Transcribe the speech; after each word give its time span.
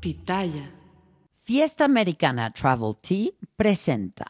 Pitaya. 0.00 0.70
Fiesta 1.42 1.84
Americana 1.84 2.52
Travel 2.52 2.96
Tea 3.00 3.30
presenta. 3.56 4.26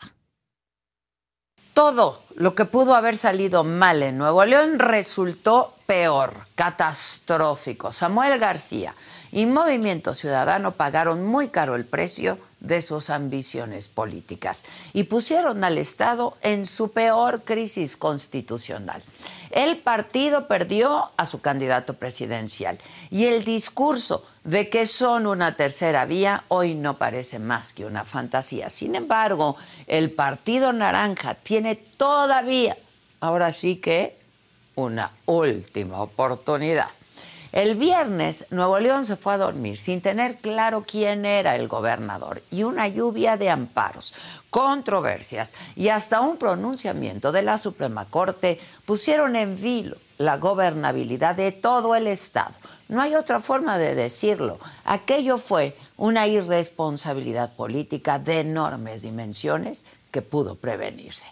Todo 1.75 2.25
lo 2.37 2.55
que 2.55 2.65
pudo 2.65 2.95
haber 2.95 3.17
salido 3.17 3.65
mal 3.65 4.03
en 4.03 4.19
Nuevo 4.19 4.45
León 4.45 4.79
resultó 4.79 5.75
peor, 5.87 6.47
catastrófico. 6.55 7.93
Samuel 7.93 8.39
García 8.39 8.95
y 9.31 9.47
Movimiento 9.47 10.15
Ciudadano 10.15 10.73
pagaron 10.73 11.25
muy 11.25 11.49
caro 11.49 11.77
el 11.77 11.85
precio 11.85 12.39
de 12.61 12.83
sus 12.83 13.11
ambiciones 13.11 13.89
políticas 13.89 14.65
y 14.93 15.05
pusieron 15.05 15.63
al 15.65 15.79
Estado 15.79 16.37
en 16.43 16.67
su 16.67 16.91
peor 16.91 17.43
crisis 17.45 17.97
constitucional. 17.97 19.03
El 19.51 19.79
partido 19.79 20.49
perdió 20.49 21.11
a 21.17 21.25
su 21.25 21.41
candidato 21.41 21.95
presidencial 21.95 22.79
y 23.11 23.27
el 23.27 23.45
discurso 23.45 24.25
de 24.45 24.69
que 24.69 24.87
son 24.87 25.27
una 25.27 25.57
tercera 25.57 26.05
vía 26.05 26.45
hoy 26.49 26.75
no 26.75 26.99
parece 26.99 27.39
más 27.39 27.73
que 27.73 27.85
una 27.85 28.05
fantasía. 28.05 28.71
Sin 28.71 28.95
embargo, 28.95 29.57
el 29.87 30.11
Partido 30.11 30.73
Naranja 30.73 31.35
tiene 31.35 31.77
todavía, 31.77 32.77
ahora 33.21 33.53
sí 33.53 33.77
que, 33.77 34.19
una 34.75 35.13
última 35.27 36.01
oportunidad. 36.01 36.89
El 37.53 37.77
viernes, 37.77 38.47
Nuevo 38.51 38.79
León 38.79 39.07
se 39.07 39.17
fue 39.17 39.35
a 39.35 39.39
dormir 39.39 39.79
sin 39.79 40.03
tener 40.03 40.37
claro 40.37 40.85
quién 40.87 41.25
era 41.25 41.57
el 41.57 41.67
gobernador 41.67 42.43
y 42.51 42.65
una 42.65 42.89
lluvia 42.89 43.39
de 43.39 43.49
amparos, 43.49 44.13
controversias 44.51 45.55
y 45.75 45.89
hasta 45.89 46.21
un 46.21 46.37
pronunciamiento 46.37 47.33
de 47.33 47.43
la 47.43 47.57
Suprema 47.57 48.05
Corte 48.05 48.61
pusieron 48.85 49.35
en 49.35 49.61
vilo 49.61 49.97
la 50.19 50.37
gobernabilidad 50.37 51.37
de 51.37 51.53
todo 51.53 51.95
el 51.95 52.07
Estado. 52.07 52.55
No 52.89 53.01
hay 53.01 53.15
otra 53.15 53.41
forma 53.41 53.79
de 53.79 53.95
decirlo. 53.95 54.59
Aquello 54.85 55.39
fue 55.39 55.77
una 55.97 56.27
irresponsabilidad 56.27 57.55
política 57.55 58.19
de 58.19 58.41
enormes 58.41 59.03
dimensiones 59.03 59.87
que 60.11 60.21
pudo 60.21 60.57
prevenirse. 60.57 61.29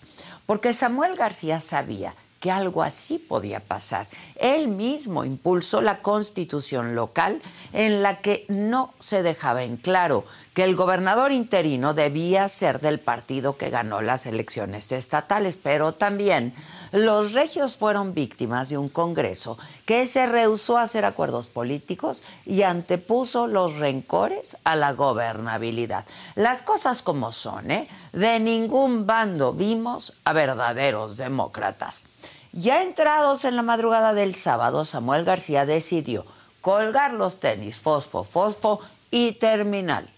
Porque 0.47 0.73
Samuel 0.73 1.17
García 1.17 1.59
sabía 1.61 2.15
que 2.41 2.51
algo 2.51 2.83
así 2.83 3.19
podía 3.19 3.61
pasar. 3.61 4.07
Él 4.37 4.69
mismo 4.69 5.25
impulsó 5.25 5.81
la 5.81 6.03
constitución 6.03 6.95
local 6.95 7.41
en 7.73 8.03
la 8.03 8.21
que 8.21 8.45
no 8.49 8.93
se 8.99 9.23
dejaba 9.23 9.63
en 9.63 9.77
claro 9.77 10.25
que 10.55 10.65
el 10.65 10.77
gobernador 10.77 11.33
interino 11.33 11.95
debía 11.95 12.49
ser 12.49 12.81
del 12.81 12.99
partido 12.99 13.57
que 13.57 13.71
ganó 13.71 14.01
las 14.01 14.27
elecciones 14.27 14.93
estatales, 14.93 15.57
pero 15.57 15.93
también 15.93 16.55
los 16.93 17.33
regios 17.33 17.77
fueron 17.77 18.15
víctimas 18.15 18.69
de 18.69 18.79
un 18.79 18.89
Congreso 18.89 19.59
que 19.85 20.07
se 20.07 20.27
rehusó 20.27 20.79
a 20.79 20.83
hacer 20.83 21.05
acuerdos 21.05 21.49
políticos 21.49 22.23
y 22.45 22.63
antepuso 22.63 23.47
los 23.47 23.77
rencores 23.77 24.57
a 24.65 24.77
la 24.77 24.93
gobernabilidad. 24.93 26.07
Las 26.35 26.63
cosas 26.63 27.03
como 27.03 27.33
son, 27.33 27.71
¿eh? 27.71 27.89
De 28.13 28.41
ningún 28.41 29.07
bando 29.07 29.53
vimos 29.53 30.15
a 30.25 30.33
verdaderos 30.33 31.17
demócratas. 31.17 32.05
Ya 32.53 32.83
entrados 32.83 33.45
en 33.45 33.57
la 33.57 33.63
madrugada 33.63 34.15
del 34.15 34.35
sábado, 34.35 34.85
Samuel 34.85 35.25
García 35.25 35.67
decidió 35.67 36.25
colgar 36.61 37.13
los 37.13 37.39
tenis 37.39 37.79
fosfo, 37.79 38.25
fosfo 38.25 38.81
y 39.11 39.33
terminar, 39.33 40.09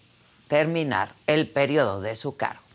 terminar 0.47 1.15
el 1.27 1.50
periodo 1.50 2.00
de 2.00 2.15
su 2.15 2.37
cargo. 2.37 2.68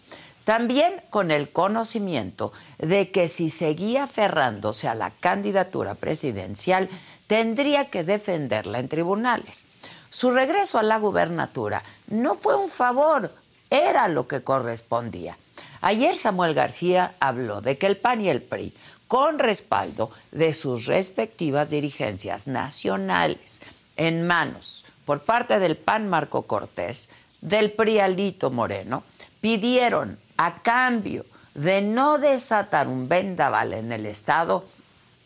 También 0.44 1.02
con 1.10 1.32
el 1.32 1.52
conocimiento 1.52 2.52
de 2.78 3.12
que 3.12 3.28
si 3.28 3.50
seguía 3.50 4.04
aferrándose 4.04 4.88
a 4.88 4.96
la 4.96 5.12
candidatura 5.12 5.96
presidencial, 5.96 6.90
tendría 7.28 7.90
que 7.90 8.04
defenderla 8.04 8.80
en 8.80 8.90
tribunales. 8.90 9.66
Su 10.10 10.32
regreso 10.32 10.78
a 10.78 10.84
la 10.84 10.98
gubernatura 10.98 11.82
no 12.08 12.36
fue 12.36 12.56
un 12.56 12.70
favor, 12.70 13.34
era 13.70 14.08
lo 14.08 14.28
que 14.28 14.44
correspondía. 14.44 15.38
Ayer 15.82 16.16
Samuel 16.16 16.54
García 16.54 17.16
habló 17.20 17.62
de 17.62 17.78
que 17.78 17.88
el 17.88 17.98
PAN 17.98 18.22
y 18.22 18.30
el 18.30 18.42
PRI, 18.42 18.74
con 19.08 19.40
respaldo 19.40 20.12
de 20.32 20.54
sus 20.54 20.86
respectivas 20.86 21.72
dirigencias 21.72 22.48
nacionales, 22.48 23.62
en 23.96 24.26
manos 24.28 24.86
por 25.06 25.24
parte 25.24 25.60
del 25.60 25.78
PAN 25.78 26.10
Marco 26.10 26.44
Cortés, 26.44 27.10
del 27.42 27.72
PRI 27.72 28.00
Alito 28.00 28.52
Moreno, 28.52 29.04
pidieron 29.42 30.18
a 30.46 30.56
cambio 30.56 31.26
de 31.54 31.82
no 31.82 32.18
desatar 32.18 32.90
un 32.90 33.08
vendaval 33.08 33.74
en 33.74 33.94
el 33.94 34.06
Estado, 34.06 34.66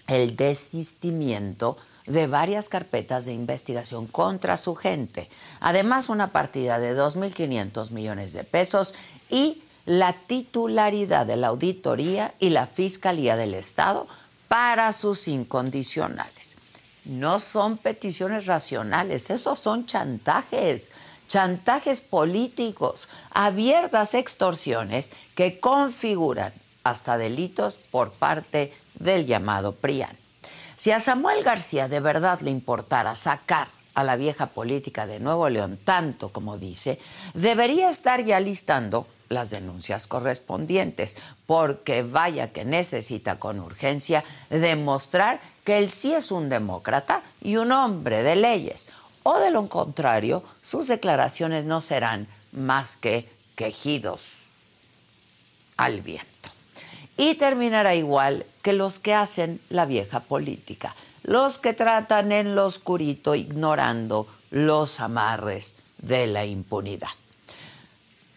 el 0.07 0.35
desistimiento 0.35 1.77
de 2.05 2.27
varias 2.27 2.69
carpetas 2.69 3.25
de 3.25 3.33
investigación 3.33 4.05
contra 4.05 4.57
su 4.57 4.75
gente. 4.75 5.27
Además, 5.59 6.09
una 6.09 6.31
partida 6.31 6.79
de 6.79 6.95
2.500 6.95 7.91
millones 7.91 8.33
de 8.33 8.43
pesos 8.43 8.93
y 9.29 9.63
la 9.85 10.13
titularidad 10.13 11.25
de 11.25 11.37
la 11.37 11.47
auditoría 11.47 12.35
y 12.39 12.51
la 12.51 12.67
Fiscalía 12.67 13.35
del 13.35 13.55
Estado 13.55 14.07
para 14.47 14.91
sus 14.91 15.27
incondicionales. 15.27 16.57
No 17.05 17.39
son 17.39 17.77
peticiones 17.77 18.45
racionales, 18.45 19.31
esos 19.31 19.57
son 19.57 19.87
chantajes 19.87 20.91
chantajes 21.27 22.01
políticos, 22.01 23.09
abiertas 23.31 24.13
extorsiones 24.13 25.11
que 25.35 25.59
configuran 25.59 26.53
hasta 26.83 27.17
delitos 27.17 27.79
por 27.91 28.11
parte 28.11 28.73
del 28.95 29.25
llamado 29.25 29.73
PRIAN. 29.73 30.17
Si 30.75 30.91
a 30.91 30.99
Samuel 30.99 31.43
García 31.43 31.87
de 31.87 31.99
verdad 31.99 32.39
le 32.41 32.51
importara 32.51 33.15
sacar 33.15 33.67
a 33.93 34.03
la 34.03 34.15
vieja 34.15 34.47
política 34.47 35.07
de 35.07 35.19
Nuevo 35.19 35.49
León 35.49 35.79
tanto 35.83 36.29
como 36.29 36.57
dice, 36.57 36.99
debería 37.33 37.89
estar 37.89 38.23
ya 38.23 38.39
listando 38.39 39.07
las 39.27 39.49
denuncias 39.49 40.07
correspondientes, 40.07 41.17
porque 41.45 42.03
vaya 42.03 42.51
que 42.51 42.63
necesita 42.63 43.39
con 43.39 43.59
urgencia 43.59 44.23
demostrar 44.49 45.39
que 45.63 45.79
él 45.79 45.89
sí 45.89 46.13
es 46.13 46.31
un 46.31 46.47
demócrata 46.47 47.23
y 47.41 47.57
un 47.57 47.71
hombre 47.71 48.23
de 48.23 48.35
leyes, 48.35 48.87
o 49.29 49.39
de 49.39 49.51
lo 49.51 49.67
contrario, 49.67 50.41
sus 50.61 50.87
declaraciones 50.87 51.65
no 51.65 51.81
serán 51.81 52.29
más 52.53 52.95
que 52.95 53.29
quejidos 53.55 54.37
al 55.75 55.99
viento. 55.99 56.49
Y 57.17 57.35
terminará 57.35 57.93
igual 57.93 58.45
que 58.61 58.71
los 58.71 58.99
que 58.99 59.13
hacen 59.13 59.59
la 59.67 59.85
vieja 59.85 60.21
política, 60.21 60.95
los 61.23 61.59
que 61.59 61.73
tratan 61.73 62.31
en 62.31 62.55
lo 62.55 62.65
oscurito 62.65 63.35
ignorando 63.35 64.27
los 64.49 65.01
amarres 65.01 65.75
de 65.97 66.27
la 66.27 66.45
impunidad. 66.45 67.09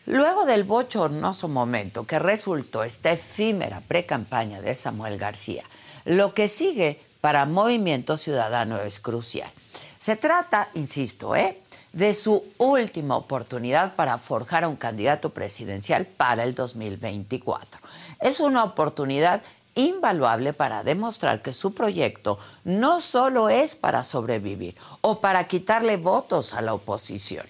Luego 0.06 0.44
del 0.44 0.64
bochornoso 0.64 1.46
momento 1.46 2.04
que 2.04 2.19
resultó 2.19 2.82
esta 2.82 3.12
efímera 3.12 3.81
precampaña 3.81 4.60
de 4.60 4.75
Samuel 4.75 5.19
García, 5.19 5.62
lo 6.04 6.34
que 6.34 6.48
sigue 6.48 7.00
para 7.20 7.46
Movimiento 7.46 8.16
Ciudadano 8.16 8.81
es 8.81 8.98
crucial. 8.98 9.52
Se 10.00 10.17
trata, 10.17 10.70
insisto, 10.73 11.37
¿eh? 11.37 11.61
de 11.93 12.14
su 12.14 12.43
última 12.56 13.19
oportunidad 13.19 13.97
para 13.97 14.17
forjar 14.17 14.64
a 14.64 14.69
un 14.69 14.76
candidato 14.76 15.35
presidencial 15.35 16.06
para 16.06 16.43
el 16.43 16.55
2024. 16.55 17.82
Es 18.19 18.41
una 18.41 18.64
oportunidad 18.64 19.43
invaluable 19.75 20.55
para 20.55 20.85
demostrar 20.85 21.43
que 21.43 21.52
su 21.52 21.75
proyecto 21.75 22.38
no 22.64 22.99
solo 22.99 23.50
es 23.50 23.75
para 23.75 24.02
sobrevivir 24.02 24.75
o 25.02 25.20
para 25.20 25.47
quitarle 25.47 25.99
votos 25.99 26.55
a 26.55 26.62
la 26.62 26.73
oposición. 26.73 27.44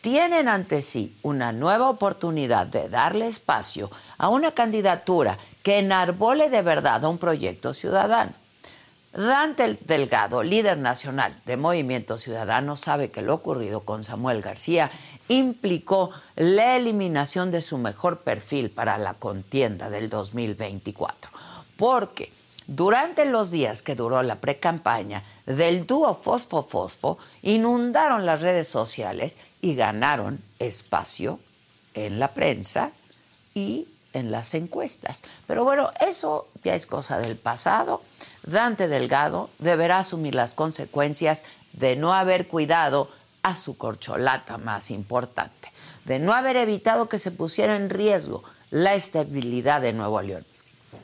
Tienen 0.00 0.46
ante 0.46 0.82
sí 0.82 1.18
una 1.22 1.50
nueva 1.50 1.90
oportunidad 1.90 2.68
de 2.68 2.88
darle 2.88 3.26
espacio 3.26 3.90
a 4.16 4.28
una 4.28 4.52
candidatura 4.52 5.36
que 5.64 5.80
enarbole 5.80 6.50
de 6.50 6.62
verdad 6.62 7.04
a 7.04 7.08
un 7.08 7.18
proyecto 7.18 7.74
ciudadano. 7.74 8.39
Dante 9.12 9.78
Delgado, 9.84 10.42
líder 10.42 10.78
nacional 10.78 11.40
de 11.44 11.56
Movimiento 11.56 12.16
Ciudadano, 12.16 12.76
sabe 12.76 13.10
que 13.10 13.22
lo 13.22 13.34
ocurrido 13.34 13.80
con 13.80 14.04
Samuel 14.04 14.40
García 14.40 14.90
implicó 15.28 16.10
la 16.36 16.76
eliminación 16.76 17.50
de 17.50 17.60
su 17.60 17.78
mejor 17.78 18.20
perfil 18.20 18.70
para 18.70 18.98
la 18.98 19.14
contienda 19.14 19.90
del 19.90 20.08
2024 20.08 21.30
porque 21.80 22.30
durante 22.66 23.24
los 23.24 23.50
días 23.50 23.80
que 23.80 23.94
duró 23.94 24.22
la 24.22 24.36
precampaña 24.36 25.24
del 25.46 25.86
dúo 25.86 26.14
Fosfo 26.14 26.62
Fosfo, 26.62 27.16
inundaron 27.40 28.26
las 28.26 28.42
redes 28.42 28.68
sociales 28.68 29.38
y 29.62 29.74
ganaron 29.76 30.44
espacio 30.58 31.40
en 31.94 32.20
la 32.20 32.34
prensa 32.34 32.92
y 33.54 33.88
en 34.12 34.30
las 34.30 34.52
encuestas. 34.52 35.22
Pero 35.46 35.64
bueno, 35.64 35.90
eso 36.06 36.48
ya 36.62 36.74
es 36.74 36.84
cosa 36.84 37.18
del 37.18 37.38
pasado. 37.38 38.02
Dante 38.44 38.88
Delgado 38.88 39.50
deberá 39.58 39.98
asumir 39.98 40.34
las 40.34 40.54
consecuencias 40.54 41.44
de 41.72 41.96
no 41.96 42.12
haber 42.12 42.48
cuidado 42.48 43.08
a 43.42 43.54
su 43.54 43.76
corcholata 43.76 44.58
más 44.58 44.90
importante, 44.90 45.70
de 46.04 46.18
no 46.18 46.32
haber 46.32 46.56
evitado 46.56 47.08
que 47.08 47.18
se 47.18 47.30
pusiera 47.30 47.76
en 47.76 47.90
riesgo 47.90 48.42
la 48.70 48.94
estabilidad 48.94 49.80
de 49.80 49.92
Nuevo 49.92 50.20
León 50.22 50.44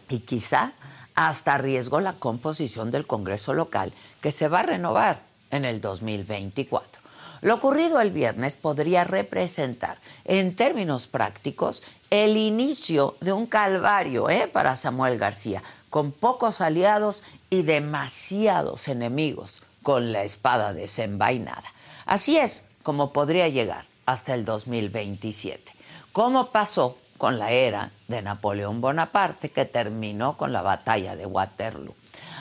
y 0.09 0.21
quizá 0.21 0.73
hasta 1.15 1.59
riesgo 1.59 2.00
la 2.00 2.15
composición 2.15 2.91
del 2.91 3.06
Congreso 3.06 3.55
local 3.55 3.93
que 4.21 4.31
se 4.31 4.49
va 4.49 4.61
a 4.61 4.65
renovar 4.65 5.23
en 5.50 5.65
el 5.65 5.81
2024. 5.81 7.03
Lo 7.43 7.55
ocurrido 7.55 8.00
el 8.00 8.11
viernes 8.11 8.56
podría 8.56 9.05
representar, 9.05 9.99
en 10.25 10.56
términos 10.56 11.06
prácticos, 11.06 11.83
el 12.11 12.37
inicio 12.37 13.17
de 13.21 13.33
un 13.33 13.47
calvario 13.47 14.31
¿eh? 14.31 14.49
para 14.50 14.77
Samuel 14.77 15.19
García, 15.19 15.62
con 15.91 16.12
pocos 16.12 16.61
aliados 16.61 17.23
y 17.50 17.62
demasiados 17.62 18.88
enemigos 18.88 19.62
con 19.83 20.12
la 20.12 20.23
espada 20.23 20.73
desenvainada. 20.73 21.65
Así 22.06 22.37
es 22.37 22.65
como 22.83 23.12
podría 23.12 23.49
llegar 23.49 23.87
hasta 24.05 24.35
el 24.35 24.44
2027. 24.44 25.73
¿Cómo 26.12 26.50
pasó 26.50 26.97
con 27.17 27.38
la 27.38 27.50
era 27.50 27.93
de 28.09 28.23
Napoleón 28.23 28.81
Bonaparte, 28.81 29.50
que 29.50 29.65
terminó 29.65 30.37
con 30.37 30.53
la 30.53 30.62
batalla 30.62 31.17
de 31.17 31.27
Waterloo. 31.27 31.94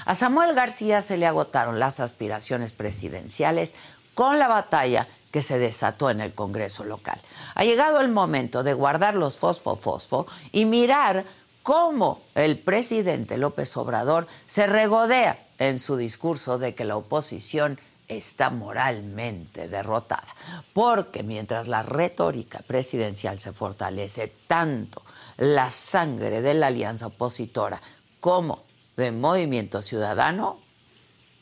A 0.05 0.15
Samuel 0.15 0.53
García 0.53 1.01
se 1.01 1.17
le 1.17 1.25
agotaron 1.25 1.79
las 1.79 1.99
aspiraciones 1.99 2.73
presidenciales 2.73 3.75
con 4.13 4.39
la 4.39 4.47
batalla 4.47 5.07
que 5.31 5.41
se 5.41 5.59
desató 5.59 6.09
en 6.09 6.21
el 6.21 6.33
Congreso 6.33 6.83
local. 6.83 7.19
Ha 7.55 7.65
llegado 7.65 7.99
el 7.99 8.09
momento 8.09 8.63
de 8.63 8.73
guardar 8.73 9.15
los 9.15 9.39
fosfo-fosfo 9.39 10.25
y 10.51 10.65
mirar 10.65 11.25
cómo 11.65 12.21
el 12.35 12.59
presidente 12.59 13.39
López 13.39 13.75
Obrador 13.75 14.27
se 14.45 14.67
regodea 14.67 15.43
en 15.57 15.79
su 15.79 15.97
discurso 15.97 16.59
de 16.59 16.75
que 16.75 16.85
la 16.85 16.95
oposición 16.95 17.79
está 18.07 18.51
moralmente 18.51 19.67
derrotada. 19.67 20.27
Porque 20.73 21.23
mientras 21.23 21.67
la 21.67 21.81
retórica 21.81 22.59
presidencial 22.67 23.39
se 23.39 23.51
fortalece 23.51 24.31
tanto, 24.45 25.01
la 25.37 25.71
sangre 25.71 26.41
de 26.41 26.53
la 26.53 26.67
alianza 26.67 27.07
opositora 27.07 27.81
como 28.19 28.61
de 28.95 29.11
Movimiento 29.11 29.81
Ciudadano 29.81 30.59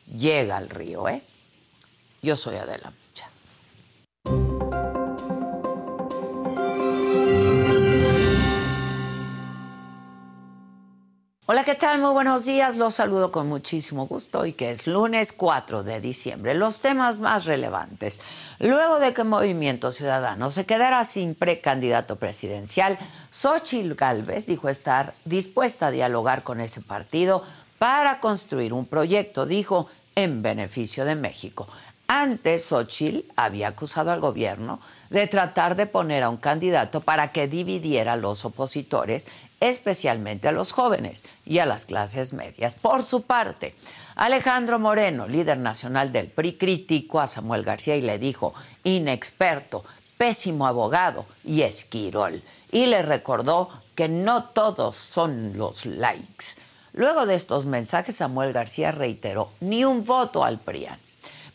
llega 0.07 0.55
al 0.55 0.69
río. 0.69 1.09
¿eh? 1.09 1.21
Yo 2.21 2.37
soy 2.37 2.55
Adela 2.55 2.93
Hola, 11.45 11.65
¿qué 11.65 11.75
tal? 11.75 11.99
Muy 11.99 12.13
buenos 12.13 12.45
días. 12.45 12.77
Los 12.77 12.95
saludo 12.95 13.29
con 13.29 13.49
muchísimo 13.49 14.07
gusto 14.07 14.45
y 14.45 14.53
que 14.53 14.71
es 14.71 14.87
lunes 14.87 15.33
4 15.33 15.83
de 15.83 15.99
diciembre. 15.99 16.53
Los 16.53 16.79
temas 16.79 17.19
más 17.19 17.43
relevantes. 17.43 18.21
Luego 18.59 18.99
de 18.99 19.13
que 19.13 19.25
Movimiento 19.25 19.91
Ciudadano 19.91 20.51
se 20.51 20.65
quedara 20.65 21.03
sin 21.03 21.35
precandidato 21.35 22.15
presidencial, 22.15 22.97
Xochitl 23.29 23.93
Gálvez 23.95 24.45
dijo 24.45 24.69
estar 24.69 25.15
dispuesta 25.25 25.87
a 25.87 25.91
dialogar 25.91 26.43
con 26.43 26.61
ese 26.61 26.79
partido 26.79 27.43
para 27.77 28.21
construir 28.21 28.71
un 28.71 28.85
proyecto, 28.85 29.45
dijo, 29.45 29.87
en 30.15 30.43
beneficio 30.43 31.03
de 31.03 31.15
México. 31.15 31.67
Antes, 32.07 32.65
Xochitl 32.65 33.29
había 33.35 33.69
acusado 33.69 34.11
al 34.11 34.19
gobierno 34.19 34.79
de 35.09 35.25
tratar 35.27 35.75
de 35.75 35.87
poner 35.87 36.23
a 36.23 36.29
un 36.29 36.37
candidato 36.37 37.01
para 37.01 37.31
que 37.31 37.47
dividiera 37.47 38.13
a 38.13 38.17
los 38.17 38.45
opositores, 38.45 39.27
especialmente 39.69 40.49
a 40.49 40.51
los 40.51 40.73
jóvenes 40.73 41.23
y 41.45 41.59
a 41.59 41.65
las 41.65 41.85
clases 41.85 42.33
medias. 42.33 42.75
Por 42.75 43.01
su 43.01 43.21
parte, 43.21 43.73
Alejandro 44.15 44.77
Moreno, 44.77 45.27
líder 45.27 45.57
nacional 45.57 46.11
del 46.11 46.27
PRI, 46.27 46.57
criticó 46.57 47.21
a 47.21 47.27
Samuel 47.27 47.63
García 47.63 47.95
y 47.95 48.01
le 48.01 48.19
dijo 48.19 48.53
inexperto, 48.83 49.85
pésimo 50.17 50.67
abogado 50.67 51.25
y 51.45 51.61
esquirol. 51.61 52.43
Y 52.71 52.87
le 52.87 53.03
recordó 53.03 53.69
que 53.95 54.09
no 54.09 54.45
todos 54.45 54.97
son 54.97 55.57
los 55.57 55.85
likes. 55.85 56.55
Luego 56.91 57.25
de 57.25 57.35
estos 57.35 57.65
mensajes, 57.65 58.17
Samuel 58.17 58.51
García 58.51 58.91
reiteró 58.91 59.49
ni 59.61 59.85
un 59.85 60.03
voto 60.03 60.43
al 60.43 60.59
PRIAN. 60.59 60.99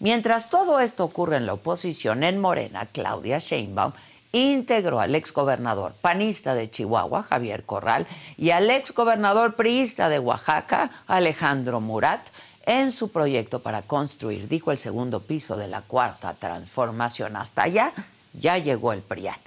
Mientras 0.00 0.48
todo 0.48 0.80
esto 0.80 1.04
ocurre 1.04 1.36
en 1.36 1.46
la 1.46 1.54
oposición, 1.54 2.22
en 2.22 2.40
Morena, 2.40 2.86
Claudia 2.86 3.38
Sheinbaum 3.38 3.92
integró 4.32 5.00
al 5.00 5.14
exgobernador 5.14 5.94
panista 6.00 6.54
de 6.54 6.70
Chihuahua, 6.70 7.22
Javier 7.22 7.64
Corral, 7.64 8.06
y 8.36 8.50
al 8.50 8.70
exgobernador 8.70 9.56
priista 9.56 10.08
de 10.08 10.18
Oaxaca, 10.18 10.90
Alejandro 11.06 11.80
Murat, 11.80 12.28
en 12.66 12.92
su 12.92 13.10
proyecto 13.10 13.62
para 13.62 13.82
construir, 13.82 14.46
dijo 14.46 14.70
el 14.70 14.78
segundo 14.78 15.20
piso 15.20 15.56
de 15.56 15.68
la 15.68 15.80
cuarta 15.80 16.34
transformación. 16.34 17.36
Hasta 17.36 17.62
allá 17.62 17.92
ya 18.34 18.58
llegó 18.58 18.92
el 18.92 19.00
PRIAN. 19.00 19.38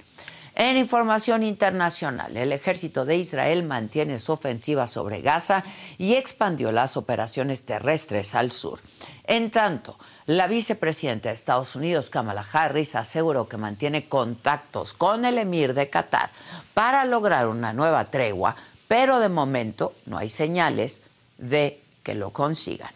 En 0.54 0.76
información 0.76 1.42
internacional, 1.42 2.36
el 2.36 2.52
ejército 2.52 3.06
de 3.06 3.16
Israel 3.16 3.62
mantiene 3.62 4.18
su 4.18 4.32
ofensiva 4.32 4.86
sobre 4.86 5.22
Gaza 5.22 5.64
y 5.96 6.14
expandió 6.14 6.72
las 6.72 6.98
operaciones 6.98 7.62
terrestres 7.62 8.34
al 8.34 8.52
sur. 8.52 8.80
En 9.24 9.50
tanto, 9.50 9.96
la 10.26 10.46
vicepresidenta 10.46 11.28
de 11.28 11.34
Estados 11.34 11.74
Unidos, 11.74 12.10
Kamala 12.10 12.44
Harris, 12.52 12.94
aseguró 12.94 13.48
que 13.48 13.56
mantiene 13.56 14.08
contactos 14.08 14.94
con 14.94 15.24
el 15.24 15.38
emir 15.38 15.74
de 15.74 15.90
Qatar 15.90 16.30
para 16.74 17.04
lograr 17.04 17.48
una 17.48 17.72
nueva 17.72 18.10
tregua, 18.10 18.54
pero 18.86 19.18
de 19.18 19.28
momento 19.28 19.94
no 20.06 20.18
hay 20.18 20.28
señales 20.28 21.02
de 21.38 21.82
que 22.02 22.14
lo 22.14 22.30
consigan. 22.30 22.90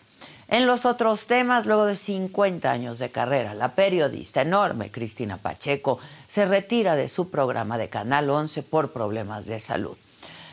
En 0.48 0.66
los 0.66 0.86
otros 0.86 1.26
temas, 1.26 1.66
luego 1.66 1.86
de 1.86 1.96
50 1.96 2.70
años 2.70 3.00
de 3.00 3.10
carrera, 3.10 3.52
la 3.54 3.74
periodista 3.74 4.42
enorme 4.42 4.92
Cristina 4.92 5.38
Pacheco 5.38 5.98
se 6.28 6.44
retira 6.46 6.94
de 6.94 7.08
su 7.08 7.30
programa 7.30 7.78
de 7.78 7.88
Canal 7.88 8.30
11 8.30 8.62
por 8.62 8.92
problemas 8.92 9.46
de 9.46 9.58
salud. 9.58 9.96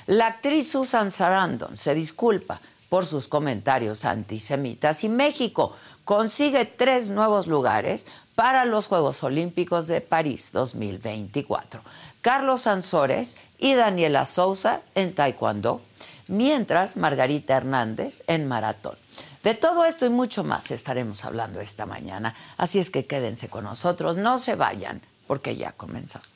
La 0.08 0.28
actriz 0.28 0.72
Susan 0.72 1.12
Sarandon 1.12 1.78
se 1.78 1.94
disculpa 1.94 2.60
por 2.94 3.08
sus 3.08 3.28
comentarios 3.28 4.06
antisemitas 4.06 5.04
y 5.04 5.10
México 5.10 5.76
consigue 6.06 6.66
tres 6.66 7.10
nuevos 7.10 7.48
lugares 7.48 8.06
para 8.36 8.66
los 8.66 8.86
Juegos 8.86 9.24
Olímpicos 9.24 9.88
de 9.88 10.00
París 10.00 10.52
2024. 10.54 11.82
Carlos 12.22 12.62
Sansores 12.62 13.38
y 13.58 13.74
Daniela 13.74 14.26
Souza 14.26 14.82
en 14.94 15.16
Taekwondo, 15.16 15.82
mientras 16.28 16.96
Margarita 16.96 17.58
Hernández 17.58 18.24
en 18.28 18.48
Maratón. 18.48 18.96
De 19.42 19.56
todo 19.56 19.86
esto 19.86 20.06
y 20.06 20.10
mucho 20.10 20.44
más 20.44 20.70
estaremos 20.70 21.26
hablando 21.26 21.62
esta 21.62 21.88
mañana, 21.88 22.36
así 22.58 22.78
es 22.78 22.92
que 22.92 23.08
quédense 23.08 23.50
con 23.50 23.64
nosotros, 23.64 24.18
no 24.18 24.38
se 24.38 24.54
vayan, 24.54 25.02
porque 25.26 25.56
ya 25.56 25.72
comenzamos. 25.72 26.33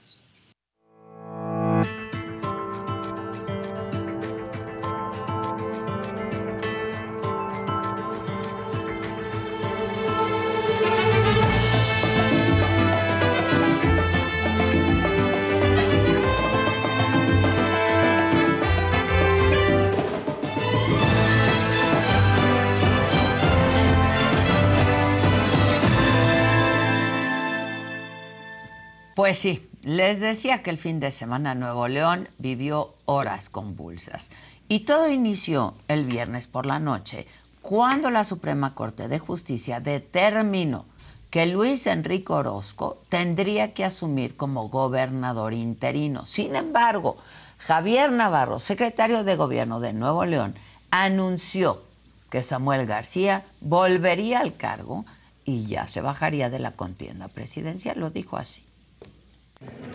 Pues 29.17 29.39
sí, 29.39 29.67
les 29.81 30.19
decía 30.19 30.61
que 30.61 30.69
el 30.69 30.77
fin 30.77 30.99
de 30.99 31.09
semana 31.09 31.55
Nuevo 31.55 31.87
León 31.87 32.29
vivió 32.37 32.93
horas 33.05 33.49
convulsas 33.49 34.29
Y 34.67 34.81
todo 34.81 35.09
inició 35.09 35.73
el 35.87 36.03
viernes 36.03 36.47
por 36.47 36.67
la 36.67 36.77
noche, 36.77 37.25
cuando 37.63 38.11
la 38.11 38.23
Suprema 38.23 38.75
Corte 38.75 39.07
de 39.07 39.17
Justicia 39.17 39.79
determinó 39.79 40.85
que 41.31 41.47
Luis 41.47 41.87
Enrique 41.87 42.31
Orozco 42.31 42.99
tendría 43.09 43.73
que 43.73 43.85
asumir 43.85 44.35
como 44.35 44.69
gobernador 44.69 45.55
interino. 45.55 46.23
Sin 46.23 46.55
embargo, 46.55 47.17
Javier 47.57 48.11
Navarro, 48.11 48.59
secretario 48.59 49.23
de 49.23 49.35
Gobierno 49.35 49.79
de 49.79 49.93
Nuevo 49.93 50.25
León, 50.25 50.53
anunció 50.91 51.81
que 52.29 52.43
Samuel 52.43 52.85
García 52.85 53.45
volvería 53.61 54.41
al 54.41 54.55
cargo 54.55 55.05
y 55.43 55.65
ya 55.65 55.87
se 55.87 56.01
bajaría 56.01 56.51
de 56.51 56.59
la 56.59 56.73
contienda 56.73 57.29
presidencial, 57.29 57.99
lo 57.99 58.11
dijo 58.11 58.37
así. 58.37 58.66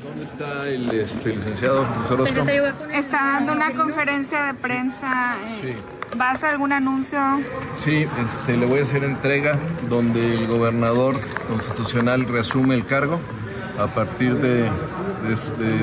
¿Dónde 0.03 0.25
está 0.25 0.69
el 0.69 0.91
este, 1.01 1.31
licenciado 1.31 1.87
Orozco? 2.11 2.45
Está 2.93 3.17
dando 3.35 3.53
una 3.53 3.73
conferencia 3.73 4.47
de 4.47 4.55
prensa. 4.55 5.37
Eh, 5.63 5.77
¿Va 6.21 6.31
a 6.31 6.33
hacer 6.33 6.51
algún 6.51 6.73
anuncio? 6.73 7.19
Sí, 7.83 8.07
este, 8.23 8.57
le 8.57 8.67
voy 8.67 8.81
a 8.81 8.83
hacer 8.83 9.05
entrega 9.05 9.59
donde 9.89 10.35
el 10.35 10.47
gobernador 10.47 11.21
constitucional 11.49 12.27
reasume 12.27 12.75
el 12.75 12.85
cargo 12.85 13.21
a 13.79 13.87
partir 13.87 14.37
de, 14.37 14.71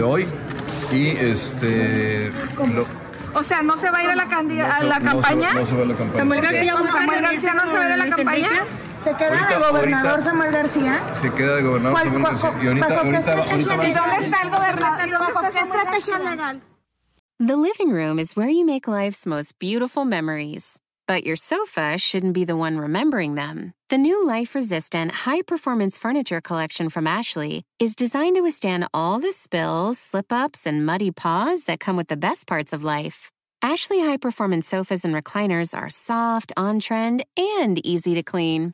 hoy 0.03 0.27
y 0.91 1.07
este 1.09 2.31
o 3.33 3.43
sea, 3.43 3.61
¿no 3.61 3.77
se 3.77 3.89
va 3.89 3.99
a 3.99 4.03
ir 4.03 4.09
a 4.09 4.15
la, 4.15 4.23
a 4.23 4.83
la 4.83 4.99
campaña? 4.99 5.53
no 5.53 5.65
se 5.65 5.75
va 5.75 5.83
a 5.83 5.85
la 5.85 5.95
campaña. 5.95 6.19
Samuel 6.19 6.41
García 6.41 6.73
no 6.73 6.85
se 6.85 6.91
va 7.77 7.83
a 7.83 7.87
ir 7.87 7.93
a 7.93 7.97
la 7.97 8.15
campaña. 8.15 8.49
¿Se 8.99 9.13
queda 9.15 9.47
de 9.47 9.71
gobernador 9.71 10.21
Samuel 10.21 10.51
García? 10.51 11.01
Se 11.21 11.31
queda 11.31 11.55
de 11.55 11.61
gobernador 11.63 11.99
Samuel 11.99 12.23
García. 12.23 12.53
Y 12.61 12.67
ahorita, 12.67 12.85
ahorita, 12.85 13.33
ahorita, 13.33 13.87
¿Y 13.87 13.93
dónde 13.93 14.17
está 14.25 14.41
el 14.41 14.49
gobernador? 14.49 15.51
qué 15.53 15.59
estrategia 15.59 16.19
legal? 16.19 16.61
The 17.39 17.55
living 17.55 17.91
room 17.91 18.19
is 18.19 18.35
where 18.35 18.49
you 18.49 18.65
make 18.65 18.87
life's 18.87 19.25
most 19.25 19.57
beautiful 19.59 20.03
memories. 20.03 20.79
But 21.07 21.23
your 21.25 21.37
sofa 21.37 21.97
shouldn't 21.97 22.33
be 22.33 22.43
the 22.43 22.57
one 22.57 22.77
remembering 22.77 23.35
them. 23.35 23.73
The 23.89 23.97
new 23.97 24.27
life 24.27 24.53
resistant, 24.53 25.11
high 25.25 25.41
performance 25.43 25.97
furniture 25.97 26.41
collection 26.41 26.89
from 26.89 27.07
Ashley 27.07 27.63
is 27.79 27.95
designed 27.95 28.35
to 28.35 28.41
withstand 28.41 28.87
all 28.93 29.19
the 29.19 29.31
spills, 29.31 29.97
slip 29.97 30.31
ups, 30.31 30.67
and 30.67 30.85
muddy 30.85 31.09
paws 31.09 31.63
that 31.63 31.79
come 31.79 31.95
with 31.95 32.09
the 32.09 32.17
best 32.17 32.45
parts 32.45 32.73
of 32.73 32.83
life. 32.83 33.31
Ashley 33.61 34.01
high 34.01 34.17
performance 34.17 34.67
sofas 34.67 35.03
and 35.03 35.15
recliners 35.15 35.75
are 35.75 35.89
soft, 35.89 36.51
on 36.55 36.79
trend, 36.79 37.25
and 37.35 37.83
easy 37.85 38.13
to 38.13 38.21
clean. 38.21 38.73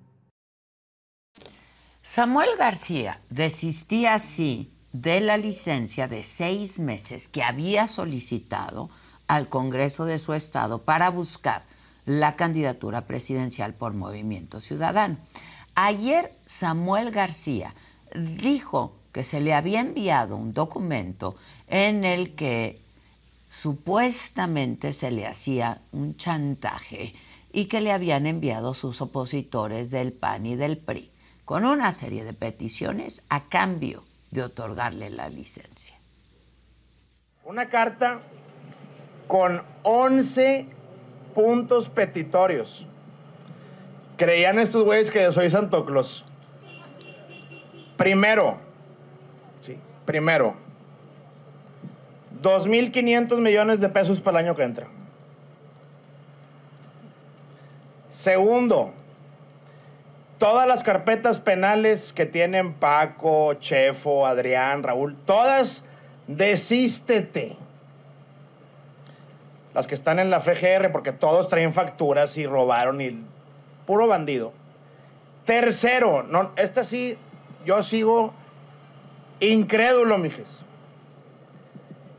Samuel 2.03 2.49
García 2.57 3.21
desistía 3.29 4.15
así 4.15 4.71
de 4.91 5.21
la 5.21 5.37
licencia 5.37 6.07
de 6.07 6.23
seis 6.23 6.79
meses 6.79 7.27
que 7.27 7.43
había 7.43 7.85
solicitado 7.85 8.89
al 9.27 9.49
Congreso 9.49 10.05
de 10.05 10.17
su 10.17 10.33
estado 10.33 10.81
para 10.81 11.11
buscar 11.11 11.63
la 12.07 12.35
candidatura 12.35 13.05
presidencial 13.05 13.75
por 13.75 13.93
Movimiento 13.93 14.59
Ciudadano. 14.59 15.17
Ayer 15.75 16.33
Samuel 16.47 17.11
García 17.11 17.75
dijo 18.15 18.95
que 19.11 19.23
se 19.23 19.39
le 19.39 19.53
había 19.53 19.81
enviado 19.81 20.37
un 20.37 20.55
documento 20.55 21.35
en 21.67 22.03
el 22.03 22.33
que 22.33 22.81
supuestamente 23.47 24.93
se 24.93 25.11
le 25.11 25.27
hacía 25.27 25.83
un 25.91 26.17
chantaje 26.17 27.13
y 27.53 27.65
que 27.65 27.79
le 27.79 27.91
habían 27.91 28.25
enviado 28.25 28.73
sus 28.73 29.01
opositores 29.01 29.91
del 29.91 30.13
PAN 30.13 30.47
y 30.47 30.55
del 30.55 30.79
PRI 30.79 31.11
con 31.45 31.65
una 31.65 31.91
serie 31.91 32.23
de 32.23 32.33
peticiones 32.33 33.25
a 33.29 33.47
cambio 33.49 34.03
de 34.31 34.43
otorgarle 34.43 35.09
la 35.09 35.29
licencia. 35.29 35.97
Una 37.43 37.69
carta 37.69 38.21
con 39.27 39.63
11 39.83 40.67
puntos 41.33 41.89
petitorios. 41.89 42.85
Creían 44.17 44.59
estos 44.59 44.83
güeyes 44.83 45.09
que 45.09 45.31
soy 45.31 45.49
Santo 45.49 45.85
Claus. 45.85 46.23
Primero, 47.97 48.57
sí, 49.61 49.77
primero, 50.05 50.55
2.500 52.41 53.39
millones 53.39 53.79
de 53.79 53.89
pesos 53.89 54.19
para 54.19 54.39
el 54.39 54.45
año 54.45 54.55
que 54.55 54.63
entra. 54.63 54.87
Segundo, 58.09 58.93
todas 60.41 60.67
las 60.67 60.81
carpetas 60.81 61.37
penales 61.37 62.13
que 62.13 62.25
tienen 62.25 62.73
Paco, 62.73 63.53
Chefo, 63.59 64.25
Adrián, 64.25 64.81
Raúl, 64.81 65.15
todas 65.27 65.83
desístete. 66.25 67.57
Las 69.75 69.85
que 69.85 69.93
están 69.93 70.17
en 70.17 70.31
la 70.31 70.39
FGR, 70.39 70.91
porque 70.91 71.11
todos 71.11 71.47
traen 71.47 71.75
facturas 71.75 72.37
y 72.37 72.47
robaron 72.47 73.01
y 73.01 73.23
puro 73.85 74.07
bandido. 74.07 74.51
Tercero, 75.45 76.23
no, 76.23 76.53
esta 76.55 76.85
sí, 76.85 77.19
yo 77.63 77.83
sigo 77.83 78.33
incrédulo, 79.39 80.17
mijes. 80.17 80.65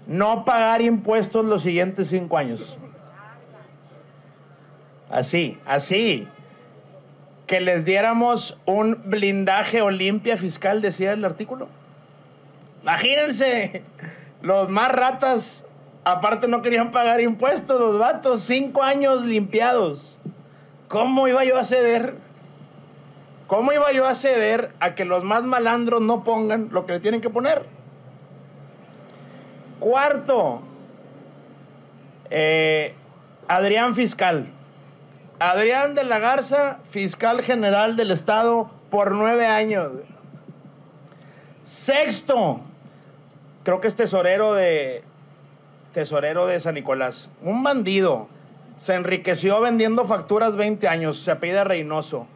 No 0.06 0.44
pagar 0.44 0.80
impuestos 0.80 1.44
los 1.44 1.62
siguientes 1.64 2.06
cinco 2.06 2.38
años. 2.38 2.78
Así, 5.10 5.58
así 5.66 6.28
que 7.52 7.60
les 7.60 7.84
diéramos 7.84 8.56
un 8.64 9.02
blindaje 9.04 9.82
o 9.82 9.90
limpia 9.90 10.38
fiscal, 10.38 10.80
decía 10.80 11.12
el 11.12 11.22
artículo. 11.22 11.68
Imagínense, 12.80 13.82
los 14.40 14.70
más 14.70 14.90
ratas, 14.90 15.66
aparte 16.02 16.48
no 16.48 16.62
querían 16.62 16.92
pagar 16.92 17.20
impuestos, 17.20 17.78
los 17.78 17.98
vatos, 17.98 18.44
cinco 18.44 18.82
años 18.82 19.26
limpiados. 19.26 20.16
¿Cómo 20.88 21.28
iba 21.28 21.44
yo 21.44 21.58
a 21.58 21.64
ceder? 21.64 22.14
¿Cómo 23.48 23.70
iba 23.74 23.92
yo 23.92 24.06
a 24.06 24.14
ceder 24.14 24.72
a 24.80 24.94
que 24.94 25.04
los 25.04 25.22
más 25.22 25.42
malandros 25.42 26.00
no 26.00 26.24
pongan 26.24 26.70
lo 26.72 26.86
que 26.86 26.94
le 26.94 27.00
tienen 27.00 27.20
que 27.20 27.28
poner? 27.28 27.66
Cuarto, 29.78 30.62
eh, 32.30 32.94
Adrián 33.46 33.94
Fiscal. 33.94 34.46
Adrián 35.50 35.96
de 35.96 36.04
la 36.04 36.20
Garza, 36.20 36.78
fiscal 36.90 37.42
general 37.42 37.96
del 37.96 38.12
Estado, 38.12 38.70
por 38.90 39.10
nueve 39.10 39.44
años. 39.46 39.90
Sexto, 41.64 42.60
creo 43.64 43.80
que 43.80 43.88
es 43.88 43.96
tesorero 43.96 44.54
de, 44.54 45.02
tesorero 45.92 46.46
de 46.46 46.60
San 46.60 46.74
Nicolás. 46.74 47.28
Un 47.40 47.64
bandido. 47.64 48.28
Se 48.76 48.94
enriqueció 48.94 49.60
vendiendo 49.60 50.04
facturas 50.06 50.54
20 50.54 50.86
años. 50.86 51.18
Se 51.18 51.32
apellida 51.32 51.64
Reynoso. 51.64 52.28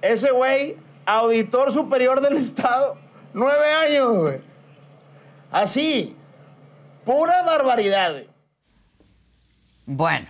Ese 0.00 0.30
güey, 0.30 0.78
auditor 1.04 1.70
superior 1.70 2.22
del 2.22 2.36
Estado. 2.38 2.96
Nueve 3.34 3.72
años, 3.74 4.16
güey. 4.16 4.40
Así. 5.50 6.16
Pura 7.04 7.42
barbaridad. 7.42 8.22
Bueno, 9.84 10.28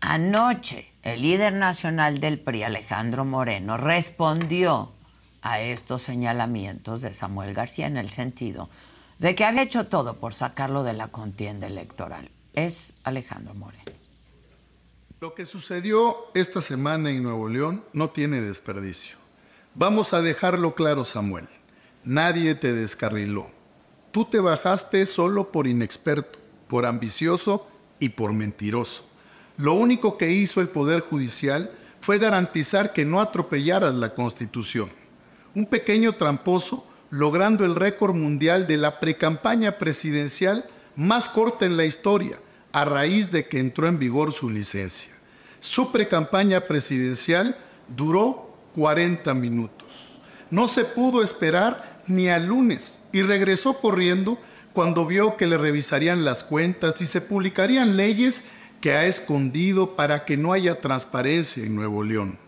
anoche 0.00 0.95
el 1.06 1.22
líder 1.22 1.52
nacional 1.52 2.18
del 2.18 2.40
PRI, 2.40 2.64
Alejandro 2.64 3.24
Moreno, 3.24 3.76
respondió 3.76 4.90
a 5.40 5.60
estos 5.60 6.02
señalamientos 6.02 7.00
de 7.00 7.14
Samuel 7.14 7.54
García 7.54 7.86
en 7.86 7.96
el 7.96 8.10
sentido 8.10 8.68
de 9.20 9.36
que 9.36 9.44
había 9.44 9.62
hecho 9.62 9.86
todo 9.86 10.16
por 10.16 10.34
sacarlo 10.34 10.82
de 10.82 10.94
la 10.94 11.08
contienda 11.08 11.68
electoral. 11.68 12.28
Es 12.54 12.94
Alejandro 13.04 13.54
Moreno. 13.54 13.84
Lo 15.20 15.34
que 15.34 15.46
sucedió 15.46 16.16
esta 16.34 16.60
semana 16.60 17.10
en 17.10 17.22
Nuevo 17.22 17.48
León 17.48 17.84
no 17.92 18.10
tiene 18.10 18.40
desperdicio. 18.40 19.16
Vamos 19.76 20.12
a 20.12 20.22
dejarlo 20.22 20.74
claro, 20.74 21.04
Samuel. 21.04 21.48
Nadie 22.02 22.56
te 22.56 22.72
descarriló. 22.72 23.48
Tú 24.10 24.24
te 24.24 24.40
bajaste 24.40 25.06
solo 25.06 25.52
por 25.52 25.68
inexperto, 25.68 26.40
por 26.66 26.84
ambicioso 26.84 27.68
y 28.00 28.08
por 28.08 28.32
mentiroso. 28.32 29.05
Lo 29.56 29.74
único 29.74 30.18
que 30.18 30.30
hizo 30.30 30.60
el 30.60 30.68
Poder 30.68 31.00
Judicial 31.00 31.70
fue 32.00 32.18
garantizar 32.18 32.92
que 32.92 33.04
no 33.04 33.20
atropellaras 33.20 33.94
la 33.94 34.14
Constitución. 34.14 34.90
un 35.54 35.64
pequeño 35.64 36.12
tramposo 36.12 36.86
logrando 37.08 37.64
el 37.64 37.74
récord 37.74 38.14
mundial 38.14 38.66
de 38.66 38.76
la 38.76 39.00
precampaña 39.00 39.78
presidencial 39.78 40.66
más 40.96 41.30
corta 41.30 41.64
en 41.64 41.78
la 41.78 41.86
historia, 41.86 42.38
a 42.72 42.84
raíz 42.84 43.30
de 43.30 43.46
que 43.46 43.58
entró 43.58 43.88
en 43.88 43.98
vigor 43.98 44.34
su 44.34 44.50
licencia. 44.50 45.12
Su 45.60 45.92
precampaña 45.92 46.60
presidencial 46.60 47.56
duró 47.88 48.54
40 48.74 49.32
minutos. 49.32 50.20
No 50.50 50.68
se 50.68 50.84
pudo 50.84 51.22
esperar 51.22 52.02
ni 52.06 52.28
al 52.28 52.46
lunes 52.46 53.00
y 53.12 53.22
regresó 53.22 53.80
corriendo 53.80 54.38
cuando 54.74 55.06
vio 55.06 55.38
que 55.38 55.46
le 55.46 55.56
revisarían 55.56 56.24
las 56.24 56.44
cuentas 56.44 57.00
y 57.00 57.06
se 57.06 57.22
publicarían 57.22 57.96
leyes 57.96 58.44
que 58.80 58.92
ha 58.92 59.06
escondido 59.06 59.96
para 59.96 60.24
que 60.24 60.36
no 60.36 60.52
haya 60.52 60.80
transparencia 60.80 61.64
en 61.64 61.74
Nuevo 61.74 62.02
León. 62.02 62.38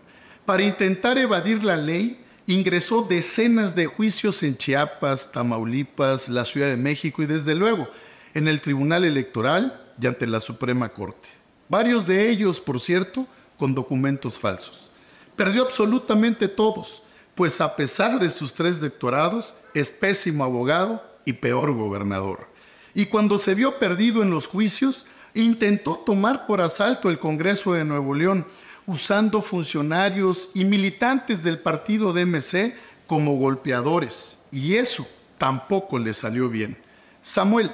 Para 0.44 0.62
intentar 0.62 1.18
evadir 1.18 1.64
la 1.64 1.76
ley, 1.76 2.24
ingresó 2.46 3.02
decenas 3.02 3.74
de 3.74 3.86
juicios 3.86 4.42
en 4.42 4.56
Chiapas, 4.56 5.32
Tamaulipas, 5.32 6.28
la 6.28 6.44
Ciudad 6.44 6.68
de 6.68 6.76
México 6.76 7.22
y 7.22 7.26
desde 7.26 7.54
luego 7.54 7.88
en 8.34 8.48
el 8.48 8.60
Tribunal 8.60 9.04
Electoral 9.04 9.84
y 10.00 10.06
ante 10.06 10.26
la 10.26 10.40
Suprema 10.40 10.88
Corte. 10.90 11.28
Varios 11.68 12.06
de 12.06 12.30
ellos, 12.30 12.60
por 12.60 12.80
cierto, 12.80 13.26
con 13.58 13.74
documentos 13.74 14.38
falsos. 14.38 14.90
Perdió 15.36 15.64
absolutamente 15.64 16.48
todos, 16.48 17.02
pues 17.34 17.60
a 17.60 17.76
pesar 17.76 18.18
de 18.18 18.30
sus 18.30 18.54
tres 18.54 18.80
doctorados, 18.80 19.54
es 19.74 19.90
pésimo 19.90 20.44
abogado 20.44 21.04
y 21.24 21.34
peor 21.34 21.72
gobernador. 21.74 22.48
Y 22.94 23.06
cuando 23.06 23.38
se 23.38 23.54
vio 23.54 23.78
perdido 23.78 24.22
en 24.22 24.30
los 24.30 24.46
juicios, 24.46 25.06
intentó 25.34 25.96
tomar 25.98 26.46
por 26.46 26.60
asalto 26.60 27.08
el 27.08 27.18
Congreso 27.18 27.72
de 27.72 27.84
Nuevo 27.84 28.14
León, 28.14 28.46
usando 28.86 29.42
funcionarios 29.42 30.50
y 30.54 30.64
militantes 30.64 31.42
del 31.42 31.58
partido 31.58 32.12
DMC 32.12 32.74
como 33.06 33.36
golpeadores. 33.36 34.38
Y 34.50 34.74
eso 34.74 35.06
tampoco 35.36 35.98
le 35.98 36.14
salió 36.14 36.48
bien. 36.48 36.76
Samuel, 37.22 37.70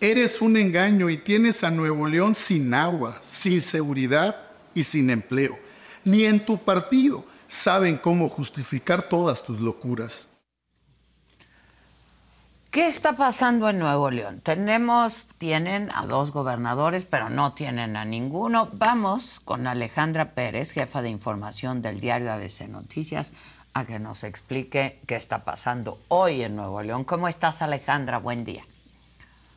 eres 0.00 0.40
un 0.40 0.56
engaño 0.56 1.10
y 1.10 1.16
tienes 1.16 1.62
a 1.64 1.70
Nuevo 1.70 2.06
León 2.06 2.34
sin 2.34 2.74
agua, 2.74 3.18
sin 3.22 3.60
seguridad 3.60 4.36
y 4.74 4.82
sin 4.82 5.10
empleo. 5.10 5.58
Ni 6.04 6.24
en 6.24 6.44
tu 6.44 6.58
partido 6.58 7.24
saben 7.46 7.96
cómo 7.96 8.28
justificar 8.28 9.08
todas 9.08 9.44
tus 9.44 9.60
locuras. 9.60 10.31
¿Qué 12.72 12.86
está 12.86 13.12
pasando 13.12 13.68
en 13.68 13.78
Nuevo 13.78 14.10
León? 14.10 14.40
Tenemos, 14.42 15.26
tienen 15.36 15.90
a 15.94 16.06
dos 16.06 16.32
gobernadores, 16.32 17.04
pero 17.04 17.28
no 17.28 17.52
tienen 17.52 17.98
a 17.98 18.06
ninguno. 18.06 18.70
Vamos 18.72 19.40
con 19.40 19.66
Alejandra 19.66 20.30
Pérez, 20.30 20.72
jefa 20.72 21.02
de 21.02 21.10
información 21.10 21.82
del 21.82 22.00
diario 22.00 22.32
ABC 22.32 22.68
Noticias, 22.70 23.34
a 23.74 23.84
que 23.84 23.98
nos 23.98 24.24
explique 24.24 25.00
qué 25.06 25.16
está 25.16 25.44
pasando 25.44 25.98
hoy 26.08 26.44
en 26.44 26.56
Nuevo 26.56 26.80
León. 26.80 27.04
¿Cómo 27.04 27.28
estás, 27.28 27.60
Alejandra? 27.60 28.16
Buen 28.16 28.46
día. 28.46 28.62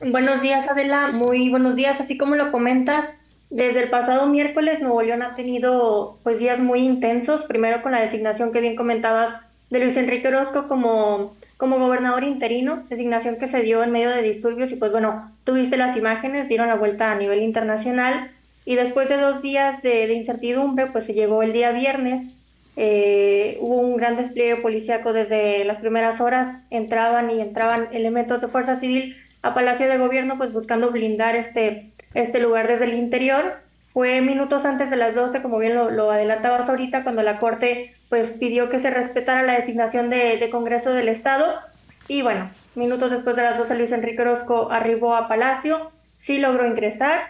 Buenos 0.02 0.42
días, 0.42 0.68
Adela. 0.68 1.08
Muy 1.14 1.48
buenos 1.50 1.78
días. 1.78 2.02
Así 2.02 2.18
como 2.18 2.36
lo 2.36 2.52
comentas, 2.52 3.06
desde 3.50 3.82
el 3.84 3.90
pasado 3.90 4.28
miércoles 4.28 4.82
Nuevo 4.82 5.02
León 5.02 5.22
ha 5.22 5.36
tenido 5.36 6.20
pues 6.24 6.38
días 6.38 6.60
muy 6.60 6.82
intensos. 6.82 7.44
Primero 7.44 7.82
con 7.82 7.94
la 7.94 8.02
designación 8.02 8.52
que 8.52 8.60
bien 8.60 8.76
comentabas 8.76 9.38
de 9.70 9.80
Luis 9.80 9.96
Enrique 9.96 10.28
Orozco 10.28 10.68
como 10.68 11.34
como 11.58 11.80
gobernador 11.80 12.24
interino, 12.24 12.84
designación 12.90 13.38
que 13.38 13.48
se 13.48 13.62
dio 13.62 13.84
en 13.84 13.92
medio 13.92 14.10
de 14.10 14.22
disturbios 14.22 14.72
y 14.72 14.76
pues 14.76 14.92
bueno, 14.92 15.32
tuviste 15.44 15.78
las 15.78 15.96
imágenes, 15.96 16.50
dieron 16.50 16.68
la 16.68 16.76
vuelta 16.76 17.12
a 17.12 17.16
nivel 17.16 17.42
internacional 17.42 18.32
y 18.66 18.76
después 18.76 19.08
de 19.08 19.18
dos 19.18 19.42
días 19.42 19.82
de, 19.82 20.12
incertidumbre, 20.14 20.88
pues 20.88 21.06
se 21.06 21.14
llegó 21.14 21.44
el 21.44 21.54
día 21.54 21.72
viernes, 21.72 22.30
eh, 22.76 23.58
hubo 23.62 23.78
un 23.78 23.96
gran 23.96 24.18
despliegue 24.18 24.58
policíaco 24.58 25.14
desde 25.14 25.64
las 25.64 25.78
primeras 25.78 26.20
horas, 26.20 26.58
entraban 26.72 27.30
y 27.30 27.40
entraban 27.40 27.88
elementos 27.94 28.42
de 28.42 28.48
fuerza 28.48 28.78
civil 28.80 29.16
a 29.44 29.54
Palacio 29.54 29.88
de 29.88 29.98
Gobierno 29.98 30.38
pues 30.38 30.52
buscando 30.52 30.92
blindar 30.92 31.36
este, 31.36 31.92
este 32.14 32.40
lugar 32.40 32.68
desde 32.68 32.86
el 32.86 32.96
interior. 32.96 33.60
Fue 33.86 34.20
minutos 34.20 34.66
antes 34.66 34.90
de 34.90 34.98
las 34.98 35.16
12, 35.16 35.42
como 35.42 35.58
bien 35.58 35.76
lo, 35.76 35.90
lo 35.90 36.12
adelantabas 36.12 36.68
ahorita, 36.68 37.04
cuando 37.04 37.22
la 37.22 37.40
Corte 37.40 37.94
pues 38.10 38.28
pidió 38.30 38.70
que 38.70 38.80
se 38.80 38.90
respetara 38.90 39.44
la 39.44 39.60
designación 39.60 40.10
de, 40.10 40.48
Congreso 40.52 40.92
del 40.92 41.10
Estado 41.10 41.60
y 42.08 42.22
bueno, 42.22 42.50
minutos 42.76 43.12
después 43.12 43.36
de 43.36 43.42
las 43.42 43.58
12 43.58 43.78
Luis 43.78 43.92
Enrique 43.92 44.22
Orozco 44.22 44.72
arribó 44.72 45.16
a 45.16 45.28
Palacio, 45.28 45.92
sí 46.16 46.38
logró 46.38 46.68
ingresar 46.68 47.22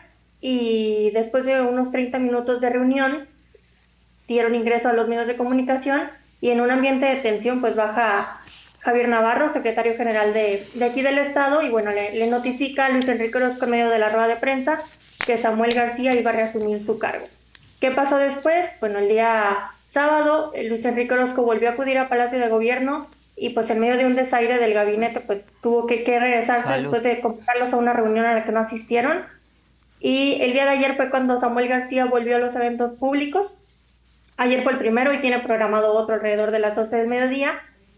y 0.41 1.11
después 1.13 1.45
de 1.45 1.61
unos 1.61 1.91
30 1.91 2.19
minutos 2.19 2.61
de 2.61 2.69
reunión 2.69 3.27
dieron 4.27 4.53
ingreso 4.53 4.89
a 4.89 4.93
los 4.93 5.07
medios 5.07 5.27
de 5.27 5.37
comunicación 5.37 6.09
y 6.41 6.49
en 6.49 6.61
un 6.61 6.71
ambiente 6.71 7.05
de 7.05 7.15
tensión 7.15 7.61
pues 7.61 7.75
baja 7.75 8.41
Javier 8.79 9.07
Navarro, 9.07 9.53
secretario 9.53 9.95
general 9.95 10.33
de, 10.33 10.67
aquí 10.83 11.01
del 11.01 11.17
Estado 11.17 11.61
y 11.61 11.69
bueno, 11.69 11.91
le, 11.91 12.11
le 12.11 12.27
notifica 12.27 12.85
a 12.85 12.89
Luis 12.89 13.07
Enrique 13.07 13.37
Orozco 13.37 13.65
en 13.65 13.71
medio 13.71 13.89
de 13.89 13.97
la 13.97 14.09
rueda 14.09 14.27
de 14.27 14.35
prensa 14.35 14.79
que 15.25 15.37
Samuel 15.37 15.73
García 15.73 16.13
iba 16.13 16.29
a 16.29 16.33
reasumir 16.33 16.85
su 16.85 16.99
cargo. 16.99 17.25
¿Qué 17.79 17.91
pasó 17.91 18.17
después? 18.17 18.65
Bueno, 18.79 18.99
el 18.99 19.07
día 19.07 19.71
sábado 19.95 20.51
eh, 20.53 20.65
Luis 20.65 20.83
Enrique 20.83 21.13
Orozco 21.13 21.43
volvió 21.43 21.69
a 21.69 21.71
acudir 21.71 21.97
a 21.97 22.09
Palacio 22.09 22.37
de 22.37 22.49
Gobierno 22.49 23.07
y 23.37 23.51
pues 23.51 23.69
en 23.69 23.79
medio 23.79 23.95
de 23.95 24.05
un 24.05 24.13
desaire 24.13 24.57
del 24.57 24.73
gabinete 24.73 25.21
pues 25.21 25.57
tuvo 25.61 25.87
que, 25.87 26.03
que 26.03 26.19
regresarse 26.19 26.67
después 26.81 27.01
de 27.01 27.21
convocarlos 27.21 27.71
a 27.71 27.77
una 27.77 27.93
reunión 27.93 28.25
a 28.25 28.33
la 28.33 28.43
que 28.43 28.51
no 28.51 28.59
asistieron. 28.59 29.23
Y 30.01 30.37
el 30.41 30.51
día 30.51 30.65
de 30.65 30.71
ayer 30.71 30.97
fue 30.97 31.09
cuando 31.09 31.39
Samuel 31.39 31.69
García 31.69 32.05
volvió 32.05 32.35
a 32.35 32.39
los 32.39 32.53
eventos 32.55 32.95
públicos. 32.97 33.57
Ayer 34.35 34.63
fue 34.63 34.73
el 34.73 34.79
primero 34.79 35.13
y 35.13 35.19
tiene 35.19 35.39
programado 35.39 35.93
otro 35.93 36.15
alrededor 36.15 36.51
de 36.51 36.59
las 36.59 36.75
12 36.75 36.93
del 36.93 37.07
mediodía. 37.07 37.53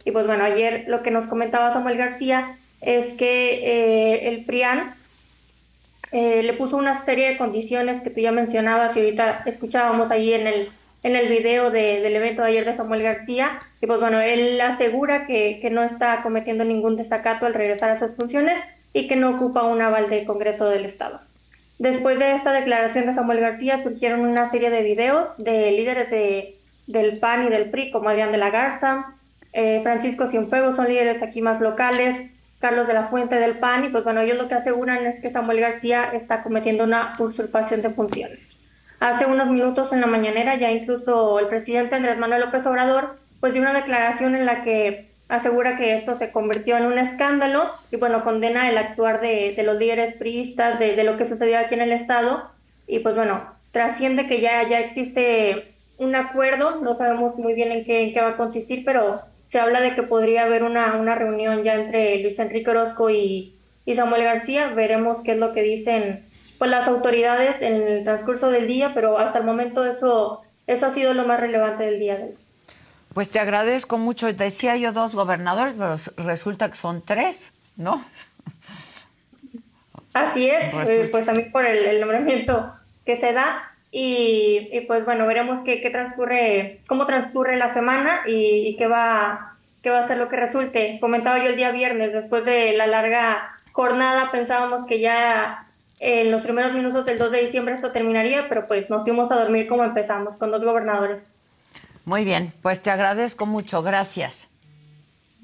Y 0.06 0.12
pues 0.12 0.28
bueno, 0.28 0.44
ayer 0.44 0.86
lo 0.88 1.02
que 1.02 1.10
nos 1.10 1.26
comentaba 1.26 1.74
Samuel 1.74 1.98
García 1.98 2.58
es 2.82 3.14
que 3.14 3.56
eh, 3.64 4.30
el 4.30 4.46
PRIAN 4.46 4.94
eh, 6.12 6.44
le 6.44 6.54
puso 6.54 6.78
una 6.78 7.04
serie 7.04 7.28
de 7.28 7.38
condiciones 7.38 8.02
que 8.02 8.12
tú 8.12 8.20
ya 8.20 8.32
mencionabas 8.32 8.96
y 8.96 9.00
ahorita 9.00 9.42
escuchábamos 9.48 10.12
ahí 10.12 10.34
en 10.34 10.46
el 10.46 10.70
en 11.08 11.16
el 11.16 11.30
video 11.30 11.72
del 11.72 12.16
evento 12.16 12.42
de 12.42 12.50
ayer 12.50 12.66
de 12.66 12.74
Samuel 12.74 13.02
García. 13.02 13.60
Y 13.82 13.88
pues 13.88 14.00
bueno, 14.00 14.20
él 14.20 14.60
asegura 14.60 15.26
que, 15.26 15.60
que 15.62 15.70
no 15.70 15.82
está 15.84 16.22
cometiendo 16.22 16.66
ningún 16.66 16.98
desacato 16.98 17.46
al 17.46 17.54
regresar 17.54 17.90
a 17.90 18.00
sus 18.00 18.16
funciones 18.16 18.60
y 18.94 19.08
que 19.08 19.16
no 19.16 19.30
ocupa 19.32 19.64
un 19.64 19.82
aval 19.82 20.10
del 20.10 20.26
Congreso 20.26 20.68
del 20.68 20.86
Estado. 20.86 21.22
Después 21.80 22.20
de 22.20 22.34
esta 22.34 22.52
declaración 22.52 23.06
de 23.06 23.14
Samuel 23.14 23.40
García 23.40 23.84
surgieron 23.84 24.22
una 24.22 24.52
serie 24.52 24.70
de 24.70 24.82
videos 24.82 25.30
de 25.38 25.72
líderes 25.72 26.10
de, 26.10 26.58
del 26.88 27.20
PAN 27.20 27.46
y 27.46 27.50
del 27.50 27.70
PRI, 27.70 27.92
como 27.92 28.10
Adrián 28.10 28.32
de 28.32 28.40
la 28.40 28.50
Garza, 28.50 29.14
eh, 29.54 29.80
Francisco 29.84 30.28
Cienfuegos, 30.28 30.76
son 30.76 30.88
líderes 30.88 31.22
aquí 31.22 31.42
más 31.42 31.62
locales, 31.62 32.22
Carlos 32.60 32.88
de 32.88 32.94
la 32.96 33.08
Fuente 33.08 33.36
del 33.36 33.60
PAN, 33.60 33.86
y 33.86 33.90
pues 33.90 34.04
bueno, 34.04 34.22
ellos 34.22 34.38
lo 34.38 34.48
que 34.48 34.56
aseguran 34.56 35.06
es 35.06 35.20
que 35.20 35.30
Samuel 35.30 35.60
García 35.60 36.10
está 36.14 36.42
cometiendo 36.44 36.84
una 36.84 37.14
usurpación 37.20 37.82
de 37.82 37.92
funciones. 37.92 38.67
Hace 39.00 39.28
unos 39.28 39.50
minutos 39.50 39.94
en 39.94 40.02
la 40.02 40.08
mañanera 40.08 40.56
ya 40.56 40.72
incluso 40.72 41.40
el 41.40 41.48
presidente 41.48 41.96
Andrés 41.96 42.18
Manuel 42.18 42.42
López 42.42 42.66
Obrador 42.66 43.18
pues 43.40 43.54
dio 43.54 43.62
una 43.62 43.74
declaración 43.74 44.36
en 44.36 44.48
la 44.48 44.64
que 44.64 45.12
asegura 45.30 45.76
que 45.76 45.94
esto 45.96 46.16
se 46.16 46.32
convirtió 46.32 46.78
en 46.78 46.86
un 46.86 46.98
escándalo 46.98 47.70
y 47.92 47.98
bueno, 47.98 48.24
condena 48.24 48.70
el 48.70 48.78
actuar 48.78 49.22
de, 49.22 49.62
los 49.64 49.78
líderes 49.78 50.16
priistas, 50.16 50.80
de, 50.80 51.04
lo 51.04 51.18
que 51.18 51.28
sucedió 51.28 51.60
aquí 51.60 51.76
en 51.76 51.82
el 51.82 51.92
Estado. 51.92 52.50
Y 52.88 53.00
pues 53.00 53.14
bueno, 53.14 53.44
trasciende 53.72 54.28
que 54.28 54.42
ya, 54.42 54.68
ya 54.68 54.80
existe 54.80 55.76
un 55.98 56.16
acuerdo, 56.16 56.82
no 56.82 56.96
sabemos 56.96 57.36
muy 57.38 57.54
bien 57.54 57.72
en 57.72 57.84
qué, 57.84 58.14
va 58.20 58.30
a 58.30 58.38
consistir, 58.38 58.84
pero 58.86 59.22
se 59.46 59.60
habla 59.60 59.82
de 59.82 59.94
que 59.94 60.04
podría 60.04 60.46
haber 60.46 60.64
una, 60.64 60.96
una 60.96 61.16
reunión 61.16 61.64
ya 61.64 61.76
entre 61.76 62.20
Luis 62.20 62.40
Enrique 62.40 62.70
Orozco 62.72 63.10
y 63.10 63.54
Samuel 63.96 64.24
García, 64.24 64.70
veremos 64.70 65.20
qué 65.24 65.34
es 65.34 65.38
lo 65.38 65.54
que 65.54 65.62
dicen 65.62 66.27
pues 66.58 66.72
las 66.72 66.88
autoridades 66.88 67.62
en 67.62 67.82
el 67.82 68.04
transcurso 68.04 68.50
del 68.50 68.68
día, 68.68 68.94
pero 68.94 69.18
hasta 69.20 69.40
el 69.40 69.46
momento 69.46 69.86
eso, 69.86 70.42
eso 70.66 70.86
ha 70.86 70.94
sido 70.94 71.14
lo 71.14 71.26
más 71.26 71.40
relevante 71.40 71.84
del 71.84 72.00
día. 72.00 72.20
Pues 73.14 73.30
te 73.30 73.40
agradezco 73.40 73.98
mucho. 73.98 74.32
Decía 74.32 74.76
yo 74.78 74.92
dos 74.92 75.16
gobernadores, 75.16 75.76
pero 75.78 75.96
resulta 76.28 76.70
que 76.70 76.76
son 76.76 77.02
tres, 77.04 77.52
¿no? 77.76 78.04
Así 80.14 80.50
es, 80.50 80.90
eh, 80.90 81.10
pues 81.12 81.26
también 81.26 81.52
por 81.52 81.66
el, 81.66 82.00
nombramiento 82.00 82.74
que 83.06 83.18
se 83.18 83.34
da. 83.34 83.72
Y, 83.92 84.82
pues 84.88 85.06
bueno, 85.06 85.26
veremos 85.26 85.62
qué, 85.64 85.82
qué, 85.82 85.90
transcurre, 85.90 86.82
cómo 86.88 87.06
transcurre 87.06 87.56
la 87.56 87.74
semana 87.74 88.22
y, 88.26 88.76
qué 88.78 88.88
va, 88.88 89.58
qué 89.82 89.90
va 89.90 90.00
a 90.00 90.08
ser 90.08 90.18
lo 90.18 90.28
que 90.30 90.36
resulte. 90.36 90.98
Comentaba 91.00 91.38
yo 91.40 91.46
el 91.46 91.56
día 91.56 91.72
viernes, 91.72 92.14
después 92.14 92.46
de 92.46 92.74
la 92.74 92.86
larga 92.86 93.56
jornada, 93.72 94.30
pensábamos 94.32 94.88
que 94.88 95.00
ya 95.00 95.67
en 96.00 96.32
los 96.32 96.42
primeros 96.44 96.74
minutos 96.74 97.06
del 97.06 97.18
2 97.18 97.32
de 97.32 97.46
diciembre 97.46 97.76
esto 97.76 97.92
terminaría, 97.92 98.48
pero 98.50 98.68
pues 98.68 98.90
nos 98.90 99.04
fuimos 99.04 99.32
a 99.32 99.36
dormir 99.36 99.68
como 99.68 99.84
empezamos, 99.84 100.36
con 100.36 100.52
dos 100.52 100.64
gobernadores. 100.64 101.32
Muy 102.06 102.24
bien, 102.24 102.54
pues 102.62 102.82
te 102.82 102.90
agradezco 102.90 103.46
mucho, 103.46 103.84
gracias. 103.84 104.50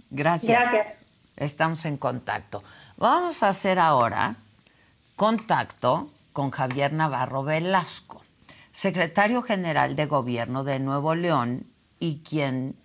Gracias. 0.09 0.71
Gracias. 0.71 0.95
Estamos 1.35 1.85
en 1.85 1.97
contacto. 1.97 2.63
Vamos 2.97 3.41
a 3.43 3.49
hacer 3.49 3.79
ahora 3.79 4.35
contacto 5.15 6.11
con 6.31 6.51
Javier 6.51 6.93
Navarro 6.93 7.43
Velasco, 7.43 8.21
secretario 8.71 9.41
general 9.41 9.95
de 9.95 10.05
Gobierno 10.05 10.63
de 10.63 10.79
Nuevo 10.79 11.15
León 11.15 11.65
y 11.99 12.19
quien 12.19 12.75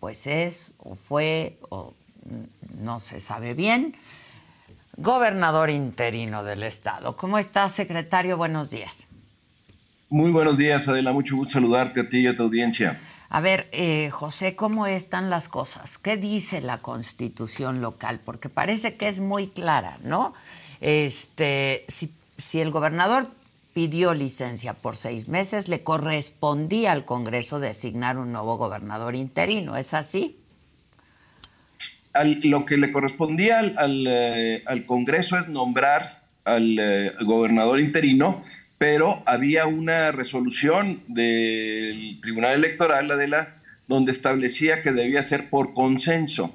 pues 0.00 0.26
es 0.26 0.72
o 0.78 0.94
fue 0.94 1.58
o 1.68 1.94
no 2.78 3.00
se 3.00 3.20
sabe 3.20 3.54
bien, 3.54 3.96
gobernador 4.96 5.70
interino 5.70 6.44
del 6.44 6.62
estado. 6.62 7.16
¿Cómo 7.16 7.38
estás, 7.38 7.72
secretario? 7.72 8.36
Buenos 8.36 8.70
días. 8.70 9.08
Muy 10.08 10.30
buenos 10.30 10.56
días, 10.56 10.88
Adela. 10.88 11.12
Mucho 11.12 11.36
gusto 11.36 11.54
saludarte 11.54 12.00
a 12.00 12.08
ti 12.08 12.20
y 12.20 12.26
a 12.26 12.36
tu 12.36 12.44
audiencia. 12.44 12.98
A 13.28 13.40
ver, 13.40 13.68
eh, 13.72 14.08
José, 14.10 14.54
¿cómo 14.54 14.86
están 14.86 15.30
las 15.30 15.48
cosas? 15.48 15.98
¿Qué 15.98 16.16
dice 16.16 16.62
la 16.62 16.78
constitución 16.78 17.80
local? 17.80 18.20
Porque 18.24 18.48
parece 18.48 18.96
que 18.96 19.08
es 19.08 19.20
muy 19.20 19.48
clara, 19.48 19.98
¿no? 20.02 20.32
Este, 20.80 21.84
si, 21.88 22.12
si 22.38 22.60
el 22.60 22.70
gobernador 22.70 23.28
pidió 23.74 24.14
licencia 24.14 24.74
por 24.74 24.96
seis 24.96 25.28
meses, 25.28 25.68
le 25.68 25.82
correspondía 25.82 26.92
al 26.92 27.04
Congreso 27.04 27.58
designar 27.58 28.16
un 28.16 28.32
nuevo 28.32 28.56
gobernador 28.56 29.16
interino. 29.16 29.76
¿Es 29.76 29.92
así? 29.92 30.38
Lo 32.24 32.64
que 32.64 32.76
le 32.76 32.92
correspondía 32.92 33.58
al, 33.58 34.06
eh, 34.08 34.62
Congreso 34.86 35.38
es 35.38 35.48
nombrar 35.48 36.22
al 36.44 36.78
eh, 36.78 37.12
gobernador 37.24 37.80
interino 37.80 38.44
pero 38.78 39.22
había 39.26 39.66
una 39.66 40.12
resolución 40.12 41.02
del 41.08 42.18
Tribunal 42.20 42.54
Electoral, 42.54 43.08
la 43.08 43.16
de 43.16 43.28
la, 43.28 43.56
donde 43.88 44.12
establecía 44.12 44.82
que 44.82 44.92
debía 44.92 45.22
ser 45.22 45.48
por 45.48 45.72
consenso. 45.72 46.54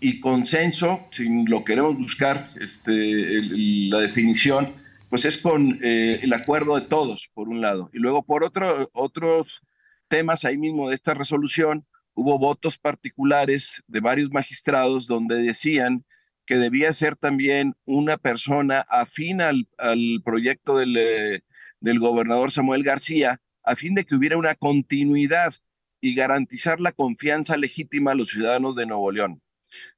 Y 0.00 0.20
consenso, 0.20 1.08
si 1.12 1.28
lo 1.46 1.64
queremos 1.64 1.96
buscar, 1.96 2.50
este, 2.60 3.40
la 3.88 4.00
definición, 4.00 4.66
pues 5.08 5.24
es 5.24 5.38
con 5.38 5.78
eh, 5.82 6.20
el 6.22 6.32
acuerdo 6.32 6.74
de 6.78 6.86
todos, 6.86 7.30
por 7.32 7.48
un 7.48 7.60
lado. 7.60 7.88
Y 7.92 7.98
luego, 7.98 8.22
por 8.22 8.44
otro, 8.44 8.90
otros 8.92 9.62
temas 10.08 10.44
ahí 10.44 10.58
mismo 10.58 10.88
de 10.88 10.96
esta 10.96 11.14
resolución, 11.14 11.86
hubo 12.14 12.38
votos 12.38 12.78
particulares 12.78 13.82
de 13.86 14.00
varios 14.00 14.30
magistrados 14.30 15.06
donde 15.06 15.36
decían 15.36 16.04
que 16.46 16.56
debía 16.56 16.92
ser 16.92 17.16
también 17.16 17.74
una 17.84 18.16
persona 18.16 18.80
afín 18.88 19.40
al, 19.40 19.68
al 19.78 20.20
proyecto 20.24 20.76
del, 20.76 20.96
eh, 20.96 21.42
del 21.80 21.98
gobernador 21.98 22.50
Samuel 22.50 22.82
García 22.82 23.40
a 23.64 23.76
fin 23.76 23.94
de 23.94 24.04
que 24.04 24.14
hubiera 24.14 24.36
una 24.36 24.54
continuidad 24.54 25.54
y 26.00 26.14
garantizar 26.14 26.80
la 26.80 26.92
confianza 26.92 27.56
legítima 27.56 28.12
a 28.12 28.14
los 28.14 28.30
ciudadanos 28.30 28.74
de 28.74 28.86
Nuevo 28.86 29.12
León. 29.12 29.40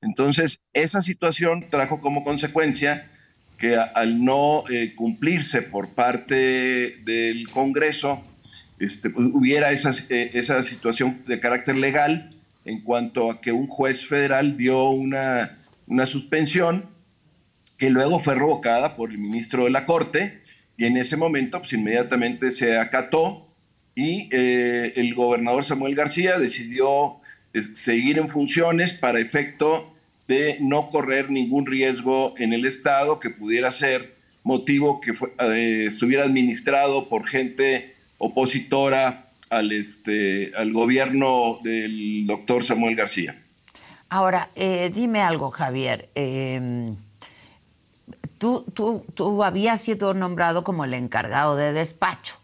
Entonces, 0.02 0.60
esa 0.72 1.02
situación 1.02 1.70
trajo 1.70 2.00
como 2.00 2.24
consecuencia 2.24 3.10
que 3.58 3.76
al 3.76 4.22
no 4.22 4.64
eh, 4.68 4.94
cumplirse 4.94 5.62
por 5.62 5.94
parte 5.94 6.98
del 7.04 7.48
Congreso, 7.50 8.22
este, 8.78 9.10
pues, 9.10 9.28
hubiera 9.32 9.72
esa, 9.72 9.92
eh, 10.08 10.30
esa 10.34 10.62
situación 10.62 11.22
de 11.26 11.40
carácter 11.40 11.76
legal 11.76 12.30
en 12.64 12.82
cuanto 12.82 13.30
a 13.30 13.40
que 13.40 13.52
un 13.52 13.66
juez 13.66 14.06
federal 14.06 14.56
dio 14.56 14.90
una, 14.90 15.58
una 15.86 16.06
suspensión 16.06 16.86
que 17.76 17.90
luego 17.90 18.18
fue 18.18 18.34
revocada 18.34 18.96
por 18.96 19.10
el 19.10 19.18
ministro 19.18 19.64
de 19.64 19.70
la 19.70 19.84
Corte 19.84 20.42
y 20.76 20.86
en 20.86 20.96
ese 20.96 21.16
momento, 21.16 21.58
pues 21.58 21.72
inmediatamente 21.72 22.50
se 22.50 22.78
acató 22.78 23.48
y 23.94 24.28
eh, 24.32 24.92
el 24.96 25.14
gobernador 25.14 25.64
Samuel 25.64 25.94
García 25.94 26.38
decidió 26.38 27.20
eh, 27.52 27.62
seguir 27.74 28.18
en 28.18 28.28
funciones 28.28 28.92
para 28.92 29.20
efecto 29.20 29.94
de 30.26 30.56
no 30.60 30.90
correr 30.90 31.30
ningún 31.30 31.66
riesgo 31.66 32.34
en 32.38 32.52
el 32.52 32.64
Estado 32.64 33.20
que 33.20 33.30
pudiera 33.30 33.70
ser 33.70 34.14
motivo 34.42 35.00
que 35.00 35.12
eh, 35.12 35.86
estuviera 35.88 36.24
administrado 36.24 37.08
por 37.08 37.26
gente 37.26 37.93
opositora 38.18 39.30
al, 39.50 39.72
este, 39.72 40.52
al 40.56 40.72
gobierno 40.72 41.58
del 41.62 42.26
doctor 42.26 42.64
Samuel 42.64 42.96
García. 42.96 43.40
Ahora, 44.08 44.50
dime 44.92 45.20
algo, 45.20 45.50
Javier. 45.50 46.08
Em, 46.14 46.94
tú, 48.38 48.64
tú, 48.74 49.04
tú 49.14 49.42
habías 49.42 49.80
sido 49.80 50.14
nombrado 50.14 50.62
como 50.64 50.84
el 50.84 50.94
encargado 50.94 51.56
de 51.56 51.72
despacho, 51.72 52.36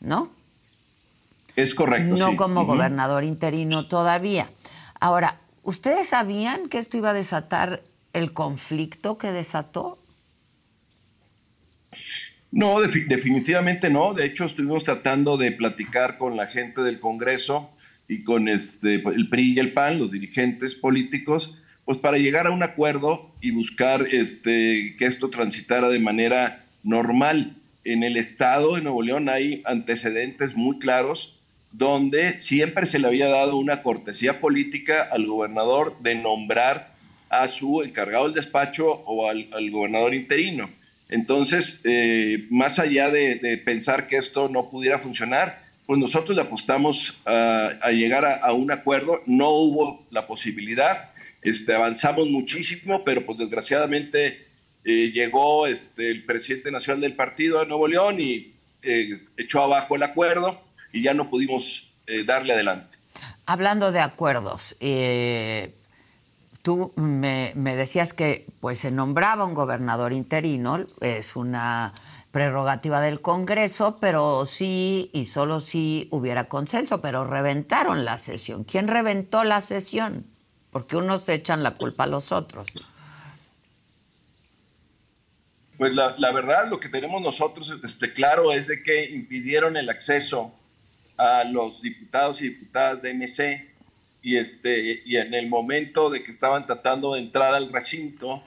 ¿no? 0.00 0.30
Es 1.56 1.74
correcto. 1.74 2.16
No 2.16 2.36
como 2.36 2.64
gobernador 2.64 3.24
interino 3.24 3.88
todavía. 3.88 4.48
Ahora, 5.00 5.40
¿ustedes 5.64 6.08
sabían 6.08 6.68
que 6.68 6.78
esto 6.78 6.96
iba 6.96 7.10
a 7.10 7.14
desatar 7.14 7.82
el 8.12 8.32
conflicto 8.32 9.18
que 9.18 9.32
desató? 9.32 9.97
No, 12.50 12.80
definitivamente 12.80 13.90
no. 13.90 14.14
De 14.14 14.24
hecho, 14.24 14.46
estuvimos 14.46 14.84
tratando 14.84 15.36
de 15.36 15.52
platicar 15.52 16.18
con 16.18 16.36
la 16.36 16.46
gente 16.46 16.82
del 16.82 17.00
Congreso 17.00 17.70
y 18.08 18.24
con 18.24 18.48
este, 18.48 18.94
el 18.94 19.28
PRI 19.28 19.54
y 19.54 19.58
el 19.58 19.72
PAN, 19.72 19.98
los 19.98 20.10
dirigentes 20.10 20.74
políticos, 20.74 21.58
pues 21.84 21.98
para 21.98 22.18
llegar 22.18 22.46
a 22.46 22.50
un 22.50 22.62
acuerdo 22.62 23.34
y 23.40 23.50
buscar 23.50 24.06
este, 24.10 24.96
que 24.98 25.06
esto 25.06 25.30
transitara 25.30 25.88
de 25.88 25.98
manera 25.98 26.64
normal. 26.82 27.56
En 27.84 28.02
el 28.02 28.16
estado 28.16 28.76
de 28.76 28.82
Nuevo 28.82 29.02
León 29.02 29.28
hay 29.28 29.62
antecedentes 29.64 30.56
muy 30.56 30.78
claros 30.78 31.38
donde 31.72 32.34
siempre 32.34 32.86
se 32.86 32.98
le 32.98 33.06
había 33.06 33.28
dado 33.28 33.56
una 33.56 33.82
cortesía 33.82 34.40
política 34.40 35.08
al 35.10 35.26
gobernador 35.26 35.98
de 36.00 36.14
nombrar 36.14 36.94
a 37.28 37.46
su 37.48 37.82
encargado 37.82 38.24
del 38.24 38.34
despacho 38.34 38.86
o 38.86 39.28
al, 39.28 39.70
gobernador 39.70 40.14
interino. 40.14 40.70
Entonces, 41.08 41.80
eh, 41.84 42.46
más 42.50 42.78
allá 42.78 43.10
de, 43.10 43.62
pensar 43.64 44.06
que 44.06 44.18
esto 44.18 44.48
no 44.48 44.70
pudiera 44.70 44.98
funcionar, 44.98 45.66
pues 45.86 45.98
nosotros 45.98 46.36
le 46.36 46.42
apostamos 46.42 47.18
a, 47.24 47.90
llegar 47.90 48.24
a, 48.24 48.52
un 48.52 48.70
acuerdo. 48.70 49.22
No 49.26 49.50
hubo 49.50 50.06
la 50.10 50.26
posibilidad. 50.26 51.12
Este, 51.40 51.74
avanzamos 51.74 52.28
muchísimo, 52.28 53.04
pero 53.04 53.24
pues 53.24 53.38
desgraciadamente 53.38 54.48
eh, 54.84 55.10
llegó 55.12 55.66
este, 55.66 56.10
el 56.10 56.24
presidente 56.24 56.70
nacional 56.70 57.00
del 57.00 57.14
partido 57.14 57.60
de 57.60 57.66
Nuevo 57.66 57.88
León 57.88 58.20
y 58.20 58.54
eh, 58.82 59.26
echó 59.36 59.62
abajo 59.62 59.96
el 59.96 60.02
acuerdo 60.02 60.62
y 60.92 61.02
ya 61.02 61.14
no 61.14 61.28
pudimos 61.28 61.92
eh, 62.06 62.24
darle 62.24 62.54
adelante. 62.54 62.96
Hablando 63.44 63.92
de 63.92 64.00
acuerdos, 64.00 64.76
tú 66.62 66.92
me, 66.96 67.52
decías 67.54 68.12
que 68.12 68.46
pues 68.60 68.78
se 68.78 68.90
nombraba 68.90 69.44
un 69.44 69.54
gobernador 69.54 70.12
interino, 70.12 70.86
es 71.00 71.36
una 71.36 71.92
prerrogativa 72.30 73.00
del 73.00 73.20
Congreso, 73.20 73.98
pero 74.00 74.46
sí 74.46 75.10
y 75.12 75.26
solo 75.26 75.60
si 75.60 76.08
hubiera 76.10 76.44
consenso, 76.44 77.00
pero 77.00 77.24
reventaron 77.24 78.04
la 78.04 78.18
sesión. 78.18 78.64
¿Quién 78.64 78.88
reventó 78.88 79.44
la 79.44 79.60
sesión? 79.60 80.26
porque 80.70 80.96
unos 80.96 81.28
echan 81.28 81.62
la 81.62 81.72
culpa 81.72 82.04
a 82.04 82.06
los 82.06 82.32
otros. 82.32 82.68
Pues 85.76 85.92
la, 85.92 86.32
verdad, 86.32 86.68
lo 86.68 86.80
que 86.80 86.88
tenemos 86.88 87.22
nosotros 87.22 87.72
este, 87.84 88.12
claro 88.12 88.52
es 88.52 88.66
de 88.66 88.82
que 88.82 89.10
impidieron 89.10 89.76
el 89.76 89.88
acceso 89.88 90.52
a 91.16 91.44
los 91.44 91.82
diputados 91.82 92.40
y 92.42 92.50
diputadas 92.50 93.00
de 93.02 93.14
MC 93.14 93.67
y, 94.22 94.36
este, 94.36 95.02
y 95.04 95.16
en 95.16 95.34
el 95.34 95.48
momento 95.48 96.10
de 96.10 96.22
que 96.22 96.30
estaban 96.30 96.66
tratando 96.66 97.14
de 97.14 97.20
entrar 97.20 97.54
al 97.54 97.72
recinto, 97.72 98.42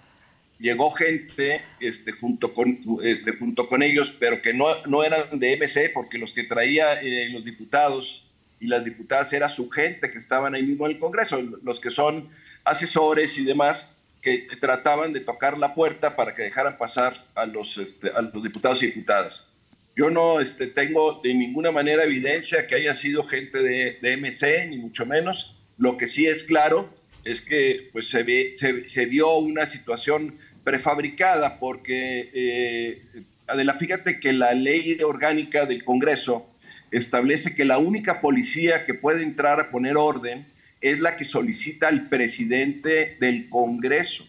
llegó 0.59 0.91
gente 0.91 1.61
este, 1.79 2.11
junto, 2.11 2.53
con, 2.53 2.79
este, 3.03 3.33
junto 3.33 3.67
con 3.67 3.81
ellos, 3.81 4.15
pero 4.19 4.41
que 4.41 4.53
no, 4.53 4.67
no 4.85 5.03
eran 5.03 5.39
de 5.39 5.57
MC, 5.57 5.91
porque 5.93 6.17
los 6.17 6.33
que 6.33 6.43
traía 6.43 7.01
eh, 7.01 7.29
los 7.29 7.43
diputados 7.43 8.27
y 8.59 8.67
las 8.67 8.83
diputadas 8.83 9.33
era 9.33 9.49
su 9.49 9.69
gente 9.69 10.11
que 10.11 10.19
estaban 10.19 10.53
ahí 10.53 10.63
mismo 10.63 10.85
en 10.85 10.93
el 10.93 10.97
Congreso, 10.99 11.41
los 11.63 11.79
que 11.79 11.89
son 11.89 12.29
asesores 12.63 13.37
y 13.37 13.43
demás 13.43 13.95
que 14.21 14.47
trataban 14.59 15.13
de 15.13 15.21
tocar 15.21 15.57
la 15.57 15.73
puerta 15.73 16.15
para 16.15 16.35
que 16.35 16.43
dejaran 16.43 16.77
pasar 16.77 17.25
a 17.33 17.47
los, 17.47 17.77
este, 17.79 18.11
a 18.11 18.21
los 18.21 18.43
diputados 18.43 18.83
y 18.83 18.87
diputadas. 18.87 19.51
Yo 19.95 20.09
no 20.09 20.39
este, 20.39 20.67
tengo 20.67 21.19
de 21.23 21.33
ninguna 21.33 21.71
manera 21.71 22.03
evidencia 22.03 22.67
que 22.67 22.75
haya 22.75 22.93
sido 22.93 23.23
gente 23.23 23.61
de, 23.61 23.97
de 23.99 24.17
MC, 24.17 24.67
ni 24.69 24.77
mucho 24.77 25.05
menos. 25.05 25.57
Lo 25.77 25.97
que 25.97 26.07
sí 26.07 26.27
es 26.27 26.43
claro 26.43 26.89
es 27.23 27.41
que 27.41 27.89
pues, 27.91 28.09
se, 28.09 28.23
ve, 28.23 28.53
se, 28.55 29.05
vio 29.05 29.35
una 29.37 29.65
situación 29.65 30.37
prefabricada 30.63 31.59
porque, 31.59 32.29
eh, 32.33 33.23
Adela, 33.47 33.75
fíjate 33.75 34.19
que 34.19 34.33
la 34.33 34.53
ley 34.53 34.97
orgánica 35.03 35.65
del 35.65 35.83
Congreso 35.83 36.47
establece 36.91 37.55
que 37.55 37.65
la 37.65 37.77
única 37.77 38.21
policía 38.21 38.83
que 38.83 38.93
puede 38.93 39.23
entrar 39.23 39.59
a 39.59 39.71
poner 39.71 39.97
orden 39.97 40.45
es 40.81 40.99
la 40.99 41.15
que 41.15 41.23
solicita 41.23 41.87
al 41.87 42.09
presidente 42.09 43.17
del 43.19 43.47
Congreso. 43.49 44.27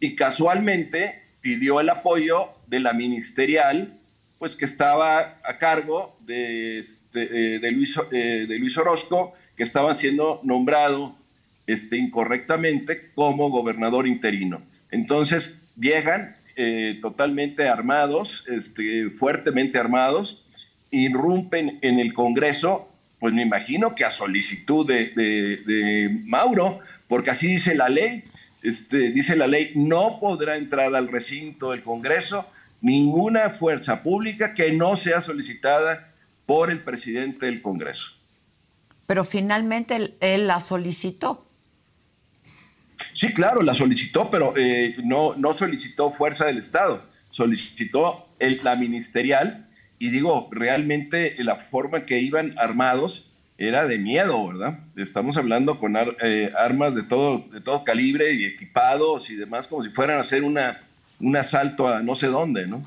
Y 0.00 0.14
casualmente 0.14 1.22
pidió 1.40 1.80
el 1.80 1.90
apoyo 1.90 2.48
de 2.68 2.80
la 2.80 2.92
ministerial, 2.92 3.98
pues 4.38 4.56
que 4.56 4.64
estaba 4.64 5.40
a 5.44 5.58
cargo 5.58 6.16
de, 6.20 6.84
eh, 7.14 7.70
Luis, 7.72 7.98
eh, 8.10 8.46
de 8.48 8.58
Luis 8.58 8.76
Orozco, 8.76 9.32
que 9.56 9.62
estaba 9.62 9.94
siendo 9.94 10.40
nombrado 10.44 11.16
este, 11.66 11.96
incorrectamente 11.96 13.10
como 13.14 13.50
gobernador 13.50 14.06
interino. 14.06 14.62
Entonces 14.90 15.62
llegan 15.78 16.36
eh, 16.56 16.98
totalmente 17.00 17.68
armados, 17.68 18.44
este, 18.48 19.10
fuertemente 19.10 19.78
armados, 19.78 20.44
irrumpen 20.90 21.78
en 21.82 21.98
el 21.98 22.12
Congreso 22.12 22.90
pues 23.24 23.32
me 23.32 23.40
imagino 23.40 23.94
que 23.94 24.04
a 24.04 24.10
solicitud 24.10 24.86
de, 24.86 25.06
de 25.14 26.20
Mauro, 26.26 26.80
porque 27.08 27.30
así 27.30 27.48
dice 27.48 27.74
la 27.74 27.88
ley, 27.88 28.22
este, 28.62 29.12
dice 29.12 29.34
la 29.34 29.46
ley, 29.46 29.72
no 29.74 30.18
podrá 30.20 30.56
entrar 30.56 30.94
al 30.94 31.08
recinto 31.08 31.70
del 31.70 31.82
Congreso 31.82 32.46
ninguna 32.82 33.48
fuerza 33.48 34.02
pública 34.02 34.52
que 34.52 34.72
no 34.72 34.96
sea 34.96 35.22
solicitada 35.22 36.12
por 36.46 36.70
el 36.70 36.82
presidente 36.82 37.46
del 37.46 37.62
Congreso. 37.62 38.12
Pero 39.06 39.24
finalmente 39.24 40.14
él, 40.20 40.46
la 40.46 40.60
solicitó. 40.60 41.46
Sí, 43.12 43.32
claro, 43.34 43.60
la 43.62 43.74
solicitó, 43.74 44.30
pero 44.30 44.54
eh, 44.56 44.96
no, 45.04 45.34
no 45.36 45.52
solicitó 45.52 46.10
fuerza 46.10 46.46
del 46.46 46.58
Estado, 46.58 47.04
solicitó 47.30 48.28
el, 48.38 48.60
la 48.62 48.76
ministerial 48.76 49.68
y 49.98 50.10
digo, 50.10 50.48
realmente 50.50 51.36
la 51.38 51.56
forma 51.56 52.06
que 52.06 52.20
iban 52.20 52.58
armados 52.58 53.30
era 53.56 53.86
de 53.86 53.98
miedo, 53.98 54.48
¿verdad? 54.48 54.80
Estamos 54.96 55.36
hablando 55.36 55.78
con 55.78 55.96
eh, 55.96 56.52
armas 56.58 56.94
de 56.94 57.02
todo, 57.02 57.46
de 57.52 57.60
todo 57.60 57.84
calibre 57.84 58.32
y 58.32 58.44
equipados 58.44 59.30
y 59.30 59.36
demás, 59.36 59.68
como 59.68 59.82
si 59.82 59.90
fueran 59.90 60.16
a 60.16 60.20
hacer 60.20 60.42
una, 60.42 60.82
un 61.20 61.36
asalto 61.36 61.88
a 61.88 62.02
no 62.02 62.14
sé 62.14 62.26
dónde, 62.26 62.66
¿no? 62.66 62.84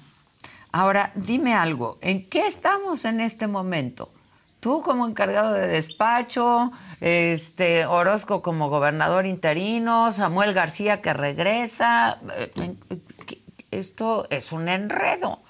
Ahora, 0.77 1.11
dime 1.15 1.55
algo, 1.55 1.97
¿en 2.03 2.29
qué 2.29 2.45
estamos 2.45 3.03
en 3.05 3.19
este 3.19 3.47
momento? 3.47 4.11
Tú 4.59 4.83
como 4.83 5.07
encargado 5.07 5.55
de 5.55 5.65
despacho, 5.65 6.71
este 7.01 7.87
Orozco 7.87 8.43
como 8.43 8.69
gobernador 8.69 9.25
interino, 9.25 10.11
Samuel 10.11 10.53
García 10.53 11.01
que 11.01 11.13
regresa, 11.13 12.19
eh, 12.37 12.75
esto 13.71 14.27
es 14.29 14.51
un 14.51 14.69
enredo. 14.69 15.41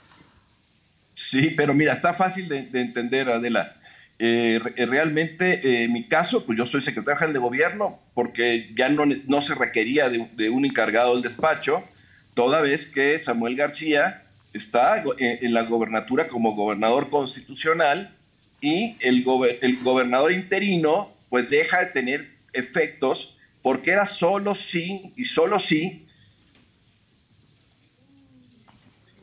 Sí, 1.14 1.50
pero 1.58 1.74
mira, 1.74 1.92
está 1.92 2.14
fácil 2.14 2.48
de, 2.48 2.70
entender, 2.72 3.28
Adela. 3.28 3.76
Eh, 4.20 4.62
realmente, 4.78 5.84
en 5.84 5.92
mi 5.92 6.08
caso, 6.08 6.46
pues 6.46 6.58
yo 6.58 6.66
soy 6.66 6.80
secretario 6.80 7.18
general 7.18 7.34
de 7.34 7.40
gobierno 7.40 8.00
porque 8.14 8.74
ya 8.78 8.88
no, 8.88 9.06
no 9.06 9.42
se 9.42 9.56
requería 9.56 10.08
de 10.10 10.50
un 10.50 10.64
encargado 10.64 11.16
del 11.16 11.24
despacho 11.24 11.84
toda 12.34 12.62
vez 12.62 12.86
que 12.86 13.20
Samuel 13.20 13.58
García 13.58 14.24
está 14.54 15.04
en 15.18 15.54
la 15.54 15.64
gobernatura 15.64 16.28
como 16.28 16.56
gobernador 16.56 17.10
constitucional 17.10 18.16
y 18.62 18.96
el, 19.02 19.26
el 19.62 19.78
gobernador 19.84 20.32
interino 20.32 21.14
pues 21.30 21.50
deja 21.50 21.80
de 21.80 21.88
tener 21.88 22.32
efectos 22.54 23.38
porque 23.62 23.92
era 23.92 24.06
solo 24.06 24.56
sí 24.56 25.14
y 25.16 25.26
solo 25.26 25.60
sí 25.60 26.08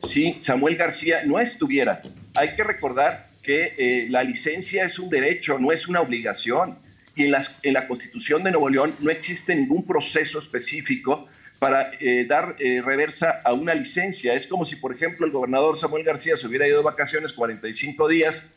si 0.05 0.39
Samuel 0.39 0.75
García 0.75 1.23
no 1.25 1.39
estuviera. 1.39 2.01
Hay 2.35 2.55
que 2.55 2.63
recordar 2.63 3.29
que 3.41 3.75
eh, 3.77 4.07
la 4.09 4.23
licencia 4.23 4.85
es 4.85 4.99
un 4.99 5.09
derecho, 5.09 5.59
no 5.59 5.71
es 5.71 5.87
una 5.87 6.01
obligación. 6.01 6.77
Y 7.15 7.23
en, 7.23 7.31
las, 7.31 7.57
en 7.63 7.73
la 7.73 7.87
Constitución 7.87 8.43
de 8.43 8.51
Nuevo 8.51 8.69
León 8.69 8.93
no 8.99 9.09
existe 9.09 9.55
ningún 9.55 9.85
proceso 9.85 10.39
específico 10.39 11.27
para 11.59 11.91
eh, 11.99 12.25
dar 12.27 12.55
eh, 12.59 12.81
reversa 12.83 13.39
a 13.43 13.53
una 13.53 13.73
licencia. 13.73 14.33
Es 14.33 14.47
como 14.47 14.65
si, 14.65 14.75
por 14.75 14.93
ejemplo, 14.93 15.25
el 15.25 15.31
gobernador 15.31 15.77
Samuel 15.77 16.03
García 16.03 16.35
se 16.35 16.47
hubiera 16.47 16.67
ido 16.67 16.77
de 16.77 16.83
vacaciones 16.83 17.33
45 17.33 18.07
días, 18.07 18.53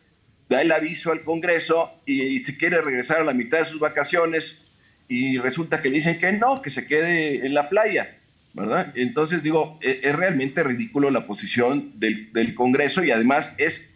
da 0.48 0.62
el 0.62 0.72
aviso 0.72 1.12
al 1.12 1.22
Congreso 1.22 1.92
y, 2.06 2.40
se 2.40 2.56
quiere 2.56 2.80
regresar 2.80 3.20
a 3.20 3.24
la 3.24 3.34
mitad 3.34 3.58
de 3.58 3.64
sus 3.66 3.80
vacaciones 3.80 4.62
y 5.08 5.38
resulta 5.38 5.80
que 5.80 5.88
le 5.88 5.96
dicen 5.96 6.18
que 6.18 6.32
no, 6.32 6.61
que 6.61 6.70
se 6.70 6.87
quede 6.87 7.46
en 7.46 7.54
la 7.54 7.68
playa. 7.68 8.14
¿verdad? 8.54 8.92
Entonces 8.96 9.42
digo, 9.42 9.78
e, 9.82 10.00
es, 10.02 10.14
realmente 10.16 10.62
ridículo 10.64 11.11
la 11.11 11.26
posición 11.26 11.92
del, 12.00 12.32
del 12.32 12.54
Congreso 12.54 13.04
y 13.04 13.11
además 13.11 13.54
es 13.58 13.88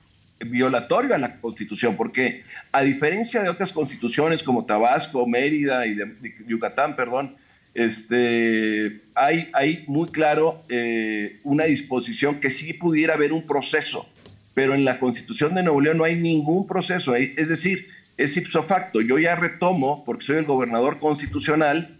violatorio 0.45 1.15
a 1.15 1.19
la 1.19 1.37
Constitución, 1.41 1.97
porque 1.97 2.45
a 2.73 2.83
diferencia 2.83 3.43
de 3.43 3.49
otras 3.49 3.73
constituciones 3.73 4.43
como 4.43 4.67
Tabasco, 4.67 5.27
Mérida 5.27 5.87
y 5.87 5.97
Yucatán, 6.47 6.97
perdón, 6.97 7.37
este, 7.75 9.01
hay, 9.15 9.49
hay 9.53 9.85
muy 9.87 10.09
claro 10.09 10.65
eh, 10.69 11.41
una 11.45 11.65
disposición 11.65 12.41
que 12.41 12.51
sí 12.51 12.73
pudiera 12.75 13.15
haber 13.15 13.33
un 13.33 13.47
proceso, 13.47 14.09
pero 14.55 14.75
en 14.75 14.85
la 14.85 14.99
Constitución 14.99 15.55
de 15.55 15.63
Nuevo 15.63 15.81
León 15.81 15.99
no 15.99 16.05
hay 16.05 16.17
ningún 16.17 16.67
proceso. 16.67 17.15
Es 17.15 17.49
decir, 17.49 17.89
es 18.17 18.37
ipso 18.37 18.63
facto. 18.65 19.01
Yo 19.01 19.19
ya 19.19 19.35
retomo, 19.35 20.05
porque 20.05 20.25
soy 20.25 20.37
el 20.37 20.45
gobernador 20.45 20.99
constitucional, 20.99 21.97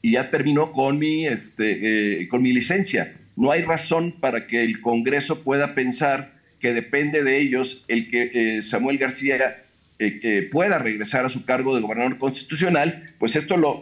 y 0.00 0.12
ya 0.12 0.30
terminó 0.30 0.72
con 0.72 0.98
mi, 0.98 1.26
este, 1.26 2.22
eh, 2.22 2.28
con 2.28 2.42
mi 2.42 2.52
licencia. 2.52 3.16
No 3.36 3.50
hay 3.50 3.62
razón 3.62 4.12
para 4.20 4.46
que 4.46 4.62
el 4.62 4.80
Congreso 4.80 5.42
pueda 5.42 5.74
pensar 5.74 6.34
que 6.60 6.72
depende 6.72 7.22
de 7.22 7.38
ellos 7.38 7.84
el 7.88 8.10
que 8.10 8.30
eh, 8.34 8.62
Samuel 8.62 8.98
García 8.98 9.63
eh, 10.00 10.48
pueda 10.50 10.78
regresar 10.80 11.24
a 11.24 11.30
su 11.30 11.44
cargo 11.44 11.72
de 11.72 11.80
gobernador 11.80 12.18
constitucional, 12.18 13.14
pues 13.20 13.36
esto 13.36 13.56
lo, 13.56 13.80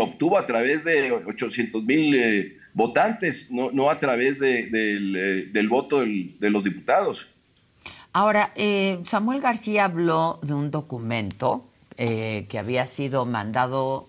obtuvo 0.00 0.38
a 0.38 0.46
través 0.46 0.84
de 0.84 1.10
800 1.10 1.82
mil 1.82 2.14
eh, 2.14 2.58
votantes, 2.74 3.50
no, 3.50 3.90
a 3.90 3.98
través 3.98 4.36
eh, 4.40 4.68
del, 4.70 5.68
voto 5.68 5.98
de 5.98 6.50
los 6.50 6.62
diputados. 6.62 7.26
Ahora, 8.12 8.52
Samuel 9.02 9.40
García 9.40 9.86
habló 9.86 10.38
de 10.42 10.54
un 10.54 10.70
documento 10.70 11.68
que 11.96 12.58
había 12.58 12.86
sido 12.86 13.26
mandado 13.26 14.08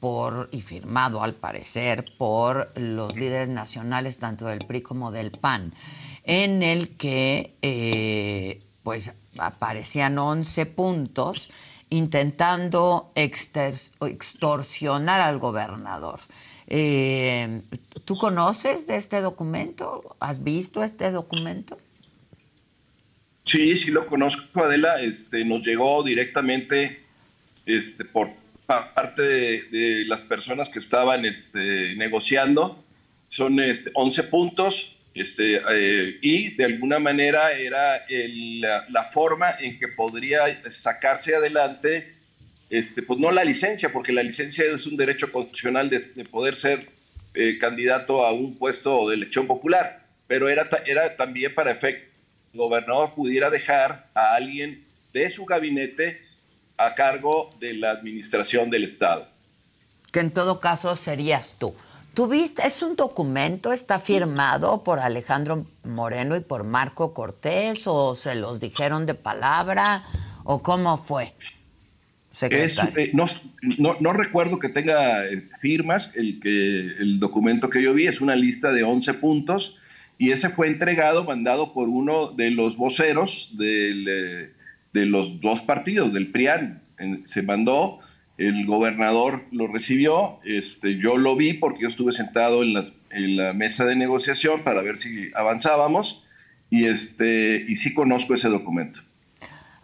por 0.00 0.48
y 0.52 0.62
firmado 0.62 1.22
al 1.22 1.34
parecer 1.34 2.06
por 2.16 2.72
los 2.78 3.14
líderes 3.14 3.50
nacionales 3.50 4.18
tanto 4.18 4.46
del 4.46 4.60
PRI 4.60 4.80
como 4.80 5.12
del 5.12 5.32
PAN, 5.32 5.74
en 6.24 6.62
el 6.62 6.96
que 6.96 8.62
pues 8.82 9.14
aparecían 9.38 10.18
11 10.18 10.66
puntos 10.66 11.50
intentando 11.90 13.12
extorsionar 13.14 15.20
al 15.20 15.38
gobernador. 15.38 16.20
Eh, 16.66 17.60
¿Tú 18.06 18.16
conoces 18.16 18.86
de 18.86 18.96
este 18.96 19.20
documento? 19.20 20.16
¿Has 20.20 20.42
visto 20.42 20.82
este 20.82 21.10
documento? 21.10 21.78
Sí, 23.44 23.76
sí 23.76 23.90
lo 23.90 24.06
conozco, 24.06 24.64
Adela. 24.64 25.02
Este, 25.02 25.44
nos 25.44 25.66
llegó 25.66 26.02
directamente 26.02 27.04
este, 27.66 28.04
por 28.04 28.30
parte 28.66 29.22
de, 29.22 30.04
las 30.06 30.22
personas 30.22 30.70
que 30.70 30.78
estaban 30.78 31.26
este, 31.26 31.94
negociando. 31.96 32.82
Son 33.28 33.60
este, 33.60 33.90
11 33.94 34.22
puntos 34.24 34.96
este, 35.14 35.60
eh, 35.70 36.18
y 36.22 36.54
de 36.54 36.64
alguna 36.64 36.98
manera 36.98 37.52
era 37.52 38.04
la, 38.08 39.04
forma 39.04 39.56
en 39.60 39.78
que 39.78 39.88
podría 39.88 40.62
sacarse 40.70 41.34
adelante, 41.34 42.14
este, 42.70 43.02
pues 43.02 43.20
no 43.20 43.30
la 43.30 43.44
licencia, 43.44 43.92
porque 43.92 44.12
la 44.12 44.22
licencia 44.22 44.64
es 44.64 44.86
un 44.86 44.96
derecho 44.96 45.30
constitucional 45.30 45.90
de, 45.90 46.00
poder 46.30 46.54
ser 46.54 46.88
eh, 47.34 47.58
candidato 47.58 48.24
a 48.24 48.32
un 48.32 48.56
puesto 48.56 49.08
de 49.08 49.16
elección 49.16 49.46
popular, 49.46 50.06
pero 50.26 50.48
era, 50.48 50.68
era 50.86 51.16
también 51.16 51.54
para 51.54 51.70
efecto 51.70 52.12
el 52.52 52.58
gobernador 52.58 53.14
pudiera 53.14 53.48
dejar 53.48 54.10
a 54.14 54.34
alguien 54.34 54.86
de 55.12 55.30
su 55.30 55.44
gabinete 55.44 56.20
a 56.76 56.94
cargo 56.94 57.50
de 57.58 57.74
la 57.74 57.92
administración 57.92 58.68
del 58.70 58.84
Estado. 58.84 59.26
Que 60.10 60.20
en 60.20 60.30
todo 60.30 60.60
caso 60.60 60.94
serías 60.96 61.56
tú. 61.58 61.74
¿Tuviste, 62.14 62.66
es 62.66 62.82
un 62.82 62.94
documento, 62.94 63.72
está 63.72 63.98
firmado 63.98 64.84
por 64.84 64.98
Alejandro 64.98 65.66
Moreno 65.82 66.36
y 66.36 66.40
por 66.40 66.62
Marco 66.62 67.14
Cortés 67.14 67.86
o 67.86 68.14
se 68.14 68.34
los 68.34 68.60
dijeron 68.60 69.06
de 69.06 69.14
palabra 69.14 70.04
o 70.44 70.62
cómo 70.62 70.98
fue? 70.98 71.32
Eh, 72.42 73.12
no, 73.14 73.26
no, 74.00 74.12
recuerdo 74.12 74.58
que 74.58 74.68
tenga 74.68 75.24
eh, 75.26 75.48
firmas, 75.58 76.12
el, 76.14 76.38
que, 76.40 76.80
el 76.98 77.18
documento 77.18 77.70
que 77.70 77.82
yo 77.82 77.94
vi 77.94 78.06
es 78.06 78.20
una 78.20 78.36
lista 78.36 78.72
de 78.72 78.84
11 78.84 79.14
puntos 79.14 79.78
y 80.18 80.32
ese 80.32 80.50
fue 80.50 80.66
entregado, 80.66 81.24
mandado 81.24 81.72
por 81.72 81.88
uno 81.88 82.28
de 82.28 82.50
los 82.50 82.76
voceros 82.76 83.52
del, 83.56 84.06
eh, 84.08 84.52
de 84.92 85.06
los 85.06 85.40
dos 85.40 85.62
partidos, 85.62 86.12
del 86.12 86.30
PRIAN. 86.30 86.82
se 87.24 87.40
mandó 87.40 88.00
el 88.48 88.66
gobernador 88.66 89.44
lo 89.52 89.66
recibió, 89.66 90.40
este, 90.44 90.98
yo 90.98 91.16
lo 91.16 91.36
vi 91.36 91.54
porque 91.54 91.82
yo 91.82 91.88
estuve 91.88 92.12
sentado 92.12 92.62
en, 92.62 92.74
la 93.36 93.52
mesa 93.52 93.84
de 93.84 93.94
negociación 93.94 94.64
para 94.64 94.82
ver 94.82 94.98
si 94.98 95.30
avanzábamos 95.34 96.26
y, 96.70 96.86
este, 96.86 97.64
y 97.68 97.76
sí 97.76 97.94
conozco 97.94 98.34
ese 98.34 98.48
documento. 98.48 99.00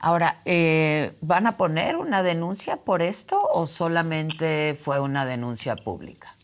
Ahora, 0.00 0.40
eh, 0.44 1.12
¿van 1.20 1.46
a 1.46 1.56
poner 1.56 1.96
una 1.96 2.22
denuncia 2.22 2.78
por 2.78 3.02
esto 3.02 3.40
o 3.52 3.66
solamente 3.66 4.74
fue 4.74 5.00
una 5.00 5.26
denuncia 5.26 5.76
pública? 5.76 6.36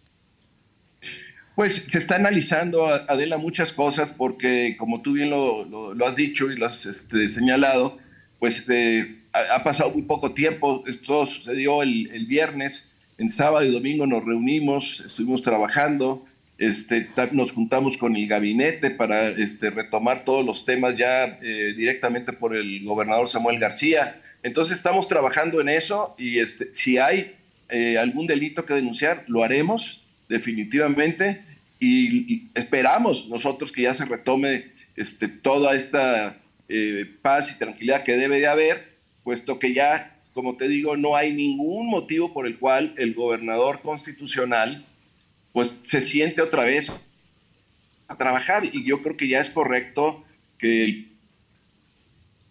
Pues 1.55 1.87
se 1.89 1.99
está 1.99 2.17
analizando, 2.17 2.87
Adela, 2.87 3.39
muchas 3.39 3.73
cosas 3.73 4.11
porque, 4.11 4.77
como 4.77 5.03
tú 5.03 5.13
bien 5.13 5.31
lo, 5.31 5.95
has 6.05 6.17
dicho 6.17 6.51
y 6.51 6.57
lo 6.57 6.67
has 6.67 6.85
este, 6.85 7.31
señalado, 7.31 7.99
pues 8.41 8.65
eh, 8.69 9.24
ha, 9.35 9.63
pasado 9.65 9.91
muy 9.91 10.03
poco 10.03 10.33
tiempo, 10.33 10.85
esto 10.87 11.27
sucedió 11.27 11.83
el, 11.83 12.27
viernes, 12.27 12.91
en 13.19 13.29
sábado 13.29 13.65
y 13.67 13.73
domingo 13.73 14.07
nos 14.07 14.25
reunimos, 14.25 15.03
estuvimos 15.05 15.43
trabajando 15.43 16.25
Este, 16.57 17.09
nos 17.33 17.51
juntamos 17.51 17.99
con 17.99 18.15
el 18.15 18.29
gabinete 18.29 18.91
para 18.91 19.29
este, 19.29 19.71
retomar 19.71 20.25
todos 20.25 20.47
los 20.47 20.65
temas 20.65 20.97
ya 20.97 21.25
eh, 21.43 21.75
directamente 21.77 22.33
por 22.33 22.55
el 22.55 22.85
gobernador 22.85 23.27
Samuel 23.27 23.59
García. 23.59 24.21
Entonces 24.45 24.77
estamos 24.77 25.09
trabajando 25.09 25.61
en 25.61 25.69
eso 25.69 26.15
y 26.17 26.39
este, 26.39 26.73
si 26.73 26.99
hay 26.99 27.33
eh, 27.69 27.99
algún 27.99 28.27
delito 28.27 28.65
que 28.65 28.75
denunciar, 28.75 29.25
lo 29.27 29.43
haremos 29.43 30.05
definitivamente 30.29 31.43
y, 31.81 32.49
esperamos 32.55 33.29
nosotros 33.29 33.73
que 33.73 33.83
ya 33.83 33.95
se 33.95 34.05
retome 34.05 34.67
este, 34.97 35.27
toda 35.27 35.75
esta 35.75 36.37
eh, 36.69 37.05
paz 37.21 37.51
y 37.51 37.59
tranquilidad 37.59 38.05
que 38.05 38.17
debe 38.17 38.39
de 38.39 38.47
haber, 38.47 38.94
puesto 39.25 39.59
que 39.59 39.75
ya, 39.75 40.17
como 40.33 40.57
te 40.57 40.69
digo, 40.69 40.97
no 40.97 41.17
hay 41.17 41.33
ningún 41.33 41.89
motivo 41.89 42.33
por 42.33 42.47
el 42.47 42.59
cual 42.59 42.95
el 42.97 43.15
gobernador 43.15 43.81
constitucional 43.81 44.87
pues 45.53 45.73
se 45.85 46.01
siente 46.01 46.43
otra 46.43 46.65
vez 46.65 46.93
a 48.07 48.17
trabajar 48.17 48.65
y 48.65 48.85
yo 48.85 49.03
creo 49.03 49.17
que 49.17 49.29
ya 49.29 49.41
es 49.41 49.51
correcto 49.51 50.23
que 50.59 50.85
el 50.85 51.09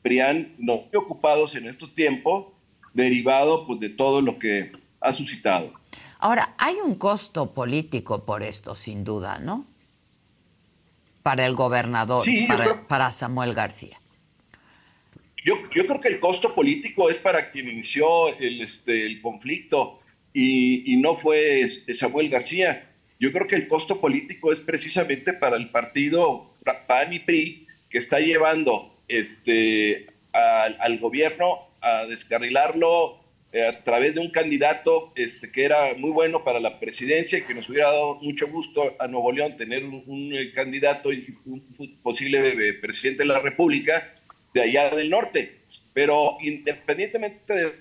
PRIAN 0.02 0.54
no 0.58 0.76
esté 0.76 0.98
ocupados 0.98 1.56
en 1.56 1.68
estos 1.68 1.96
tiempos 1.96 2.48
derivado 2.94 3.66
pues, 3.66 3.80
de 3.80 3.90
todo 3.90 4.22
lo 4.22 4.40
que 4.40 4.72
ha 5.00 5.14
suscitado. 5.14 5.74
Ahora, 6.20 6.54
hay 6.58 6.76
un 6.84 6.96
costo 6.96 7.54
político 7.54 8.24
por 8.24 8.44
esto, 8.44 8.76
sin 8.76 9.04
duda, 9.04 9.40
¿no? 9.40 9.66
Para 11.22 11.46
el 11.46 11.56
gobernador, 11.56 12.26
para, 12.88 13.12
Samuel 13.12 13.54
García. 13.54 14.00
Yo, 15.44 15.62
yo, 15.76 15.86
creo 15.86 16.00
que 16.00 16.08
el 16.08 16.20
costo 16.20 16.56
político 16.56 17.10
es 17.10 17.18
para 17.20 17.52
quien 17.52 17.70
inició 17.70 18.38
el, 18.38 18.62
este, 18.62 19.06
el 19.06 19.22
conflicto 19.22 20.00
y, 20.32 20.94
y, 20.94 20.98
no 20.98 21.16
fue 21.16 21.68
Samuel 21.68 22.30
García. 22.30 22.90
Yo 23.20 23.32
creo 23.32 23.48
que 23.48 23.56
el 23.56 23.68
costo 23.68 24.00
político 24.00 24.52
es 24.52 24.60
precisamente 24.60 25.34
para 25.34 25.58
el 25.58 25.70
partido 25.70 26.54
PAN 26.88 27.14
y 27.14 27.20
PRI 27.20 27.68
que 27.90 27.98
está 27.98 28.20
llevando 28.20 28.98
este, 29.08 30.08
al, 30.32 30.98
gobierno 31.00 31.68
a 31.82 32.06
descarrilarlo 32.06 33.20
eh, 33.52 33.68
a 33.68 33.84
través 33.84 34.16
de 34.16 34.22
un 34.22 34.32
candidato 34.32 35.12
este, 35.16 35.52
que 35.52 35.66
era 35.66 35.94
muy 35.96 36.10
bueno 36.10 36.44
para 36.44 36.60
la 36.60 36.80
presidencia 36.80 37.38
y 37.38 37.44
que 37.44 37.54
nos 37.54 37.70
hubiera 37.70 37.92
dado 37.92 38.16
mucho 38.16 38.48
gusto 38.48 38.96
a 39.00 39.08
Nuevo 39.08 39.32
León 39.32 39.56
tener 39.56 39.84
un, 39.84 40.34
eh, 40.34 40.52
candidato 40.52 41.14
y 41.14 41.38
un 41.46 41.62
posible 42.02 42.70
eh, 42.70 42.74
presidente 42.74 43.24
de 43.24 43.28
la 43.28 43.40
República 43.40 44.16
de 44.54 44.62
allá 44.62 44.90
del 44.96 45.10
norte. 45.10 45.60
Pero 45.94 46.38
independientemente 46.42 47.54
de 47.54 47.74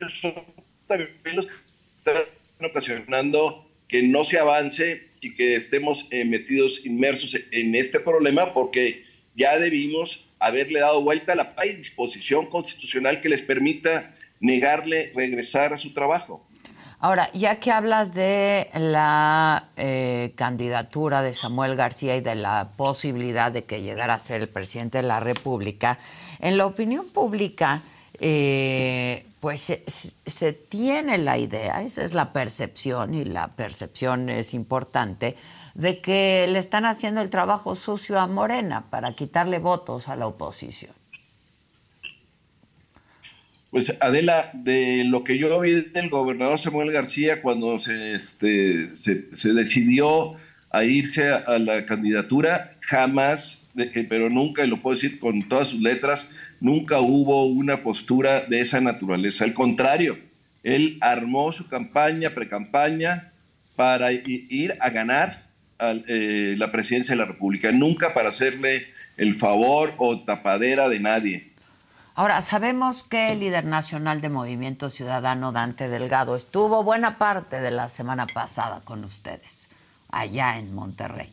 eso, 0.00 0.44
también 0.86 1.10
los 1.34 1.46
están 1.98 2.24
ocasionando 2.60 3.68
que 3.88 4.02
no 4.02 4.24
se 4.24 4.38
avance 4.38 5.08
y 5.20 5.34
que 5.34 5.56
estemos 5.56 6.06
eh, 6.10 6.24
metidos, 6.24 6.84
inmersos 6.84 7.36
en 7.50 7.74
este 7.74 8.00
problema, 8.00 8.52
porque 8.52 9.04
ya 9.34 9.58
debimos 9.58 10.26
haberle 10.38 10.80
dado 10.80 11.02
vuelta 11.02 11.32
a 11.32 11.36
la 11.36 11.48
disposición 11.76 12.46
constitucional 12.46 13.20
que 13.20 13.28
les 13.28 13.42
permita 13.42 14.16
negarle 14.40 15.12
regresar 15.14 15.72
a 15.72 15.78
su 15.78 15.92
trabajo. 15.92 16.46
Ahora, 17.04 17.28
ya 17.32 17.58
que 17.58 17.72
hablas 17.72 18.14
de 18.14 18.70
la 18.74 19.70
eh, 19.76 20.34
candidatura 20.36 21.20
de 21.20 21.34
Samuel 21.34 21.74
García 21.74 22.16
y 22.16 22.20
de 22.20 22.36
la 22.36 22.68
posibilidad 22.76 23.50
de 23.50 23.64
que 23.64 23.82
llegara 23.82 24.14
a 24.14 24.18
ser 24.20 24.40
el 24.40 24.48
presidente 24.48 24.98
de 24.98 25.08
la 25.08 25.18
República, 25.18 25.98
en 26.38 26.56
la 26.56 26.64
opinión 26.64 27.08
pública, 27.08 27.82
eh, 28.20 29.26
pues 29.40 29.80
se, 29.84 30.52
tiene 30.52 31.18
la 31.18 31.38
idea, 31.38 31.82
esa 31.82 32.04
es 32.04 32.14
la 32.14 32.32
percepción 32.32 33.14
y 33.14 33.24
la 33.24 33.48
percepción 33.48 34.28
es 34.28 34.54
importante, 34.54 35.36
de 35.74 36.00
que 36.00 36.46
le 36.48 36.60
están 36.60 36.86
haciendo 36.86 37.20
el 37.20 37.30
trabajo 37.30 37.74
sucio 37.74 38.20
a 38.20 38.28
Morena 38.28 38.84
para 38.90 39.12
quitarle 39.14 39.58
votos 39.58 40.06
a 40.06 40.14
la 40.14 40.28
oposición. 40.28 41.01
Pues 43.72 43.90
Adela, 44.00 44.50
de 44.52 45.02
lo 45.06 45.24
que 45.24 45.38
yo 45.38 45.58
vi 45.58 45.70
del 45.72 46.10
gobernador 46.10 46.58
Samuel 46.58 46.92
García 46.92 47.40
cuando 47.40 47.78
se, 47.78 48.12
este, 48.12 48.94
se, 48.96 49.54
decidió 49.54 50.34
a 50.70 50.84
irse 50.84 51.30
a, 51.30 51.58
la 51.58 51.86
candidatura, 51.86 52.76
jamás, 52.80 53.66
pero 54.10 54.28
nunca, 54.28 54.62
y 54.62 54.68
lo 54.68 54.82
puedo 54.82 54.96
decir 54.96 55.18
con 55.18 55.40
todas 55.48 55.68
sus 55.68 55.80
letras, 55.80 56.30
nunca 56.60 57.00
hubo 57.00 57.46
una 57.46 57.82
postura 57.82 58.44
de 58.44 58.60
esa 58.60 58.82
naturaleza. 58.82 59.44
Al 59.44 59.54
contrario, 59.54 60.18
él 60.62 60.98
armó 61.00 61.50
su 61.50 61.66
campaña, 61.66 62.28
precampaña, 62.28 63.32
para 63.74 64.12
ir 64.12 64.76
a 64.80 64.90
ganar 64.90 65.46
eh, 65.80 66.56
la 66.58 66.70
presidencia 66.70 67.14
de 67.14 67.20
la 67.20 67.24
República, 67.24 67.70
nunca 67.70 68.12
para 68.12 68.28
hacerle 68.28 68.88
el 69.16 69.34
favor 69.34 69.94
o 69.96 70.20
tapadera 70.20 70.90
de 70.90 71.00
nadie. 71.00 71.51
Ahora, 72.14 72.42
sabemos 72.42 73.04
que 73.04 73.32
el 73.32 73.40
líder 73.40 73.64
nacional 73.64 74.20
de 74.20 74.28
Movimiento 74.28 74.90
Ciudadano, 74.90 75.50
Dante 75.50 75.88
Delgado, 75.88 76.36
estuvo 76.36 76.84
buena 76.84 77.16
parte 77.16 77.60
de 77.60 77.70
la 77.70 77.88
semana 77.88 78.26
pasada 78.26 78.82
con 78.84 79.02
ustedes, 79.02 79.68
allá 80.10 80.58
en 80.58 80.74
Monterrey. 80.74 81.32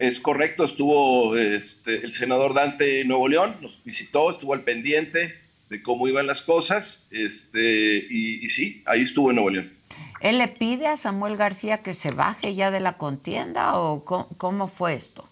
Es 0.00 0.18
correcto, 0.18 0.64
estuvo 0.64 1.36
este, 1.36 2.04
el 2.04 2.12
senador 2.12 2.54
Dante 2.54 3.04
Nuevo 3.04 3.28
León, 3.28 3.56
nos 3.60 3.84
visitó, 3.84 4.32
estuvo 4.32 4.54
al 4.54 4.64
pendiente 4.64 5.38
de 5.68 5.80
cómo 5.80 6.08
iban 6.08 6.26
las 6.26 6.42
cosas, 6.42 7.06
este, 7.12 8.06
y, 8.10 8.50
sí, 8.50 8.82
ahí 8.86 9.02
estuvo 9.02 9.30
en 9.30 9.36
Nuevo 9.36 9.50
León. 9.50 9.72
¿Él 10.20 10.38
le 10.38 10.48
pide 10.48 10.88
a 10.88 10.96
Samuel 10.96 11.36
García 11.36 11.82
que 11.82 11.94
se 11.94 12.10
baje 12.10 12.56
ya 12.56 12.72
de 12.72 12.80
la 12.80 12.94
contienda 12.94 13.78
o 13.78 14.04
cómo, 14.04 14.66
fue 14.66 14.94
esto? 14.94 15.29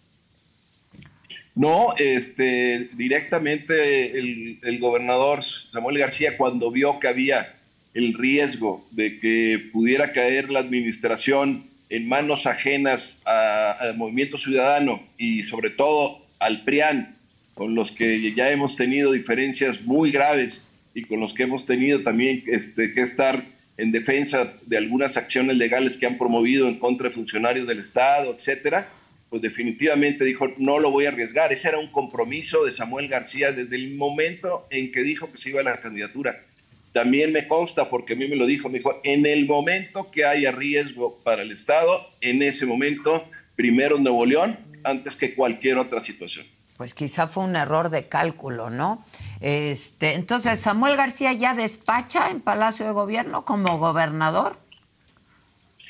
No, 1.59 1.97
este, 1.99 2.89
directamente 2.93 4.17
el, 4.17 4.79
gobernador 4.79 5.43
Samuel 5.43 5.99
García 5.99 6.37
cuando 6.37 6.71
vio 6.71 7.01
que 7.01 7.09
había 7.09 7.57
el 7.95 8.15
riesgo 8.15 8.87
de 8.93 9.19
que 9.19 9.69
pudiera 9.73 10.13
caer 10.13 10.51
la 10.51 10.61
administración 10.61 11.65
en 11.91 12.09
manos 12.09 12.47
ajenas 12.47 13.23
al 13.27 13.97
movimiento 13.97 14.39
ciudadano 14.39 15.03
y 15.19 15.43
sobre 15.43 15.71
todo 15.71 16.25
al 16.39 16.63
PRIAN, 16.63 17.17
con 17.55 17.75
los 17.75 17.91
que 17.91 18.33
ya 18.35 18.53
hemos 18.53 18.77
tenido 18.77 19.11
diferencias 19.11 19.83
muy 19.83 20.13
graves 20.13 20.65
y 20.95 21.03
con 21.03 21.19
los 21.19 21.35
que 21.35 21.43
hemos 21.43 21.67
tenido 21.67 22.05
también 22.05 22.45
este, 22.47 22.95
que 22.95 23.01
estar 23.01 23.43
en 23.79 23.91
defensa 23.91 24.53
de 24.65 24.77
algunas 24.77 25.17
acciones 25.17 25.57
legales 25.57 25.97
que 25.97 26.07
han 26.07 26.19
promovido 26.19 26.69
en 26.69 26.79
contra 26.79 27.09
de 27.09 27.15
funcionarios 27.17 27.67
del 27.67 27.81
Estado, 27.81 28.33
etcétera, 28.33 28.89
pues 29.31 29.43
definitivamente 29.43 30.25
dijo, 30.25 30.49
no 30.57 30.79
lo 30.79 30.91
voy 30.91 31.07
a 31.07 31.11
arriesgar. 31.11 31.53
Ese 31.53 31.69
era 31.69 31.79
un 31.79 31.91
compromiso 31.91 32.65
de 32.65 32.73
Samuel 32.73 33.09
García 33.09 33.53
desde 33.53 33.77
el 33.77 33.95
momento 33.95 34.67
en 34.71 34.91
que 34.91 35.03
dijo 35.03 35.31
que 35.31 35.37
se 35.37 35.51
iba 35.51 35.61
a 35.61 35.65
la 35.65 35.81
candidatura. 35.81 36.45
También 36.93 37.33
me 37.33 37.47
consta, 37.47 37.91
porque 37.91 38.15
a 38.15 38.17
mí 38.17 38.27
me 38.27 38.37
lo 38.37 38.47
dijo, 38.47 38.69
me 38.69 38.79
dijo, 38.79 39.01
en 39.05 39.27
el 39.27 39.47
momento 39.47 40.11
que 40.11 40.25
haya 40.25 40.51
riesgo 40.51 41.19
para 41.23 41.43
el 41.43 41.53
Estado, 41.53 42.09
en 42.21 42.43
ese 42.43 42.65
momento, 42.65 43.29
primero 43.57 43.99
Nuevo 43.99 44.25
León, 44.25 44.59
antes 44.85 45.15
que 45.15 45.35
cualquier 45.35 45.77
otra 45.77 46.01
situación. 46.01 46.47
Pues 46.79 46.95
quizá 46.95 47.27
fue 47.27 47.45
un 47.45 47.57
error 47.57 47.91
de 47.91 48.09
cálculo, 48.09 48.71
¿no? 48.71 49.05
Este, 49.41 50.15
entonces, 50.15 50.61
Samuel 50.61 50.97
García 50.97 51.33
ya 51.33 51.55
despacha 51.55 52.31
en 52.31 52.41
Palacio 52.41 52.87
de 52.87 52.93
Gobierno 52.93 53.45
como 53.45 53.79
gobernador. 53.79 54.59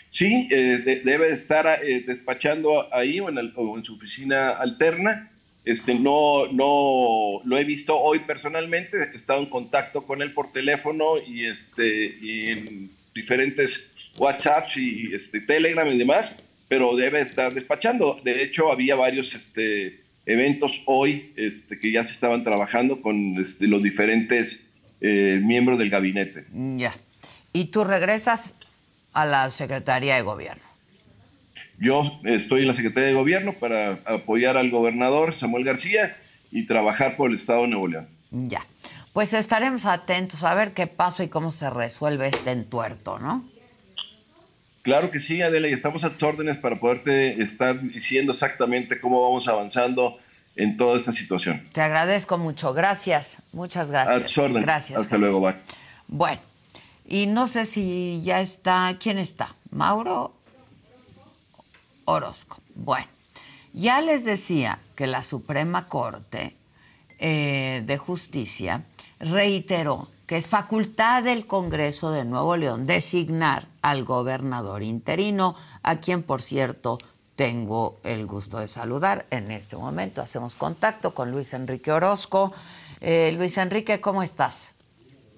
Sí, 0.08 0.48
eh, 0.50 1.02
debe 1.04 1.32
estar 1.32 1.80
eh, 1.84 2.04
despachando 2.06 2.92
ahí 2.94 3.20
o 3.20 3.28
en 3.28 3.84
su 3.84 3.94
oficina 3.94 4.50
alterna 4.50 5.30
este, 5.68 5.94
no, 5.94 6.46
no 6.50 7.42
lo 7.44 7.58
he 7.58 7.64
visto 7.64 7.98
hoy 8.00 8.20
personalmente, 8.20 9.10
he 9.12 9.14
estado 9.14 9.40
en 9.40 9.50
contacto 9.50 10.06
con 10.06 10.22
él 10.22 10.32
por 10.32 10.50
teléfono 10.50 11.18
y, 11.18 11.44
este, 11.46 12.16
y 12.22 12.50
en 12.50 12.90
diferentes 13.14 13.92
WhatsApps 14.16 14.78
y 14.78 15.10
este, 15.12 15.42
Telegram 15.42 15.86
y 15.86 15.98
demás, 15.98 16.42
pero 16.68 16.96
debe 16.96 17.20
estar 17.20 17.52
despachando. 17.52 18.18
De 18.24 18.42
hecho, 18.42 18.72
había 18.72 18.94
varios 18.94 19.34
este, 19.34 20.00
eventos 20.24 20.82
hoy 20.86 21.34
este, 21.36 21.78
que 21.78 21.92
ya 21.92 22.02
se 22.02 22.14
estaban 22.14 22.44
trabajando 22.44 23.02
con 23.02 23.36
este, 23.38 23.66
los 23.66 23.82
diferentes 23.82 24.70
eh, 25.02 25.38
miembros 25.44 25.78
del 25.78 25.90
gabinete. 25.90 26.46
Ya. 26.76 26.94
¿Y 27.52 27.66
tú 27.66 27.84
regresas 27.84 28.54
a 29.12 29.26
la 29.26 29.50
Secretaría 29.50 30.16
de 30.16 30.22
Gobierno? 30.22 30.62
Yo 31.78 32.20
estoy 32.24 32.62
en 32.62 32.68
la 32.68 32.74
Secretaría 32.74 33.08
de 33.08 33.14
Gobierno 33.14 33.52
para 33.52 33.98
apoyar 34.04 34.56
al 34.56 34.70
gobernador 34.70 35.34
Samuel 35.34 35.64
García 35.64 36.16
y 36.50 36.66
trabajar 36.66 37.16
por 37.16 37.30
el 37.30 37.36
Estado 37.36 37.62
de 37.62 37.68
Nuevo 37.68 37.88
León. 37.88 38.08
Ya. 38.30 38.60
Pues 39.12 39.32
estaremos 39.32 39.86
atentos 39.86 40.44
a 40.44 40.54
ver 40.54 40.72
qué 40.72 40.86
pasa 40.86 41.24
y 41.24 41.28
cómo 41.28 41.50
se 41.50 41.70
resuelve 41.70 42.28
este 42.28 42.50
entuerto, 42.50 43.18
¿no? 43.18 43.44
Claro 44.82 45.10
que 45.10 45.20
sí, 45.20 45.42
Adela, 45.42 45.68
y 45.68 45.72
estamos 45.72 46.04
a 46.04 46.10
tus 46.10 46.22
órdenes 46.22 46.56
para 46.56 46.80
poderte 46.80 47.42
estar 47.42 47.80
diciendo 47.80 48.32
exactamente 48.32 49.00
cómo 49.00 49.22
vamos 49.22 49.46
avanzando 49.46 50.18
en 50.56 50.76
toda 50.76 50.98
esta 50.98 51.12
situación. 51.12 51.68
Te 51.72 51.80
agradezco 51.80 52.38
mucho. 52.38 52.74
Gracias. 52.74 53.42
Muchas 53.52 53.90
gracias. 53.90 54.16
A 54.16 54.24
tus 54.24 54.38
órdenes. 54.38 54.62
Gracias. 54.64 55.00
Hasta 55.00 55.18
luego, 55.18 55.40
bye. 55.40 55.54
Bueno, 56.06 56.40
Y 57.10 57.26
no 57.26 57.46
sé 57.46 57.64
si 57.64 58.20
ya 58.22 58.42
está, 58.42 58.94
¿quién 59.00 59.16
está? 59.16 59.56
Mauro 59.70 60.34
Orozco. 62.04 62.58
Bueno, 62.74 63.06
ya 63.72 64.02
les 64.02 64.26
decía 64.26 64.80
que 64.94 65.06
la 65.06 65.22
Suprema 65.22 65.88
Corte 65.88 66.54
eh, 67.18 67.82
de 67.86 67.96
Justicia 67.96 68.84
reiteró 69.18 70.08
que 70.26 70.36
es 70.36 70.48
facultad 70.48 71.22
del 71.22 71.46
Congreso 71.46 72.10
de 72.10 72.26
Nuevo 72.26 72.56
León 72.56 72.86
designar 72.86 73.66
al 73.80 74.04
gobernador 74.04 74.82
interino, 74.82 75.56
a 75.82 75.96
quien, 76.00 76.22
por 76.22 76.42
cierto, 76.42 76.98
tengo 77.36 77.98
el 78.04 78.26
gusto 78.26 78.58
de 78.58 78.68
saludar 78.68 79.24
en 79.30 79.50
este 79.50 79.76
momento. 79.76 80.20
Hacemos 80.20 80.56
contacto 80.56 81.14
con 81.14 81.30
Luis 81.30 81.54
Enrique 81.54 81.90
Orozco. 81.90 82.52
Eh, 83.00 83.32
Luis 83.34 83.56
Enrique, 83.56 84.02
¿cómo 84.02 84.22
estás? 84.22 84.74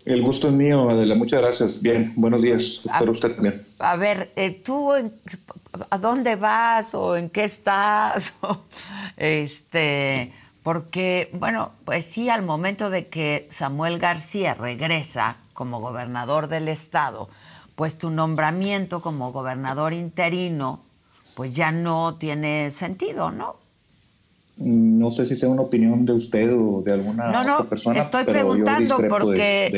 El 0.05 0.23
gusto 0.23 0.49
es 0.49 0.55
mío, 0.55 0.89
Adela. 0.91 1.15
Muchas 1.15 1.41
gracias. 1.41 1.83
Bien, 1.83 2.13
buenos 2.17 2.41
días. 2.41 2.83
Espero 2.85 3.13
usted 3.13 3.35
también. 3.35 3.67
A 3.79 3.97
ver, 3.97 4.33
eh, 4.37 4.51
¿tú 4.51 4.93
a 4.93 5.99
dónde 5.99 6.37
vas 6.37 6.95
o 6.95 7.17
en 7.17 7.29
qué 7.31 7.45
estás? 7.45 8.35
este, 9.17 10.33
porque, 10.63 11.31
bueno, 11.35 11.73
pues 11.85 12.05
sí, 12.05 12.29
al 12.29 12.43
momento 12.43 12.91
de 12.91 13.09
que 13.09 13.47
Samuel 13.51 13.99
García 13.99 14.55
regresa 14.55 15.37
como 15.53 15.81
gobernador 15.81 16.49
del 16.49 16.69
estado, 16.69 17.29
pues 17.77 17.99
tu 17.99 18.11
nombramiento 18.11 19.01
como 19.01 19.33
gobernador 19.33 19.93
interino, 19.93 20.81
pues 21.37 21.55
ya 21.55 21.73
no 21.73 22.17
tiene 22.17 22.71
sentido, 22.71 23.31
¿no? 23.31 23.60
No 24.61 25.11
sé 25.11 25.25
si 25.25 25.37
sea 25.37 25.49
una 25.49 25.63
opinión 25.63 26.05
de 26.05 26.13
usted 26.13 26.55
o 26.55 26.83
de 26.83 26.93
alguna 26.93 27.33
no, 27.33 27.45
no, 27.45 27.55
otra 27.55 27.71
persona. 27.71 27.99
Estoy 27.99 28.25
preguntando 28.25 28.99
porque 29.09 29.73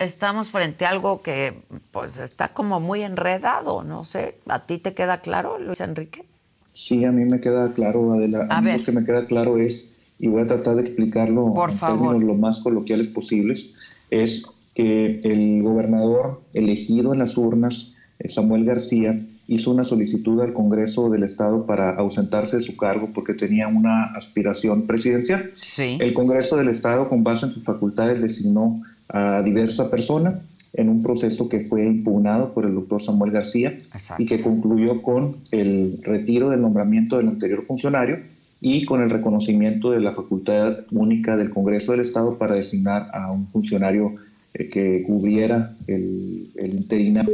estamos 0.00 0.50
frente 0.50 0.84
a 0.84 0.90
algo 0.90 1.22
que 1.22 1.62
pues 1.92 2.18
está 2.18 2.48
como 2.48 2.80
muy 2.80 3.02
enredado, 3.02 3.84
no 3.84 4.04
sé. 4.04 4.38
¿A 4.48 4.66
ti 4.66 4.78
te 4.78 4.94
queda 4.94 5.20
claro, 5.20 5.60
Luis 5.60 5.80
Enrique? 5.80 6.24
Sí, 6.72 7.04
a 7.04 7.12
mí 7.12 7.24
me 7.24 7.40
queda 7.40 7.72
claro, 7.72 8.12
Adela. 8.12 8.48
A, 8.50 8.60
mí 8.60 8.72
lo 8.76 8.84
que 8.84 8.92
me 8.92 9.04
queda 9.04 9.26
claro 9.26 9.58
es 9.58 9.96
y 10.18 10.26
voy 10.28 10.42
a 10.42 10.46
tratar 10.46 10.74
de 10.74 10.82
explicarlo 10.82 11.54
Por 11.54 11.70
en 11.70 11.76
favor. 11.76 12.10
términos 12.10 12.22
lo 12.22 12.34
más 12.34 12.60
coloquiales 12.60 13.08
posibles, 13.08 13.96
es 14.10 14.44
que 14.74 15.20
el 15.22 15.62
gobernador 15.62 16.42
elegido 16.52 17.12
en 17.12 17.20
las 17.20 17.36
urnas, 17.36 17.96
Samuel 18.28 18.64
García, 18.64 19.24
hizo 19.50 19.72
una 19.72 19.82
solicitud 19.82 20.40
al 20.40 20.52
Congreso 20.52 21.10
del 21.10 21.24
Estado 21.24 21.66
para 21.66 21.96
ausentarse 21.96 22.58
de 22.58 22.62
su 22.62 22.76
cargo 22.76 23.10
porque 23.12 23.34
tenía 23.34 23.66
una 23.66 24.04
aspiración 24.14 24.86
presidencial. 24.86 25.50
Sí. 25.56 25.98
El 26.00 26.14
Congreso 26.14 26.56
del 26.56 26.68
Estado, 26.68 27.08
con 27.08 27.24
base 27.24 27.46
en 27.46 27.52
sus 27.52 27.64
facultades, 27.64 28.22
designó 28.22 28.80
a 29.08 29.42
diversa 29.42 29.90
persona 29.90 30.40
en 30.74 30.88
un 30.88 31.02
proceso 31.02 31.48
que 31.48 31.58
fue 31.58 31.84
impugnado 31.84 32.54
por 32.54 32.64
el 32.64 32.76
doctor 32.76 33.02
Samuel 33.02 33.32
García 33.32 33.76
y 34.18 34.26
que 34.26 34.40
concluyó 34.40 35.02
con 35.02 35.38
el 35.50 35.98
retiro 36.04 36.50
del 36.50 36.62
nombramiento 36.62 37.16
del 37.16 37.26
anterior 37.26 37.64
funcionario 37.64 38.20
y 38.60 38.84
con 38.84 39.02
el 39.02 39.10
reconocimiento 39.10 39.90
de 39.90 39.98
la 39.98 40.14
facultad 40.14 40.78
única 40.92 41.36
del 41.36 41.50
Congreso 41.50 41.90
del 41.90 42.02
Estado 42.02 42.38
para 42.38 42.54
designar 42.54 43.10
a 43.12 43.32
un 43.32 43.48
funcionario 43.48 44.14
eh, 44.54 44.68
que 44.68 45.02
cubriera 45.04 45.74
el, 45.88 46.52
el 46.54 46.72
interinato. 46.72 47.32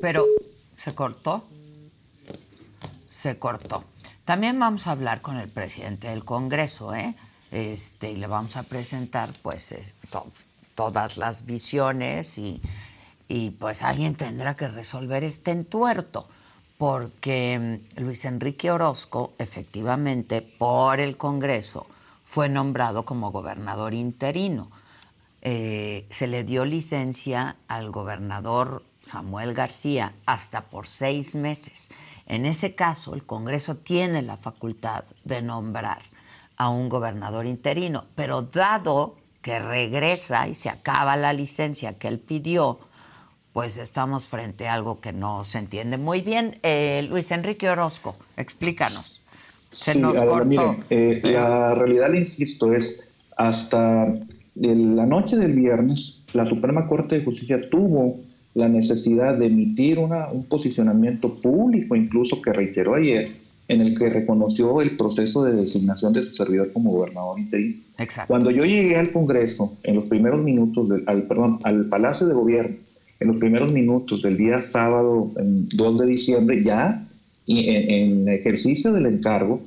Pero 0.00 0.24
se 0.80 0.94
cortó. 0.94 1.44
Se 3.10 3.38
cortó. 3.38 3.84
También 4.24 4.58
vamos 4.58 4.86
a 4.86 4.92
hablar 4.92 5.20
con 5.20 5.36
el 5.36 5.50
presidente 5.50 6.08
del 6.08 6.24
Congreso, 6.24 6.94
¿eh? 6.94 7.14
Este, 7.50 8.12
y 8.12 8.16
le 8.16 8.26
vamos 8.26 8.56
a 8.56 8.62
presentar, 8.62 9.30
pues, 9.42 9.74
todas 10.74 11.18
las 11.18 11.44
visiones 11.44 12.38
y, 12.38 12.62
y, 13.28 13.50
pues, 13.50 13.82
alguien 13.82 14.14
tendrá 14.14 14.56
que 14.56 14.68
resolver 14.68 15.22
este 15.22 15.50
entuerto 15.50 16.26
porque 16.78 17.80
mm, 17.98 18.00
Luis 18.00 18.24
Enrique 18.24 18.70
Orozco, 18.70 19.34
efectivamente, 19.36 20.40
por 20.40 20.98
el 20.98 21.18
Congreso, 21.18 21.86
fue 22.24 22.48
nombrado 22.48 23.04
como 23.04 23.32
gobernador 23.32 23.92
interino. 23.92 24.70
Eh, 25.42 26.06
se 26.08 26.26
le 26.26 26.42
dio 26.42 26.64
licencia 26.64 27.56
al 27.68 27.90
gobernador 27.90 28.82
Samuel 29.10 29.54
García 29.54 30.14
hasta 30.26 30.66
por 30.66 30.86
seis 30.86 31.34
meses. 31.34 31.88
En 32.26 32.46
ese 32.46 32.74
caso, 32.74 33.14
el 33.14 33.24
Congreso 33.24 33.76
tiene 33.76 34.22
la 34.22 34.36
facultad 34.36 35.04
de 35.24 35.42
nombrar 35.42 35.98
a 36.56 36.68
un 36.68 36.88
gobernador 36.88 37.46
interino, 37.46 38.04
pero 38.14 38.42
dado 38.42 39.16
que 39.42 39.58
regresa 39.58 40.46
y 40.46 40.54
se 40.54 40.68
acaba 40.68 41.16
la 41.16 41.32
licencia 41.32 41.98
que 41.98 42.08
él 42.08 42.20
pidió, 42.20 42.78
pues 43.52 43.78
estamos 43.78 44.28
frente 44.28 44.68
a 44.68 44.74
algo 44.74 45.00
que 45.00 45.12
no 45.12 45.42
se 45.42 45.58
entiende 45.58 45.98
muy 45.98 46.20
bien. 46.20 46.60
Eh, 46.62 47.06
Luis 47.10 47.32
Enrique 47.32 47.68
Orozco, 47.68 48.14
explícanos. 48.36 49.22
Se 49.72 49.94
nos 49.96 50.16
cortó. 50.18 50.76
Eh, 50.90 51.20
la 51.24 51.74
realidad, 51.74 52.10
le 52.10 52.20
insisto, 52.20 52.74
es 52.74 53.08
hasta 53.36 54.06
la 54.54 55.06
noche 55.06 55.36
del 55.36 55.54
viernes, 55.54 56.26
la 56.32 56.46
Suprema 56.46 56.86
Corte 56.86 57.16
de 57.16 57.24
Justicia 57.24 57.68
tuvo 57.70 58.20
la 58.54 58.68
necesidad 58.68 59.38
de 59.38 59.46
emitir 59.46 59.98
una, 59.98 60.28
un 60.28 60.44
posicionamiento 60.44 61.40
público, 61.40 61.94
incluso 61.94 62.42
que 62.42 62.52
reiteró 62.52 62.94
ayer, 62.94 63.28
en 63.68 63.80
el 63.80 63.96
que 63.96 64.06
reconoció 64.06 64.80
el 64.80 64.96
proceso 64.96 65.44
de 65.44 65.54
designación 65.54 66.12
de 66.12 66.22
su 66.22 66.34
servidor 66.34 66.72
como 66.72 66.90
gobernador 66.90 67.38
interino. 67.38 67.76
Exacto. 67.98 68.28
Cuando 68.28 68.50
yo 68.50 68.64
llegué 68.64 68.96
al 68.96 69.12
Congreso, 69.12 69.78
en 69.84 69.96
los 69.96 70.06
primeros 70.06 70.42
minutos, 70.42 70.88
del, 70.88 71.04
al, 71.06 71.22
perdón, 71.24 71.60
al 71.62 71.86
Palacio 71.86 72.26
de 72.26 72.34
Gobierno, 72.34 72.76
en 73.20 73.28
los 73.28 73.36
primeros 73.36 73.70
minutos 73.72 74.22
del 74.22 74.36
día 74.36 74.60
sábado 74.60 75.30
2 75.36 75.98
de 75.98 76.06
diciembre, 76.06 76.62
ya 76.62 77.06
en, 77.46 78.28
ejercicio 78.28 78.92
del 78.92 79.06
encargo, 79.06 79.60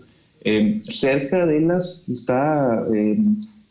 cerca 0.82 1.46
de 1.46 1.62
las 1.62 2.04
quizá 2.06 2.84
eh, 2.94 3.18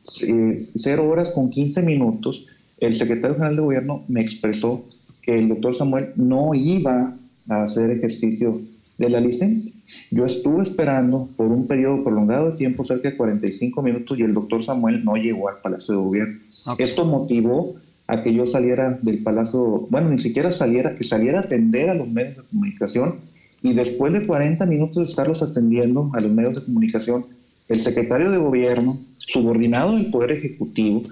0 0.04 1.08
horas 1.08 1.30
con 1.30 1.50
15 1.50 1.82
minutos, 1.82 2.46
el 2.78 2.94
secretario 2.94 3.34
general 3.34 3.56
de 3.56 3.62
gobierno 3.62 4.04
me 4.08 4.20
expresó 4.20 4.84
que 5.22 5.38
el 5.38 5.48
doctor 5.48 5.74
Samuel 5.76 6.12
no 6.16 6.54
iba 6.54 7.16
a 7.48 7.62
hacer 7.62 7.90
ejercicio 7.90 8.60
de 8.98 9.08
la 9.08 9.20
licencia. 9.20 9.72
Yo 10.10 10.26
estuve 10.26 10.62
esperando 10.62 11.28
por 11.36 11.46
un 11.48 11.66
periodo 11.66 12.04
prolongado 12.04 12.50
de 12.50 12.56
tiempo, 12.56 12.84
cerca 12.84 13.10
de 13.10 13.16
45 13.16 13.82
minutos, 13.82 14.18
y 14.18 14.22
el 14.22 14.34
doctor 14.34 14.62
Samuel 14.62 15.04
no 15.04 15.14
llegó 15.14 15.48
al 15.48 15.60
Palacio 15.62 15.94
de 15.94 16.00
Gobierno. 16.02 16.40
Esto 16.78 17.04
motivó 17.04 17.74
a 18.06 18.22
que 18.22 18.34
yo 18.34 18.46
saliera 18.46 18.98
del 19.02 19.22
palacio, 19.22 19.86
bueno, 19.88 20.10
ni 20.10 20.18
siquiera 20.18 20.50
saliera, 20.50 20.94
que 20.96 21.04
saliera 21.04 21.38
a 21.38 21.42
atender 21.42 21.88
a 21.88 21.94
los 21.94 22.08
medios 22.08 22.36
de 22.36 22.42
comunicación 22.42 23.16
y 23.62 23.72
después 23.74 24.12
de 24.12 24.26
40 24.26 24.66
minutos 24.66 24.96
de 24.96 25.04
estarlos 25.04 25.42
atendiendo 25.42 26.10
a 26.14 26.20
los 26.20 26.32
medios 26.32 26.56
de 26.56 26.64
comunicación, 26.64 27.26
el 27.68 27.80
secretario 27.80 28.30
de 28.30 28.38
gobierno, 28.38 28.92
subordinado 29.18 29.96
del 29.96 30.10
Poder 30.10 30.32
Ejecutivo, 30.32 31.02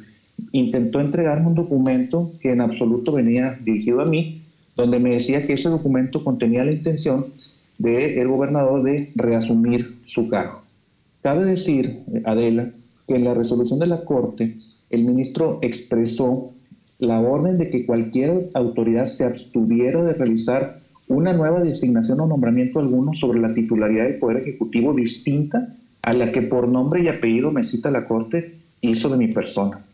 intentó 0.52 1.00
entregarme 1.00 1.48
un 1.48 1.54
documento 1.54 2.32
que 2.40 2.50
en 2.50 2.60
absoluto 2.60 3.12
venía 3.12 3.56
dirigido 3.64 4.00
a 4.00 4.06
mí, 4.06 4.42
donde 4.76 4.98
me 4.98 5.10
decía 5.10 5.46
que 5.46 5.54
ese 5.54 5.68
documento 5.68 6.24
contenía 6.24 6.64
la 6.64 6.72
intención 6.72 7.26
del 7.78 8.28
gobernador 8.28 8.82
de 8.82 9.10
reasumir 9.14 10.00
su 10.06 10.28
cargo. 10.28 10.62
Cabe 11.22 11.44
decir, 11.44 12.04
Adela, 12.24 12.70
que 13.06 13.16
en 13.16 13.24
la 13.24 13.34
resolución 13.34 13.78
de 13.78 13.86
la 13.86 14.04
Corte, 14.04 14.56
el 14.90 15.04
ministro 15.04 15.58
expresó 15.62 16.52
la 16.98 17.20
orden 17.20 17.58
de 17.58 17.70
que 17.70 17.86
cualquier 17.86 18.50
autoridad 18.54 19.06
se 19.06 19.24
abstuviera 19.24 20.02
de 20.02 20.14
realizar 20.14 20.80
una 21.08 21.32
nueva 21.32 21.60
designación 21.60 22.20
o 22.20 22.26
nombramiento 22.26 22.78
alguno 22.78 23.12
sobre 23.14 23.40
la 23.40 23.52
titularidad 23.52 24.04
del 24.04 24.18
Poder 24.18 24.38
Ejecutivo 24.38 24.94
distinta 24.94 25.74
a 26.02 26.12
la 26.12 26.30
que 26.32 26.42
por 26.42 26.68
nombre 26.68 27.02
y 27.02 27.08
apellido 27.08 27.50
me 27.50 27.64
cita 27.64 27.90
la 27.90 28.06
Corte 28.06 28.58
hizo 28.80 29.08
de 29.08 29.18
mi 29.18 29.28
persona. 29.28 29.84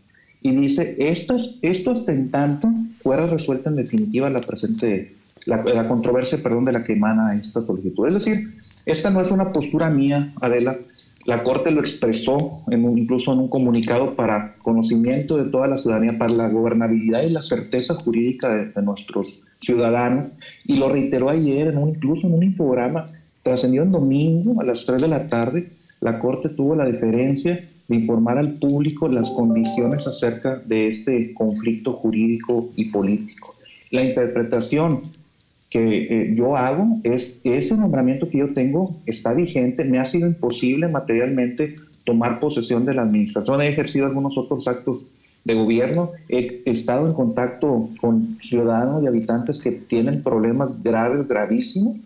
Y 0.47 0.55
dice, 0.55 0.94
esto, 0.99 1.36
esto 1.62 1.90
hasta 1.90 2.12
en 2.12 2.30
tanto 2.30 2.68
fuera 3.03 3.26
resuelta 3.26 3.70
en 3.70 3.76
definitiva 3.76 4.30
la 4.30 4.40
presente, 4.40 5.16
la, 5.44 5.64
la 5.64 5.84
controversia, 5.84 6.42
perdón, 6.42 6.66
de 6.66 6.72
la 6.72 6.82
que 6.82 6.92
emana 6.92 7.34
esta 7.34 7.62
solicitud. 7.62 8.07
Es 8.07 8.14
decir, 8.14 8.55
esta 8.84 9.11
no 9.11 9.20
es 9.20 9.32
una 9.32 9.53
postura 9.53 9.90
mía, 9.90 10.32
Adela, 10.40 10.78
la 11.24 11.42
Corte 11.42 11.72
lo 11.72 11.80
expresó 11.80 12.62
en 12.70 12.84
incluso 12.97 13.32
en 13.32 13.40
un 13.40 13.49
comunicado 13.49 14.14
para 14.14 14.55
conocimiento 14.62 15.36
de 15.36 15.51
toda 15.51 15.66
la 15.66 15.76
ciudadanía, 15.76 16.16
para 16.16 16.32
la 16.32 16.49
gobernabilidad 16.49 17.24
y 17.24 17.30
la 17.30 17.42
certeza 17.42 17.94
jurídica 17.94 18.55
de, 18.55 18.82
nuestros 18.82 19.42
ciudadanos, 19.61 20.28
y 20.64 20.76
lo 20.76 20.88
reiteró 20.88 21.28
ayer, 21.28 21.66
en 21.66 21.78
un, 21.78 21.88
incluso 21.88 22.28
en 22.28 22.34
un 22.34 22.44
infograma, 22.44 23.09
trascendió 23.42 23.82
en 23.82 23.90
domingo 23.90 24.61
a 24.61 24.64
las 24.64 24.86
3 24.86 25.03
de 25.03 25.09
la 25.09 25.28
tarde, 25.28 25.72
la 26.01 26.20
Corte 26.20 26.51
tuvo 26.51 26.76
la 26.76 26.84
deferencia 26.84 27.68
de 27.89 27.97
informar 27.97 28.39
al 28.39 28.59
público 28.59 29.09
las 29.09 29.30
condiciones 29.30 30.07
acerca 30.07 30.57
de 30.57 30.89
este 30.89 31.34
conflicto 31.34 31.93
jurídico 31.93 32.70
y 32.76 32.87
político. 32.87 33.55
La 33.91 34.03
interpretación 34.03 35.03
que 35.70 36.05
eh, 36.05 36.34
yo 36.34 36.57
hago 36.57 37.01
es 37.03 37.41
ese 37.45 37.76
nombramiento 37.76 38.28
que 38.28 38.39
yo 38.39 38.53
tengo 38.53 38.97
está 39.07 39.34
vigente, 39.34 39.84
me 39.84 39.99
ha 39.99 40.05
sido 40.05 40.26
imposible 40.26 40.89
materialmente 40.89 41.76
tomar 42.05 42.39
posesión 42.41 42.84
de 42.84 42.95
la 42.95 43.03
administración, 43.03 43.61
he 43.61 43.68
ejercido 43.68 44.07
algunos 44.07 44.39
otros 44.39 44.68
actos 44.68 45.03
de 45.45 45.55
gobierno, 45.55 46.11
he 46.28 46.62
estado 46.66 47.07
en 47.07 47.14
contacto 47.14 47.89
con 48.01 48.37
ciudadanos 48.41 49.03
y 49.03 49.07
habitantes 49.07 49.61
que 49.61 49.70
tienen 49.70 50.22
problemas 50.22 50.82
graves, 50.82 51.26
gravísimos. 51.28 51.97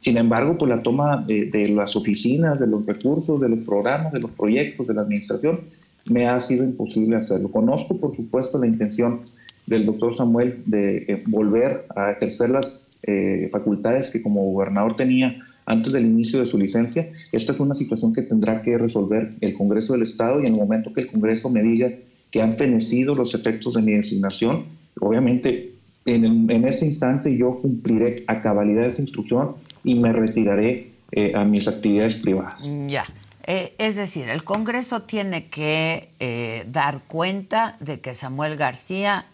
Sin 0.00 0.16
embargo, 0.16 0.56
pues 0.56 0.68
la 0.68 0.82
toma 0.82 1.24
de, 1.26 1.68
las 1.70 1.96
oficinas, 1.96 2.58
de 2.60 2.66
los 2.66 2.86
recursos, 2.86 3.40
de 3.40 3.48
los 3.48 3.60
programas, 3.60 4.12
de 4.12 4.20
los 4.20 4.30
proyectos, 4.30 4.86
de 4.86 4.94
la 4.94 5.02
administración, 5.02 5.60
me 6.04 6.26
ha 6.26 6.38
sido 6.40 6.64
imposible 6.64 7.16
hacerlo. 7.16 7.50
Conozco, 7.50 7.98
por 7.98 8.14
supuesto, 8.14 8.58
la 8.58 8.66
intención 8.66 9.22
del 9.66 9.84
doctor 9.84 10.14
Samuel 10.14 10.62
de 10.66 10.98
eh, 11.08 11.24
volver 11.26 11.84
a 11.94 12.12
ejercer 12.12 12.50
las 12.50 12.88
eh, 13.06 13.48
facultades 13.52 14.08
que 14.08 14.22
como 14.22 14.50
gobernador 14.52 14.96
tenía 14.96 15.44
antes 15.66 15.92
del 15.92 16.06
inicio 16.06 16.40
de 16.40 16.46
su 16.46 16.56
licencia. 16.56 17.10
Esta 17.32 17.52
es 17.52 17.60
una 17.60 17.74
situación 17.74 18.14
que 18.14 18.22
tendrá 18.22 18.62
que 18.62 18.78
resolver 18.78 19.34
el 19.40 19.54
Congreso 19.54 19.92
del 19.92 20.02
Estado 20.02 20.40
y 20.40 20.46
en 20.46 20.54
el 20.54 20.60
momento 20.60 20.92
que 20.92 21.02
el 21.02 21.10
Congreso 21.10 21.50
me 21.50 21.62
diga 21.62 21.88
que 22.30 22.40
han 22.40 22.56
fenecido 22.56 23.14
los 23.14 23.34
efectos 23.34 23.74
de 23.74 23.82
mi 23.82 23.92
designación, 23.92 24.64
obviamente 25.00 25.74
en, 26.06 26.64
ese 26.64 26.86
instante 26.86 27.36
yo 27.36 27.60
cumpliré 27.60 28.22
a 28.26 28.40
cabalidad 28.40 28.86
esa 28.86 29.02
instrucción 29.02 29.54
y 29.84 29.94
me 29.94 30.12
retiraré 30.12 30.92
eh, 31.12 31.32
a 31.34 31.44
mis 31.44 31.68
actividades 31.68 32.16
privadas. 32.16 32.56
Ya. 32.86 33.04
Eh, 33.46 33.74
es 33.78 33.96
decir, 33.96 34.28
el 34.28 34.44
Congreso 34.44 35.02
tiene 35.02 35.48
que 35.48 36.10
eh, 36.20 36.66
dar 36.70 37.02
cuenta 37.06 37.76
de 37.80 38.00
que 38.00 38.14
Samuel 38.14 38.56
García 38.56 39.26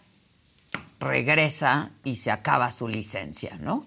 regresa 0.99 1.91
y 2.05 2.15
se 2.15 2.31
acaba 2.31 2.71
su 2.71 2.87
licencia, 2.87 3.59
¿no? 3.61 3.85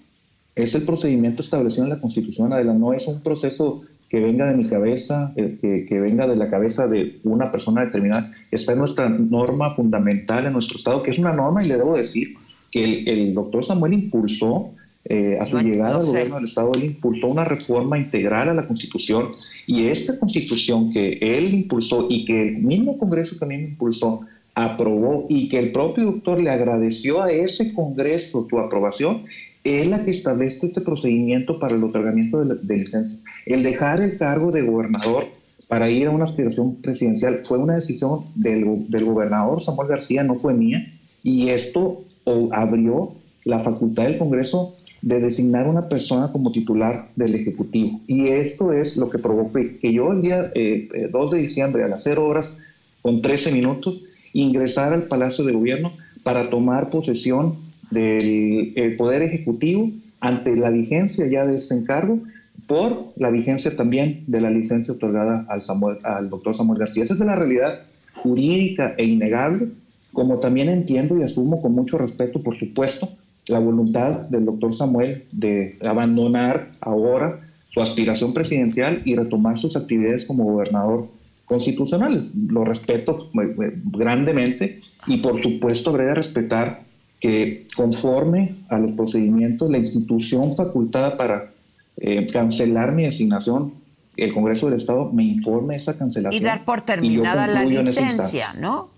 Es 0.55 0.75
el 0.75 0.83
procedimiento 0.83 1.41
establecido 1.41 1.85
en 1.85 1.91
la 1.91 2.01
Constitución, 2.01 2.53
Adela, 2.53 2.75
no 2.75 2.93
es 2.93 3.07
un 3.07 3.23
proceso 3.23 3.85
que 4.11 4.21
venga 4.21 4.47
de 4.47 4.57
mi 4.57 4.69
cabeza, 4.69 5.33
que, 5.37 5.87
que, 5.89 6.01
venga 6.01 6.27
de 6.27 6.37
la 6.37 6.51
cabeza 6.51 6.87
de 6.87 7.21
una 7.25 7.51
persona 7.51 7.85
determinada. 7.85 8.33
Está 8.51 8.73
en 8.73 8.79
nuestra 8.79 9.09
norma 9.09 9.75
fundamental 9.75 10.47
en 10.47 10.55
nuestro 10.55 10.79
Estado, 10.79 11.03
que 11.03 11.11
es 11.11 11.19
una 11.19 11.33
norma, 11.33 11.63
y 11.63 11.69
le 11.69 11.77
debo 11.77 11.97
decir 11.97 12.35
que 12.71 13.05
el, 13.05 13.35
doctor 13.35 13.65
Samuel 13.65 13.95
impulsó, 13.95 14.71
eh, 15.11 15.39
a 15.41 15.47
su 15.47 15.59
llegada 15.59 15.97
al 15.97 16.05
gobierno 16.05 16.35
del 16.35 16.45
Estado, 16.45 16.73
él 16.75 16.85
impulsó 16.85 17.29
una 17.29 17.43
reforma 17.43 17.97
integral 17.97 18.51
a 18.51 18.55
la 18.55 18.67
Constitución, 18.67 19.31
y 19.67 19.87
esta 19.87 20.19
Constitución 20.19 20.93
que 20.93 21.19
él 21.23 21.55
impulsó 21.55 22.09
y 22.11 22.27
que 22.27 22.49
el 22.49 22.59
mismo 22.59 22.99
Congreso 22.99 23.37
también 23.37 23.65
impulsó, 23.65 24.21
aprobó 24.55 25.25
y 25.31 25.49
que 25.49 25.61
el 25.61 25.73
propio 25.73 26.05
doctor 26.05 26.43
le 26.43 26.51
agradeció 26.51 27.23
a 27.23 27.31
ese 27.31 27.73
Congreso 27.73 28.47
tu 28.51 28.59
aprobación, 28.59 29.25
es 29.65 29.87
la 29.87 30.05
que 30.05 30.11
establece 30.11 30.67
este 30.67 30.83
procedimiento 30.83 31.59
para 31.59 31.75
el 31.75 31.85
otorgamiento 31.85 32.45
de, 32.45 32.77
licencia. 32.77 33.21
El 33.47 33.63
dejar 33.63 34.03
el 34.03 34.19
cargo 34.19 34.51
de 34.51 34.61
gobernador 34.61 35.25
para 35.69 35.91
ir 35.91 36.09
a 36.09 36.11
una 36.11 36.25
aspiración 36.25 36.77
presidencial 36.83 37.41
fue 37.45 37.57
una 37.57 37.77
decisión 37.77 38.27
del, 38.35 38.91
del 38.91 39.05
gobernador 39.07 39.63
Samuel 39.63 39.89
García, 39.89 40.23
no 40.23 40.35
fue 40.35 40.53
mía, 40.53 40.85
y 41.23 41.49
esto 41.49 42.05
abrió 42.53 43.15
la 43.45 43.59
facultad 43.61 44.05
del 44.05 44.19
Congreso 44.19 44.75
de 45.03 45.21
designar 45.21 45.69
una 45.69 45.89
persona 45.89 46.33
como 46.33 46.51
titular 46.51 47.09
del 47.17 47.35
Ejecutivo. 47.35 48.01
Y 48.07 48.29
esto 48.29 48.73
es 48.73 48.97
lo 48.97 49.11
que 49.11 49.19
provocó 49.19 49.53
que 49.53 49.93
yo 49.93 50.13
el 50.13 50.23
día 50.23 50.43
2 50.43 50.51
eh, 50.55 50.89
eh, 50.93 51.11
de 51.33 51.39
diciembre 51.39 51.85
a 51.85 51.89
las 51.89 52.03
0 52.03 52.27
horas 52.27 52.59
con 53.03 53.23
13 53.23 53.53
minutos 53.53 54.03
ingresara 54.33 54.95
al 54.95 55.05
Palacio 55.05 55.45
de 55.45 55.53
Gobierno 55.53 55.93
para 56.23 56.51
tomar 56.51 56.91
posesión 56.91 57.57
del 57.91 58.95
Poder 58.99 59.23
Ejecutivo 59.23 59.91
ante 60.21 60.57
la 60.57 60.71
vigencia 60.71 61.27
ya 61.27 61.47
de 61.47 61.57
este 61.57 61.75
encargo 61.75 62.21
por 62.67 63.13
la 63.17 63.31
vigencia 63.31 63.75
también 63.77 64.25
de 64.27 64.41
la 64.41 64.51
licencia 64.51 64.93
otorgada 64.93 65.47
al, 65.49 65.63
Samuel, 65.63 65.99
al 66.03 66.29
doctor 66.29 66.55
Samuel 66.55 66.81
García. 66.81 67.03
Esa 67.03 67.15
es 67.15 67.21
la 67.21 67.37
realidad 67.37 67.81
jurídica 68.17 68.95
e 68.99 69.07
innegable, 69.07 69.69
como 70.13 70.41
también 70.41 70.69
entiendo 70.69 71.17
y 71.17 71.23
asumo 71.23 71.63
con 71.63 71.73
mucho 71.73 71.97
respeto, 71.97 72.43
por 72.43 72.59
supuesto, 72.59 73.09
la 73.49 73.59
voluntad 73.59 74.21
del 74.29 74.45
doctor 74.45 74.75
Samuel 74.75 75.27
de 75.33 75.79
abandonar 75.85 76.73
ahora 76.81 77.41
su 77.71 77.81
aspiración 77.81 78.33
presidencial 78.33 79.03
y 79.05 79.15
retomar 79.15 79.59
sus 79.59 79.77
actividades 79.77 80.25
como 80.25 80.45
gobernador 80.45 81.09
constitucional. 81.45 82.21
Lo 82.49 82.65
respeto 82.65 83.31
eh, 83.35 83.57
eh, 83.63 83.73
grandemente 83.85 84.79
y 85.07 85.19
por 85.19 85.43
supuesto 85.43 85.91
habré 85.91 86.05
de 86.05 86.15
respetar 86.15 86.83
que 87.21 87.67
conforme 87.75 88.55
a 88.69 88.79
los 88.79 88.93
procedimientos, 88.93 89.71
la 89.71 89.79
institución 89.79 90.55
facultada 90.55 91.17
para 91.17 91.51
eh, 91.97 92.27
cancelar 92.33 92.93
mi 92.93 93.05
designación, 93.05 93.73
el 94.17 94.33
Congreso 94.33 94.67
del 94.67 94.79
Estado 94.79 95.11
me 95.13 95.25
informe 95.25 95.77
esa 95.77 95.97
cancelación. 95.97 96.43
Y 96.43 96.45
dar 96.45 96.65
por 96.65 96.81
terminada 96.81 97.47
la 97.47 97.65
licencia, 97.65 98.53
¿no? 98.55 98.98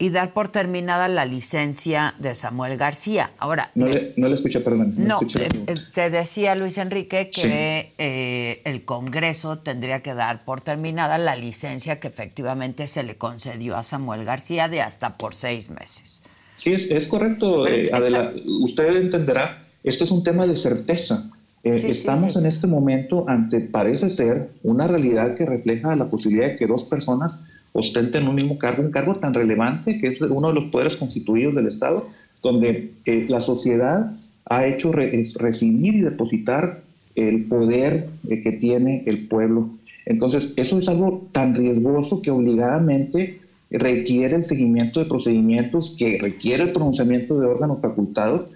Y 0.00 0.08
dar 0.08 0.32
por 0.32 0.48
terminada 0.48 1.08
la 1.08 1.26
licencia 1.26 2.14
de 2.18 2.34
Samuel 2.34 2.78
García. 2.78 3.32
Ahora. 3.38 3.70
No, 3.74 3.86
le, 3.86 4.14
no 4.16 4.28
le 4.28 4.34
escuché, 4.34 4.60
perdón. 4.60 4.94
No, 4.96 5.20
eh, 5.20 5.48
eh, 5.66 5.74
te 5.92 6.08
decía 6.08 6.54
Luis 6.54 6.78
Enrique 6.78 7.28
que 7.28 7.92
eh, 7.98 8.62
el 8.64 8.86
Congreso 8.86 9.58
tendría 9.58 10.02
que 10.02 10.14
dar 10.14 10.42
por 10.46 10.62
terminada 10.62 11.18
la 11.18 11.36
licencia 11.36 12.00
que 12.00 12.08
efectivamente 12.08 12.86
se 12.86 13.02
le 13.02 13.18
concedió 13.18 13.76
a 13.76 13.82
Samuel 13.82 14.24
García 14.24 14.68
de 14.68 14.80
hasta 14.80 15.18
por 15.18 15.34
seis 15.34 15.68
meses. 15.68 16.22
Sí, 16.56 16.72
es, 16.72 17.06
correcto, 17.06 17.66
Adela. 17.92 18.32
Usted 18.62 18.96
entenderá, 18.96 19.62
esto 19.84 20.04
es 20.04 20.10
un 20.10 20.24
tema 20.24 20.46
de 20.46 20.56
certeza. 20.56 21.30
estamos 21.62 22.36
en 22.36 22.46
este 22.46 22.66
momento 22.66 23.28
ante, 23.28 23.60
parece 23.60 24.08
ser, 24.08 24.50
una 24.62 24.86
realidad 24.86 25.34
que 25.34 25.44
refleja 25.44 25.94
la 25.94 26.08
posibilidad 26.08 26.48
de 26.48 26.56
que 26.56 26.66
dos 26.66 26.84
personas 26.84 27.44
ostenten 27.72 28.28
un 28.28 28.34
mismo 28.34 28.58
cargo, 28.58 28.82
un 28.82 28.90
cargo 28.90 29.16
tan 29.16 29.34
relevante 29.34 29.98
que 30.00 30.08
es 30.08 30.20
uno 30.20 30.48
de 30.48 30.54
los 30.54 30.70
poderes 30.70 30.96
constituidos 30.96 31.54
del 31.54 31.66
Estado, 31.66 32.08
donde 32.42 32.92
eh, 33.04 33.26
la 33.28 33.40
sociedad 33.40 34.14
ha 34.46 34.66
hecho 34.66 34.92
recibir 34.92 35.94
y 35.94 36.00
depositar 36.00 36.82
el 37.14 37.46
poder 37.46 38.08
eh, 38.28 38.42
que 38.42 38.52
tiene 38.52 39.04
el 39.06 39.28
pueblo. 39.28 39.70
Entonces, 40.06 40.54
eso 40.56 40.78
es 40.78 40.88
algo 40.88 41.28
tan 41.32 41.54
riesgoso 41.54 42.22
que 42.22 42.30
obligadamente 42.30 43.40
requiere 43.70 44.36
el 44.36 44.44
seguimiento 44.44 45.00
de 45.00 45.06
procedimientos, 45.06 45.94
que 45.96 46.18
requiere 46.18 46.64
el 46.64 46.72
pronunciamiento 46.72 47.38
de 47.38 47.46
órganos 47.46 47.80
facultados 47.80 48.46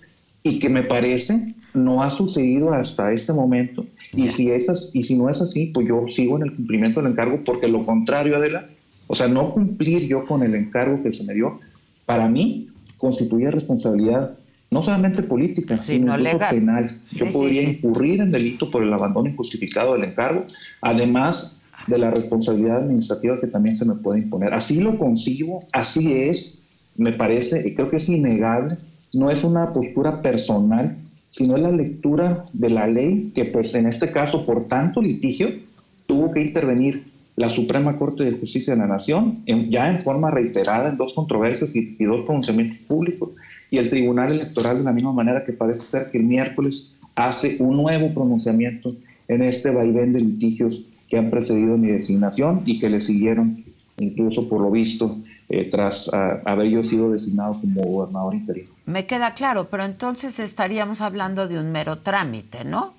y 0.42 0.58
que 0.58 0.68
me 0.68 0.82
parece 0.82 1.54
no 1.74 2.02
ha 2.02 2.10
sucedido 2.10 2.72
hasta 2.72 3.12
este 3.12 3.32
momento. 3.32 3.84
Y 4.16 4.28
si, 4.28 4.50
esas, 4.50 4.90
y 4.94 5.02
si 5.02 5.16
no 5.16 5.28
es 5.28 5.40
así, 5.40 5.66
pues 5.66 5.88
yo 5.88 6.06
sigo 6.08 6.36
en 6.36 6.44
el 6.44 6.54
cumplimiento 6.54 7.00
del 7.00 7.12
encargo, 7.12 7.42
porque 7.44 7.68
lo 7.68 7.84
contrario, 7.84 8.36
Adela, 8.36 8.68
o 9.06 9.14
sea, 9.14 9.28
no 9.28 9.52
cumplir 9.52 10.06
yo 10.06 10.26
con 10.26 10.42
el 10.42 10.54
encargo 10.54 11.02
que 11.02 11.12
se 11.12 11.24
me 11.24 11.34
dio, 11.34 11.60
para 12.06 12.28
mí 12.28 12.68
constituye 12.96 13.50
responsabilidad 13.50 14.36
no 14.70 14.82
solamente 14.82 15.22
política, 15.22 15.78
sino 15.78 16.18
incluso 16.18 16.38
penal. 16.50 16.90
yo 17.12 17.26
podría 17.28 17.62
incurrir 17.62 18.20
en 18.20 18.32
delito 18.32 18.70
por 18.70 18.82
el 18.82 18.92
abandono 18.92 19.28
injustificado 19.28 19.92
del 19.94 20.04
encargo, 20.04 20.44
además 20.80 21.60
de 21.86 21.98
la 21.98 22.10
responsabilidad 22.10 22.78
administrativa 22.78 23.40
que 23.40 23.46
también 23.46 23.76
se 23.76 23.84
me 23.84 23.94
puede 23.94 24.20
imponer. 24.20 24.52
Así 24.52 24.80
lo 24.80 24.98
concibo, 24.98 25.64
así 25.72 26.12
es, 26.12 26.64
me 26.96 27.12
parece, 27.12 27.66
y 27.66 27.74
creo 27.74 27.90
que 27.90 27.98
es 27.98 28.08
innegable, 28.08 28.78
no 29.12 29.30
es 29.30 29.44
una 29.44 29.72
postura 29.72 30.20
personal, 30.20 30.98
sino 31.28 31.56
es 31.56 31.62
la 31.62 31.70
lectura 31.70 32.46
de 32.52 32.70
la 32.70 32.86
ley 32.86 33.32
que 33.34 33.44
pues 33.44 33.74
en 33.74 33.86
este 33.86 34.10
caso 34.12 34.44
por 34.44 34.64
tanto 34.66 35.00
litigio 35.00 35.48
tuvo 36.06 36.32
que 36.32 36.42
intervenir 36.42 37.13
la 37.36 37.48
Suprema 37.48 37.98
Corte 37.98 38.24
de 38.24 38.38
Justicia 38.38 38.74
de 38.74 38.80
la 38.80 38.86
Nación, 38.86 39.42
ya 39.68 39.90
en 39.90 40.02
forma 40.02 40.30
reiterada 40.30 40.88
en 40.88 40.96
dos 40.96 41.14
controversias 41.14 41.74
y, 41.74 41.96
dos 42.04 42.24
pronunciamientos 42.24 42.78
públicos, 42.86 43.30
y 43.70 43.78
el 43.78 43.90
Tribunal 43.90 44.32
Electoral 44.32 44.78
de 44.78 44.84
la 44.84 44.92
misma 44.92 45.12
manera 45.12 45.44
que 45.44 45.52
parece 45.52 45.80
ser 45.80 46.10
que 46.10 46.18
el 46.18 46.24
miércoles 46.24 46.94
hace 47.16 47.56
un 47.58 47.76
nuevo 47.76 48.12
pronunciamiento 48.14 48.94
en 49.26 49.42
este 49.42 49.70
vaivén 49.70 50.12
de 50.12 50.20
litigios 50.20 50.86
que 51.08 51.18
han 51.18 51.30
precedido 51.30 51.76
mi 51.76 51.88
designación 51.88 52.62
y 52.66 52.78
que 52.78 52.88
le 52.88 53.00
siguieron 53.00 53.64
incluso 53.98 54.48
por 54.48 54.60
lo 54.60 54.70
visto 54.70 55.10
eh, 55.48 55.68
tras 55.70 56.12
ah, 56.12 56.40
haber 56.44 56.68
yo 56.68 56.82
sido 56.82 57.10
designado 57.10 57.60
como 57.60 57.82
gobernador 57.82 58.34
interino. 58.34 58.70
Me 58.86 59.06
queda 59.06 59.34
claro, 59.34 59.68
pero 59.70 59.84
entonces 59.84 60.38
estaríamos 60.38 61.00
hablando 61.00 61.48
de 61.48 61.58
un 61.58 61.70
mero 61.70 61.98
trámite, 61.98 62.64
¿no? 62.64 62.94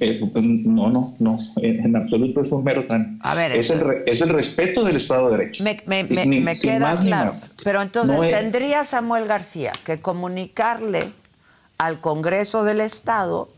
Eh, 0.00 0.20
no, 0.64 0.90
no, 0.90 1.14
no, 1.20 1.38
en 1.56 1.96
absoluto 1.96 2.42
es 2.42 2.52
un 2.52 2.64
mero 2.64 2.86
tan. 2.86 3.20
es, 3.54 3.70
el, 3.70 3.82
es 4.06 4.20
el 4.20 4.28
respeto 4.28 4.84
del 4.84 4.96
Estado 4.96 5.30
de 5.30 5.38
Derecho. 5.38 5.64
Me, 5.64 5.76
queda 6.60 6.96
claro. 6.96 7.32
Pero 7.64 7.82
entonces 7.82 8.18
tendría 8.30 8.84
Samuel 8.84 9.26
García 9.26 9.72
que 9.84 10.00
comunicarle 10.00 11.12
al 11.78 12.00
Congreso 12.00 12.64
del 12.64 12.80
Estado 12.80 13.48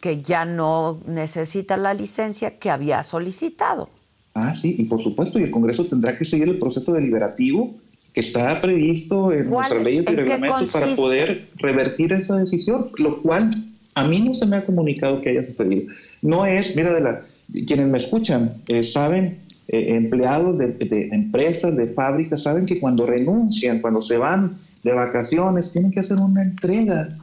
que 0.00 0.20
ya 0.20 0.44
no 0.44 1.00
necesita 1.06 1.78
la 1.78 1.94
licencia 1.94 2.58
que 2.58 2.70
había 2.70 3.02
solicitado. 3.04 3.88
Ah, 4.34 4.54
sí, 4.54 4.74
y 4.76 4.84
por 4.84 5.02
supuesto, 5.02 5.38
y 5.38 5.44
el 5.44 5.50
Congreso 5.50 5.86
tendrá 5.86 6.18
que 6.18 6.26
seguir 6.26 6.48
el 6.48 6.58
proceso 6.58 6.92
deliberativo 6.92 7.74
que 8.12 8.20
está 8.20 8.60
previsto 8.60 9.32
en 9.32 9.50
nuestras 9.50 9.82
leyes 9.82 10.04
y 10.08 10.14
reglamentos 10.14 10.72
para 10.72 10.94
poder 10.94 11.48
revertir 11.56 12.12
esa 12.12 12.36
decisión, 12.36 12.90
lo 12.98 13.22
cual 13.22 13.50
a 13.94 14.06
mí 14.06 14.20
no 14.20 14.34
se 14.34 14.46
me 14.46 14.56
ha 14.56 14.66
comunicado 14.66 15.20
que 15.20 15.30
haya 15.30 15.46
sucedido. 15.46 15.82
No 16.22 16.46
es, 16.46 16.76
mira, 16.76 16.92
de 16.92 17.00
la, 17.00 17.22
quienes 17.66 17.86
me 17.86 17.98
escuchan 17.98 18.54
eh, 18.68 18.82
saben 18.82 19.38
eh, 19.68 19.96
empleados 19.96 20.58
de, 20.58 20.72
de, 20.74 21.08
empresas, 21.08 21.76
de 21.76 21.86
fábricas, 21.86 22.42
saben 22.42 22.66
que 22.66 22.80
cuando 22.80 23.06
renuncian, 23.06 23.80
cuando 23.80 24.00
se 24.00 24.16
van 24.16 24.58
de 24.82 24.92
vacaciones, 24.92 25.72
tienen 25.72 25.90
que 25.90 26.00
hacer 26.00 26.18
una 26.18 26.42
entrega 26.42 27.16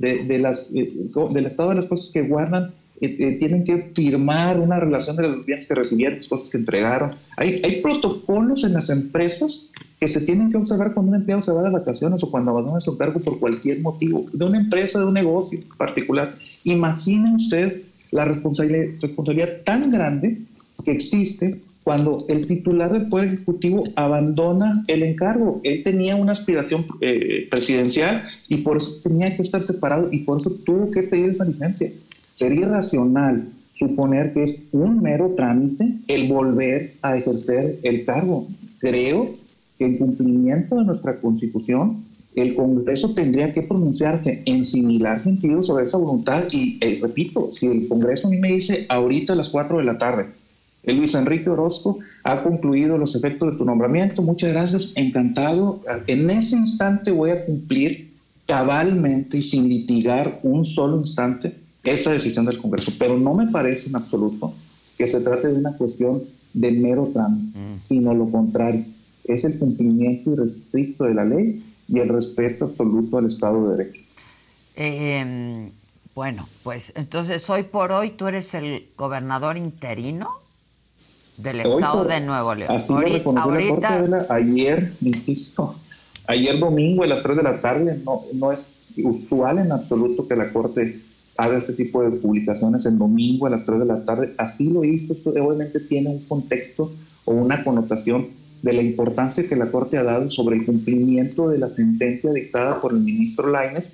de, 0.00 0.22
eh, 0.22 0.92
del 1.30 1.46
estado 1.46 1.68
de 1.68 1.74
las 1.74 1.84
cosas 1.84 2.10
que 2.10 2.22
guardan, 2.22 2.70
eh, 3.02 3.36
tienen 3.38 3.64
que 3.64 3.92
firmar 3.94 4.58
una 4.58 4.80
relación 4.80 5.16
de 5.16 5.24
los 5.24 5.44
bienes 5.44 5.66
que 5.66 5.74
recibieron, 5.74 6.16
las 6.16 6.28
cosas 6.28 6.48
que 6.48 6.56
entregaron. 6.56 7.14
Hay, 7.36 7.60
hay 7.62 7.82
protocolos 7.82 8.64
en 8.64 8.72
las 8.72 8.88
empresas 8.88 9.72
que 9.98 10.08
se 10.08 10.22
tienen 10.22 10.50
que 10.50 10.56
observar 10.56 10.94
cuando 10.94 11.10
un 11.10 11.16
empleado 11.16 11.42
se 11.42 11.52
va 11.52 11.62
de 11.62 11.70
vacaciones 11.70 12.22
o 12.22 12.30
cuando 12.30 12.50
abandona 12.50 12.80
su 12.80 12.96
cargo 12.96 13.20
por 13.20 13.38
cualquier 13.38 13.82
motivo, 13.82 14.24
de 14.32 14.44
una 14.46 14.58
empresa, 14.58 14.98
de 14.98 15.04
un 15.04 15.12
negocio 15.12 15.60
particular. 15.76 16.34
Imaginen 16.64 17.34
usted 17.34 17.82
la 18.10 18.24
responsabilidad, 18.24 18.94
responsabilidad 19.02 19.48
tan 19.64 19.90
grande 19.90 20.40
que 20.82 20.92
existe 20.92 21.60
cuando 21.82 22.26
el 22.28 22.46
titular 22.46 22.92
del 22.92 23.06
Poder 23.06 23.28
Ejecutivo 23.28 23.84
abandona 23.96 24.84
el 24.86 25.02
encargo. 25.02 25.60
Él 25.64 25.82
tenía 25.82 26.16
una 26.16 26.32
aspiración 26.32 26.84
eh, 27.00 27.48
presidencial 27.50 28.22
y 28.48 28.58
por 28.58 28.76
eso 28.76 29.00
tenía 29.02 29.34
que 29.34 29.42
estar 29.42 29.62
separado 29.62 30.08
y 30.12 30.18
por 30.18 30.40
eso 30.40 30.50
tuvo 30.64 30.90
que 30.90 31.04
pedir 31.04 31.30
esa 31.30 31.44
licencia. 31.44 31.90
Sería 32.34 32.66
irracional 32.66 33.48
suponer 33.74 34.32
que 34.34 34.42
es 34.42 34.64
un 34.72 35.02
mero 35.02 35.32
trámite 35.36 35.96
el 36.06 36.28
volver 36.28 36.94
a 37.00 37.16
ejercer 37.16 37.80
el 37.82 38.04
cargo. 38.04 38.46
Creo 38.78 39.34
que 39.78 39.86
en 39.86 39.98
cumplimiento 39.98 40.76
de 40.76 40.84
nuestra 40.84 41.18
Constitución, 41.18 42.04
el 42.34 42.54
Congreso 42.54 43.14
tendría 43.14 43.52
que 43.52 43.62
pronunciarse 43.62 44.42
en 44.44 44.64
similar 44.64 45.22
sentido 45.22 45.62
sobre 45.62 45.86
esa 45.86 45.96
voluntad 45.96 46.42
y, 46.52 46.78
eh, 46.80 46.98
repito, 47.02 47.48
si 47.52 47.66
el 47.66 47.88
Congreso 47.88 48.28
a 48.28 48.30
mí 48.30 48.36
me 48.36 48.50
dice 48.50 48.86
ahorita 48.88 49.32
a 49.32 49.36
las 49.36 49.48
4 49.48 49.78
de 49.78 49.84
la 49.84 49.98
tarde, 49.98 50.26
el 50.82 50.96
Luis 50.96 51.14
Enrique 51.14 51.50
Orozco 51.50 51.98
ha 52.24 52.42
concluido 52.42 52.96
los 52.96 53.14
efectos 53.14 53.50
de 53.50 53.56
tu 53.58 53.64
nombramiento. 53.64 54.22
Muchas 54.22 54.52
gracias, 54.52 54.92
encantado. 54.94 55.82
En 56.06 56.30
ese 56.30 56.56
instante 56.56 57.10
voy 57.10 57.30
a 57.30 57.44
cumplir 57.44 58.10
cabalmente 58.46 59.36
y 59.36 59.42
sin 59.42 59.68
litigar 59.68 60.40
un 60.42 60.64
solo 60.66 60.98
instante 60.98 61.54
esa 61.84 62.10
decisión 62.10 62.46
del 62.46 62.58
Congreso. 62.58 62.92
Pero 62.98 63.18
no 63.18 63.34
me 63.34 63.48
parece 63.48 63.88
en 63.88 63.96
absoluto 63.96 64.54
que 64.96 65.06
se 65.06 65.20
trate 65.20 65.48
de 65.48 65.58
una 65.58 65.76
cuestión 65.76 66.22
de 66.52 66.72
mero 66.72 67.10
trámite, 67.12 67.58
mm. 67.58 67.80
sino 67.84 68.14
lo 68.14 68.30
contrario. 68.30 68.84
Es 69.24 69.44
el 69.44 69.58
cumplimiento 69.58 70.32
irrestricto 70.32 71.04
de 71.04 71.14
la 71.14 71.24
ley 71.24 71.62
y 71.88 71.98
el 71.98 72.08
respeto 72.08 72.66
absoluto 72.66 73.18
al 73.18 73.26
Estado 73.26 73.68
de 73.68 73.76
Derecho. 73.76 74.02
Eh, 74.76 75.70
bueno, 76.14 76.48
pues 76.62 76.92
entonces 76.96 77.48
hoy 77.50 77.64
por 77.64 77.92
hoy 77.92 78.10
tú 78.10 78.26
eres 78.26 78.54
el 78.54 78.88
gobernador 78.96 79.56
interino 79.56 80.39
del 81.42 81.60
estado 81.60 82.04
de 82.04 82.20
Nuevo 82.20 82.54
León. 82.54 82.74
Así 82.74 82.92
ahorita, 82.92 83.32
lo 83.32 83.38
ahorita... 83.38 84.08
la 84.08 84.26
ayer, 84.30 84.92
insisto, 85.00 85.74
ayer 86.26 86.58
domingo 86.58 87.04
a 87.04 87.06
las 87.06 87.22
3 87.22 87.36
de 87.36 87.42
la 87.42 87.60
tarde, 87.60 88.00
no, 88.04 88.22
no 88.34 88.52
es 88.52 88.72
usual 88.98 89.58
en 89.58 89.72
absoluto 89.72 90.26
que 90.26 90.36
la 90.36 90.52
Corte 90.52 91.00
haga 91.36 91.56
este 91.56 91.72
tipo 91.72 92.02
de 92.02 92.10
publicaciones 92.10 92.84
en 92.84 92.98
domingo 92.98 93.46
a 93.46 93.50
las 93.50 93.64
3 93.64 93.80
de 93.80 93.86
la 93.86 94.04
tarde. 94.04 94.32
Así 94.38 94.68
lo 94.68 94.84
hizo, 94.84 95.12
esto 95.12 95.30
obviamente 95.30 95.80
tiene 95.80 96.10
un 96.10 96.20
contexto 96.24 96.92
o 97.24 97.32
una 97.32 97.64
connotación 97.64 98.28
de 98.62 98.72
la 98.74 98.82
importancia 98.82 99.48
que 99.48 99.56
la 99.56 99.70
Corte 99.70 99.96
ha 99.96 100.02
dado 100.02 100.30
sobre 100.30 100.56
el 100.56 100.66
cumplimiento 100.66 101.48
de 101.48 101.58
la 101.58 101.68
sentencia 101.68 102.30
dictada 102.32 102.80
por 102.80 102.92
el 102.92 103.00
ministro 103.00 103.48
Lainez, 103.48 103.86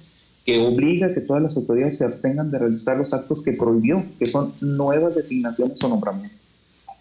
que 0.45 0.59
obliga 0.61 1.09
a 1.09 1.15
que 1.15 1.21
todas 1.21 1.43
las 1.43 1.57
autoridades 1.57 1.99
se 1.99 2.05
abstengan 2.05 2.51
de 2.51 2.59
realizar 2.59 2.97
los 2.97 3.13
actos 3.13 3.43
que 3.43 3.53
prohibió, 3.53 4.05
que 4.19 4.27
son 4.27 4.53
nuevas 4.61 5.15
designaciones 5.15 5.83
o 5.83 5.89
nombramientos. 5.89 6.46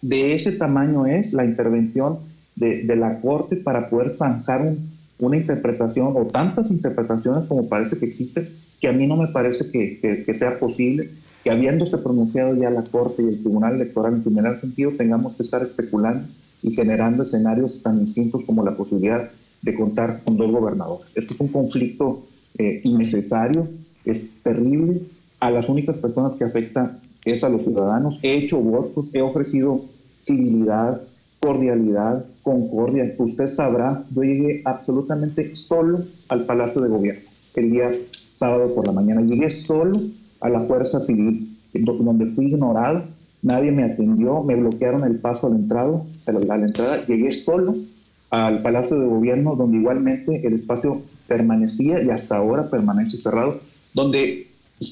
De 0.02 0.34
ese 0.34 0.52
tamaño 0.52 1.06
es 1.06 1.32
la 1.32 1.44
intervención 1.44 2.18
de, 2.56 2.96
la 2.96 3.20
Corte 3.20 3.56
para 3.56 3.88
poder 3.88 4.16
zanjar 4.16 4.74
una 5.18 5.36
interpretación 5.36 6.12
o 6.14 6.26
tantas 6.26 6.70
interpretaciones 6.70 7.46
como 7.46 7.68
parece 7.68 7.96
que 7.96 8.06
existen, 8.06 8.48
que 8.80 8.88
a 8.88 8.92
mí 8.92 9.06
no 9.06 9.16
me 9.16 9.28
parece 9.28 9.70
que, 9.70 10.34
sea 10.34 10.58
posible 10.58 11.10
que 11.42 11.50
habiéndose 11.50 11.98
pronunciado 11.98 12.56
ya 12.56 12.70
la 12.70 12.82
Corte 12.82 13.22
y 13.22 13.28
el 13.28 13.40
Tribunal 13.40 13.74
Electoral 13.74 14.14
en 14.14 14.24
similar 14.24 14.58
sentido, 14.58 14.92
tengamos 14.96 15.36
que 15.36 15.44
estar 15.44 15.62
especulando 15.62 16.26
y 16.62 16.72
generando 16.72 17.22
escenarios 17.22 17.82
tan 17.82 18.00
distintos 18.00 18.42
como 18.44 18.64
la 18.64 18.76
posibilidad 18.76 19.30
de 19.62 19.74
contar 19.74 20.22
con 20.24 20.36
dos 20.36 20.50
gobernadores. 20.50 21.06
Esto 21.14 21.34
es 21.34 21.40
un 21.40 21.48
conflicto 21.48 22.24
eh, 22.58 22.80
innecesario, 22.84 23.68
es 24.04 24.42
terrible. 24.42 25.02
A 25.38 25.50
las 25.50 25.68
únicas 25.68 25.96
personas 25.96 26.34
que 26.34 26.44
afecta 26.44 26.98
es 27.26 27.44
a 27.44 27.48
los 27.48 27.62
ciudadanos. 27.62 28.18
He 28.22 28.36
hecho 28.36 28.58
votos, 28.60 29.10
he 29.12 29.20
ofrecido 29.20 29.82
civilidad, 30.22 31.02
cordialidad, 31.40 32.24
concordia. 32.42 33.12
Usted 33.18 33.48
sabrá, 33.48 34.04
yo 34.14 34.22
llegué 34.22 34.62
absolutamente 34.64 35.54
solo 35.54 36.04
al 36.28 36.44
Palacio 36.44 36.80
de 36.80 36.88
Gobierno 36.88 37.36
el 37.56 37.70
día 37.70 37.90
sábado 38.32 38.74
por 38.74 38.86
la 38.86 38.92
mañana. 38.92 39.22
Llegué 39.22 39.50
solo 39.50 40.00
a 40.40 40.48
la 40.48 40.60
Fuerza 40.60 41.00
Civil, 41.00 41.56
donde 41.72 42.26
fui 42.26 42.46
ignorado, 42.46 43.04
nadie 43.42 43.72
me 43.72 43.84
atendió, 43.84 44.42
me 44.42 44.56
bloquearon 44.56 45.04
el 45.04 45.18
paso 45.18 45.46
a 45.46 45.50
la 45.50 45.56
entrada. 45.56 46.02
A 46.26 46.32
la, 46.32 46.56
entrada. 46.56 47.06
Llegué 47.06 47.32
solo 47.32 47.74
al 48.30 48.62
Palacio 48.62 48.98
de 48.98 49.06
Gobierno, 49.06 49.56
donde 49.56 49.78
igualmente 49.78 50.46
el 50.46 50.54
espacio 50.54 51.02
permanecía 51.26 52.02
y 52.02 52.10
hasta 52.10 52.36
ahora 52.36 52.70
permanece 52.70 53.16
cerrado, 53.16 53.60
donde 53.94 54.48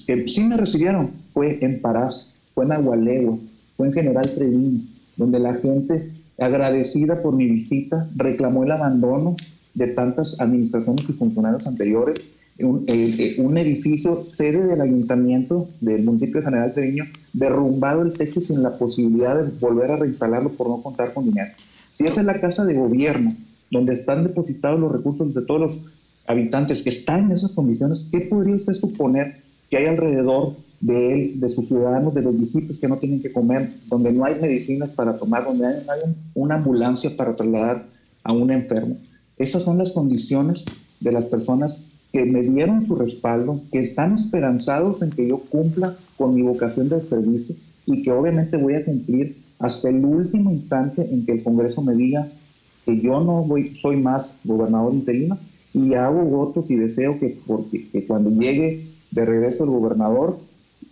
eh, 0.09 0.29
sí 0.29 0.45
me 0.45 0.57
recibieron, 0.57 1.11
fue 1.35 1.59
en 1.61 1.83
Parás, 1.83 2.39
fue 2.55 2.65
en 2.65 2.73
Agualeguas, 2.73 3.41
fue 3.77 3.89
en 3.89 3.93
General 3.93 4.33
Treviño, 4.35 4.81
donde 5.17 5.41
la 5.41 5.55
gente, 5.55 6.13
agradecida 6.39 7.21
por 7.21 7.35
mi 7.35 7.47
visita, 7.47 8.09
reclamó 8.17 8.65
el 8.65 8.71
abandono 8.71 9.37
de 9.75 9.89
tantas 9.89 10.41
administraciones 10.41 11.09
y 11.11 11.13
funcionarios 11.13 11.67
anteriores, 11.67 12.21
un, 12.63 12.85
eh, 12.87 13.37
eh, 13.37 13.61
edificio 13.61 14.23
sede 14.25 14.65
del 14.65 14.81
ayuntamiento 14.81 15.69
del 15.81 16.05
municipio 16.05 16.41
de 16.41 16.47
General 16.47 16.73
Treviño, 16.73 17.05
derrumbado 17.33 18.03
el 18.03 18.13
techo 18.13 18.41
sin 18.41 18.63
la 18.63 18.79
posibilidad 18.79 19.43
de 19.43 19.51
volver 19.59 19.91
a 19.91 19.97
reinstalarlo 19.97 20.51
por 20.51 20.69
no 20.69 20.81
contar 20.81 21.13
con 21.13 21.25
dinero. 21.25 21.51
Si 21.93 22.07
esa 22.07 22.21
es 22.21 22.27
la 22.27 22.41
casa 22.41 22.65
de 22.65 22.75
gobierno, 22.75 23.35
donde 23.73 23.95
están 23.95 24.23
depositados 24.23 24.79
los 24.79 24.93
recursos 24.93 25.35
de 25.35 25.43
todos 25.43 25.61
los 25.61 25.73
habitantes 26.27 26.83
que 26.83 26.91
están 26.91 27.27
en 27.27 27.33
esas 27.33 27.53
condiciones, 27.53 28.09
¿qué 28.13 28.21
podría 28.21 28.55
usted 28.55 28.75
suponer 28.75 29.43
que 29.69 29.79
hay 29.79 29.87
alrededor 29.87 30.55
de 30.85 31.13
él, 31.13 31.41
de 31.41 31.49
sus 31.49 31.67
ciudadanos, 31.67 32.13
de 32.13 32.21
los 32.21 32.37
viejitos 32.37 32.79
que 32.79 32.89
no 32.89 32.99
tienen 32.99 33.23
que 33.23 33.33
comer, 33.33 33.73
donde 33.89 34.13
no 34.13 34.27
hay 34.27 34.39
medicinas 34.39 34.91
para 34.91 35.17
tomar, 35.17 35.47
donde 35.47 35.67
hay, 35.67 35.75
hay 35.89 36.15
una 36.35 36.57
ambulancia 36.57 37.17
para 37.17 37.35
trasladar 37.35 37.87
a 38.23 38.33
un 38.35 38.53
enfermo? 38.53 38.99
Esas 39.39 39.63
son 39.63 39.79
las 39.79 39.93
condiciones 39.93 40.67
de 41.01 41.11
las 41.13 41.25
personas 41.25 41.79
que 42.13 42.27
me 42.27 42.43
dieron 42.43 42.87
su 42.87 42.97
respaldo, 42.97 43.63
que 43.73 43.79
están 43.79 44.13
esperanzados 44.13 45.01
en 45.01 45.11
que 45.11 45.27
yo 45.27 45.39
cumpla 45.39 45.97
con 46.19 46.35
mi 46.35 46.43
vocación 46.43 46.91
de 46.91 47.01
servicio 47.01 47.57
y 47.87 48.03
que 48.03 48.13
obviamente 48.13 48.59
voy 48.59 48.75
a 48.75 48.85
cumplir 48.85 49.37
hasta 49.59 49.89
el 49.89 50.05
último 50.05 50.53
instante 50.53 51.03
en 51.11 51.25
que 51.25 51.33
el 51.33 51.43
Congreso 51.43 51.81
me 51.81 51.95
diga 51.95 52.29
que 52.85 53.01
yo 53.01 53.21
no 53.21 53.49
soy 53.81 53.97
más 53.97 54.27
gobernador 54.45 54.93
interino 54.93 55.39
y 55.73 55.95
hago 55.95 56.25
votos 56.25 56.71
y 56.71 56.77
deseo 56.77 57.19
que, 57.19 57.39
porque, 57.47 57.89
que 57.89 58.07
cuando 58.07 58.31
llegue 58.31 58.87
de 59.13 59.25
regreso 59.25 59.65
el 59.65 59.71
gobernador 59.71 60.39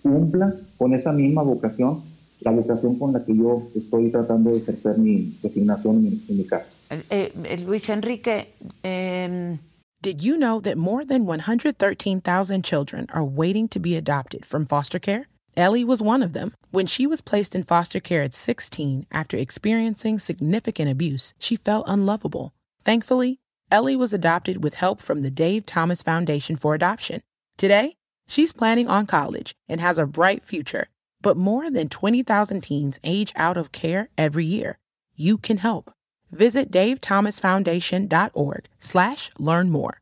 cumpla 0.02 0.54
con 0.78 0.94
esa 0.94 1.12
misma 1.12 1.42
vocación, 1.42 2.02
la 2.40 2.50
vocación 2.50 2.98
con 2.98 3.12
la 3.12 3.24
que 3.24 3.36
yo 3.36 3.68
estoy 3.74 4.10
tratando 4.10 4.50
de 4.50 4.58
ejercer 4.58 4.98
mi 4.98 5.38
designación 5.42 6.06
en, 6.28 6.36
mi 6.36 6.44
caso. 6.44 6.66
Eh, 6.90 7.32
eh, 7.44 7.58
Luis 7.64 7.88
Enrique, 7.88 8.48
eh... 8.82 9.56
Did 10.02 10.20
you 10.20 10.36
know 10.36 10.58
that 10.62 10.76
more 10.76 11.04
than 11.04 11.26
113,000 11.26 12.64
children 12.64 13.06
are 13.14 13.22
waiting 13.22 13.68
to 13.68 13.78
be 13.78 13.94
adopted 13.94 14.44
from 14.44 14.66
foster 14.66 14.98
care? 14.98 15.28
Ellie 15.56 15.84
was 15.84 16.02
one 16.02 16.24
of 16.24 16.32
them. 16.32 16.54
When 16.72 16.86
she 16.86 17.06
was 17.06 17.20
placed 17.20 17.54
in 17.54 17.62
foster 17.62 18.00
care 18.00 18.22
at 18.22 18.34
16 18.34 19.06
after 19.12 19.36
experiencing 19.36 20.18
significant 20.18 20.90
abuse, 20.90 21.34
she 21.38 21.54
felt 21.54 21.84
unlovable. 21.86 22.52
Thankfully, 22.84 23.38
Ellie 23.70 23.94
was 23.94 24.12
adopted 24.12 24.64
with 24.64 24.74
help 24.74 25.00
from 25.00 25.22
the 25.22 25.30
Dave 25.30 25.66
Thomas 25.66 26.02
Foundation 26.02 26.56
for 26.56 26.74
Adoption. 26.74 27.20
Today, 27.56 27.94
she's 28.26 28.52
planning 28.52 28.88
on 28.88 29.06
college 29.06 29.54
and 29.68 29.80
has 29.80 29.98
a 29.98 30.06
bright 30.06 30.44
future. 30.44 30.88
But 31.22 31.36
more 31.36 31.70
than 31.70 31.88
20,000 31.88 32.60
teens 32.60 33.00
age 33.02 33.32
out 33.36 33.56
of 33.56 33.72
care 33.72 34.08
every 34.18 34.44
year. 34.44 34.78
You 35.16 35.38
can 35.38 35.58
help. 35.58 35.92
Visit 36.30 36.70
davethomasfoundation.org 36.70 38.68
slash 38.80 39.30
learn 39.38 39.70
more. 39.70 40.01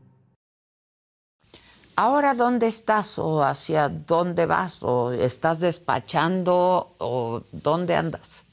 Ahora, 1.95 2.33
¿dónde 2.33 2.67
estás 2.67 3.19
o 3.19 3.43
hacia 3.43 3.89
dónde 3.89 4.45
vas? 4.45 4.81
¿O 4.83 5.11
estás 5.11 5.59
despachando 5.59 6.95
o 6.97 7.43
dónde 7.51 7.95
andas? 7.95 8.45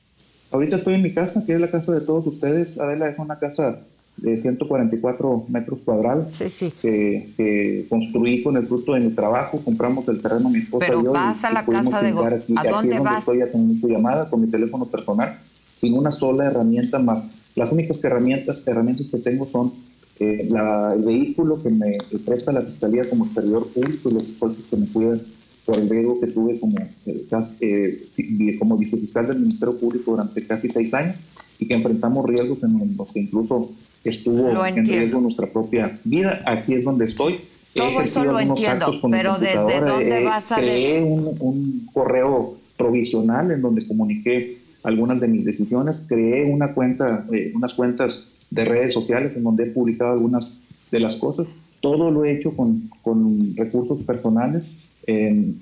Ahorita 0.50 0.76
estoy 0.76 0.94
en 0.94 1.02
mi 1.02 1.12
casa, 1.12 1.44
que 1.46 1.54
es 1.54 1.60
la 1.60 1.70
casa 1.70 1.92
de 1.92 2.00
todos 2.00 2.26
ustedes. 2.26 2.78
Adela 2.78 3.08
es 3.08 3.18
una 3.18 3.38
casa 3.38 3.80
de 4.16 4.36
144 4.36 5.46
metros 5.48 5.78
cuadrados 5.84 6.36
Que, 6.82 7.86
construí 7.88 8.42
con 8.42 8.56
el 8.56 8.66
fruto 8.66 8.94
de 8.94 9.00
mi 9.00 9.10
trabajo. 9.10 9.60
Compramos 9.64 10.08
el 10.08 10.20
terreno 10.20 10.48
mi 10.48 10.58
esposa 10.58 10.86
Pero 10.86 11.00
y 11.00 11.04
yo. 11.04 11.12
vas 11.12 11.44
a 11.44 11.52
la 11.52 11.64
casa 11.64 12.02
de... 12.02 12.10
¿A 12.56 12.64
dónde 12.64 12.98
vas? 12.98 13.20
Estoy 13.20 13.42
haciendo 13.42 13.80
tu 13.80 13.88
llamada 13.88 14.28
con 14.28 14.40
mi 14.40 14.48
teléfono 14.48 14.86
personal, 14.86 15.38
sin 15.80 15.96
una 15.96 16.10
sola 16.10 16.46
herramienta 16.46 16.98
más. 16.98 17.30
Las 17.54 17.70
únicas 17.70 18.02
herramientas, 18.02 18.62
herramientas 18.66 19.08
que 19.08 19.18
tengo 19.18 19.46
son 19.46 19.72
eh, 20.20 20.48
el 20.50 21.02
vehículo 21.02 21.62
que 21.62 21.70
me 21.70 21.96
presta 22.24 22.50
la 22.50 22.62
Fiscalía 22.62 23.08
como 23.08 23.26
exterior 23.26 23.66
público 23.68 24.10
y 24.10 24.14
los 24.14 24.24
esfuerzos 24.24 24.64
que 24.68 24.76
me 24.76 24.86
cuidan 24.88 25.22
por 25.64 25.76
el 25.76 25.88
riesgo 25.88 26.18
que 26.20 26.26
tuve 26.28 26.58
como, 26.58 26.76
eh, 27.06 28.08
eh, 28.16 28.56
como 28.58 28.76
vicefiscal 28.76 29.28
del 29.28 29.38
Ministerio 29.38 29.78
Público 29.78 30.12
durante 30.12 30.44
casi 30.44 30.70
seis 30.70 30.92
años 30.94 31.16
y 31.58 31.68
que 31.68 31.74
enfrentamos 31.74 32.26
riesgos 32.26 32.62
en 32.64 32.96
los 32.96 33.08
que 33.08 33.20
incluso 33.20 33.70
estuvo 34.02 34.64
en 34.64 34.84
riesgo 34.84 35.20
nuestra 35.20 35.46
propia 35.46 36.00
vida. 36.04 36.42
Aquí 36.46 36.74
es 36.74 36.84
donde 36.84 37.04
estoy. 37.04 37.38
Todo 37.74 38.00
eso 38.00 38.24
lo 38.24 38.40
entiendo, 38.40 38.92
pero 39.10 39.38
¿desde 39.38 39.80
dónde 39.80 40.24
vas 40.24 40.50
a 40.50 40.56
Creé 40.56 41.02
un, 41.02 41.36
un 41.38 41.86
correo 41.92 42.56
provisional 42.76 43.52
en 43.52 43.62
donde 43.62 43.86
comuniqué 43.86 44.54
algunas 44.82 45.20
de 45.20 45.28
mis 45.28 45.44
decisiones, 45.44 46.06
creé 46.08 46.44
una 46.44 46.74
cuenta, 46.74 47.26
unas 47.54 47.74
cuentas 47.74 48.32
de 48.50 48.64
redes 48.64 48.92
sociales 48.92 49.36
en 49.36 49.44
donde 49.44 49.64
he 49.64 49.70
publicado 49.70 50.12
algunas 50.12 50.60
de 50.90 51.00
las 51.00 51.16
cosas. 51.16 51.46
Todo 51.80 52.10
lo 52.10 52.24
he 52.24 52.36
hecho 52.36 52.56
con, 52.56 52.90
con 53.02 53.54
recursos 53.56 54.00
personales. 54.02 54.64
Eh, 55.06 55.54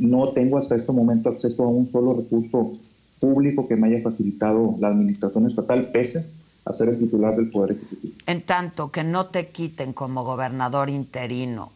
no 0.00 0.30
tengo 0.30 0.58
hasta 0.58 0.74
este 0.74 0.92
momento 0.92 1.28
acceso 1.28 1.64
a 1.64 1.68
un 1.68 1.90
solo 1.90 2.14
recurso 2.14 2.78
público 3.20 3.68
que 3.68 3.76
me 3.76 3.88
haya 3.88 4.02
facilitado 4.02 4.76
la 4.78 4.88
administración 4.88 5.46
estatal, 5.46 5.90
pese 5.92 6.24
a 6.64 6.72
ser 6.72 6.90
el 6.90 6.98
titular 6.98 7.36
del 7.36 7.50
Poder 7.50 7.72
Ejecutivo. 7.72 8.14
En 8.26 8.42
tanto 8.42 8.90
que 8.90 9.04
no 9.04 9.26
te 9.26 9.48
quiten 9.48 9.92
como 9.92 10.24
gobernador 10.24 10.90
interino, 10.90 11.72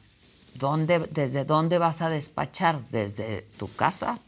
¿dónde, 0.58 1.00
¿desde 1.12 1.44
dónde 1.44 1.78
vas 1.78 2.02
a 2.02 2.10
despachar? 2.10 2.80
¿Desde 2.90 3.46
tu 3.56 3.68
casa? 3.68 4.18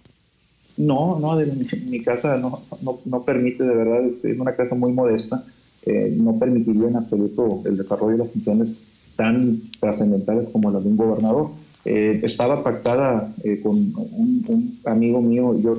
No, 0.76 1.18
no, 1.20 1.37
desde 1.37 1.53
mi, 1.53 1.91
mi 1.91 2.03
casa 2.03 2.37
no, 2.37 2.62
no, 2.82 2.99
no, 3.05 3.22
permite, 3.22 3.62
de 3.62 3.74
verdad, 3.74 4.05
es 4.22 4.39
una 4.39 4.53
casa 4.53 4.74
muy 4.74 4.93
modesta. 4.93 5.45
Eh, 5.87 6.14
no 6.16 6.39
permitiría 6.39 6.89
en 6.89 6.97
absoluto 6.97 7.62
el 7.66 7.76
desarrollo 7.76 8.12
de 8.12 8.18
las 8.24 8.30
funciones 8.30 8.85
tan 9.16 9.61
trascendentales 9.80 10.49
como 10.49 10.70
las 10.70 10.82
de 10.82 10.91
un 10.91 10.97
gobernador. 10.97 11.51
Eh, 11.85 12.20
estaba 12.22 12.64
pactada 12.64 13.35
eh, 13.45 13.61
con 13.62 13.76
un, 13.76 14.78
amigo 14.87 15.20
mío, 15.20 15.61
yo, 15.61 15.78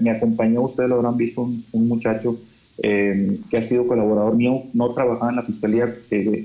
me, 0.00 0.10
acompañó, 0.10 0.62
ustedes 0.62 0.88
lo 0.88 0.96
habrán 0.96 1.18
visto, 1.18 1.42
un, 1.72 1.88
muchacho 1.88 2.38
que 2.76 3.56
ha 3.56 3.62
sido 3.62 3.86
colaborador 3.86 4.34
mío, 4.34 4.62
no 4.72 4.92
trabajaba 4.94 5.30
en 5.30 5.36
la 5.36 5.44
fiscalía, 5.44 5.94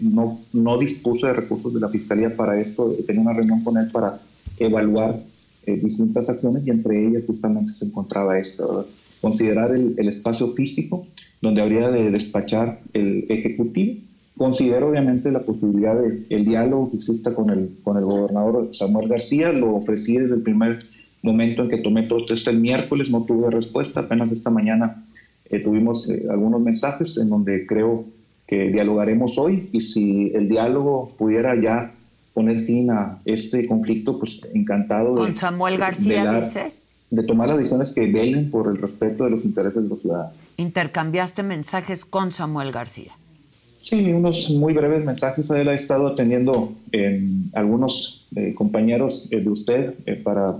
no, 0.03 0.39
no 0.53 0.77
dispuso 0.77 1.25
de 1.25 1.33
recursos 1.33 1.73
de 1.73 1.79
la 1.79 1.89
fiscalía 1.89 2.35
para 2.35 2.59
esto, 2.59 2.95
tenía 3.07 3.23
una 3.23 3.33
reunión 3.33 3.63
con 3.63 3.77
él 3.77 3.89
para 3.91 4.21
evaluar 4.59 5.19
distintas 5.65 6.29
acciones 6.29 6.67
y 6.67 6.69
entre 6.69 7.03
ellas 7.03 7.23
justamente 7.25 7.73
se 7.73 7.85
encontraba 7.85 8.37
esto, 8.37 8.85
considerar 9.21 9.73
el, 9.73 9.95
el 9.97 10.07
espacio 10.07 10.47
físico 10.49 11.07
donde 11.41 11.61
habría 11.61 11.89
de 11.89 12.11
despachar 12.11 12.79
el 12.93 13.25
Ejecutivo. 13.29 14.01
Considero 14.37 14.89
obviamente 14.89 15.31
la 15.31 15.41
posibilidad 15.41 15.99
de 15.99 16.25
el 16.29 16.45
diálogo 16.45 16.91
que 16.91 16.97
exista 16.97 17.35
con 17.35 17.49
el, 17.49 17.77
con 17.83 17.97
el 17.97 18.05
gobernador 18.05 18.69
Samuel 18.71 19.09
García, 19.09 19.51
lo 19.51 19.75
ofrecí 19.75 20.17
desde 20.17 20.35
el 20.35 20.41
primer 20.41 20.79
momento 21.21 21.63
en 21.63 21.69
que 21.69 21.77
tomé 21.77 22.03
protesta 22.03 22.49
el 22.49 22.59
miércoles, 22.59 23.11
no 23.11 23.25
tuve 23.25 23.51
respuesta, 23.51 24.01
apenas 24.01 24.31
esta 24.31 24.49
mañana 24.49 25.03
eh, 25.49 25.59
tuvimos 25.59 26.09
eh, 26.09 26.27
algunos 26.29 26.61
mensajes 26.61 27.17
en 27.17 27.29
donde 27.29 27.65
creo 27.65 28.05
que 28.47 28.69
dialogaremos 28.69 29.37
hoy 29.37 29.69
y 29.71 29.81
si 29.81 30.31
el 30.33 30.47
diálogo 30.47 31.11
pudiera 31.17 31.59
ya 31.59 31.93
poner 32.33 32.59
fin 32.59 32.89
a 32.91 33.19
este 33.25 33.67
conflicto, 33.67 34.17
pues 34.17 34.41
encantado. 34.53 35.15
¿Con 35.15 35.35
Samuel 35.35 35.77
García 35.77 36.31
dices? 36.31 36.83
De 37.11 37.23
tomar 37.23 37.49
las 37.49 37.57
decisiones 37.57 37.93
que 37.93 38.07
velen 38.07 38.51
por 38.51 38.67
el 38.67 38.77
respeto 38.77 39.23
de 39.23 39.31
los 39.31 39.43
intereses 39.43 39.83
de 39.83 39.89
los 39.89 40.01
ciudadanos 40.01 40.33
intercambiaste 40.59 41.41
mensajes 41.41 42.05
con 42.05 42.31
Samuel 42.31 42.71
García. 42.71 43.13
Sí, 43.81 44.11
unos 44.11 44.49
muy 44.51 44.73
breves 44.73 45.05
mensajes. 45.05 45.49
Él 45.49 45.69
ha 45.69 45.73
estado 45.73 46.07
atendiendo 46.07 46.73
eh, 46.91 47.23
algunos 47.53 48.27
eh, 48.35 48.53
compañeros 48.53 49.29
eh, 49.31 49.39
de 49.39 49.49
usted 49.49 49.93
para 50.21 50.55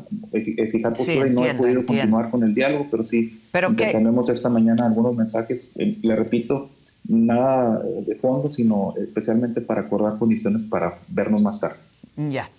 fijar 0.72 0.94
postura 0.94 1.28
y 1.28 1.32
no 1.32 1.46
he 1.46 1.54
podido 1.54 1.86
continuar 1.86 2.32
con 2.32 2.44
el 2.44 2.56
diálogo, 2.56 2.88
pero 2.90 3.04
sí 3.04 3.42
pero 3.52 3.76
tenemos 3.76 4.30
esta 4.30 4.48
mañana 4.48 4.86
algunos 4.86 5.16
mensajes. 5.16 5.74
le 5.76 6.16
repito, 6.16 6.70
nada 7.08 7.84
de 7.84 8.16
fondo, 8.16 8.52
sino 8.54 8.94
especialmente 8.98 9.60
para 9.60 9.82
acordar 9.82 10.18
condiciones 10.18 10.64
para 10.64 10.98
vernos 11.10 11.42
más 11.42 11.60
tarde. 11.60 11.82
Ya. 12.30 12.50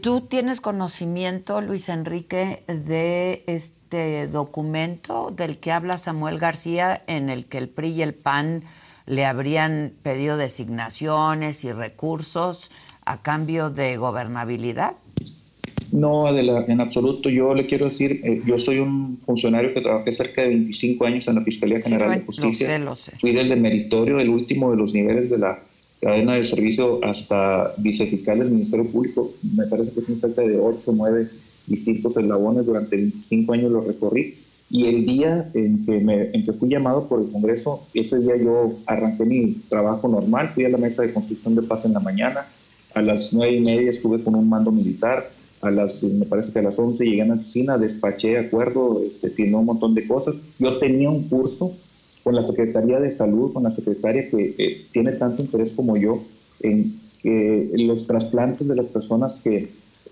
¿Tú 0.00 0.22
tienes 0.22 0.60
conocimiento, 0.60 1.60
Luis 1.60 1.88
Enrique, 1.88 2.62
de 2.66 3.42
este 3.46 4.26
documento 4.28 5.32
del 5.34 5.58
que 5.58 5.72
habla 5.72 5.98
Samuel 5.98 6.38
García, 6.38 7.02
en 7.06 7.30
el 7.30 7.46
que 7.46 7.58
el 7.58 7.68
PRI 7.68 7.88
y 7.88 8.02
el 8.02 8.14
PAN 8.14 8.62
le 9.06 9.24
habrían 9.24 9.92
pedido 10.02 10.36
designaciones 10.36 11.64
y 11.64 11.72
recursos 11.72 12.70
a 13.04 13.22
cambio 13.22 13.70
de 13.70 13.96
gobernabilidad? 13.96 14.96
No, 15.92 16.28
en 16.36 16.80
absoluto. 16.80 17.30
Yo 17.30 17.54
le 17.54 17.66
quiero 17.66 17.86
decir, 17.86 18.20
eh, 18.24 18.42
yo 18.44 18.58
soy 18.58 18.80
un 18.80 19.18
funcionario 19.24 19.72
que 19.72 19.80
trabajé 19.80 20.12
cerca 20.12 20.42
de 20.42 20.48
25 20.48 21.06
años 21.06 21.28
en 21.28 21.36
la 21.36 21.42
Fiscalía 21.42 21.80
General 21.80 22.10
de 22.10 22.24
Justicia. 22.24 22.78
Lo 22.80 22.96
sé, 22.96 23.12
Fui 23.16 23.32
desde 23.32 23.54
meritorio, 23.54 24.18
el 24.18 24.28
último 24.28 24.72
de 24.72 24.76
los 24.76 24.92
niveles 24.92 25.30
de 25.30 25.38
la 25.38 25.62
cadena 26.00 26.34
de 26.34 26.46
servicio, 26.46 27.00
hasta 27.04 27.72
vicefiscal 27.78 28.38
del 28.38 28.50
Ministerio 28.50 28.86
Público. 28.86 29.32
Me 29.54 29.66
parece 29.66 29.92
que 29.92 30.00
es 30.00 30.20
cerca 30.20 30.42
de 30.42 30.58
8 30.58 30.90
o 30.90 30.94
9 30.94 31.28
distintos 31.66 32.16
eslabones, 32.16 32.66
durante 32.66 32.96
25 32.96 33.52
años 33.52 33.72
lo 33.72 33.80
recorrí. 33.80 34.34
Y 34.68 34.86
el 34.86 35.06
día 35.06 35.48
en 35.54 35.84
que, 35.86 36.00
me, 36.00 36.30
en 36.32 36.44
que 36.44 36.52
fui 36.52 36.68
llamado 36.68 37.06
por 37.06 37.20
el 37.20 37.28
Congreso, 37.30 37.86
ese 37.94 38.18
día 38.18 38.36
yo 38.36 38.74
arranqué 38.86 39.24
mi 39.24 39.54
trabajo 39.68 40.08
normal, 40.08 40.50
fui 40.54 40.64
a 40.64 40.68
la 40.68 40.78
mesa 40.78 41.02
de 41.02 41.12
construcción 41.12 41.54
de 41.54 41.62
paz 41.62 41.84
en 41.84 41.92
la 41.92 42.00
mañana, 42.00 42.46
a 42.94 43.02
las 43.02 43.32
nueve 43.32 43.56
y 43.56 43.60
media 43.60 43.90
estuve 43.90 44.22
con 44.22 44.34
un 44.34 44.48
mando 44.48 44.72
militar, 44.72 45.30
a 45.60 45.70
las, 45.70 46.02
me 46.02 46.26
parece 46.26 46.52
que 46.52 46.58
a 46.58 46.62
las 46.62 46.78
11 46.78 47.04
llegué 47.04 47.22
a 47.22 47.26
la 47.26 47.34
oficina, 47.34 47.78
despaché 47.78 48.38
acuerdo, 48.38 49.02
este, 49.06 49.30
firmé 49.30 49.56
un 49.56 49.66
montón 49.66 49.94
de 49.94 50.06
cosas. 50.06 50.34
Yo 50.58 50.78
tenía 50.78 51.10
un 51.10 51.28
curso 51.28 51.72
con 52.26 52.34
la 52.34 52.42
Secretaría 52.42 52.98
de 52.98 53.16
Salud, 53.16 53.52
con 53.52 53.62
la 53.62 53.70
secretaria 53.70 54.28
que 54.28 54.84
tiene 54.90 55.12
tanto 55.12 55.42
interés 55.42 55.70
como 55.70 55.96
yo 55.96 56.24
en 56.58 56.98
que 57.22 57.70
los 57.74 58.08
trasplantes 58.08 58.66
de 58.66 58.74
las 58.74 58.86
personas 58.86 59.42
que 59.44 59.68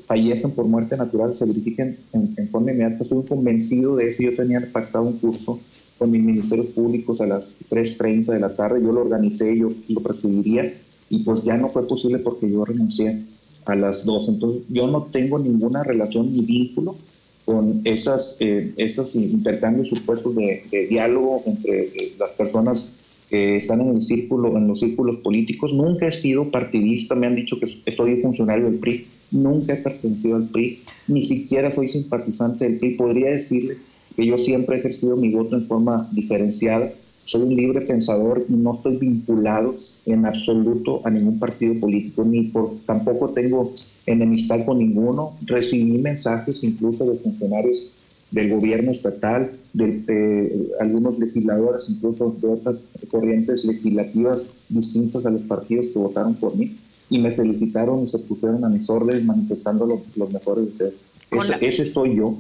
fallecen 0.07 0.53
por 0.53 0.65
muerte 0.67 0.97
natural 0.97 1.35
se 1.35 1.45
verifiquen 1.45 1.99
en, 2.13 2.49
forma 2.51 2.71
inmediata. 2.71 3.03
Estoy 3.03 3.25
convencido 3.25 3.97
de 3.97 4.13
eso. 4.13 4.23
Yo 4.23 4.37
tenía 4.37 4.65
pactado 4.71 5.07
un 5.07 5.19
curso 5.19 5.59
con 5.99 6.13
mis 6.13 6.23
ministerios 6.23 6.69
públicos 6.69 7.21
a 7.21 7.27
las 7.27 7.57
3.30 7.69 8.27
de 8.27 8.39
la 8.39 8.55
tarde. 8.55 8.81
Yo 8.81 8.93
lo 8.93 9.01
organicé, 9.01 9.59
yo 9.59 9.73
lo 9.89 10.01
presidiría 10.01 10.73
y 11.11 11.25
pues 11.25 11.43
ya 11.43 11.57
no 11.57 11.71
fue 11.71 11.85
posible 11.89 12.21
porque 12.21 12.49
yo 12.49 12.65
renuncié 12.65 13.25
a 13.67 13.75
las 13.75 14.05
2. 14.05 14.29
Entonces 14.29 14.63
yo 14.69 14.87
no 14.87 15.03
tengo 15.11 15.41
ninguna 15.41 15.83
relación 15.83 16.33
ni 16.33 16.43
vínculo 16.43 16.95
con 17.45 17.83
esas, 17.85 18.39
eh, 18.41 18.73
esos 18.77 19.15
intercambios 19.15 19.89
supuestos 19.89 20.35
de, 20.35 20.87
diálogo 20.89 21.43
entre 21.47 21.85
eh, 21.85 22.13
las 22.19 22.31
personas 22.31 22.97
que 23.29 23.57
están 23.57 23.81
en 23.81 23.97
el 23.97 24.03
círculo, 24.03 24.57
en 24.57 24.67
los 24.67 24.81
círculos 24.81 25.19
políticos. 25.19 25.75
Nunca 25.75 26.09
he 26.09 26.13
sido 26.13 26.51
partidista, 26.51 27.15
me 27.15 27.27
han 27.27 27.37
dicho 27.37 27.59
que 27.59 27.67
soy 27.67 28.23
funcionario 28.23 28.67
del 28.67 28.79
PRI 28.79 29.07
nunca 29.31 29.73
he 29.73 29.77
pertenecido 29.79 30.37
al 30.37 30.49
PRI, 30.49 30.79
ni 31.09 31.25
siquiera 31.25 31.71
soy 31.71 31.89
simpatizante 31.89 32.65
del 32.65 32.79
PRI. 32.79 32.91
Podría 32.95 33.31
decirle 33.31 33.77
que 34.15 34.25
yo 34.25 34.39
siempre 34.39 34.77
he 34.77 34.79
ejercido 34.79 35.17
mi 35.17 35.31
voto 35.31 35.57
en 35.57 35.67
forma 35.67 36.09
diferenciada 36.13 36.93
soy 37.25 37.43
un 37.43 37.57
libre 37.57 37.81
pensador 37.81 38.45
no 38.49 38.75
estoy 38.75 38.97
vinculado 38.99 39.75
en 40.07 40.27
absoluto 40.27 41.01
a 41.05 41.11
ningún 41.11 41.39
partido 41.39 41.75
político, 41.81 42.23
ni 42.23 42.45
por, 42.45 42.77
tampoco 42.85 43.31
tengo 43.31 43.65
enemistad 44.07 44.65
con 44.65 44.79
ninguno. 44.79 45.37
Recibí 45.45 45.99
mensajes 45.99 46.63
incluso 46.65 47.07
de 47.07 47.17
funcionarios 47.17 47.95
del 48.31 48.51
gobierno 48.51 48.91
estatal, 48.91 49.53
de, 49.73 50.73
algunos 50.81 51.19
legisladores, 51.19 51.89
incluso 51.89 52.35
de 52.41 52.49
otras 52.49 52.85
corrientes 53.11 53.65
legislativas 53.65 54.47
distintos 54.69 55.25
a 55.25 55.31
los 55.31 55.43
partidos 55.43 55.89
que 55.89 55.99
votaron 55.99 56.35
por 56.35 56.57
mí, 56.57 56.77
y 57.11 57.19
me 57.19 57.31
felicitaron 57.31 58.03
y 58.03 58.09
se 58.09 58.19
pusieron 58.21 58.65
a 58.65 58.69
mis 58.69 58.89
órdenes 58.91 59.25
manifestando 59.25 59.87
los, 59.87 60.31
mejores 60.31 60.67
deseos. 60.67 60.95
Ese, 61.31 61.67
ese 61.67 61.87
soy 61.87 62.17
yo 62.17 62.37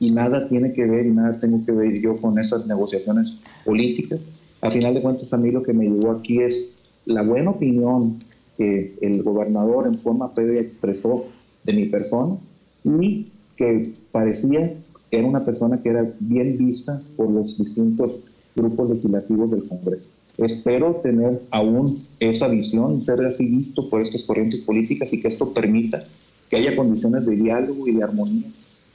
y 0.00 0.10
nada 0.10 0.48
tiene 0.48 0.72
que 0.72 0.86
ver 0.86 1.06
y 1.06 1.10
nada 1.10 1.38
tengo 1.40 1.64
que 1.64 1.72
ver 1.72 2.00
yo 2.00 2.20
con 2.20 2.38
esas 2.38 2.66
negociaciones 2.66 3.40
políticas. 3.64 4.20
A 4.60 4.70
final 4.70 4.94
de 4.94 5.02
cuentas, 5.02 5.32
a 5.32 5.38
mí 5.38 5.50
lo 5.50 5.62
que 5.62 5.72
me 5.72 5.84
llevó 5.84 6.12
aquí 6.12 6.42
es 6.42 6.74
la 7.06 7.22
buena 7.22 7.50
opinión 7.50 8.18
que 8.58 8.98
el 9.00 9.22
gobernador 9.22 9.86
en 9.86 9.98
forma 10.00 10.34
previa 10.34 10.60
expresó 10.60 11.24
de 11.64 11.72
mi 11.72 11.86
persona 11.86 12.36
y 12.84 13.28
que 13.56 13.94
parecía 14.12 14.74
era 15.10 15.26
una 15.26 15.44
persona 15.44 15.80
que 15.80 15.88
era 15.88 16.12
bien 16.20 16.58
vista 16.58 17.00
por 17.16 17.30
los 17.30 17.56
distintos 17.56 18.24
grupos 18.54 18.90
legislativos 18.90 19.50
del 19.50 19.64
Congreso. 19.66 20.08
Espero 20.36 20.96
tener 20.96 21.40
aún 21.52 22.04
esa 22.20 22.48
visión, 22.48 23.04
ser 23.04 23.24
así 23.24 23.46
visto 23.46 23.88
por 23.88 24.02
estas 24.02 24.22
corrientes 24.22 24.60
políticas 24.60 25.12
y 25.12 25.20
que 25.20 25.28
esto 25.28 25.52
permita 25.52 26.04
que 26.50 26.56
haya 26.56 26.76
condiciones 26.76 27.26
de 27.26 27.36
diálogo 27.36 27.88
y 27.88 27.92
de 27.92 28.02
armonía 28.02 28.48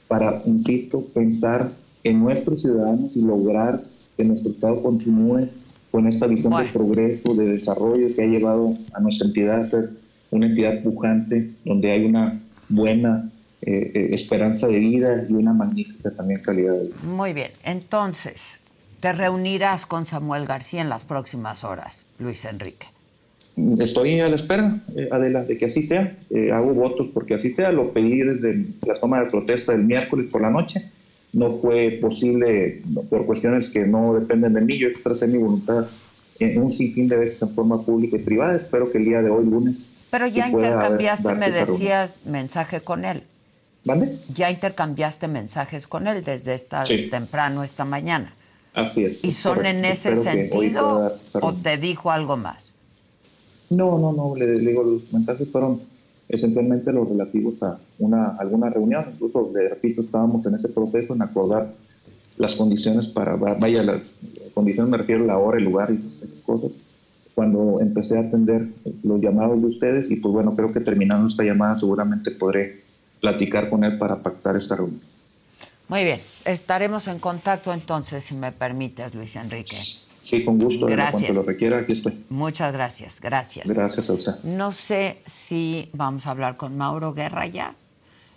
para, 0.08 0.42
insisto, 0.46 1.04
pensar 1.12 1.72
en 2.02 2.20
nuestros 2.20 2.60
ciudadanos 2.60 3.16
y 3.16 3.22
lograr 3.22 3.82
que 4.16 4.24
nuestro 4.24 4.52
Estado 4.52 4.82
continúe 4.82 5.48
con 5.94 6.08
esta 6.08 6.26
visión 6.26 6.52
de 6.60 6.64
progreso, 6.72 7.34
de 7.36 7.46
desarrollo 7.46 8.12
que 8.16 8.22
ha 8.24 8.26
llevado 8.26 8.76
a 8.94 9.00
nuestra 9.00 9.28
entidad 9.28 9.60
a 9.60 9.64
ser 9.64 9.90
una 10.32 10.46
entidad 10.46 10.82
pujante, 10.82 11.52
donde 11.64 11.92
hay 11.92 12.04
una 12.04 12.42
buena 12.68 13.30
eh, 13.64 13.92
eh, 13.94 14.10
esperanza 14.12 14.66
de 14.66 14.80
vida 14.80 15.24
y 15.28 15.34
una 15.34 15.52
magnífica 15.52 16.10
también 16.10 16.42
calidad 16.42 16.72
de 16.72 16.86
vida. 16.86 16.96
Muy 17.04 17.32
bien, 17.32 17.52
entonces, 17.62 18.58
te 18.98 19.12
reunirás 19.12 19.86
con 19.86 20.04
Samuel 20.04 20.46
García 20.46 20.80
en 20.80 20.88
las 20.88 21.04
próximas 21.04 21.62
horas, 21.62 22.06
Luis 22.18 22.44
Enrique. 22.44 22.88
Estoy 23.78 24.18
a 24.18 24.28
la 24.28 24.34
espera, 24.34 24.80
eh, 24.96 25.08
Adela, 25.12 25.44
de 25.44 25.56
que 25.56 25.66
así 25.66 25.84
sea. 25.84 26.18
Hago 26.52 26.74
votos 26.74 27.06
porque 27.14 27.34
así 27.34 27.54
sea. 27.54 27.70
Lo 27.70 27.92
pedí 27.92 28.18
desde 28.18 28.66
la 28.84 28.94
toma 28.94 29.20
de 29.20 29.30
protesta 29.30 29.70
del 29.70 29.84
miércoles 29.84 30.26
por 30.26 30.42
la 30.42 30.50
noche. 30.50 30.90
No 31.34 31.50
fue 31.50 31.98
posible 32.00 32.82
por 33.10 33.26
cuestiones 33.26 33.68
que 33.68 33.84
no 33.86 34.14
dependen 34.14 34.54
de 34.54 34.60
mí. 34.62 34.72
Yo 34.74 34.88
expresé 34.88 35.26
mi 35.26 35.36
voluntad 35.36 35.86
en 36.38 36.62
un 36.62 36.72
sinfín 36.72 37.08
de 37.08 37.16
veces 37.16 37.42
en 37.42 37.54
forma 37.54 37.82
pública 37.82 38.16
y 38.16 38.20
privada. 38.20 38.56
Espero 38.56 38.90
que 38.90 38.98
el 38.98 39.04
día 39.04 39.20
de 39.20 39.30
hoy, 39.30 39.44
lunes. 39.44 39.96
Pero 40.10 40.26
ya 40.28 40.48
intercambiaste, 40.48 41.34
me 41.34 41.50
decías, 41.50 42.14
mensaje 42.24 42.80
con 42.80 43.04
él. 43.04 43.24
¿Vale? 43.84 44.16
Ya 44.32 44.50
intercambiaste 44.50 45.28
mensajes 45.28 45.86
con 45.86 46.06
él 46.06 46.24
desde 46.24 46.54
esta 46.54 46.84
temprano 46.84 47.64
esta 47.64 47.84
mañana. 47.84 48.34
Así 48.72 49.04
es. 49.04 49.22
¿Y 49.22 49.32
son 49.32 49.66
en 49.66 49.84
ese 49.84 50.16
sentido 50.16 51.12
o 51.40 51.52
te 51.52 51.76
dijo 51.76 52.10
algo 52.10 52.36
más? 52.36 52.74
No, 53.70 53.98
no, 53.98 54.12
no, 54.12 54.36
le, 54.36 54.58
digo, 54.60 54.82
los 54.82 55.12
mensajes 55.12 55.48
fueron 55.50 55.80
esencialmente 56.34 56.92
los 56.92 57.08
relativos 57.08 57.62
a 57.62 57.78
una, 57.98 58.36
alguna 58.36 58.68
reunión, 58.70 59.04
incluso, 59.14 59.50
le 59.54 59.68
repito, 59.68 60.00
estábamos 60.00 60.46
en 60.46 60.54
ese 60.54 60.68
proceso 60.68 61.14
en 61.14 61.22
acordar 61.22 61.72
las 62.36 62.54
condiciones 62.54 63.08
para, 63.08 63.36
vaya, 63.36 63.82
las 63.82 64.00
condiciones 64.52 64.90
me 64.90 64.98
refiero 64.98 65.24
a 65.24 65.26
la 65.26 65.38
hora, 65.38 65.58
el 65.58 65.64
lugar 65.64 65.90
y 65.90 66.06
esas 66.06 66.28
cosas, 66.44 66.72
cuando 67.34 67.80
empecé 67.80 68.18
a 68.18 68.22
atender 68.22 68.68
los 69.02 69.20
llamados 69.20 69.60
de 69.60 69.66
ustedes 69.66 70.10
y 70.10 70.16
pues 70.16 70.32
bueno, 70.32 70.54
creo 70.54 70.72
que 70.72 70.80
terminando 70.80 71.28
esta 71.28 71.42
llamada 71.42 71.78
seguramente 71.78 72.30
podré 72.30 72.82
platicar 73.20 73.70
con 73.70 73.84
él 73.84 73.98
para 73.98 74.16
pactar 74.16 74.56
esta 74.56 74.76
reunión. 74.76 75.00
Muy 75.88 76.04
bien, 76.04 76.20
estaremos 76.44 77.08
en 77.08 77.18
contacto 77.18 77.72
entonces, 77.72 78.24
si 78.24 78.36
me 78.36 78.52
permites, 78.52 79.14
Luis 79.14 79.36
Enrique. 79.36 79.76
Sí, 80.24 80.42
con 80.42 80.58
gusto. 80.58 80.86
Gracias. 80.86 81.36
Lo 81.36 81.42
requiera, 81.42 81.78
aquí 81.78 81.92
estoy. 81.92 82.24
Muchas 82.30 82.72
gracias, 82.72 83.20
gracias. 83.20 83.72
Gracias 83.72 84.08
a 84.08 84.14
usted. 84.14 84.32
No 84.42 84.72
sé 84.72 85.20
si 85.26 85.90
vamos 85.92 86.26
a 86.26 86.30
hablar 86.30 86.56
con 86.56 86.76
Mauro 86.76 87.12
Guerra 87.12 87.46
ya. 87.46 87.74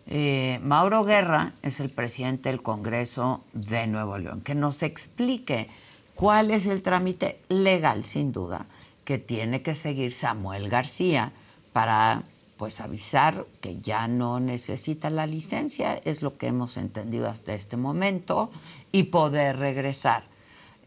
Eh, 0.06 0.60
Mauro 0.64 1.06
Guerra 1.06 1.54
es 1.62 1.80
el 1.80 1.90
presidente 1.90 2.50
del 2.50 2.62
Congreso 2.62 3.44
de 3.54 3.88
Nuevo 3.88 4.18
León. 4.18 4.42
Que 4.42 4.54
nos 4.54 4.84
explique 4.84 5.70
cuál 6.14 6.52
es 6.52 6.68
el 6.68 6.82
trámite 6.82 7.40
legal, 7.48 8.04
sin 8.04 8.34
duda, 8.34 8.66
que 9.06 9.18
tiene 9.18 9.62
que 9.62 9.74
seguir 9.74 10.12
Samuel 10.12 10.70
García 10.70 11.32
para 11.72 12.24
pues 12.58 12.82
avisar 12.82 13.46
que 13.62 13.80
ya 13.80 14.08
no 14.08 14.40
necesita 14.40 15.10
la 15.10 15.28
licencia, 15.28 15.96
es 16.04 16.22
lo 16.22 16.38
que 16.38 16.48
hemos 16.48 16.76
entendido 16.76 17.30
hasta 17.30 17.54
este 17.54 17.78
momento, 17.78 18.50
y 18.92 19.04
poder 19.04 19.58
regresar. 19.58 20.24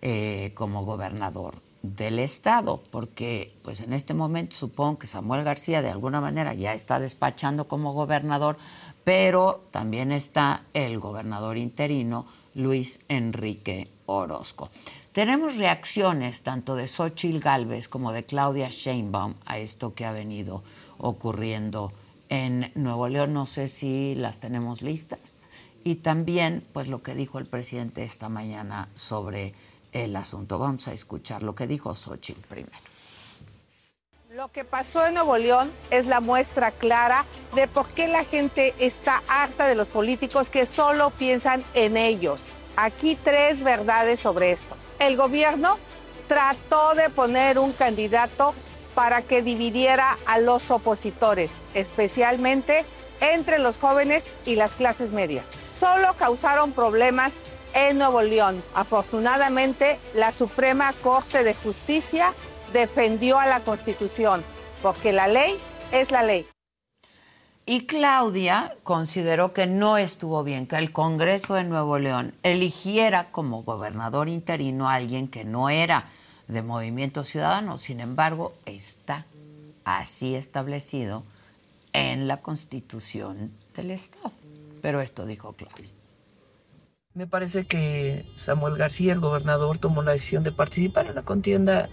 Eh, 0.02 0.52
como 0.54 0.86
gobernador 0.86 1.56
del 1.82 2.18
estado, 2.18 2.82
porque 2.90 3.54
pues 3.62 3.80
en 3.82 3.92
este 3.92 4.14
momento 4.14 4.56
supongo 4.56 4.98
que 4.98 5.06
Samuel 5.06 5.44
García 5.44 5.82
de 5.82 5.90
alguna 5.90 6.22
manera 6.22 6.54
ya 6.54 6.72
está 6.72 6.98
despachando 6.98 7.68
como 7.68 7.92
gobernador, 7.92 8.56
pero 9.04 9.62
también 9.70 10.10
está 10.10 10.64
el 10.72 10.98
gobernador 10.98 11.58
interino 11.58 12.24
Luis 12.54 13.00
Enrique 13.08 13.90
Orozco. 14.06 14.70
Tenemos 15.12 15.58
reacciones 15.58 16.42
tanto 16.42 16.76
de 16.76 16.86
Xochitl 16.86 17.38
Galvez 17.38 17.88
como 17.88 18.12
de 18.12 18.24
Claudia 18.24 18.68
Sheinbaum 18.70 19.34
a 19.44 19.58
esto 19.58 19.94
que 19.94 20.06
ha 20.06 20.12
venido 20.12 20.62
ocurriendo 20.96 21.92
en 22.30 22.72
Nuevo 22.74 23.08
León. 23.08 23.34
No 23.34 23.44
sé 23.44 23.68
si 23.68 24.14
las 24.14 24.40
tenemos 24.40 24.80
listas. 24.80 25.38
Y 25.82 25.96
también, 25.96 26.64
pues 26.72 26.88
lo 26.88 27.02
que 27.02 27.14
dijo 27.14 27.38
el 27.38 27.46
presidente 27.46 28.04
esta 28.04 28.28
mañana 28.28 28.88
sobre 28.94 29.54
el 29.92 30.16
asunto. 30.16 30.58
Vamos 30.58 30.88
a 30.88 30.92
escuchar 30.92 31.42
lo 31.42 31.54
que 31.54 31.66
dijo 31.66 31.94
Xochitl 31.94 32.40
primero. 32.48 32.76
Lo 34.30 34.48
que 34.52 34.64
pasó 34.64 35.04
en 35.06 35.14
Nuevo 35.14 35.36
León 35.38 35.72
es 35.90 36.06
la 36.06 36.20
muestra 36.20 36.70
clara 36.70 37.24
de 37.54 37.66
por 37.66 37.88
qué 37.88 38.06
la 38.06 38.24
gente 38.24 38.74
está 38.78 39.22
harta 39.26 39.66
de 39.66 39.74
los 39.74 39.88
políticos 39.88 40.50
que 40.50 40.66
solo 40.66 41.10
piensan 41.10 41.64
en 41.74 41.96
ellos. 41.96 42.42
Aquí 42.76 43.18
tres 43.22 43.64
verdades 43.64 44.20
sobre 44.20 44.52
esto. 44.52 44.76
El 45.00 45.16
gobierno 45.16 45.78
trató 46.28 46.94
de 46.94 47.10
poner 47.10 47.58
un 47.58 47.72
candidato 47.72 48.54
para 48.94 49.22
que 49.22 49.42
dividiera 49.42 50.16
a 50.26 50.38
los 50.38 50.70
opositores, 50.70 51.54
especialmente 51.74 52.84
entre 53.20 53.58
los 53.58 53.78
jóvenes 53.78 54.26
y 54.46 54.54
las 54.54 54.76
clases 54.76 55.10
medias. 55.10 55.48
Solo 55.58 56.14
causaron 56.16 56.72
problemas 56.72 57.40
en 57.74 57.98
Nuevo 57.98 58.22
León. 58.22 58.62
Afortunadamente, 58.74 59.98
la 60.14 60.32
Suprema 60.32 60.92
Corte 61.02 61.44
de 61.44 61.54
Justicia 61.54 62.34
defendió 62.72 63.38
a 63.38 63.46
la 63.46 63.60
Constitución, 63.60 64.44
porque 64.82 65.12
la 65.12 65.28
ley 65.28 65.56
es 65.92 66.10
la 66.10 66.22
ley. 66.22 66.46
Y 67.66 67.86
Claudia 67.86 68.74
consideró 68.82 69.52
que 69.52 69.66
no 69.66 69.96
estuvo 69.96 70.42
bien 70.42 70.66
que 70.66 70.76
el 70.76 70.92
Congreso 70.92 71.54
de 71.54 71.64
Nuevo 71.64 71.98
León 71.98 72.34
eligiera 72.42 73.30
como 73.30 73.62
gobernador 73.62 74.28
interino 74.28 74.88
a 74.88 74.94
alguien 74.94 75.28
que 75.28 75.44
no 75.44 75.70
era 75.70 76.06
de 76.48 76.62
Movimiento 76.62 77.22
Ciudadano. 77.22 77.78
Sin 77.78 78.00
embargo, 78.00 78.54
está 78.66 79.24
así 79.84 80.34
establecido 80.34 81.22
en 81.92 82.26
la 82.26 82.38
Constitución 82.38 83.52
del 83.76 83.92
Estado. 83.92 84.32
Pero 84.82 85.00
esto 85.00 85.26
dijo 85.26 85.52
Claudia. 85.52 85.99
Me 87.12 87.26
parece 87.26 87.66
que 87.66 88.24
Samuel 88.36 88.76
García, 88.76 89.12
el 89.12 89.18
gobernador, 89.18 89.78
tomó 89.78 90.00
la 90.02 90.12
decisión 90.12 90.44
de 90.44 90.52
participar 90.52 91.06
en 91.08 91.16
la 91.16 91.22
contienda 91.22 91.90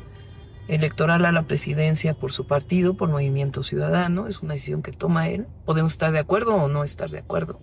electoral 0.67 1.25
a 1.25 1.31
la 1.31 1.47
presidencia 1.47 2.13
por 2.13 2.31
su 2.31 2.45
partido, 2.45 2.95
por 2.95 3.09
Movimiento 3.09 3.63
Ciudadano. 3.63 4.27
Es 4.27 4.43
una 4.43 4.53
decisión 4.53 4.83
que 4.83 4.91
toma 4.91 5.27
él. 5.29 5.47
Podemos 5.65 5.93
estar 5.93 6.11
de 6.11 6.19
acuerdo 6.19 6.53
o 6.53 6.67
no 6.67 6.83
estar 6.83 7.09
de 7.09 7.17
acuerdo. 7.17 7.59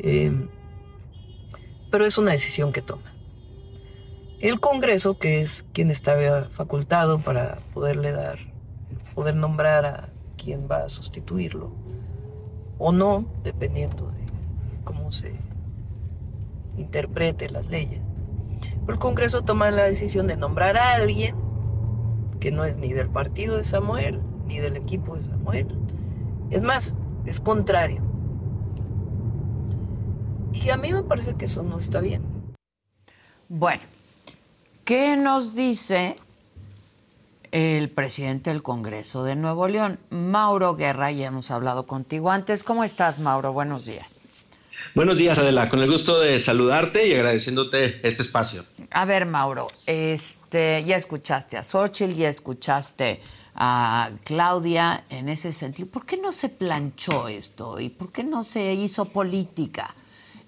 Em, 0.00 0.48
pero 1.92 2.04
es 2.04 2.18
una 2.18 2.32
decisión 2.32 2.72
que 2.72 2.82
toma. 2.82 3.14
El 4.40 4.58
Congreso, 4.58 5.18
que 5.18 5.40
es 5.40 5.64
quien 5.72 5.90
está 5.90 6.48
facultado 6.50 7.20
para 7.20 7.58
poderle 7.72 8.10
dar, 8.10 8.40
poder 9.14 9.36
nombrar 9.36 9.86
a 9.86 10.08
quien 10.36 10.66
va 10.68 10.86
a 10.86 10.88
sustituirlo, 10.88 11.72
o 12.78 12.90
no, 12.90 13.26
dependiendo 13.44 14.10
de 14.10 14.82
cómo 14.82 15.12
se 15.12 15.51
interprete 16.76 17.50
las 17.50 17.68
leyes. 17.68 18.00
El 18.88 18.98
Congreso 18.98 19.42
toma 19.42 19.70
la 19.70 19.84
decisión 19.84 20.26
de 20.26 20.36
nombrar 20.36 20.76
a 20.76 20.94
alguien 20.94 21.36
que 22.40 22.52
no 22.52 22.64
es 22.64 22.78
ni 22.78 22.92
del 22.92 23.08
partido 23.08 23.56
de 23.56 23.64
Samuel, 23.64 24.20
ni 24.46 24.58
del 24.58 24.76
equipo 24.76 25.16
de 25.16 25.22
Samuel. 25.22 25.68
Es 26.50 26.62
más, 26.62 26.94
es 27.24 27.40
contrario. 27.40 28.02
Y 30.52 30.70
a 30.70 30.76
mí 30.76 30.92
me 30.92 31.02
parece 31.02 31.34
que 31.34 31.46
eso 31.46 31.62
no 31.62 31.78
está 31.78 32.00
bien. 32.00 32.22
Bueno, 33.48 33.82
¿Qué 34.84 35.16
nos 35.16 35.54
dice 35.54 36.16
el 37.52 37.88
presidente 37.88 38.50
del 38.50 38.64
Congreso 38.64 39.22
de 39.22 39.36
Nuevo 39.36 39.68
León, 39.68 40.00
Mauro 40.10 40.74
Guerra? 40.74 41.12
Ya 41.12 41.28
hemos 41.28 41.52
hablado 41.52 41.86
contigo 41.86 42.32
antes. 42.32 42.64
¿Cómo 42.64 42.82
estás, 42.82 43.20
Mauro? 43.20 43.52
Buenos 43.52 43.86
días. 43.86 44.18
Buenos 44.94 45.16
días, 45.16 45.38
Adela. 45.38 45.68
Con 45.68 45.80
el 45.80 45.90
gusto 45.90 46.20
de 46.20 46.38
saludarte 46.38 47.06
y 47.06 47.14
agradeciéndote 47.14 48.00
este 48.06 48.22
espacio. 48.22 48.64
A 48.90 49.04
ver, 49.04 49.26
Mauro, 49.26 49.68
este, 49.86 50.84
ya 50.84 50.96
escuchaste 50.96 51.56
a 51.56 51.62
Xochitl, 51.62 52.14
ya 52.14 52.28
escuchaste 52.28 53.20
a 53.54 54.10
Claudia 54.24 55.04
en 55.10 55.28
ese 55.28 55.52
sentido. 55.52 55.88
¿Por 55.88 56.06
qué 56.06 56.16
no 56.16 56.32
se 56.32 56.48
planchó 56.48 57.28
esto 57.28 57.80
y 57.80 57.88
por 57.88 58.12
qué 58.12 58.24
no 58.24 58.42
se 58.42 58.74
hizo 58.74 59.06
política 59.06 59.94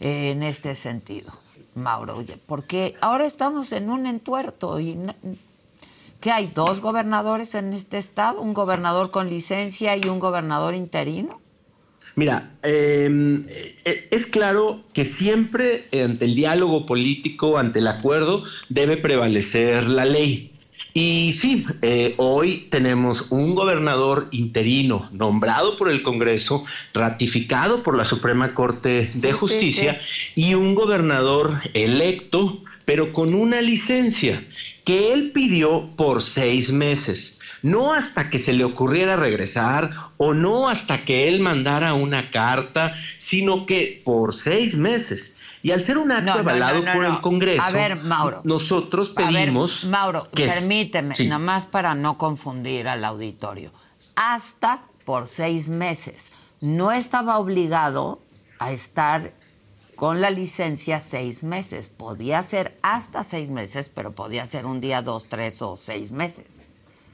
en 0.00 0.42
este 0.42 0.74
sentido, 0.74 1.32
Mauro? 1.74 2.24
Porque 2.46 2.94
ahora 3.00 3.26
estamos 3.26 3.72
en 3.72 3.90
un 3.90 4.06
entuerto 4.06 4.80
y 4.80 4.98
¿qué 6.20 6.32
hay? 6.32 6.50
¿Dos 6.54 6.80
gobernadores 6.80 7.54
en 7.54 7.72
este 7.72 7.98
estado? 7.98 8.40
¿Un 8.40 8.54
gobernador 8.54 9.10
con 9.10 9.28
licencia 9.28 9.96
y 9.96 10.08
un 10.08 10.18
gobernador 10.18 10.74
interino? 10.74 11.43
Mira, 12.16 12.52
eh, 12.62 14.06
es 14.10 14.26
claro 14.26 14.84
que 14.92 15.04
siempre 15.04 15.86
ante 16.04 16.26
el 16.26 16.34
diálogo 16.34 16.86
político, 16.86 17.58
ante 17.58 17.80
el 17.80 17.88
acuerdo, 17.88 18.44
debe 18.68 18.96
prevalecer 18.96 19.88
la 19.88 20.04
ley. 20.04 20.52
Y 20.96 21.32
sí, 21.32 21.66
eh, 21.82 22.14
hoy 22.18 22.68
tenemos 22.70 23.32
un 23.32 23.56
gobernador 23.56 24.28
interino 24.30 25.08
nombrado 25.10 25.76
por 25.76 25.90
el 25.90 26.04
Congreso, 26.04 26.64
ratificado 26.92 27.82
por 27.82 27.96
la 27.96 28.04
Suprema 28.04 28.54
Corte 28.54 29.10
de 29.12 29.32
Justicia, 29.32 30.00
y 30.36 30.54
un 30.54 30.76
gobernador 30.76 31.60
electo, 31.74 32.62
pero 32.84 33.12
con 33.12 33.34
una 33.34 33.60
licencia 33.60 34.40
que 34.84 35.12
él 35.12 35.32
pidió 35.32 35.90
por 35.96 36.22
seis 36.22 36.72
meses 36.72 37.40
no 37.64 37.94
hasta 37.94 38.28
que 38.28 38.38
se 38.38 38.52
le 38.52 38.62
ocurriera 38.62 39.16
regresar 39.16 39.90
o 40.18 40.34
no 40.34 40.68
hasta 40.68 40.98
que 40.98 41.28
él 41.28 41.40
mandara 41.40 41.94
una 41.94 42.30
carta, 42.30 42.94
sino 43.18 43.64
que 43.64 44.02
por 44.04 44.34
seis 44.34 44.76
meses. 44.76 45.38
Y 45.62 45.70
al 45.70 45.80
ser 45.80 45.96
un 45.96 46.12
acto 46.12 46.40
avalado 46.40 46.84
por 46.92 47.06
el 47.06 47.22
Congreso, 47.22 47.62
a 47.62 47.70
ver, 47.70 47.96
Mauro, 47.96 48.42
nosotros 48.44 49.12
pedimos. 49.12 49.84
Mauro, 49.86 50.28
permíteme, 50.30 51.14
nada 51.20 51.38
más 51.38 51.64
para 51.64 51.94
no 51.94 52.18
confundir 52.18 52.86
al 52.86 53.02
auditorio. 53.02 53.72
Hasta 54.14 54.82
por 55.06 55.26
seis 55.26 55.70
meses. 55.70 56.32
No 56.60 56.92
estaba 56.92 57.38
obligado 57.38 58.20
a 58.58 58.72
estar 58.72 59.32
con 59.96 60.20
la 60.20 60.28
licencia 60.28 61.00
seis 61.00 61.42
meses. 61.42 61.88
Podía 61.88 62.42
ser 62.42 62.78
hasta 62.82 63.22
seis 63.22 63.48
meses, 63.48 63.90
pero 63.92 64.14
podía 64.14 64.44
ser 64.44 64.66
un 64.66 64.82
día, 64.82 65.00
dos, 65.00 65.28
tres 65.28 65.62
o 65.62 65.78
seis 65.78 66.10
meses. 66.10 66.63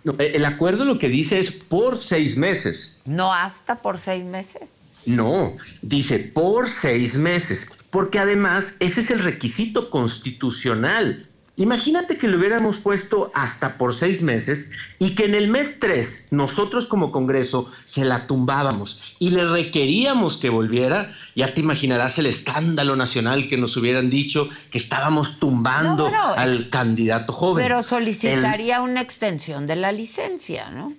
Eh, 0.04 0.32
el 0.34 0.44
acuerdo 0.44 0.84
lo 0.84 0.98
que 0.98 1.08
dice 1.08 1.38
es 1.38 1.50
por 1.50 2.02
seis 2.02 2.36
meses. 2.36 3.00
¿No 3.04 3.32
hasta 3.32 3.82
por 3.82 3.98
seis 3.98 4.24
meses? 4.24 4.72
No, 5.06 5.56
dice 5.82 6.18
por 6.18 6.68
seis 6.68 7.16
meses, 7.16 7.86
porque 7.90 8.18
además 8.18 8.74
ese 8.80 9.00
es 9.00 9.10
el 9.10 9.20
requisito 9.20 9.90
constitucional. 9.90 11.26
Imagínate 11.56 12.16
que 12.16 12.26
lo 12.28 12.38
hubiéramos 12.38 12.78
puesto 12.78 13.30
hasta 13.34 13.76
por 13.76 13.94
seis 13.94 14.22
meses 14.22 14.72
y 14.98 15.14
que 15.14 15.24
en 15.26 15.34
el 15.34 15.48
mes 15.48 15.78
tres 15.78 16.28
nosotros 16.30 16.86
como 16.86 17.12
Congreso 17.12 17.70
se 17.84 18.04
la 18.04 18.26
tumbábamos 18.26 19.16
y 19.18 19.30
le 19.30 19.44
requeríamos 19.46 20.38
que 20.38 20.48
volviera. 20.48 21.12
Ya 21.36 21.52
te 21.52 21.60
imaginarás 21.60 22.18
el 22.18 22.26
escándalo 22.26 22.96
nacional 22.96 23.48
que 23.48 23.58
nos 23.58 23.76
hubieran 23.76 24.08
dicho 24.08 24.48
que 24.70 24.78
estábamos 24.78 25.38
tumbando 25.38 26.10
al 26.36 26.70
candidato 26.70 27.32
joven. 27.32 27.62
Pero 27.62 27.82
solicitaría 27.82 28.80
una 28.80 29.02
extensión 29.02 29.66
de 29.66 29.76
la 29.76 29.92
licencia, 29.92 30.70
¿no? 30.70 30.94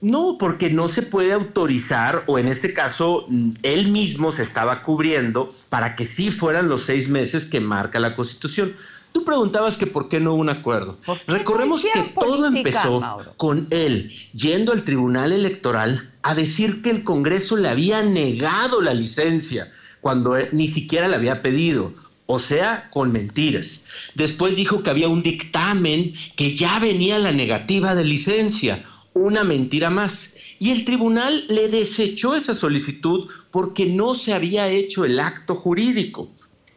No, 0.00 0.36
porque 0.38 0.68
no 0.68 0.88
se 0.88 1.02
puede 1.02 1.32
autorizar, 1.32 2.24
o 2.26 2.38
en 2.38 2.48
ese 2.48 2.74
caso, 2.74 3.24
mm, 3.28 3.52
él 3.62 3.88
mismo 3.88 4.30
se 4.30 4.42
estaba 4.42 4.82
cubriendo 4.82 5.54
para 5.70 5.96
que 5.96 6.04
sí 6.04 6.30
fueran 6.30 6.68
los 6.68 6.82
seis 6.82 7.08
meses 7.08 7.46
que 7.46 7.60
marca 7.60 7.98
la 7.98 8.14
Constitución. 8.14 8.74
Tú 9.16 9.24
preguntabas 9.24 9.78
que 9.78 9.86
por 9.86 10.10
qué 10.10 10.20
no 10.20 10.34
hubo 10.34 10.42
un 10.42 10.50
acuerdo. 10.50 10.98
Recorremos 11.26 11.82
que 11.82 12.02
todo 12.20 12.48
empezó 12.48 13.00
con 13.38 13.66
él 13.70 14.12
yendo 14.34 14.72
al 14.72 14.84
Tribunal 14.84 15.32
Electoral 15.32 15.98
a 16.20 16.34
decir 16.34 16.82
que 16.82 16.90
el 16.90 17.02
Congreso 17.02 17.56
le 17.56 17.70
había 17.70 18.02
negado 18.02 18.82
la 18.82 18.92
licencia 18.92 19.72
cuando 20.02 20.36
ni 20.52 20.66
siquiera 20.68 21.08
la 21.08 21.16
había 21.16 21.40
pedido, 21.40 21.94
o 22.26 22.38
sea, 22.38 22.90
con 22.90 23.10
mentiras. 23.10 23.84
Después 24.14 24.54
dijo 24.54 24.82
que 24.82 24.90
había 24.90 25.08
un 25.08 25.22
dictamen 25.22 26.12
que 26.36 26.54
ya 26.54 26.78
venía 26.78 27.18
la 27.18 27.32
negativa 27.32 27.94
de 27.94 28.04
licencia, 28.04 28.84
una 29.14 29.44
mentira 29.44 29.88
más. 29.88 30.34
Y 30.58 30.72
el 30.72 30.84
tribunal 30.84 31.46
le 31.48 31.68
desechó 31.68 32.34
esa 32.34 32.52
solicitud 32.52 33.30
porque 33.50 33.86
no 33.86 34.14
se 34.14 34.34
había 34.34 34.68
hecho 34.68 35.06
el 35.06 35.18
acto 35.20 35.54
jurídico. 35.54 36.30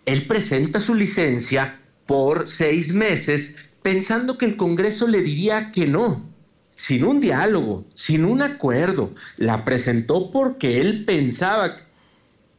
Él 0.05 0.21
presenta 0.21 0.79
su 0.79 0.95
licencia 0.95 1.75
por 2.09 2.47
seis 2.47 2.91
meses 2.91 3.69
pensando 3.83 4.39
que 4.39 4.47
el 4.47 4.57
Congreso 4.57 5.07
le 5.07 5.21
diría 5.21 5.71
que 5.71 5.85
no, 5.85 6.27
sin 6.75 7.03
un 7.03 7.21
diálogo, 7.21 7.85
sin 7.93 8.25
un 8.25 8.41
acuerdo. 8.41 9.13
La 9.37 9.63
presentó 9.63 10.31
porque 10.31 10.81
él 10.81 11.05
pensaba 11.05 11.77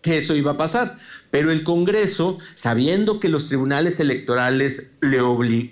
que 0.02 0.18
eso 0.18 0.36
iba 0.36 0.52
a 0.52 0.56
pasar. 0.56 0.96
Pero 1.32 1.50
el 1.50 1.64
Congreso, 1.64 2.38
sabiendo 2.54 3.18
que 3.18 3.28
los 3.28 3.48
tribunales 3.48 3.98
electorales 3.98 4.92
le 5.00 5.18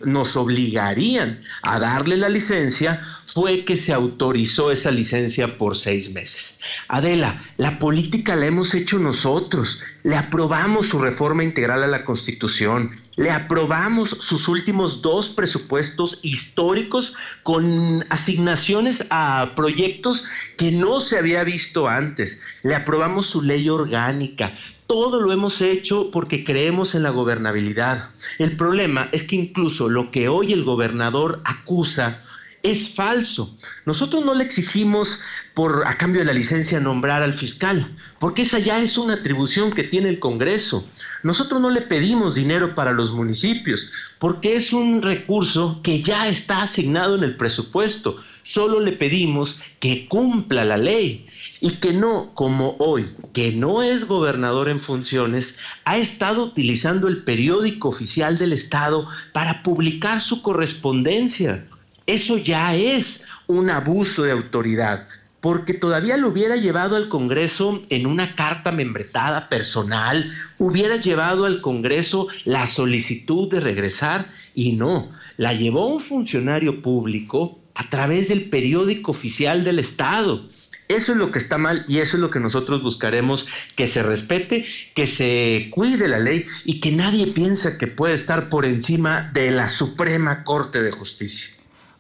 nos 0.05 0.37
obligarían 0.37 1.39
a 1.63 1.79
darle 1.79 2.17
la 2.17 2.29
licencia, 2.29 3.01
fue 3.27 3.65
que 3.65 3.77
se 3.77 3.93
autorizó 3.93 4.73
esa 4.73 4.91
licencia 4.91 5.57
por 5.57 5.77
seis 5.77 6.13
meses. 6.13 6.59
Adela, 6.89 7.41
la 7.59 7.79
política 7.79 8.35
la 8.35 8.47
hemos 8.47 8.75
hecho 8.75 8.99
nosotros. 8.99 9.83
Le 10.03 10.17
aprobamos 10.17 10.89
su 10.89 10.99
reforma 10.99 11.45
integral 11.45 11.85
a 11.85 11.89
la 11.89 12.05
Constitución. 12.05 12.91
Le 13.19 13.33
aprobamos 13.33 14.11
sus 14.11 14.47
últimos 14.47 15.03
dos 15.03 15.29
presupuestos 15.29 16.21
históricos 16.23 17.15
con 17.43 18.05
asignaciones 18.11 19.07
a 19.11 19.55
proyectos 19.57 20.25
que 20.57 20.71
no 20.71 21.01
se 21.01 21.19
había 21.19 21.43
visto 21.43 21.89
antes. 21.89 22.41
Le 22.63 22.77
aprobamos 22.77 23.27
su 23.27 23.43
ley 23.43 23.69
orgánica. 23.69 24.53
Todo 24.87 25.21
lo 25.21 25.33
hemos 25.33 25.61
hecho 25.61 26.13
porque 26.13 26.45
creemos 26.45 26.95
en 26.95 27.03
la 27.03 27.11
gobernabilidad. 27.11 28.11
El 28.39 28.57
problema 28.57 29.09
es 29.11 29.25
que 29.25 29.35
incluso 29.35 29.89
lo 29.89 30.13
que 30.13 30.29
hoy 30.29 30.53
el 30.53 30.63
gobernador 30.63 31.43
acusa 31.45 32.23
es 32.63 32.95
falso. 32.95 33.57
Nosotros 33.85 34.25
no 34.25 34.35
le 34.35 34.45
exigimos 34.45 35.19
por 35.59 35.89
a 35.89 35.99
cambio 35.99 36.21
de 36.21 36.25
la 36.25 36.33
licencia 36.33 36.79
nombrar 36.79 37.21
al 37.21 37.35
fiscal, 37.35 37.85
porque 38.21 38.43
esa 38.43 38.61
ya 38.61 38.81
es 38.81 38.97
una 38.97 39.15
atribución 39.15 39.73
que 39.73 39.83
tiene 39.83 40.09
el 40.09 40.21
Congreso. 40.21 40.87
Nosotros 41.25 41.61
no 41.61 41.69
le 41.69 41.81
pedimos 41.81 42.37
dinero 42.37 42.77
para 42.77 42.93
los 42.93 43.11
municipios, 43.11 43.91
porque 44.21 44.55
es 44.55 44.73
un 44.73 45.03
recurso 45.03 45.81
que 45.83 46.01
ya 46.01 46.29
está 46.29 46.63
asignado 46.63 47.17
en 47.17 47.25
el 47.25 47.35
presupuesto. 47.35 48.19
Solo 48.45 48.79
le 48.79 48.93
pedimos 48.93 49.59
que 49.81 50.07
cumpla 50.07 50.65
la 50.65 50.77
ley 50.77 51.27
y 51.61 51.71
que 51.71 51.93
no, 51.93 52.31
como 52.35 52.77
hoy, 52.79 53.05
que 53.33 53.51
no 53.51 53.83
es 53.83 54.07
gobernador 54.07 54.69
en 54.69 54.79
funciones, 54.79 55.59
ha 55.85 55.99
estado 55.99 56.45
utilizando 56.45 57.09
el 57.09 57.25
periódico 57.25 57.89
oficial 57.89 58.39
del 58.39 58.53
Estado 58.53 59.09
para 59.33 59.65
publicar 59.65 60.21
su 60.21 60.41
correspondencia. 60.41 61.67
Eso 62.07 62.39
ya 62.39 62.77
es 62.77 63.25
un 63.49 63.71
abuso 63.71 64.23
de 64.23 64.33
autoridad, 64.33 65.09
porque 65.41 65.75
todavía 65.75 66.17
lo 66.17 66.29
hubiera 66.29 66.57
llevado 66.57 66.97
al 66.97 67.09
Congreso 67.09 67.83
en 67.91 68.07
una 68.07 68.35
carta 68.35 68.73
membretada 68.73 69.49
personal, 69.49 70.33
hubiera 70.59 70.97
llevado 70.97 71.45
al 71.45 71.61
Congreso 71.61 72.27
la 72.45 72.67
solicitud 72.67 73.49
de 73.49 73.61
regresar 73.61 74.31
y 74.55 74.73
no, 74.73 75.11
la 75.37 75.53
llevó 75.53 75.87
un 75.87 76.01
funcionario 76.01 76.83
público 76.83 77.61
a 77.75 77.89
través 77.89 78.29
del 78.29 78.51
periódico 78.51 79.13
oficial 79.13 79.63
del 79.63 79.79
Estado. 79.79 80.45
Eso 80.89 81.13
es 81.13 81.19
lo 81.19 81.31
que 81.31 81.39
está 81.39 81.59
mal 81.59 81.85
y 81.87 81.99
eso 81.99 82.17
es 82.17 82.21
lo 82.21 82.31
que 82.31 82.41
nosotros 82.41 82.83
buscaremos, 82.83 83.47
que 83.77 83.87
se 83.87 84.03
respete, 84.03 84.67
que 84.95 85.07
se 85.07 85.69
cuide 85.71 86.09
la 86.09 86.19
ley 86.19 86.47
y 86.65 86.81
que 86.81 86.91
nadie 86.91 87.27
piensa 87.29 87.77
que 87.77 87.87
puede 87.87 88.15
estar 88.15 88.49
por 88.49 88.65
encima 88.65 89.31
de 89.35 89.51
la 89.51 89.69
Suprema 89.69 90.45
Corte 90.45 90.83
de 90.83 90.91
Justicia. 90.91 91.55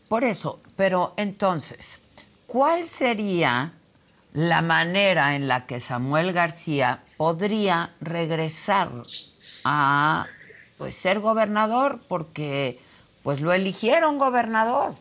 Por 0.08 0.24
eso, 0.24 0.60
pero 0.74 1.12
entonces, 1.18 2.00
¿cuál 2.48 2.86
sería 2.86 3.74
la 4.32 4.62
manera 4.62 5.36
en 5.36 5.48
la 5.48 5.66
que 5.66 5.80
Samuel 5.80 6.32
García 6.32 7.04
podría 7.18 7.94
regresar 8.00 8.90
a 9.64 10.26
pues 10.78 10.94
ser 10.94 11.20
gobernador 11.20 12.00
porque 12.08 12.78
pues 13.22 13.42
lo 13.42 13.52
eligieron 13.52 14.16
gobernador 14.16 14.94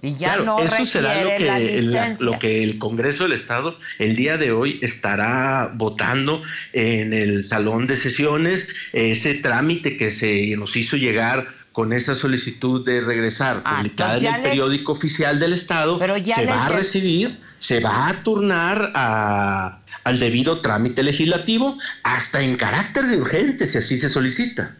y 0.00 0.14
ya 0.14 0.36
no 0.36 0.58
eso 0.58 0.84
será 0.86 1.22
lo 1.22 1.30
que, 1.30 1.40
la 1.40 1.58
licencia. 1.58 2.24
lo 2.24 2.38
que 2.38 2.62
el 2.62 2.78
Congreso 2.78 3.24
del 3.24 3.32
Estado 3.32 3.76
el 3.98 4.16
día 4.16 4.38
de 4.38 4.52
hoy 4.52 4.78
estará 4.82 5.70
votando 5.74 6.42
en 6.72 7.12
el 7.12 7.44
salón 7.44 7.86
de 7.86 7.96
sesiones 7.96 8.70
ese 8.94 9.34
trámite 9.34 9.98
que 9.98 10.10
se 10.10 10.56
nos 10.56 10.76
hizo 10.76 10.96
llegar 10.96 11.46
con 11.76 11.92
esa 11.92 12.14
solicitud 12.14 12.82
de 12.86 13.02
regresar 13.02 13.62
publicada 13.62 14.16
en 14.16 14.24
el 14.24 14.42
periódico 14.44 14.92
oficial 14.92 15.38
del 15.38 15.52
Estado, 15.52 16.00
se 16.24 16.46
va 16.46 16.64
a 16.64 16.68
recibir, 16.70 17.38
se 17.58 17.80
va 17.80 18.08
a 18.08 18.22
turnar 18.22 18.92
a, 18.94 19.82
al 20.02 20.18
debido 20.18 20.62
trámite 20.62 21.02
legislativo 21.02 21.76
hasta 22.02 22.40
en 22.40 22.56
carácter 22.56 23.04
de 23.04 23.18
urgente, 23.18 23.66
si 23.66 23.76
así 23.76 23.98
se 23.98 24.08
solicita. 24.08 24.74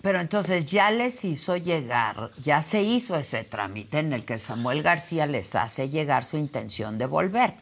Pero 0.00 0.20
entonces 0.20 0.64
ya 0.64 0.92
les 0.92 1.24
hizo 1.24 1.56
llegar, 1.56 2.30
ya 2.40 2.62
se 2.62 2.84
hizo 2.84 3.16
ese 3.16 3.42
trámite 3.42 3.98
en 3.98 4.12
el 4.12 4.24
que 4.24 4.38
Samuel 4.38 4.84
García 4.84 5.26
les 5.26 5.56
hace 5.56 5.88
llegar 5.90 6.22
su 6.22 6.36
intención 6.36 6.98
de 6.98 7.06
volver. 7.06 7.54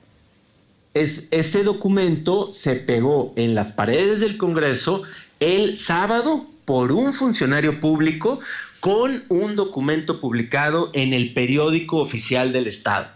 Es, 0.93 1.29
ese 1.31 1.63
documento 1.63 2.53
se 2.53 2.75
pegó 2.75 3.33
en 3.37 3.55
las 3.55 3.73
paredes 3.73 4.21
del 4.21 4.37
Congreso 4.37 5.03
el 5.41 5.79
sábado 5.79 6.51
por 6.67 6.93
un 6.93 7.15
funcionario 7.15 7.81
público 7.81 8.41
con 8.87 9.25
un 9.31 9.57
documento 9.57 10.21
publicado 10.21 10.91
en 10.93 11.13
el 11.13 11.35
periódico 11.35 11.97
oficial 11.97 12.53
del 12.53 12.69
Estado. 12.69 13.09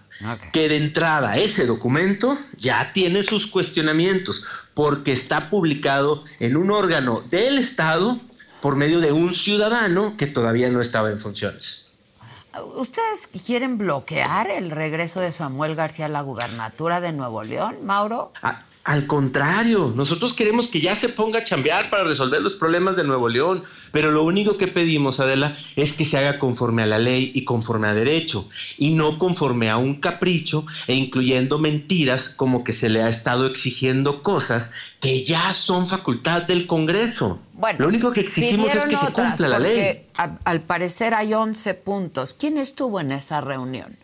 Que 0.52 0.68
de 0.68 0.78
entrada 0.78 1.36
ese 1.36 1.64
documento 1.64 2.36
ya 2.58 2.92
tiene 2.92 3.22
sus 3.22 3.46
cuestionamientos 3.46 4.44
porque 4.74 5.12
está 5.12 5.48
publicado 5.48 6.24
en 6.40 6.56
un 6.56 6.72
órgano 6.72 7.22
del 7.30 7.58
Estado 7.58 8.18
por 8.60 8.74
medio 8.74 8.98
de 8.98 9.12
un 9.12 9.32
ciudadano 9.32 10.16
que 10.16 10.26
todavía 10.26 10.68
no 10.70 10.80
estaba 10.80 11.08
en 11.08 11.20
funciones. 11.20 11.86
¿Ustedes 12.74 13.28
quieren 13.46 13.78
bloquear 13.78 14.50
el 14.50 14.72
regreso 14.72 15.20
de 15.20 15.30
Samuel 15.30 15.76
García 15.76 16.06
a 16.06 16.08
la 16.08 16.22
gubernatura 16.22 17.00
de 17.00 17.12
Nuevo 17.12 17.44
León, 17.44 17.76
Mauro? 17.84 18.32
Ah, 18.42 18.64
al 18.90 19.06
contrario, 19.06 19.92
nosotros 19.94 20.32
queremos 20.32 20.66
que 20.66 20.80
ya 20.80 20.96
se 20.96 21.08
ponga 21.08 21.38
a 21.38 21.44
chambear 21.44 21.88
para 21.90 22.02
resolver 22.02 22.42
los 22.42 22.56
problemas 22.56 22.96
de 22.96 23.04
Nuevo 23.04 23.28
León, 23.28 23.62
pero 23.92 24.10
lo 24.10 24.24
único 24.24 24.58
que 24.58 24.66
pedimos, 24.66 25.20
Adela, 25.20 25.56
es 25.76 25.92
que 25.92 26.04
se 26.04 26.18
haga 26.18 26.40
conforme 26.40 26.82
a 26.82 26.86
la 26.86 26.98
ley 26.98 27.30
y 27.32 27.44
conforme 27.44 27.86
a 27.86 27.94
derecho, 27.94 28.48
y 28.78 28.96
no 28.96 29.16
conforme 29.20 29.70
a 29.70 29.76
un 29.76 30.00
capricho 30.00 30.66
e 30.88 30.96
incluyendo 30.96 31.60
mentiras 31.60 32.30
como 32.30 32.64
que 32.64 32.72
se 32.72 32.88
le 32.88 33.00
ha 33.00 33.08
estado 33.08 33.46
exigiendo 33.46 34.24
cosas 34.24 34.72
que 34.98 35.22
ya 35.22 35.52
son 35.52 35.86
facultad 35.86 36.42
del 36.42 36.66
Congreso. 36.66 37.40
Bueno, 37.52 37.78
lo 37.78 37.86
único 37.86 38.10
que 38.10 38.22
exigimos 38.22 38.74
es 38.74 38.86
que 38.86 38.96
se 38.96 39.12
cumpla 39.12 39.46
la 39.50 39.60
ley. 39.60 40.04
al 40.16 40.62
parecer 40.62 41.14
hay 41.14 41.32
11 41.32 41.74
puntos. 41.74 42.34
¿Quién 42.36 42.58
estuvo 42.58 42.98
en 42.98 43.12
esa 43.12 43.40
reunión? 43.40 43.96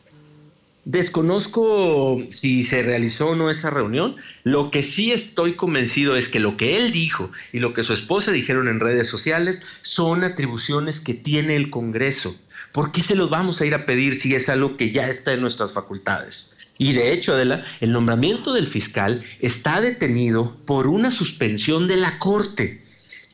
Desconozco 0.87 2.24
si 2.30 2.62
se 2.62 2.80
realizó 2.84 3.30
o 3.30 3.34
no 3.34 3.51
esa 3.51 3.70
reunión. 3.70 4.14
Lo 4.45 4.70
que 4.70 4.84
sí 4.84 5.11
estoy 5.11 5.57
convencido 5.57 6.14
es 6.14 6.28
que 6.28 6.39
lo 6.39 6.57
que 6.57 6.78
él 6.78 6.93
dijo 6.93 7.32
y 7.53 7.59
lo 7.59 7.74
que 7.74 7.82
su 7.82 7.93
esposa 7.93 8.30
dijeron 8.30 8.68
en 8.68 8.78
redes 8.78 9.09
sociales 9.09 9.66
son 9.82 10.22
atribuciones 10.22 11.01
que 11.01 11.12
tiene 11.12 11.57
el 11.57 11.70
Congreso. 11.70 12.37
¿Por 12.70 12.93
qué 12.93 13.01
se 13.01 13.16
los 13.16 13.30
vamos 13.30 13.61
a 13.61 13.66
ir 13.66 13.74
a 13.74 13.84
pedir 13.84 14.14
si 14.14 14.37
es 14.37 14.49
algo 14.49 14.76
que 14.76 14.93
ya 14.93 15.09
está 15.09 15.32
en 15.32 15.41
nuestras 15.41 15.72
facultades? 15.72 16.57
Y 16.78 16.93
de 16.93 17.12
hecho, 17.12 17.32
Adela, 17.32 17.64
el 17.80 17.91
nombramiento 17.91 18.53
del 18.53 18.68
fiscal 18.68 19.24
está 19.41 19.80
detenido 19.80 20.57
por 20.66 20.87
una 20.87 21.11
suspensión 21.11 21.89
de 21.89 21.97
la 21.97 22.16
Corte. 22.20 22.80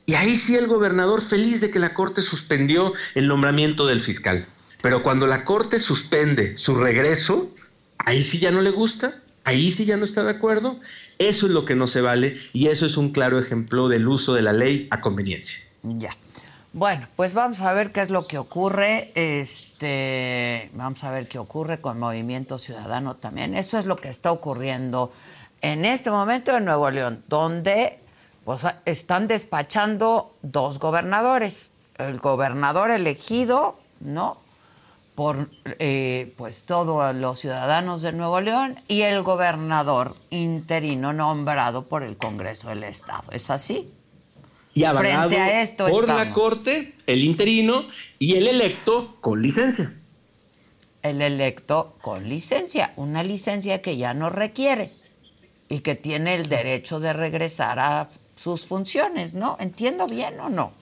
Y 0.07 0.14
ahí 0.14 0.36
sí 0.36 0.57
el 0.57 0.68
gobernador 0.68 1.20
feliz 1.20 1.61
de 1.61 1.70
que 1.70 1.78
la 1.78 1.92
Corte 1.92 2.22
suspendió 2.22 2.94
el 3.14 3.28
nombramiento 3.28 3.86
del 3.86 4.00
fiscal. 4.00 4.46
Pero 4.83 5.03
cuando 5.03 5.26
la 5.26 5.45
Corte 5.45 5.78
suspende 5.78 6.59
su 6.59 6.74
regreso, 6.74 7.51
ahí 7.99 8.22
sí 8.22 8.39
ya 8.39 8.51
no 8.51 8.61
le 8.61 8.70
gusta, 8.70 9.22
ahí 9.45 9.70
sí 9.70 9.85
ya 9.85 9.97
no 9.97 10.05
está 10.05 10.24
de 10.24 10.33
acuerdo. 10.33 10.78
Eso 11.18 11.47
es 11.47 11.53
lo 11.53 11.64
que 11.64 11.74
no 11.74 11.87
se 11.87 12.01
vale 12.01 12.37
y 12.53 12.66
eso 12.66 12.85
es 12.85 12.97
un 12.97 13.12
claro 13.12 13.39
ejemplo 13.39 13.89
del 13.89 14.09
uso 14.09 14.35
de 14.35 14.43
la 14.43 14.53
ley 14.53 14.89
a 14.91 15.01
conveniencia. 15.01 15.61
Ya. 15.83 16.11
Bueno, 16.74 17.07
pues 17.16 17.35
vamos 17.35 17.61
a 17.61 17.74
ver 17.74 17.93
qué 17.93 18.01
es 18.01 18.11
lo 18.11 18.26
que 18.26 18.39
ocurre. 18.39 19.12
Este, 19.14 20.70
vamos 20.72 21.05
a 21.05 21.11
ver 21.11 21.28
qué 21.28 21.39
ocurre 21.39 21.80
con 21.80 21.99
Movimiento 21.99 22.59
Ciudadano 22.59 23.16
también. 23.16 23.55
Esto 23.55 23.78
es 23.78 23.85
lo 23.85 23.97
que 23.97 24.09
está 24.09 24.33
ocurriendo 24.33 25.12
en 25.61 25.85
este 25.85 26.11
momento 26.11 26.57
en 26.57 26.64
Nuevo 26.64 26.91
León, 26.91 27.22
donde 27.28 28.01
están 28.85 29.28
despachando 29.28 30.35
dos 30.43 30.78
gobernadores. 30.78 31.70
El 31.99 32.18
gobernador 32.18 32.91
elegido, 32.91 33.78
¿no? 34.01 34.41
Por 35.15 35.51
eh, 35.79 36.33
pues 36.37 36.65
todos 36.65 37.15
los 37.15 37.39
ciudadanos 37.39 38.03
de 38.03 38.13
Nuevo 38.13 38.41
León 38.41 38.81
y 38.89 39.03
el 39.03 39.23
gobernador 39.23 40.17
interino 40.31 41.13
nombrado 41.13 41.87
por 41.87 42.03
el 42.03 42.17
Congreso 42.17 42.71
del 42.71 42.85
Estado. 42.85 43.25
¿Es 43.33 43.51
así? 43.51 43.91
Y 44.75 44.85
Frente 44.85 45.37
a 45.37 45.61
esto 45.61 45.87
por 45.89 46.09
la 46.09 46.31
Corte, 46.31 46.95
el 47.07 47.23
interino 47.25 47.87
y 48.19 48.37
el 48.37 48.47
electo 48.47 49.17
con 49.21 49.43
licencia. 49.43 49.93
El 51.03 51.21
electo 51.21 51.97
con 52.01 52.27
licencia, 52.29 52.95
una 52.97 53.23
licencia 53.23 53.83
que 53.83 53.99
ya 53.99 54.15
no 54.15 54.31
requiere 54.31 54.93
y 55.69 55.81
que 55.81 55.95
tiene 55.95 56.35
el 56.35 56.49
derecho 56.49 57.01
de 57.01 57.13
regresar 57.13 57.79
a 57.79 58.09
sus 58.37 58.67
funciones, 58.67 59.35
¿no? 59.35 59.59
¿Entiendo 59.61 60.07
bien 60.07 60.41
o 60.41 60.49
no? 60.49 60.73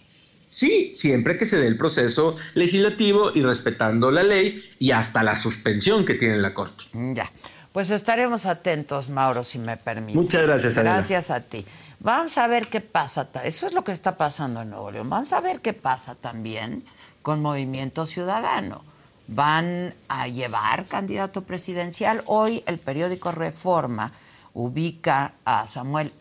Sí, 0.51 0.93
siempre 0.95 1.39
que 1.39 1.47
se 1.47 1.59
dé 1.59 1.69
el 1.69 1.79
proceso 1.79 2.37
legislativo 2.55 3.31
y 3.33 3.43
respetando 3.43 4.11
la 4.11 4.25
ley 4.25 4.63
y 4.81 4.91
hasta 4.91 5.23
la 5.23 5.37
suspensión 5.37 6.05
que 6.05 6.15
tiene 6.15 6.39
la 6.39 6.53
Corte. 6.53 6.85
Ya. 6.93 7.31
Pues 7.73 7.91
estaremos 7.91 8.47
atentos, 8.47 9.09
Mauro, 9.09 9.45
si 9.45 9.61
me 9.61 9.77
permite. 9.77 10.19
Muchas 10.19 10.45
gracias, 10.45 10.75
Adela. 10.75 10.95
Gracias 10.95 11.31
a 11.31 11.41
ti. 11.41 11.65
Vamos 12.01 12.37
a 12.37 12.49
ver 12.49 12.69
qué 12.69 12.81
pasa. 12.81 13.29
Eso 13.45 13.67
es 13.67 13.75
lo 13.75 13.85
que 13.85 13.93
está 13.93 14.17
pasando 14.17 14.61
en 14.63 14.71
Nuevo 14.71 14.91
León. 14.91 15.09
Vamos 15.09 15.33
a 15.33 15.41
ver 15.41 15.61
qué 15.61 15.73
pasa 15.73 16.17
también 16.17 16.85
con 17.23 17.41
Movimiento 17.41 18.07
Ciudadano. 18.07 18.83
Van 19.29 19.95
a 20.09 20.27
llevar 20.27 20.87
candidato 20.87 21.43
presidencial. 21.43 22.25
Hoy 22.27 22.65
el 22.67 22.81
periódico 22.81 23.31
Reforma 23.31 24.13
ubica 24.53 25.35
a 25.45 25.69
Samuel 25.69 26.13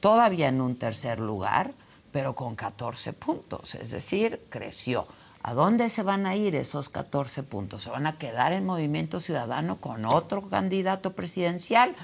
todavía 0.00 0.48
en 0.48 0.60
un 0.60 0.76
tercer 0.76 1.20
lugar 1.20 1.72
pero 2.12 2.34
con 2.34 2.56
14 2.56 3.12
puntos, 3.12 3.74
es 3.74 3.90
decir, 3.90 4.40
creció. 4.48 5.06
¿A 5.42 5.54
dónde 5.54 5.88
se 5.88 6.02
van 6.02 6.26
a 6.26 6.34
ir 6.34 6.56
esos 6.56 6.88
14 6.88 7.42
puntos? 7.44 7.82
¿Se 7.82 7.90
van 7.90 8.06
a 8.06 8.18
quedar 8.18 8.52
en 8.52 8.66
Movimiento 8.66 9.20
Ciudadano 9.20 9.80
con 9.80 10.04
otro 10.04 10.42
candidato 10.42 11.12
presidencial 11.12 11.94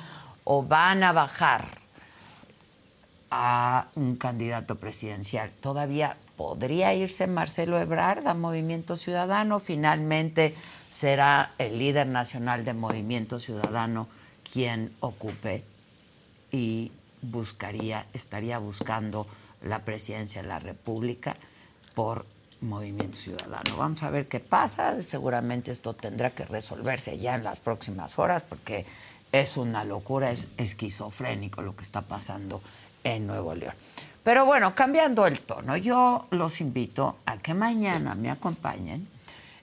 o 0.44 0.62
van 0.62 1.02
a 1.02 1.12
bajar 1.12 1.80
a 3.30 3.88
un 3.96 4.16
candidato 4.16 4.76
presidencial? 4.76 5.50
Todavía 5.60 6.16
podría 6.36 6.94
irse 6.94 7.26
Marcelo 7.26 7.78
Ebrard 7.78 8.26
a 8.26 8.34
Movimiento 8.34 8.96
Ciudadano, 8.96 9.58
finalmente 9.58 10.54
será 10.90 11.52
el 11.58 11.78
líder 11.78 12.06
nacional 12.06 12.64
de 12.64 12.74
Movimiento 12.74 13.40
Ciudadano 13.40 14.08
quien 14.44 14.94
ocupe 15.00 15.64
y 16.52 16.92
buscaría, 17.20 18.06
estaría 18.12 18.58
buscando 18.58 19.26
la 19.64 19.80
presidencia 19.80 20.42
de 20.42 20.48
la 20.48 20.58
República 20.58 21.34
por 21.94 22.26
Movimiento 22.60 23.16
Ciudadano. 23.16 23.76
Vamos 23.76 24.02
a 24.02 24.10
ver 24.10 24.26
qué 24.28 24.40
pasa. 24.40 25.00
Seguramente 25.02 25.70
esto 25.70 25.94
tendrá 25.94 26.30
que 26.30 26.44
resolverse 26.44 27.18
ya 27.18 27.34
en 27.34 27.44
las 27.44 27.60
próximas 27.60 28.18
horas 28.18 28.42
porque 28.42 28.86
es 29.32 29.56
una 29.56 29.84
locura, 29.84 30.30
es 30.30 30.48
esquizofrénico 30.56 31.62
lo 31.62 31.76
que 31.76 31.82
está 31.82 32.02
pasando 32.02 32.62
en 33.02 33.26
Nuevo 33.26 33.54
León. 33.54 33.74
Pero 34.22 34.46
bueno, 34.46 34.74
cambiando 34.74 35.26
el 35.26 35.40
tono, 35.40 35.76
yo 35.76 36.26
los 36.30 36.60
invito 36.60 37.18
a 37.26 37.38
que 37.38 37.52
mañana 37.52 38.14
me 38.14 38.30
acompañen 38.30 39.06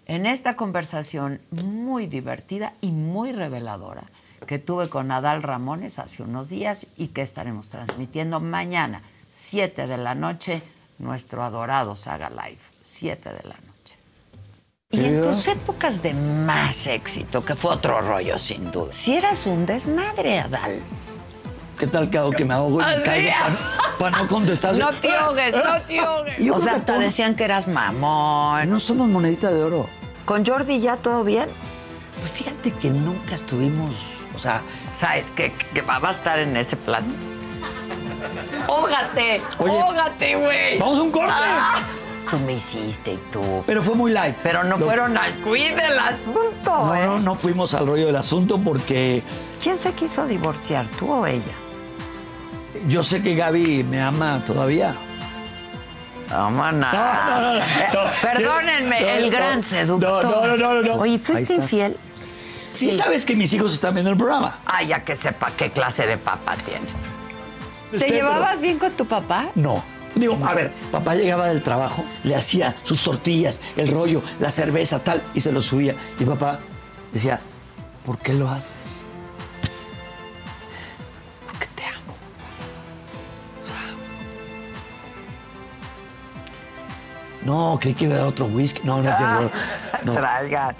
en 0.05 0.25
esta 0.25 0.55
conversación 0.55 1.41
muy 1.51 2.05
divertida 2.05 2.73
y 2.81 2.91
muy 2.91 3.31
reveladora 3.31 4.03
que 4.45 4.59
tuve 4.59 4.89
con 4.89 5.11
Adal 5.11 5.43
Ramones 5.43 5.99
hace 5.99 6.23
unos 6.23 6.49
días 6.49 6.87
y 6.97 7.09
que 7.09 7.21
estaremos 7.21 7.69
transmitiendo 7.69 8.39
mañana 8.39 9.01
7 9.31 9.87
de 9.87 9.97
la 9.97 10.13
noche, 10.13 10.61
nuestro 10.99 11.41
adorado 11.41 11.95
Saga 11.95 12.29
Live. 12.29 12.59
7 12.81 13.29
de 13.29 13.43
la 13.47 13.55
noche. 13.55 13.97
Y 14.91 15.05
en 15.05 15.21
tus 15.21 15.47
épocas 15.47 16.01
de 16.01 16.13
más 16.13 16.85
éxito, 16.87 17.43
que 17.45 17.55
fue 17.55 17.71
otro 17.71 18.01
rollo 18.01 18.37
sin 18.37 18.69
duda, 18.71 18.91
si 18.91 19.15
eras 19.15 19.45
un 19.45 19.65
desmadre, 19.65 20.39
Adal. 20.39 20.81
¿Qué 21.79 21.87
tal 21.87 22.09
que 22.09 22.17
hago 22.17 22.29
que 22.31 22.43
me 22.43 22.53
ahogo 22.53 22.81
y 22.81 22.85
me 22.85 23.01
caigo 23.01 23.31
para, 23.97 24.17
no 24.17 24.27
contestar? 24.27 24.77
No 24.77 24.93
te 24.99 25.09
ahogues, 25.09 25.53
no 25.53 25.81
te 25.87 25.99
ahogues. 25.99 26.51
o 26.51 26.59
sea, 26.59 26.73
hasta 26.73 26.99
decían 26.99 27.35
que 27.35 27.45
eras 27.45 27.69
mamón. 27.69 28.69
No 28.69 28.81
somos 28.81 29.07
monedita 29.07 29.49
de 29.49 29.63
oro. 29.63 29.89
¿Con 30.25 30.45
Jordi 30.45 30.81
ya 30.81 30.97
todo 30.97 31.23
bien? 31.23 31.47
Pues 32.19 32.31
fíjate 32.31 32.73
que 32.73 32.89
nunca 32.91 33.33
estuvimos, 33.33 33.95
o 34.35 34.39
sea... 34.39 34.61
¿Sabes 34.93 35.31
que, 35.31 35.53
que 35.73 35.81
va 35.81 35.97
a 36.03 36.11
estar 36.11 36.37
en 36.37 36.57
ese 36.57 36.75
plan? 36.75 37.30
Ógate, 38.73 39.41
ógate, 39.59 40.35
güey. 40.37 40.77
Vamos 40.79 40.99
a 40.99 41.01
un 41.01 41.11
corte. 41.11 41.33
Ah, 41.35 41.75
tú 42.29 42.37
me 42.39 42.53
hiciste 42.53 43.13
y 43.13 43.17
tú. 43.31 43.63
Pero 43.65 43.83
fue 43.83 43.95
muy 43.95 44.11
light. 44.13 44.37
Pero 44.41 44.63
no 44.63 44.77
fueron 44.77 45.17
al 45.17 45.33
cuid 45.39 45.73
del 45.75 45.99
asunto. 45.99 46.51
No, 46.65 46.95
¿eh? 46.95 47.05
no, 47.05 47.19
no 47.19 47.35
fuimos 47.35 47.73
al 47.73 47.85
rollo 47.85 48.05
del 48.05 48.15
asunto 48.15 48.57
porque. 48.59 49.23
¿Quién 49.61 49.75
se 49.75 49.91
quiso 49.93 50.25
divorciar, 50.25 50.87
tú 50.97 51.11
o 51.11 51.27
ella? 51.27 51.53
Yo 52.87 53.03
sé 53.03 53.21
que 53.21 53.35
Gaby 53.35 53.83
me 53.83 54.01
ama 54.01 54.41
todavía. 54.45 54.95
No, 56.29 56.49
no, 56.49 56.71
no, 56.71 56.91
no, 56.91 57.55
Eh, 57.57 57.61
no. 57.93 57.99
perdónenme, 58.21 58.97
Sí, 58.99 59.03
el 59.03 59.29
gran 59.29 59.63
seductor. 59.63 60.23
No, 60.23 60.47
no, 60.47 60.57
no, 60.57 60.73
no, 60.75 60.81
no. 60.81 60.93
Oye, 61.01 61.19
¿fuiste 61.19 61.55
infiel? 61.55 61.97
Sí, 62.71 62.89
sabes 62.89 63.25
que 63.25 63.35
mis 63.35 63.51
hijos 63.53 63.73
están 63.73 63.93
viendo 63.95 64.11
el 64.11 64.17
programa. 64.17 64.59
Ah, 64.65 64.81
ya 64.81 65.03
que 65.03 65.17
sepa 65.17 65.51
qué 65.57 65.71
clase 65.71 66.07
de 66.07 66.17
papá 66.17 66.55
tiene. 66.65 66.87
¿Te 67.97 68.07
llevabas 68.09 68.49
pero- 68.51 68.61
bien 68.61 68.79
con 68.79 68.91
tu 68.93 69.05
papá? 69.05 69.49
No. 69.55 69.83
Digo, 70.15 70.37
a 70.45 70.53
ver, 70.53 70.73
papá 70.91 71.15
llegaba 71.15 71.47
del 71.47 71.63
trabajo, 71.63 72.03
le 72.25 72.35
hacía 72.35 72.75
sus 72.83 73.01
tortillas, 73.01 73.61
el 73.77 73.87
rollo, 73.87 74.21
la 74.41 74.51
cerveza, 74.51 75.01
tal, 75.01 75.23
y 75.33 75.39
se 75.39 75.53
lo 75.53 75.61
subía. 75.61 75.95
Y 76.19 76.25
papá 76.25 76.59
decía, 77.13 77.39
¿por 78.05 78.17
qué 78.17 78.33
lo 78.33 78.49
haces? 78.49 78.73
Porque 81.47 81.65
te 81.75 81.83
amo. 81.85 82.13
O 83.63 83.65
sea, 83.65 83.75
No, 87.45 87.77
creí 87.81 87.93
que 87.93 88.03
iba 88.05 88.15
a 88.15 88.17
dar 88.19 88.27
otro 88.27 88.47
whisky. 88.47 88.81
No, 88.83 89.01
no 89.01 89.09
es 89.09 89.15
cierto. 89.17 89.49
No. 90.03 90.13
Traigan. 90.13 90.75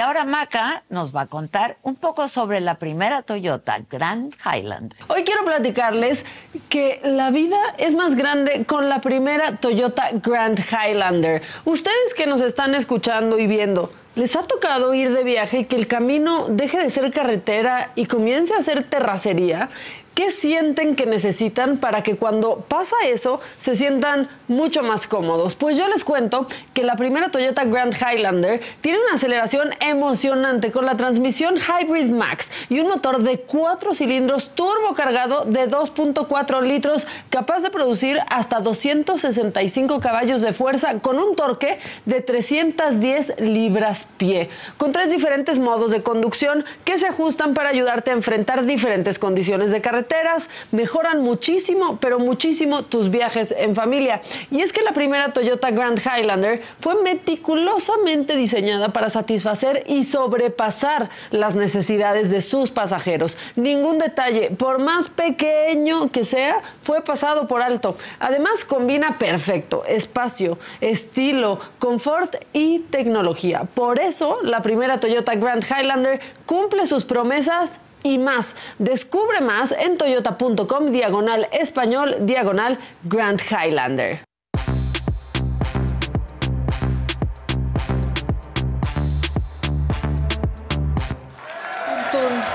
Ahora 0.00 0.24
Maca 0.24 0.82
nos 0.88 1.14
va 1.14 1.22
a 1.22 1.26
contar 1.26 1.76
un 1.82 1.94
poco 1.94 2.28
sobre 2.28 2.60
la 2.60 2.76
primera 2.76 3.22
Toyota 3.22 3.78
Grand 3.90 4.34
Highlander. 4.44 4.98
Hoy 5.08 5.24
quiero 5.24 5.44
platicarles 5.44 6.24
que 6.68 7.00
la 7.04 7.30
vida 7.30 7.58
es 7.78 7.94
más 7.94 8.14
grande 8.14 8.64
con 8.64 8.88
la 8.88 9.00
primera 9.00 9.56
Toyota 9.56 10.10
Grand 10.12 10.58
Highlander. 10.58 11.42
Ustedes 11.64 12.14
que 12.16 12.26
nos 12.26 12.40
están 12.40 12.74
escuchando 12.74 13.38
y 13.38 13.46
viendo, 13.46 13.92
¿les 14.14 14.36
ha 14.36 14.42
tocado 14.44 14.94
ir 14.94 15.12
de 15.12 15.24
viaje 15.24 15.60
y 15.60 15.64
que 15.64 15.76
el 15.76 15.86
camino 15.86 16.46
deje 16.48 16.78
de 16.78 16.90
ser 16.90 17.12
carretera 17.12 17.90
y 17.94 18.06
comience 18.06 18.54
a 18.54 18.62
ser 18.62 18.84
terracería? 18.84 19.68
¿Qué 20.14 20.30
sienten 20.30 20.96
que 20.96 21.06
necesitan 21.06 21.78
para 21.78 22.02
que 22.02 22.16
cuando 22.16 22.64
pasa 22.68 22.96
eso 23.06 23.40
se 23.58 23.76
sientan 23.76 24.28
mucho 24.50 24.82
más 24.82 25.06
cómodos? 25.06 25.54
Pues 25.54 25.78
yo 25.78 25.88
les 25.88 26.04
cuento 26.04 26.46
que 26.74 26.82
la 26.82 26.96
primera 26.96 27.30
Toyota 27.30 27.64
Grand 27.64 27.94
Highlander 27.94 28.60
tiene 28.80 28.98
una 28.98 29.14
aceleración 29.14 29.70
emocionante 29.80 30.72
con 30.72 30.84
la 30.84 30.96
transmisión 30.96 31.54
Hybrid 31.56 32.10
Max 32.10 32.50
y 32.68 32.80
un 32.80 32.88
motor 32.88 33.22
de 33.22 33.40
4 33.40 33.94
cilindros 33.94 34.50
turbo 34.54 34.94
cargado 34.94 35.44
de 35.44 35.70
2.4 35.70 36.62
litros 36.62 37.06
capaz 37.30 37.60
de 37.60 37.70
producir 37.70 38.18
hasta 38.28 38.60
265 38.60 40.00
caballos 40.00 40.40
de 40.40 40.52
fuerza 40.52 40.98
con 41.00 41.18
un 41.18 41.36
torque 41.36 41.78
de 42.04 42.20
310 42.20 43.40
libras 43.40 44.08
pie, 44.16 44.48
con 44.76 44.92
tres 44.92 45.10
diferentes 45.10 45.58
modos 45.58 45.92
de 45.92 46.02
conducción 46.02 46.64
que 46.84 46.98
se 46.98 47.06
ajustan 47.06 47.54
para 47.54 47.68
ayudarte 47.68 48.10
a 48.10 48.14
enfrentar 48.14 48.64
diferentes 48.66 49.18
condiciones 49.18 49.70
de 49.70 49.80
carreteras, 49.80 50.48
mejoran 50.72 51.22
muchísimo, 51.22 51.98
pero 52.00 52.18
muchísimo 52.18 52.82
tus 52.82 53.10
viajes 53.10 53.54
en 53.56 53.74
familia. 53.76 54.20
Y 54.50 54.60
es 54.60 54.72
que 54.72 54.82
la 54.82 54.92
primera 54.92 55.32
Toyota 55.32 55.70
Grand 55.70 55.98
Highlander 55.98 56.62
fue 56.80 57.02
meticulosamente 57.02 58.36
diseñada 58.36 58.90
para 58.90 59.08
satisfacer 59.10 59.84
y 59.86 60.04
sobrepasar 60.04 61.10
las 61.30 61.54
necesidades 61.54 62.30
de 62.30 62.40
sus 62.40 62.70
pasajeros. 62.70 63.36
Ningún 63.56 63.98
detalle, 63.98 64.50
por 64.50 64.78
más 64.78 65.08
pequeño 65.08 66.10
que 66.10 66.24
sea, 66.24 66.62
fue 66.82 67.02
pasado 67.02 67.46
por 67.46 67.62
alto. 67.62 67.96
Además, 68.18 68.64
combina 68.64 69.18
perfecto 69.18 69.84
espacio, 69.86 70.58
estilo, 70.80 71.58
confort 71.78 72.36
y 72.52 72.80
tecnología. 72.90 73.64
Por 73.74 73.98
eso, 73.98 74.38
la 74.42 74.62
primera 74.62 75.00
Toyota 75.00 75.34
Grand 75.34 75.64
Highlander 75.64 76.20
cumple 76.46 76.86
sus 76.86 77.04
promesas 77.04 77.80
y 78.02 78.18
más. 78.18 78.56
Descubre 78.78 79.40
más 79.40 79.72
en 79.72 79.98
toyota.com 79.98 80.90
diagonal 80.90 81.48
español 81.52 82.16
diagonal 82.20 82.78
Grand 83.04 83.40
Highlander. 83.40 84.29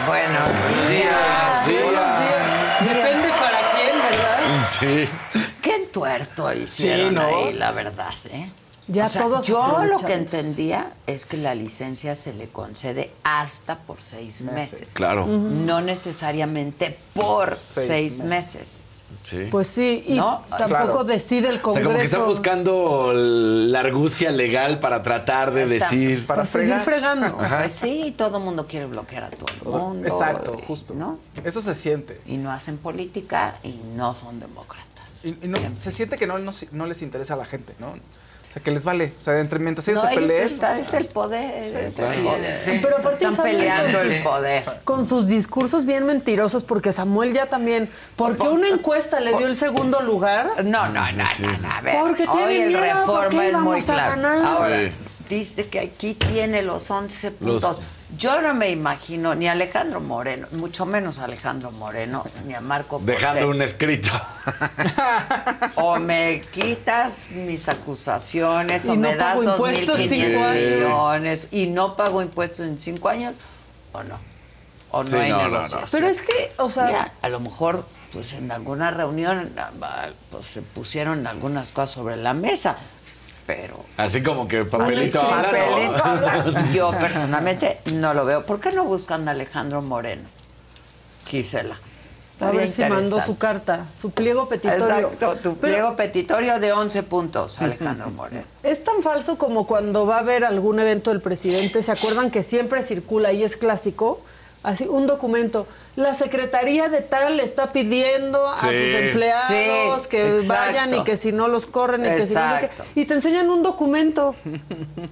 Buenos 0.05 0.49
días. 0.89 1.65
Buenos 1.65 2.19
días. 2.19 2.79
Depende 2.81 3.29
para 3.29 3.71
quién, 3.73 3.95
¿verdad? 3.97 4.65
Sí. 4.67 5.09
Qué 5.61 5.75
entuerto 5.75 6.53
hicieron 6.53 7.15
¿no? 7.15 7.21
ahí, 7.21 7.53
la 7.53 7.71
verdad, 7.71 8.13
¿eh? 8.31 8.49
Ya 8.87 9.05
O 9.05 9.07
sea, 9.07 9.23
todos 9.23 9.47
yo 9.47 9.83
lo 9.85 9.97
que 9.97 10.13
entendía 10.13 10.93
es 11.07 11.25
que 11.25 11.37
la 11.37 11.55
licencia 11.55 12.15
se 12.15 12.33
le 12.33 12.49
concede 12.49 13.11
hasta 13.23 13.79
por 13.79 13.99
seis 13.99 14.41
meses. 14.41 14.91
Claro. 14.93 15.25
No 15.25 15.81
necesariamente 15.81 16.99
por 17.13 17.57
Seis 17.57 17.87
seis, 17.87 18.21
meses. 18.21 18.85
Sí. 19.25 19.47
Pues 19.49 19.67
sí, 19.67 20.03
y 20.07 20.13
No, 20.13 20.43
tampoco 20.49 20.67
claro. 20.83 21.03
decide 21.03 21.47
el 21.49 21.55
O 21.55 21.57
sea, 21.57 21.61
Congreso. 21.63 21.83
como 21.87 21.97
que 21.97 22.05
están 22.05 22.25
buscando 22.27 23.11
la 23.15 23.79
argucia 23.79 24.29
legal 24.29 24.79
para 24.79 25.01
tratar 25.01 25.51
de 25.51 25.63
Está- 25.63 25.73
decir. 25.89 26.25
Para 26.27 26.45
seguir 26.45 26.75
fregando. 26.81 27.25
Ajá. 27.39 27.59
Pues 27.61 27.71
sí, 27.71 28.13
todo 28.15 28.37
el 28.37 28.43
mundo 28.43 28.67
quiere 28.67 28.85
bloquear 28.85 29.23
a 29.23 29.29
todo 29.31 29.47
el 29.51 29.63
mundo. 29.67 30.07
Exacto, 30.07 30.55
y- 30.59 30.65
justo. 30.65 30.93
¿no? 30.93 31.17
Eso 31.43 31.59
se 31.61 31.73
siente. 31.73 32.21
Y 32.27 32.37
no 32.37 32.51
hacen 32.51 32.77
política 32.77 33.57
y 33.63 33.79
no 33.95 34.13
son 34.13 34.39
demócratas. 34.39 35.25
Y, 35.25 35.29
y 35.41 35.47
no, 35.47 35.57
se 35.75 35.91
siente 35.91 36.17
que 36.17 36.27
no, 36.27 36.37
no, 36.37 36.51
no 36.71 36.85
les 36.85 37.01
interesa 37.01 37.33
a 37.33 37.37
la 37.37 37.45
gente, 37.45 37.73
¿no? 37.79 37.93
Sea, 38.55 38.63
que 38.63 38.71
les 38.71 38.85
vale. 38.85 39.13
O 39.17 39.19
sea, 39.19 39.37
entre 39.39 39.59
mientras 39.59 39.85
ellos 39.89 40.01
No, 40.01 40.07
se 40.09 40.15
ellos 40.15 40.27
peleen. 40.31 40.43
está- 40.45 40.79
es 40.79 40.93
el 40.93 41.05
poder. 41.07 41.75
es 41.75 41.99
el 41.99 42.23
poder. 42.23 42.61
Sí. 42.63 42.79
Pero 42.81 42.97
aparte 42.97 43.25
Están 43.25 43.43
peleando 43.43 43.99
el 44.01 44.23
poder. 44.23 44.63
Con 44.85 45.05
sus 45.09 45.27
discursos 45.27 45.85
bien 45.85 46.05
mentirosos, 46.05 46.63
porque 46.63 46.93
Samuel 46.93 47.33
ya 47.33 47.47
también. 47.47 47.89
¿Por 48.15 48.37
qué 48.37 48.47
una 48.47 48.69
encuesta 48.69 49.19
le 49.19 49.35
dio 49.37 49.47
el 49.47 49.57
segundo 49.57 50.01
lugar? 50.01 50.47
No, 50.63 50.87
no, 50.87 50.93
no, 51.11 51.23
no, 51.39 51.57
no, 51.57 51.69
a 51.71 51.81
ver. 51.81 51.97
Porque 51.99 52.25
tiene 52.25 52.45
Hoy 52.45 52.55
el 52.55 52.67
miedo, 52.69 52.81
reforma 52.81 53.21
porque 53.23 53.47
es 53.49 53.53
muy 53.55 53.71
vamos 53.71 53.89
a 53.89 53.93
claro. 53.93 54.09
ganar. 54.21 54.45
Ahora, 54.45 54.79
Sí. 54.79 54.91
dice 55.27 55.67
que 55.67 55.79
aquí 55.81 56.13
tiene 56.13 56.61
los 56.61 56.89
11 56.89 57.33
Los- 57.41 57.61
puntos. 57.61 57.81
Yo 58.17 58.41
no 58.41 58.53
me 58.53 58.69
imagino 58.69 59.33
ni 59.35 59.47
a 59.47 59.53
Alejandro 59.53 59.99
Moreno, 59.99 60.47
mucho 60.51 60.85
menos 60.85 61.19
a 61.19 61.25
Alejandro 61.25 61.71
Moreno, 61.71 62.23
ni 62.45 62.53
a 62.53 62.61
Marco 62.61 62.99
Dejando 63.03 63.39
Cortés. 63.41 63.55
un 63.55 63.61
escrito. 63.61 64.09
O 65.75 65.99
me 65.99 66.41
quitas 66.53 67.29
mis 67.31 67.67
acusaciones, 67.67 68.85
Y 68.85 68.89
o 68.89 68.95
no 68.95 69.01
me 69.01 69.15
das 69.15 69.41
dos 69.41 69.59
mil 69.59 69.89
millones 69.89 71.47
y 71.51 71.67
no 71.67 71.95
pago 71.95 72.21
impuestos 72.21 72.67
en 72.67 72.77
cinco 72.77 73.09
años, 73.09 73.35
o 73.91 74.03
no. 74.03 74.17
O 74.91 75.03
no 75.03 75.09
Sí, 75.09 75.15
hay 75.17 75.29
no, 75.31 75.37
no, 75.37 75.43
no. 75.43 75.49
negociación. 75.51 75.89
Pero 75.91 76.07
es 76.07 76.21
que, 76.21 76.53
o 76.57 76.69
sea, 76.69 76.85
Mira, 76.85 77.11
a 77.21 77.29
lo 77.29 77.39
mejor, 77.39 77.85
pues 78.13 78.33
en 78.33 78.51
alguna 78.51 78.91
reunión, 78.91 79.53
pues 80.31 80.45
se 80.45 80.61
pusieron 80.61 81.27
algunas 81.27 81.71
cosas 81.71 81.91
sobre 81.91 82.15
la 82.17 82.33
mesa, 82.33 82.77
pero 83.45 83.85
Así 83.97 84.23
como 84.23 84.47
que 84.47 84.65
papelito 84.65 85.21
Así, 85.21 85.31
habla, 85.33 85.51
papelito 85.51 85.97
¿no? 85.97 86.03
habla. 86.03 86.71
Yo 86.73 86.91
personalmente 86.91 87.79
no 87.93 88.13
lo 88.13 88.25
veo. 88.25 88.45
¿Por 88.45 88.59
qué 88.59 88.71
no 88.71 88.83
buscan 88.85 89.27
a 89.27 89.31
Alejandro 89.31 89.81
Moreno? 89.81 90.23
Gisela. 91.25 91.75
a 92.39 92.51
ver 92.51 92.69
si 92.69 92.83
mandó 92.83 93.21
su 93.21 93.37
carta, 93.37 93.87
su 93.99 94.11
pliego 94.11 94.47
petitorio. 94.47 94.85
Exacto, 94.85 95.35
tu 95.35 95.55
Pero 95.55 95.73
pliego 95.73 95.95
petitorio 95.95 96.59
de 96.59 96.73
11 96.73 97.03
puntos, 97.03 97.61
Alejandro 97.61 98.09
Moreno. 98.09 98.43
Es 98.63 98.83
tan 98.83 99.01
falso 99.01 99.37
como 99.37 99.65
cuando 99.65 100.05
va 100.05 100.17
a 100.17 100.19
haber 100.19 100.43
algún 100.43 100.79
evento 100.79 101.11
del 101.11 101.21
presidente. 101.21 101.81
¿Se 101.81 101.91
acuerdan 101.91 102.31
que 102.31 102.43
siempre 102.43 102.83
circula 102.83 103.31
y 103.31 103.43
es 103.43 103.57
clásico? 103.57 104.21
Así, 104.63 104.87
un 104.87 105.05
documento. 105.05 105.67
La 105.95 106.13
secretaría 106.13 106.89
de 106.89 107.01
tal 107.01 107.39
está 107.39 107.71
pidiendo 107.71 108.47
a 108.49 108.57
Sí. 108.57 108.67
sus 108.67 108.73
empleados 109.01 110.03
Sí, 110.03 110.09
que 110.09 110.35
exacto. 110.35 110.53
vayan 110.53 110.93
y 110.95 111.03
que 111.05 111.15
si 111.15 111.31
no 111.31 111.47
los 111.47 111.65
corren 111.67 112.01
y 112.05 112.09
que 112.17 112.27
si 112.27 112.33
no. 112.33 112.41
Exacto. 112.41 112.83
Y 112.95 113.05
te 113.05 113.13
enseñan 113.13 113.49
un 113.49 113.63
documento 113.63 114.35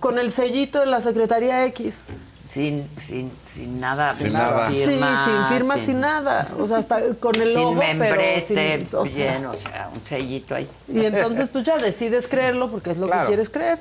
con 0.01 0.19
el 0.19 0.31
sellito 0.31 0.79
de 0.81 0.85
la 0.87 0.99
secretaría 0.99 1.63
X. 1.67 1.99
Sin, 2.45 2.89
sin, 2.97 3.31
sin 3.45 3.79
nada, 3.79 4.13
Sin 4.15 4.33
firma, 4.33 4.67
sí, 4.67 4.75
sin 4.75 5.57
firma, 5.57 5.77
sin, 5.77 5.99
nada. 6.01 6.49
O 6.59 6.67
sea, 6.67 6.77
hasta 6.79 6.99
con 7.17 7.33
el 7.41 7.47
sin 7.49 7.61
logo, 7.61 7.75
membrete, 7.75 8.45
pero 8.53 8.87
sin, 8.89 8.97
o 8.97 9.05
sea, 9.07 9.31
bien, 9.31 9.45
o 9.45 9.55
sea, 9.55 9.89
un 9.95 10.03
sellito 10.03 10.53
ahí. 10.53 10.67
Y 10.89 11.05
entonces 11.05 11.47
pues 11.47 11.63
ya 11.63 11.77
decides 11.77 12.27
creerlo 12.27 12.69
porque 12.69 12.91
es 12.91 12.97
lo 12.97 13.05
Claro. 13.07 13.21
que 13.21 13.27
quieres 13.27 13.49
creer. 13.49 13.79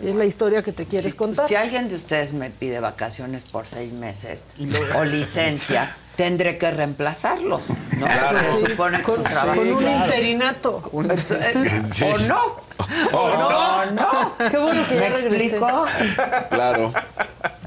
Y 0.00 0.08
es 0.08 0.14
la 0.16 0.24
historia 0.24 0.62
que 0.62 0.72
te 0.72 0.86
quieres 0.86 1.14
contar. 1.14 1.46
Si 1.46 1.54
alguien 1.54 1.88
de 1.88 1.94
ustedes 1.94 2.32
me 2.32 2.50
pide 2.50 2.80
vacaciones 2.80 3.44
por 3.44 3.66
seis 3.66 3.92
meses 3.92 4.44
o 4.96 5.04
licencia, 5.04 5.94
tendré 6.16 6.58
que 6.58 6.70
reemplazarlos, 6.70 7.68
¿no? 7.98 8.06
Claro. 8.06 8.38
Se 8.38 8.52
Sí, 8.60 8.66
supone 8.72 8.98
que 8.98 9.02
con, 9.04 9.14
es 9.14 9.18
un 9.18 9.24
trabajo. 9.32 9.58
con 9.60 9.68
un 9.72 9.78
Claro. 9.78 10.04
interinato. 10.04 10.82
Sí. 11.92 12.04
¿O 12.04 12.18
no? 12.18 12.40
¿O 13.12 13.28
no? 13.28 13.90
no? 13.92 14.36
Qué 14.50 14.56
bueno 14.58 14.88
que 14.88 14.94
¿Me 14.94 15.00
ya 15.02 15.06
explico? 15.08 15.84
Claro. 16.50 16.92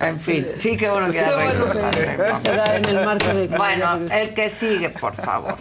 En 0.02 0.20
fin, 0.20 0.48
sí, 0.56 0.76
qué 0.76 0.90
bueno 0.90 1.08
que 1.08 1.14
ya 1.14 1.34
bueno 1.36 1.66
regresaste, 1.92 2.50
que 2.52 2.76
en 2.78 2.86
el 2.86 3.06
marco 3.06 3.28
de 3.34 3.48
que 3.48 3.56
Bueno, 3.58 4.00
el 4.12 4.34
que 4.34 4.50
sigue, 4.50 4.90
por 4.90 5.16
favor. 5.16 5.56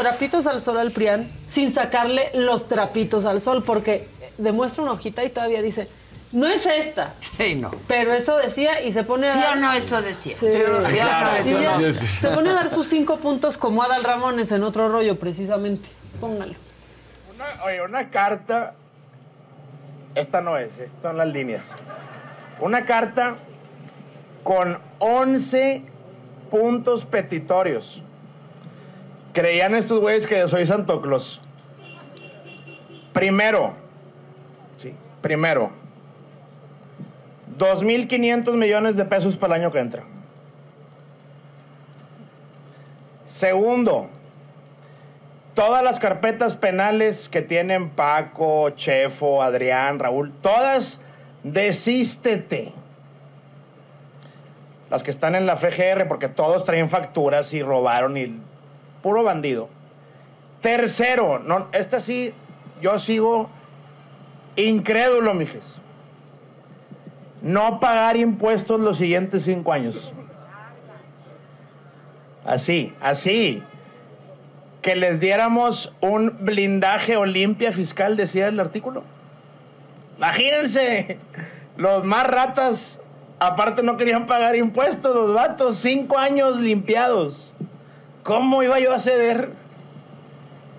Trapitos 0.00 0.46
al 0.46 0.60
sol 0.60 0.78
al 0.78 0.90
PRIAN 0.92 1.30
sin 1.46 1.72
sacarle 1.72 2.30
los 2.34 2.68
trapitos 2.68 3.24
al 3.24 3.40
sol, 3.40 3.62
porque 3.64 4.08
demuestra 4.38 4.82
una 4.82 4.92
hojita 4.92 5.24
y 5.24 5.30
todavía 5.30 5.62
dice, 5.62 5.88
no 6.32 6.46
es 6.46 6.64
esta. 6.66 7.14
Sí, 7.20 7.54
no. 7.56 7.70
Pero 7.88 8.12
eso 8.12 8.36
decía 8.36 8.82
y 8.82 8.92
se 8.92 9.02
pone 9.04 9.26
a 9.28 9.32
¿Sí 9.32 9.38
dar- 9.40 9.56
o 9.56 9.60
no 9.60 9.72
eso 9.72 10.00
decía? 10.00 10.36
Sí. 10.36 10.48
¿Sí 10.50 10.58
o 10.62 10.68
no? 10.68 10.78
Eso 11.36 11.60
no. 11.60 11.92
Se 11.98 12.28
pone 12.28 12.50
a 12.50 12.52
dar 12.54 12.70
sus 12.70 12.86
cinco 12.88 13.16
puntos 13.18 13.56
como 13.58 13.82
Adal 13.82 14.04
Ramones 14.04 14.52
en 14.52 14.62
otro 14.62 14.88
rollo, 14.88 15.18
precisamente. 15.18 15.88
Póngalo. 16.20 16.54
Una- 17.34 17.64
oye, 17.64 17.82
una 17.82 18.10
carta. 18.10 18.74
Esta 20.14 20.40
no 20.40 20.56
es, 20.58 20.76
estas 20.78 21.00
son 21.00 21.16
las 21.16 21.28
líneas. 21.28 21.72
Una 22.60 22.84
carta 22.84 23.36
con 24.44 24.78
11 24.98 25.82
puntos 26.50 27.04
petitorios. 27.04 28.02
Creían 29.32 29.74
estos 29.74 30.00
güeyes 30.00 30.26
que 30.26 30.46
soy 30.48 30.66
Santo 30.66 31.00
Claus. 31.00 31.40
Primero, 33.12 33.74
sí, 34.76 34.94
primero, 35.20 35.70
2.500 37.58 38.56
millones 38.56 38.96
de 38.96 39.04
pesos 39.04 39.36
para 39.36 39.56
el 39.56 39.62
año 39.62 39.72
que 39.72 39.78
entra. 39.78 40.04
Segundo, 43.26 44.08
todas 45.54 45.84
las 45.84 45.98
carpetas 45.98 46.54
penales 46.54 47.28
que 47.28 47.42
tienen 47.42 47.90
Paco, 47.90 48.70
Chefo, 48.70 49.42
Adrián, 49.42 49.98
Raúl, 49.98 50.32
todas 50.40 51.00
desístete. 51.42 52.72
Las 54.90 55.04
que 55.04 55.10
están 55.12 55.36
en 55.36 55.46
la 55.46 55.56
FGR, 55.56 56.08
porque 56.08 56.28
todos 56.28 56.64
traen 56.64 56.88
facturas 56.88 57.54
y 57.54 57.62
robaron 57.62 58.16
y 58.16 58.40
puro 59.02 59.22
bandido. 59.22 59.68
Tercero, 60.60 61.38
no, 61.38 61.68
esta 61.72 62.00
sí, 62.00 62.34
yo 62.80 62.98
sigo 62.98 63.48
incrédulo, 64.56 65.34
mijes. 65.34 65.80
No 67.42 67.80
pagar 67.80 68.16
impuestos 68.16 68.80
los 68.80 68.98
siguientes 68.98 69.44
cinco 69.44 69.72
años. 69.72 70.12
Así, 72.44 72.92
así 73.00 73.62
que 74.82 74.96
les 74.96 75.20
diéramos 75.20 75.94
un 76.00 76.38
blindaje 76.40 77.16
o 77.16 77.26
limpia 77.26 77.72
fiscal, 77.72 78.16
decía 78.16 78.48
el 78.48 78.58
artículo. 78.60 79.02
Imagínense, 80.16 81.18
los 81.76 82.04
más 82.04 82.26
ratas, 82.26 83.00
aparte 83.38 83.82
no 83.82 83.96
querían 83.96 84.26
pagar 84.26 84.56
impuestos, 84.56 85.14
los 85.14 85.34
vatos, 85.34 85.78
cinco 85.78 86.18
años 86.18 86.58
limpiados. 86.58 87.52
¿Cómo 88.22 88.62
iba 88.62 88.78
yo 88.78 88.92
a 88.92 89.00
ceder? 89.00 89.50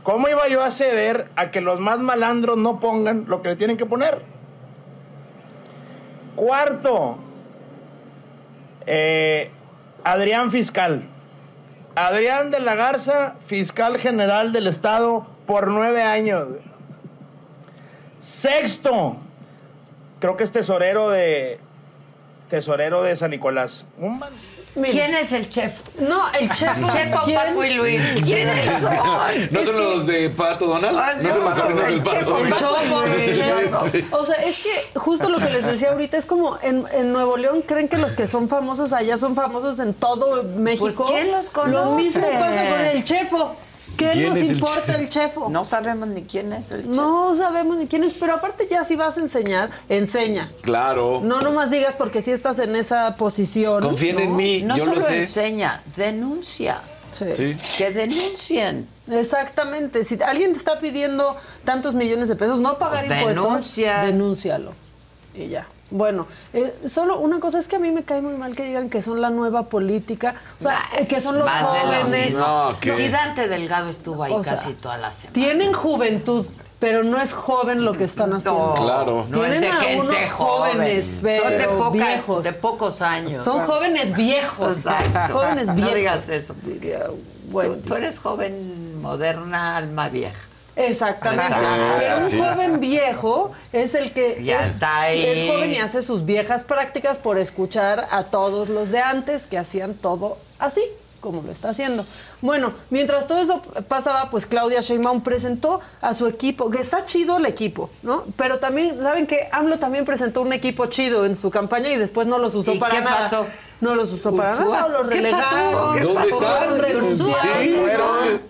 ¿Cómo 0.04 0.28
iba 0.30 0.48
yo 0.48 0.64
a 0.64 0.72
ceder 0.72 1.28
a 1.36 1.52
que 1.52 1.62
los 1.62 1.80
más 1.80 2.00
malandros 2.00 2.58
no 2.58 2.80
pongan 2.80 3.26
lo 3.28 3.42
que 3.42 3.50
le 3.50 3.56
tienen 3.56 3.78
que 3.78 3.86
poner? 3.86 4.22
Cuarto, 6.36 7.18
eh, 8.88 9.52
Adrián 10.04 10.52
Fiscal. 10.52 11.04
Adrián 11.94 12.52
de 12.52 12.62
la 12.62 12.76
Garza, 12.76 13.36
fiscal 13.48 13.98
general 13.98 14.54
del 14.54 14.68
Estado 14.68 15.28
por 15.46 15.68
nueve 15.68 16.02
años. 16.02 16.48
Sexto, 18.22 19.18
creo 20.20 20.38
que 20.38 20.44
es 20.44 20.52
tesorero 20.52 21.10
de 21.10 21.60
tesorero 22.50 23.04
de 23.04 23.16
San 23.16 23.32
Nicolás. 23.32 23.86
Un 23.98 24.20
bandido. 24.20 24.51
¿Quién 24.74 25.14
es 25.16 25.32
el 25.34 25.50
chef? 25.50 25.80
No, 26.00 26.22
el 26.40 26.50
chef. 26.54 26.76
Chefo 26.92 27.20
¿Quién? 27.26 27.36
Paco 27.36 27.64
y 27.66 27.74
Luis. 27.74 28.02
¿Quiénes 28.24 28.64
son? 28.80 28.96
¿No 29.52 29.64
son 29.66 29.78
los 29.78 30.08
de 30.08 30.30
Pato 30.30 30.66
Donald? 30.68 30.98
Ah, 30.98 31.14
¿No 31.22 31.34
son 31.34 31.44
los 31.44 31.56
sobrinos 31.56 31.86
del 31.88 32.02
Pato 32.02 32.20
El 32.20 32.26
Donald? 32.50 32.56
chofo, 32.58 33.04
el. 33.04 33.92
Sí. 33.92 34.08
O 34.12 34.26
sea, 34.26 34.36
es 34.38 34.64
que 34.94 35.00
justo 35.00 35.30
lo 35.30 35.40
que 35.40 35.50
les 35.50 35.66
decía 35.66 35.92
ahorita 35.92 36.18
es 36.18 36.26
como 36.26 36.58
en, 36.62 36.86
en 36.94 37.12
Nuevo 37.12 37.36
León 37.38 37.64
creen 37.68 37.88
que 37.90 37.98
los 37.98 38.12
que 38.14 38.28
son 38.28 38.48
famosos 38.48 38.94
allá 38.94 39.18
son 39.18 39.36
famosos 39.36 39.80
en 39.80 39.94
todo 39.94 40.44
México. 40.44 40.86
Pues, 40.86 41.10
¿quién 41.10 41.32
los 41.32 41.46
Lo 41.68 41.96
mismo 41.96 42.22
conoce? 42.26 42.40
pasa 42.40 42.70
con 42.70 42.82
el 42.86 43.04
chefo. 43.04 43.56
¿Qué 43.98 44.12
¿Quién 44.12 44.30
nos 44.30 44.38
es 44.38 44.44
el 44.46 44.52
importa 44.54 44.86
chef? 44.86 45.00
el 45.00 45.10
chefo? 45.10 45.50
No 45.50 45.64
sabemos 45.66 46.08
ni 46.08 46.24
quién 46.24 46.54
es 46.54 46.72
el 46.72 46.84
chef. 46.86 46.96
No 46.96 47.36
sabemos 47.36 47.78
ni 47.78 47.88
quién 47.88 48.04
es, 48.04 48.14
pero 48.14 48.36
aparte 48.36 48.68
ya 48.70 48.84
si 48.84 48.96
vas 48.96 49.18
a 49.18 49.22
enseñar, 49.22 49.70
enseña. 49.90 50.52
Claro. 50.62 51.22
No 51.24 51.42
nomás 51.42 51.72
digas 51.72 51.96
porque 51.98 52.22
si 52.22 52.32
estás 52.32 52.60
en 52.60 52.76
esa 52.76 53.16
posición. 53.18 53.82
Confíen 53.84 54.20
en 54.20 54.36
mí, 54.36 54.62
No 54.64 54.78
yo 54.78 54.86
solo 54.86 54.98
lo 54.98 55.02
sé. 55.02 55.18
enseña, 55.18 55.84
denuncia. 55.96 56.82
Sí. 57.12 57.56
Que 57.78 57.92
denuncien. 57.92 58.88
Exactamente. 59.10 60.04
Si 60.06 60.18
alguien 60.26 60.54
te 60.54 60.58
está 60.60 60.80
pidiendo 60.80 61.36
tantos 61.66 61.94
millones 61.94 62.30
de 62.30 62.36
pesos, 62.36 62.60
no 62.60 62.78
pagar 62.78 63.06
Pues 63.06 63.18
impuestos, 63.20 63.44
denuncias. 63.46 64.06
denúncialo. 64.16 64.74
Y 65.34 65.48
ya. 65.48 65.68
Bueno, 65.92 66.26
eh, 66.54 66.74
solo 66.88 67.20
una 67.20 67.40
cosa 67.42 67.60
es 67.60 67.68
que 67.68 67.76
a 67.76 67.80
mí 67.80 67.92
me 67.92 68.04
cae 68.04 68.22
muy 68.22 68.34
mal 68.36 68.56
que 68.56 68.64
digan 68.64 68.90
que 68.90 69.02
son 69.02 69.20
la 69.22 69.30
nueva 69.30 69.64
política, 69.64 70.36
o 70.60 70.64
sea, 70.64 70.80
eh, 70.98 71.06
que 71.06 71.20
son 71.20 71.38
los 71.38 71.46
Más 71.46 71.62
de 71.74 71.80
lo 71.80 72.04
jóvenes. 72.04 72.34
No, 72.34 72.74
¿qué? 72.80 72.92
Sí, 72.94 73.10
Dante 73.10 73.48
Delgado 73.50 73.90
estuvo 73.90 74.24
ahí 74.24 74.32
O 74.32 74.42
sea, 74.44 74.54
casi 74.54 74.74
toda 74.74 74.98
la 74.98 75.12
semana. 75.12 75.34
Tienen 75.34 75.74
juventud, 75.74 76.48
pero 76.80 77.04
no 77.04 77.20
es 77.22 77.34
joven 77.34 77.84
lo 77.84 77.92
que 77.98 78.06
están 78.06 78.34
haciendo. 78.34 78.74
Claro. 78.76 79.26
No 79.30 79.44
es 79.44 79.52
Tienen 79.52 79.62
de 79.62 79.68
a 79.68 79.82
gente 79.82 80.02
unos 80.02 80.16
joven. 80.32 80.72
jóvenes, 80.78 81.06
pero 81.22 81.44
Son 81.44 81.58
de, 81.58 81.68
poca- 81.68 81.90
viejos. 81.92 82.44
de 82.44 82.54
pocos 82.54 83.02
años. 83.02 83.44
Son 83.44 83.60
jóvenes 83.60 84.16
viejos. 84.16 84.78
Exacto. 84.78 85.34
Jóvenes 85.40 85.68
No 85.68 85.74
viejos. 85.76 85.96
digas 85.96 86.30
eso. 86.30 86.56
tú, 87.52 87.78
tú 87.86 87.96
eres 87.96 88.18
joven 88.20 89.02
moderna, 89.02 89.76
alma 89.78 90.08
vieja. 90.10 90.48
Exactamente. 90.76 91.56
Pero 92.00 92.16
un 92.18 92.22
Sí. 92.22 92.40
joven 92.40 92.80
viejo 92.80 93.52
es 93.74 93.94
el 93.96 94.14
que 94.14 94.42
Ya 94.44 94.62
es, 94.64 94.72
está 94.72 95.02
ahí. 95.02 95.26
es 95.26 95.50
joven 95.52 95.74
y 95.74 95.80
hace 95.80 96.02
sus 96.02 96.26
viejas 96.26 96.64
prácticas 96.64 97.18
por 97.20 97.38
escuchar 97.38 98.08
a 98.12 98.26
todos 98.26 98.70
los 98.70 98.92
de 98.92 99.00
antes 99.00 99.48
que 99.48 99.58
hacían 99.58 99.94
todo 99.96 100.38
así 100.60 100.82
como 101.20 101.44
lo 101.44 101.52
está 101.52 101.70
haciendo. 101.70 102.04
Bueno, 102.42 102.74
mientras 102.90 103.28
todo 103.28 103.40
eso 103.40 103.62
pasaba, 103.88 104.32
pues 104.32 104.48
Claudia 104.48 104.82
Sheinbaum 104.82 105.22
presentó 105.22 105.80
a 106.02 106.16
su 106.16 106.26
equipo, 106.26 106.72
que 106.72 106.82
está 106.82 107.06
chido 107.06 107.38
el 107.38 107.46
equipo, 107.46 107.92
¿no? 108.02 108.24
Pero 108.38 108.58
también, 108.58 109.00
¿saben 109.00 109.28
que 109.28 109.48
AMLO 109.52 109.78
también 109.78 110.04
presentó 110.04 110.42
un 110.42 110.52
equipo 110.52 110.88
chido 110.88 111.28
en 111.28 111.36
su 111.36 111.52
campaña 111.52 111.90
y 111.90 111.98
después 111.98 112.26
no 112.26 112.40
los 112.40 112.56
usó 112.56 112.72
¿Y 112.74 112.80
para 112.80 112.96
qué 112.96 113.02
nada? 113.02 113.20
pasó? 113.20 113.46
No 113.82 113.94
los 113.94 114.12
usó 114.12 114.36
para 114.36 114.56
nada, 114.56 114.88
los 114.88 115.10
¿Qué 115.10 115.16
relegaron. 115.18 115.44
pasó? 115.74 115.94
¿Qué 115.94 116.00
¿Dónde 116.02 116.30
pasó? 116.32 116.40
fueron. 116.40 118.42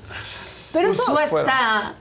Pero 0.72 0.92
eso, 0.92 1.02
Ursúa 1.12 1.26
está 1.26 1.96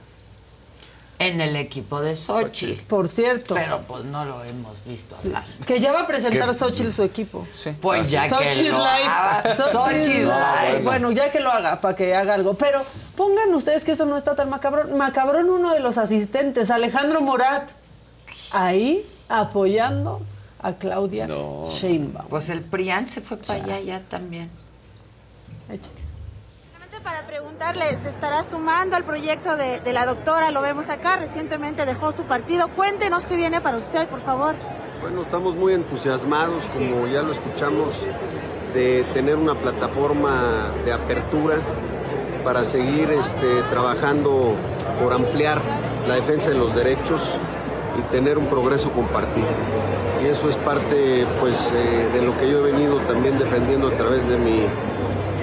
en 1.27 1.39
el 1.41 1.55
equipo 1.55 2.01
de 2.01 2.15
Sochi. 2.15 2.73
por 2.87 3.07
cierto. 3.07 3.53
Pero 3.55 3.81
pues 3.87 4.03
no 4.05 4.25
lo 4.25 4.43
hemos 4.43 4.83
visto 4.85 5.15
hablar. 5.15 5.43
Que 5.65 5.79
ya 5.79 5.91
va 5.91 6.01
a 6.01 6.07
presentar 6.07 6.49
¿Qué? 6.49 6.53
Xochitl 6.55 6.91
su 6.91 7.03
equipo. 7.03 7.47
Pues 7.79 8.09
ya 8.11 8.23
que 8.23 8.29
Xochitl 8.29 8.69
lo 8.71 8.77
Live. 8.77 9.05
haga. 9.07 9.55
Xochitl 9.55 9.71
Xochitl 9.71 10.09
Live. 10.09 10.71
Live. 10.71 10.83
Bueno, 10.83 11.11
ya 11.11 11.31
que 11.31 11.39
lo 11.39 11.51
haga, 11.51 11.79
para 11.81 11.95
que 11.95 12.15
haga 12.15 12.33
algo. 12.33 12.55
Pero 12.55 12.83
pongan 13.15 13.53
ustedes 13.53 13.83
que 13.83 13.91
eso 13.91 14.05
no 14.05 14.17
está 14.17 14.35
tan 14.35 14.49
macabrón. 14.49 14.97
Macabrón 14.97 15.49
uno 15.49 15.73
de 15.73 15.79
los 15.79 15.97
asistentes, 15.97 16.71
Alejandro 16.71 17.21
Morat, 17.21 17.69
ahí 18.51 19.05
apoyando 19.29 20.21
a 20.59 20.73
Claudia 20.73 21.27
Sheinbaum. 21.27 22.27
Pues 22.27 22.49
el 22.49 22.61
Prián 22.61 23.07
se 23.07 23.21
fue 23.21 23.37
para 23.37 23.63
allá 23.63 23.79
ya 23.79 23.99
también. 24.01 24.49
Para 27.03 27.21
preguntarle, 27.23 27.85
¿se 28.03 28.09
estará 28.09 28.43
sumando 28.43 28.95
al 28.95 29.03
proyecto 29.03 29.55
de, 29.55 29.93
la 29.93 30.05
doctora? 30.05 30.51
Lo 30.51 30.61
vemos 30.61 30.89
acá, 30.89 31.15
recientemente 31.15 31.85
dejó 31.85 32.11
su 32.11 32.23
partido. 32.23 32.67
Cuéntenos 32.69 33.25
qué 33.25 33.35
viene 33.35 33.59
para 33.59 33.77
usted, 33.77 34.07
por 34.07 34.19
favor. 34.19 34.55
Bueno, 35.01 35.21
estamos 35.21 35.55
muy 35.55 35.73
entusiasmados, 35.73 36.67
como 36.67 37.07
ya 37.07 37.23
lo 37.23 37.31
escuchamos, 37.31 38.05
de 38.73 39.03
tener 39.13 39.35
una 39.35 39.55
plataforma 39.55 40.71
de 40.85 40.93
apertura 40.93 41.55
para 42.43 42.65
seguir 42.65 43.09
este, 43.11 43.63
trabajando 43.63 44.55
por 45.01 45.13
ampliar 45.13 45.59
la 46.07 46.15
defensa 46.15 46.51
de 46.51 46.57
los 46.57 46.75
derechos 46.75 47.39
y 47.97 48.01
tener 48.11 48.37
un 48.37 48.45
progreso 48.47 48.91
compartido. 48.91 49.47
Y 50.23 50.27
eso 50.27 50.49
es 50.49 50.57
parte 50.57 51.25
pues, 51.39 51.73
eh, 51.73 52.09
de 52.13 52.21
lo 52.21 52.37
que 52.37 52.49
yo 52.49 52.59
he 52.59 52.71
venido 52.71 52.97
también 53.01 53.39
defendiendo 53.39 53.87
a 53.87 53.91
través 53.91 54.27
de 54.27 54.37
mi 54.37 54.67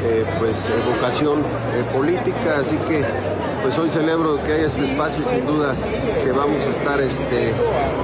eh, 0.04 0.24
pues, 0.38 0.56
vocación 0.86 1.40
eh, 1.40 1.84
política. 1.92 2.58
Así 2.58 2.76
que 2.88 3.04
pues 3.62 3.76
hoy 3.78 3.90
celebro 3.90 4.42
que 4.44 4.52
haya 4.52 4.66
este 4.66 4.84
espacio 4.84 5.22
y 5.22 5.24
sin 5.24 5.46
duda 5.46 5.74
que 6.24 6.32
vamos 6.32 6.66
a 6.66 6.70
estar 6.70 7.00
este, 7.00 7.52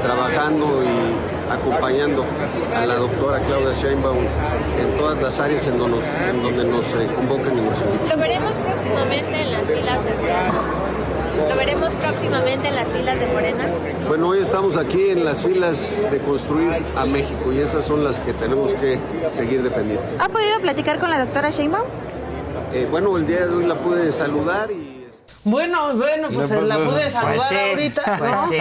trabajando 0.03 0.83
y 0.83 1.53
acompañando 1.53 2.25
a 2.77 2.87
la 2.87 2.97
doctora 2.97 3.41
Claudia 3.41 3.73
Sheinbaum 3.73 4.19
en 4.19 4.97
todas 4.97 5.21
las 5.21 5.39
áreas 5.39 5.67
en 5.67 5.79
donde 5.79 5.97
nos, 5.97 6.07
en 6.15 6.43
donde 6.43 6.65
nos 6.65 6.95
eh, 6.95 7.09
convoquen 7.15 7.59
y 7.59 7.61
nos 7.63 8.19
veremos 8.19 8.53
próximamente 8.57 9.43
en 9.43 9.53
las 9.53 9.63
filas 9.63 10.05
de. 10.05 10.74
Lo 11.37 11.57
veremos 11.57 11.93
próximamente 11.95 12.69
en 12.69 12.75
las 12.77 12.89
filas 12.89 13.19
de 13.19 13.27
Morena. 13.27 13.65
Bueno, 14.09 14.29
hoy 14.29 14.39
estamos 14.41 14.77
aquí 14.77 15.11
en 15.11 15.25
las 15.25 15.43
filas 15.43 16.05
de 16.11 16.19
construir 16.21 16.83
a 16.97 17.07
México 17.07 17.53
y 17.53 17.59
esas 17.59 17.85
son 17.85 18.05
las 18.05 18.21
que 18.21 18.33
tenemos 18.35 18.73
que 18.75 18.99
seguir 19.33 19.63
defendiendo. 19.63 20.05
¿Ha 20.19 20.29
podido 20.29 20.61
platicar 20.61 21.01
con 21.01 21.11
la 21.11 21.25
doctora 21.25 21.51
Sheinbaum? 21.51 21.85
Eh, 22.73 22.87
bueno, 22.91 23.17
el 23.17 23.27
día 23.27 23.47
de 23.47 23.55
hoy 23.55 23.67
la 23.67 23.77
pude 23.77 24.11
saludar 24.13 24.71
y 24.71 24.94
Bueno, 25.47 25.95
bueno, 25.95 26.29
pues 26.33 26.49
No, 26.49 26.57
pues, 26.57 26.69
la 26.69 26.77
pude 26.77 26.87
pues 27.03 27.13
saludar 27.13 27.49
sí, 27.51 27.55
ahorita, 27.71 28.17
pues 28.19 28.31
¿no? 28.33 28.49
sí. 28.49 28.57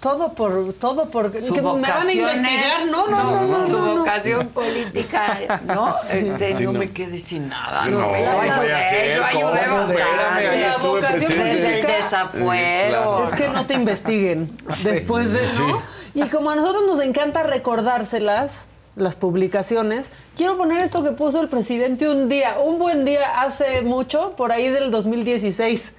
Todo 0.00 0.32
por, 0.32 0.72
todo 0.74 1.04
por, 1.08 1.40
Su 1.40 1.54
que 1.54 1.62
me 1.62 1.68
van 1.72 1.84
a 1.84 1.88
vocación 1.88 2.18
investigar, 2.18 2.80
es- 2.80 2.90
no, 2.90 3.06
no, 3.06 3.22
no, 3.24 3.46
no, 3.46 3.66
su 3.66 3.72
no, 3.72 3.86
no. 3.86 3.96
vocación 4.00 4.48
política, 4.48 5.60
no, 5.64 5.94
este, 6.10 6.54
Sí, 6.54 6.64
no, 6.64 6.72
no. 6.72 6.78
me 6.80 6.90
quedé 6.90 7.18
sin 7.18 7.48
nada. 7.48 7.84
No, 7.86 7.90
yo 7.90 8.02
¿cómo 8.06 8.36
voy 8.38 8.48
a 8.48 8.54
ayudé, 8.60 8.74
hacer? 8.74 9.16
yo 9.16 9.24
ayudé 9.24 9.60
ahí 9.60 10.60
La 10.60 10.76
vocación. 10.76 11.12
Desde 11.12 11.34
el 11.34 11.60
política- 11.60 11.96
desafuero. 11.98 12.88
claro. 12.88 13.24
Es 13.28 13.32
que 13.40 13.48
no 13.50 13.66
te 13.66 13.74
investiguen 13.74 14.50
después 14.82 15.30
de 15.32 15.44
eso. 15.44 15.82
Y 16.14 16.22
como 16.24 16.50
a 16.50 16.56
nosotros 16.56 16.82
nos 16.86 17.00
encanta 17.00 17.44
recordárselas, 17.44 18.66
las 18.96 19.16
publicaciones, 19.16 20.06
quiero 20.36 20.56
poner 20.56 20.82
esto 20.82 21.02
que 21.02 21.10
puso 21.10 21.40
el 21.40 21.48
presidente 21.48 22.08
un 22.08 22.28
día, 22.28 22.58
un 22.64 22.78
buen 22.78 23.04
día 23.04 23.40
hace 23.40 23.82
mucho, 23.82 24.34
por 24.36 24.52
ahí 24.52 24.68
del 24.68 24.92
2016. 24.92 25.92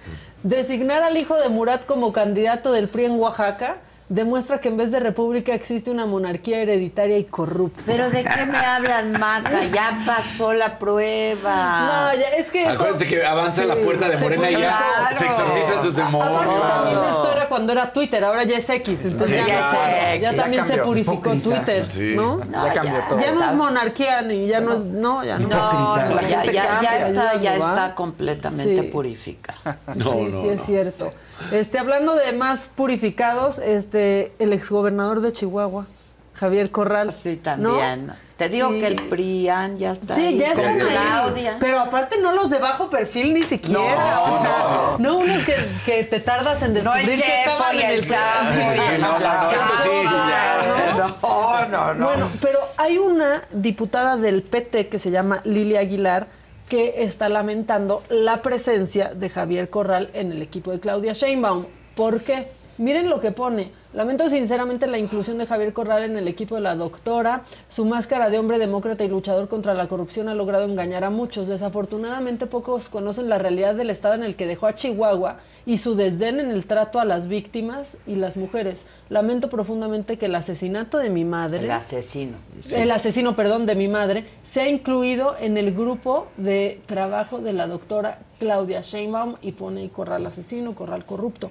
Designar 0.45 1.01
al 1.01 1.17
hijo 1.17 1.39
de 1.39 1.49
Murat 1.49 1.87
como 1.87 2.13
candidato 2.13 2.71
del 2.71 2.87
PRI 2.87 3.05
en 3.05 3.19
Oaxaca 3.19 3.77
demuestra 4.07 4.59
que 4.61 4.67
en 4.69 4.77
vez 4.77 4.91
de 4.91 4.99
república 4.99 5.53
existe 5.53 5.89
una 5.89 6.05
monarquía 6.05 6.59
hereditaria 6.59 7.17
y 7.17 7.23
corrupta. 7.23 7.81
Pero 7.85 8.09
¿de 8.09 8.23
qué 8.23 8.45
me 8.45 8.57
hablan, 8.57 9.13
Maca? 9.13 9.63
Ya 9.73 10.03
pasó 10.05 10.53
la 10.53 10.77
prueba. 10.77 12.11
No, 12.13 12.19
ya, 12.19 12.27
es 12.37 12.51
que 12.51 12.63
eso- 12.63 12.73
Acuérdense 12.73 13.07
que 13.07 13.25
avanza 13.25 13.61
Sí, 13.63 13.67
la 13.67 13.75
puerta 13.77 14.07
de 14.09 14.17
Morena 14.17 14.49
y 14.49 14.53
ya 14.53 14.59
Claro. 14.59 15.15
se 15.17 15.25
exorcizan 15.25 15.81
sus 15.81 15.97
Aparte 15.97 16.17
demonios. 16.17 17.07
esto 17.07 17.31
era 17.31 17.49
cuando 17.49 17.71
era 17.73 17.91
Twitter, 17.93 18.23
ahora 18.23 18.43
ya 18.43 18.57
es 18.57 18.69
X, 18.69 18.99
entonces 19.05 19.29
Sí, 19.43 19.47
ya, 19.51 19.69
claro. 19.69 19.91
ya 19.91 20.15
Ya 20.31 20.35
también 20.35 20.63
se 20.63 20.69
cambió. 20.69 20.85
purificó 20.85 21.33
Hipócrita. 21.33 21.43
Twitter, 21.65 21.89
Sí. 21.89 22.13
¿no? 22.15 22.37
No, 22.37 22.65
Ya 22.67 22.73
cambió 22.73 23.03
todo. 23.09 23.19
Ya 23.19 23.31
no 23.31 23.37
es 23.39 23.43
está- 23.43 23.53
monarquía 23.55 24.21
ni 24.21 24.47
ya 24.47 24.59
no 24.61 24.73
es, 24.73 24.79
no, 24.81 25.23
ya 25.23 25.39
no. 25.39 25.47
No, 25.47 25.97
no, 25.97 26.21
ya, 26.21 26.43
está, 26.43 27.39
ya 27.41 27.55
está 27.55 27.95
completamente 27.95 28.81
Sí. 28.81 28.87
purificada. 28.89 29.79
No, 29.95 30.11
sí, 30.11 30.27
no, 30.31 30.41
sí 30.41 30.49
es 30.49 30.61
cierto. 30.63 31.11
Este, 31.51 31.79
hablando 31.79 32.15
de 32.15 32.31
más 32.33 32.69
purificados, 32.73 33.59
este, 33.59 34.31
el 34.39 34.53
exgobernador 34.53 35.21
de 35.21 35.33
Chihuahua, 35.33 35.85
Javier 36.33 36.71
Corral. 36.71 37.11
Sí, 37.11 37.35
¿no? 37.57 37.73
también. 37.73 38.11
Te 38.37 38.49
digo 38.49 38.69
Sí. 38.71 38.79
que 38.79 38.87
el 38.87 38.95
PRIAN 38.95 39.77
ya 39.77 39.91
está 39.93 40.13
Sí, 40.15 40.25
ahí 40.25 40.37
ya 40.37 40.49
ahí. 40.49 40.79
Claudia. 40.79 41.55
Pero 41.57 41.79
aparte 41.79 42.17
no 42.19 42.33
los 42.33 42.49
de 42.49 42.59
bajo 42.59 42.89
perfil 42.89 43.33
ni 43.33 43.43
siquiera. 43.43 44.19
o 44.19 44.41
sea, 44.41 44.95
no, 44.99 45.19
unos 45.19 45.45
que, 45.45 45.55
que 45.85 46.03
te 46.03 46.19
tardas 46.19 46.61
en 46.61 46.73
No 46.73 46.79
descubrir 46.93 47.09
el 47.11 47.15
que 47.15 47.21
chefo 47.21 47.51
estaban 47.51 47.75
y 47.77 47.81
en 47.81 47.89
el 47.91 48.05
chavo. 48.07 48.49
Sí, 48.53 48.59
sí, 48.75 49.01
no, 49.01 49.19
no, 49.19 49.41
no, 49.43 49.49
sí, 49.83 51.09
No, 51.21 51.65
no, 51.69 51.93
no. 51.93 52.05
Bueno, 52.07 52.29
pero 52.41 52.59
hay 52.77 52.97
una 52.97 53.41
diputada 53.51 54.17
del 54.17 54.41
PT 54.43 54.89
que 54.89 54.99
se 54.99 55.11
llama 55.11 55.39
Lilia 55.45 55.79
Aguilar 55.79 56.27
que 56.69 57.03
está 57.03 57.29
lamentando 57.29 58.03
la 58.09 58.41
presencia 58.41 59.13
de 59.13 59.29
Javier 59.29 59.69
Corral 59.69 60.09
en 60.13 60.31
el 60.31 60.41
equipo 60.41 60.71
de 60.71 60.79
Claudia 60.79 61.13
Sheinbaum. 61.13 61.65
¿Por 61.95 62.21
qué? 62.21 62.47
Miren 62.77 63.09
lo 63.09 63.21
que 63.21 63.31
pone. 63.31 63.71
Lamento 63.95 64.29
sinceramente 64.29 64.87
la 64.87 64.97
inclusión 64.97 65.37
de 65.37 65.45
Javier 65.45 65.71
Corral 65.71 66.03
en 66.03 66.17
el 66.17 66.27
equipo 66.27 66.55
de 66.55 66.61
la 66.61 66.75
doctora. 66.75 67.43
Su 67.69 67.85
máscara 67.85 68.29
de 68.29 68.37
hombre 68.37 68.59
demócrata 68.59 69.05
y 69.05 69.07
luchador 69.07 69.47
contra 69.47 69.73
la 69.73 69.87
corrupción 69.87 70.27
ha 70.27 70.35
logrado 70.35 70.65
engañar 70.65 71.05
a 71.05 71.09
muchos. 71.09 71.47
Desafortunadamente 71.47 72.45
pocos 72.45 72.89
conocen 72.89 73.29
la 73.29 73.37
realidad 73.37 73.73
del 73.73 73.89
estado 73.89 74.15
en 74.15 74.23
el 74.23 74.35
que 74.35 74.47
dejó 74.47 74.67
a 74.67 74.75
Chihuahua 74.75 75.37
y 75.65 75.77
su 75.77 75.95
desdén 75.95 76.41
en 76.41 76.51
el 76.51 76.65
trato 76.65 76.99
a 76.99 77.05
las 77.05 77.29
víctimas 77.29 77.97
y 78.05 78.15
las 78.15 78.35
mujeres. 78.35 78.85
Lamento 79.07 79.49
profundamente 79.49 80.17
que 80.17 80.25
el 80.25 80.35
asesinato 80.35 80.97
de 80.97 81.09
mi 81.09 81.23
madre 81.23 81.63
El 81.63 81.71
asesino. 81.71 82.35
el 82.75 82.91
asesino, 82.91 83.33
perdón, 83.33 83.65
de 83.65 83.75
mi 83.75 83.87
madre, 83.87 84.25
se 84.43 84.59
ha 84.59 84.67
incluido 84.67 85.37
en 85.39 85.55
el 85.55 85.73
grupo 85.73 86.27
de 86.35 86.81
trabajo 86.85 87.39
de 87.39 87.53
la 87.53 87.67
doctora 87.67 88.19
Claudia 88.39 88.81
Sheinbaum 88.81 89.35
y 89.41 89.53
pone 89.53 89.87
corral 89.87 90.25
asesino, 90.25 90.75
corral 90.75 91.05
corrupto. 91.05 91.49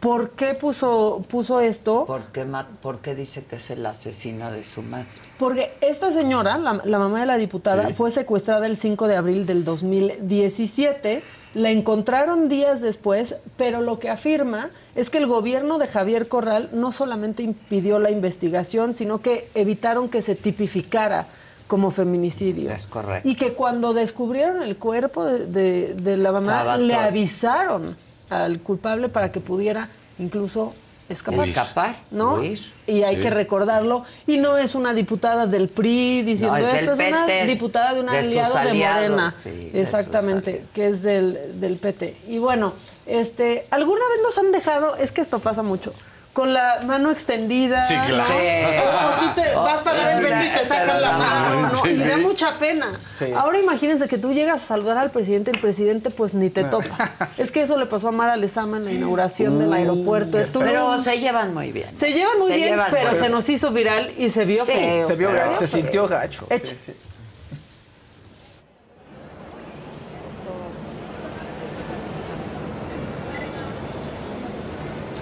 ¿Por 0.00 0.30
qué 0.32 0.54
puso, 0.54 1.24
puso 1.28 1.60
esto? 1.60 2.04
¿Por 2.06 2.20
qué, 2.32 2.44
ma- 2.44 2.68
por 2.82 2.98
qué 3.00 3.14
dice 3.14 3.44
que 3.44 3.56
es 3.56 3.70
el 3.70 3.84
asesino 3.86 4.50
de 4.52 4.62
su 4.62 4.82
madre? 4.82 5.06
Porque 5.38 5.72
esta 5.80 6.12
señora, 6.12 6.58
la, 6.58 6.80
la 6.84 6.98
mamá 6.98 7.20
de 7.20 7.26
la 7.26 7.36
diputada, 7.38 7.88
Sí. 7.88 7.94
fue 7.94 8.10
secuestrada 8.10 8.66
el 8.66 8.76
5 8.76 9.08
de 9.08 9.16
abril 9.16 9.46
del 9.46 9.64
2017. 9.64 11.22
La 11.54 11.70
encontraron 11.70 12.48
días 12.50 12.82
después, 12.82 13.36
pero 13.56 13.80
lo 13.80 13.98
que 13.98 14.10
afirma 14.10 14.70
es 14.94 15.08
que 15.08 15.16
el 15.18 15.26
gobierno 15.26 15.78
de 15.78 15.86
Javier 15.88 16.28
Corral 16.28 16.68
no 16.72 16.92
solamente 16.92 17.42
impidió 17.42 17.98
la 17.98 18.10
investigación, 18.10 18.92
sino 18.92 19.22
que 19.22 19.48
evitaron 19.54 20.10
que 20.10 20.20
se 20.20 20.34
tipificara 20.34 21.28
como 21.66 21.90
feminicidio. 21.90 22.70
Es 22.70 22.86
correcto. 22.86 23.26
Y 23.28 23.34
que 23.36 23.54
cuando 23.54 23.94
descubrieron 23.94 24.62
el 24.62 24.76
cuerpo 24.76 25.24
de, 25.24 25.46
de- 25.46 25.94
de 25.94 26.16
la 26.18 26.30
mamá, 26.32 26.76
le 26.76 26.94
avisaron 26.94 27.96
al 28.30 28.60
culpable 28.60 29.08
para 29.08 29.30
que 29.32 29.40
pudiera 29.40 29.88
incluso 30.18 30.74
escapar. 31.08 31.48
Escapar, 31.48 31.94
¿no? 32.10 32.34
huir. 32.34 32.58
Y 32.86 33.02
hay 33.04 33.16
Sí. 33.16 33.22
que 33.22 33.30
recordarlo. 33.30 34.04
Y 34.26 34.38
no 34.38 34.58
es 34.58 34.74
una 34.74 34.92
diputada 34.92 35.46
del 35.46 35.68
PRI 35.68 36.22
diciendo 36.22 36.58
No, 36.58 36.66
es 36.66 36.80
esto, 36.80 36.96
del 36.96 37.06
es 37.06 37.12
una 37.12 37.26
PT, 37.26 37.46
diputada 37.46 37.94
de 37.94 38.00
un 38.00 38.06
de 38.06 38.22
sus 38.22 38.32
aliado 38.32 38.54
de 38.58 38.74
Morena. 39.08 39.30
sí, 39.30 39.50
de 39.50 39.70
sus 39.70 39.74
Exactamente, 39.78 40.64
que 40.74 40.88
es 40.88 41.02
del, 41.02 41.60
del 41.60 41.76
PT. 41.76 42.16
Y 42.28 42.38
bueno, 42.38 42.72
este, 43.06 43.66
¿alguna 43.70 44.02
vez 44.08 44.18
nos 44.24 44.36
han 44.38 44.50
dejado? 44.50 44.96
Es 44.96 45.12
que 45.12 45.20
esto 45.20 45.38
pasa 45.38 45.62
mucho. 45.62 45.92
Con 46.36 46.52
la 46.52 46.80
mano 46.84 47.10
extendida. 47.10 47.80
Sí, 47.80 47.94
claro. 47.94 48.24
Sí. 48.24 48.34
O 48.84 49.20
tú 49.24 49.40
te 49.40 49.54
vas 49.54 49.80
para 49.80 49.96
dar 49.96 50.12
el 50.18 50.22
beso 50.22 50.42
y 50.42 50.58
te 50.58 50.68
sacan 50.68 51.00
la 51.00 51.12
mano. 51.12 51.60
¿no? 51.62 51.82
Sí, 51.82 51.88
y 51.92 51.96
da 51.96 52.18
mucha 52.18 52.52
pena. 52.58 52.88
Ahora 53.34 53.58
imagínense 53.58 54.06
que 54.06 54.18
tú 54.18 54.34
llegas 54.34 54.62
a 54.62 54.66
saludar 54.66 54.98
al 54.98 55.10
presidente, 55.10 55.50
el 55.50 55.58
presidente 55.58 56.10
pues 56.10 56.34
ni 56.34 56.50
te 56.50 56.64
topa. 56.64 57.12
Es 57.38 57.50
que 57.50 57.62
eso 57.62 57.78
le 57.78 57.86
pasó 57.86 58.08
a 58.08 58.12
Mara 58.12 58.36
Lezama 58.36 58.76
en 58.76 58.84
la 58.84 58.92
inauguración 58.92 59.58
del 59.58 59.72
aeropuerto 59.72 60.36
Tulum. 60.52 60.68
Pero 60.68 60.98
se 60.98 61.18
llevan 61.18 61.54
muy 61.54 61.72
bien. 61.72 61.96
Se 61.96 62.12
llevan 62.12 62.38
muy 62.38 62.48
Se 62.48 62.56
bien, 62.56 62.68
llevan 62.72 62.90
pero 62.90 63.12
muy 63.12 63.18
se 63.20 63.28
nos 63.30 63.48
hizo 63.48 63.70
viral 63.70 64.12
y 64.18 64.28
se 64.28 64.44
vio 64.44 64.62
Sí, 64.66 64.72
feo. 64.72 65.08
Se 65.08 65.14
vio 65.14 65.30
Pero- 65.30 65.40
gacho, 65.52 65.56
se 65.60 65.68
sintió 65.68 66.06
gacho. 66.06 66.46
Echa. 66.50 66.74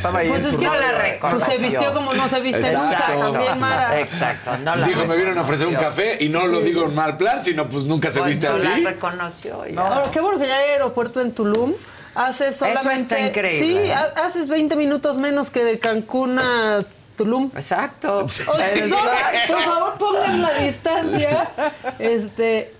estaba 0.00 0.18
ahí 0.20 0.28
Pues 0.28 0.40
en 0.40 0.46
es 0.46 0.52
su 0.54 0.58
que 0.60 0.66
No 0.66 0.74
la 0.74 0.86
pues 0.90 0.98
reconoció. 1.02 1.52
se 1.52 1.58
vistió 1.62 1.92
como 1.94 2.14
no 2.14 2.28
se 2.28 2.40
viste 2.40 2.72
nunca, 2.72 2.92
Exacto. 2.92 3.30
también 3.32 3.58
Mara. 3.58 4.00
Exacto, 4.00 4.58
no 4.58 4.76
la 4.76 4.86
Dijo, 4.86 5.04
me 5.04 5.16
vieron 5.16 5.38
a 5.38 5.42
ofrecer 5.42 5.66
un 5.66 5.74
café 5.74 6.16
y 6.24 6.28
no 6.28 6.46
lo 6.46 6.60
digo 6.60 6.84
en 6.86 6.94
mal 6.94 7.16
plan, 7.16 7.42
sino 7.42 7.68
pues 7.68 7.84
nunca 7.84 8.10
se 8.10 8.20
Pues 8.20 8.30
viste 8.30 8.48
no 8.48 8.54
así. 8.56 8.80
la 8.80 8.90
reconoció. 8.90 9.66
ya. 9.66 10.02
Qué 10.12 10.20
bueno 10.20 10.38
que 10.38 10.46
ya 10.48 10.56
hay 10.56 10.70
aeropuerto 10.70 11.20
en 11.20 11.32
Tulum. 11.32 11.74
Haces 12.14 12.56
solamente. 12.56 13.14
está 13.14 13.20
increíble, 13.20 13.84
Sí, 13.84 13.90
ha- 13.92 14.12
haces 14.24 14.48
20 14.48 14.74
minutos 14.74 15.16
menos 15.18 15.48
que 15.50 15.62
de 15.64 15.78
Cancún 15.78 16.38
a 16.40 16.80
Tulum. 17.16 17.50
Exacto. 17.54 18.24
O 18.24 18.28
sea, 18.28 18.46
por 19.48 19.60
favor, 19.62 19.94
pongan 19.98 20.42
la 20.42 20.54
distancia. 20.54 21.50
Este, 22.00 22.74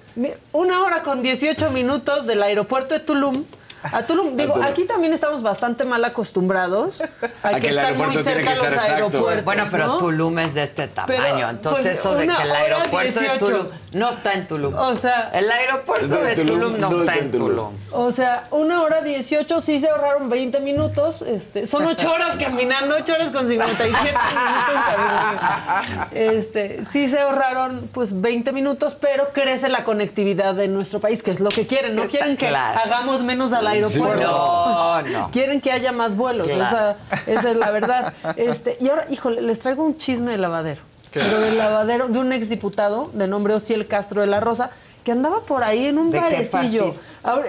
una 0.52 0.82
hora 0.82 1.02
con 1.02 1.22
18 1.22 1.70
minutos 1.70 2.26
del 2.26 2.42
aeropuerto 2.42 2.94
de 2.94 3.00
Tulum. 3.00 3.44
A 3.82 4.02
Tulum, 4.02 4.36
digo, 4.36 4.54
Tulum. 4.54 4.66
aquí 4.66 4.84
también 4.84 5.12
estamos 5.12 5.42
bastante 5.42 5.84
mal 5.84 6.04
acostumbrados 6.04 7.00
a, 7.00 7.08
A 7.48 7.54
que, 7.54 7.60
que 7.60 7.68
están 7.70 7.96
muy 7.96 8.16
cerca 8.16 8.52
que 8.52 8.58
los 8.58 8.66
exacto. 8.66 8.92
aeropuertos. 8.92 9.44
Bueno, 9.44 9.64
pero 9.70 9.86
¿no? 9.86 9.96
Tulum 9.96 10.38
es 10.38 10.54
de 10.54 10.62
este 10.62 10.88
tamaño. 10.88 11.20
Pero, 11.22 11.50
Entonces, 11.50 11.82
pues, 11.84 11.98
eso 11.98 12.14
de 12.14 12.26
que 12.28 12.42
el 12.42 12.52
aeropuerto 12.52 13.20
de 13.20 13.26
18. 13.26 13.38
Tulum 13.46 13.66
no 13.92 14.08
está 14.10 14.32
en 14.34 14.46
Tulum. 14.46 14.74
O 14.74 14.96
sea, 14.96 15.30
el 15.34 15.50
aeropuerto 15.50 16.08
de 16.08 16.36
Tulum 16.36 16.78
no 16.78 17.00
está 17.00 17.16
en 17.16 17.30
Tulum. 17.30 17.72
O 17.92 18.12
sea, 18.12 18.46
una 18.50 18.82
hora 18.82 19.02
18 19.02 19.60
sí 19.60 19.80
se 19.80 19.88
ahorraron 19.88 20.28
20 20.28 20.60
minutos. 20.60 21.22
Este, 21.22 21.66
son 21.66 21.86
8 21.86 22.10
horas 22.14 22.36
caminando, 22.38 22.96
8 22.96 23.12
horas 23.12 23.28
con 23.28 23.48
57 23.48 24.02
minutos 24.02 24.84
caminando. 24.86 26.06
Este, 26.12 26.84
sí 26.92 27.08
se 27.08 27.20
ahorraron 27.20 27.88
pues 27.92 28.20
20 28.20 28.52
minutos, 28.52 28.96
pero 28.98 29.32
crece 29.32 29.68
la 29.68 29.84
conectividad 29.84 30.54
de 30.54 30.68
nuestro 30.68 31.00
país, 31.00 31.22
que 31.22 31.30
es 31.30 31.40
lo 31.40 31.48
que 31.48 31.66
quieren. 31.66 31.94
No 31.94 32.04
quieren 32.04 32.36
que 32.36 32.48
claro. 32.48 32.80
hagamos 32.84 33.22
menos 33.22 33.52
al 33.52 33.66
aeropuerto. 33.70 34.26
No, 34.26 35.02
no. 35.10 35.30
Quieren 35.30 35.60
que 35.60 35.72
haya 35.72 35.92
más 35.92 36.16
vuelos. 36.16 36.46
Claro. 36.46 36.64
Esa, 36.64 36.96
esa 37.26 37.50
es 37.50 37.56
la 37.56 37.70
verdad. 37.70 38.12
Este, 38.36 38.76
y 38.80 38.88
ahora, 38.88 39.06
híjole, 39.10 39.42
les 39.42 39.60
traigo 39.60 39.82
un 39.82 39.98
chisme 39.98 40.32
de 40.32 40.38
lavadero. 40.38 40.82
Pero 41.12 41.40
del 41.40 41.58
lavadero 41.58 42.08
de 42.08 42.18
un 42.18 42.32
exdiputado 42.32 43.10
de 43.12 43.26
nombre 43.26 43.54
Ociel 43.54 43.86
Castro 43.88 44.20
de 44.20 44.28
la 44.28 44.38
Rosa, 44.40 44.70
que 45.04 45.12
andaba 45.12 45.40
por 45.40 45.64
ahí 45.64 45.86
en 45.86 45.98
un 45.98 46.10
¿De 46.10 46.18
qué 46.18 46.24
barecillo. 46.24 46.92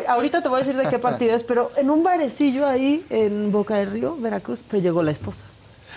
ahorita 0.07 0.41
te 0.41 0.49
voy 0.49 0.61
a 0.61 0.63
decir 0.63 0.75
de 0.81 0.87
qué 0.89 0.99
partido 0.99 1.35
es, 1.35 1.43
pero 1.43 1.71
en 1.75 1.89
un 1.89 2.03
barecillo 2.03 2.65
ahí 2.65 3.05
en 3.09 3.51
Boca 3.51 3.75
del 3.75 3.91
Río, 3.91 4.15
Veracruz, 4.17 4.63
pero 4.67 4.81
llegó 4.81 5.03
la 5.03 5.11
esposa. 5.11 5.45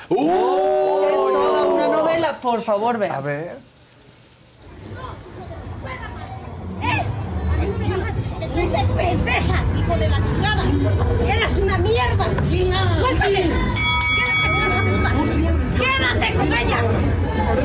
¡Uh! 0.09 0.15
Es 0.21 1.15
toda 1.15 1.67
una 1.67 1.87
novela 1.87 2.39
por 2.41 2.61
favor, 2.63 2.99
vean. 2.99 3.15
A 3.15 3.21
ver. 3.21 3.57
¡Dice 8.55 8.87
pendeja, 8.97 9.65
hijo 9.77 9.97
de 9.97 10.09
la 10.09 10.23
chingada! 10.23 10.65
¡Eres 11.29 11.57
una 11.61 11.77
mierda! 11.79 12.25
¡Suéltame! 13.01 13.51
¡Quédate 14.15 14.47
con 14.49 14.63
esa 14.63 14.83
puta! 14.85 15.11
¡Quédate 15.77 16.35
con 16.35 16.47
ella! 16.47 16.79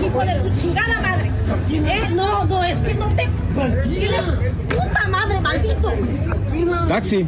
¡Hijo 0.03 0.19
de 0.19 0.35
tu 0.35 0.49
chingada 0.59 1.01
madre! 1.01 1.31
¿Eh? 1.69 2.09
No, 2.11 2.43
no, 2.45 2.63
es 2.63 2.77
que 2.79 2.95
no 2.95 3.07
te... 3.09 3.29
¡Tienes 3.87 4.25
puta 4.67 5.07
madre, 5.09 5.39
maldito! 5.39 5.93
Taxi. 6.87 7.27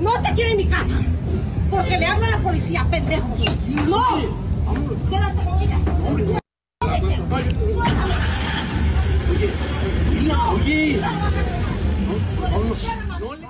No 0.00 0.12
te 0.20 0.32
quiero 0.34 0.50
en 0.50 0.56
mi 0.58 0.66
casa. 0.66 0.96
Porque 1.70 1.96
le 1.96 2.06
hablo 2.06 2.26
a 2.26 2.30
la 2.30 2.38
policía, 2.38 2.86
pendejo. 2.90 3.34
¡No! 3.88 4.04
¡Quédate 5.08 5.44
con 5.44 5.60
ella! 5.62 5.78
¡No 5.78 6.90
te 6.90 7.00
quiero! 7.00 7.24
¡Suéltame! 7.74 8.14
¡No! 10.26 11.63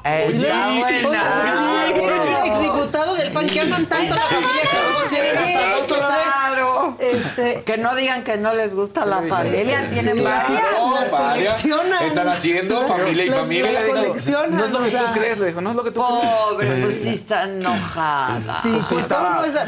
Está 0.05 0.68
buena. 0.78 1.22
El 3.40 3.47
exdiputado 3.47 3.47
del 3.47 3.47
PAN 3.47 3.47
que 3.47 3.61
aman 3.61 3.86
tanto 3.86 4.15
la 4.15 4.20
familia 4.20 4.62
que 4.62 4.77
Sí, 5.09 5.16
vamos 5.35 5.56
a 5.56 5.77
dos 5.77 5.82
o 5.82 5.86
tres. 5.86 5.98
claro. 5.98 6.97
Este, 6.98 7.62
Que 7.65 7.77
no 7.78 7.94
digan 7.94 8.24
que 8.24 8.36
no 8.36 8.55
les 8.55 8.74
gusta 8.74 9.05
la 9.05 9.23
familia, 9.23 9.89
tienen 9.90 10.16
Sí, 10.19 10.23
varias. 10.23 10.62
No, 10.78 10.94
las 10.94 11.11
varias. 11.11 11.55
coleccionan. 11.55 12.02
Están 12.05 12.28
haciendo 12.28 12.86
familia 12.86 13.24
y 13.24 13.31
familia. 13.31 13.86
coleccionan, 13.86 14.56
No 14.56 14.65
es 14.65 14.70
lo 14.70 14.78
que 14.81 14.89
o 14.89 14.90
sea, 14.90 15.06
tú 15.06 15.12
crees, 15.19 15.39
le 15.39 15.47
dijo, 15.47 15.61
no 15.61 15.70
es 15.70 15.77
lo 15.77 15.85
que 15.85 15.90
tú 15.90 16.01
Pobre, 16.01 16.66
crees. 16.66 16.85
pues 16.85 17.02
sí 17.02 17.09
está 17.15 17.44
enojada. 17.44 18.61
Sí, 18.62 18.70
Pues 18.73 18.86
sí 18.86 18.97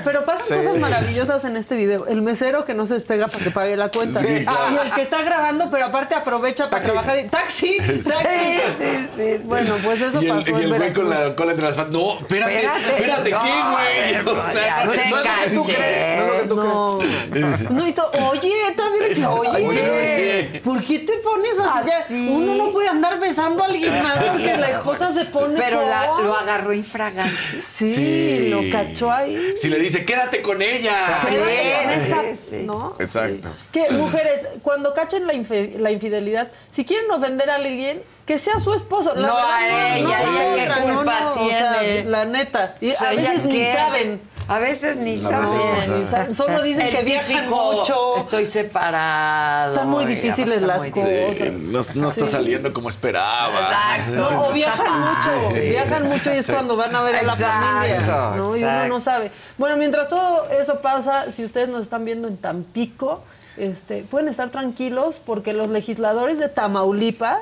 pero 0.05 0.25
pasan 0.25 0.47
Sí. 0.47 0.55
cosas 0.55 0.77
maravillosas 0.79 1.45
en 1.45 1.57
este 1.57 1.75
video. 1.77 2.07
El 2.07 2.23
mesero 2.23 2.65
que 2.65 2.75
no 2.75 2.87
se 2.87 2.95
despega 2.95 3.27
para 3.27 3.45
que 3.45 3.51
pague 3.51 3.77
la 3.77 3.89
cuenta. 3.89 4.21
Sí, 4.21 4.45
claro. 4.45 4.75
Y 4.75 4.87
el 4.87 4.93
que 4.93 5.03
está 5.03 5.23
grabando, 5.23 5.69
pero 5.71 5.87
aparte 5.87 6.15
aprovecha 6.15 6.71
para 6.71 6.83
Taxi. 6.83 6.87
trabajar. 6.93 7.19
¡Taxi! 7.31 7.77
¡Taxi! 7.79 8.61
Sí, 8.79 9.07
sí, 9.09 9.39
sí. 9.41 9.49
Bueno, 9.49 9.75
pues 9.83 10.01
eso 10.01 10.23
Y 10.23 10.27
el, 10.29 10.37
pasó 10.37 10.51
y 10.51 10.63
el 10.65 10.75
güey 10.75 10.93
con 10.93 11.09
la 11.11 11.35
cola 11.35 11.53
entre 11.53 11.67
las 11.67 11.77
patas. 11.77 11.93
No, 11.93 12.19
espérate, 12.21 12.55
Espérate. 12.57 12.91
espérate, 12.91 13.31
No, 13.31 13.43
¿qué, 13.43 13.51
güey? 13.73 14.37
O 14.39 14.45
sea, 14.45 14.85
no 14.85 14.93
te 14.93 15.03
es 15.03 15.11
lo 15.11 15.17
que 15.23 15.51
tú 15.55 15.63
caché. 15.63 15.75
crees. 15.77 16.19
No 16.19 16.25
es 16.25 16.31
lo 16.31 16.41
que 16.43 16.49
tú 16.49 16.57
No, 16.57 16.99
crees. 16.99 17.71
no, 17.71 17.89
y 17.89 17.95
oye, 18.31 18.53
también 18.77 19.03
le 19.03 19.09
decía, 19.09 19.31
oye, 19.31 19.67
Oye, 19.67 20.61
¿por 20.65 20.85
qué 20.85 20.99
te 21.01 21.13
pones 21.19 21.53
así? 21.59 22.29
Uno 22.33 22.55
no 22.67 22.73
puede 22.73 22.89
andar 22.89 23.19
besando 23.21 23.63
a 23.63 23.67
alguien 23.67 24.03
más 24.03 24.19
porque 24.19 24.57
la 24.57 24.71
esposa 24.71 25.13
se 25.13 25.25
pone 25.27 25.55
Pero 25.57 25.83
la- 25.85 26.21
lo 26.23 26.37
agarró 26.37 26.73
infragante. 26.73 27.37
Sí, 27.63 27.89
Sí. 27.95 28.49
lo 28.51 28.61
cachó 28.71 29.11
ahí. 29.11 29.53
Si 29.57 29.69
le 29.69 29.79
dice, 29.79 30.05
quédate 30.05 30.43
con 30.43 30.63
ella. 30.63 31.19
Sí, 31.29 31.35
esta- 31.37 32.37
sí. 32.37 32.57
¿no? 32.65 32.97
Exacto. 32.99 33.49
Que 33.73 33.91
mujeres, 33.91 34.47
cuando 34.63 34.93
cachen 34.95 35.27
la, 35.27 35.33
la 35.79 35.91
infidelidad, 35.91 36.51
si 36.71 36.85
quieren 36.85 37.11
ofender 37.11 37.51
a 37.51 37.57
alguien, 37.57 38.03
que 38.27 38.39
sea 38.39 38.59
su 38.59 38.75
esposo. 38.75 39.15
La 39.15 39.29
No 39.29 39.35
verdad, 39.37 39.55
a 39.55 39.97
ella, 39.99 40.19
sea 40.19 40.55
ella 40.55 40.55
qué 40.55 40.71
otra, 40.83 40.95
culpa 40.95 41.33
o 41.33 41.49
sea, 41.49 41.83
la 42.05 42.25
neta. 42.25 42.75
Y 42.81 42.91
O 42.91 42.93
sea, 42.95 43.09
a 43.09 43.13
veces 43.13 43.29
ella 43.31 43.43
ni 43.45 43.51
qué. 43.53 43.75
saben. 43.75 44.37
A 44.49 44.59
veces 44.61 44.97
ni 44.99 45.17
No, 45.17 45.29
saben. 45.29 46.29
ni. 46.29 46.35
Solo 46.35 46.63
dicen 46.63 46.87
El 46.87 46.97
que 46.97 47.03
viajan 47.03 47.49
mucho. 47.51 48.17
Estoy 48.17 48.47
separado. 48.47 49.75
Están 49.75 49.91
muy 49.91 50.05
difíciles 50.07 50.55
está 50.55 50.67
las 50.67 50.79
muy 50.79 50.91
cosas. 50.93 51.09
Sí, 51.37 51.51
no, 51.51 51.81
no 51.95 52.09
está 52.09 52.27
Sí. 52.27 52.33
saliendo 52.33 52.73
como 52.73 52.89
esperaba. 52.89 53.59
Exacto. 53.59 54.13
No, 54.31 54.47
o 54.49 54.53
viajan 54.53 55.01
mucho, 55.01 55.51
Sí. 55.53 55.61
viajan 55.69 56.09
mucho 56.09 56.33
y 56.33 56.37
es 56.39 56.47
Sí. 56.47 56.53
cuando 56.53 56.77
van 56.77 56.95
a 56.95 57.03
ver 57.03 57.17
a 57.17 57.23
la 57.23 57.33
Exacto, 57.33 57.67
familia, 57.67 58.01
¿no? 58.37 58.57
Y 58.57 58.63
uno 58.63 58.87
no 58.89 59.01
sabe. 59.01 59.31
Bueno, 59.59 59.77
mientras 59.77 60.09
todo 60.09 60.49
eso 60.51 60.81
pasa, 60.81 61.31
si 61.33 61.45
ustedes 61.45 61.69
nos 61.69 61.83
están 61.83 62.05
viendo 62.05 62.29
en 62.29 62.37
Tampico, 62.37 63.23
este, 63.57 64.03
pueden 64.05 64.29
estar 64.29 64.51
tranquilos 64.51 65.21
porque 65.25 65.55
los 65.55 65.71
legisladores 65.71 66.39
de 66.39 66.49
Tamaulipas 66.49 67.39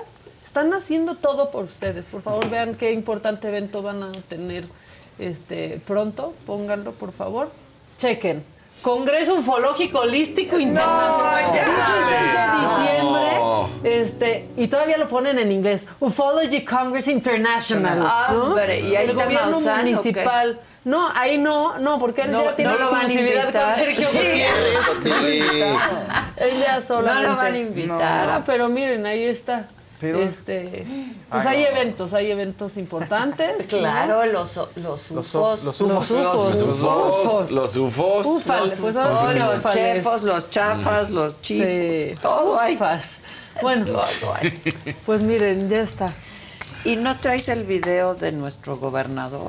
están 0.55 0.73
haciendo 0.73 1.17
todo 1.17 1.51
por 1.51 1.65
ustedes. 1.65 2.05
Por 2.05 2.23
favor, 2.23 2.49
vean 2.49 2.77
qué 2.77 2.93
importante 2.93 3.49
evento 3.49 3.83
van 3.83 4.05
a 4.05 4.13
tener 4.29 4.67
este 5.19 5.81
pronto, 5.85 6.33
pónganlo 6.47 6.93
por 6.93 7.13
favor. 7.13 7.51
Chequen. 7.99 8.45
Congreso 8.83 9.35
Ufológico 9.35 10.01
Holístico 10.01 10.57
Internacional. 10.61 11.53
ya. 11.55 11.65
16 11.65 12.79
de 12.79 12.85
diciembre. 12.85 13.31
No. 13.37 13.69
Este, 13.83 14.49
y 14.57 14.69
todavía 14.69 14.97
lo 14.97 15.09
ponen 15.09 15.41
en 15.41 15.51
inglés. 15.51 15.89
Ufology 15.99 16.65
Congress 16.65 17.09
International. 17.09 17.99
¿no? 17.99 18.45
Hombre, 18.45 18.79
¿y 18.81 18.95
ahí 18.95 19.05
El 19.07 19.11
está 19.11 19.25
gobierno 19.25 19.51
Maussan, 19.51 19.85
municipal. 19.85 20.61
No, 20.85 21.09
ahí 21.17 21.37
no, 21.39 21.79
no, 21.81 21.99
porque 21.99 22.23
él 22.23 22.31
No, 22.33 22.45
ya 22.45 22.55
tiene 22.55 22.73
no 22.73 22.79
lo 22.79 22.91
van 22.93 23.01
a 23.01 23.05
exclusividad 23.07 23.43
invitar. 23.43 23.65
con 23.67 23.75
Sergio 23.75 24.09
Sí. 24.09 24.17
Gutiérrez. 24.17 25.83
Él 26.37 26.61
ya 26.61 26.81
solamente. 26.81 27.27
No 27.27 27.33
lo 27.33 27.37
van 27.43 27.55
a 27.55 27.59
invitar. 27.59 28.29
No, 28.39 28.45
pero 28.47 28.69
miren, 28.69 29.05
ahí 29.07 29.25
está. 29.25 29.67
Pero- 30.01 30.21
este, 30.21 30.85
pues 31.31 31.47
Ay, 31.47 31.57
hay 31.59 31.63
no. 31.65 31.69
eventos, 31.79 32.13
hay 32.15 32.31
eventos 32.31 32.77
importantes. 32.77 33.67
Claro, 33.69 34.27
los, 34.27 34.57
los 34.77 35.11
Los 35.11 35.11
ufos. 35.11 35.35
ufos. 35.35 35.65
Los 35.65 35.81
ufos. 35.81 36.11
Los 36.11 36.63
ufos. 36.63 37.25
ufos. 37.25 37.51
Los 37.51 37.77
ufos. 37.77 38.27
Ufales, 38.27 38.81
Los 38.81 39.61
pues 39.61 39.75
chefos, 39.75 40.23
los 40.25 40.51
chafas, 40.51 41.11
los 41.11 41.41
chifos. 41.41 41.67
Sí. 41.69 42.15
Todo 42.21 42.59
hay. 42.59 42.75
Ufas. 42.75 43.17
Bueno, 43.63 43.87
Todo 43.87 44.35
hay. 44.35 44.61
pues 45.07 45.23
miren, 45.23 45.69
ya 45.69 45.81
está. 45.81 46.13
¿Y 46.85 46.97
no 46.97 47.17
traes 47.19 47.49
el 47.49 47.65
video 47.65 48.15
de 48.15 48.33
nuestro 48.33 48.77
gobernador? 48.77 49.49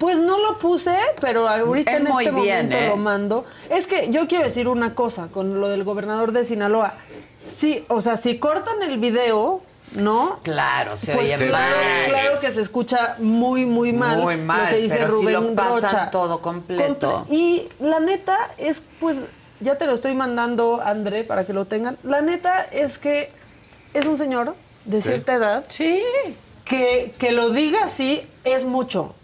Pues 0.00 0.16
no 0.18 0.38
lo 0.38 0.56
puse, 0.58 0.96
pero 1.20 1.46
ahorita 1.46 1.92
Es 1.92 2.00
en 2.00 2.06
este 2.06 2.30
bien, 2.32 2.34
momento 2.70 2.76
¿eh? 2.76 2.88
lo 2.88 2.96
mando. 2.96 3.44
Es 3.68 3.86
que 3.86 4.10
yo 4.10 4.26
quiero 4.26 4.44
decir 4.44 4.66
una 4.66 4.94
cosa 4.94 5.28
con 5.30 5.60
lo 5.60 5.68
del 5.68 5.84
gobernador 5.84 6.32
de 6.32 6.42
Sinaloa. 6.44 6.94
Sí, 7.44 7.84
o 7.88 8.00
sea, 8.00 8.16
si 8.16 8.38
cortan 8.38 8.82
el 8.82 8.96
video, 8.96 9.60
¿no? 9.92 10.38
Claro, 10.42 10.96
se 10.96 11.12
Pues 11.12 11.36
oye 11.38 11.48
claro, 11.50 11.76
mal. 11.76 12.08
claro 12.08 12.40
que 12.40 12.50
se 12.50 12.62
escucha 12.62 13.16
muy, 13.18 13.66
muy 13.66 13.92
mal. 13.92 14.22
Muy 14.22 14.38
mal, 14.38 14.64
lo 14.64 14.70
que 14.70 14.76
dice 14.82 14.96
pero 14.96 15.10
si 15.10 15.16
Rubén 15.26 15.34
lo 15.34 15.54
pasan 15.54 15.82
Rocha. 15.82 16.10
todo 16.10 16.40
completo. 16.40 17.24
Comple- 17.26 17.34
Y 17.34 17.68
la 17.78 18.00
neta 18.00 18.38
es, 18.56 18.82
pues, 19.00 19.18
ya 19.60 19.76
te 19.76 19.84
lo 19.86 19.92
estoy 19.92 20.14
mandando, 20.14 20.80
André, 20.82 21.24
para 21.24 21.44
que 21.44 21.52
lo 21.52 21.66
tengan. 21.66 21.98
La 22.04 22.22
neta 22.22 22.62
es 22.62 22.96
que 22.96 23.30
es 23.92 24.06
un 24.06 24.16
señor 24.16 24.54
de 24.86 25.02
cierta 25.02 25.34
edad. 25.34 25.64
Sí. 25.68 26.02
Que, 26.64 27.14
que 27.18 27.32
lo 27.32 27.50
diga 27.50 27.84
así 27.84 28.26
es 28.44 28.64
mucho. 28.64 29.14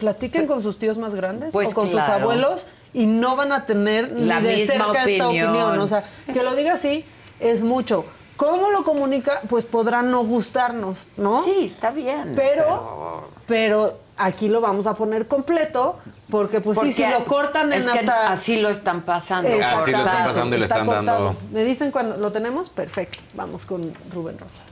Platiquen 0.00 0.46
con 0.46 0.62
sus 0.62 0.78
tíos 0.78 0.98
más 0.98 1.14
grandes 1.14 1.52
Pues 1.52 1.70
o 1.70 1.74
con 1.74 1.90
sus 1.90 2.00
abuelos 2.00 2.66
y 2.92 3.06
no 3.06 3.36
van 3.36 3.52
a 3.52 3.66
tener 3.66 4.10
ni 4.12 4.24
La 4.24 4.40
de 4.40 4.56
misma 4.56 4.86
cerca 4.86 5.04
esta 5.04 5.28
opinión. 5.28 5.48
opinión. 5.50 5.78
O 5.78 5.86
sea, 5.86 6.02
que 6.32 6.42
lo 6.42 6.56
diga 6.56 6.72
así 6.72 7.04
es 7.38 7.62
mucho. 7.62 8.04
¿Cómo 8.36 8.70
lo 8.70 8.82
comunica? 8.84 9.42
Pues 9.48 9.64
podrá 9.66 10.02
no 10.02 10.24
gustarnos, 10.24 11.06
¿no? 11.18 11.38
Sí, 11.40 11.64
está 11.64 11.90
bien. 11.90 12.32
Pero, 12.34 13.28
pero 13.46 14.00
aquí 14.16 14.48
lo 14.48 14.62
vamos 14.62 14.86
a 14.86 14.94
poner 14.94 15.28
completo 15.28 15.98
porque 16.30 16.60
pues 16.60 16.78
sí, 16.80 16.92
si 16.92 17.06
lo 17.06 17.24
cortan 17.26 17.72
es 17.72 17.86
en 17.86 17.92
que 17.92 17.98
hasta... 18.00 18.30
así 18.32 18.58
lo 18.60 18.70
están 18.70 19.02
pasando. 19.02 19.50
Exacto. 19.50 19.82
Así 19.82 19.92
lo 19.92 19.98
están 19.98 20.24
pasando 20.24 20.56
y 20.56 20.58
le 20.58 20.64
Está 20.64 20.80
están 20.80 21.04
dando. 21.06 21.36
¿Me 21.52 21.64
dicen 21.64 21.90
cuando 21.90 22.16
lo 22.16 22.32
tenemos? 22.32 22.70
Perfecto. 22.70 23.18
Vamos 23.34 23.66
con 23.66 23.94
Rubén 24.12 24.38
Rocha. 24.38 24.62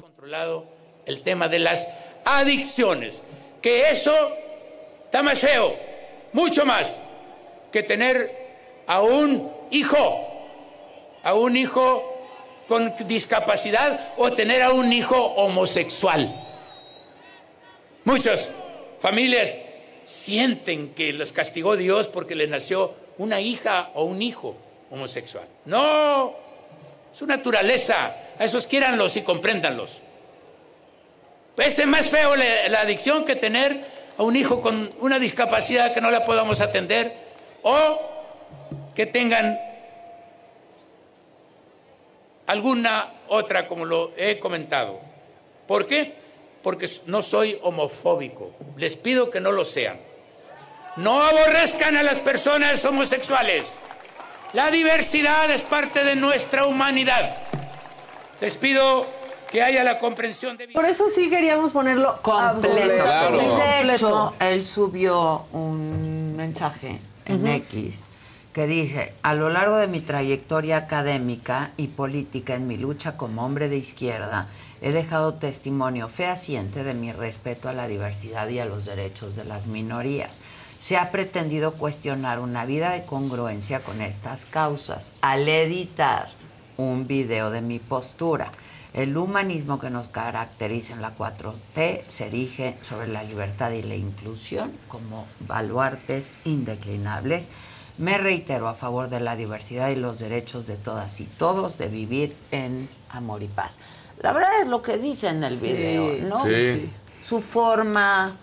controlado 0.00 0.64
el 1.06 1.20
tema 1.22 1.48
de 1.48 1.58
las 1.58 1.88
adicciones, 2.24 3.22
que 3.62 3.90
eso 3.90 4.14
está 5.04 5.22
más 5.22 5.40
feo, 5.40 5.76
mucho 6.32 6.64
más. 6.64 7.02
que 7.72 7.82
tener 7.82 8.32
a 8.86 9.02
un 9.02 9.52
hijo, 9.70 10.26
a 11.22 11.34
un 11.34 11.54
hijo 11.54 12.18
con 12.66 12.94
discapacidad 13.06 14.14
o 14.16 14.32
tener 14.32 14.62
a 14.62 14.72
un 14.72 14.90
hijo 14.92 15.16
homosexual. 15.16 16.46
Muchas 18.04 18.54
familias 19.00 19.58
sienten 20.06 20.94
que 20.94 21.12
los 21.12 21.32
castigó 21.32 21.76
Dios 21.76 22.08
porque 22.08 22.34
les 22.34 22.48
nació 22.48 22.94
una 23.18 23.40
hija 23.42 23.90
o 23.94 24.04
un 24.04 24.22
hijo 24.22 24.56
homosexual. 24.90 25.46
No, 25.66 26.34
su 27.12 27.26
naturaleza. 27.26 28.16
A 28.38 28.44
esos 28.44 28.66
quiéranlos 28.66 29.16
y 29.16 29.22
compréndanlos. 29.22 29.98
Es 31.58 31.84
más 31.86 32.08
feo 32.08 32.36
la, 32.36 32.68
la 32.68 32.80
adicción 32.80 33.24
que 33.24 33.36
tener 33.36 33.84
a 34.16 34.22
un 34.22 34.36
hijo 34.36 34.60
con 34.60 34.90
una 35.00 35.18
discapacidad 35.18 35.92
que 35.92 36.00
no 36.00 36.10
la 36.10 36.24
podamos 36.24 36.60
atender 36.60 37.14
o 37.62 38.00
que 38.94 39.06
tengan 39.06 39.58
alguna 42.46 43.12
otra, 43.28 43.66
como 43.66 43.84
lo 43.84 44.12
he 44.16 44.38
comentado. 44.38 45.00
¿Por 45.66 45.86
qué? 45.86 46.14
Porque 46.62 46.88
no 47.06 47.22
soy 47.22 47.58
homofóbico. 47.62 48.52
Les 48.76 48.96
pido 48.96 49.30
que 49.30 49.40
no 49.40 49.52
lo 49.52 49.64
sean. 49.64 49.98
No 50.96 51.22
aborrezcan 51.22 51.96
a 51.96 52.02
las 52.02 52.18
personas 52.18 52.84
homosexuales. 52.84 53.74
La 54.52 54.70
diversidad 54.70 55.50
es 55.50 55.62
parte 55.62 56.02
de 56.02 56.16
nuestra 56.16 56.66
humanidad. 56.66 57.36
Les 58.40 58.56
pido 58.56 59.06
que 59.50 59.62
haya 59.62 59.84
la 59.84 59.98
comprensión 59.98 60.56
de... 60.56 60.68
Por 60.68 60.84
eso 60.84 61.08
sí 61.08 61.30
queríamos 61.30 61.72
ponerlo 61.72 62.20
completo. 62.22 63.04
Y 63.34 63.86
de 63.86 63.94
hecho, 63.94 64.34
él 64.40 64.62
subió 64.62 65.46
un 65.52 66.36
mensaje 66.36 67.00
en. 67.26 67.46
X 67.46 68.08
que 68.58 68.66
dice, 68.66 69.12
a 69.22 69.34
lo 69.34 69.50
largo 69.50 69.76
de 69.76 69.86
mi 69.86 70.00
trayectoria 70.00 70.78
académica 70.78 71.70
y 71.76 71.86
política 71.86 72.56
en 72.56 72.66
mi 72.66 72.76
lucha 72.76 73.16
como 73.16 73.44
hombre 73.44 73.68
de 73.68 73.76
izquierda, 73.76 74.48
he 74.80 74.90
dejado 74.90 75.34
testimonio 75.34 76.08
fehaciente 76.08 76.82
de 76.82 76.92
mi 76.92 77.12
respeto 77.12 77.68
a 77.68 77.72
la 77.72 77.86
diversidad 77.86 78.48
y 78.48 78.58
a 78.58 78.64
los 78.64 78.84
derechos 78.84 79.36
de 79.36 79.44
las 79.44 79.68
minorías. 79.68 80.40
Se 80.80 80.96
ha 80.96 81.12
pretendido 81.12 81.74
cuestionar 81.74 82.40
una 82.40 82.64
vida 82.64 82.90
de 82.90 83.04
congruencia 83.04 83.78
con 83.78 84.00
estas 84.00 84.44
causas 84.44 85.14
al 85.20 85.48
editar 85.48 86.26
un 86.76 87.06
video 87.06 87.50
de 87.50 87.60
mi 87.60 87.78
postura. 87.78 88.50
El 88.98 89.16
humanismo 89.16 89.78
que 89.78 89.90
nos 89.90 90.08
caracteriza 90.08 90.92
en 90.92 91.02
la 91.02 91.16
4T 91.16 92.02
se 92.08 92.26
erige 92.26 92.76
sobre 92.82 93.06
la 93.06 93.22
libertad 93.22 93.70
y 93.70 93.84
la 93.84 93.94
inclusión 93.94 94.72
como 94.88 95.24
baluartes 95.38 96.34
indeclinables. 96.44 97.52
Me 97.96 98.18
reitero 98.18 98.66
a 98.66 98.74
favor 98.74 99.08
de 99.08 99.20
la 99.20 99.36
diversidad 99.36 99.90
y 99.90 99.94
los 99.94 100.18
derechos 100.18 100.66
de 100.66 100.74
todas 100.74 101.20
y 101.20 101.26
todos 101.26 101.78
de 101.78 101.86
vivir 101.86 102.34
en 102.50 102.88
amor 103.10 103.44
y 103.44 103.46
paz. 103.46 103.78
La 104.20 104.32
verdad 104.32 104.50
es 104.60 104.66
lo 104.66 104.82
que 104.82 104.98
dice 104.98 105.28
en 105.28 105.44
el 105.44 105.58
video, 105.58 106.14
¿no? 106.26 106.40
Sí. 106.40 106.90
Su 107.20 107.38
forma, 107.38 108.36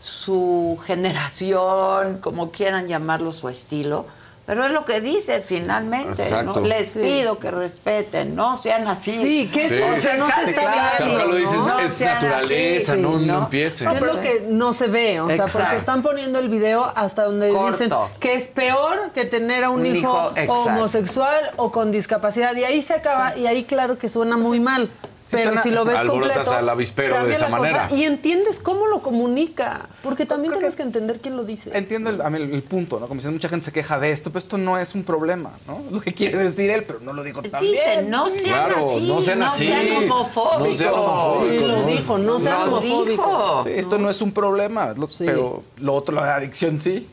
su 0.00 0.82
generación, 0.84 2.18
como 2.18 2.50
quieran 2.50 2.88
llamarlo, 2.88 3.30
su 3.30 3.48
estilo. 3.48 4.06
Pero 4.44 4.66
es 4.66 4.72
lo 4.72 4.84
que 4.84 5.00
dice 5.00 5.40
finalmente, 5.40 6.20
Exacto. 6.24 6.60
¿no? 6.60 6.66
Les 6.66 6.88
Sí. 6.88 6.98
pido 6.98 7.38
que 7.38 7.52
respeten, 7.52 8.34
no 8.34 8.56
sean 8.56 8.88
así. 8.88 9.16
Sí, 9.16 9.50
que 9.54 9.68
Sí. 9.68 9.80
o 9.80 9.96
sea, 10.00 10.16
no 10.16 10.26
se 10.26 10.50
está 10.50 10.62
Claro, 10.62 11.04
viendo, 11.06 11.24
lo 11.26 11.34
dices, 11.36 11.56
¿no? 11.56 11.78
es 11.78 11.92
sean 11.92 12.14
naturaleza, 12.14 12.92
así, 12.92 13.00
no, 13.00 13.10
no, 13.12 13.18
¿no? 13.20 13.38
empiecen. 13.44 13.88
¿Qué 13.88 13.94
es 13.96 14.02
lo 14.02 14.20
que 14.20 14.46
no 14.48 14.72
se 14.72 14.88
ve? 14.88 15.20
O 15.20 15.28
sea, 15.28 15.44
porque 15.44 15.76
están 15.76 16.02
poniendo 16.02 16.40
el 16.40 16.48
video 16.48 16.84
hasta 16.96 17.24
donde 17.24 17.50
Corto. 17.50 17.70
dicen 17.78 17.90
que 18.18 18.34
es 18.34 18.48
peor 18.48 19.12
que 19.14 19.26
tener 19.26 19.62
a 19.62 19.70
un, 19.70 19.80
Un 19.80 19.86
hijo, 19.86 20.32
homosexual 20.48 21.50
o 21.56 21.70
con 21.70 21.92
discapacidad. 21.92 22.54
Y 22.56 22.64
ahí 22.64 22.82
se 22.82 22.94
acaba, 22.94 23.36
y 23.36 23.46
ahí 23.46 23.62
claro 23.64 23.96
que 23.98 24.08
suena 24.08 24.36
muy 24.36 24.58
mal. 24.58 24.90
Pero 25.32 25.44
suena- 25.50 25.62
si 25.62 25.70
lo 25.70 25.84
ves 25.84 25.96
Alborotas 25.96 26.36
completo, 26.36 26.52
al 26.58 26.68
avispero 26.68 27.26
de 27.26 27.32
esa 27.32 27.48
la 27.48 27.56
cosa 27.58 27.72
manera. 27.72 27.88
Y 27.94 28.04
entiendes 28.04 28.60
cómo 28.60 28.86
lo 28.86 29.02
comunica. 29.02 29.88
Porque 30.02 30.26
también 30.26 30.52
tienes 30.54 30.76
que 30.76 30.82
entender 30.82 31.20
quién 31.20 31.36
lo 31.36 31.42
dice. 31.44 31.70
Entiendo 31.74 32.10
el, 32.10 32.20
a 32.20 32.30
mí 32.30 32.36
el, 32.40 32.52
el 32.54 32.62
punto, 32.62 33.00
¿no? 33.00 33.08
Como 33.08 33.18
dicen, 33.18 33.32
mucha 33.32 33.48
gente 33.48 33.66
se 33.66 33.72
queja 33.72 33.98
de 33.98 34.12
esto, 34.12 34.30
pero 34.30 34.38
esto 34.38 34.58
no 34.58 34.78
es 34.78 34.94
un 34.94 35.02
problema, 35.04 35.52
¿no? 35.66 35.82
Lo 35.90 36.00
que 36.00 36.14
quiere 36.14 36.38
decir 36.38 36.70
él, 36.70 36.84
pero 36.84 37.00
no 37.00 37.12
lo 37.12 37.22
dijo 37.22 37.42
tan 37.42 37.60
Dice, 37.60 37.82
bien. 37.98 38.10
no 38.10 38.28
sean 38.30 38.44
Claro, 38.44 38.76
así, 38.78 39.00
no 39.08 39.20
sean 39.22 39.42
así. 39.42 39.72
homofóbicos. 39.72 40.58
No 40.68 40.74
sean 40.74 40.94
homofóbicos, 40.94 41.50
Sí, 41.50 41.66
lo 41.66 41.76
no 41.78 41.86
dijo, 41.86 42.18
no 42.18 42.40
sean 42.40 42.58
Lo 42.70 42.76
homofóbicos. 42.78 43.08
dijo. 43.08 43.62
Sí, 43.64 43.70
esto 43.74 43.98
no 43.98 44.10
es 44.10 44.20
un 44.22 44.32
problema, 44.32 44.92
lo- 44.96 45.08
pero 45.18 45.62
lo 45.78 45.94
otro, 45.94 46.14
la 46.14 46.36
adicción 46.36 46.78
sí. 46.78 47.08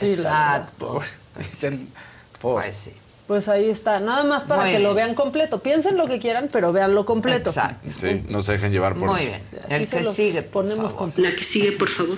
Exacto. 0.00 1.00
Dicen, 1.38 1.88
por- 2.40 2.62
Pues 2.62 2.76
sí. 2.76 2.92
Pues 3.28 3.46
ahí 3.48 3.68
está. 3.68 4.00
Nada 4.00 4.24
más 4.24 4.44
para 4.44 4.62
Muy 4.62 4.70
que 4.70 4.78
bien. 4.78 4.88
lo 4.88 4.94
vean 4.94 5.14
completo. 5.14 5.58
Piensen 5.62 5.98
lo 5.98 6.06
que 6.08 6.18
quieran, 6.18 6.48
pero 6.50 6.72
veanlo 6.72 7.04
completo. 7.04 7.50
Exacto. 7.50 7.86
Sí, 7.88 8.24
no 8.28 8.40
se 8.42 8.52
dejen 8.52 8.72
llevar 8.72 8.94
por... 8.94 9.10
Muy 9.10 9.26
bien. 9.26 9.42
El 9.68 9.86
que 9.86 10.02
sigue, 10.02 10.40
por 10.42 10.62
ponemos 10.64 10.92
favor. 10.92 10.96
completo. 10.96 11.28
La 11.30 11.36
que 11.36 11.44
sigue, 11.44 11.72
por 11.72 11.88
favor. 11.90 12.16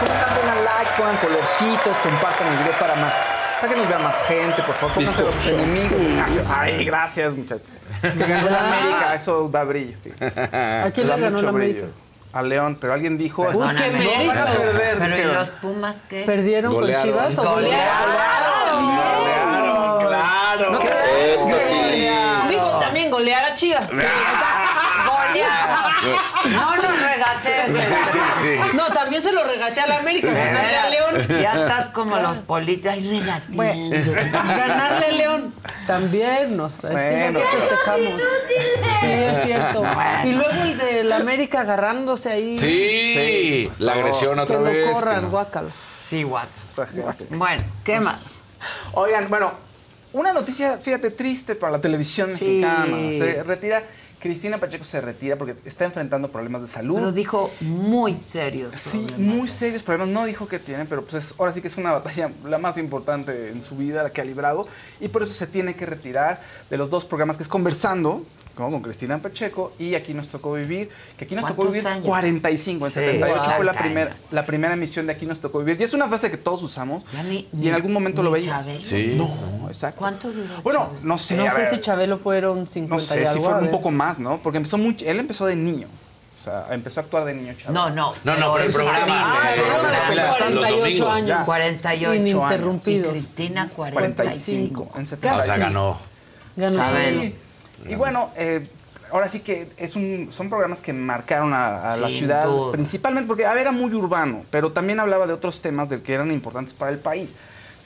Compartan, 0.00 0.34
pongan 0.36 0.64
likes, 0.64 0.92
pongan 0.96 1.16
colorcitos, 1.16 1.96
compartan 1.98 2.46
el 2.52 2.58
video 2.58 2.78
para 2.78 2.94
más. 2.96 3.14
Para 3.60 3.72
que 3.74 3.78
nos 3.78 3.88
vea 3.88 3.98
más 3.98 4.22
gente, 4.22 4.62
por 4.62 4.74
favor, 4.74 4.94
pónganse 4.94 5.22
los 5.22 5.48
enemigos. 5.48 6.00
Ay, 6.48 6.84
gracias, 6.84 7.36
muchachos. 7.36 7.78
Es 8.02 8.12
que 8.16 8.24
ganó 8.26 8.48
la 8.48 8.66
América, 8.68 9.14
eso 9.14 9.48
da 9.50 9.64
brillo. 9.64 9.96
fíjense. 10.02 10.40
¿A 10.40 10.90
quién 10.94 11.06
Da 11.06 11.16
le 11.16 11.22
ganó 11.22 11.32
mucho 11.36 11.44
la 11.44 11.50
América? 11.50 11.86
A 12.32 12.42
León, 12.42 12.78
pero 12.80 12.92
alguien 12.94 13.18
dijo. 13.18 13.42
Uy, 13.42 13.48
qué 13.48 13.54
no 13.58 13.66
van 13.66 13.76
a 13.76 13.80
mérito. 13.80 14.32
perder. 14.32 14.98
Pero 14.98 15.18
¿y 15.18 15.22
los 15.34 15.50
Pumas 15.50 16.02
qué? 16.08 16.22
¿Perdieron 16.22 16.72
Golearon. 16.74 17.02
con 17.02 17.10
Chivas 17.18 17.36
o 17.38 17.42
Golearon. 17.42 18.86
Golearon, 18.86 20.06
claro. 20.06 20.78
Digo, 22.48 22.78
también 22.80 23.10
golear 23.10 23.44
a 23.44 23.54
Chivas. 23.54 23.90
Golearon. 23.90 24.10
No 26.52 26.76
nos 26.76 26.99
regatees. 27.34 27.72
Sí, 27.74 27.80
sí, 28.12 28.18
sí. 28.42 28.76
No, 28.76 28.86
también 28.92 29.22
se 29.22 29.32
lo 29.32 29.42
regateé 29.42 29.82
a 29.82 29.86
la 29.86 29.98
América. 29.98 30.28
Ganarle 30.32 30.76
a 30.76 30.88
León. 30.90 31.28
Ya 31.28 31.52
estás 31.52 31.88
como 31.90 32.16
los 32.18 32.38
políticos. 32.38 32.92
Ay, 32.98 33.20
regateando. 33.20 34.32
Ganarle 34.32 35.06
a 35.06 35.10
León. 35.12 35.54
También 35.86 36.56
nos. 36.56 36.72
Es 36.74 36.80
que 36.82 36.88
ya 36.88 36.92
Bueno, 36.92 37.38
que 37.40 37.44
pero- 37.50 37.62
festejamos. 37.62 38.22
Sí, 39.00 39.06
es 39.06 39.44
cierto. 39.44 39.80
Bueno. 39.80 40.20
Y 40.24 40.32
luego 40.32 40.62
el 40.62 40.78
de 40.78 41.04
la 41.04 41.16
América 41.16 41.60
agarrándose 41.60 42.30
ahí. 42.30 42.56
Sí, 42.56 43.70
la 43.78 43.92
agresión 43.94 44.34
Que 44.36 44.40
otra 44.40 44.58
lo 44.58 44.64
vez. 44.64 44.86
que 44.86 44.92
corran, 44.92 45.22
no. 45.22 45.30
guácala. 45.30 45.68
Sí, 45.98 46.24
gente. 46.76 47.26
Bueno, 47.30 47.62
¿qué 47.84 48.00
más? 48.00 48.40
Oigan, 48.92 49.28
bueno, 49.28 49.52
una 50.12 50.32
noticia, 50.32 50.78
fíjate, 50.78 51.10
triste 51.10 51.54
para 51.54 51.72
la 51.72 51.80
televisión 51.80 52.36
Sí. 52.36 52.44
mexicana. 52.62 52.86
Se 53.12 53.42
retira, 53.42 53.82
Cristina 54.20 54.58
Pacheco 54.58 54.84
se 54.84 55.00
retira 55.00 55.36
porque 55.36 55.56
está 55.64 55.86
enfrentando 55.86 56.30
problemas 56.30 56.62
de 56.62 56.68
salud. 56.68 56.96
Pero 56.96 57.12
dijo 57.12 57.50
muy 57.60 58.18
serios. 58.18 58.74
Sí, 58.74 58.98
problemas. 59.06 59.18
muy 59.36 59.48
serios 59.48 59.82
problemas. 59.82 60.12
No 60.12 60.24
dijo 60.26 60.46
que 60.46 60.58
tiene, 60.58 60.84
pero 60.84 61.02
pues 61.02 61.14
es- 61.24 61.34
ahora 61.38 61.52
sí 61.52 61.62
que 61.62 61.68
es 61.68 61.76
una 61.78 61.92
batalla 61.92 62.30
la 62.44 62.58
más 62.58 62.76
importante 62.76 63.48
en 63.50 63.62
su 63.62 63.76
vida, 63.76 64.02
la 64.02 64.10
que 64.10 64.20
ha 64.20 64.24
librado. 64.24 64.68
Y 65.00 65.08
por 65.08 65.22
eso 65.22 65.32
se 65.32 65.46
tiene 65.46 65.74
que 65.74 65.86
retirar 65.86 66.40
de 66.68 66.76
los 66.76 66.90
dos 66.90 67.04
programas 67.06 67.36
que 67.38 67.44
es 67.44 67.48
Conversando, 67.48 68.24
como 68.54 68.72
con 68.72 68.82
Cristina 68.82 69.16
Pacheco, 69.22 69.72
y 69.78 69.94
Aquí 69.94 70.12
nos 70.12 70.28
tocó 70.28 70.52
vivir. 70.52 70.90
Que 71.16 71.24
aquí 71.24 71.34
nos 71.34 71.44
tocó 71.46 71.56
¿Cuántos 71.62 71.74
vivir 71.76 71.88
años? 71.88 72.04
45, 72.06 72.86
en 72.86 72.92
Sí, 72.92 72.98
78 73.00 73.42
wow. 73.42 73.52
fue 73.56 73.64
la 73.64 73.72
Caña. 73.72 73.84
primera, 73.84 74.16
la 74.32 74.44
primera 74.46 74.74
emisión 74.74 75.06
de 75.06 75.12
Aquí 75.14 75.24
nos 75.24 75.40
tocó 75.40 75.60
vivir. 75.60 75.80
Y 75.80 75.84
es 75.84 75.94
una 75.94 76.08
frase 76.08 76.30
que 76.30 76.36
todos 76.36 76.62
usamos. 76.62 77.04
Ya 77.14 77.22
ni- 77.22 77.48
y 77.58 77.68
en 77.68 77.74
algún 77.74 77.92
momento 77.92 78.20
ni 78.22 78.26
lo 78.26 78.32
veías. 78.32 78.48
Chabelo. 78.66 78.82
Sí. 78.82 79.14
No, 79.16 79.68
exacto. 79.68 79.98
¿Cuánto 79.98 80.30
duró? 80.30 80.60
Bueno, 80.62 80.90
no 81.02 81.16
sé. 81.16 81.36
No 81.36 81.50
sé 81.50 81.56
ver, 81.56 81.66
si 81.68 81.78
Chabelo 81.80 82.18
fueron 82.18 82.66
50 82.66 82.96
No 82.96 83.00
y 83.02 83.06
sé, 83.06 83.20
si 83.20 83.26
algo, 83.32 83.44
fueron 83.44 83.62
a 83.62 83.66
un 83.66 83.70
poco 83.70 83.90
más, 83.90 84.09
¿no? 84.18 84.38
Porque 84.38 84.56
empezó 84.56 84.78
muy, 84.78 84.96
él 85.06 85.20
empezó 85.20 85.46
de 85.46 85.56
niño. 85.56 85.86
O 86.38 86.42
sea, 86.42 86.66
empezó 86.70 87.00
a 87.00 87.02
actuar 87.02 87.26
de 87.26 87.34
niño 87.34 87.52
Chabelo. 87.58 87.90
No, 87.90 87.90
no. 87.90 88.14
No, 88.24 88.36
no, 88.36 88.52
pero 88.54 88.64
el 88.66 88.72
programa, 88.72 89.06
Ah, 89.42 89.50
el 89.54 89.60
programa 89.60 89.82
programa. 89.88 90.08
de 90.08 90.14
la- 90.16 90.26
los 90.28 90.36
48 90.38 90.78
domingos, 90.80 91.08
años. 91.14 91.26
ya. 91.26 91.44
48 91.44 92.14
Ininterrumpidos. 92.14 93.06
Y 93.06 93.10
Cristina 93.10 93.68
45, 93.76 94.84
45. 94.86 94.92
en 94.96 95.02
O 95.02 95.06
70. 95.06 95.40
sea, 95.44 95.56
ganó. 95.58 95.98
Ganó. 96.56 96.82
Sí. 97.20 97.34
Y 97.88 97.94
bueno, 97.94 98.30
eh, 98.36 98.68
ahora 99.12 99.28
sí 99.28 99.40
que 99.40 99.68
es 99.76 99.96
un, 99.96 100.28
son 100.30 100.48
programas 100.48 100.80
que 100.80 100.92
marcaron 100.94 101.52
a, 101.52 101.92
a 101.92 101.96
la 101.98 102.08
ciudad, 102.08 102.44
duda. 102.46 102.72
principalmente 102.72 103.26
porque 103.28 103.44
a 103.44 103.52
ver, 103.52 103.62
era 103.62 103.72
muy 103.72 103.92
urbano, 103.94 104.44
pero 104.50 104.72
también 104.72 104.98
hablaba 105.00 105.26
de 105.26 105.34
otros 105.34 105.60
temas 105.60 105.88
del 105.90 106.00
que 106.02 106.14
eran 106.14 106.30
importantes 106.30 106.72
para 106.74 106.90
el 106.90 106.98
país. 106.98 107.34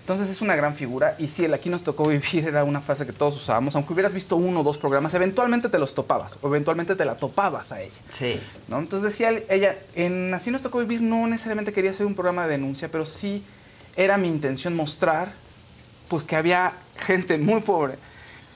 Entonces 0.05 0.29
es 0.29 0.43
una 0.43 0.55
gran 0.55 0.75
figura 0.75 1.17
y 1.19 1.29
sí, 1.29 1.47
el 1.47 1.55
aquí 1.55 1.71
nos 1.71 1.83
tocó 1.83 2.07
vivir 2.09 2.47
era 2.47 2.63
una 2.63 2.83
frase 2.83 3.07
que 3.07 3.15
todos 3.15 3.37
usábamos, 3.37 3.75
aunque 3.75 3.95
hubieras 3.95 4.13
visto 4.13 4.37
uno 4.37 4.61
o 4.61 4.63
dos 4.63 4.77
programas, 4.77 5.15
eventualmente 5.15 5.71
te 5.71 5.79
los 5.79 5.95
topabas 5.95 6.37
o 6.43 6.49
eventualmente 6.49 6.95
te 6.95 7.07
la 7.07 7.17
topabas 7.17 7.73
a 7.73 7.81
ella. 7.81 7.95
Sí. 8.11 8.39
¿no? 8.69 8.81
Entonces 8.81 9.13
decía 9.13 9.33
ella, 9.49 9.79
en 9.95 10.35
Así 10.35 10.51
nos 10.51 10.61
tocó 10.61 10.81
vivir 10.81 11.01
no 11.01 11.27
necesariamente 11.27 11.73
quería 11.73 11.93
hacer 11.93 12.05
un 12.05 12.15
programa 12.15 12.45
de 12.45 12.51
denuncia, 12.51 12.91
pero 12.93 13.07
sí 13.07 13.43
era 13.97 14.19
mi 14.19 14.29
intención 14.29 14.77
mostrar 14.77 15.33
pues 16.09 16.23
que 16.23 16.37
había 16.37 16.75
gente 16.99 17.39
muy 17.39 17.63
pobre 17.63 17.95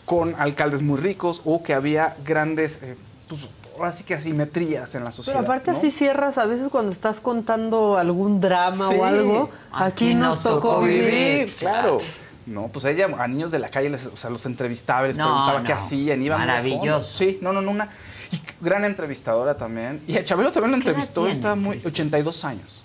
con 0.05 0.35
alcaldes 0.39 0.83
muy 0.83 1.01
ricos 1.01 1.41
o 1.47 1.62
que 1.62 1.73
había 1.73 2.15
grandes 2.27 2.83
eh, 2.83 2.95
pues, 3.27 3.41
ahora 3.78 3.92
sí 3.92 4.05
que 4.05 4.14
asimetrías 4.14 4.94
en 4.94 5.05
la 5.05 5.12
sociedad. 5.12 5.38
Pero 5.40 5.48
aparte 5.50 5.70
¿no? 5.70 5.76
así 5.76 5.90
cierras 5.90 6.38
a 6.38 6.46
veces 6.46 6.68
cuando 6.68 6.92
estás 6.92 7.20
contando 7.20 7.96
algún 7.98 8.40
drama 8.40 8.88
Sí. 8.88 8.94
o 8.96 9.05
algo. 9.05 9.50
Aquí 9.72 9.84
Aquí, 10.06 10.14
nos 10.14 10.28
nos 10.30 10.42
tocó 10.42 10.68
tocó 10.74 10.80
vivir. 10.82 11.05
vivir, 11.05 11.55
claro. 11.56 11.98
No, 12.46 12.68
pues 12.68 12.84
ella 12.86 13.09
a 13.18 13.28
niños 13.28 13.50
de 13.50 13.59
la 13.59 13.68
calle, 13.68 13.90
les, 13.90 14.06
o 14.06 14.16
sea, 14.16 14.30
los 14.30 14.46
entrevistaba, 14.46 15.06
les 15.06 15.16
No, 15.18 15.24
preguntaba 15.24 15.64
qué 15.64 15.72
hacían, 15.74 16.22
iban. 16.22 16.38
Maravilloso. 16.38 17.16
Sí, 17.16 17.38
no, 17.42 17.52
no, 17.52 17.60
no, 17.60 17.70
una 17.70 17.90
y 18.32 18.40
gran 18.60 18.84
entrevistadora 18.84 19.56
también. 19.56 20.02
Y 20.06 20.16
a 20.16 20.24
Chabelo 20.24 20.50
también 20.52 20.72
lo 20.72 20.78
¿Qué 20.78 20.84
edad 20.84 20.90
entrevistó, 20.90 21.26
estaba 21.28 21.55
muy 21.55 21.76
82 21.84 22.44
años. 22.44 22.82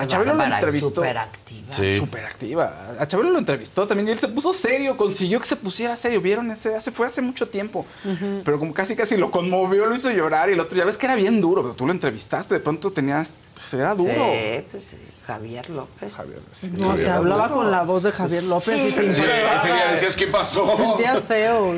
A 0.00 0.06
Chabelo 0.06 0.34
lo 0.34 0.44
entrevistó. 0.44 0.88
superactiva. 0.88 1.68
Sí. 1.72 1.96
Súper 1.98 2.24
activa. 2.24 2.72
A 2.98 3.06
Chabelo 3.08 3.30
lo 3.30 3.38
entrevistó 3.38 3.86
también 3.86 4.08
y 4.08 4.12
él 4.12 4.18
se 4.20 4.28
puso 4.28 4.52
serio, 4.52 4.96
consiguió 4.96 5.40
que 5.40 5.46
se 5.46 5.56
pusiera 5.56 5.96
serio. 5.96 6.20
¿Vieron 6.20 6.50
ese? 6.50 6.74
Hace, 6.74 6.90
fue 6.90 7.06
hace 7.06 7.20
mucho 7.22 7.48
tiempo. 7.48 7.84
Pero 8.44 8.58
como 8.58 8.72
casi 8.74 8.94
casi 8.96 9.16
lo 9.16 9.30
conmovió, 9.30 9.86
lo 9.86 9.94
hizo 9.94 10.10
llorar 10.10 10.50
y 10.50 10.52
el 10.54 10.60
otro, 10.60 10.76
ya 10.76 10.84
ves 10.84 10.96
que 10.98 11.06
era 11.06 11.14
bien 11.14 11.40
duro, 11.40 11.62
pero 11.62 11.74
tú 11.74 11.86
lo 11.86 11.92
entrevistaste, 11.92 12.54
de 12.54 12.60
pronto 12.60 12.90
tenías, 12.92 13.32
pues 13.54 13.74
era 13.74 13.94
duro. 13.94 14.12
Sí, 14.12 14.64
pues 14.70 14.84
sí, 14.84 14.98
Javier 15.26 15.68
López. 15.70 16.14
Javier, 16.14 16.40
No, 16.78 16.94
te 16.94 17.10
hablaba 17.10 17.48
con 17.48 17.70
la 17.70 17.82
voz 17.82 18.02
de 18.02 18.12
Javier 18.12 18.44
López 18.44 18.76
y 18.90 18.92
te 18.92 19.10
Sí, 19.10 19.22
ese 19.22 19.72
día 19.72 19.90
decías, 19.90 20.16
¿qué 20.16 20.26
pasó? 20.28 20.76
Sentías 20.76 21.24
feo. 21.24 21.74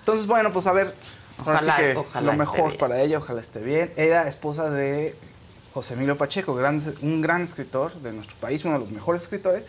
Entonces, 0.00 0.26
bueno, 0.26 0.52
pues 0.52 0.66
a 0.66 0.72
ver, 0.72 0.94
sí 1.36 1.42
Ojalá- 1.42 1.76
que 1.76 1.96
ojalá 1.96 2.32
lo 2.32 2.38
mejor 2.38 2.68
bien. 2.68 2.78
para 2.78 3.00
ella, 3.00 3.18
ojalá 3.18 3.40
esté 3.40 3.60
bien. 3.60 3.92
Era 3.96 4.28
esposa 4.28 4.70
de 4.70 5.14
José 5.74 5.94
Emilio 5.94 6.16
Pacheco, 6.16 6.54
gran- 6.54 6.80
un 7.02 7.20
gran 7.20 7.42
escritor 7.42 7.92
de 7.94 8.12
nuestro 8.12 8.36
país, 8.36 8.64
uno 8.64 8.74
de 8.74 8.80
los 8.80 8.90
mejores 8.92 9.22
escritores. 9.22 9.66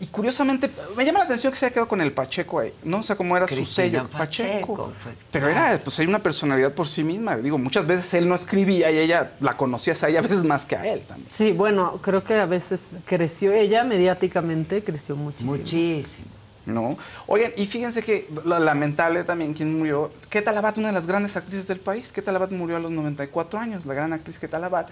Y 0.00 0.06
curiosamente, 0.06 0.68
me 0.96 1.04
llama 1.04 1.20
la 1.20 1.26
atención 1.26 1.52
que 1.52 1.58
se 1.58 1.66
haya 1.66 1.72
quedado 1.72 1.86
con 1.88 2.00
el 2.00 2.12
Pacheco 2.12 2.58
ahí. 2.60 2.72
No 2.82 3.02
sé 3.04 3.14
cómo 3.14 3.36
era 3.36 3.46
su 3.46 3.54
Cristina 3.54 4.00
sello. 4.00 4.08
Pacheco, 4.08 4.92
pues, 5.02 5.24
Pero 5.30 5.46
claro. 5.48 5.74
era, 5.74 5.84
pues, 5.84 5.98
hay 6.00 6.06
una 6.06 6.18
personalidad 6.20 6.72
por 6.72 6.88
sí 6.88 7.04
misma. 7.04 7.36
Digo, 7.36 7.56
muchas 7.58 7.86
veces 7.86 8.12
él 8.14 8.28
no 8.28 8.34
escribía 8.34 8.90
y 8.90 8.98
ella 8.98 9.32
la 9.40 9.56
conocía 9.56 9.94
a 10.00 10.08
ella 10.08 10.18
a 10.20 10.22
veces 10.22 10.42
más 10.44 10.64
que 10.66 10.74
a 10.76 10.86
él 10.92 11.02
también. 11.02 11.28
Sí, 11.30 11.52
bueno, 11.52 11.98
creo 12.02 12.24
que 12.24 12.34
a 12.34 12.46
veces 12.46 12.96
creció 13.04 13.52
ella 13.52 13.84
mediáticamente, 13.84 14.82
creció 14.82 15.14
muchísimo. 15.14 15.52
Muchísimo. 15.52 16.26
¿no? 16.66 16.96
Oigan, 17.26 17.52
y 17.56 17.66
fíjense 17.66 18.02
que 18.02 18.28
lo 18.44 18.58
lamentable 18.60 19.22
también, 19.24 19.52
quien 19.54 19.76
murió, 19.76 20.12
Keta 20.30 20.52
Labat, 20.52 20.78
una 20.78 20.88
de 20.88 20.94
las 20.94 21.06
grandes 21.08 21.36
actrices 21.36 21.66
del 21.68 21.80
país. 21.80 22.10
Keta 22.12 22.30
Labat 22.32 22.50
murió 22.52 22.76
a 22.76 22.80
los 22.80 22.90
94 22.92 23.58
años, 23.58 23.84
la 23.86 23.94
gran 23.94 24.12
actriz 24.12 24.38
Keta 24.38 24.58
Labat. 24.60 24.88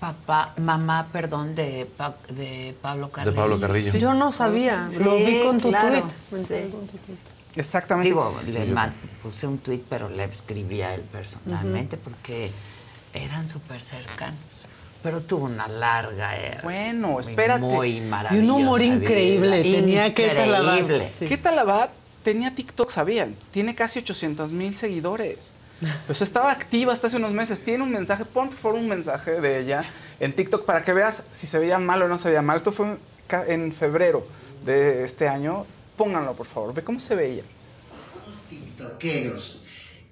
Papá, 0.00 0.54
mamá, 0.58 1.08
perdón, 1.12 1.54
de, 1.56 1.86
Pa- 1.96 2.16
de 2.28 2.74
Pablo 2.80 3.10
Carrillo. 3.10 3.34
Pablo 3.34 3.58
Carrillo. 3.60 3.92
Yo 3.98 4.14
no 4.14 4.30
sabía, 4.30 4.88
Sí, 4.92 5.02
lo 5.02 5.16
vi 5.16 5.40
con 5.42 5.58
tu 5.58 5.68
claro, 5.70 5.88
tweet. 6.02 6.04
Me 6.30 6.38
sí. 6.38 6.54
Exactamente. 7.56 8.08
Digo, 8.08 8.38
le 8.46 8.62
Sí, 8.62 8.68
yo- 8.68 8.74
man- 8.74 8.94
puse 9.22 9.46
un 9.48 9.58
tweet, 9.58 9.82
pero 9.88 10.08
le 10.08 10.22
escribí 10.24 10.82
a 10.82 10.94
él 10.94 11.00
personalmente 11.02 11.96
porque 11.96 12.50
eran 13.12 13.48
súper 13.50 13.80
cercanos. 13.80 14.38
Pero 15.02 15.20
tuvo 15.22 15.46
una 15.46 15.66
larga 15.68 16.36
era. 16.36 16.62
Bueno, 16.62 17.08
muy, 17.08 17.20
espérate. 17.22 17.60
Muy 17.60 18.00
maravillosa. 18.00 18.34
Y 18.36 18.44
un 18.48 18.50
humor 18.62 18.80
vida. 18.80 18.94
increíble, 18.94 19.62
tenía 19.62 20.14
Keta 20.14 20.46
Labat. 20.46 20.78
Increíble. 20.80 21.10
Sí. 21.16 21.26
Keta 21.26 21.52
Labat 21.52 21.90
tenía 22.22 22.54
TikTok, 22.54 22.90
sabían. 22.90 23.34
Tiene 23.52 23.74
casi 23.74 23.98
800 24.00 24.52
mil 24.52 24.76
seguidores. 24.76 25.54
Sea, 26.12 26.24
estaba 26.24 26.50
activa 26.50 26.92
hasta 26.92 27.06
hace 27.06 27.16
unos 27.16 27.32
meses. 27.32 27.64
Tiene 27.64 27.84
un 27.84 27.90
mensaje, 27.90 28.24
pon 28.24 28.48
por 28.48 28.58
favor 28.58 28.78
un 28.80 28.88
mensaje 28.88 29.40
de 29.40 29.60
ella 29.60 29.84
en 30.20 30.34
TikTok 30.34 30.64
para 30.64 30.82
que 30.82 30.92
veas 30.92 31.22
si 31.32 31.46
se 31.46 31.58
veía 31.58 31.78
mal 31.78 32.02
o 32.02 32.08
no 32.08 32.18
se 32.18 32.28
veía 32.28 32.42
mal. 32.42 32.56
Esto 32.56 32.72
fue 32.72 32.96
en 33.46 33.72
febrero 33.72 34.26
de 34.64 35.04
este 35.04 35.28
año. 35.28 35.66
Pónganlo, 35.96 36.34
por 36.34 36.46
favor. 36.46 36.74
Ve 36.74 36.82
cómo 36.82 37.00
se 37.00 37.14
veía. 37.14 37.42
tiktokeros. 38.48 39.60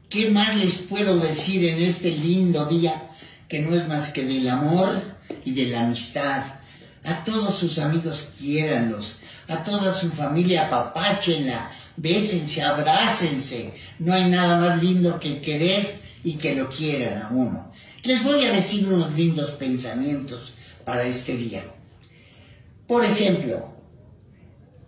¿Qué 0.08 0.30
más 0.30 0.54
les 0.56 0.74
puedo 0.74 1.18
decir 1.18 1.64
en 1.64 1.82
este 1.82 2.10
lindo 2.10 2.66
día 2.66 3.10
que 3.48 3.60
no 3.60 3.74
es 3.74 3.88
más 3.88 4.10
que 4.10 4.24
del 4.24 4.48
amor 4.48 5.02
y 5.44 5.52
de 5.52 5.66
la 5.66 5.82
amistad? 5.82 6.44
A 7.04 7.24
todos 7.24 7.56
sus 7.56 7.78
amigos 7.78 8.28
quiéranlos, 8.38 9.16
a 9.48 9.62
toda 9.62 9.92
su 9.92 10.10
familia 10.10 10.66
apapáchenla, 10.66 11.70
bésense, 11.96 12.62
abrácense. 12.62 13.72
No 13.98 14.12
hay 14.12 14.28
nada 14.30 14.58
más 14.58 14.82
lindo 14.82 15.18
que 15.18 15.40
querer 15.40 16.00
y 16.24 16.34
que 16.34 16.54
lo 16.54 16.68
quieran 16.68 17.22
a 17.22 17.28
uno. 17.30 17.72
Les 18.02 18.22
voy 18.22 18.44
a 18.44 18.52
decir 18.52 18.86
unos 18.86 19.12
lindos 19.14 19.50
pensamientos 19.52 20.54
para 20.84 21.04
este 21.04 21.36
día. 21.36 21.64
Por 22.86 23.04
ejemplo, 23.04 23.74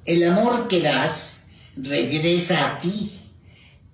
el 0.04 0.24
amor 0.24 0.68
que 0.68 0.80
das 0.80 1.40
regresa 1.76 2.66
a 2.66 2.78
ti 2.78 3.18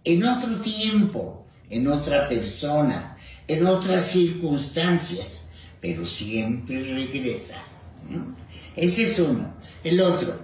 en 0.04 0.24
otro 0.24 0.60
tiempo, 0.60 1.46
en 1.70 1.88
otra 1.88 2.28
persona, 2.28 3.16
en 3.48 3.66
otras 3.66 4.04
circunstancias, 4.10 5.44
pero 5.80 6.04
siempre 6.04 6.82
regresa. 6.82 7.62
Ese 8.76 9.10
es 9.10 9.18
uno. 9.18 9.54
El 9.82 10.00
otro, 10.00 10.40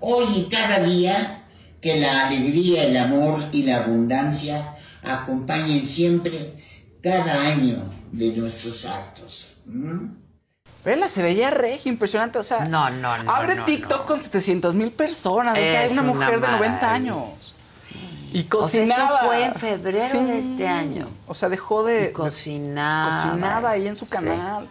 hoy 0.00 0.26
y 0.36 0.44
cada 0.44 0.80
día, 0.80 1.47
que 1.80 1.96
la 2.00 2.26
alegría, 2.28 2.84
el 2.84 2.96
amor 2.96 3.48
y 3.52 3.62
la 3.62 3.84
abundancia 3.84 4.74
acompañen 5.02 5.86
siempre 5.86 6.54
cada 7.02 7.46
año 7.48 7.76
de 8.12 8.32
nuestros 8.36 8.84
actos. 8.84 9.56
¿m? 9.66 10.10
Vela, 10.84 11.08
se 11.08 11.22
veía 11.22 11.50
regia, 11.50 11.90
impresionante. 11.90 12.38
O 12.38 12.42
sea, 12.42 12.64
No, 12.66 12.88
no, 12.90 13.22
no. 13.22 13.30
abre 13.34 13.54
no, 13.56 13.64
TikTok 13.64 14.06
con 14.06 14.20
700 14.20 14.74
mil 14.74 14.90
personas. 14.92 15.52
o 15.52 15.56
sea, 15.60 15.84
Es 15.84 15.92
una 15.92 16.02
una 16.02 16.12
mujer 16.14 16.40
de 16.40 16.46
90 16.48 16.80
maravilla. 16.80 16.92
años. 16.94 17.54
Y 18.32 18.46
O 18.52 18.68
sea, 18.68 18.82
eso 18.84 18.92
cocinaba. 18.94 19.18
fue 19.20 19.44
en 19.44 19.54
febrero 19.54 20.22
de 20.24 20.36
este 20.38 20.68
año. 20.68 21.08
O 21.26 21.34
sea, 21.34 21.48
dejó 21.48 21.82
de. 21.84 22.08
Y 22.10 22.12
cocinaba. 22.12 23.22
Cocinaba 23.32 23.70
ahí 23.70 23.86
en 23.86 23.96
su 23.96 24.04
Sí. 24.06 24.16
canal. 24.16 24.68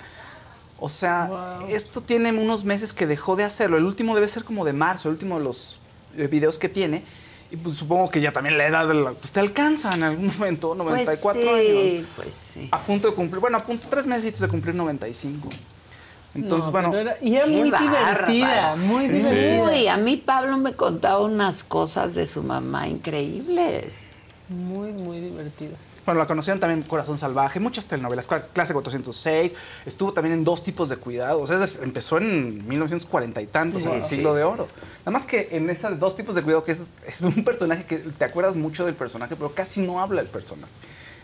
O 0.80 0.90
sea, 0.90 1.60
esto 1.70 2.02
tiene 2.02 2.32
unos 2.32 2.64
meses 2.64 2.94
que 2.94 3.08
dejó 3.08 3.36
de 3.36 3.44
hacerlo. 3.44 3.78
El 3.78 3.86
último 3.86 4.14
debe 4.14 4.28
ser 4.28 4.44
como 4.44 4.64
de 4.64 4.74
marzo, 4.74 5.10
el 5.10 5.14
último 5.16 5.40
de 5.40 5.44
los 5.44 5.80
videos 6.26 6.58
que 6.58 6.70
tiene. 6.70 7.04
Y 7.52 7.56
pues 7.56 7.76
supongo 7.78 8.10
que 8.10 8.20
ya 8.20 8.34
también 8.34 8.58
la 8.58 8.66
edad 8.68 8.88
de 8.88 8.94
la, 8.96 9.12
pues 9.12 9.32
te 9.32 9.40
alcanza 9.40 9.94
en 9.94 10.04
algún 10.04 10.28
momento, 10.38 10.74
94 10.76 11.22
pues 11.22 11.36
sí, 11.36 11.48
años. 11.48 12.06
Pues 12.16 12.34
sí. 12.34 12.70
A 12.72 12.80
punto 12.80 13.08
de 13.10 13.14
cumplir, 13.14 13.40
bueno, 13.40 13.58
a 13.58 13.64
punto, 13.64 13.88
tres 13.90 14.06
meses 14.08 14.40
de 14.40 14.48
cumplir 14.48 14.74
95. 14.76 15.48
Entonces, 16.36 16.66
No, 16.66 16.72
bueno. 16.72 16.94
era- 16.96 17.18
y 17.22 17.36
era 17.36 17.48
muy 17.48 17.70
bárbaro. 17.70 18.28
divertida, 18.28 18.76
muy 18.76 19.06
Sí. 19.06 19.12
divertida. 19.12 19.64
Uy, 19.64 19.88
a 19.88 19.98
mí 19.98 20.18
Pablo 20.18 20.58
me 20.58 20.74
contaba 20.74 21.20
unas 21.24 21.64
cosas 21.64 22.16
de 22.16 22.26
su 22.28 22.44
mamá 22.44 22.88
increíbles. 22.88 24.08
Muy, 24.50 24.92
muy 24.92 25.20
divertida. 25.22 25.76
Bueno, 26.06 26.22
la 26.22 26.28
conocieron 26.28 26.60
también 26.60 26.84
Corazón 26.84 27.18
Salvaje, 27.18 27.60
muchas 27.60 27.86
telenovelas, 27.88 28.30
Cla- 28.30 28.46
Clase 28.54 28.72
406, 28.74 29.52
estuvo 29.86 30.14
también 30.14 30.36
en 30.36 30.44
dos 30.46 30.64
tipos 30.64 30.88
de 30.88 30.96
cuidados, 30.96 31.50
es 31.50 31.60
decir, 31.60 31.84
empezó 31.84 32.18
en 32.18 32.66
1940 32.66 33.42
y 33.42 33.48
tantos, 33.48 33.82
Sí, 33.82 33.90
el 33.92 34.02
sí, 34.04 34.16
siglo 34.16 34.34
de 34.34 34.42
sí. 34.44 34.48
oro. 34.48 34.68
Nada 35.08 35.20
más 35.20 35.26
que 35.26 35.48
en 35.54 35.70
esos 35.70 35.98
dos 35.98 36.18
tipos 36.18 36.36
de 36.36 36.44
cuidado, 36.44 36.66
que 36.66 36.74
es, 36.74 37.22
un 37.22 37.46
personaje 37.46 37.86
que 37.86 37.96
te 37.96 38.26
acuerdas 38.26 38.58
mucho 38.58 38.86
del 38.86 38.94
personaje, 38.94 39.38
pero 39.38 39.54
casi 39.54 39.80
no 39.80 40.02
habla 40.02 40.20
el 40.20 40.28
personaje. 40.28 40.70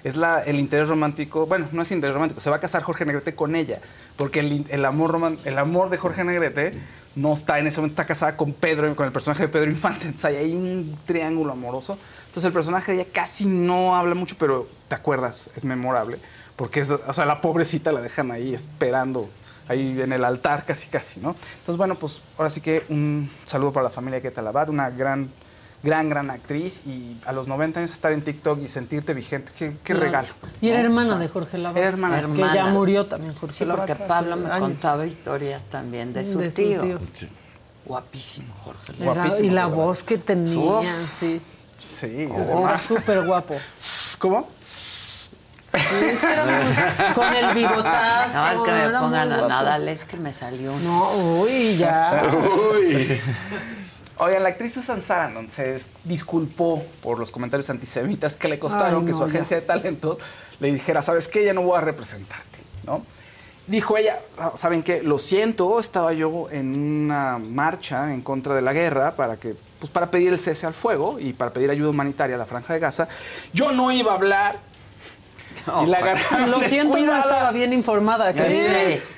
Es 0.06 0.16
la, 0.16 0.42
el 0.42 0.58
interés 0.58 0.88
romántico, 0.88 1.48
bueno, 1.48 1.68
no 1.74 1.82
es 1.82 1.92
interés 1.92 2.14
romántico, 2.14 2.40
se 2.40 2.50
va 2.50 2.56
a 2.56 2.60
casar 2.62 2.82
Jorge 2.82 3.04
Negrete 3.04 3.36
con 3.36 3.58
ella, 3.58 3.82
porque 4.16 4.40
el, 4.40 4.66
el 4.70 4.86
amor, 4.86 5.12
roman- 5.12 5.38
el 5.44 5.60
amor 5.60 5.90
de 5.90 5.98
Jorge 5.98 6.24
Negrete 6.24 6.72
no 7.18 7.34
está 7.34 7.60
en 7.60 7.68
ese 7.68 7.82
momento, 7.82 7.92
está 8.02 8.06
casada 8.06 8.38
con 8.38 8.54
Pedro, 8.54 8.96
con 8.96 9.06
el 9.06 9.12
personaje 9.12 9.44
de 9.44 9.50
Pedro 9.50 9.70
Infante, 9.70 10.06
entonces 10.06 10.24
hay 10.24 10.38
ahí 10.38 10.56
un 10.56 10.98
triángulo 11.06 11.52
amoroso. 11.52 11.98
Entonces 12.28 12.46
el 12.46 12.54
personaje 12.54 12.94
de 12.94 13.02
ella 13.02 13.10
casi 13.12 13.46
no 13.46 13.98
habla 13.98 14.16
mucho, 14.16 14.38
pero 14.40 14.66
te 14.88 14.96
acuerdas, 14.96 15.50
es 15.58 15.66
memorable, 15.66 16.20
porque 16.56 16.80
es, 16.80 16.90
o 16.90 17.12
sea, 17.12 17.26
la 17.26 17.42
pobrecita 17.42 17.92
la 17.92 18.00
dejan 18.00 18.32
ahí 18.32 18.56
esperando, 18.56 19.30
ahí 19.68 20.00
en 20.02 20.12
el 20.14 20.24
altar 20.26 20.66
casi 20.66 20.88
casi, 20.88 21.20
¿no? 21.20 21.36
Entonces, 21.60 21.78
bueno, 21.78 21.96
pues 21.96 22.22
ahora 22.38 22.50
sí 22.50 22.62
que 22.62 22.84
un 22.90 23.32
saludo 23.46 23.72
para 23.74 23.86
la 23.86 23.90
familia 23.90 24.20
de 24.20 24.24
Keta 24.24 24.42
Labat, 24.42 24.70
una 24.70 24.90
gran, 24.90 25.30
gran, 25.84 26.10
gran 26.10 26.30
actriz 26.32 26.82
y 26.86 27.18
a 27.26 27.32
los 27.34 27.48
90 27.48 27.80
años 27.80 27.92
estar 27.92 28.12
en 28.12 28.22
TikTok 28.24 28.60
y 28.62 28.68
sentirte 28.68 29.14
vigente, 29.14 29.52
qué, 29.84 29.94
regalo. 29.94 30.28
Y 30.62 30.70
era 30.70 30.80
¿no? 30.80 30.86
hermana 30.86 31.08
O 31.08 31.12
sea, 31.12 31.18
de 31.20 31.28
Jorge 31.28 31.58
Lavat. 31.58 31.78
Era 31.78 31.88
hermana. 31.90 32.22
Que 32.34 32.56
ya 32.56 32.66
murió 32.68 33.06
también 33.06 33.34
Jorge 33.34 33.56
Sí, 33.56 33.66
Lavat 33.66 33.88
porque 33.88 34.04
Pablo 34.06 34.36
me 34.38 34.48
años. 34.50 34.60
contaba 34.60 35.06
historias 35.06 35.66
también 35.66 36.14
de 36.14 36.24
su 36.26 36.40
De 36.40 36.50
su 36.52 36.56
tío. 36.56 37.00
Guapísimo, 37.86 38.54
Jorge. 38.64 38.94
Era- 39.00 39.14
Guapísimo, 39.14 39.48
y 39.48 39.50
la 39.50 39.64
Jorge 39.66 39.78
voz 39.78 40.04
que 40.04 40.18
tenía, 40.18 40.58
Uf. 40.80 40.86
sí. 40.86 41.42
Sí, 41.82 42.28
súper 42.80 43.26
guapo. 43.26 43.56
¿Cómo? 44.20 44.48
Con 47.16 47.34
el 47.36 47.54
bigotazo. 47.54 48.34
No, 48.34 48.52
es 48.52 48.60
que 48.60 48.72
me 48.72 48.90
pongan 49.00 49.32
a 49.32 49.38
guapo. 49.38 49.50
nada, 49.50 49.92
es 49.92 50.06
que 50.06 50.18
me 50.18 50.32
salió 50.34 50.74
un... 50.74 50.84
No, 50.84 51.10
uy, 51.42 51.76
ya. 51.78 52.24
Uy. 52.74 53.20
Oigan, 54.18 54.44
la 54.44 54.50
actriz 54.50 54.74
Susan 54.74 55.02
Sarandon 55.02 55.50
se 55.50 55.82
disculpó 56.04 56.84
por 57.02 57.18
los 57.20 57.32
comentarios 57.32 57.70
antisemitas 57.70 58.36
que 58.36 58.48
le 58.48 58.60
costaron 58.60 59.02
Ay, 59.02 59.08
que 59.08 59.14
su 59.14 59.20
ya. 59.22 59.26
agencia 59.26 59.58
de 59.60 59.64
talentos 59.66 60.18
le 60.60 60.72
dijera, 60.72 61.02
¿sabes 61.02 61.28
qué? 61.28 61.44
Ya 61.46 61.54
no 61.54 61.64
voy 61.64 61.78
a 61.78 61.82
representarte, 61.82 62.60
¿no? 62.86 63.04
Dijo 63.66 63.98
ella, 63.98 64.20
"Ah, 64.38 64.52
¿saben 64.56 64.84
qué? 64.84 65.02
Lo 65.02 65.18
siento, 65.18 65.80
estaba 65.80 66.12
yo 66.14 66.48
en 66.52 66.78
una 67.06 67.38
marcha 67.40 68.14
en 68.14 68.22
contra 68.22 68.54
de 68.56 68.62
la 68.62 68.74
guerra 68.74 69.16
para 69.16 69.38
que 69.38 69.56
pues 69.80 69.92
para 69.92 70.12
pedir 70.12 70.32
el 70.32 70.40
cese 70.40 70.66
al 70.68 70.74
fuego 70.74 71.18
y 71.20 71.34
para 71.34 71.52
pedir 71.52 71.70
ayuda 71.70 71.90
humanitaria 71.90 72.36
a 72.36 72.40
la 72.40 72.46
franja 72.46 72.74
de 72.74 72.80
Gaza. 72.80 73.08
Yo 73.54 73.72
no 73.72 73.92
iba 73.92 74.12
a 74.12 74.16
hablar 74.16 74.58
y 75.84 75.88
la 75.88 75.98
agarraron 75.98 76.52
Lo 76.52 76.62
siento, 76.62 76.98
no 76.98 77.16
estaba 77.16 77.52
bien 77.52 77.74
informada. 77.74 78.32
Sí. 78.34 78.40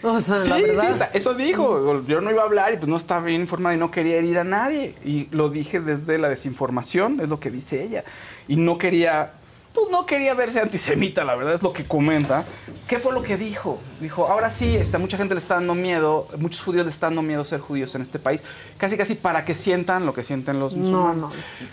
O 0.03 0.19
sea, 0.19 0.37
la 0.37 0.43
Sí, 0.57 0.63
verdad. 0.63 1.09
sí, 1.11 1.17
eso 1.17 1.33
dijo. 1.33 2.03
Yo 2.07 2.21
no 2.21 2.31
iba 2.31 2.41
a 2.41 2.45
hablar 2.45 2.73
y 2.73 2.77
pues 2.77 2.87
no 2.87 2.97
estaba 2.97 3.25
bien 3.25 3.41
informada 3.41 3.75
y 3.75 3.77
no 3.77 3.91
quería 3.91 4.17
herir 4.17 4.37
a 4.39 4.43
nadie. 4.43 4.95
Y 5.03 5.27
lo 5.31 5.49
dije 5.49 5.79
desde 5.79 6.17
la 6.17 6.29
desinformación, 6.29 7.19
es 7.21 7.29
lo 7.29 7.39
que 7.39 7.51
dice 7.51 7.81
ella. 7.83 8.03
Y 8.47 8.57
no 8.57 8.77
quería, 8.77 9.31
pues 9.75 9.89
no 9.91 10.05
quería 10.05 10.33
verse 10.33 10.59
antisemita, 10.61 11.23
la 11.23 11.35
verdad 11.35 11.53
es 11.55 11.61
lo 11.61 11.73
que 11.73 11.83
comenta. 11.83 12.43
¿Qué 12.87 12.97
fue 12.99 13.13
lo 13.13 13.21
que 13.23 13.35
dijo? 13.37 13.79
Dijo, 13.99 14.27
ahora 14.27 14.49
sí, 14.49 14.75
está, 14.77 14.97
mucha 14.99 15.17
gente 15.17 15.33
le 15.35 15.39
está 15.41 15.55
dando 15.55 15.75
miedo, 15.75 16.27
muchos 16.37 16.61
judíos 16.61 16.85
le 16.85 16.91
están 16.91 17.09
dando 17.11 17.21
miedo 17.23 17.43
ser 17.45 17.59
judíos 17.59 17.93
en 17.95 18.01
este 18.01 18.17
país, 18.19 18.41
casi 18.77 18.95
casi 18.97 19.15
para 19.15 19.43
que 19.43 19.53
sientan 19.55 20.05
lo 20.05 20.13
que 20.13 20.23
sienten 20.23 20.59
los 20.59 20.75
No, 20.75 20.83
musulmanes. 21.07 21.17
no. 21.17 21.29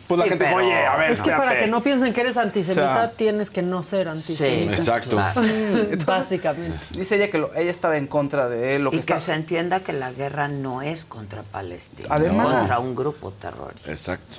Pues 0.09 0.19
la 0.19 0.25
Sí, 0.25 0.31
gente 0.31 0.53
oye, 0.55 0.75
a 0.87 0.97
ver, 0.97 1.13
Es 1.13 1.21
que 1.21 1.31
para 1.31 1.45
espérate". 1.45 1.65
que 1.65 1.71
no 1.71 1.83
piensen 1.83 2.13
que 2.13 2.21
eres 2.23 2.37
antisemita, 2.37 2.91
O 2.91 2.95
sea, 2.95 3.11
tienes 3.13 3.51
que 3.51 3.63
no 3.63 3.83
ser 3.83 4.09
antisemita. 4.09 4.73
exacto. 4.73 5.17
Entonces, 5.37 6.07
Básicamente. 6.07 6.79
Dice 6.97 7.17
ella 7.17 7.31
que 7.31 7.39
lo- 7.39 7.55
ella 7.55 7.71
estaba 7.71 7.97
en 7.99 8.07
contra 8.07 8.49
de 8.49 8.77
él. 8.77 8.85
Lo 8.85 8.91
que 8.91 8.97
Y 8.97 9.01
que 9.01 9.13
está- 9.13 9.21
se 9.21 9.35
entienda 9.35 9.81
que 9.81 9.93
la 9.93 10.11
guerra 10.13 10.49
no 10.49 10.83
es 10.83 11.05
contra 11.05 11.43
Palestina, 11.43 12.09
Además. 12.11 12.47
es 12.49 12.55
contra 12.55 12.79
un 12.79 12.95
grupo 12.95 13.31
terrorista. 13.33 13.91
Exacto. 13.91 14.39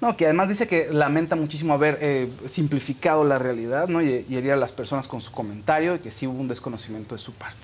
No, 0.00 0.16
que 0.16 0.26
además 0.26 0.48
dice 0.50 0.68
que 0.68 0.88
lamenta 0.92 1.36
muchísimo 1.36 1.72
haber 1.74 1.98
eh, 2.02 2.30
simplificado 2.46 3.24
la 3.24 3.38
realidad 3.38 3.88
¿no? 3.88 4.02
y, 4.02 4.26
y 4.28 4.36
herir 4.36 4.52
a 4.52 4.56
las 4.56 4.70
personas 4.72 5.08
con 5.08 5.20
su 5.22 5.32
comentario 5.32 5.94
y 5.94 5.98
que 6.00 6.10
sí 6.10 6.26
hubo 6.26 6.38
un 6.38 6.48
desconocimiento 6.48 7.14
de 7.14 7.18
su 7.18 7.32
parte. 7.32 7.56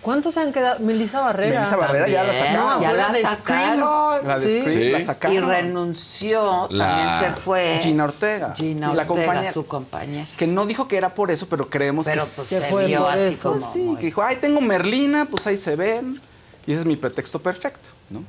¿Cuántos 0.00 0.34
se 0.34 0.40
han 0.40 0.52
quedado? 0.52 0.78
Melissa 0.78 1.20
Barrera. 1.20 1.58
Melissa 1.58 1.76
Barrera 1.76 2.08
ya 2.08 2.22
la 2.22 2.32
sacaron. 2.32 2.80
ya 2.80 2.92
la 2.92 3.12
sacaron. 3.14 4.28
La 4.28 4.38
de 4.38 4.48
Scream 4.50 4.70
Sí. 4.70 4.90
la 4.90 5.00
sacaron. 5.00 5.36
Y 5.36 5.40
renunció, 5.40 6.68
La- 6.70 6.86
también 6.88 7.14
se 7.34 7.40
fue. 7.40 7.80
Gina 7.82 8.04
Ortega. 8.04 8.52
Gina 8.54 8.92
Y 8.92 8.94
la 8.94 9.02
Ortega, 9.02 9.06
compañera. 9.08 9.52
su 9.52 9.66
compañera. 9.66 10.24
Que 10.36 10.46
no 10.46 10.66
dijo 10.66 10.86
que 10.86 10.96
era 10.96 11.14
por 11.14 11.32
eso, 11.32 11.48
pero 11.48 11.68
creemos 11.68 12.06
Pero, 12.06 12.24
que 12.24 12.30
pues, 12.36 12.46
se 12.48 12.86
vio 12.86 13.00
por 13.02 13.10
así 13.10 13.34
eso. 13.34 13.52
como 13.54 13.72
Sí, 13.72 13.78
muy- 13.80 13.96
que 13.96 14.06
dijo, 14.06 14.22
ay, 14.22 14.36
tengo 14.40 14.60
Merlina, 14.60 15.24
pues 15.24 15.46
ahí 15.48 15.56
se 15.56 15.74
ven. 15.74 16.20
Y 16.64 16.72
ese 16.72 16.82
es 16.82 16.86
mi 16.86 16.96
pretexto 16.96 17.40
perfecto, 17.40 17.88
¿no? 18.10 18.22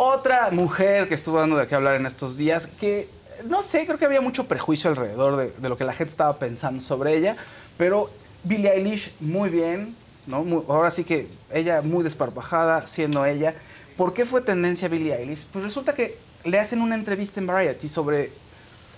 Otra 0.00 0.52
mujer 0.52 1.08
que 1.08 1.16
estuvo 1.16 1.40
dando 1.40 1.56
de 1.56 1.66
qué 1.66 1.74
hablar 1.74 1.96
en 1.96 2.06
estos 2.06 2.36
días, 2.36 2.68
que 2.68 3.08
no 3.48 3.64
sé, 3.64 3.84
creo 3.84 3.98
que 3.98 4.04
había 4.04 4.20
mucho 4.20 4.46
prejuicio 4.46 4.88
alrededor 4.88 5.52
de, 5.58 5.68
lo 5.68 5.76
que 5.76 5.82
la 5.82 5.92
gente 5.92 6.12
estaba 6.12 6.38
pensando 6.38 6.80
sobre 6.80 7.16
ella, 7.16 7.36
pero 7.76 8.08
Billie 8.44 8.72
Eilish 8.72 9.12
muy 9.18 9.50
bien, 9.50 9.96
¿no? 10.28 10.64
Ahora 10.68 10.92
sí 10.92 11.02
que 11.02 11.26
ella 11.52 11.82
muy 11.82 12.04
desparpajada, 12.04 12.86
siendo 12.86 13.26
ella. 13.26 13.56
¿Por 13.96 14.14
qué 14.14 14.24
fue 14.24 14.40
tendencia 14.40 14.86
Billie 14.86 15.16
Eilish? 15.16 15.44
Pues 15.52 15.64
resulta 15.64 15.96
que 15.96 16.16
le 16.44 16.60
hacen 16.60 16.80
una 16.80 16.94
entrevista 16.94 17.40
en 17.40 17.48
Variety 17.48 17.88
sobre, 17.88 18.30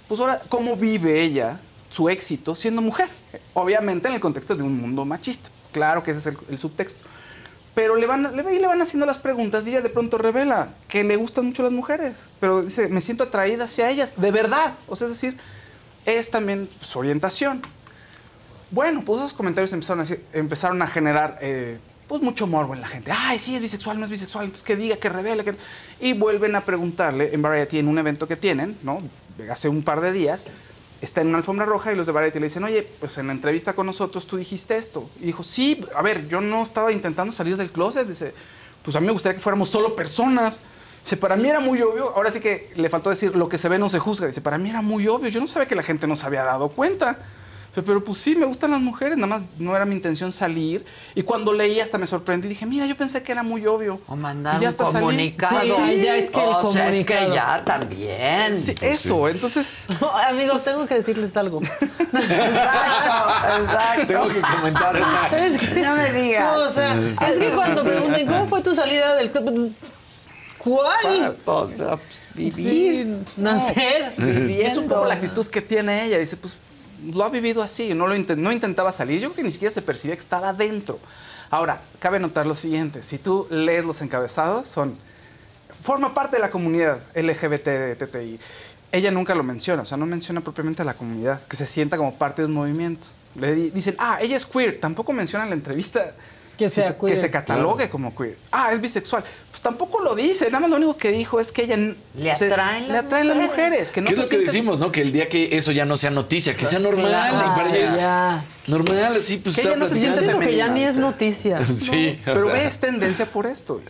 pues 0.07 0.21
ahora, 0.21 0.43
cómo 0.51 0.77
vive 0.77 1.23
ella 1.23 1.61
su 1.89 2.11
éxito 2.11 2.55
siendo 2.55 2.83
mujer. 2.83 3.09
Obviamente 3.55 4.09
en 4.09 4.13
el 4.13 4.21
contexto 4.21 4.55
de 4.55 4.65
un 4.65 4.79
mundo 4.79 5.07
machista. 5.07 5.49
Claro 5.73 6.03
que 6.03 6.11
ese 6.11 6.29
es 6.29 6.37
el 6.51 6.59
subtexto. 6.59 7.05
Pero 7.75 7.97
le 7.97 8.07
van, 8.07 8.37
le, 8.37 8.43
le 8.43 8.67
van 8.67 8.83
haciendo 8.83 9.07
las 9.07 9.19
preguntas 9.19 9.67
y 9.67 9.71
ella 9.71 9.81
de 9.81 9.91
pronto 9.91 10.19
revela 10.19 10.71
que 10.89 11.05
le 11.05 11.17
gustan 11.17 11.47
mucho 11.47 11.63
las 11.63 11.73
mujeres. 11.73 12.29
Pero 12.41 12.63
dice, 12.63 12.89
me 12.89 13.01
siento 13.01 13.25
atraída 13.25 13.65
hacia 13.65 13.91
ellas, 13.91 14.15
de 14.17 14.31
verdad. 14.31 14.75
O 14.89 14.97
sea, 14.97 15.07
es 15.07 15.13
decir, 15.13 15.39
es 16.05 16.31
también 16.31 16.69
su 16.81 16.99
orientación. 16.99 17.63
Bueno, 18.71 19.03
pues 19.05 19.19
esos 19.19 19.35
comentarios 19.35 19.73
empezaron 19.73 20.05
a, 20.05 20.07
empezaron 20.33 20.83
a 20.83 20.87
generar 20.87 21.39
eh, 21.41 21.79
pues 22.07 22.23
mucho 22.23 22.47
morbo 22.47 22.75
en 22.75 22.81
la 22.81 22.89
gente. 22.89 23.13
Ay, 23.17 23.39
sí, 23.39 23.55
es 23.55 23.63
bisexual, 23.63 23.99
no 23.99 24.05
es 24.05 24.11
bisexual, 24.11 24.47
entonces 24.47 24.67
que 24.67 24.77
diga, 24.77 24.97
que 24.97 25.09
revele. 25.09 25.45
Y 26.01 26.13
vuelven 26.13 26.57
a 26.57 26.65
preguntarle 26.65 27.33
en 27.33 27.43
Variety, 27.43 27.79
en 27.79 27.89
un 27.89 27.99
evento 27.99 28.27
que 28.27 28.37
tienen, 28.37 28.77
¿no? 28.83 29.01
Hace 29.51 29.69
un 29.69 29.83
par 29.83 30.01
de 30.01 30.13
días, 30.13 30.45
está 31.01 31.21
en 31.21 31.29
una 31.29 31.39
alfombra 31.39 31.65
roja 31.65 31.93
y 31.93 31.97
los 31.97 32.07
de 32.07 32.13
Variety 32.13 32.39
le 32.39 32.47
dicen, 32.47 32.65
oye, 32.65 32.87
pues 33.01 33.17
en 33.19 33.29
la 33.29 33.33
entrevista 33.33 33.73
con 33.73 33.87
nosotros 33.87 34.27
tú 34.27 34.37
dijiste 34.37 34.77
esto. 34.77 35.09
Y 35.21 35.27
dijo, 35.27 35.43
sí, 35.43 35.85
a 35.95 36.03
ver, 36.03 36.29
yo 36.29 36.41
no 36.41 36.63
estaba 36.63 36.93
intentando 36.93 37.33
salir 37.33 37.57
del 37.57 37.71
closet. 37.71 38.07
Dice, 38.07 38.35
pues 38.83 38.97
a 38.97 39.01
mí 39.01 39.07
me 39.07 39.13
gustaría 39.13 39.37
que 39.37 39.43
fuéramos 39.43 39.69
solo 39.71 39.97
personas. 39.97 40.63
Dice, 41.03 41.17
para 41.17 41.37
mí 41.37 41.49
era 41.49 41.61
muy 41.61 41.81
obvio. 41.81 42.11
Ahora 42.15 42.31
sí 42.31 42.41
que 42.41 42.73
le 42.77 42.89
faltó 42.89 43.11
decir, 43.11 43.35
lo 43.35 43.49
que 43.49 43.59
se 43.59 43.69
ve 43.69 43.79
no 43.79 43.89
se 43.89 43.99
juzga. 43.99 44.27
Dice, 44.27 44.41
para 44.41 44.59
mí 44.59 44.69
era 44.69 44.83
muy 44.83 45.09
obvio. 45.09 45.29
Yo 45.31 45.41
no 45.41 45.47
sabía 45.47 45.67
que 45.67 45.75
la 45.75 45.83
gente 45.83 46.07
no 46.07 46.17
se 46.17 46.27
había 46.27 46.45
dado 46.45 46.69
cuenta. 46.69 47.19
Pero 47.75 48.03
pues 48.03 48.19
sí, 48.19 48.35
me 48.35 48.47
gustan 48.47 48.73
las 48.73 48.81
mujeres. 48.81 49.17
Nada 49.17 49.29
más 49.29 49.45
no 49.59 49.75
era 49.77 49.85
mi 49.85 49.95
intención 49.95 50.33
salir. 50.33 50.85
Y 51.15 51.23
cuando 51.23 51.53
leí 51.53 51.79
hasta 51.81 51.99
me 51.99 52.07
sorprendí. 52.07 52.49
Dije, 52.49 52.67
mira, 52.67 52.87
yo 52.87 52.97
pensé 52.97 53.23
que 53.23 53.31
era 53.31 53.43
muy 53.43 53.67
obvio. 53.67 54.01
O 54.09 54.17
mandar 54.17 54.61
un 54.61 54.73
comunicado. 54.73 55.61
Sí, 55.61 56.03
ya 56.03 56.17
es 56.17 56.31
que 56.31 56.41
el 56.43 56.49
o 56.49 56.73
sea, 56.73 56.89
es 56.91 57.07
que 57.07 57.31
ya 57.33 57.63
también. 57.65 58.57
Sí, 58.57 58.75
eso, 58.81 59.29
entonces... 59.29 59.73
No, 60.01 60.09
amigos, 60.17 60.65
tengo 60.65 60.87
que 60.87 60.95
decirles 60.95 61.37
algo. 61.37 61.61
Exacto, 62.13 63.63
exacto. 63.63 64.07
Tengo 64.07 64.29
que 64.29 64.41
comentar 64.41 64.97
una. 64.97 65.29
¿Sabes 65.31 65.61
qué? 65.61 65.81
No 65.81 65.97
me 65.97 66.13
digas. 66.13 66.57
No, 66.57 66.65
o 66.65 66.69
sea, 66.71 66.99
es 67.31 67.39
que 67.39 67.51
cuando 67.51 67.85
pregunten, 67.85 68.27
¿cómo 68.27 68.47
fue 68.47 68.63
tu 68.63 68.75
salida 68.75 69.15
del 69.15 69.31
club? 69.31 69.75
¿Cuál? 70.59 71.37
O 71.45 71.69
sea, 71.69 71.97
pues, 71.97 72.29
vivir. 72.35 72.53
Sí, 72.55 73.17
nacer. 73.37 74.13
Y 74.19 74.61
es 74.61 74.77
un 74.77 74.89
poco 74.89 75.07
la 75.07 75.15
actitud 75.15 75.47
que 75.47 75.63
tiene 75.63 76.07
ella. 76.07 76.19
Dice, 76.19 76.37
pues 76.37 76.57
lo 77.05 77.25
ha 77.25 77.29
vivido 77.29 77.63
así, 77.63 77.95
no, 77.95 78.07
lo 78.07 78.17
no 78.37 78.53
intentaba 78.53 78.93
salir. 78.93 79.21
Yo 79.21 79.29
creo 79.29 79.37
que 79.37 79.43
ni 79.43 79.51
siquiera 79.51 79.73
se 79.73 79.83
percibía 79.83 80.15
que 80.17 80.23
estaba 80.23 80.53
dentro. 80.53 80.99
Ahora, 81.51 81.81
cabe 81.99 82.19
notar 82.21 82.47
lo 82.47 82.55
siguiente: 82.55 83.03
si 83.03 83.19
tú 83.19 83.47
lees 83.51 83.85
los 83.85 84.01
encabezados, 84.03 84.69
son. 84.69 84.97
Forma 85.83 86.13
parte 86.13 86.37
de 86.37 86.43
la 86.43 86.51
comunidad 86.51 87.01
LGBTTI. 87.15 88.39
Ella 88.93 89.11
nunca 89.11 89.35
lo 89.35 89.43
menciona, 89.43 89.83
o 89.83 89.87
sea, 89.87 89.97
no 89.97 90.05
menciona 90.05 90.41
propiamente 90.41 90.83
a 90.83 90.85
la 90.85 90.95
comunidad, 90.95 91.41
que 91.49 91.57
se 91.57 91.65
sienta 91.67 91.97
como 91.97 92.17
parte 92.17 92.43
de 92.43 92.47
un 92.47 92.55
movimiento. 92.55 93.07
Le 93.37 93.55
di- 93.55 93.71
dicen, 93.71 93.95
ah, 93.99 94.19
ella 94.21 94.37
es 94.37 94.45
queer. 94.45 94.81
Tampoco 94.81 95.13
menciona 95.13 95.45
en 95.45 95.51
la 95.51 95.57
entrevista 95.57 96.13
Que 96.65 96.71
sea 96.71 96.89
se- 96.89 96.97
queer. 96.97 97.15
que 97.15 97.21
se 97.21 97.31
catalogue 97.31 97.89
como 97.89 98.15
queer. 98.15 98.37
Ah, 98.53 98.71
es 98.73 98.81
bisexual. 98.81 99.25
Pues 99.51 99.61
tampoco 99.63 100.01
lo 100.03 100.15
dice. 100.15 100.47
Nada 100.47 100.61
más 100.61 100.71
lo 100.71 100.77
único 100.77 100.97
que 100.97 101.11
dijo 101.11 101.41
es 101.41 101.53
que 101.53 101.63
ella 101.65 101.77
Le 101.77 102.35
se- 102.37 102.47
atraen 102.53 102.87
le 102.89 102.93
las 102.95 103.05
atraen 103.05 103.29
las 103.29 103.37
mujeres. 103.37 103.67
mujeres. 103.71 103.91
Que 103.91 104.01
no 104.01 104.07
¿Qué 104.07 104.13
es 104.13 104.19
lo 104.19 104.25
que 104.29 104.37
sienten- 104.37 104.47
decimos, 104.47 104.79
no? 104.79 104.93
Que 104.93 105.03
el 105.03 105.13
día 105.13 105.29
que 105.29 105.57
eso 105.57 105.73
ya 105.73 105.85
no 105.85 105.97
sea 105.97 106.11
noticia, 106.11 106.57
que 106.57 106.67
sea 106.67 106.79
normal. 106.79 107.07
claro. 107.09 107.37
y 107.37 107.41
para 107.41 107.55
Ah, 107.65 107.69
ella 107.77 107.85
es 107.87 107.97
ya. 108.01 108.45
normal, 108.67 109.17
así 109.17 109.37
pues 109.39 109.55
Que 109.57 109.61
está 109.63 109.73
ella 109.75 109.79
no 109.79 109.87
se 109.89 109.95
siente 109.99 110.19
siento 110.21 110.39
que 110.41 110.57
ya 110.57 110.67
femenina, 110.67 110.75
ni 110.75 110.85
es 110.85 110.97
noticia. 110.97 111.61
Sí, 111.75 112.19
o 112.23 112.25
Pero 112.25 112.45
sea, 112.45 112.63
es 112.65 112.79
tendencia 112.79 113.27
por 113.27 113.47
esto. 113.47 113.81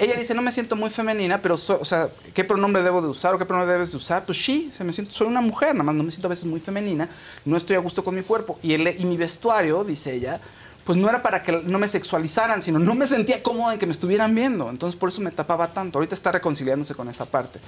Ella 0.00 0.14
dice, 0.14 0.32
no 0.32 0.42
me 0.42 0.52
siento 0.52 0.76
muy 0.76 0.90
femenina, 0.90 1.42
pero, 1.42 1.56
so- 1.56 1.78
o 1.80 1.84
sea, 1.84 2.08
¿qué 2.32 2.44
pronombre 2.44 2.84
debo 2.84 3.02
de 3.02 3.08
usar 3.08 3.34
o 3.34 3.38
qué 3.38 3.44
pronombre 3.44 3.72
debes 3.72 3.90
de 3.90 3.96
usar? 3.96 4.24
Pues 4.24 4.40
sí, 4.40 4.70
se 4.72 4.84
me 4.84 4.92
siento, 4.92 5.12
soy 5.12 5.26
una 5.26 5.40
mujer, 5.40 5.72
nada 5.74 5.82
más 5.82 5.94
no 5.96 6.04
me 6.04 6.12
siento 6.12 6.28
a 6.28 6.30
veces 6.30 6.44
muy 6.44 6.60
femenina, 6.60 7.08
no 7.44 7.56
estoy 7.56 7.74
a 7.74 7.80
gusto 7.80 8.04
con 8.04 8.14
mi 8.14 8.22
cuerpo. 8.22 8.60
Y, 8.62 8.74
el, 8.74 8.94
y 8.96 9.04
mi 9.04 9.16
vestuario, 9.16 9.82
dice 9.82 10.14
ella, 10.14 10.40
pues 10.88 10.96
no 10.96 11.06
era 11.10 11.20
para 11.20 11.42
que 11.42 11.52
no 11.52 11.78
me 11.78 11.86
sexualizaran, 11.86 12.62
sino 12.62 12.78
no 12.78 12.94
me 12.94 13.06
sentía 13.06 13.42
cómoda 13.42 13.74
en 13.74 13.78
que 13.78 13.84
me 13.84 13.92
estuvieran 13.92 14.34
viendo. 14.34 14.70
Entonces 14.70 14.98
por 14.98 15.10
eso 15.10 15.20
me 15.20 15.30
tapaba 15.30 15.68
tanto. 15.68 15.98
Ahorita 15.98 16.14
está 16.14 16.32
reconciliándose 16.32 16.94
con 16.94 17.10
esa 17.10 17.26
parte. 17.26 17.60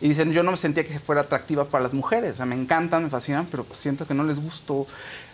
Y 0.00 0.06
dicen, 0.06 0.30
yo 0.30 0.44
no 0.44 0.52
me 0.52 0.56
sentía 0.56 0.84
que 0.84 1.00
fuera 1.00 1.22
atractiva 1.22 1.64
para 1.64 1.82
las 1.82 1.94
mujeres. 1.94 2.30
O 2.30 2.36
sea, 2.36 2.46
me 2.46 2.54
encantan, 2.54 3.02
me 3.02 3.10
fascinan, 3.10 3.46
pero 3.50 3.64
pues 3.64 3.80
siento 3.80 4.06
que 4.06 4.14
no 4.14 4.22
les 4.22 4.38
gusto. 4.40 4.86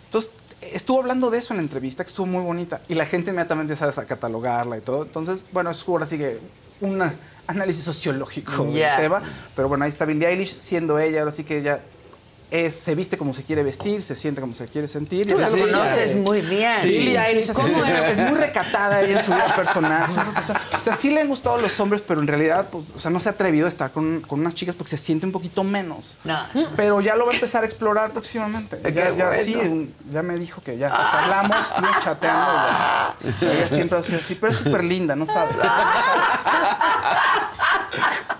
Entonces 0.05 0.31
estuvo 0.61 0.99
hablando 0.99 1.29
de 1.29 1.37
eso 1.37 1.53
en 1.53 1.57
la 1.57 1.61
entrevista, 1.61 2.03
que 2.03 2.07
estuvo 2.07 2.25
muy 2.25 2.41
bonita. 2.41 2.81
Y 2.89 2.95
la 2.95 3.05
gente 3.05 3.29
inmediatamente 3.29 3.75
sabes 3.75 3.99
a 3.99 4.05
catalogarla 4.07 4.75
y 4.79 4.81
todo. 4.81 5.03
Entonces, 5.03 5.45
bueno, 5.51 5.69
es 5.69 5.87
ahora 5.87 6.07
sí 6.07 6.17
que 6.17 6.39
un 6.81 7.03
análisis 7.45 7.83
sociológico 7.83 8.67
Ya. 8.73 8.93
del 8.93 9.03
tema. 9.11 9.21
Pero 9.55 9.67
bueno, 9.69 9.83
ahí 9.83 9.89
está 9.89 10.05
Billie 10.05 10.27
Eilish 10.27 10.57
siendo 10.57 10.97
ella, 10.97 11.19
ahora 11.19 11.31
sí 11.31 11.43
que 11.43 11.59
ella 11.59 11.81
es, 12.49 12.75
se 12.75 12.95
viste 12.95 13.17
como 13.17 13.33
se 13.33 13.43
quiere 13.43 13.61
vestir, 13.61 14.03
se 14.03 14.15
siente 14.15 14.39
como 14.39 14.53
se 14.53 14.67
quiere 14.67 14.87
sentir. 14.87 15.27
Tú 15.27 15.37
la 15.37 15.49
que 15.49 15.59
conoces 15.59 16.11
hace. 16.11 16.15
muy 16.15 16.41
bien. 16.41 16.73
Sí, 16.79 16.89
Billie 16.89 17.19
Eilish 17.19 17.49
así 17.49 17.61
¿Cómo 17.61 17.83
es, 17.85 18.17
muy 18.19 18.37
recatada 18.37 19.01
ella 19.01 19.19
en 19.19 19.25
su 19.25 19.33
vida 19.33 19.53
personal. 19.55 20.09
o 20.73 20.81
sea, 20.81 20.95
sí 20.95 21.09
le 21.09 21.21
han 21.21 21.27
gustado 21.27 21.57
los 21.57 21.77
hombres, 21.79 22.01
pero 22.07 22.21
en 22.21 22.27
realidad, 22.27 22.67
pues, 22.71 22.85
o 22.95 22.99
sea, 22.99 23.11
no 23.11 23.19
se 23.19 23.27
ha 23.29 23.33
atrevido 23.33 23.65
a 23.65 23.69
estar 23.69 23.91
con, 23.91 24.21
con 24.21 24.39
unas 24.39 24.55
chicas 24.55 24.75
porque 24.75 24.91
se 24.91 24.97
siente 24.97 25.25
un 25.25 25.33
poquito 25.33 25.63
menos. 25.63 26.15
No. 26.23 26.37
Pero 26.75 27.01
ya 27.01 27.15
lo 27.15 27.25
va 27.25 27.31
a 27.31 27.35
empezar 27.35 27.63
a 27.63 27.65
explorar 27.65 28.11
próximamente. 28.11 28.79
Ya, 28.93 29.13
ya, 29.13 29.35
sí, 29.35 29.93
ya 30.11 30.23
me 30.23 30.37
dijo 30.37 30.61
que 30.61 30.77
ya 30.77 30.87
hasta 30.87 31.23
hablamos, 31.23 31.67
estuvimos 31.67 32.03
chateando. 32.03 32.51
ya. 33.41 33.51
Ella 33.51 33.67
siempre 33.67 33.97
ha 33.97 34.03
sido 34.03 34.19
así, 34.19 34.35
pero 34.35 34.53
es 34.53 34.59
súper 34.59 34.83
linda, 34.83 35.15
¿no 35.15 35.25
sabes? 35.25 35.57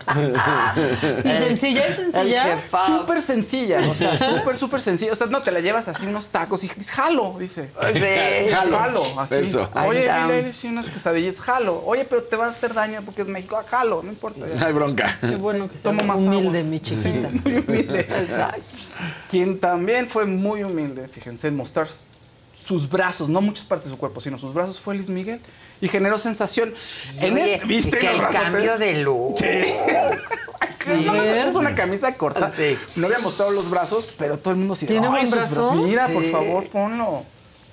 Y 0.07 1.29
sencilla, 1.29 1.87
es 1.87 1.95
sencilla. 1.95 2.57
Súper 2.85 3.21
sencilla, 3.21 3.89
o 3.89 3.93
sea, 3.93 4.17
súper, 4.17 4.57
súper 4.57 4.81
sencilla. 4.81 5.13
O 5.13 5.15
sea, 5.15 5.27
no 5.27 5.43
te 5.43 5.51
la 5.51 5.59
llevas 5.59 5.87
así 5.87 6.05
unos 6.05 6.29
tacos 6.29 6.63
y 6.63 6.69
jalo, 6.69 7.35
dice. 7.39 7.71
Sí. 7.93 8.51
Jalo, 8.51 8.77
jalo, 8.77 9.01
así. 9.19 9.35
Eso. 9.35 9.69
Oye, 9.85 10.09
Eilish, 10.09 10.65
y 10.65 10.67
unas 10.67 10.89
quesadillas, 10.89 11.39
jalo. 11.39 11.83
Oye, 11.85 12.05
pero 12.05 12.23
te 12.23 12.35
va 12.35 12.45
a 12.45 12.49
hacer 12.49 12.73
daño 12.73 13.01
porque 13.03 13.21
es 13.23 13.27
México, 13.27 13.59
jalo, 13.67 14.01
no 14.03 14.09
importa. 14.09 14.45
No 14.45 14.65
hay 14.65 14.73
bronca. 14.73 15.17
Qué 15.19 15.35
bueno 15.35 15.67
que 15.67 15.73
sea 15.73 15.83
Tomo 15.91 16.03
más 16.03 16.19
humilde, 16.21 16.59
agua. 16.59 16.69
mi 16.69 16.79
chiquita. 16.79 17.29
Muy 17.43 17.57
humilde. 17.57 17.99
Exacto. 18.09 18.61
Quien 19.29 19.59
también 19.59 20.07
fue 20.07 20.25
muy 20.25 20.63
humilde, 20.63 21.07
fíjense, 21.07 21.49
en 21.49 21.55
mostrar 21.57 21.87
sus 22.61 22.89
brazos, 22.89 23.29
no 23.29 23.41
muchas 23.41 23.65
partes 23.65 23.85
de 23.85 23.91
su 23.91 23.97
cuerpo, 23.97 24.19
sino 24.21 24.37
sus 24.37 24.53
brazos, 24.53 24.79
fue 24.79 24.95
Luis 24.95 25.09
Miguel. 25.09 25.39
Y 25.81 25.87
generó 25.89 26.17
sensación. 26.17 26.73
En 27.19 27.33
Oye, 27.35 27.55
este, 27.55 27.67
¿Viste 27.67 27.97
que 27.99 28.05
los 28.07 28.13
el 28.15 28.19
brazotes? 28.21 28.41
cambio 28.51 28.77
de 28.77 29.03
look. 29.03 29.35
Sí. 30.69 30.93
Sí. 30.95 31.07
Es 31.09 31.55
una 31.55 31.73
camisa 31.73 32.13
corta. 32.15 32.49
Sí. 32.49 32.77
No 32.97 33.05
había 33.07 33.19
mostrado 33.19 33.51
los 33.53 33.71
brazos, 33.71 34.13
pero 34.17 34.37
todo 34.37 34.51
el 34.51 34.57
mundo 34.59 34.75
sí. 34.75 34.85
¿Tiene 34.85 35.05
"Ay, 35.07 35.11
buen 35.11 35.23
esos 35.23 35.49
brazo? 35.49 35.73
Mira, 35.75 36.07
por 36.09 36.23
Sí. 36.25 36.29
favor, 36.31 36.67
ponlo. 36.67 37.23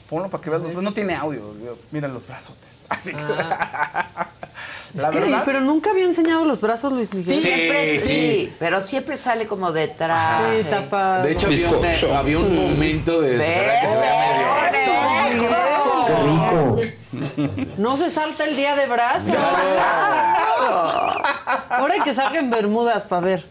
Ponlo 0.09 0.29
para 0.29 0.45
que 0.45 0.51
veas 0.51 0.63
los 0.63 0.69
brazos. 0.71 0.85
No 0.85 0.95
tiene 0.95 1.17
audio. 1.17 1.43
Mira 1.91 2.07
los 2.07 2.25
brazos. 2.25 2.55
Así 2.89 3.11
que. 3.13 3.23
La 3.25 4.29
Es 4.97 5.07
que- 5.09 5.19
verdad. 5.19 5.43
pero 5.45 5.61
nunca 5.61 5.91
había 5.91 6.05
enseñado 6.05 6.45
los 6.45 6.61
brazos 6.61 6.93
Luis 6.93 7.13
Miguel. 7.13 7.41
siempre 7.41 7.99
sí, 7.99 8.53
pero 8.61 8.81
siempre 8.81 9.17
sale 9.17 9.47
como 9.49 9.73
de 9.73 9.89
traje. 9.89 10.63
Sí, 10.63 10.69
tapa. 10.71 11.19
De 11.23 11.33
hecho, 11.33 11.49
había 11.49 11.71
un, 11.71 11.85
había 12.17 12.39
un 12.39 12.55
momento 12.55 13.21
de 13.23 13.39
esperar 13.39 13.81
que 13.81 13.89
se 13.89 13.97
vea 13.99 15.29
medio. 15.31 16.95
No 17.79 17.97
se 17.97 18.11
salta 18.11 18.45
el 18.49 18.57
día 18.57 18.75
de 18.77 18.87
brazos. 18.87 19.33
Ahora 21.69 21.95
hay 21.95 22.01
que 22.03 22.15
salga 22.15 22.39
en 22.39 22.51
Bermudas 22.51 23.05
para 23.05 23.27
ver 23.27 23.47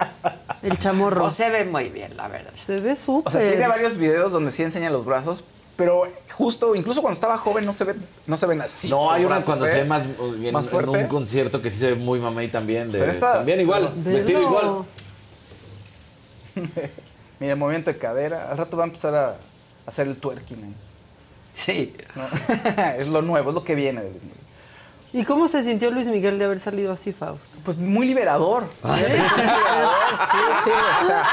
el 0.61 0.77
chamorro. 0.80 1.26
O 1.26 1.31
se 1.31 1.49
ve 1.49 1.65
muy 1.65 1.89
bien, 1.89 2.15
la 2.18 2.27
verdad. 2.27 2.51
Se 2.64 2.80
ve 2.80 2.95
súper. 2.95 3.27
O 3.27 3.31
sea, 3.39 3.49
tiene 3.49 3.68
varios 3.68 3.97
videos 3.97 4.31
donde 4.31 4.51
sí 4.51 4.64
enseña 4.64 4.89
los 4.89 5.05
brazos, 5.05 5.43
pero 5.76 6.07
justo, 6.34 6.76
incluso 6.76 7.01
cuando 7.01 7.14
estaba 7.15 7.38
joven, 7.38 7.65
no 7.65 7.73
se, 7.73 7.84
ve, 7.84 7.95
no 8.26 8.38
se 8.38 8.45
ven 8.45 8.61
así. 8.61 8.89
No, 8.89 9.11
hay 9.11 9.22
sus 9.22 9.27
una 9.27 9.35
brazos, 9.38 9.45
cuando 9.45 9.65
se 9.65 9.77
ve 9.80 9.85
más, 9.85 10.07
bien, 10.39 10.53
Más 10.53 10.65
en 10.65 10.72
fuerte. 10.72 10.91
un 10.91 11.07
concierto 11.07 11.61
que 11.61 11.69
sí 11.69 11.80
se 11.80 11.88
ve 11.91 11.95
muy 11.95 12.19
mamey 12.19 12.49
también. 12.49 12.91
De, 12.91 12.99
también 13.14 13.60
igual, 13.61 13.89
se 14.03 14.10
ve- 14.10 14.14
vestido 14.15 14.39
Verlo. 14.41 14.57
igual. 14.60 14.85
Mira, 17.39 17.55
movimiento 17.55 17.91
de 17.91 17.97
cadera. 17.97 18.49
Al 18.51 18.57
rato 18.57 18.77
va 18.77 18.84
a 18.84 18.88
empezar 18.88 19.15
a 19.15 19.35
hacer 19.85 20.07
el 20.07 20.15
twerking. 20.18 20.60
¿eh? 20.64 20.73
Sí. 21.55 21.95
¿No? 22.15 22.23
es 22.97 23.07
lo 23.07 23.21
nuevo, 23.21 23.49
es 23.49 23.55
lo 23.55 23.63
que 23.63 23.75
viene. 23.75 24.01
¿Y 25.15 25.25
cómo 25.25 25.47
se 25.47 25.61
sintió 25.61 25.91
Luis 25.91 26.07
Miguel 26.07 26.39
de 26.39 26.45
haber 26.45 26.59
salido 26.59 26.91
así, 26.91 27.13
Fausto? 27.13 27.45
Pues 27.63 27.77
muy 27.77 28.07
liberador. 28.07 28.67
Muy 28.81 28.97
liberador, 28.99 29.91
sí, 30.31 30.38
sí, 30.63 30.69
o 31.03 31.05
sea. 31.05 31.23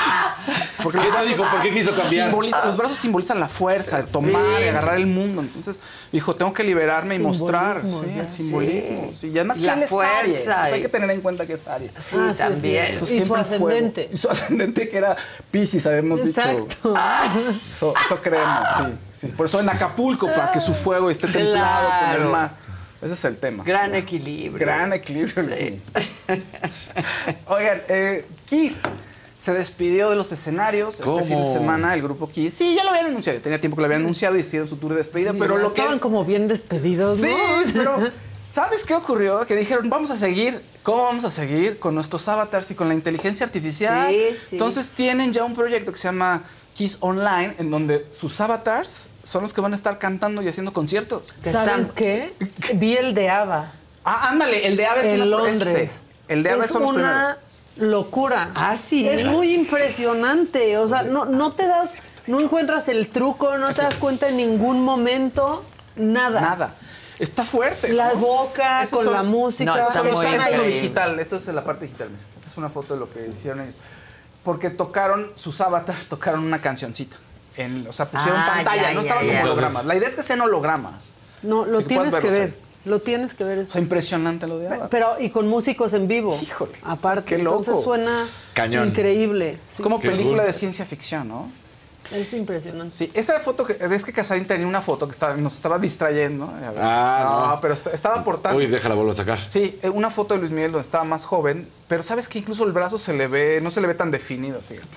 ¿Por 0.83 0.93
qué 0.93 1.09
no 1.09 1.25
dijo? 1.25 1.45
¿Por 1.51 1.63
qué 1.63 1.73
quiso 1.73 1.91
cambiar? 1.99 2.29
simboliza- 2.31 2.65
los 2.67 2.77
brazos 2.77 2.99
simbolizan 2.99 3.41
la 3.41 3.49
fuerza, 3.49 4.03
de 4.03 4.13
tomar, 4.13 4.43
Sí. 4.59 4.63
de 4.65 4.69
agarrar 4.69 4.97
el 4.99 5.07
mundo. 5.07 5.41
Entonces 5.41 5.81
dijo, 6.13 6.37
tengo 6.37 6.53
que 6.53 6.63
liberarme 6.63 7.15
y 7.15 7.21
mostrar. 7.21 7.81
Sí, 7.81 7.97
ya. 8.15 8.21
el 8.23 8.29
simbolismo. 8.29 9.11
Sí. 9.19 9.29
Y 9.29 9.39
además 9.39 9.57
La 9.57 9.73
que 9.73 9.79
él 9.79 9.85
es 9.85 9.89
fuerza 9.91 10.19
Aries, 10.19 10.47
y- 10.47 10.75
hay 10.75 10.83
que 10.83 10.89
tener 10.91 11.11
en 11.11 11.21
cuenta 11.23 11.47
que 11.47 11.55
es 11.55 11.67
Aries. 11.67 11.93
Sí, 11.97 12.17
Ah, 12.21 12.33
sí, 12.35 12.39
también. 12.39 12.87
sí. 12.87 12.93
Entonces, 12.93 13.17
Y 13.17 13.25
su 13.27 13.35
ascendente. 13.35 14.11
Y 14.13 14.17
su 14.19 14.29
ascendente 14.29 14.89
que 14.91 14.97
era 14.99 15.17
Pisces, 15.51 15.87
habíamos 15.87 16.21
Exacto. 16.21 16.67
dicho. 16.67 16.95
Eso, 17.75 17.95
eso 18.05 18.17
creemos, 18.23 18.59
sí, 18.77 18.83
sí. 19.21 19.27
Por 19.29 19.47
eso 19.47 19.61
en 19.61 19.69
Acapulco, 19.69 20.27
para 20.27 20.53
que 20.53 20.61
su 20.61 20.75
fuego 20.75 21.11
esté 21.11 21.29
templado 21.29 21.89
con 22.01 22.23
el 22.23 22.29
mar. 22.29 22.55
Ese 23.03 23.15
es 23.15 23.25
el 23.25 23.39
tema. 23.39 23.65
Gran 23.65 23.95
equilibrio. 23.95 24.59
Gran 24.67 24.93
equilibrio. 24.93 25.43
Sí. 25.43 25.81
Oigan, 27.47 27.83
eh, 27.89 28.27
Kiss 28.47 28.81
se 29.39 29.55
despidió 29.55 30.11
de 30.11 30.17
los 30.17 30.31
escenarios 30.33 31.01
¿Cómo? 31.03 31.21
este 31.21 31.31
fin 31.35 31.43
de 31.43 31.51
semana, 31.51 31.95
el 31.95 32.03
grupo 32.03 32.29
Kiss. 32.29 32.53
Sí, 32.53 32.75
ya 32.75 32.85
lo 32.85 32.91
habían 32.91 33.07
anunciado, 33.07 33.41
tenía 33.41 33.59
tiempo 33.59 33.77
que 33.77 33.81
lo 33.81 33.87
habían 33.87 34.03
anunciado 34.03 34.37
y 34.37 34.41
hicieron 34.41 34.69
su 34.69 34.77
tour 34.77 34.91
de 34.91 34.99
despedida, 34.99 35.33
pero 35.33 35.57
lo 35.57 35.73
que... 35.73 35.81
Estaban 35.81 35.99
como 35.99 36.27
bien 36.27 36.47
despedidos, 36.47 37.19
Sí, 37.21 37.27
¿no? 37.27 37.73
pero 37.73 38.11
¿sabes 38.55 38.85
qué 38.85 38.95
ocurrió? 38.95 39.47
Que 39.47 39.57
dijeron, 39.57 39.89
vamos 39.89 40.11
a 40.11 40.19
seguir, 40.19 40.63
¿cómo 40.83 41.05
vamos 41.05 41.25
a 41.25 41.31
seguir? 41.31 41.79
Con 41.79 41.95
nuestros 41.95 42.29
avatars 42.29 42.71
y 42.71 42.75
con 42.75 42.89
la 42.89 42.95
inteligencia 42.95 43.47
artificial. 43.47 44.11
Sí, 44.11 44.35
sí. 44.35 44.57
Entonces 44.57 44.91
tienen 44.91 45.33
ya 45.33 45.43
un 45.45 45.55
proyecto 45.55 45.91
que 45.91 45.99
se 45.99 46.09
llama 46.09 46.43
Kiss 46.75 46.99
Online, 47.01 47.55
en 47.59 47.71
donde 47.71 48.07
sus 48.19 48.41
avatars 48.41 49.09
son 49.25 49.43
los 49.43 49.53
que 49.53 49.61
van 49.61 49.73
a 49.73 49.77
estar 49.77 49.99
cantando 49.99 50.41
y 50.43 50.49
haciendo 50.49 50.73
conciertos. 50.73 51.33
¿Saben 51.43 51.61
están- 51.87 51.91
qué? 51.95 52.33
Vi 52.75 52.97
el 52.97 53.15
de 53.15 53.29
ABBA 53.29 53.73
Ah, 54.05 54.31
ándale, 54.31 54.67
el 54.67 54.77
de 54.79 54.87
Ave 54.87 55.01
es 55.03 55.07
en 55.09 55.15
una- 55.17 55.25
Londres. 55.27 55.67
ese. 55.67 55.91
El 56.29 56.43
de 56.43 56.51
Ave 56.51 56.65
es 56.65 56.71
son 56.71 56.83
los 56.83 56.91
una 56.93 57.37
primeros. 57.77 57.93
locura. 57.93 58.51
Ah, 58.55 58.75
sí. 58.77 59.07
Es 59.07 59.27
muy 59.27 59.53
impresionante. 59.55 60.79
O 60.79 60.89
sea, 60.89 61.03
no, 61.03 61.27
no 61.27 61.53
te 61.53 61.67
das, 61.67 61.95
no 62.27 62.41
encuentras 62.41 62.89
el 62.89 63.09
truco, 63.09 63.59
no 63.59 63.75
te 63.75 63.83
das 63.83 63.97
cuenta 63.97 64.29
en 64.29 64.39
ningún 64.39 64.83
momento, 64.83 65.63
nada. 65.97 66.41
Nada. 66.41 66.75
Está 67.19 67.45
fuerte. 67.45 67.93
La 67.93 68.15
¿no? 68.15 68.21
boca, 68.21 68.87
con 68.91 69.05
son- 69.05 69.13
la 69.13 69.23
música. 69.23 69.71
No, 69.71 69.77
está 69.79 70.03
muy 70.03 70.13
esto 70.13 70.63
es 70.63 70.67
digital, 70.75 71.21
esto 71.21 71.37
es 71.37 71.47
la 71.49 71.63
parte 71.63 71.85
digital. 71.85 72.09
mira. 72.09 72.23
Esta 72.39 72.51
es 72.53 72.57
una 72.57 72.71
foto 72.71 72.95
de 72.95 73.01
lo 73.01 73.13
que 73.13 73.29
hicieron 73.29 73.61
ellos. 73.61 73.79
Porque 74.45 74.71
tocaron, 74.71 75.29
sus 75.37 75.61
avatars 75.61 76.07
tocaron 76.09 76.45
una 76.45 76.61
cancioncita. 76.61 77.17
En, 77.57 77.87
o 77.89 77.93
sea, 77.93 78.07
pusieron 78.07 78.41
Ah, 78.41 78.53
pantalla, 78.57 78.83
ya, 78.83 78.89
no 78.95 78.95
ya, 78.95 79.01
estaban 79.03 79.27
ya. 79.27 79.31
como 79.33 79.43
hologramas. 79.45 79.71
Entonces- 79.73 79.87
La 79.87 79.97
idea 79.97 80.09
es 80.09 80.15
que 80.15 80.23
sean 80.23 80.41
hologramas. 80.41 81.13
No, 81.43 81.65
lo 81.65 81.79
que 81.79 81.85
tienes 81.85 82.15
que 82.15 82.31
ver. 82.31 82.71
Lo 82.87 83.01
tienes 83.01 83.35
que 83.35 83.45
ver. 83.45 83.59
O 83.59 83.63
Eso. 83.63 83.73
sea, 83.73 83.81
impresionante 83.83 84.47
lo 84.47 84.59
de 84.59 84.69
ABBA. 84.69 84.89
Pero, 84.89 85.17
y 85.21 85.29
con 85.29 85.47
músicos 85.47 85.93
en 85.93 86.09
vivo. 86.09 86.39
Híjole, 86.41 86.73
Aparte. 86.83 87.25
qué 87.37 87.43
loco. 87.43 87.59
Entonces 87.59 87.85
suena 87.85 88.25
Cañón. 88.55 88.89
increíble. 88.89 89.59
Sí, 89.69 89.83
como 89.83 90.01
Qué 90.01 90.09
película 90.09 90.39
cool. 90.39 90.47
de 90.47 90.53
ciencia 90.55 90.87
ficción, 90.87 91.29
¿no? 91.29 91.51
Es 92.13 92.33
impresionante. 92.33 92.97
Sí, 92.97 93.11
esa 93.15 93.39
foto, 93.41 93.65
que, 93.65 93.77
es 93.81 94.05
que 94.05 94.13
Casarín 94.13 94.47
tenía 94.47 94.67
una 94.67 94.83
foto 94.83 95.07
que 95.07 95.13
estaba, 95.13 95.35
nos 95.37 95.55
estaba 95.55 95.79
distrayendo. 95.79 96.53
Ah, 96.79 97.53
no. 97.55 97.61
pero 97.61 97.75
est- 97.75 97.87
estaba 97.89 98.21
aportando. 98.21 98.59
Uy, 98.59 98.67
déjala, 98.67 98.95
vuelvo 98.95 99.11
a 99.13 99.15
sacar. 99.15 99.39
Sí, 99.49 99.79
eh, 99.83 99.89
una 99.89 100.11
foto 100.11 100.35
de 100.35 100.41
Luis 100.41 100.53
Miguel 100.53 100.73
donde 100.73 100.85
estaba 100.85 101.05
más 101.05 101.25
joven, 101.25 101.69
pero 101.89 102.03
sabes 102.03 102.29
que 102.29 102.39
incluso 102.39 102.65
el 102.65 102.73
brazo 102.73 102.99
se 102.99 103.13
le 103.13 103.27
ve, 103.29 103.61
no 103.63 103.71
se 103.71 103.81
le 103.81 103.87
ve 103.87 103.95
tan 103.95 104.11
definido, 104.11 104.61
fíjate. 104.61 104.89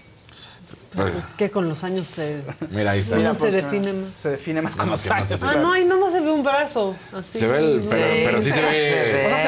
Pues, 0.95 1.15
Es 1.15 1.26
que 1.38 1.49
con 1.49 1.68
los 1.68 1.84
años 1.84 2.06
se, 2.07 2.41
mira, 2.70 2.91
ahí 2.91 2.99
está. 2.99 3.15
uno 3.15 3.22
Mira, 3.22 3.34
se 3.34 3.40
pues, 3.40 3.53
define 3.53 3.94
más. 3.94 4.10
Se 4.22 4.30
define 4.30 4.61
más 4.61 4.76
con 4.76 4.86
No, 4.86 4.91
los 4.91 5.07
años. 5.10 5.44
Ah, 5.44 5.56
no, 5.56 5.72
ahí 5.74 5.86
nomás 5.86 6.11
se 6.14 6.20
ve 6.20 6.32
un 6.32 6.44
brazo. 6.44 6.95
Así. 7.11 7.38
Se 7.40 7.48
ve 7.48 7.57
el. 7.60 7.82
No. 7.82 7.90
Pero, 7.90 8.06
pero 8.26 8.41
sí 8.41 8.52
se 8.52 8.60
pero 8.61 8.72
ve. 8.72 8.76
se 8.76 8.91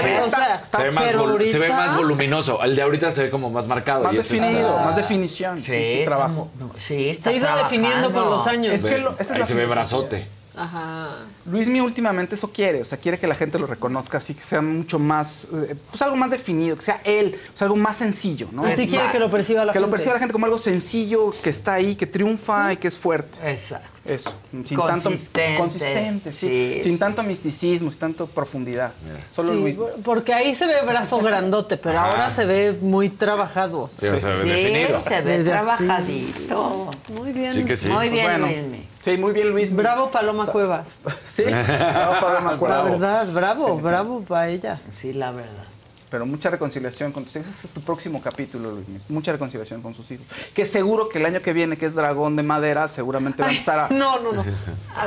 ve. 0.04 0.18
Está- 0.26 0.56
está 0.62 0.92
más 0.92 1.14
vol- 1.14 1.50
se 1.52 1.60
ve 1.60 1.70
más 1.70 1.98
voluminoso. 1.98 2.64
El 2.64 2.76
de 2.76 2.82
ahorita 2.82 3.12
se 3.12 3.24
ve 3.24 3.30
como 3.30 3.50
más 3.50 3.68
marcado. 3.68 4.04
más 4.06 4.14
y 4.16 4.18
este 4.18 4.36
está- 4.36 4.48
definido, 4.48 4.78
más 4.80 4.96
definición. 4.96 5.60
Sí, 5.60 5.66
sí, 5.66 5.74
está 6.00 6.06
trabajo. 6.16 6.50
mu- 6.58 6.70
sí, 6.78 7.10
está 7.10 7.24
Se 7.24 7.30
ha 7.30 7.34
ido 7.34 7.48
definiendo 7.58 8.04
con 8.12 8.14
trabajando. 8.14 8.36
los 8.38 8.48
años. 8.48 8.74
Es 8.74 8.84
que 8.86 8.98
lo- 8.98 9.12
esa 9.14 9.22
es 9.22 9.32
ahí 9.32 9.40
la 9.40 9.46
se 9.46 9.54
ve 9.54 9.66
brazote. 9.68 10.28
Ajá. 10.58 11.26
Luismi 11.46 11.80
últimamente 11.82 12.36
eso 12.36 12.52
quiere, 12.52 12.82
o 12.82 12.86
sea, 12.86 12.98
quiere 12.98 13.20
que 13.20 13.28
la 13.28 13.36
gente 13.36 13.60
lo 13.60 13.68
reconozca 13.68 14.18
así, 14.20 14.34
que 14.34 14.42
sea 14.44 14.62
mucho 14.62 15.00
más, 15.00 15.48
eh, 15.54 15.76
pues 15.90 16.02
algo 16.02 16.16
más 16.16 16.32
definido, 16.32 16.76
que 16.76 16.82
sea 16.82 17.02
él, 17.04 17.40
o 17.54 17.58
sea, 17.58 17.66
algo 17.66 17.76
más 17.78 17.98
sencillo, 17.98 18.48
¿no? 18.52 18.64
Así 18.66 18.84
Es 18.84 18.90
quiere 18.90 19.12
que 19.12 19.20
lo 19.20 19.30
perciba 19.30 19.66
la 19.66 19.74
que 19.74 19.80
gente. 19.80 19.88
lo 19.88 19.92
perciba 19.92 20.14
la 20.14 20.20
gente 20.20 20.32
como 20.34 20.46
algo 20.46 20.58
sencillo, 20.58 21.32
que 21.44 21.50
está 21.50 21.74
ahí, 21.74 21.96
que 21.96 22.06
triunfa 22.08 22.74
y 22.74 22.78
que 22.78 22.88
es 22.88 22.98
fuerte. 22.98 23.40
Exacto. 23.50 23.90
Eso, 24.06 24.36
sin 24.64 24.78
Consistente. 24.78 25.42
tanto 25.48 25.60
consistente, 25.64 26.32
sí, 26.32 26.48
Sí, 26.78 26.84
sin 26.84 26.94
sí. 26.94 27.00
tanto 27.00 27.24
misticismo, 27.24 27.90
sin 27.90 28.00
tanto 28.00 28.28
profundidad. 28.28 28.92
Solo 29.34 29.54
Sí, 29.54 29.60
Luis. 29.60 29.78
porque 30.04 30.32
ahí 30.34 30.54
se 30.54 30.68
ve 30.68 30.76
brazo 30.86 31.18
grandote, 31.20 31.76
pero 31.78 31.98
Ajá. 31.98 32.08
ahora 32.10 32.30
se 32.30 32.46
ve 32.46 32.78
muy 32.82 33.10
trabajado. 33.10 33.90
Sí, 33.98 34.06
se 34.06 34.12
ve 34.12 34.20
Sí, 34.20 34.48
definido. 34.48 35.02
se 35.02 35.22
ve 35.22 35.44
trabajadito. 35.44 36.92
Muy 37.18 37.32
bien. 37.34 37.54
Sí 37.54 37.66
que 37.66 37.76
sí. 37.76 37.90
Muy 37.90 38.10
bien, 38.10 38.26
Bueno, 38.26 38.46
Luismi. 38.48 38.86
Sí, 39.06 39.18
muy 39.18 39.34
bien 39.34 39.50
Luis. 39.52 39.72
Bravo 39.74 40.10
Paloma 40.10 40.48
Cuevas. 40.48 40.88
Sí, 41.28 41.44
bravo, 41.44 42.20
Paloma 42.20 42.52
La 42.54 42.58
Cuevas. 42.58 42.84
verdad, 42.90 43.28
bravo, 43.34 43.78
bravo 43.78 44.22
para 44.24 44.48
ella. 44.50 44.82
Sí, 44.96 45.14
la 45.14 45.30
verdad. 45.30 45.66
Pero 46.10 46.26
mucha 46.26 46.50
reconciliación 46.50 47.12
con 47.12 47.24
tus 47.26 47.36
hijos. 47.36 47.50
Ese 47.50 47.68
es 47.68 47.74
tu 47.74 47.82
próximo 47.82 48.20
capítulo, 48.20 48.72
Luis. 48.72 48.88
Mucha 49.08 49.32
reconciliación 49.32 49.84
con 49.84 49.94
sus 49.94 50.10
hijos. 50.10 50.26
Que 50.56 50.66
seguro 50.66 51.08
que 51.08 51.20
el 51.20 51.26
año 51.28 51.44
que 51.44 51.54
viene, 51.54 51.78
que 51.78 51.86
es 51.86 51.94
dragón 51.94 52.36
de 52.36 52.42
madera, 52.42 52.88
seguramente 52.88 53.44
va 53.44 53.50
a 53.50 53.52
empezar 53.52 53.80
a, 53.80 53.90
No, 53.94 54.20
no, 54.22 54.32
no. 54.32 54.42
A, 54.96 55.06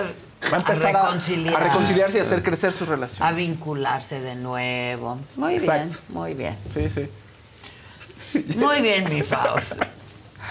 va 0.53 0.57
a, 0.59 0.61
empezar 0.61 0.95
a- 0.97 1.03
reconciliar. 1.07 1.57
a 1.57 1.65
reconciliarse 1.65 2.19
y 2.19 2.21
a 2.21 2.23
hacer 2.23 2.45
crecer 2.45 2.73
su 2.73 2.85
relación. 2.85 3.27
A 3.27 3.33
vincularse 3.33 4.21
de 4.21 4.37
nuevo. 4.37 5.19
Muy 5.35 5.55
Exacto. 5.55 5.97
bien, 6.09 6.17
muy 6.21 6.35
bien. 6.35 6.57
Sí, 6.73 6.89
sí. 6.89 8.55
Muy 8.57 8.81
bien, 8.81 9.13
mi 9.13 9.23
Faust. 9.23 9.83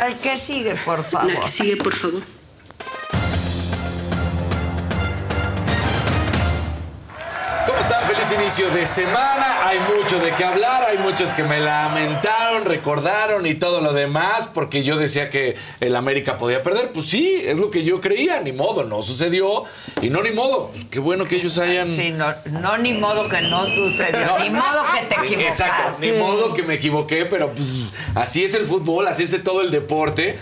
El 0.05 0.15
que 0.17 0.37
sigue, 0.37 0.75
por 0.83 1.01
favor. 1.03 1.31
La 1.33 1.39
que 1.39 1.47
sigue, 1.47 1.77
por 1.77 1.93
favor. 1.93 2.23
Feliz 8.27 8.41
inicio 8.41 8.69
de 8.71 8.85
semana. 8.85 9.67
Hay 9.67 9.77
mucho 9.79 10.19
de 10.19 10.31
qué 10.31 10.43
hablar. 10.43 10.83
Hay 10.83 10.97
muchos 10.97 11.31
que 11.31 11.43
me 11.43 11.59
lamentaron, 11.59 12.65
recordaron 12.65 13.45
y 13.45 13.55
todo 13.55 13.79
lo 13.79 13.93
demás 13.93 14.47
porque 14.53 14.83
yo 14.83 14.97
decía 14.97 15.29
que 15.29 15.55
el 15.79 15.95
América 15.95 16.37
podía 16.37 16.61
perder. 16.61 16.91
Pues 16.91 17.05
sí, 17.05 17.41
es 17.45 17.57
lo 17.57 17.69
que 17.69 17.83
yo 17.83 18.01
creía. 18.01 18.41
Ni 18.41 18.51
modo, 18.51 18.83
no 18.83 19.01
sucedió. 19.01 19.63
Y 20.01 20.09
no, 20.09 20.23
ni 20.23 20.31
modo. 20.31 20.69
Pues 20.71 20.85
qué 20.91 20.99
bueno 20.99 21.23
que 21.25 21.37
ellos 21.37 21.57
hayan. 21.59 21.87
Sí, 21.87 22.11
no, 22.11 22.33
no 22.51 22.77
ni 22.77 22.93
modo 22.93 23.29
que 23.29 23.41
no 23.41 23.65
sucedió, 23.65 24.25
No. 24.25 24.39
ni 24.39 24.49
modo 24.49 24.85
que 24.93 25.05
te 25.05 25.15
equivocaste. 25.23 25.63
Exacto, 25.63 25.97
ni 26.01 26.11
modo 26.11 26.53
que 26.53 26.63
me 26.63 26.73
equivoqué, 26.73 27.25
pero 27.25 27.51
pues 27.51 27.93
así 28.15 28.43
es 28.43 28.55
el 28.55 28.65
fútbol, 28.65 29.07
así 29.07 29.23
es 29.23 29.43
todo 29.43 29.61
el 29.61 29.71
deporte. 29.71 30.37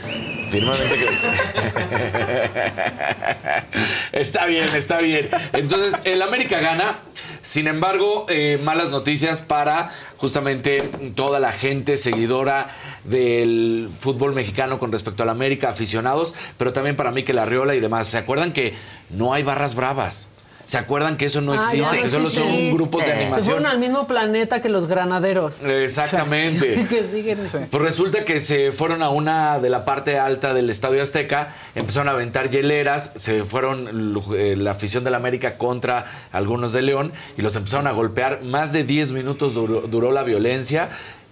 Está 4.11 4.45
bien, 4.45 4.67
está 4.75 5.01
bien. 5.01 5.29
Entonces, 5.53 5.99
el 6.05 6.21
América 6.21 6.59
gana. 6.59 6.99
Sin 7.41 7.67
embargo, 7.67 8.25
eh, 8.29 8.59
malas 8.63 8.89
noticias 8.89 9.41
para 9.41 9.89
justamente 10.17 10.77
toda 11.13 11.39
la 11.39 11.51
gente 11.51 11.97
seguidora 11.97 12.69
del 13.03 13.89
fútbol 13.95 14.33
mexicano 14.33 14.79
con 14.79 14.91
respecto 14.91 15.21
al 15.21 15.29
América, 15.29 15.69
aficionados, 15.69 16.33
pero 16.57 16.73
también 16.73 16.95
para 16.95 17.11
mí 17.11 17.21
que 17.23 17.33
la 17.33 17.45
Riola 17.45 17.75
y 17.75 17.79
demás. 17.79 18.07
¿Se 18.07 18.17
acuerdan 18.17 18.51
que 18.51 18.73
no 19.11 19.33
hay 19.33 19.43
barras 19.43 19.75
bravas? 19.75 20.29
¿Se 20.65 20.77
acuerdan 20.77 21.15
que 21.17 21.25
eso 21.25 21.41
no 21.41 21.53
existe? 21.53 22.01
que 22.01 22.09
solo 22.09 22.29
son 22.29 22.71
grupos 22.71 23.01
de 23.01 23.07
Se 23.07 23.13
animación. 23.13 23.45
fueron 23.45 23.65
al 23.67 23.77
mismo 23.79 24.07
planeta 24.07 24.61
que 24.61 24.69
los 24.69 24.87
granaderos. 24.87 25.61
Exactamente. 25.61 26.85
que 26.89 27.03
siguen. 27.03 27.39
Pues 27.69 27.83
resulta 27.83 28.25
que 28.25 28.39
se 28.39 28.71
fueron 28.71 29.03
a 29.03 29.09
una 29.09 29.59
de 29.59 29.69
la 29.69 29.85
parte 29.85 30.17
alta 30.17 30.53
del 30.53 30.69
Estadio 30.69 31.01
Azteca, 31.01 31.53
empezaron 31.75 32.09
a 32.09 32.11
aventar 32.11 32.49
hieleras, 32.49 33.11
se 33.15 33.43
fueron 33.43 34.21
eh, 34.35 34.55
la 34.57 34.71
afición 34.71 35.03
del 35.03 35.15
América 35.15 35.57
contra 35.57 36.05
algunos 36.31 36.73
de 36.73 36.81
León 36.81 37.13
y 37.37 37.41
los 37.41 37.55
empezaron 37.55 37.87
a 37.87 37.91
golpear. 37.91 38.41
Más 38.43 38.71
de 38.73 38.83
10 38.83 39.11
minutos 39.11 39.53
duró, 39.53 39.81
duró 39.81 40.11
la 40.11 40.23
violencia. 40.23 40.89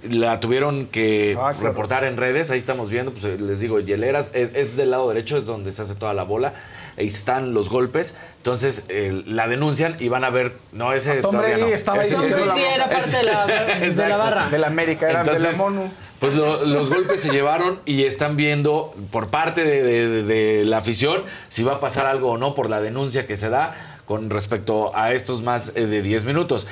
La 0.10 0.40
tuvieron 0.40 0.86
que 0.88 1.38
Ah, 1.40 1.52
claro. 1.52 1.68
reportar 1.70 2.04
en 2.04 2.18
redes, 2.18 2.52
ahí 2.52 2.58
estamos 2.58 2.90
viendo, 2.90 3.12
pues 3.12 3.24
eh, 3.26 3.38
les 3.40 3.60
digo, 3.60 3.80
hieleras, 3.80 4.32
es, 4.34 4.52
es 4.54 4.76
del 4.76 4.92
lado 4.92 5.08
derecho, 5.10 5.38
es 5.38 5.46
donde 5.46 5.72
se 5.72 5.82
hace 5.82 5.96
toda 5.96 6.14
la 6.14 6.24
bola, 6.24 6.54
ahí 6.98 7.08
están 7.08 7.54
los 7.54 7.70
golpes, 7.70 8.18
entonces 8.38 8.84
eh, 8.90 9.24
la 9.26 9.48
denuncian 9.48 9.96
y 10.00 10.10
van 10.10 10.24
a 10.26 10.30
ver, 10.30 10.58
no, 10.74 10.92
ese 10.94 11.22
Tom 11.22 11.32
todavía 11.32 11.56
Brady 11.56 11.70
no. 11.70 11.76
estaba 11.76 12.02
Ese- 12.02 12.18
ahí 12.18 12.26
ese- 12.26 12.74
era 12.76 12.90
parte 12.90 13.10
de 13.18 13.24
la, 13.24 13.46
de 13.48 13.54
la 13.80 13.86
Exacto. 13.86 14.18
barra. 14.18 14.50
De 14.50 14.58
la 14.60 14.68
América, 14.68 15.10
era 15.10 15.24
de 15.24 15.26
la 15.32 15.34
Entonces, 15.38 15.58
MONU. 15.58 15.92
Pues 16.20 16.34
lo- 16.36 16.64
los 16.66 16.90
golpes 16.90 17.20
se 17.22 17.32
llevaron 17.32 17.80
y 17.86 18.04
están 18.04 18.36
viendo 18.38 18.94
por 19.12 19.28
parte 19.30 19.64
de, 19.66 19.84
de- 19.84 20.24
de 20.24 20.66
la 20.66 20.78
afición 20.78 21.24
si 21.50 21.64
va 21.64 21.74
a 21.74 21.80
pasar 21.82 22.06
algo 22.06 22.32
o 22.32 22.38
no 22.38 22.56
por 22.56 22.70
la 22.70 22.80
denuncia 22.82 23.28
que 23.28 23.36
se 23.36 23.50
da 23.50 24.00
con 24.06 24.30
respecto 24.30 24.96
a 24.96 25.14
estos 25.14 25.42
más 25.44 25.72
eh, 25.76 25.86
de 25.86 26.02
10 26.02 26.24
minutos. 26.26 26.68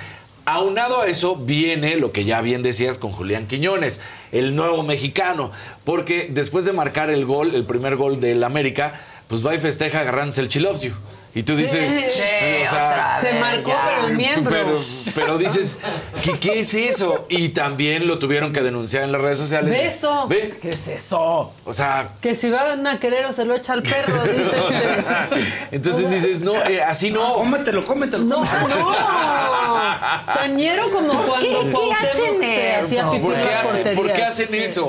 Aunado 0.54 1.00
a 1.00 1.08
eso 1.08 1.38
viene 1.38 1.96
lo 1.96 2.12
que 2.12 2.26
ya 2.26 2.42
bien 2.42 2.62
decías 2.62 2.98
con 2.98 3.14
Julián 3.14 3.48
Quiñones, 3.48 4.02
el 4.34 4.54
nuevo 4.54 4.84
mexicano, 4.84 5.54
porque 5.86 6.28
después 6.30 6.66
de 6.66 6.74
marcar 6.74 7.10
el 7.10 7.24
gol, 7.24 7.56
el 7.56 7.64
primer 7.64 7.96
gol 7.96 8.20
del 8.20 8.44
América, 8.44 9.00
pues 9.30 9.48
va 9.48 9.56
y 9.56 9.60
festeja 9.60 10.02
agarrándose 10.02 10.42
el 10.42 10.50
chilovsio. 10.50 10.94
Y 11.34 11.44
tú 11.44 11.56
dices, 11.56 11.90
Sí, 11.90 12.64
o 12.68 12.70
sea, 12.70 13.20
Se 13.22 13.40
marcó, 13.40 13.72
pero 13.88 14.14
miembro. 14.14 14.52
pero, 14.52 14.78
pero 15.16 15.38
dices, 15.38 15.80
¿qué, 16.24 16.38
qué 16.38 16.60
es 16.60 16.74
eso? 16.74 17.26
Y 17.30 17.50
también 17.50 18.06
lo 18.08 18.20
tuvieron 18.20 18.52
que 18.52 18.62
denunciar 18.62 19.04
en 19.06 19.14
las 19.14 19.22
redes 19.22 19.38
sociales. 19.38 19.72
Beso. 19.72 20.28
¿Ve? 20.28 20.54
¿Qué 20.62 20.70
es 20.70 20.88
eso? 20.90 21.54
O 21.64 21.74
sea, 21.74 22.16
Que 22.20 22.36
si 22.36 22.50
van 22.50 22.86
a 22.86 23.00
querer 23.00 23.26
o 23.28 23.32
se 23.34 23.46
lo 23.46 23.56
echa 23.56 23.72
al 23.74 23.82
perro, 23.82 24.24
dice. 24.28 24.50
o 24.60 24.70
sea, 24.72 25.30
entonces 25.72 26.10
dices, 26.10 26.42
no, 26.42 26.54
eh, 26.66 26.82
así 26.82 27.12
no. 27.12 27.36
Cómetelo, 27.36 27.86
cómetelo. 27.86 28.26
No, 28.26 28.44
no. 28.44 28.92
Tañero 30.36 30.92
como 30.92 31.14
cuando 31.14 31.40
qué 31.40 31.72
Cuauhtémoc 31.72 31.94
hacen 32.02 32.44
eso? 32.44 33.12
¿Por 33.22 33.34
qué, 33.34 33.54
hacen, 33.54 33.96
por 33.96 34.12
qué 34.14 34.22
eso? 34.66 34.88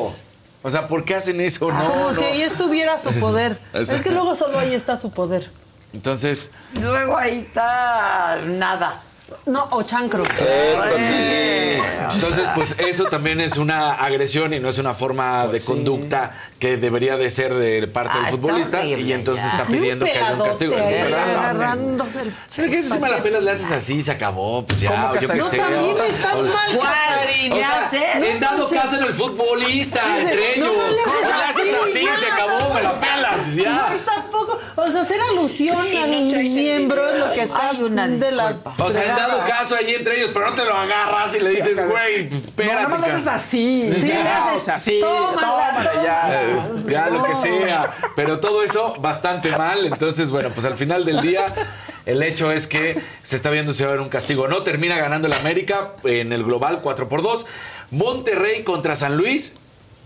O 0.65 0.71
sea, 0.71 0.87
¿por 0.87 1.05
qué 1.05 1.15
hacen 1.17 1.41
eso? 1.41 1.71
No, 1.71 1.79
Como 1.81 2.09
no. 2.11 2.15
si 2.15 2.25
ahí 2.25 2.43
estuviera 2.43 2.99
su 2.99 3.13
poder. 3.21 3.59
Es 3.75 4.03
que 4.03 4.11
luego 4.11 4.35
solo 4.35 4.59
ahí 4.59 4.75
está 4.75 4.97
su 4.97 5.11
poder. 5.11 5.51
Entonces, 5.93 6.51
Luego 6.81 7.17
ahí 7.17 7.39
está 7.39 8.41
nada. 8.47 9.03
No, 9.47 9.67
o 9.71 9.83
chancro. 9.83 10.25
entonces, 12.15 12.45
pues 12.55 12.75
eso 12.79 13.05
también 13.07 13.41
es 13.41 13.57
una 13.57 13.93
agresión 13.95 14.53
y 14.53 14.61
no 14.61 14.69
es 14.69 14.79
una 14.79 14.95
forma 14.95 15.47
de 15.47 15.61
conducta 15.61 16.33
que 16.59 16.77
debería 16.77 17.17
de 17.17 17.31
ser 17.31 17.55
de 17.55 17.87
parte 17.89 18.13
Ah, 18.19 18.23
del 18.27 18.31
futbolista 18.33 18.79
horrible, 18.81 19.03
y 19.03 19.13
entonces 19.13 19.45
ya. 19.45 19.51
está 19.51 19.65
pidiendo 19.65 20.05
que 20.05 20.13
haya 20.13 20.33
un 20.35 20.41
castigo. 20.43 20.75
Agarrándose 20.77 22.21
el- 22.23 22.35
Sí, 22.49 22.71
que 22.71 22.83
si 22.83 22.99
me 22.99 23.09
la 23.09 23.23
pelas 23.23 23.43
le 23.43 23.51
haces 23.51 23.71
así, 23.73 24.03
se 24.03 24.13
acabó, 24.13 24.65
pues 24.67 24.81
ya, 24.81 24.91
¿Cómo 24.91 25.09
o 25.09 25.13
que 25.15 25.21
yo 25.27 25.33
qué 25.33 25.43
sé. 25.43 25.57
No, 25.59 25.65
también 25.65 25.97
está 26.15 26.37
o- 26.37 26.43
mal. 26.43 26.77
O 26.77 26.81
¿Qué 27.55 27.59
sea, 27.59 27.87
haces? 27.87 28.03
en 28.31 28.41
dado 28.41 28.69
caso 28.69 28.97
en 28.97 29.05
el 29.05 29.13
futbolista, 29.15 30.01
entre 30.21 30.59
no 30.59 30.67
ellos. 30.73 30.77
me 30.77 30.93
le 30.93 31.03
¿Cómo 31.03 31.17
haces 31.19 31.37
le 31.37 31.43
haces 31.45 31.77
así, 31.91 32.07
así? 32.09 32.21
Se 32.21 32.27
acabó, 32.33 32.75
me 32.75 32.83
la 32.83 33.01
pelas, 33.01 33.55
ya. 33.57 33.89
No, 33.91 33.97
tampoco. 34.13 34.59
O 34.75 34.91
sea, 34.91 35.03
hacer 35.03 35.21
alusión 35.21 35.87
Y 35.87 35.97
al 35.97 36.11
no 36.25 36.29
traes 36.31 36.47
el 36.47 36.53
miembro 36.55 37.09
es 37.13 37.19
lo 37.19 37.33
que 37.33 37.43
está 37.43 37.73
de 37.73 38.33
la. 38.33 38.57
O 38.79 38.91
sea, 38.91 39.05
en 39.05 39.17
dado 39.29 39.45
caso 39.45 39.77
ahí 39.77 39.95
entre 39.95 40.17
ellos, 40.19 40.31
pero 40.33 40.51
no 40.51 40.53
te 40.55 40.65
lo 40.65 40.75
agarras 40.75 41.35
y 41.37 41.41
le 41.41 41.51
dices, 41.51 41.87
güey, 41.89 42.29
No, 42.31 42.37
espérate. 42.39 42.75
nada 42.75 42.89
más 42.89 43.01
lo 43.01 43.07
haces 43.07 43.27
así. 43.27 43.93
Sí, 43.95 44.01
ya, 44.09 44.23
le 44.23 44.29
haces, 44.69 45.01
tómala, 45.01 45.41
tómala, 45.41 46.83
ya. 46.89 47.11
Lo 47.11 47.23
que 47.25 47.35
sea. 47.35 47.91
Pero 48.17 48.41
todo 48.41 48.63
eso 48.63 48.95
bastante 48.99 49.51
mal. 49.57 49.87
Entonces, 49.87 50.31
bueno, 50.31 50.51
pues 50.51 50.67
al 50.67 50.75
final 50.75 51.05
del 51.05 51.21
día, 51.21 51.47
el 52.07 52.23
hecho 52.23 52.53
es 52.53 52.67
que 52.67 53.01
se 53.23 53.37
está 53.37 53.51
viendo 53.51 53.73
si 53.73 53.83
va 53.83 53.91
a 53.91 53.93
haber 53.93 54.03
un 54.03 54.09
castigo 54.09 54.45
o 54.45 54.49
no. 54.49 54.63
Termina 54.63 54.97
ganando 54.97 55.27
el 55.29 55.33
América 55.35 55.93
en 56.05 56.33
el 56.33 56.45
global 56.45 56.81
4 56.83 57.09
por 57.09 57.23
2. 57.23 57.47
Monterrey 57.91 58.63
contra 58.65 58.95
San 58.95 59.17
Luis. 59.17 59.57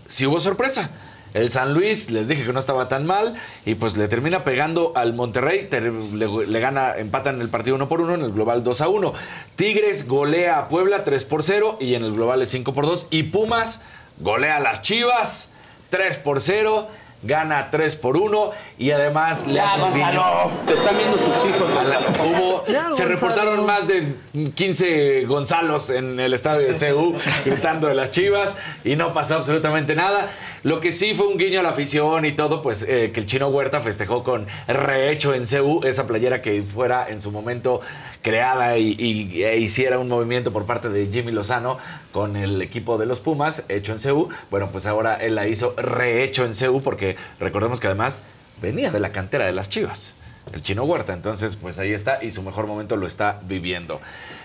Si 0.07 0.25
hubo 0.25 0.39
sorpresa. 0.39 0.89
El 1.33 1.51
San 1.51 1.73
Luis, 1.73 2.09
les 2.09 2.27
dije 2.29 2.45
que 2.45 2.53
no 2.53 2.59
estaba 2.59 2.87
tan 2.87 3.05
mal 3.05 3.35
y 3.65 3.75
pues 3.75 3.95
le 3.97 4.07
termina 4.07 4.43
pegando 4.43 4.93
al 4.95 5.13
Monterrey, 5.13 5.67
ter- 5.69 5.91
le, 5.91 6.47
le 6.47 6.59
gana, 6.59 6.95
empatan 6.97 7.41
el 7.41 7.49
partido 7.49 7.75
1 7.75 7.87
por 7.87 8.01
1 8.01 8.15
en 8.15 8.21
el 8.21 8.31
global 8.31 8.63
2 8.63 8.81
a 8.81 8.87
1. 8.87 9.13
Tigres 9.55 10.07
golea 10.07 10.57
a 10.57 10.67
Puebla 10.67 11.03
3 11.03 11.25
por 11.25 11.43
0 11.43 11.77
y 11.79 11.95
en 11.95 12.03
el 12.03 12.13
global 12.13 12.41
es 12.41 12.49
5 12.49 12.73
por 12.73 12.85
2 12.85 13.07
y 13.11 13.23
Pumas 13.23 13.81
golea 14.19 14.57
a 14.57 14.59
las 14.59 14.81
Chivas 14.81 15.51
3 15.89 16.17
por 16.17 16.41
0, 16.41 16.87
gana 17.23 17.69
3 17.71 17.95
por 17.95 18.15
1 18.17 18.51
y 18.77 18.91
además 18.91 19.47
le 19.47 19.59
hace 19.59 19.81
un 19.81 19.93
guiño. 19.93 20.21
Te 20.67 20.73
están 20.73 20.97
viendo 20.97 21.17
tus 21.17 21.27
hijos. 21.49 21.77
a 21.77 21.83
la- 21.83 21.99
hubo, 22.23 22.63
Ya, 22.67 22.73
se 22.91 23.03
Gonzalo. 23.03 23.09
reportaron 23.09 23.65
más 23.65 23.87
de 23.87 24.13
15 24.55 25.25
Gonzalos 25.25 25.89
en 25.89 26.19
el 26.19 26.33
estadio 26.33 26.67
de 26.67 26.73
CU 26.93 27.15
gritando 27.45 27.87
de 27.87 27.95
las 27.95 28.11
chivas 28.11 28.57
y 28.83 28.95
no 28.95 29.13
pasó 29.13 29.35
absolutamente 29.35 29.95
nada. 29.95 30.29
Lo 30.63 30.79
que 30.81 30.91
sí 30.91 31.13
fue 31.13 31.27
un 31.27 31.37
guiño 31.37 31.59
a 31.59 31.63
la 31.63 31.69
afición 31.69 32.25
y 32.25 32.31
todo, 32.33 32.61
pues 32.61 32.83
eh, 32.87 33.11
que 33.13 33.19
el 33.21 33.25
chino 33.25 33.47
Huerta 33.47 33.79
festejó 33.79 34.23
con 34.23 34.47
rehecho 34.67 35.33
en 35.33 35.45
CU, 35.45 35.81
esa 35.85 36.07
playera 36.07 36.41
que 36.41 36.61
fuera 36.63 37.07
en 37.09 37.21
su 37.21 37.31
momento 37.31 37.79
creada 38.27 38.77
y, 38.77 39.41
e 39.41 39.57
hiciera 39.57 39.99
un 39.99 40.09
movimiento 40.09 40.51
por 40.51 40.65
parte 40.65 40.89
de 40.89 41.07
Jimmy 41.07 41.31
Lozano 41.31 41.77
con 42.11 42.35
el 42.35 42.61
equipo 42.61 42.97
de 42.97 43.05
los 43.05 43.21
Pumas, 43.21 43.63
hecho 43.69 43.93
en 43.93 43.99
CU. 43.99 44.27
Bueno, 44.51 44.69
pues 44.69 44.85
ahora 44.85 45.15
él 45.15 45.35
la 45.35 45.47
hizo 45.47 45.73
rehecho 45.77 46.43
en 46.43 46.51
CU 46.53 46.81
porque 46.81 47.15
recordemos 47.39 47.79
que 47.79 47.87
además 47.87 48.23
venía 48.61 48.91
de 48.91 48.99
la 48.99 49.13
cantera 49.13 49.45
de 49.45 49.53
las 49.53 49.69
chivas 49.69 50.17
el 50.53 50.61
chino 50.61 50.83
Huerta. 50.83 51.13
Entonces, 51.13 51.55
pues 51.55 51.79
ahí 51.79 51.91
está 51.93 52.23
y 52.23 52.31
su 52.31 52.41
mejor 52.43 52.67
momento 52.67 52.95
lo 52.95 53.07
está 53.07 53.39
viviendo. 53.43 53.99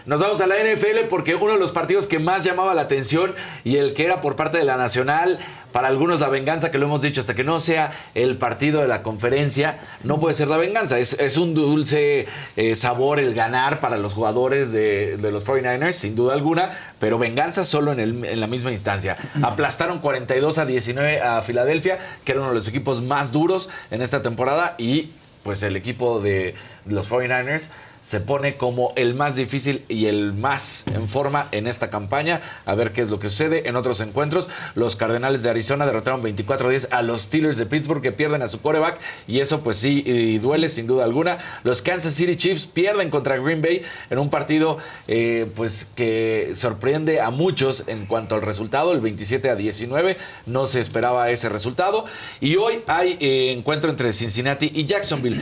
Nos 0.05 0.21
vamos 0.21 0.41
a 0.41 0.47
la 0.49 0.57
NFL 0.57 1.07
porque 1.09 1.37
uno 1.37 1.53
de 1.53 1.59
los 1.61 1.71
partidos 1.71 2.07
que 2.09 2.19
más 2.19 2.43
llamaba 2.45 2.75
la 2.75 2.83
atención 2.83 3.35
y 3.63 3.77
el 3.77 3.95
que 3.95 4.05
era 4.05 4.21
por 4.21 4.35
parte 4.35 4.59
de 4.59 4.65
la 4.65 4.77
Nacional, 4.77 5.39
para 5.71 5.87
algunos 5.89 6.19
la 6.21 6.29
venganza, 6.29 6.71
que 6.73 6.79
lo 6.79 6.87
hemos 6.87 7.03
dicho, 7.03 7.21
hasta 7.21 7.35
que 7.35 7.45
no 7.45 7.61
sea 7.61 7.93
el 8.15 8.37
partido 8.37 8.81
de 8.83 8.89
la 8.89 9.03
conferencia, 9.05 9.79
no 10.03 10.19
puede 10.19 10.35
ser 10.35 10.49
la 10.49 10.57
venganza. 10.57 10.99
Es, 10.99 11.15
es 11.15 11.37
un 11.37 11.55
dulce 11.55 12.27
eh, 12.57 12.75
sabor 12.75 13.21
el 13.21 13.33
ganar 13.33 13.79
para 13.79 13.97
los 13.97 14.13
jugadores 14.13 14.73
de, 14.73 15.17
de 15.19 15.31
los 15.33 15.47
49ers, 15.47 15.93
sin 15.93 16.17
duda 16.17 16.35
alguna, 16.35 16.71
pero 16.99 17.17
venganza 17.17 17.65
solo 17.65 17.93
en, 17.93 18.01
el- 18.01 18.25
en 18.25 18.41
la 18.41 18.49
misma 18.49 18.73
instancia. 18.73 19.17
Aplastaron 19.41 20.01
42 20.01 20.59
a 20.59 20.67
19 20.67 21.21
a 21.23 21.41
Filadelfia, 21.43 21.99
que 22.25 22.33
era 22.33 22.41
uno 22.41 22.51
de 22.51 22.57
los 22.57 22.67
equipos 22.69 23.03
más 23.03 23.31
duros 23.31 23.69
en 23.93 24.03
esta 24.03 24.21
temporada 24.21 24.75
y 24.79 25.13
pues 25.43 25.63
el 25.63 25.77
equipo 25.77 26.21
de 26.21 26.55
los 26.87 27.11
49ers 27.11 27.71
se 28.03 28.21
pone 28.21 28.57
como 28.57 28.93
el 28.97 29.15
más 29.15 29.37
difícil 29.37 29.85
y 29.89 30.07
el 30.07 30.35
más 30.35 30.85
en 30.93 31.09
forma 31.09 31.49
en 31.53 31.67
esta 31.67 31.89
campaña. 31.89 32.43
A 32.67 32.75
ver 32.75 32.93
qué 32.93 33.01
es 33.01 33.11
lo 33.11 33.21
que 33.21 33.29
sucede. 33.29 33.69
En 33.69 33.77
otros 33.77 34.01
encuentros, 34.01 34.51
los 34.75 34.97
Cardenales 34.97 35.43
de 35.43 35.51
Arizona 35.51 35.87
derrotaron 35.87 36.23
24-10 36.23 36.89
a 36.91 37.03
los 37.03 37.23
Steelers 37.23 37.57
de 37.57 37.67
Pittsburgh 37.67 38.03
que 38.03 38.13
pierden 38.13 38.43
a 38.43 38.49
su 38.49 38.61
coreback 38.61 38.99
y 39.29 39.39
eso 39.39 39.63
pues 39.63 39.77
sí 39.77 40.39
duele 40.39 40.69
sin 40.69 40.89
duda 40.89 41.05
alguna. 41.05 41.39
Los 41.63 41.81
Kansas 41.81 42.15
City 42.15 42.37
Chiefs 42.37 42.67
pierden 42.67 43.09
contra 43.09 43.37
Green 43.37 43.63
Bay 43.63 43.83
en 44.11 44.19
un 44.19 44.29
partido 44.29 44.79
eh, 45.07 45.51
pues 45.55 45.89
que 45.95 46.53
sorprende 46.57 47.21
a 47.21 47.31
muchos 47.31 47.85
en 47.87 48.07
cuanto 48.07 48.35
al 48.35 48.43
resultado, 48.43 48.93
el 48.93 49.01
27 49.01 49.49
a 49.49 49.55
19. 49.55 50.17
No 50.47 50.67
se 50.67 50.81
esperaba 50.81 51.31
ese 51.31 51.49
resultado. 51.49 52.05
Y 52.41 52.57
hoy 52.57 52.83
hay 52.89 53.17
eh, 53.21 53.53
encuentro 53.57 53.91
entre 53.91 54.13
Cincinnati 54.13 54.73
y 54.75 54.87
Jacksonville 54.87 55.41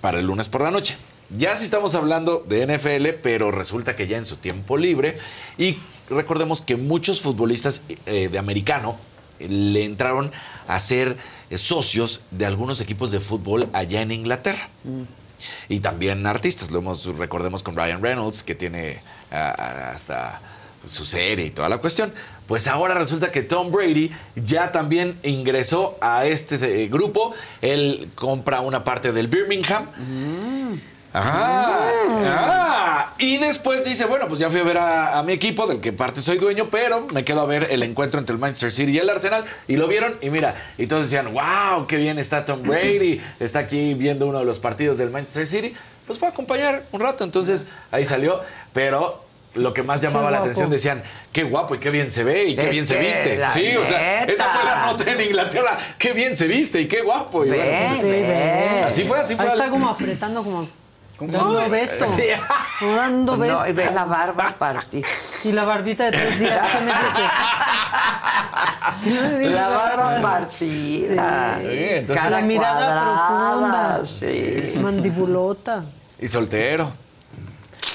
para 0.00 0.18
el 0.18 0.26
lunes 0.26 0.48
por 0.48 0.62
la 0.62 0.70
noche. 0.70 0.96
Ya 1.36 1.54
sí 1.54 1.64
estamos 1.64 1.94
hablando 1.94 2.44
de 2.48 2.66
NFL, 2.66 3.20
pero 3.22 3.50
resulta 3.52 3.94
que 3.94 4.08
ya 4.08 4.16
en 4.16 4.24
su 4.24 4.36
tiempo 4.36 4.76
libre. 4.76 5.16
Y 5.58 5.78
recordemos 6.08 6.60
que 6.60 6.76
muchos 6.76 7.20
futbolistas 7.20 7.82
eh, 8.06 8.28
de 8.28 8.38
americano 8.38 8.96
le 9.38 9.84
entraron 9.84 10.32
a 10.66 10.78
ser 10.78 11.16
eh, 11.50 11.58
socios 11.58 12.22
de 12.30 12.46
algunos 12.46 12.80
equipos 12.80 13.10
de 13.12 13.20
fútbol 13.20 13.68
allá 13.72 14.02
en 14.02 14.10
Inglaterra. 14.10 14.68
Y 15.68 15.80
también 15.80 16.26
artistas, 16.26 16.70
lo 16.70 16.80
hemos, 16.80 17.06
recordemos 17.16 17.62
con 17.62 17.76
Ryan 17.76 18.02
Reynolds, 18.02 18.42
que 18.42 18.54
tiene 18.54 19.00
ah, 19.30 19.54
ah, 19.56 19.92
hasta 19.94 20.40
su 20.84 21.04
serie 21.04 21.46
y 21.46 21.50
toda 21.50 21.68
la 21.68 21.78
cuestión. 21.78 22.12
Pues 22.50 22.66
ahora 22.66 22.94
resulta 22.94 23.30
que 23.30 23.42
Tom 23.42 23.70
Brady 23.70 24.10
ya 24.34 24.72
también 24.72 25.16
ingresó 25.22 25.96
a 26.00 26.26
este 26.26 26.56
eh, 26.82 26.88
grupo. 26.88 27.32
Él 27.62 28.10
compra 28.16 28.60
una 28.60 28.82
parte 28.82 29.12
del 29.12 29.28
Birmingham. 29.28 29.86
Ajá, 31.12 31.78
ah, 32.26 33.14
y 33.18 33.38
después 33.38 33.84
dice, 33.84 34.04
bueno, 34.06 34.26
pues 34.26 34.40
ya 34.40 34.50
fui 34.50 34.58
a 34.58 34.64
ver 34.64 34.78
a, 34.78 35.20
a 35.20 35.22
mi 35.22 35.32
equipo, 35.32 35.68
del 35.68 35.80
que 35.80 35.92
parte 35.92 36.20
soy 36.20 36.38
dueño, 36.38 36.70
pero 36.70 37.06
me 37.12 37.24
quedo 37.24 37.40
a 37.40 37.46
ver 37.46 37.68
el 37.70 37.84
encuentro 37.84 38.18
entre 38.18 38.34
el 38.34 38.40
Manchester 38.40 38.72
City 38.72 38.90
y 38.90 38.98
el 38.98 39.08
Arsenal, 39.08 39.44
y 39.68 39.76
lo 39.76 39.86
vieron, 39.86 40.16
y 40.20 40.30
mira, 40.30 40.72
y 40.76 40.88
todos 40.88 41.04
decían, 41.04 41.32
wow, 41.32 41.86
qué 41.86 41.98
bien 41.98 42.18
está 42.18 42.44
Tom 42.44 42.62
Brady, 42.62 43.20
está 43.38 43.60
aquí 43.60 43.94
viendo 43.94 44.26
uno 44.26 44.40
de 44.40 44.44
los 44.44 44.58
partidos 44.58 44.98
del 44.98 45.10
Manchester 45.10 45.46
City, 45.46 45.74
pues 46.04 46.18
fue 46.18 46.26
a 46.26 46.32
acompañar 46.32 46.84
un 46.90 47.00
rato. 47.00 47.22
Entonces 47.22 47.68
ahí 47.92 48.04
salió, 48.04 48.40
pero 48.72 49.29
lo 49.54 49.74
que 49.74 49.82
más 49.82 50.00
llamaba 50.00 50.30
la 50.30 50.38
atención 50.38 50.70
decían, 50.70 51.02
qué 51.32 51.42
guapo 51.44 51.74
y 51.74 51.78
qué 51.78 51.90
bien 51.90 52.10
se 52.10 52.24
ve 52.24 52.44
y 52.46 52.56
qué 52.56 52.66
Es 52.66 52.70
bien 52.70 52.86
se 52.86 52.98
que, 52.98 53.06
viste. 53.06 53.36
la 53.36 53.50
Sí, 53.52 53.76
o 53.76 53.84
sea, 53.84 54.20
neta. 54.20 54.32
esa 54.32 54.44
fue 54.50 54.64
la 54.64 54.86
nota 54.86 55.10
en 55.10 55.20
Inglaterra, 55.20 55.78
qué 55.98 56.12
bien 56.12 56.36
se 56.36 56.46
viste 56.46 56.80
y 56.80 56.88
qué 56.88 57.02
guapo. 57.02 57.44
Y 57.44 57.50
Ve, 57.50 57.56
bueno, 57.58 58.00
pues, 58.00 58.12
ve. 58.12 58.84
Así 58.86 59.04
fue, 59.04 59.18
así 59.20 59.36
fue. 59.36 59.44
Ahí 59.46 59.52
está 59.52 59.64
al- 59.64 59.70
como 59.70 59.90
apretando, 59.90 60.42
como 60.42 60.62
dando 61.32 61.68
beso. 61.68 62.06
Sí. 62.16 62.22
Dando 62.80 63.36
beso. 63.36 63.60
No, 63.60 63.68
y 63.68 63.72
ve 63.72 63.90
la 63.92 64.04
barba 64.04 64.54
partida. 64.58 65.06
Y 65.44 65.52
la 65.52 65.64
barbita 65.64 66.04
de 66.06 66.12
tres 66.12 66.38
días. 66.38 66.60
¿qué 66.72 66.84
me? 66.84 66.92
La 69.50 69.68
barba 69.68 70.20
partida. 70.20 71.58
Sí, 71.60 71.66
entonces- 71.70 72.16
Cara 72.24 72.40
la 72.40 72.46
mirada 72.46 72.76
cuadrada, 72.76 73.94
profunda. 73.96 74.06
Sí. 74.06 74.80
Mandibulota. 74.82 75.84
Y 76.18 76.28
soltero. 76.28 76.90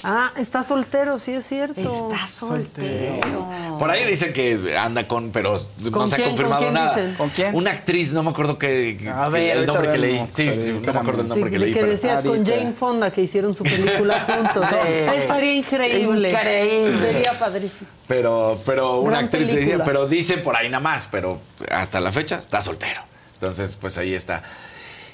Ah, 0.07 0.31
está 0.37 0.61
soltero, 0.61 1.17
sí 1.17 1.33
es 1.33 1.47
cierto. 1.47 1.79
Está 1.81 2.27
soltero. 2.27 3.49
Por 3.79 3.89
ahí 3.89 4.05
dicen 4.05 4.33
que 4.33 4.77
anda 4.77 5.07
con, 5.07 5.31
pero 5.31 5.59
no 5.79 5.91
¿Con 5.91 6.07
se 6.07 6.21
ha 6.21 6.25
confirmado 6.27 6.65
¿Con 6.65 6.73
nada. 6.75 6.95
dicen? 6.95 7.15
¿Con 7.15 7.29
quién? 7.31 7.55
Una 7.55 7.71
actriz, 7.71 8.13
no 8.13 8.21
me 8.21 8.29
acuerdo 8.29 8.57
que, 8.59 8.97
que- 9.01 9.09
A 9.09 9.27
ver, 9.29 9.57
el 9.57 9.65
nombre 9.65 9.91
que 9.91 9.97
leí. 9.97 10.19
Sí, 10.31 10.49
sí, 10.63 10.79
no 10.85 10.93
me 10.93 10.99
acuerdo 10.99 11.21
el 11.21 11.27
nombre 11.27 11.49
que 11.49 11.57
que, 11.57 11.65
leí. 11.65 11.73
pero- 11.73 11.87
decías 11.87 12.21
con 12.21 12.37
Ahorita. 12.37 12.51
Jane 12.55 12.73
Fonda 12.73 13.11
que 13.11 13.21
hicieron 13.23 13.55
su 13.55 13.63
película 13.63 14.21
juntos. 14.53 14.65
Sí. 14.69 14.75
Estaría 15.15 15.53
increíble. 15.55 16.29
Increíble. 16.29 17.11
Sería 17.11 17.39
padrísimo. 17.39 17.89
Pero, 18.07 18.61
pero 18.65 18.99
una 18.99 19.11
Gran 19.13 19.25
actriz 19.25 19.47
le 19.47 19.53
decía, 19.55 19.61
película. 19.63 19.83
pero 19.85 20.07
dice 20.07 20.37
por 20.37 20.55
ahí 20.55 20.69
nada 20.69 20.81
más, 20.81 21.07
pero 21.09 21.39
hasta 21.71 21.99
la 21.99 22.11
fecha 22.11 22.37
está 22.37 22.61
soltero. 22.61 23.01
Entonces, 23.33 23.75
pues 23.75 23.97
ahí 23.97 24.13
está. 24.13 24.43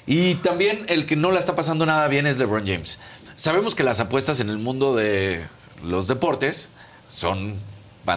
Y 0.06 0.34
también 0.36 0.84
el 0.88 1.06
que 1.06 1.16
no 1.16 1.30
la 1.30 1.38
está 1.38 1.54
pasando 1.56 1.86
nada 1.86 2.08
bien 2.08 2.26
es 2.26 2.36
LeBron 2.36 2.66
James. 2.66 2.98
Sabemos 3.34 3.74
que 3.74 3.82
las 3.82 4.00
apuestas 4.00 4.40
en 4.40 4.50
el 4.50 4.58
mundo 4.58 4.94
de 4.94 5.46
los 5.82 6.06
deportes 6.06 6.68
son 7.08 7.54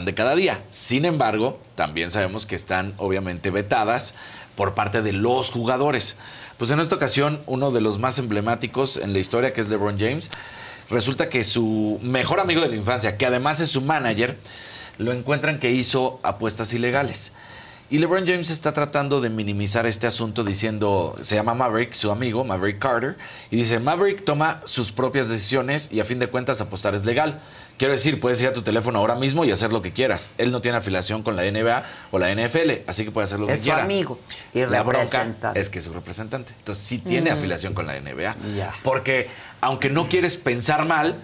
de 0.04 0.14
cada 0.14 0.36
día. 0.36 0.62
Sin 0.72 1.06
embargo, 1.06 1.60
también 1.76 2.12
sabemos 2.12 2.46
que 2.46 2.56
están 2.56 2.94
obviamente 2.98 3.50
vetadas 3.50 4.14
por 4.56 4.74
parte 4.74 5.02
de 5.02 5.14
los 5.14 5.52
jugadores. 5.52 6.18
Pues 6.58 6.72
en 6.72 6.80
esta 6.80 6.96
ocasión, 6.96 7.42
uno 7.46 7.72
de 7.72 7.82
los 7.82 8.00
más 8.00 8.20
emblemáticos 8.20 8.98
en 8.98 9.14
la 9.14 9.20
historia, 9.20 9.54
que 9.54 9.62
es 9.62 9.70
LeBron 9.70 9.98
James, 9.98 10.32
resulta 10.90 11.30
que 11.30 11.44
su 11.44 12.00
mejor 12.02 12.40
amigo 12.40 12.62
de 12.62 12.70
la 12.70 12.76
infancia, 12.76 13.16
que 13.16 13.26
además 13.26 13.62
es 13.62 13.70
su 13.70 13.82
manager, 13.82 14.38
lo 14.98 15.14
encuentran 15.14 15.60
que 15.60 15.72
hizo 15.72 16.20
apuestas 16.24 16.74
ilegales. 16.74 17.32
Y 17.88 18.00
LeBron 18.00 18.26
James 18.26 18.50
está 18.50 18.74
tratando 18.74 19.22
de 19.22 19.30
minimizar 19.30 19.86
este 19.86 20.08
asunto 20.08 20.44
diciendo, 20.44 21.16
se 21.22 21.36
llama 21.36 21.54
Maverick, 21.54 21.94
su 21.94 22.10
amigo, 22.12 22.44
Maverick 22.44 22.80
Carter, 22.80 23.16
y 23.52 23.58
dice, 23.58 23.80
Maverick 23.80 24.26
toma 24.26 24.62
sus 24.66 24.92
propias 24.92 25.30
decisiones 25.30 25.92
y 25.92 26.00
a 26.00 26.04
fin 26.04 26.18
de 26.18 26.28
cuentas 26.28 26.60
apostar 26.62 26.96
es 26.96 27.06
legal. 27.06 27.40
Quiero 27.78 27.92
decir, 27.92 28.20
puedes 28.20 28.42
ir 28.42 28.48
a 28.48 28.54
tu 28.54 28.64
teléfono 28.64 28.98
ahora 28.98 29.14
mismo 29.16 29.46
y 29.46 29.52
hacer 29.52 29.72
lo 29.72 29.84
que 29.84 29.94
quieras. 29.94 30.32
Él 30.40 30.52
no 30.52 30.62
tiene 30.62 30.78
afiliación 30.80 31.22
con 31.22 31.36
la 31.36 31.44
NBA 31.44 31.84
o 32.10 32.18
la 32.18 32.32
NFL, 32.34 32.72
así 32.88 33.06
que 33.06 33.12
puede 33.12 33.26
hacer 33.26 33.38
lo 33.40 33.46
Es 33.46 33.52
que 33.52 33.58
su 33.58 33.64
quiera. 33.66 33.84
amigo 33.84 34.18
y 34.54 34.66
la 34.66 34.82
bronca 34.82 35.36
es 35.54 35.70
que 35.70 35.78
es 35.78 35.86
su 35.86 35.94
representante. 35.94 36.54
Entonces 36.58 36.84
sí 36.84 36.98
tiene 36.98 37.32
Mm. 37.32 37.38
afiliación 37.38 37.74
con 37.76 37.86
la 37.86 37.96
NBA. 38.00 38.36
Ya. 38.58 38.74
Porque 38.82 39.28
aunque 39.62 39.90
no 39.92 40.10
quieres 40.10 40.38
pensar 40.38 40.86
mal, 40.86 41.16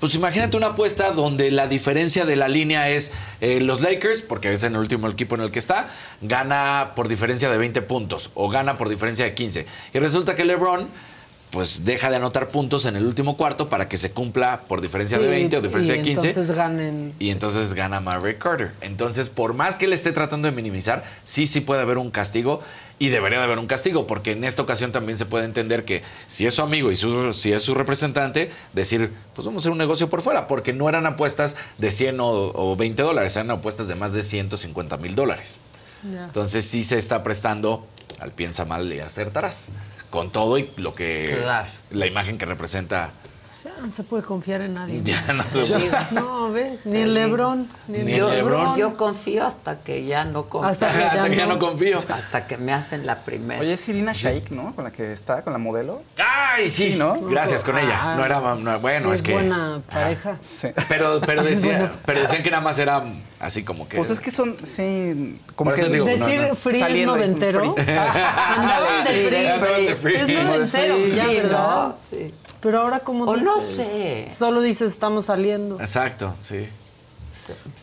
pues 0.00 0.14
imagínate 0.14 0.56
una 0.56 0.68
apuesta 0.68 1.10
donde 1.10 1.50
la 1.50 1.66
diferencia 1.66 2.24
de 2.24 2.36
la 2.36 2.48
línea 2.48 2.88
es 2.90 3.12
eh, 3.40 3.60
los 3.60 3.80
Lakers, 3.80 4.22
porque 4.22 4.52
es 4.52 4.62
en 4.64 4.74
el 4.74 4.80
último 4.80 5.08
equipo 5.08 5.34
en 5.34 5.42
el 5.42 5.50
que 5.50 5.58
está, 5.58 5.88
gana 6.20 6.92
por 6.94 7.08
diferencia 7.08 7.50
de 7.50 7.58
20 7.58 7.82
puntos 7.82 8.30
o 8.34 8.48
gana 8.48 8.78
por 8.78 8.88
diferencia 8.88 9.24
de 9.24 9.34
15. 9.34 9.66
Y 9.94 9.98
resulta 9.98 10.36
que 10.36 10.44
LeBron 10.44 10.88
pues 11.50 11.84
deja 11.84 12.10
de 12.10 12.16
anotar 12.16 12.48
puntos 12.48 12.84
en 12.84 12.96
el 12.96 13.06
último 13.06 13.36
cuarto 13.36 13.68
para 13.68 13.88
que 13.88 13.96
se 13.96 14.12
cumpla 14.12 14.62
por 14.68 14.80
diferencia 14.80 15.18
de 15.18 15.24
Sí, 15.24 15.30
20 15.30 15.56
o 15.56 15.60
diferencia 15.62 15.94
y 15.94 15.98
de 15.98 16.04
15. 16.04 16.28
Entonces 16.28 16.54
ganen. 16.56 17.14
Y 17.18 17.30
entonces 17.30 17.74
gana 17.74 18.00
Maverick 18.00 18.38
Carter. 18.38 18.72
Entonces, 18.80 19.28
por 19.30 19.54
más 19.54 19.74
que 19.76 19.88
le 19.88 19.94
esté 19.94 20.12
tratando 20.12 20.46
de 20.48 20.52
minimizar, 20.52 21.04
sí, 21.24 21.46
sí 21.46 21.60
puede 21.60 21.80
haber 21.82 21.96
un 21.98 22.10
castigo 22.10 22.60
y 22.98 23.08
debería 23.10 23.38
de 23.38 23.44
haber 23.44 23.58
un 23.60 23.66
castigo, 23.68 24.06
porque 24.06 24.32
en 24.32 24.42
esta 24.44 24.60
ocasión 24.62 24.90
también 24.92 25.16
se 25.16 25.24
puede 25.24 25.44
entender 25.44 25.84
que 25.84 26.02
si 26.26 26.46
es 26.46 26.54
su 26.54 26.62
amigo 26.62 26.90
y 26.90 26.96
su- 26.96 27.32
si 27.32 27.52
es 27.52 27.62
su 27.62 27.74
representante, 27.74 28.50
decir, 28.72 29.12
pues 29.34 29.46
vamos 29.46 29.60
a 29.60 29.62
hacer 29.62 29.72
un 29.72 29.78
negocio 29.78 30.10
por 30.10 30.20
fuera, 30.20 30.48
porque 30.48 30.72
no 30.72 30.88
eran 30.88 31.06
apuestas 31.06 31.54
de 31.78 31.90
100 31.92 32.18
o, 32.20 32.28
o 32.28 32.76
20 32.76 33.00
dólares, 33.02 33.36
eran 33.36 33.52
apuestas 33.52 33.86
de 33.88 33.94
más 33.94 34.12
de 34.12 34.22
150 34.24 34.96
mil 34.96 35.14
dólares. 35.14 35.60
Entonces 36.26 36.64
sí 36.64 36.82
se 36.84 36.98
está 36.98 37.22
prestando 37.22 37.86
al 38.20 38.32
piensa 38.32 38.64
mal 38.64 38.92
y 38.92 38.98
acertarás. 39.00 39.68
Con 40.10 40.30
todo 40.30 40.58
y 40.58 40.70
lo 40.76 40.94
que... 40.94 41.38
Claro. 41.42 41.68
La 41.90 42.06
imagen 42.06 42.38
que 42.38 42.46
representa... 42.46 43.12
Ya 43.76 43.82
no 43.82 43.90
se 43.92 44.02
puede 44.02 44.22
confiar 44.22 44.62
en 44.62 44.74
nadie. 44.74 45.02
Ya 45.04 45.32
no 45.32 45.44
te- 45.44 46.14
No, 46.14 46.50
¿ves? 46.50 46.80
Ni 46.86 47.00
el 47.02 47.14
Lebrón. 47.14 47.68
Ni, 47.86 47.98
Ni 48.02 48.12
el 48.14 48.24
el 48.24 48.36
LeBron. 48.36 48.76
Yo 48.76 48.96
confío 48.96 49.44
hasta 49.46 49.78
que 49.80 50.04
ya 50.06 50.24
no 50.24 50.44
confío. 50.46 50.70
Hasta 50.70 50.88
que 50.90 50.98
ya 50.98 51.06
Hasta 51.12 51.30
que 51.30 51.36
ya 51.36 51.46
no. 51.46 51.54
no 51.54 51.58
confío. 51.58 51.98
Hasta 52.08 52.46
que 52.46 52.56
me 52.56 52.72
hacen 52.72 53.06
la 53.06 53.20
primera. 53.24 53.60
Oye, 53.60 53.74
es 53.74 53.88
Irina 53.88 54.12
Shayk, 54.12 54.50
¿no? 54.50 54.74
Con 54.74 54.84
la 54.84 54.90
que 54.92 55.12
está, 55.12 55.42
con 55.42 55.52
la 55.52 55.58
modelo. 55.58 56.02
¡Ay, 56.18 56.70
sí! 56.70 56.92
Sí, 56.92 56.96
¿no? 56.98 57.20
Gracias 57.20 57.62
con 57.64 57.76
ella. 57.78 57.98
Ah. 58.02 58.14
No 58.16 58.24
era 58.24 58.40
no, 58.54 58.80
bueno, 58.80 59.12
es 59.12 59.20
es 59.20 59.22
que. 59.22 59.32
buena 59.32 59.82
pareja. 59.90 60.38
Sí. 60.40 60.68
Pero, 60.88 61.20
pero, 61.20 61.42
decía- 61.44 61.92
pero 62.06 62.20
decían 62.22 62.42
que 62.42 62.50
nada 62.50 62.62
más 62.62 62.78
era 62.78 63.02
así 63.40 63.64
como 63.64 63.88
que. 63.88 63.96
Pues 63.98 64.10
es 64.10 64.20
que 64.20 64.30
son, 64.30 64.56
sí, 64.64 65.38
como 65.56 65.72
que 65.72 65.84
digo, 65.84 66.06
no, 66.06 66.10
Decir 66.12 66.40
no. 66.48 66.54
free 66.54 66.82
es 66.82 67.06
noventero. 67.06 67.74
Andaban 67.78 69.04
de 69.86 69.96
free. 69.96 70.16
Es 70.16 70.44
noventero, 70.44 70.96
Sí. 71.04 71.48
¿no? 71.50 71.94
Sí. 71.98 72.34
Pero 72.60 72.80
ahora, 72.80 73.00
¿cómo 73.00 73.24
O 73.24 73.34
dices? 73.34 73.44
no 73.46 73.60
sé. 73.60 74.28
Solo 74.36 74.60
dices, 74.60 74.92
estamos 74.92 75.26
saliendo. 75.26 75.78
Exacto, 75.80 76.34
sí. 76.40 76.68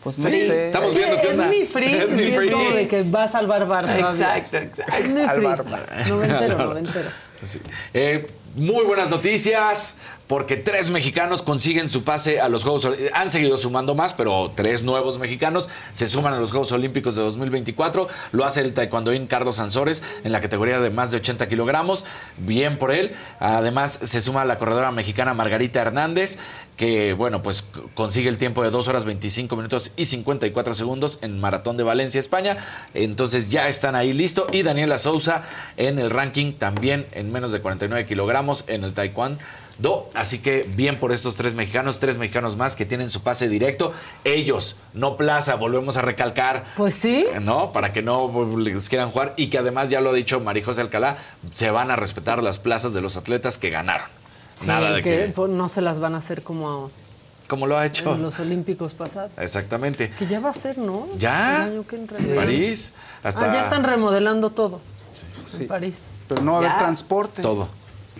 Pues 0.02 0.18
no 0.18 0.24
Free. 0.28 0.46
sé. 0.46 0.66
Estamos 0.66 0.94
viendo 0.94 1.16
qué 1.16 1.28
Es 1.28 1.32
onda. 1.32 1.46
mi 1.48 1.64
free, 1.64 1.94
Es 1.94 2.10
mi 2.10 2.18
sí, 2.18 2.24
es 2.28 2.36
free. 2.36 2.50
como 2.50 2.70
de 2.72 2.88
que 2.88 3.02
va 3.10 3.24
a 3.24 3.28
salvar 3.28 3.66
barba. 3.66 3.98
Exacto, 3.98 4.58
exacto. 4.58 4.92
Es 4.98 5.08
mi 5.08 5.26
free. 5.26 6.08
Noventero, 6.10 6.58
noventero. 6.66 7.08
Sí. 7.42 7.60
Eh, 7.94 8.26
muy 8.54 8.84
buenas 8.84 9.08
noticias, 9.08 9.96
porque 10.26 10.56
tres 10.56 10.90
mexicanos 10.90 11.42
consiguen 11.42 11.88
su 11.88 12.02
pase 12.02 12.40
a 12.40 12.48
los 12.48 12.64
Juegos 12.64 12.84
Olí- 12.84 13.10
Han 13.14 13.30
seguido 13.30 13.56
sumando 13.56 13.94
más, 13.94 14.12
pero 14.12 14.52
tres 14.56 14.82
nuevos 14.82 15.18
mexicanos 15.18 15.68
se 15.92 16.08
suman 16.08 16.34
a 16.34 16.40
los 16.40 16.50
Juegos 16.50 16.72
Olímpicos 16.72 17.14
de 17.14 17.22
2024. 17.22 18.08
Lo 18.32 18.44
hace 18.44 18.60
el 18.62 18.74
taekwondoín 18.74 19.28
Carlos 19.28 19.56
Sansores 19.56 20.02
en 20.24 20.32
la 20.32 20.40
categoría 20.40 20.80
de 20.80 20.90
más 20.90 21.12
de 21.12 21.18
80 21.18 21.48
kilogramos. 21.48 22.04
Bien 22.38 22.76
por 22.76 22.90
él. 22.90 23.14
Además, 23.38 23.98
se 24.02 24.20
suma 24.20 24.44
la 24.44 24.58
corredora 24.58 24.90
mexicana 24.90 25.32
Margarita 25.32 25.80
Hernández, 25.80 26.38
que, 26.76 27.12
bueno, 27.12 27.42
pues 27.42 27.64
consigue 27.94 28.28
el 28.28 28.36
tiempo 28.36 28.64
de 28.64 28.70
2 28.70 28.88
horas 28.88 29.04
25 29.04 29.54
minutos 29.54 29.92
y 29.96 30.06
54 30.06 30.74
segundos 30.74 31.20
en 31.22 31.38
Maratón 31.40 31.76
de 31.76 31.84
Valencia, 31.84 32.18
España. 32.18 32.56
Entonces 32.94 33.48
ya 33.48 33.68
están 33.68 33.94
ahí 33.94 34.12
listo. 34.12 34.48
Y 34.52 34.62
Daniela 34.64 34.98
Sousa 34.98 35.44
en 35.76 36.00
el 36.00 36.10
ranking 36.10 36.52
también 36.54 37.06
en 37.12 37.30
menos 37.30 37.52
de 37.52 37.60
49 37.60 38.06
kilogramos 38.06 38.64
en 38.66 38.82
el 38.82 38.92
taekwondo. 38.92 39.38
Así 40.14 40.38
que 40.38 40.68
bien 40.74 40.98
por 40.98 41.12
estos 41.12 41.36
tres 41.36 41.54
mexicanos, 41.54 42.00
tres 42.00 42.16
mexicanos 42.18 42.56
más 42.56 42.76
que 42.76 42.86
tienen 42.86 43.10
su 43.10 43.20
pase 43.22 43.48
directo. 43.48 43.92
Ellos, 44.24 44.76
no 44.94 45.16
Plaza, 45.16 45.54
volvemos 45.56 45.96
a 45.96 46.02
recalcar. 46.02 46.64
Pues 46.76 46.94
sí. 46.94 47.26
¿no? 47.42 47.72
Para 47.72 47.92
que 47.92 48.02
no 48.02 48.30
les 48.56 48.88
quieran 48.88 49.10
jugar 49.10 49.34
y 49.36 49.48
que 49.48 49.58
además, 49.58 49.88
ya 49.88 50.00
lo 50.00 50.10
ha 50.10 50.14
dicho 50.14 50.40
Marijose 50.40 50.80
Alcalá, 50.80 51.18
se 51.52 51.70
van 51.70 51.90
a 51.90 51.96
respetar 51.96 52.42
las 52.42 52.58
plazas 52.58 52.94
de 52.94 53.02
los 53.02 53.16
atletas 53.16 53.58
que 53.58 53.70
ganaron. 53.70 54.08
Sí, 54.54 54.66
Nada 54.66 54.92
de 54.92 55.02
que 55.02 55.16
que, 55.26 55.32
pues, 55.34 55.50
no 55.50 55.68
se 55.68 55.82
las 55.82 55.98
van 56.00 56.14
a 56.14 56.18
hacer 56.18 56.42
como 56.42 56.90
como 57.46 57.66
lo 57.66 57.78
ha 57.78 57.86
hecho. 57.86 58.14
en 58.14 58.22
los 58.22 58.38
Olímpicos 58.40 58.94
pasados. 58.94 59.30
Exactamente. 59.36 60.10
Que 60.18 60.26
ya 60.26 60.40
va 60.40 60.50
a 60.50 60.54
ser, 60.54 60.78
¿no? 60.78 61.06
Ya. 61.18 61.66
El 61.66 61.72
año 61.74 61.86
que 61.86 61.96
entra. 61.96 62.16
París, 62.34 62.92
hasta 63.22 63.50
Ah, 63.50 63.54
ya 63.54 63.62
están 63.62 63.84
remodelando 63.84 64.50
todo. 64.50 64.80
Sí. 65.44 65.62
En 65.62 65.68
París. 65.68 65.98
Pero 66.26 66.42
no 66.42 66.52
va 66.54 66.58
a 66.58 66.60
haber 66.70 66.78
transporte. 66.78 67.42
todo. 67.42 67.68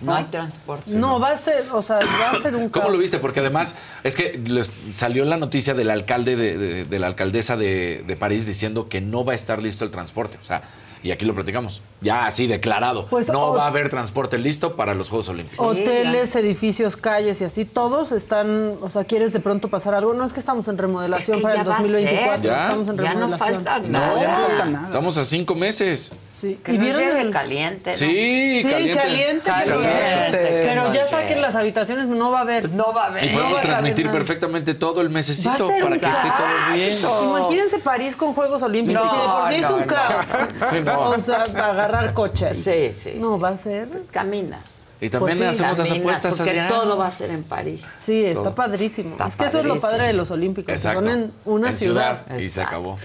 No 0.01 0.13
hay 0.13 0.25
transporte. 0.25 0.91
no, 0.95 1.19
va 1.19 1.31
a 1.31 1.37
ser, 1.37 1.63
o 1.73 1.81
sea, 1.81 1.99
va 2.21 2.37
a 2.37 2.41
ser 2.41 2.55
un 2.55 2.69
¿Cómo 2.69 2.89
lo 2.89 2.97
viste? 2.97 3.17
Porque 3.17 3.39
además 3.39 3.75
es 4.03 4.15
que 4.15 4.39
les 4.45 4.69
salió 4.93 5.25
la 5.25 5.37
noticia 5.37 5.73
del 5.73 5.89
alcalde, 5.89 6.35
de, 6.35 6.57
de- 6.57 6.85
de 6.85 6.99
la 6.99 7.07
alcaldesa 7.07 7.57
de, 7.57 8.03
de 8.05 8.15
París 8.15 8.45
diciendo 8.45 8.89
que 8.89 9.01
no 9.01 9.25
va 9.25 9.31
a 9.31 9.35
estar 9.35 9.61
listo 9.61 9.83
el 9.85 9.91
transporte. 9.91 10.37
O 10.41 10.45
sea, 10.45 10.61
y 11.03 11.11
aquí 11.11 11.25
lo 11.25 11.33
platicamos. 11.35 11.81
Ya 12.01 12.25
así 12.25 12.47
declarado. 12.47 13.05
Pues, 13.07 13.29
no 13.29 13.45
o- 13.47 13.53
va 13.55 13.65
a 13.65 13.67
haber 13.67 13.89
transporte 13.89 14.37
listo 14.37 14.75
para 14.75 14.93
los 14.93 15.09
Juegos 15.09 15.29
Olímpicos. 15.29 15.65
Hoteles, 15.73 16.35
edificios, 16.35 16.95
calles 16.97 17.39
y 17.41 17.45
así, 17.45 17.65
todos 17.65 18.11
están, 18.11 18.75
o 18.81 18.89
sea, 18.89 19.03
¿quieres 19.03 19.31
de 19.33 19.39
pronto 19.39 19.67
pasar 19.69 19.93
algo? 19.95 20.13
No 20.13 20.25
es 20.25 20.33
que 20.33 20.39
estamos 20.39 20.67
en 20.67 20.77
remodelación 20.77 21.37
Es 21.37 21.41
que 21.41 21.43
para 21.43 21.55
ya 21.55 21.61
el 21.61 21.69
va 21.69 21.75
a 21.75 21.79
2024, 21.79 22.33
ser. 22.33 22.51
Ya. 22.51 22.63
estamos 22.63 22.89
en 22.89 22.97
Ya 22.97 23.13
no 23.13 23.19
remodelación. 23.27 23.63
No, 23.63 23.99
nada. 23.99 24.21
ya 24.21 24.27
no 24.37 24.47
falta 24.47 24.65
nada. 24.65 24.85
estamos 24.87 25.17
a 25.17 25.25
cinco 25.25 25.55
meses. 25.55 26.11
Sí. 26.39 26.59
Que 26.63 26.73
¿Y 26.73 26.77
nos 26.77 26.83
vieron 26.85 27.01
lleve 27.01 27.21
el- 27.21 27.31
caliente. 27.31 27.89
¿no? 27.91 27.97
Sí, 27.97 28.59
Sí, 28.61 28.69
caliente. 28.69 28.93
caliente. 28.95 29.43
Caliente, 29.43 30.63
Pero 30.67 30.93
ya 30.93 31.07
saquen 31.07 31.41
las 31.41 31.55
habitaciones, 31.55 32.05
no 32.07 32.29
va 32.29 32.39
a 32.39 32.41
haber. 32.41 32.61
Pues 32.63 32.73
no 32.73 32.93
va 32.93 33.05
a 33.05 33.07
haber. 33.07 33.25
Y 33.25 33.29
podemos 33.29 33.53
No 33.53 33.57
a 33.57 33.61
transmitir 33.61 34.05
nada. 34.05 34.17
perfectamente 34.17 34.73
todo 34.75 35.01
el 35.01 35.07
a 35.07 35.09
mesecito 35.09 35.67
para 35.67 35.97
que 35.97 36.05
esté 36.05 36.27
todo 36.37 36.73
bien. 36.75 36.97
Imagínense 37.39 37.79
París 37.79 38.15
con 38.15 38.33
Juegos 38.33 38.61
Olímpicos. 38.61 39.03
No, 39.03 39.11
de 39.11 39.27
por 39.27 39.49
sí 39.51 39.55
es 39.55 39.69
un 39.71 39.79
no. 39.81 39.87
caos. 39.87 40.25
Sí, 40.69 40.79
no. 40.81 41.09
O 41.09 41.19
sea, 41.19 41.41
agarrar 41.41 42.13
coche. 42.13 42.47
ahí. 42.49 42.55
Sí, 42.55 42.91
sí. 42.93 43.13
No, 43.17 43.35
sí. 43.35 43.39
va 43.41 43.49
a 43.49 43.57
ser. 43.57 43.89
Caminas. 44.11 44.87
Y 45.01 45.09
también 45.09 45.37
Pues 45.39 45.57
sí, 45.57 45.63
hacemos 45.63 45.77
las 45.79 45.91
apuestas 45.91 46.37
Porque 46.37 46.65
todo 46.69 46.97
va 46.97 47.07
a 47.07 47.11
ser 47.11 47.31
en 47.31 47.43
París. 47.43 47.83
Sí, 48.05 48.25
está 48.25 48.41
Todo. 48.43 48.55
padrísimo. 48.55 49.11
Está 49.11 49.27
es 49.27 49.35
que 49.35 49.45
eso 49.45 49.59
es 49.59 49.65
lo 49.65 49.79
padre 49.79 50.07
de 50.07 50.13
los 50.13 50.29
Olímpicos. 50.31 50.71
Exacto. 50.73 51.03
Son 51.03 51.09
en 51.11 51.31
una 51.45 51.69
En 51.69 51.77
ciudad. 51.77 52.19
y 52.37 52.47
se 52.49 52.61
acabó. 52.61 52.95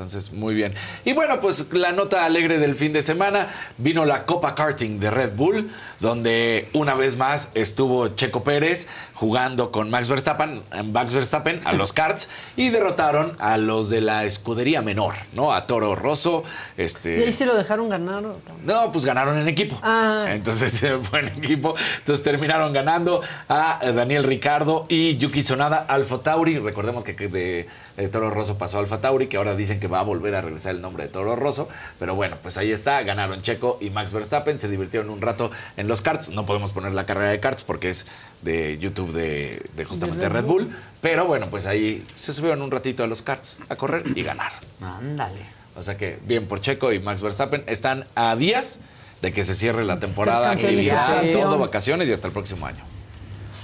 Entonces, 0.00 0.32
muy 0.32 0.54
bien. 0.54 0.74
Y 1.04 1.12
bueno, 1.12 1.40
pues 1.40 1.66
la 1.72 1.92
nota 1.92 2.24
alegre 2.24 2.58
del 2.58 2.74
fin 2.74 2.94
de 2.94 3.02
semana 3.02 3.48
vino 3.76 4.06
la 4.06 4.24
Copa 4.24 4.54
Karting 4.54 4.98
de 4.98 5.10
Red 5.10 5.34
Bull, 5.34 5.70
donde 6.00 6.68
una 6.72 6.94
vez 6.94 7.16
más 7.16 7.50
estuvo 7.54 8.08
Checo 8.08 8.42
Pérez 8.42 8.88
jugando 9.14 9.70
con 9.70 9.90
Max 9.90 10.08
Verstappen, 10.08 10.62
Max 10.92 11.14
Verstappen 11.14 11.60
a 11.64 11.74
los 11.74 11.92
karts 11.92 12.30
y 12.56 12.70
derrotaron 12.70 13.36
a 13.38 13.58
los 13.58 13.90
de 13.90 14.00
la 14.00 14.24
escudería 14.24 14.82
menor, 14.82 15.14
¿no? 15.34 15.52
A 15.52 15.66
Toro 15.66 15.94
Rosso, 15.94 16.42
Y 16.76 16.80
ahí 16.80 16.86
este 16.86 17.32
sí 17.32 17.44
lo 17.44 17.54
dejaron 17.54 17.88
ganar. 17.90 18.24
¿o? 18.24 18.36
no, 18.64 18.92
pues 18.92 19.04
ganaron 19.04 19.38
en 19.38 19.46
equipo. 19.46 19.78
Ah. 19.82 20.26
Entonces 20.30 20.86
fue 21.02 21.20
en 21.20 21.28
equipo. 21.28 21.74
Entonces 21.98 22.24
terminaron 22.24 22.72
ganando 22.72 23.20
a 23.48 23.78
Daniel 23.94 24.24
Ricardo 24.24 24.86
y 24.88 25.16
Yuki 25.18 25.42
Sonada, 25.42 25.84
Alfa 25.88 26.18
Tauri. 26.18 26.58
Recordemos 26.58 27.04
que 27.04 27.14
de, 27.28 27.68
Toro 28.10 28.30
Rosso 28.30 28.56
pasó 28.56 28.78
a 28.78 28.80
Alfa 28.80 29.00
Tauri, 29.00 29.26
que 29.26 29.36
ahora 29.36 29.54
dicen 29.54 29.80
que 29.80 29.86
va 29.86 30.00
a 30.00 30.02
volver 30.02 30.34
a 30.34 30.40
regresar 30.40 30.74
el 30.74 30.80
nombre 30.80 31.04
de 31.04 31.10
Toro 31.10 31.36
Rosso. 31.36 31.68
Pero 31.98 32.14
bueno, 32.14 32.38
pues 32.40 32.56
ahí 32.56 32.72
está. 32.72 33.02
Ganaron 33.02 33.42
Checo 33.42 33.78
y 33.80 33.90
Max 33.90 34.12
Verstappen. 34.14 34.58
Se 34.58 34.68
divirtieron 34.68 35.10
un 35.10 35.20
rato 35.20 35.50
en 35.76 35.88
los 35.90 36.00
karts. 36.00 36.30
No 36.30 36.46
podemos 36.46 36.72
poner 36.72 36.94
la 36.94 37.04
carrera 37.04 37.30
de 37.30 37.40
karts 37.40 37.62
porque 37.64 37.90
es 37.90 38.06
de 38.40 38.78
YouTube 38.78 39.12
de, 39.12 39.68
de 39.76 39.84
justamente 39.84 40.22
De 40.22 40.28
Red 40.30 40.40
Red 40.42 40.44
Bull. 40.46 40.76
Pero 41.02 41.26
bueno, 41.26 41.50
pues 41.50 41.66
ahí 41.66 42.02
se 42.16 42.32
subieron 42.32 42.62
un 42.62 42.70
ratito 42.70 43.04
a 43.04 43.06
los 43.06 43.20
karts 43.22 43.58
a 43.68 43.76
correr 43.76 44.04
y 44.16 44.22
ganaron. 44.22 44.58
Ándale. 44.80 45.42
O 45.76 45.82
sea 45.82 45.96
que 45.98 46.18
bien 46.24 46.46
por 46.48 46.60
Checo 46.62 46.92
y 46.92 46.98
Max 47.00 47.20
Verstappen 47.22 47.62
están 47.66 48.06
a 48.14 48.34
días 48.36 48.80
de 49.22 49.32
que 49.32 49.44
se 49.44 49.54
cierre 49.54 49.84
la 49.84 50.00
temporada, 50.00 50.50
actividad, 50.50 51.22
todo, 51.32 51.58
vacaciones 51.58 52.08
y 52.08 52.12
hasta 52.12 52.26
el 52.26 52.32
próximo 52.32 52.66
año. 52.66 52.82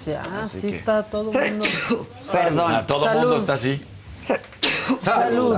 Ya, 0.06 0.22
Así 0.40 0.60
sí 0.60 0.66
que- 0.68 0.76
está 0.76 1.02
todo 1.04 1.32
el 1.40 1.52
mundo. 1.54 2.08
Perdón. 2.30 2.74
A 2.74 2.86
todo 2.86 3.06
Salud. 3.06 3.20
mundo 3.22 3.36
está 3.36 3.54
así. 3.54 3.82
Salud. 4.98 5.56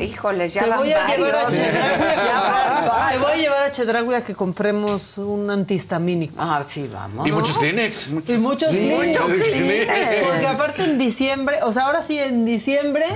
Híjoles, 0.00 0.54
ya 0.54 0.64
Te 0.64 0.70
van 0.70 0.78
voy 0.78 0.92
a 0.92 1.06
llevar 1.06 1.34
a 1.34 1.46
te 1.48 3.18
voy 3.18 3.32
a 3.32 3.36
llevar 3.36 3.62
a 3.64 3.70
Chedraui 3.70 4.14
a 4.14 4.24
que 4.24 4.34
compremos 4.34 5.18
un 5.18 5.50
antihistamínico. 5.50 6.34
Ah, 6.38 6.62
sí, 6.66 6.88
vamos. 6.92 7.26
Y 7.26 7.32
muchos 7.32 7.58
Kleenex. 7.58 8.10
Y 8.26 8.36
muchos 8.38 8.72
Y 8.72 8.76
Kleenex. 8.76 9.20
muchos 9.20 9.32
Kleenex. 9.42 10.24
Porque 10.26 10.46
aparte 10.46 10.84
en 10.84 10.98
diciembre, 10.98 11.58
o 11.62 11.72
sea, 11.72 11.84
ahora 11.84 12.02
sí 12.02 12.18
en 12.18 12.44
diciembre, 12.44 13.06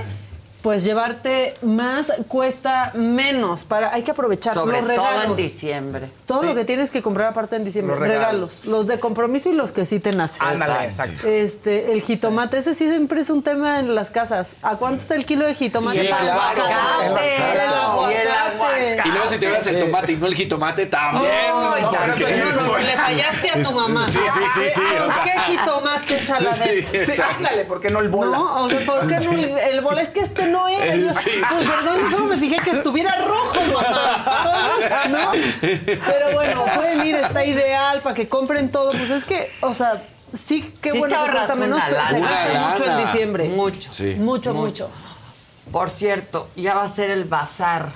pues 0.67 0.83
llevarte 0.83 1.53
más 1.61 2.11
cuesta 2.27 2.91
menos. 2.93 3.63
Para, 3.63 3.93
hay 3.93 4.01
que 4.03 4.11
aprovechar 4.11 4.53
Sobre 4.53 4.81
los 4.81 4.95
todo 4.95 5.07
regalos. 5.07 5.25
en 5.31 5.35
diciembre. 5.37 6.11
Todo 6.25 6.43
lo 6.43 6.55
que 6.55 6.65
tienes 6.65 6.89
que 6.89 7.01
comprar 7.01 7.29
aparte 7.29 7.55
en 7.55 7.63
diciembre. 7.63 7.95
Los 7.97 8.05
regalos. 8.05 8.49
regalos. 8.57 8.65
Los 8.65 8.85
de 8.87 8.99
compromiso 8.99 9.47
y 9.47 9.53
los 9.53 9.71
que 9.71 9.85
sí 9.85 10.01
te 10.01 10.11
nacen. 10.11 10.43
Ándale, 10.45 10.83
exacto. 10.83 11.25
Este, 11.25 11.93
el 11.93 12.01
jitomate, 12.01 12.57
ese 12.57 12.73
sí 12.73 12.89
siempre 12.89 13.21
es 13.21 13.29
un 13.29 13.43
tema 13.43 13.79
en 13.79 13.95
las 13.95 14.11
casas. 14.11 14.55
¿A 14.61 14.75
cuánto 14.75 15.03
está 15.03 15.15
el 15.15 15.23
kilo 15.25 15.45
de 15.45 15.55
jitomate? 15.55 15.95
Y 15.95 15.99
el 16.01 16.07
Sí, 16.07 16.13
claro. 16.19 16.41
aguacate. 16.41 17.29
Y 17.37 18.15
el 18.17 18.27
aguacate. 18.27 19.01
Y 19.05 19.11
luego 19.11 19.29
si 19.29 19.37
te 19.37 19.49
vas 19.49 19.67
el 19.67 19.79
tomate 19.79 20.11
y 20.11 20.15
no 20.17 20.27
el 20.27 20.35
jitomate, 20.35 20.85
también. 20.87 21.31
¿no? 21.49 21.91
también. 21.91 22.39
No, 22.41 22.61
no, 22.67 22.77
le 22.89 22.91
fallaste 22.91 23.51
a 23.51 23.63
tu 23.63 23.71
mamá. 23.71 24.05
Sí, 24.09 24.19
sí, 24.33 24.39
sí, 24.53 24.61
sí, 24.75 24.81
o 24.81 25.05
¿Por 25.05 25.13
sea. 25.13 25.23
qué 25.23 25.39
jitomate 25.51 26.19
saladete? 26.19 26.81
Sí, 26.87 27.05
Sí, 27.05 27.11
exacto. 27.11 27.35
ándale, 27.37 27.63
¿por 27.63 27.79
qué 27.79 27.89
no 27.89 27.99
el 28.01 28.09
bola? 28.09 28.37
No, 28.37 28.63
o 28.65 28.69
sea, 28.69 28.85
¿por 28.85 29.07
qué 29.07 29.15
no 29.21 29.31
el, 29.31 29.45
el 29.45 29.81
bola? 29.81 30.01
Es 30.01 30.09
que 30.09 30.19
este 30.19 30.47
no 30.47 30.56
era. 30.67 30.95
Yo, 30.95 31.11
Sí. 31.11 31.31
Pues 31.49 31.69
perdón, 31.69 31.99
yo 32.01 32.11
solo 32.11 32.25
me 32.27 32.37
fijé 32.37 32.57
que 32.57 32.71
estuviera 32.71 33.15
rojo, 33.15 33.59
mamá. 33.73 35.07
¿No? 35.09 35.31
Pero 35.61 36.33
bueno, 36.33 36.65
pueden 36.75 37.05
ir, 37.05 37.15
está 37.15 37.45
ideal 37.45 38.01
para 38.01 38.15
que 38.15 38.27
compren 38.27 38.71
todo. 38.71 38.91
Pues 38.91 39.09
es 39.09 39.25
que, 39.25 39.51
o 39.61 39.73
sea, 39.73 40.03
sí, 40.33 40.73
qué 40.81 40.91
Sí 40.91 40.99
bueno 40.99 41.15
te 41.15 41.53
que 41.53 41.59
menos, 41.59 41.81
pero 41.85 42.07
se 42.09 42.19
gasta 42.19 42.69
mucho 42.69 42.85
en 42.85 43.05
diciembre. 43.05 43.49
Mucho. 43.49 43.93
Sí. 43.93 44.15
Mucho, 44.15 44.53
mucho. 44.53 44.89
Por 45.71 45.89
cierto, 45.89 46.49
ya 46.55 46.75
va 46.75 46.83
a 46.83 46.87
ser 46.87 47.09
el 47.09 47.25
bazar 47.25 47.89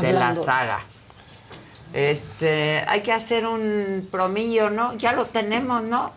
de 0.00 0.12
la 0.12 0.34
saga. 0.34 0.80
Este, 1.92 2.84
hay 2.86 3.00
que 3.00 3.12
hacer 3.12 3.46
un 3.46 4.06
promillo, 4.10 4.70
¿no? 4.70 4.94
Ya 4.94 5.12
lo 5.12 5.26
tenemos, 5.26 5.82
¿no? 5.82 6.12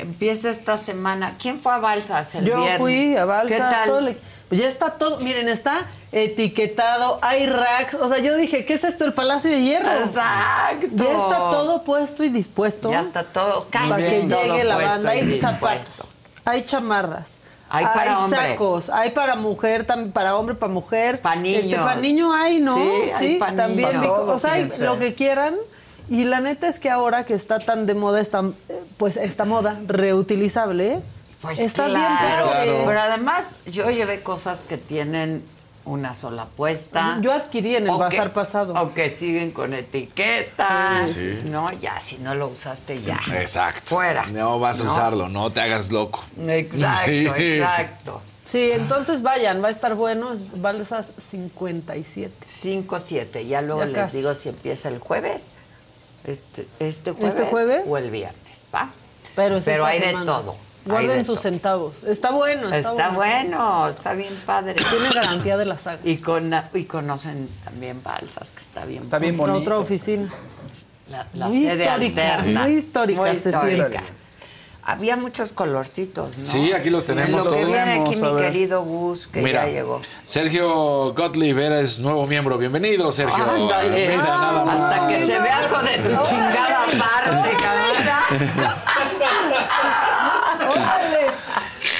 Empieza 0.00 0.50
esta 0.50 0.76
semana. 0.76 1.36
¿Quién 1.38 1.58
fue 1.58 1.72
a 1.72 1.78
Balsas 1.78 2.34
el 2.34 2.44
Yo 2.44 2.56
viernes? 2.56 2.78
fui 2.78 3.16
a 3.16 3.24
Balsa. 3.24 3.54
¿Qué 3.54 3.60
tal? 3.60 3.88
todo 3.88 4.00
le- 4.00 4.18
pues 4.48 4.60
ya 4.60 4.66
está 4.68 4.90
todo, 4.98 5.20
miren, 5.20 5.48
está 5.48 5.86
etiquetado, 6.10 7.18
hay 7.22 7.46
racks. 7.46 7.94
O 7.94 8.08
sea, 8.08 8.18
yo 8.18 8.36
dije, 8.36 8.64
¿qué 8.64 8.74
es 8.74 8.82
esto? 8.84 9.04
El 9.04 9.12
Palacio 9.12 9.50
de 9.50 9.60
Hierro. 9.62 9.92
Exacto. 9.92 10.86
Ya 10.92 11.04
está 11.12 11.36
todo 11.50 11.84
puesto 11.84 12.24
y 12.24 12.28
dispuesto. 12.30 12.90
Ya 12.90 13.00
está 13.00 13.24
todo, 13.24 13.66
para 13.70 13.88
casi 13.90 14.02
que 14.10 14.20
todo 14.28 14.42
llegue 14.42 14.64
la 14.64 14.74
puesto 14.74 14.92
banda. 14.94 15.14
y 15.14 15.18
Hay 15.20 15.26
dispuesto. 15.26 15.52
zapatos, 15.92 16.08
hay 16.44 16.62
chamarras. 16.64 17.36
Hay 17.72 17.84
para 17.84 18.18
hombre. 18.24 18.44
sacos, 18.48 18.90
hay 18.90 19.10
para 19.12 19.36
mujer, 19.36 19.86
también 19.86 20.10
para 20.10 20.34
hombre, 20.36 20.56
para 20.56 20.72
mujer. 20.72 21.20
Pa' 21.20 21.36
niños. 21.36 21.62
Este, 21.66 21.76
para 21.76 21.94
niño 22.00 22.32
hay, 22.34 22.58
¿no? 22.58 22.74
Sí, 22.74 22.90
hay 23.14 23.38
pa' 23.38 23.52
también. 23.54 23.92
Todo, 24.02 24.34
o 24.34 24.38
sea, 24.40 24.54
hay 24.54 24.68
lo 24.80 24.98
que 24.98 25.14
quieran. 25.14 25.54
Y 26.10 26.24
la 26.24 26.40
neta 26.40 26.68
es 26.68 26.78
que 26.80 26.90
ahora 26.90 27.24
que 27.24 27.34
está 27.34 27.58
tan 27.60 27.86
de 27.86 27.94
moda 27.94 28.20
esta, 28.20 28.42
pues 28.98 29.16
esta 29.16 29.44
moda 29.44 29.80
reutilizable, 29.86 31.00
Pues 31.40 31.60
está 31.60 31.86
claro. 31.86 32.46
bien. 32.48 32.64
Claro. 32.64 32.82
Pero 32.86 33.00
además, 33.00 33.56
yo 33.66 33.88
llevé 33.90 34.22
cosas 34.22 34.62
que 34.62 34.76
tienen 34.76 35.42
una 35.86 36.12
sola 36.12 36.44
puesta. 36.44 37.18
Yo 37.22 37.32
adquirí 37.32 37.74
en 37.76 37.84
el 37.86 37.92
que- 37.92 37.98
bazar 37.98 38.32
pasado. 38.32 38.74
O 38.74 38.92
que 38.92 39.08
siguen 39.08 39.50
con 39.52 39.72
etiqueta. 39.72 41.04
Sí. 41.08 41.36
Sí. 41.36 41.48
No, 41.48 41.72
ya, 41.72 42.00
si 42.00 42.18
no 42.18 42.34
lo 42.34 42.48
usaste, 42.48 43.00
ya. 43.00 43.18
Exacto. 43.34 43.80
Fuera. 43.84 44.26
No 44.26 44.58
vas 44.60 44.80
a 44.80 44.84
¿No? 44.84 44.90
usarlo, 44.90 45.28
no 45.28 45.48
te 45.50 45.60
hagas 45.60 45.90
loco. 45.90 46.22
Exacto, 46.46 47.06
Sí. 47.10 47.26
exacto. 47.26 48.22
Sí, 48.44 48.70
entonces 48.72 49.22
vayan, 49.22 49.62
va 49.62 49.68
a 49.68 49.70
estar 49.70 49.94
bueno. 49.94 50.30
Balsas 50.56 51.12
57. 51.18 52.34
5-7. 52.46 53.46
Ya 53.46 53.62
luego 53.62 53.80
Ya 53.82 53.86
les 53.86 53.94
casi. 53.96 54.16
digo 54.18 54.34
si 54.34 54.48
empieza 54.48 54.88
el 54.88 54.98
jueves. 54.98 55.54
Este, 56.24 56.66
este 56.78 57.12
jueves. 57.12 57.34
¿Este 57.34 57.46
jueves? 57.46 57.84
O 57.86 57.96
el 57.96 58.10
viernes, 58.10 58.66
¿va? 58.74 58.90
Pero, 59.34 59.56
es 59.58 59.64
Pero 59.64 59.84
hay 59.84 60.00
de 60.00 60.12
todo. 60.24 60.56
Guarden 60.84 61.18
de 61.18 61.24
sus 61.24 61.34
todo. 61.34 61.42
centavos. 61.42 62.02
Está 62.04 62.30
bueno. 62.30 62.72
Está, 62.72 62.90
Está 62.90 63.10
bueno, 63.10 63.88
está 63.88 64.14
bien 64.14 64.34
padre. 64.46 64.74
Tiene 64.74 65.10
garantía 65.12 65.56
de 65.56 65.66
la 65.66 65.78
saga. 65.78 66.00
Y, 66.04 66.16
con, 66.18 66.52
y 66.74 66.84
conocen 66.84 67.48
también 67.64 68.02
Balsas, 68.02 68.50
que 68.50 68.60
está 68.60 68.84
bien 68.84 69.02
Está 69.02 69.18
bien 69.18 69.36
bonito. 69.36 69.58
Otra 69.58 69.78
oficina. 69.78 70.32
La, 71.34 71.50
sede 71.50 71.84
histórica, 71.84 72.34
alterna. 72.34 72.62
muy 72.62 72.72
histórica 72.78 73.20
Muy 73.20 73.36
se 73.36 73.50
histórica. 73.50 74.00
Había 74.90 75.16
muchos 75.16 75.52
colorcitos, 75.52 76.38
¿no? 76.38 76.46
Sí, 76.50 76.72
aquí 76.72 76.90
los 76.90 77.06
tenemos 77.06 77.30
En 77.30 77.36
lo 77.36 77.44
que 77.44 77.50
todos. 77.50 77.66
viene 77.68 77.92
aquí 78.00 78.16
mi 78.16 78.36
querido 78.36 78.82
Gus, 78.82 79.28
que 79.28 79.40
Mira, 79.40 79.64
ya 79.66 79.70
llegó. 79.72 80.02
Sergio 80.24 81.14
Gottlieb 81.14 81.56
eres 81.60 82.00
nuevo 82.00 82.26
miembro. 82.26 82.58
Bienvenido, 82.58 83.12
Sergio. 83.12 83.36
Ándale. 83.44 84.08
Mira, 84.08 84.22
nada 84.24 84.64
más. 84.64 84.80
Hasta 84.82 85.06
que 85.06 85.20
se 85.20 85.38
vea 85.38 85.58
algo 85.58 85.78
de 85.78 85.98
tu 85.98 86.22
chingada 86.28 86.86
parte, 86.98 87.50
cabrón. 87.62 87.90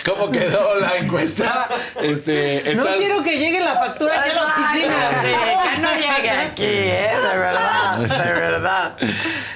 ¿Cómo 0.05 0.31
quedó 0.31 0.80
encuesta? 1.11 1.69
Este, 2.03 2.63
No 2.65 2.71
estás- 2.71 2.97
quiero 2.97 3.23
que 3.23 3.39
llegue 3.39 3.61
la 3.61 3.75
factura 3.75 4.21
aquí 4.21 4.31
a 4.31 4.35
la 4.35 4.43
oficina. 4.45 4.95
Sí, 5.21 5.29
que 5.75 5.83
no 5.83 5.95
llegue 5.95 6.31
aquí, 6.31 6.63
¿eh? 6.65 7.11
De 7.31 7.39
verdad, 7.39 7.97
de 7.99 8.33
verdad. 8.33 8.97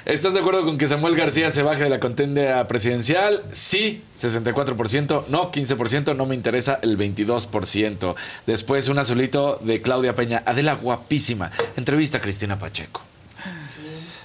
¿Estás 0.05 0.35
de 0.35 0.41
acuerdo 0.41 0.65
con 0.65 0.77
que 0.79 0.87
Samuel 0.87 1.17
García 1.17 1.51
se 1.51 1.63
baje 1.63 1.85
de 1.85 1.91
la 1.91 2.01
contienda 2.01 2.67
presidencial? 2.69 3.43
Sí, 3.53 4.03
64%, 4.17 5.25
no 5.29 5.51
15%, 5.51 6.15
no 6.15 6.27
me 6.27 6.35
interesa 6.35 6.79
el 6.83 6.97
22%. 6.99 8.15
Después 8.47 8.89
un 8.89 8.99
azulito 8.99 9.59
de 9.63 9.81
Claudia 9.81 10.15
Peña, 10.15 10.43
Adela 10.45 10.75
guapísima. 10.75 11.51
Entrevista 11.77 12.19
a 12.19 12.21
Cristina 12.21 12.59
Pacheco. 12.59 13.03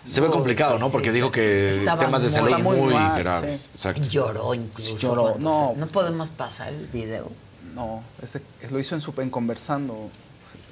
Se 0.09 0.21
ve 0.21 0.27
complicado, 0.27 0.79
¿no? 0.79 0.89
Porque 0.89 1.11
dijo 1.11 1.31
que 1.31 1.69
Estaba 1.69 1.99
temas 1.99 2.21
de 2.23 2.29
muy- 2.41 2.51
salud 2.51 2.63
muy 2.63 2.77
muy 2.77 2.93
mal, 2.93 3.19
graves. 3.19 3.59
sí. 3.59 3.69
Exacto. 3.73 4.01
Lloró 4.09 4.53
incluso. 4.53 4.97
Lloró, 4.97 5.35
no. 5.39 5.71
se- 5.73 5.79
no 5.79 5.87
podemos 5.87 6.29
pasar 6.29 6.69
el 6.69 6.87
video. 6.87 7.29
No, 7.75 8.03
ese- 8.21 8.41
lo 8.71 8.79
hizo 8.79 8.95
en 8.95 9.01
su 9.01 9.13
en 9.17 9.29
conversando. 9.29 10.09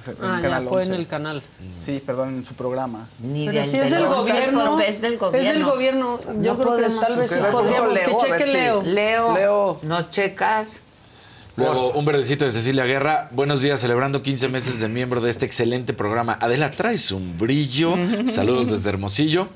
en 0.08 0.16
Ah, 0.24 0.40
ya 0.42 0.50
fue 0.62 0.82
en 0.84 0.90
11. 0.90 0.96
el 0.96 1.08
canal. 1.08 1.44
Sí, 1.86 2.02
perdón, 2.04 2.30
en 2.38 2.46
su 2.46 2.56
programa. 2.56 3.10
Ni 3.20 3.46
Pero 3.46 3.62
del 3.62 3.72
si 3.72 3.78
es 3.78 3.92
del 3.92 4.06
gobierno. 4.08 4.80
Es 4.80 5.02
del 5.02 5.18
gobierno. 5.18 5.50
Es 5.50 5.54
del 5.56 5.64
gobierno. 5.66 6.20
Yo 6.42 6.54
No 6.54 6.58
creo 6.58 6.78
que 6.78 6.82
tal 7.00 7.16
vez 7.18 7.30
sí 7.30 7.36
podríamos. 7.52 8.00
Que 8.00 8.18
cheque 8.18 8.46
Leo. 8.48 8.82
Leo, 8.82 9.34
Leo. 9.36 9.80
¿no 9.84 10.10
checas? 10.10 10.82
Luego, 11.58 11.92
un 11.94 12.06
verdecito 12.06 12.46
de 12.46 12.52
Cecilia 12.52 12.86
Guerra. 12.86 13.30
Buenos 13.32 13.62
días, 13.62 13.80
celebrando 13.80 14.22
15 14.22 14.48
meses 14.48 14.80
de 14.80 14.88
miembro 14.90 15.22
de 15.22 15.32
este 15.32 15.48
excelente 15.48 15.92
programa. 15.92 16.38
Adela, 16.40 16.70
traes 16.70 17.12
un 17.12 17.36
brillo. 17.36 17.96
Saludos 18.28 18.70
desde 18.70 18.90
Hermosillo. 18.90 19.50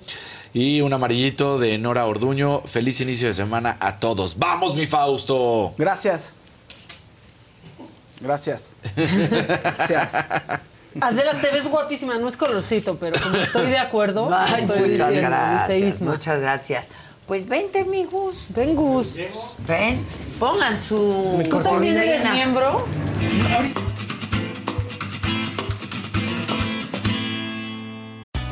Y 0.52 0.82
un 0.82 0.92
amarillito 0.94 1.60
de 1.60 1.78
Nora 1.78 2.08
Orduño. 2.08 2.64
Feliz 2.64 3.00
inicio 3.02 3.28
de 3.28 3.36
semana 3.36 3.78
a 3.80 4.00
todos. 4.00 4.40
¡Vamos, 4.40 4.76
mi 4.76 4.88
Fausto! 4.88 5.76
Gracias. 5.78 6.32
Gracias. 8.20 8.76
Gracias. 8.96 10.12
Adela, 11.00 11.40
te 11.40 11.52
ves 11.52 11.68
guapísima, 11.70 12.18
no 12.18 12.28
es 12.28 12.36
colorcito, 12.36 12.98
pero 12.98 13.22
como 13.22 13.38
estoy 13.38 13.68
de 13.68 13.78
acuerdo. 13.78 14.28
Ay, 14.34 14.64
estoy 14.64 14.90
muchas 14.90 15.16
gracias, 15.16 16.02
muchas 16.02 16.40
gracias. 16.42 16.92
Pues 17.32 17.48
vente, 17.48 17.86
mi 17.86 18.04
Gus. 18.04 18.48
Ven, 18.50 18.76
Gus. 18.76 19.16
Ven, 19.66 20.06
pongan 20.38 20.82
su... 20.82 21.42
¿Tú 21.50 21.60
también 21.60 21.96
eres 21.96 22.30
miembro? 22.30 22.86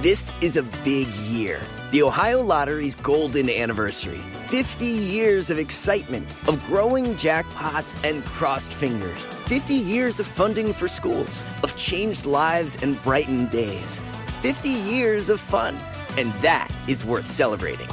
This 0.02 0.34
is 0.40 0.56
a 0.56 0.64
big 0.86 1.10
year. 1.30 1.60
The 1.92 2.04
Ohio 2.04 2.42
Lottery's 2.42 2.96
golden 2.96 3.50
anniversary. 3.50 4.22
50 4.48 4.86
years 4.86 5.50
of 5.50 5.60
excitement, 5.60 6.26
of 6.48 6.58
growing 6.66 7.16
jackpots 7.16 7.98
and 8.10 8.24
crossed 8.24 8.72
fingers. 8.72 9.26
50 9.48 9.74
years 9.74 10.22
of 10.22 10.26
funding 10.26 10.72
for 10.72 10.88
schools, 10.88 11.44
of 11.64 11.76
changed 11.76 12.26
lives 12.26 12.78
and 12.82 12.96
brightened 13.04 13.50
days. 13.50 14.00
50 14.40 14.70
years 14.70 15.28
of 15.28 15.42
fun. 15.42 15.76
And 16.18 16.32
that 16.42 16.70
is 16.88 17.04
worth 17.04 17.28
celebrating. 17.28 17.90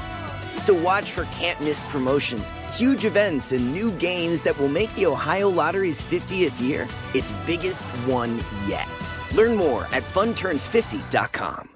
So 0.59 0.75
watch 0.75 1.11
for 1.11 1.25
can't 1.27 1.61
miss 1.61 1.81
promotions, 1.91 2.51
huge 2.73 3.05
events, 3.05 3.53
and 3.53 3.73
new 3.73 3.93
games 3.93 4.43
that 4.43 4.59
will 4.59 4.69
make 4.69 4.93
the 4.95 5.07
Ohio 5.07 5.49
Lottery's 5.49 6.05
50th 6.05 6.61
year 6.61 6.89
its 7.15 7.33
biggest 7.47 7.87
one 8.07 8.41
yet. 8.67 8.89
Learn 9.35 9.57
more 9.57 9.85
at 9.93 10.03
funturns50.com. 10.03 11.76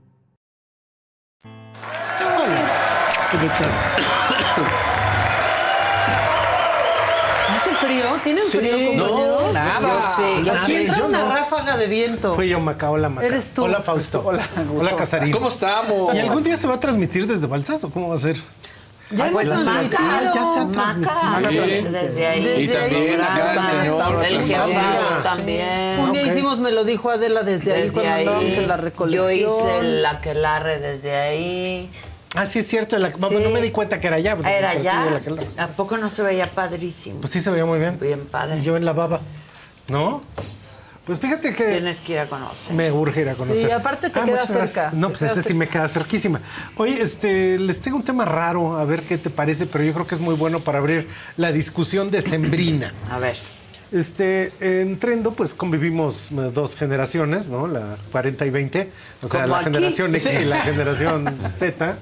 ¿Hace 7.55 7.71
frío? 7.75 8.03
¿Tienen 8.23 8.43
frío, 8.45 8.71
compañeros? 8.71 9.43
No, 9.43 9.53
nada. 9.53 9.79
Yo 9.81 10.01
sí. 10.15 10.49
Aquí 10.49 10.75
entra 10.75 10.97
Yo 10.97 11.05
una 11.05 11.23
no. 11.23 11.31
ráfaga 11.35 11.77
de 11.77 11.87
viento. 11.87 12.35
Fui 12.35 12.49
yo, 12.49 12.59
Maca. 12.59 12.89
Hola, 12.89 13.09
Maca. 13.09 13.27
Eres 13.27 13.53
tú. 13.53 13.63
Hola, 13.65 13.81
Fausto. 13.81 14.21
Hola, 14.25 14.43
Hola, 14.77 14.95
Casarín. 14.95 15.31
¿Cómo 15.31 15.47
estamos? 15.47 16.13
¿Y 16.15 16.19
algún 16.19 16.43
día 16.43 16.57
se 16.57 16.67
va 16.67 16.75
a 16.75 16.79
transmitir 16.79 17.27
desde 17.27 17.47
Balsas 17.47 17.83
o 17.83 17.89
cómo 17.91 18.09
va 18.09 18.15
a 18.15 18.19
ser? 18.19 18.37
Ya 19.11 19.29
Pues 19.29 19.49
hemos 19.49 19.65
Maca, 19.65 20.31
ya 20.33 20.45
se 20.53 20.59
ha 20.59 20.67
transmitido. 20.71 21.65
Sí. 21.65 21.81
Desde 21.91 22.27
ahí. 22.27 22.63
Y 22.63 22.67
también 22.67 23.21
acá 23.21 23.53
el 23.53 23.59
señor. 23.85 24.25
El 24.25 25.23
también. 25.23 25.99
Un 25.99 26.11
día 26.13 26.21
hicimos, 26.23 26.59
me 26.59 26.71
lo 26.71 26.83
dijo 26.85 27.09
Adela 27.09 27.43
desde, 27.43 27.73
ahí 27.73 27.81
Desde 27.81 27.93
cuando 27.93 28.13
ahí. 28.13 28.19
estábamos 28.23 28.53
en 28.53 28.67
la 28.69 28.77
recolección. 28.77 29.25
Yo 29.25 29.31
hice 29.31 29.77
el 29.79 30.05
aquelarre 30.05 30.79
desde 30.79 31.13
ahí. 31.15 31.89
Ah, 32.35 32.45
sí, 32.45 32.59
es 32.59 32.67
cierto. 32.67 32.97
la- 32.97 33.09
No 33.09 33.29
me 33.49 33.61
di 33.61 33.71
cuenta 33.71 33.99
que 33.99 34.07
era 34.07 34.15
allá. 34.17 34.37
Era 34.45 34.73
la 34.75 35.19
la- 35.19 35.63
¿A 35.63 35.67
poco 35.67 35.97
no 35.97 36.07
se 36.09 36.23
veía 36.23 36.49
padrísimo? 36.51 37.19
Pues 37.21 37.33
sí 37.33 37.41
se 37.41 37.51
veía 37.51 37.65
muy 37.65 37.79
bien. 37.79 37.97
Bien 37.99 38.21
padre. 38.25 38.59
Y 38.59 38.63
yo 38.63 38.77
en 38.77 38.85
la 38.85 38.93
baba. 38.93 39.19
¿No? 39.87 40.21
Pues 41.05 41.19
fíjate 41.19 41.53
que 41.53 41.63
Tienes 41.65 41.99
que 41.99 42.13
ir 42.13 42.19
a 42.19 42.29
conocer. 42.29 42.75
me 42.75 42.91
urge 42.91 43.21
ir 43.21 43.29
a 43.29 43.33
conocer. 43.35 43.65
Sí, 43.65 43.71
aparte 43.71 44.09
te 44.11 44.19
Ah, 44.19 44.23
queda 44.23 44.45
cerca. 44.45 44.91
No, 44.93 45.07
Te 45.11 45.17
pues 45.17 45.31
este 45.31 45.43
sí 45.43 45.53
me 45.53 45.67
queda 45.67 45.87
cerquísima. 45.87 46.39
Oye, 46.77 47.01
este, 47.01 47.57
les 47.59 47.81
tengo 47.81 47.97
un 47.97 48.03
tema 48.03 48.23
raro, 48.23 48.77
a 48.77 48.85
ver 48.85 49.01
qué 49.01 49.17
te 49.17 49.29
parece, 49.31 49.65
pero 49.65 49.83
yo 49.83 49.91
creo 49.93 50.07
que 50.07 50.15
es 50.15 50.21
muy 50.21 50.35
bueno 50.35 50.59
para 50.61 50.77
abrir 50.77 51.09
la 51.37 51.51
discusión 51.51 52.11
de 52.11 52.21
Sembrina. 52.21 52.93
A 53.09 53.17
ver. 53.17 53.35
Este, 53.91 54.53
en 54.61 54.99
Trendo, 54.99 55.31
pues 55.33 55.53
convivimos 55.53 56.29
eh, 56.31 56.35
dos 56.53 56.77
generaciones, 56.77 57.49
¿no? 57.49 57.67
La 57.67 57.97
40 58.11 58.45
y 58.45 58.49
20, 58.49 58.89
o 59.21 59.27
sea, 59.27 59.47
la 59.47 59.57
aquí. 59.57 59.65
generación 59.65 60.15
X 60.15 60.33
y 60.41 60.45
la 60.45 60.55
generación 60.61 61.35
Z, 61.57 61.97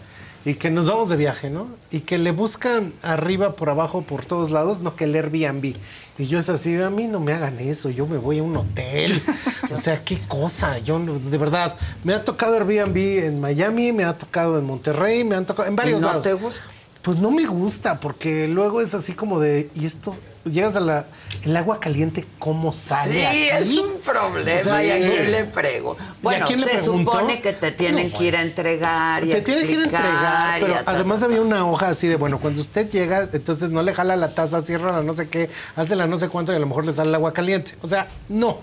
y 0.45 0.53
que 0.53 0.69
nos 0.69 0.87
vamos 0.87 1.09
de 1.09 1.17
viaje, 1.17 1.49
¿no? 1.49 1.67
Y 1.91 2.01
que 2.01 2.17
le 2.17 2.31
buscan 2.31 2.93
arriba, 3.01 3.55
por 3.55 3.69
abajo, 3.69 4.03
por 4.03 4.25
todos 4.25 4.51
lados, 4.51 4.81
no 4.81 4.95
que 4.95 5.03
el 5.03 5.15
Airbnb. 5.15 5.75
Y 6.17 6.25
yo 6.25 6.39
es 6.39 6.49
así, 6.49 6.75
a 6.81 6.89
mí 6.89 7.07
no 7.07 7.19
me 7.19 7.33
hagan 7.33 7.59
eso, 7.59 7.89
yo 7.89 8.07
me 8.07 8.17
voy 8.17 8.39
a 8.39 8.43
un 8.43 8.55
hotel. 8.55 9.21
o 9.71 9.77
sea, 9.77 10.03
qué 10.03 10.19
cosa, 10.27 10.79
yo 10.79 10.99
de 10.99 11.37
verdad, 11.37 11.75
me 12.03 12.13
ha 12.13 12.23
tocado 12.23 12.55
Airbnb 12.55 13.25
en 13.25 13.39
Miami, 13.39 13.91
me 13.91 14.05
ha 14.05 14.17
tocado 14.17 14.57
en 14.57 14.65
Monterrey, 14.65 15.23
me 15.23 15.35
han 15.35 15.45
tocado 15.45 15.67
en 15.67 15.75
varios 15.75 15.99
¿Y 15.99 16.01
no 16.01 16.07
lados. 16.07 16.23
te 16.23 16.33
gusta? 16.33 16.61
Pues 17.01 17.17
no 17.17 17.31
me 17.31 17.45
gusta, 17.45 17.99
porque 17.99 18.47
luego 18.47 18.81
es 18.81 18.93
así 18.93 19.13
como 19.13 19.39
de, 19.39 19.69
y 19.73 19.85
esto, 19.85 20.15
llegas 20.45 20.75
a 20.75 20.79
la, 20.79 21.05
el 21.43 21.55
agua 21.55 21.79
caliente, 21.79 22.25
¿cómo 22.39 22.71
sale 22.71 23.13
Sí, 23.31 23.49
aquí? 23.49 23.77
es 23.77 23.79
un 23.83 23.99
problema. 24.01 24.83
¿Y 24.83 24.91
a 24.91 24.95
sí. 24.97 25.03
quién 25.11 25.31
le 25.31 25.43
prego? 25.45 25.97
Bueno, 26.21 26.47
se 26.47 26.83
supone 26.83 27.41
que 27.41 27.53
te 27.53 27.71
tienen 27.71 28.11
No, 28.11 28.17
que 28.17 28.23
ir 28.25 28.35
a 28.35 28.41
entregar 28.41 29.23
y 29.25 29.29
Te 29.29 29.37
a 29.37 29.43
tiene 29.43 29.63
que 29.63 29.71
ir 29.73 29.79
a 29.79 29.83
entregar, 29.83 30.59
pero 30.61 30.75
además 30.85 31.23
había 31.23 31.41
una 31.41 31.65
hoja 31.65 31.89
así 31.89 32.07
de, 32.07 32.15
bueno, 32.15 32.39
cuando 32.39 32.61
usted 32.61 32.89
llega, 32.89 33.29
entonces 33.31 33.69
no 33.69 33.83
le 33.83 33.93
jala 33.93 34.15
la 34.15 34.33
taza, 34.33 34.61
cierra 34.61 34.91
la 34.91 35.03
no 35.03 35.13
sé 35.13 35.27
qué, 35.29 35.49
hace 35.75 35.95
la 35.95 36.07
no 36.07 36.17
sé 36.17 36.29
cuánto 36.29 36.51
y 36.51 36.55
a 36.55 36.59
lo 36.59 36.65
mejor 36.67 36.85
le 36.85 36.91
sale 36.91 37.09
el 37.09 37.15
agua 37.15 37.33
caliente. 37.33 37.73
O 37.81 37.87
sea, 37.87 38.07
no. 38.29 38.59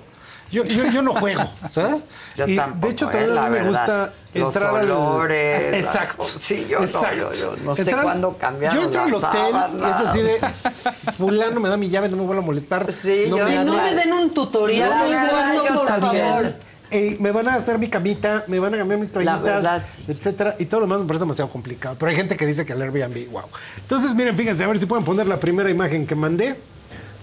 Yo, 0.51 0.63
yo, 0.65 0.87
yo 0.91 1.03
no 1.03 1.13
juego, 1.15 1.43
¿sabes? 1.69 2.05
Yo 2.37 2.47
y 2.47 2.55
tampoco, 2.57 2.87
de 2.87 2.93
hecho, 2.93 3.07
eh, 3.07 3.13
también 3.13 3.35
la 3.35 3.41
a 3.41 3.45
mí 3.49 3.51
me 3.51 3.63
verdad. 3.65 3.69
gusta 3.69 4.13
Los 4.35 4.55
entrar 4.57 4.77
al- 4.77 4.91
olores, 4.93 5.71
las 5.73 5.95
Exacto. 5.95 6.23
Sí, 6.25 6.67
yo 6.71 6.81
no, 6.81 6.87
yo- 6.87 7.33
yo 7.33 7.57
no 7.65 7.75
sé 7.75 7.83
Entrar- 7.83 8.03
cuándo 8.05 8.37
cambiaron 8.39 8.79
Yo 8.79 8.85
entro 8.85 9.03
al 9.03 9.15
hotel 9.15 9.57
y 9.75 9.83
es 9.83 9.97
así 10.09 10.23
de, 10.23 10.39
fulano 11.17 11.61
me 11.61 11.69
da 11.69 11.77
mi 11.77 11.89
llave, 11.89 12.09
no 12.09 12.17
me 12.17 12.23
vuelvo 12.25 12.43
a 12.43 12.47
molestar. 12.47 12.91
Sí, 12.93 13.25
yo- 13.29 13.39
me 13.39 13.47
Si 13.51 13.65
no 13.65 13.75
me 13.75 13.95
den 13.95 14.13
un 14.13 14.33
tutorial, 14.33 14.91
La 14.91 15.03
verdad, 15.03 15.31
cuarto, 15.31 15.67
yo 15.67 15.75
por 15.81 15.87
también. 15.87 16.25
favor. 16.29 16.55
Ey, 16.89 17.17
me 17.19 17.33
van 17.33 17.49
a 17.49 17.55
hacer 17.57 17.79
mi 17.81 17.89
camita, 17.91 18.45
me 18.47 18.61
van 18.61 18.73
a 18.75 18.79
cambiar 18.79 19.01
mis 19.01 19.11
toallitas, 19.11 19.43
verdad, 19.43 19.83
sí. 19.85 20.05
etcétera, 20.07 20.55
y 20.61 20.67
todo 20.67 20.83
lo 20.83 20.87
demás 20.87 21.01
me 21.01 21.07
parece 21.09 21.25
demasiado 21.25 21.51
complicado. 21.51 21.97
Pero 21.99 22.11
hay 22.11 22.15
gente 22.17 22.37
que 22.37 22.47
dice 22.47 22.65
que 22.65 22.75
el 22.75 22.83
Airbnb, 22.83 23.29
wow. 23.33 23.43
Entonces, 23.79 24.15
miren, 24.15 24.37
fíjense, 24.37 24.63
a 24.63 24.69
ver 24.69 24.79
si 24.79 24.87
pueden 24.87 25.05
poner 25.05 25.27
la 25.27 25.41
primera 25.41 25.69
imagen 25.69 26.07
que 26.07 26.15
mandé. 26.15 26.57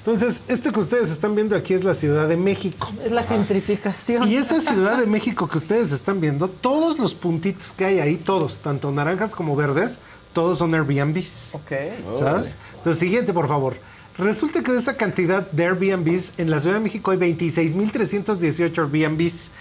Entonces, 0.06 0.42
este 0.50 0.70
que 0.74 0.80
ustedes 0.82 1.10
están 1.10 1.34
viendo 1.34 1.56
aquí 1.56 1.74
es 1.74 1.86
la 1.86 1.94
Ciudad 1.94 2.28
de 2.28 2.36
México. 2.36 2.92
Es 3.06 3.14
la 3.14 3.24
gentrificación. 3.24 4.30
Y 4.30 4.36
esa 4.36 4.60
Ciudad 4.60 4.98
de 4.98 5.08
México 5.08 5.48
que 5.48 5.58
ustedes 5.58 5.94
están 5.94 6.20
viendo, 6.20 6.50
todos 6.50 7.00
los 7.00 7.16
puntitos 7.16 7.72
que 7.72 7.86
hay 7.86 8.00
ahí, 8.00 8.18
todos, 8.18 8.60
tanto 8.60 8.92
naranjas 8.92 9.34
como 9.34 9.56
verdes, 9.56 10.00
todos 10.34 10.58
son 10.58 10.76
Airbnbs. 10.76 11.56
Ok. 11.56 11.72
¿Sabes? 12.16 12.58
Entonces, 12.76 13.00
siguiente, 13.00 13.32
por 13.32 13.48
favor. 13.48 13.78
Resulta 14.18 14.62
que 14.62 14.74
de 14.74 14.80
esa 14.80 14.98
cantidad 14.98 15.50
de 15.50 15.68
Airbnbs, 15.68 16.34
en 16.38 16.52
la 16.52 16.60
Ciudad 16.60 16.76
de 16.76 16.82
México 16.82 17.12
hay 17.12 17.18
26.318 17.18 18.78
Airbnbs. 18.80 19.52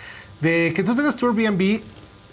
De 0.40 0.72
que 0.74 0.82
tú 0.82 0.96
tengas 0.96 1.14
tu 1.14 1.28
Airbnb, 1.28 1.82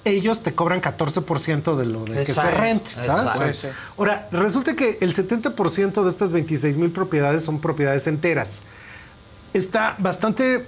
ellos 0.05 0.41
te 0.41 0.53
cobran 0.53 0.81
14% 0.81 1.75
de 1.75 1.85
lo 1.85 2.05
de 2.05 2.23
que 2.23 2.33
se 2.33 2.51
rente, 2.51 2.89
¿sabes? 2.89 3.23
exacto. 3.23 3.53
Sí, 3.53 3.53
sí. 3.53 3.67
Ahora, 3.97 4.27
resulta 4.31 4.75
que 4.75 4.97
el 5.01 5.15
70% 5.15 6.03
de 6.03 6.09
estas 6.09 6.31
26.000 6.31 6.91
propiedades 6.91 7.43
son 7.43 7.59
propiedades 7.59 8.07
enteras. 8.07 8.61
Está 9.53 9.95
bastante, 9.97 10.67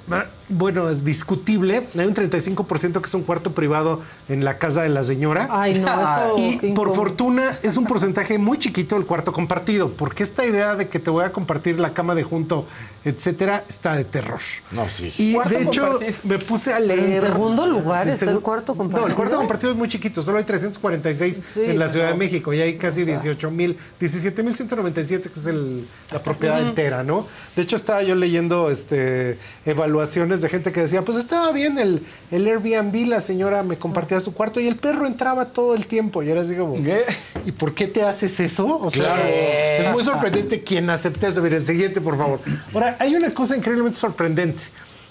bueno, 0.52 0.90
es 0.90 1.04
discutible. 1.04 1.84
Hay 1.98 2.06
un 2.06 2.14
35% 2.14 3.02
que 3.02 3.08
es 3.08 3.14
un 3.14 3.24
cuarto 3.24 3.52
privado 3.54 4.02
en 4.30 4.44
la 4.46 4.58
casa 4.58 4.82
de 4.84 4.90
la 4.90 5.04
señora. 5.04 5.48
Ay, 5.52 5.80
no, 5.80 5.88
eso. 5.88 6.36
Y 6.38 6.56
por 6.58 6.66
incómodo. 6.70 6.94
fortuna 6.94 7.58
es 7.64 7.78
un 7.78 7.86
porcentaje 7.86 8.38
muy 8.38 8.58
chiquito 8.60 8.98
el 8.98 9.06
cuarto 9.06 9.32
compartido, 9.32 9.92
porque 9.94 10.24
esta 10.24 10.46
idea 10.46 10.76
de 10.76 10.88
que 10.90 11.00
te 11.00 11.10
voy 11.10 11.24
a 11.26 11.32
compartir 11.32 11.80
la 11.80 11.94
cama 11.94 12.16
de 12.16 12.24
junto, 12.24 12.66
etcétera, 13.06 13.64
está 13.68 13.96
de 13.96 14.04
terror. 14.06 14.40
No, 14.72 14.88
sí. 14.90 15.14
Y 15.18 15.34
Cuarto 15.34 15.54
de 15.56 15.64
hecho 15.64 15.82
compartido. 15.90 16.18
me 16.24 16.40
puse 16.40 16.74
a 16.74 16.78
En 16.80 16.88
leer. 16.88 17.22
segundo 17.22 17.66
lugar 17.66 18.08
En 18.08 18.14
está 18.14 18.26
el 18.30 18.38
segu- 18.38 18.42
cuarto 18.42 18.74
No, 18.76 18.84
el 18.84 18.90
compartido. 18.90 19.16
cuarto 19.16 19.38
compartido 19.38 19.72
es 19.72 19.78
muy 19.78 19.88
chiquito, 19.88 20.22
solo 20.22 20.38
hay 20.38 20.44
346 20.44 21.42
Sí, 21.54 21.62
en 21.64 21.80
la 21.80 21.88
Ciudad 21.90 22.10
de 22.10 22.16
México 22.18 22.54
y 22.54 22.62
hay 22.62 22.78
casi 22.78 23.04
18 23.06 23.50
mil, 23.52 23.78
17 24.00 24.44
mil 24.44 24.56
197 24.56 25.30
que 25.30 25.40
es 25.40 25.46
el- 25.48 25.88
la 26.12 26.22
propiedad 26.22 26.62
entera, 26.62 27.04
¿no? 27.04 27.26
De 27.56 27.62
hecho 27.62 27.76
estaba 27.76 28.04
yo 28.04 28.16
leyendo 28.16 28.70
este 28.70 29.38
evaluaciones 29.66 30.41
de 30.42 30.50
gente 30.50 30.72
que 30.72 30.82
decía, 30.82 31.04
pues 31.04 31.18
estaba 31.18 31.52
bien 31.52 31.78
el, 31.80 32.06
el 32.32 32.48
Airbnb, 32.48 33.08
la 33.08 33.20
señora 33.20 33.64
me 33.64 33.78
compartía 33.78 34.20
su 34.20 34.34
cuarto 34.34 34.60
y 34.60 34.68
el 34.68 34.76
perro 34.76 35.06
entraba 35.08 35.46
todo 35.46 35.76
el 35.76 35.86
tiempo 35.86 36.24
y 36.24 36.30
era 36.30 36.42
así 36.42 36.56
como, 36.56 36.76
¿Qué? 36.84 37.02
¿y 37.46 37.52
por 37.52 37.74
qué 37.74 37.88
te 37.88 38.04
haces 38.04 38.40
eso? 38.40 38.66
O 38.80 38.90
sea, 38.90 39.16
Claro. 39.16 39.24
es 39.80 39.92
muy 39.92 40.04
sorprendente 40.04 40.62
quien 40.64 40.90
acepte 40.90 41.28
eso. 41.28 41.42
Miren, 41.42 41.66
siguiente, 41.66 42.02
por 42.02 42.18
favor. 42.18 42.40
Ahora, 42.74 42.96
hay 43.00 43.16
una 43.16 43.30
cosa 43.32 43.56
increíblemente 43.56 43.98
sorprendente. 44.00 44.64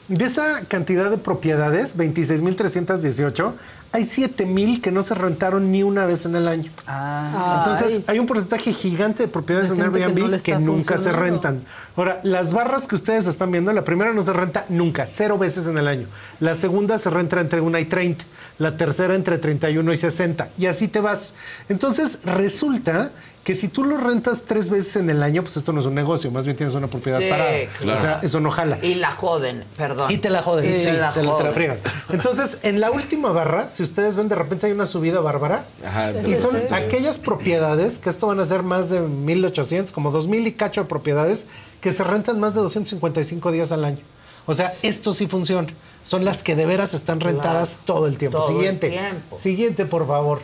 De 0.09 0.25
esa 0.25 0.63
cantidad 0.67 1.09
de 1.09 1.19
propiedades, 1.19 1.97
26.318, 1.97 3.53
hay 3.93 4.05
7 4.05 4.47
mil 4.47 4.81
que 4.81 4.93
no 4.93 5.03
se 5.03 5.15
rentaron 5.15 5.73
ni 5.73 5.83
una 5.83 6.07
vez 6.07 6.25
en 6.25 6.37
el 6.37 6.47
año. 6.47 6.71
Ah. 6.87 7.59
Entonces, 7.59 8.03
hay 8.07 8.19
un 8.21 8.27
porcentaje 8.27 8.73
gigante 8.73 9.25
de 9.25 9.29
propiedades 9.29 9.71
De 9.71 9.75
en 9.75 9.93
que 9.93 10.03
Airbnb 10.03 10.19
no 10.19 10.31
que, 10.31 10.37
está 10.37 10.59
nunca 10.61 10.97
se 10.99 11.11
rentan. 11.11 11.65
Ahora, 11.97 12.21
las 12.23 12.53
barras 12.53 12.87
que 12.87 12.95
ustedes 12.95 13.27
están 13.27 13.51
viendo, 13.51 13.73
la 13.73 13.83
primera 13.83 14.13
no 14.13 14.23
se 14.23 14.33
renta 14.33 14.65
nunca, 14.69 15.07
cero 15.07 15.39
veces 15.39 15.67
en 15.67 15.77
el 15.77 15.89
año. 15.89 16.07
La 16.39 16.55
segunda 16.55 16.99
se 16.99 17.11
renta 17.11 17.41
entre 17.41 17.61
1 17.61 17.79
y 17.79 17.85
30. 17.87 18.25
La 18.59 18.77
tercera 18.77 19.15
entre 19.15 19.39
31 19.39 19.93
y 19.93 19.97
60. 19.97 20.51
Y 20.57 20.67
así 20.67 20.87
te 20.87 21.01
vas. 21.01 21.35
Entonces, 21.69 22.21
resulta 22.25 23.11
que 23.51 23.57
si 23.57 23.67
tú 23.67 23.83
lo 23.83 23.97
rentas 23.97 24.43
tres 24.47 24.71
veces 24.71 24.95
en 24.95 25.11
el 25.11 25.25
año, 25.25 25.43
pues 25.43 25.57
esto 25.57 25.73
no 25.73 25.81
es 25.81 25.87
un 25.87 25.97
negocio, 25.97 26.31
más 26.31 26.45
bien 26.45 26.57
tienes 26.57 26.77
una 26.77 26.87
propiedad 26.87 27.19
Sí, 27.19 27.27
parada. 27.29 27.51
claro. 27.81 27.99
O 27.99 28.01
sea, 28.01 28.21
eso 28.23 28.39
no 28.39 28.53
jala. 28.53 28.79
Y 28.81 28.95
la 28.95 29.11
joden, 29.11 29.65
perdón. 29.77 30.09
Y 30.09 30.19
te 30.19 30.31
la 30.31 30.41
joden, 30.41 30.71
Sí, 30.71 30.79
sí, 30.79 30.85
te 30.85 30.93
la 30.93 31.11
te, 31.11 31.17
la, 31.17 31.23
te 31.23 31.25
la 31.25 31.33
joden. 31.33 31.53
friegan. 31.53 31.79
Entonces, 32.11 32.59
en 32.63 32.79
la 32.79 32.93
última 32.93 33.33
barra, 33.33 33.69
si 33.69 33.83
ustedes 33.83 34.15
ven, 34.15 34.29
de 34.29 34.37
repente 34.37 34.67
hay 34.69 34.73
una 34.73 34.87
subida 34.87 35.19
bárbara. 35.19 35.65
Ajá, 35.85 36.13
Y 36.21 36.37
son 36.37 36.53
sí. 36.53 36.73
aquellas 36.73 37.19
propiedades, 37.19 37.99
que 37.99 38.09
esto 38.09 38.29
van 38.29 38.39
a 38.39 38.45
ser 38.45 38.63
más 38.63 38.89
de 38.89 39.01
1800, 39.01 39.93
como 39.93 40.13
2000 40.13 40.47
y 40.47 40.53
cacho 40.53 40.83
de 40.83 40.87
propiedades, 40.87 41.49
que 41.81 41.91
se 41.91 42.05
rentan 42.05 42.39
más 42.39 42.55
de 42.55 42.61
255 42.61 43.51
días 43.51 43.73
al 43.73 43.85
año. 43.85 43.99
O 44.47 44.55
sea, 44.55 44.73
esto 44.85 45.13
sí 45.13 45.27
funciona. 45.27 45.67
Son 46.05 46.25
las 46.25 46.45
que 46.45 46.55
de 46.55 46.67
veras 46.67 46.95
están 46.95 47.19
rentadas 47.19 47.81
todo 47.85 48.07
el 48.07 48.17
tiempo. 48.17 48.39
Todo 48.39 48.51
el 48.51 48.55
Siguiente. 48.55 48.91
tiempo. 48.91 49.39
Siguiente, 49.41 49.87
por 49.87 50.07
favor. 50.07 50.39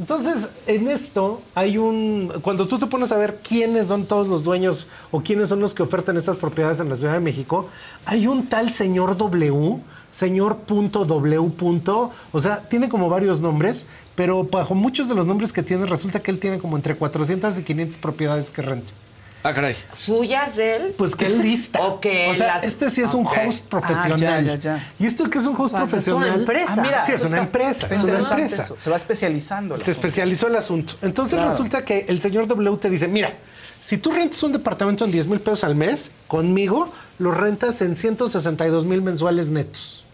Entonces, 0.00 0.48
en 0.66 0.88
esto 0.88 1.42
hay 1.54 1.76
un... 1.76 2.32
Cuando 2.40 2.66
tú 2.66 2.78
te 2.78 2.86
pones 2.86 3.12
a 3.12 3.18
ver 3.18 3.40
quiénes 3.46 3.88
son 3.88 4.06
todos 4.06 4.28
los 4.28 4.42
dueños 4.42 4.88
o 5.10 5.20
quiénes 5.20 5.50
son 5.50 5.60
los 5.60 5.74
que 5.74 5.82
ofertan 5.82 6.16
estas 6.16 6.38
propiedades 6.38 6.80
en 6.80 6.88
la 6.88 6.96
Ciudad 6.96 7.12
de 7.12 7.20
México, 7.20 7.68
hay 8.06 8.26
un 8.26 8.48
tal 8.48 8.72
señor 8.72 9.18
W, 9.18 9.76
señor 10.10 10.56
punto 10.60 11.04
W 11.04 11.50
punto, 11.50 12.12
o 12.32 12.40
sea, 12.40 12.66
tiene 12.66 12.88
como 12.88 13.10
varios 13.10 13.42
nombres, 13.42 13.84
pero 14.14 14.42
bajo 14.42 14.74
muchos 14.74 15.06
de 15.06 15.14
los 15.14 15.26
nombres 15.26 15.52
que 15.52 15.62
tiene, 15.62 15.84
resulta 15.84 16.20
que 16.20 16.30
él 16.30 16.38
tiene 16.38 16.58
como 16.58 16.76
entre 16.76 16.96
400 16.96 17.58
y 17.58 17.62
500 17.62 17.98
propiedades 17.98 18.50
que 18.50 18.62
renta. 18.62 18.94
Ah, 19.42 19.54
caray. 19.54 19.74
¿Suyas 19.94 20.56
de 20.56 20.76
él? 20.76 20.94
Pues 20.98 21.16
que 21.16 21.26
él 21.26 21.40
lista. 21.42 21.80
O 21.86 21.98
que 22.00 22.28
O 22.28 22.34
sea, 22.34 22.46
las- 22.48 22.64
este 22.64 22.90
sí 22.90 23.00
es 23.02 23.14
un 23.14 23.26
host 23.26 23.64
profesional. 23.66 24.12
Ah, 24.22 24.40
ya, 24.40 24.54
ya, 24.54 24.54
ya. 24.56 24.92
¿Y 24.98 25.06
esto 25.06 25.28
qué 25.30 25.38
es 25.38 25.44
un 25.46 25.54
host 25.54 25.66
O 25.66 25.68
sea, 25.70 25.84
es 25.84 25.90
profesional? 25.90 26.28
una 26.28 26.34
empresa. 26.40 26.74
Ah, 26.76 26.80
mira, 26.82 27.06
sí, 27.06 27.12
es 27.12 27.22
una 27.22 27.38
empresa. 27.38 27.86
Es 27.90 28.02
una 28.02 28.18
empresa. 28.18 28.62
eso. 28.64 28.76
Se 28.78 28.90
va 28.90 28.96
especializando. 28.96 29.76
Se 29.76 29.82
asunto. 29.82 29.90
especializó 29.90 30.46
el 30.48 30.56
asunto. 30.56 30.94
Entonces 31.02 31.34
Claro. 31.34 31.50
resulta 31.50 31.84
que 31.84 32.04
el 32.08 32.20
señor 32.20 32.46
W 32.46 32.76
te 32.78 32.90
dice, 32.90 33.08
mira, 33.08 33.32
si 33.80 33.96
tú 33.96 34.12
rentas 34.12 34.42
un 34.42 34.52
departamento 34.52 35.04
en 35.06 35.10
10 35.12 35.26
mil 35.26 35.40
pesos 35.40 35.64
al 35.64 35.74
mes, 35.74 36.10
conmigo 36.28 36.92
lo 37.18 37.30
rentas 37.30 37.80
en 37.80 37.96
162 37.96 38.84
mil 38.84 39.00
mensuales 39.00 39.48
netos. 39.48 40.04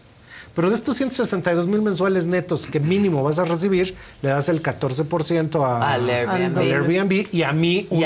Pero 0.57 0.69
de 0.69 0.75
estos 0.75 0.97
162 0.97 1.67
mil 1.67 1.83
mensuales 1.83 2.25
netos 2.25 2.65
que 2.65 2.79
mínimo 2.79 3.21
vas 3.21 3.37
a 3.37 3.45
recibir, 3.45 3.93
le 4.23 4.29
das 4.29 4.49
el 4.49 4.63
14% 4.63 5.63
a, 5.63 5.93
Al 5.93 6.09
Airbnb. 6.09 6.57
al 6.57 6.71
Airbnb 6.71 7.27
y 7.31 7.43
a 7.43 7.53
mí 7.53 7.85
un 7.91 8.03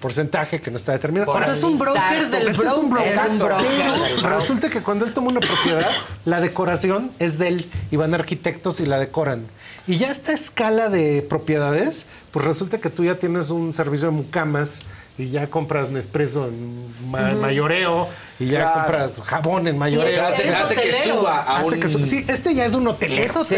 porcentaje 0.00 0.62
que 0.62 0.70
no 0.70 0.78
está 0.78 0.92
determinado. 0.92 1.30
Por 1.30 1.42
Ahora, 1.42 1.54
es 1.54 1.62
un 1.62 1.78
broker 1.78 2.30
del 2.30 2.48
este 2.48 2.66
es 2.66 2.72
un 2.72 2.88
broker. 2.88 3.08
Es 3.08 3.24
un 3.28 3.38
broker 3.38 3.66
Pero 3.76 3.92
del 3.92 4.16
broker. 4.22 4.38
Resulta 4.38 4.70
que 4.70 4.80
cuando 4.80 5.04
él 5.04 5.12
toma 5.12 5.28
una 5.28 5.40
propiedad, 5.40 5.90
la 6.24 6.40
decoración 6.40 7.12
es 7.18 7.36
de 7.36 7.48
él 7.48 7.70
y 7.90 7.96
van 7.96 8.14
arquitectos 8.14 8.80
y 8.80 8.86
la 8.86 8.98
decoran. 8.98 9.46
Y 9.86 9.98
ya 9.98 10.10
esta 10.10 10.32
escala 10.32 10.88
de 10.88 11.20
propiedades, 11.20 12.06
pues 12.30 12.46
resulta 12.46 12.78
que 12.78 12.88
tú 12.88 13.04
ya 13.04 13.18
tienes 13.18 13.50
un 13.50 13.74
servicio 13.74 14.06
de 14.08 14.14
mucamas 14.14 14.80
y 15.16 15.30
ya 15.30 15.48
compras 15.48 15.90
Nespresso 15.90 16.46
en 16.48 16.92
ma- 17.08 17.34
mayoreo 17.36 18.08
y 18.40 18.46
ya 18.46 18.62
Claro. 18.62 18.74
compras 18.80 19.22
jabón 19.24 19.68
en 19.68 19.78
mayoreo. 19.78 20.08
O 20.08 20.12
sea, 20.12 20.26
hace, 20.26 20.52
hace 20.52 20.74
que 20.74 20.92
suba 20.92 21.40
a 21.42 21.58
Hace 21.58 21.74
un... 21.76 21.80
que 21.80 21.88
su- 21.88 22.04
sí, 22.04 22.24
este 22.26 22.52
ya 22.52 22.64
es 22.64 22.74
un 22.74 22.88
hotelero. 22.88 23.44
Sí, 23.44 23.54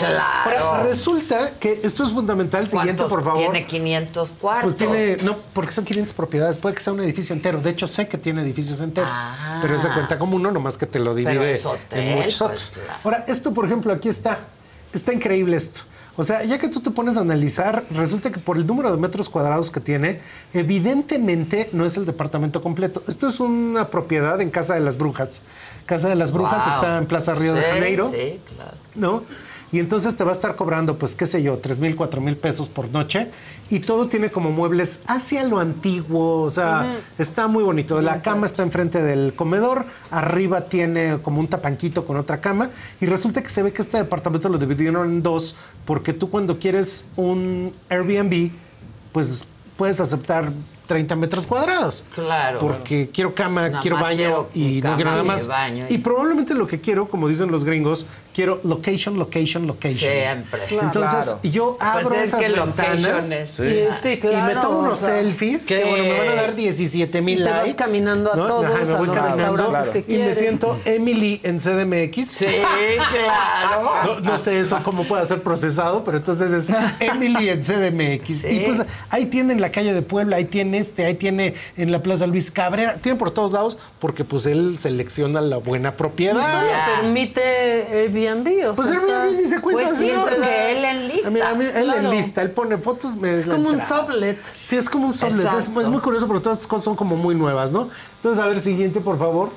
claro. 0.00 0.64
Ahora, 0.64 0.82
resulta 0.82 1.52
que 1.60 1.80
esto 1.84 2.02
es 2.02 2.10
fundamental. 2.10 2.62
Siguiente, 2.68 2.94
¿Cuántos 2.94 3.08
por 3.12 3.22
favor. 3.22 3.38
Tiene 3.38 3.66
500 3.66 4.32
cuartos. 4.32 4.64
Pues 4.74 4.76
tiene, 4.76 5.16
no, 5.22 5.36
porque 5.52 5.70
son 5.70 5.84
500 5.84 6.12
propiedades, 6.12 6.58
puede 6.58 6.74
que 6.74 6.80
sea 6.80 6.92
un 6.92 7.00
edificio 7.00 7.34
entero. 7.34 7.60
De 7.60 7.70
hecho, 7.70 7.86
sé 7.86 8.08
que 8.08 8.18
tiene 8.18 8.42
edificios 8.42 8.80
enteros, 8.80 9.10
Ah. 9.12 9.60
pero 9.62 9.76
ese 9.76 9.88
cuenta 9.90 10.18
como 10.18 10.34
uno, 10.34 10.50
nomás 10.50 10.76
que 10.76 10.86
te 10.86 10.98
lo 10.98 11.14
divide 11.14 11.34
Pero 11.34 11.44
es 11.44 11.64
hotel, 11.64 12.00
en 12.00 12.16
muchos 12.16 12.38
pues, 12.48 12.72
claro. 12.74 13.00
Ahora, 13.04 13.24
esto, 13.28 13.54
por 13.54 13.64
ejemplo, 13.66 13.92
aquí 13.92 14.08
está. 14.08 14.40
Está 14.92 15.12
increíble 15.12 15.56
esto. 15.56 15.82
O 16.16 16.24
sea, 16.24 16.42
ya 16.44 16.58
que 16.58 16.68
tú 16.68 16.80
te 16.80 16.90
pones 16.90 17.16
a 17.18 17.20
analizar, 17.20 17.84
resulta 17.90 18.30
que 18.32 18.40
por 18.40 18.56
el 18.56 18.66
número 18.66 18.90
de 18.90 18.96
metros 18.96 19.28
cuadrados 19.28 19.70
que 19.70 19.80
tiene, 19.80 20.20
evidentemente 20.54 21.68
no 21.72 21.84
es 21.84 21.96
el 21.96 22.06
departamento 22.06 22.62
completo. 22.62 23.02
Esto 23.08 23.28
es 23.28 23.40
una 23.40 23.88
propiedad 23.88 24.40
en 24.40 24.50
Casa 24.50 24.74
de 24.74 24.80
las 24.80 24.96
Brujas. 24.98 25.42
Casa 25.84 26.08
de 26.08 26.14
las 26.16 26.32
Brujas 26.32 26.64
Wow. 26.64 26.74
está 26.74 26.98
en 26.98 27.06
Plaza 27.06 27.34
Río 27.34 27.54
de 27.54 27.62
Janeiro. 27.62 28.10
Sí, 28.10 28.40
claro. 28.54 28.76
¿no? 28.94 29.24
Y 29.76 29.78
entonces 29.78 30.16
te 30.16 30.24
va 30.24 30.30
a 30.30 30.32
estar 30.32 30.56
cobrando, 30.56 30.96
pues, 30.98 31.14
qué 31.14 31.26
sé 31.26 31.42
yo, 31.42 31.58
tres 31.58 31.78
mil, 31.78 31.94
cuatro 31.96 32.22
mil 32.22 32.34
pesos 32.34 32.66
por 32.66 32.88
noche. 32.88 33.28
Y 33.68 33.80
todo 33.80 34.08
tiene 34.08 34.30
como 34.30 34.50
muebles 34.50 35.02
hacia 35.06 35.44
lo 35.44 35.58
antiguo, 35.58 36.40
o 36.44 36.50
sea, 36.50 36.96
está 37.18 37.46
muy 37.46 37.62
bonito. 37.62 38.00
La 38.00 38.22
cama 38.22 38.46
está 38.46 38.62
enfrente 38.62 39.02
del 39.02 39.34
comedor, 39.34 39.84
arriba 40.10 40.62
tiene 40.62 41.18
como 41.20 41.40
un 41.40 41.48
tapanquito 41.48 42.06
con 42.06 42.16
otra 42.16 42.40
cama. 42.40 42.70
Y 43.02 43.04
resulta 43.06 43.42
que 43.42 43.50
se 43.50 43.62
ve 43.62 43.70
que 43.74 43.82
este 43.82 43.98
departamento 43.98 44.48
lo 44.48 44.56
dividieron 44.56 45.10
en 45.10 45.22
dos, 45.22 45.56
porque 45.84 46.14
tú 46.14 46.30
cuando 46.30 46.58
quieres 46.58 47.04
un 47.16 47.74
Airbnb, 47.90 48.52
pues 49.12 49.44
puedes 49.76 50.00
aceptar 50.00 50.52
30 50.86 51.16
metros 51.16 51.46
cuadrados. 51.46 52.02
Claro. 52.14 52.60
Porque 52.60 53.10
quiero 53.12 53.34
cama, 53.34 53.80
quiero 53.82 53.96
baño 53.96 54.16
quiero 54.16 54.48
y 54.54 54.76
no 54.76 54.82
cama 54.84 54.96
quiero 54.96 55.10
nada 55.10 55.22
y 55.22 55.26
más. 55.26 55.46
baño 55.48 55.86
y- 55.90 55.94
Y 55.94 55.98
probablemente 55.98 56.54
lo 56.54 56.66
que 56.66 56.80
quiero, 56.80 57.08
como 57.08 57.28
dicen 57.28 57.50
los 57.50 57.64
gringos, 57.64 58.06
quiero 58.36 58.60
location, 58.64 59.18
location, 59.18 59.66
location. 59.66 60.10
Siempre. 60.10 60.60
Entonces, 60.70 61.24
Claro. 61.24 61.40
yo 61.42 61.76
abro 61.80 62.08
Pues 62.10 62.18
es 62.20 62.28
esas 62.28 62.40
que 62.40 62.48
ventanas 62.50 63.00
location 63.02 63.32
es... 63.32 63.48
Sí. 63.48 63.62
Y, 63.64 63.86
sí, 64.02 64.18
claro. 64.20 64.38
y 64.38 64.54
me 64.54 64.60
tomo 64.60 64.78
unos 64.80 65.02
o 65.02 65.06
sea, 65.06 65.14
selfies 65.16 65.64
que, 65.64 65.82
bueno, 65.84 66.04
me 66.04 66.18
van 66.18 66.28
a 66.28 66.34
dar 66.34 66.54
17 66.54 67.22
mil 67.22 67.38
Y 67.38 67.42
likes. 67.42 67.60
vas 67.72 67.74
caminando 67.76 68.32
a 68.34 68.36
¿no? 68.36 68.46
todos, 68.46 68.64
Ajá, 68.66 68.84
me 68.84 68.92
a 68.92 68.96
voy 68.98 69.06
los 69.06 69.16
caminando 69.16 69.52
restaurantes 69.56 69.90
que 69.90 69.98
Y 70.00 70.02
me 70.02 70.04
quieres. 70.06 70.38
siento 70.38 70.78
Emily 70.84 71.40
en 71.44 71.58
CDMX. 71.60 72.26
Sí, 72.30 72.44
claro. 73.10 73.90
No, 74.06 74.20
no 74.20 74.38
sé 74.38 74.60
eso 74.60 74.78
cómo 74.84 75.04
puede 75.04 75.24
ser 75.26 75.42
procesado, 75.42 76.04
pero 76.04 76.18
entonces 76.18 76.52
es 76.52 76.68
Emily 77.00 77.48
en 77.48 77.62
CDMX. 77.62 78.26
Sí. 78.42 78.48
Y 78.48 78.60
pues 78.60 78.84
ahí 79.08 79.26
tiene 79.26 79.54
en 79.54 79.60
la 79.62 79.70
calle 79.72 79.92
de 79.94 80.02
Puebla, 80.02 80.36
ahí 80.36 80.44
tiene 80.44 80.78
este, 80.78 81.06
ahí 81.06 81.14
tiene 81.14 81.54
en 81.78 81.90
la 81.90 82.02
Plaza 82.02 82.26
Luis 82.26 82.50
Cabrera, 82.50 82.96
tiene 83.00 83.18
por 83.18 83.30
todos 83.30 83.52
lados, 83.52 83.78
porque 83.98 84.24
pues 84.24 84.44
él 84.46 84.76
selecciona 84.78 85.40
la 85.40 85.56
buena 85.56 85.88
Y 85.88 85.92
propiedad. 85.92 86.36
eso 86.40 86.66
Ya. 86.68 86.86
lo 86.96 87.02
permite 87.02 88.04
Airbnb. 88.28 88.70
O 88.70 88.74
Pues 88.74 88.88
sea, 88.88 88.98
Airbnb 88.98 89.26
está- 89.28 89.42
ni 89.42 89.46
se 89.46 89.60
cuenta. 89.60 89.82
Pues 89.84 89.98
sí, 89.98 90.10
¿no? 90.14 90.22
porque 90.26 90.72
él 90.72 90.84
enlista. 90.84 91.28
A 91.28 91.30
mí- 91.30 91.40
a 91.40 91.54
mí- 91.54 91.64
él 91.64 91.84
Claro. 91.84 92.00
enlista, 92.10 92.42
él 92.42 92.50
pone 92.50 92.76
fotos. 92.78 93.16
me- 93.16 93.34
Es 93.36 93.46
como 93.46 93.70
un 93.70 93.80
sublet. 93.80 94.38
Sí, 94.62 94.76
es 94.76 94.88
como 94.90 95.06
un 95.08 95.14
sublet. 95.14 95.46
Es, 95.58 95.64
es 95.68 95.88
muy 95.88 96.00
curioso, 96.00 96.26
pero 96.26 96.40
todas 96.40 96.58
estas 96.58 96.68
cosas 96.68 96.84
son 96.84 96.96
como 96.96 97.16
muy 97.16 97.34
nuevas, 97.34 97.70
¿no? 97.72 97.88
Entonces, 98.16 98.42
a 98.44 98.48
ver, 98.48 98.60
siguiente, 98.60 99.00
por 99.00 99.18
favor. 99.18 99.50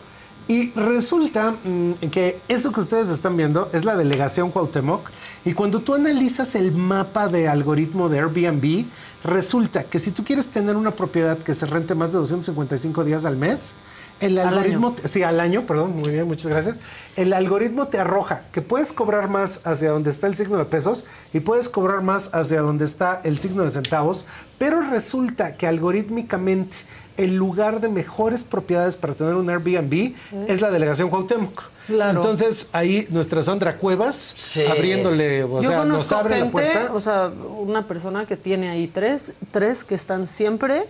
Y 0.48 0.72
resulta 0.72 1.52
mm, 1.64 1.94
que 2.10 2.40
eso 2.48 2.72
que 2.72 2.80
ustedes 2.80 3.10
están 3.10 3.38
viendo 3.38 3.70
es 3.72 3.86
la 3.86 3.96
delegación 3.96 4.50
Cuauhtémoc. 4.50 5.08
Y 5.46 5.54
cuando 5.54 5.80
tú 5.80 5.94
analizas 5.94 6.56
el 6.56 6.72
mapa 6.72 7.28
de 7.28 7.48
algoritmo 7.48 8.10
de 8.10 8.18
Airbnb, 8.20 8.86
resulta 9.24 9.84
que 9.84 10.00
si 10.00 10.10
tú 10.12 10.24
quieres 10.24 10.48
tener 10.48 10.76
una 10.76 10.92
propiedad 10.92 11.38
que 11.38 11.54
se 11.54 11.66
rente 11.68 11.94
más 11.94 12.12
de 12.12 12.18
255 12.18 13.04
días 13.04 13.26
al 13.26 13.38
mes, 13.38 13.76
el 14.20 14.38
Al 14.38 14.50
algoritmo, 14.50 14.96
sí, 15.06 15.24
al 15.24 15.40
año, 15.40 15.66
perdón, 15.66 15.96
muy 15.98 16.10
bien, 16.10 16.28
muchas 16.28 16.48
gracias. 16.48 16.76
El 17.16 17.34
algoritmo 17.34 17.88
te 17.88 17.98
arroja 18.00 18.44
que 18.52 18.62
puedes 18.62 18.94
cobrar 18.94 19.30
más 19.30 19.62
hacia 19.66 19.92
donde 19.92 20.10
está 20.10 20.28
el 20.28 20.36
signo 20.36 20.58
de 20.58 20.66
pesos 20.66 21.06
y 21.34 21.40
puedes 21.40 21.70
cobrar 21.70 22.02
más 22.02 22.30
hacia 22.34 22.62
donde 22.62 22.86
está 22.86 23.22
el 23.24 23.40
signo 23.40 23.64
de 23.64 23.70
centavos, 23.70 24.26
pero 24.58 24.82
resulta 24.82 25.56
que 25.56 25.68
algorítmicamente 25.68 26.78
el 27.18 27.36
lugar 27.36 27.82
de 27.82 27.90
mejores 27.90 28.44
propiedades 28.44 28.96
para 28.96 29.14
tener 29.14 29.36
un 29.36 29.50
Airbnb 29.50 30.14
es 30.48 30.62
la 30.62 30.72
delegación 30.72 31.10
Cuauhtémoc. 31.10 31.64
Claro. 31.88 32.20
Entonces 32.20 32.70
ahí 32.72 33.08
nuestra 33.10 33.42
Sandra 33.42 33.76
Cuevas 33.78 34.16
Sí. 34.16 34.64
abriéndole, 34.66 35.44
o 35.44 35.62
Yo 35.62 35.70
sea, 35.70 35.84
nos 35.84 36.12
abre 36.14 36.40
la 36.40 36.50
puerta 36.50 36.92
o 36.94 37.00
sea, 37.02 37.30
una 37.58 37.88
persona 37.88 38.26
que 38.26 38.38
tiene 38.38 38.70
ahí 38.70 38.88
tres, 38.88 39.34
tres 39.52 39.84
que 39.84 39.96
están 39.96 40.28
siempre 40.28 40.86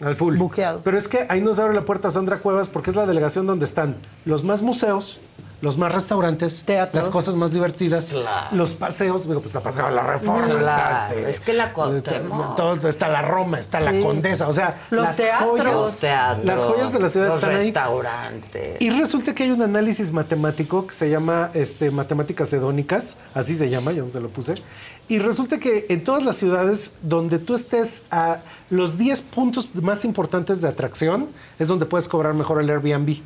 al 0.00 0.16
full. 0.16 0.36
buqueado. 0.36 0.80
Pero 0.84 0.96
es 0.98 1.08
que 1.08 1.26
ahí 1.28 1.40
nos 1.40 1.58
abre 1.58 1.74
la 1.74 1.84
puerta 1.84 2.10
Sandra 2.10 2.38
Cuevas 2.38 2.68
porque 2.68 2.90
es 2.90 2.96
la 2.96 3.06
delegación 3.06 3.46
donde 3.46 3.64
están 3.64 3.96
los 4.24 4.44
más 4.44 4.62
museos, 4.62 5.20
los 5.60 5.76
más 5.76 5.92
restaurantes, 5.94 6.62
Teatros. 6.64 7.04
las 7.04 7.10
cosas 7.10 7.34
más 7.36 7.52
divertidas, 7.52 8.06
Claro. 8.12 8.56
los 8.56 8.72
paseos, 8.72 9.28
digo, 9.28 9.40
pues 9.42 9.52
la 9.54 9.60
paseo 9.60 9.84
de 9.86 9.92
la 9.92 10.02
reforma. 10.02 10.40
Claro, 10.46 10.58
está, 10.58 11.08
este, 11.10 11.30
es 11.30 11.40
que 11.40 11.52
la 11.52 11.72
Cuauhtémoc. 11.74 12.56
todo, 12.56 12.88
está 12.88 13.08
la 13.08 13.20
Roma, 13.20 13.58
está 13.58 13.78
la. 13.80 14.00
Condesa, 14.00 14.48
o 14.48 14.54
sea, 14.54 14.80
Los 14.88 15.04
las 15.04 15.16
teatros. 15.16 15.50
joyas, 15.50 15.66
Los 15.74 15.96
teatros. 16.00 16.46
las 16.46 16.60
joyas 16.62 16.92
de 16.94 16.98
la 17.00 17.08
ciudad 17.10 17.26
los 17.26 17.34
están 17.36 17.50
ahí. 17.50 17.64
restaurantes. 17.66 18.76
Y 18.80 18.88
resulta 18.88 19.34
que 19.34 19.42
hay 19.44 19.50
un 19.50 19.60
análisis 19.60 20.12
matemático 20.12 20.86
que 20.86 20.94
se 20.94 21.10
llama 21.10 21.50
este, 21.52 21.90
matemáticas 21.90 22.50
hedónicas, 22.54 23.18
así 23.34 23.54
se 23.54 23.68
llama, 23.68 23.92
yo 23.92 24.06
no 24.06 24.12
se 24.12 24.20
lo 24.20 24.30
puse. 24.30 24.54
Y 25.10 25.18
resulta 25.18 25.58
que 25.58 25.86
en 25.88 26.04
todas 26.04 26.22
las 26.22 26.36
ciudades 26.36 26.94
donde 27.02 27.40
tú 27.40 27.56
estés 27.56 28.04
a 28.12 28.42
los 28.70 28.96
10 28.96 29.22
puntos 29.22 29.74
más 29.74 30.04
importantes 30.04 30.60
de 30.60 30.68
atracción 30.68 31.30
es 31.58 31.66
donde 31.66 31.84
puedes 31.84 32.06
cobrar 32.06 32.32
mejor 32.32 32.60
el 32.60 32.70
Airbnb. 32.70 33.16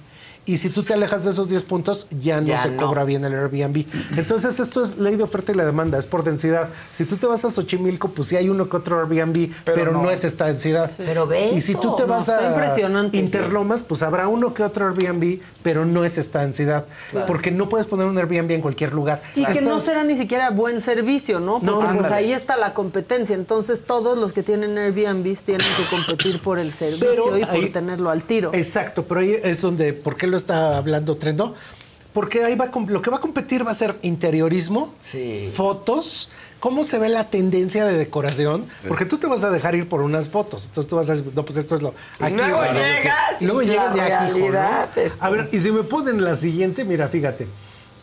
Y 0.46 0.58
si 0.58 0.68
tú 0.68 0.82
te 0.82 0.92
alejas 0.92 1.24
de 1.24 1.30
esos 1.30 1.48
10 1.48 1.62
puntos, 1.64 2.06
ya 2.10 2.40
no 2.40 2.46
Ya 2.48 2.60
se 2.60 2.70
no. 2.70 2.82
cobra 2.86 3.04
bien 3.04 3.24
el 3.24 3.32
Airbnb. 3.32 3.86
Entonces, 4.16 4.60
esto 4.60 4.82
es 4.82 4.98
ley 4.98 5.16
de 5.16 5.22
oferta 5.22 5.52
y 5.52 5.54
la 5.54 5.64
demanda, 5.64 5.96
es 5.98 6.04
por 6.06 6.22
densidad. 6.22 6.68
Si 6.94 7.04
tú 7.06 7.16
te 7.16 7.26
vas 7.26 7.44
a 7.46 7.50
Xochimilco, 7.50 8.10
pues 8.10 8.28
sí 8.28 8.36
hay 8.36 8.48
uno 8.50 8.68
que 8.68 8.76
otro 8.76 9.00
Airbnb, 9.00 9.50
pero, 9.64 9.92
no. 9.92 10.02
no. 10.02 10.10
es 10.10 10.24
esta 10.24 10.46
densidad. 10.46 10.90
Pero 10.98 11.26
ve 11.26 11.50
Y 11.54 11.60
si 11.62 11.74
tú 11.74 11.96
te 11.96 12.04
vas 12.04 12.28
a 12.28 12.74
sí. 12.74 12.82
Interlomas, 13.12 13.82
pues 13.82 14.02
habrá 14.02 14.28
uno 14.28 14.52
que 14.54 14.62
otro 14.62 14.86
Airbnb, 14.88 15.40
pero 15.62 15.84
no 15.86 16.04
es 16.04 16.18
esta 16.18 16.40
densidad. 16.42 16.84
Claro. 17.10 17.26
Porque 17.26 17.50
no 17.50 17.68
puedes 17.68 17.86
poner 17.86 18.06
un 18.06 18.18
Airbnb 18.18 18.50
en 18.52 18.60
cualquier 18.60 18.92
lugar. 18.92 19.22
Y 19.34 19.44
que 19.46 19.60
no 19.62 19.80
será 19.80 20.04
ni 20.04 20.16
siquiera 20.16 20.50
buen 20.50 20.80
servicio, 20.80 21.40
¿no? 21.40 21.54
Porque 21.54 21.66
No, 21.66 21.78
pues 21.80 21.90
ándale. 22.06 22.14
ahí 22.16 22.32
está 22.32 22.56
la 22.56 22.74
competencia. 22.74 23.34
Entonces 23.34 23.82
todos 23.86 24.18
los 24.18 24.32
que 24.32 24.42
tienen 24.42 24.76
Airbnb 24.76 25.36
tienen 25.44 25.66
que 25.76 25.84
competir 25.90 26.40
por 26.42 26.58
el 26.58 26.72
servicio 26.72 27.08
Pero 27.08 27.38
y 27.38 27.44
por 27.44 27.54
ahí- 27.54 27.70
tenerlo 27.70 28.10
al 28.10 28.22
tiro. 28.22 28.50
Exacto, 28.52 29.04
pero 29.04 29.20
ahí 29.20 29.36
es 29.42 29.60
donde, 29.62 29.92
¿por 29.92 30.16
qué 30.16 30.26
lo 30.26 30.33
está 30.36 30.76
hablando 30.76 31.16
Trendo? 31.16 31.54
Porque 32.12 32.44
ahí 32.44 32.54
va, 32.54 32.70
lo 32.86 33.02
que 33.02 33.10
va 33.10 33.16
a 33.16 33.20
competir 33.20 33.66
va 33.66 33.72
a 33.72 33.74
ser 33.74 33.98
interiorismo, 34.02 34.94
fotos, 35.52 36.30
cómo 36.60 36.84
se 36.84 37.00
ve 37.00 37.08
la 37.08 37.28
tendencia 37.28 37.84
de 37.84 37.98
decoración, 37.98 38.66
porque 38.86 39.04
tú 39.04 39.18
te 39.18 39.26
vas 39.26 39.42
a 39.42 39.50
dejar 39.50 39.74
ir 39.74 39.88
por 39.88 40.00
unas 40.00 40.28
fotos, 40.28 40.66
entonces 40.66 40.88
tú 40.88 40.94
vas 40.94 41.08
a 41.10 41.14
decir, 41.14 41.32
no, 41.34 41.44
pues 41.44 41.58
esto 41.58 41.74
es 41.74 41.82
lo... 41.82 41.92
Y 42.20 42.30
luego 42.32 42.62
lo 42.62 42.72
llegas 42.72 43.42
y 43.42 43.44
luego 43.46 43.62
y 43.62 43.66
la 43.66 43.72
llegas 43.72 43.96
ya 43.96 44.22
aquí, 44.22 44.32
realidad 44.32 44.98
es 44.98 45.18
A 45.20 45.28
ver, 45.28 45.48
y 45.50 45.58
si 45.58 45.72
me 45.72 45.82
ponen 45.82 46.22
la 46.22 46.36
siguiente, 46.36 46.84
mira, 46.84 47.08
fíjate. 47.08 47.48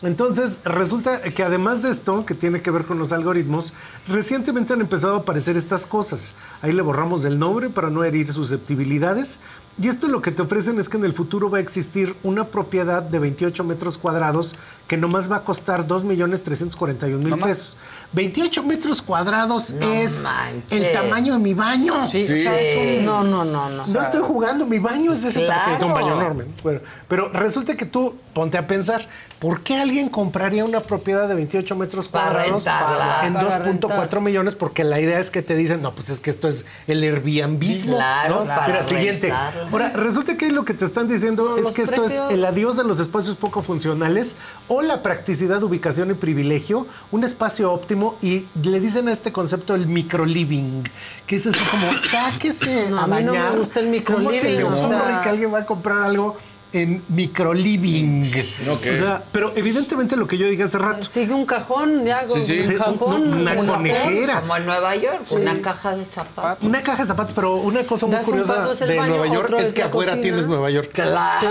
Entonces, 0.02 0.58
resulta 0.64 1.22
que 1.22 1.42
además 1.44 1.82
de 1.82 1.90
esto, 1.90 2.26
que 2.26 2.34
tiene 2.34 2.60
que 2.60 2.70
ver 2.72 2.84
con 2.84 2.98
los 2.98 3.12
algoritmos, 3.12 3.72
recientemente 4.08 4.72
han 4.72 4.80
empezado 4.80 5.14
a 5.14 5.18
aparecer 5.20 5.56
estas 5.56 5.86
cosas. 5.86 6.34
Ahí 6.60 6.72
le 6.72 6.82
borramos 6.82 7.24
el 7.24 7.38
nombre 7.38 7.70
para 7.70 7.88
no 7.88 8.02
herir 8.02 8.32
susceptibilidades. 8.32 9.38
Y 9.80 9.88
esto 9.88 10.06
lo 10.08 10.20
que 10.20 10.30
te 10.30 10.42
ofrecen 10.42 10.78
es 10.78 10.88
que 10.88 10.98
en 10.98 11.04
el 11.04 11.12
futuro 11.14 11.48
va 11.50 11.58
a 11.58 11.60
existir 11.60 12.14
una 12.22 12.44
propiedad 12.48 13.02
de 13.02 13.18
28 13.18 13.64
metros 13.64 13.96
cuadrados 13.96 14.54
que 14.86 14.96
nomás 14.98 15.30
va 15.32 15.36
a 15.36 15.44
costar 15.44 15.86
2.341.000 15.86 17.18
¿No 17.28 17.38
pesos. 17.38 17.76
28 18.12 18.62
metros 18.64 19.00
cuadrados 19.00 19.72
No 19.72 19.90
es 19.90 20.22
manches. 20.22 20.78
el 20.78 20.92
tamaño 20.92 21.32
de 21.34 21.38
mi 21.38 21.54
baño. 21.54 21.94
Sí, 22.06 22.22
O 22.22 22.26
sea, 22.26 22.36
sí. 22.36 22.46
es 22.46 22.98
un- 23.00 23.06
No, 23.06 23.24
no, 23.24 23.44
no, 23.46 23.70
no. 23.70 23.86
no 23.86 24.00
estoy 24.02 24.20
jugando, 24.22 24.66
mi 24.66 24.78
baño 24.78 25.12
es 25.12 25.22
de 25.22 25.30
ese 25.30 25.44
Claro. 25.46 25.60
tamaño, 25.62 25.76
es 25.78 25.82
un 25.84 25.92
baño 25.94 26.20
enorme. 26.20 26.44
Bueno, 26.62 26.80
pero 27.12 27.28
resulta 27.28 27.76
que 27.76 27.84
tú 27.84 28.16
ponte 28.32 28.56
a 28.56 28.66
pensar, 28.66 29.06
¿por 29.38 29.60
qué 29.62 29.76
alguien 29.78 30.08
compraría 30.08 30.64
una 30.64 30.80
propiedad 30.80 31.28
de 31.28 31.34
28 31.34 31.76
metros 31.76 32.08
Para 32.08 32.30
cuadrados 32.30 32.64
rentarla. 32.64 33.26
en 33.26 33.34
Para 33.34 33.48
2.4 33.62 33.64
rentar. 34.00 34.20
millones? 34.22 34.54
Porque 34.54 34.82
la 34.82 34.98
idea 34.98 35.18
es 35.18 35.28
que 35.28 35.42
te 35.42 35.54
dicen, 35.54 35.82
no, 35.82 35.92
pues 35.94 36.08
es 36.08 36.20
que 36.22 36.30
esto 36.30 36.48
es 36.48 36.64
el 36.86 37.02
Airbnbismo. 37.02 37.96
Claro, 37.96 38.38
¿no? 38.40 38.44
para 38.46 38.66
Mira, 38.68 38.82
siguiente. 38.84 39.30
Ahora, 39.30 39.90
resulta 39.90 40.38
que 40.38 40.50
lo 40.50 40.64
que 40.64 40.72
te 40.72 40.86
están 40.86 41.06
diciendo 41.06 41.58
es 41.58 41.66
que 41.72 41.82
esto 41.82 42.02
es 42.06 42.18
el 42.30 42.42
adiós 42.46 42.78
de 42.78 42.84
los 42.84 42.98
espacios 42.98 43.36
poco 43.36 43.60
funcionales 43.60 44.36
o 44.68 44.80
la 44.80 45.02
practicidad, 45.02 45.62
ubicación 45.62 46.10
y 46.12 46.14
privilegio, 46.14 46.86
un 47.10 47.24
espacio 47.24 47.70
óptimo 47.74 48.16
y 48.22 48.46
le 48.62 48.80
dicen 48.80 49.08
a 49.08 49.12
este 49.12 49.32
concepto 49.32 49.74
el 49.74 49.86
microliving, 49.86 50.84
que 51.26 51.36
es 51.36 51.46
así 51.46 51.62
como, 51.70 51.92
sáquese 52.10 52.88
No, 52.88 53.00
a 53.00 53.04
a 53.04 53.06
mí 53.06 53.22
no 53.22 53.34
me 53.34 53.50
gusta 53.50 53.80
el 53.80 54.02
¿Cómo 54.02 54.30
se 54.30 54.36
microliving, 54.36 54.62
o 54.64 54.72
sea- 54.88 55.20
que 55.22 55.28
alguien 55.28 55.52
va 55.52 55.58
a 55.58 55.66
comprar 55.66 55.98
algo 56.04 56.38
en 56.72 57.02
microliving? 57.08 58.22
Ok. 58.70 58.86
O 58.92 58.94
sea, 58.94 59.22
pero 59.32 59.52
evidentemente 59.56 60.16
lo 60.16 60.26
que 60.26 60.38
yo 60.38 60.46
dije 60.46 60.62
hace 60.62 60.78
rato. 60.78 61.06
Sigue 61.10 61.32
un 61.34 61.44
cajón, 61.46 62.04
ya, 62.04 62.26
Sí, 62.28 62.62
sí. 62.64 62.76
Japón. 62.76 63.22
un- 63.22 63.34
una 63.40 63.52
en 63.52 63.58
Japón. 63.60 63.76
conejera. 63.76 64.40
Como 64.40 64.56
en 64.56 64.66
Nueva 64.66 64.96
York, 64.96 65.20
una 65.30 65.60
caja 65.60 65.96
de 65.96 66.04
zapatos. 66.04 66.66
Una 66.68 66.80
caja 66.82 67.02
de 67.02 67.08
zapatos, 67.08 67.32
pero 67.34 67.56
una 67.56 67.82
cosa 67.84 68.06
muy 68.06 68.16
curiosa 68.18 68.74
de 68.74 68.96
baño, 68.96 69.16
Nueva 69.16 69.34
York 69.34 69.54
es 69.58 69.72
que 69.72 69.82
afuera 69.82 70.12
cocina. 70.12 70.22
tienes 70.22 70.48
Nueva 70.48 70.70
York. 70.70 70.90
Claro, 70.92 71.48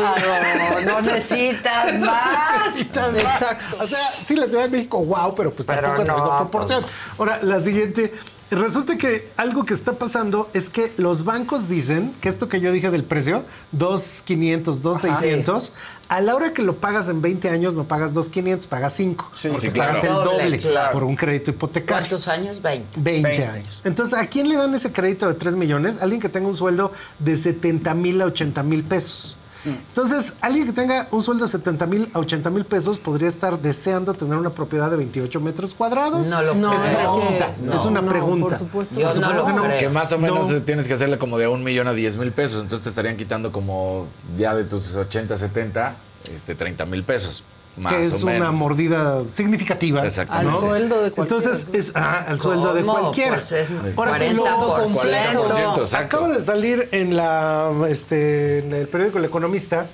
no 0.86 1.02
necesitas 1.02 1.94
más. 2.00 2.66
Necesitas 2.66 3.12
más. 3.14 3.24
Exacto. 3.42 3.66
O 3.84 3.88
sea, 3.88 4.00
sí, 4.00 4.36
la 4.36 4.48
Ciudad 4.48 4.64
de 4.64 4.70
México, 4.70 5.04
wow, 5.06 5.36
pero 5.36 5.52
pues 5.54 5.66
Pero 5.66 5.82
tampoco 5.82 6.02
es 6.02 6.08
la 6.08 6.14
no, 6.14 6.20
misma 6.20 6.38
pues. 6.38 6.50
proporción. 6.50 6.86
Ahora, 7.18 7.40
la 7.44 7.60
siguiente. 7.60 8.14
Resulta 8.52 8.98
que 8.98 9.30
algo 9.38 9.64
que 9.64 9.74
está 9.74 9.94
pasando 9.94 10.50
es 10.54 10.70
que 10.70 10.92
los 10.98 11.24
bancos 11.24 11.70
dicen 11.70 12.14
que 12.20 12.28
esto 12.28 12.50
que 12.50 12.60
yo 12.60 12.74
dije 12.74 12.92
del 12.92 13.06
precio, 13.06 13.46
2.500, 13.78 14.82
2.600, 14.82 15.72
a 16.10 16.20
la 16.20 16.36
hora 16.36 16.52
que 16.52 16.62
lo 16.62 16.76
pagas 16.76 17.08
en 17.08 17.22
20 17.22 17.50
años 17.50 17.74
no 17.76 17.86
pagas 17.86 18.14
2.500, 18.14 18.68
pagas 18.68 18.92
5. 18.92 19.32
Sí, 19.34 19.48
porque 19.48 19.68
sí, 19.68 19.74
claro. 19.74 19.94
pagas 19.94 20.04
el 20.04 20.14
Doble, 20.14 20.44
doble 20.44 20.58
claro. 20.58 20.92
por 20.92 21.06
un 21.06 21.16
crédito 21.16 21.52
hipotecario. 21.52 22.02
¿Cuántos 22.02 22.28
años? 22.28 22.62
20. 22.62 23.00
20, 23.00 23.28
20. 23.30 23.46
años. 23.46 23.82
Entonces, 23.86 24.20
¿a 24.20 24.28
quién 24.28 24.50
le 24.50 24.56
dan 24.56 24.76
ese 24.76 24.92
crédito 24.92 25.30
de 25.30 25.36
3 25.36 25.56
millones? 25.56 26.02
Alguien 26.02 26.20
que 26.20 26.28
tenga 26.28 26.50
un 26.50 26.58
sueldo 26.58 26.92
de 27.20 27.38
70 27.38 27.94
mil 27.94 28.22
a 28.22 28.26
80 28.26 28.64
mil 28.64 28.84
pesos. 28.84 29.38
Entonces, 29.66 30.34
alguien 30.42 30.66
que 30.66 30.74
tenga 30.74 31.08
un 31.12 31.22
sueldo 31.22 31.46
de 31.46 31.52
70 31.52 31.86
mil 31.86 32.10
a 32.14 32.20
80 32.20 32.50
mil 32.50 32.66
pesos 32.66 32.98
podría 32.98 33.28
estar 33.28 33.60
deseando 33.62 34.14
tener 34.14 34.36
una 34.38 34.50
propiedad 34.50 34.90
de 34.90 34.98
28 34.98 35.40
metros 35.40 35.76
cuadrados. 35.76 36.28
No 36.28 36.42
lo 36.42 36.56
No, 36.56 36.74
es 36.74 36.82
pregunta, 36.84 37.56
No. 37.62 37.74
es 37.76 37.86
una 37.86 38.02
No, 38.02 38.10
pregunta. 38.10 38.48
por 38.50 38.58
supuesto. 38.58 38.96
Yo 39.00 39.08
Por 39.08 39.20
no 39.20 39.28
supuesto 39.28 39.50
lo 39.50 39.62
que 39.64 39.68
creo. 39.68 39.80
Que 39.80 39.90
más 39.90 40.12
o 40.14 40.18
menos 40.20 40.50
No. 40.52 40.62
tienes 40.64 40.88
que 40.88 40.94
hacerle 40.96 41.18
como 41.18 41.38
de 41.38 41.48
un 41.48 41.64
millón 41.64 41.88
a 41.88 41.94
10 41.94 42.18
mil 42.18 42.32
pesos. 42.32 42.62
Entonces 42.64 42.84
te 42.84 42.90
estarían 42.90 43.18
quitando 43.18 43.52
como 43.52 44.08
ya 44.38 44.56
de 44.56 44.64
tus 44.64 44.96
80, 44.96 45.38
70, 45.38 45.96
este, 46.34 46.56
30 46.56 46.86
mil 46.86 47.04
pesos. 47.04 47.44
Más 47.78 47.94
que 47.94 48.00
o 48.00 48.02
es 48.02 48.24
menos. 48.26 48.50
una 48.50 48.52
mordida 48.58 49.24
significativa. 49.30 50.06
Exactamente. 50.06 50.54
Al 50.56 50.60
sueldo 50.62 51.04
de 51.04 51.12
cualquiera. 51.12 51.46
Entonces, 51.46 51.68
es 51.74 51.92
ah, 51.96 52.26
al 52.28 52.40
sueldo 52.40 52.74
de 52.74 52.84
cualquiera. 52.84 53.32
Pues 53.36 53.52
es 53.54 53.72
Ahora, 53.96 54.18
lo- 54.34 54.44
40%. 54.46 54.88
40%, 54.88 55.80
exacto. 55.80 56.18
Acaba 56.18 56.28
de 56.30 56.42
salir 56.42 56.90
en 56.92 57.16
la 57.16 57.72
este 57.88 58.60
en 58.60 58.74
el 58.74 58.88
periódico 58.88 59.20
El 59.20 59.26
Economista 59.26 59.86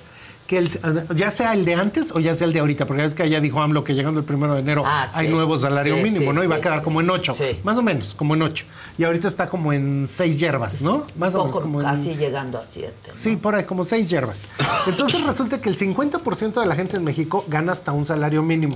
que 0.48 0.56
el- 0.58 0.70
ya 1.14 1.30
sea 1.30 1.52
el 1.52 1.64
de 1.66 1.74
antes 1.74 2.10
o 2.12 2.20
ya 2.20 2.32
sea 2.32 2.46
el 2.46 2.54
de 2.54 2.60
ahorita, 2.60 2.86
porque 2.86 3.04
es 3.04 3.14
que 3.14 3.22
allá 3.22 3.38
dijo 3.40 3.60
AMLO 3.60 3.84
que 3.84 3.94
llegando 3.94 4.18
el 4.18 4.24
primero 4.24 4.54
de 4.54 4.60
enero 4.60 4.82
Ah, 4.84 5.06
hay 5.14 5.26
sí. 5.26 5.32
nuevo 5.32 5.56
salario 5.58 5.94
Sí, 5.96 6.02
mínimo, 6.02 6.30
sí, 6.32 6.36
¿no? 6.36 6.42
Y 6.42 6.46
va 6.46 6.56
a 6.56 6.60
quedar 6.62 6.82
como 6.82 7.02
en 7.02 7.10
ocho, 7.10 7.34
Sí. 7.34 7.60
más 7.64 7.76
o 7.76 7.82
menos, 7.82 8.14
como 8.14 8.32
en 8.34 8.40
ocho. 8.42 8.64
Y 8.96 9.04
ahorita 9.04 9.28
está 9.28 9.46
como 9.46 9.74
en 9.74 10.06
seis 10.08 10.40
hierbas, 10.40 10.80
¿no? 10.80 11.06
Más 11.18 11.34
o 11.34 11.44
menos 11.44 11.60
como 11.60 11.80
en- 11.82 11.86
casi 11.86 12.14
llegando 12.16 12.58
a 12.58 12.64
7. 12.64 13.10
Sí, 13.12 13.36
por 13.36 13.54
ahí, 13.54 13.64
como 13.64 13.84
seis 13.84 14.08
hierbas. 14.08 14.48
Entonces 14.86 15.22
resulta 15.22 15.60
que 15.60 15.68
el 15.68 15.76
50% 15.76 16.60
de 16.62 16.66
la 16.66 16.74
gente 16.74 16.96
en 16.96 17.04
México 17.04 17.44
gana 17.46 17.72
hasta 17.72 17.92
un 17.92 18.06
salario 18.06 18.42
mínimo. 18.42 18.74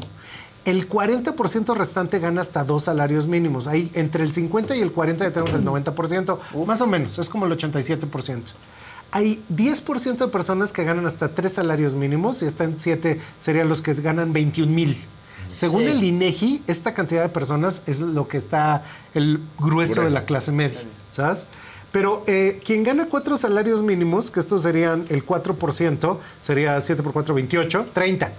El 0.66 0.88
40% 0.88 1.74
restante 1.74 2.18
gana 2.18 2.42
hasta 2.42 2.64
dos 2.64 2.84
salarios 2.84 3.26
mínimos. 3.26 3.66
Ahí 3.66 3.90
entre 3.94 4.22
el 4.24 4.32
50 4.34 4.76
y 4.76 4.80
el 4.82 4.92
40 4.92 5.24
ya 5.24 5.32
tenemos 5.32 5.54
el 5.54 5.64
90%, 5.64 6.38
más 6.66 6.80
o 6.82 6.86
menos, 6.86 7.18
es 7.18 7.28
como 7.30 7.46
el 7.46 7.52
87%. 7.52 8.52
Hay 9.12 9.42
10% 9.54 10.16
de 10.16 10.28
personas 10.28 10.72
que 10.72 10.84
ganan 10.84 11.06
hasta 11.06 11.28
tres 11.34 11.52
salarios 11.52 11.94
mínimos 11.94 12.42
y 12.42 12.46
hasta 12.46 12.64
en 12.64 12.80
7 12.80 13.20
serían 13.38 13.68
los 13.68 13.82
que 13.82 13.92
ganan 13.94 14.32
21 14.32 14.72
mil. 14.72 14.96
Según 15.48 15.82
Sí. 15.82 15.88
el 15.88 16.02
INEGI, 16.02 16.62
esta 16.66 16.94
cantidad 16.94 17.22
de 17.22 17.28
personas 17.28 17.82
es 17.86 18.00
lo 18.00 18.26
que 18.26 18.38
está 18.38 18.84
el 19.14 19.38
grueso, 19.58 19.92
de 19.94 20.00
Grueso. 20.00 20.14
la 20.14 20.24
clase 20.24 20.50
media, 20.50 20.80
¿sabes? 21.10 21.46
Pero 21.92 22.24
eh, 22.26 22.58
quien 22.64 22.82
gana 22.84 23.06
cuatro 23.06 23.36
salarios 23.36 23.82
mínimos, 23.82 24.30
que 24.30 24.40
estos 24.40 24.62
serían 24.62 25.04
el 25.10 25.26
4%, 25.26 26.18
sería 26.40 26.80
7 26.80 27.02
por 27.02 27.12
4, 27.12 27.34
28, 27.34 27.86
30. 27.92 28.32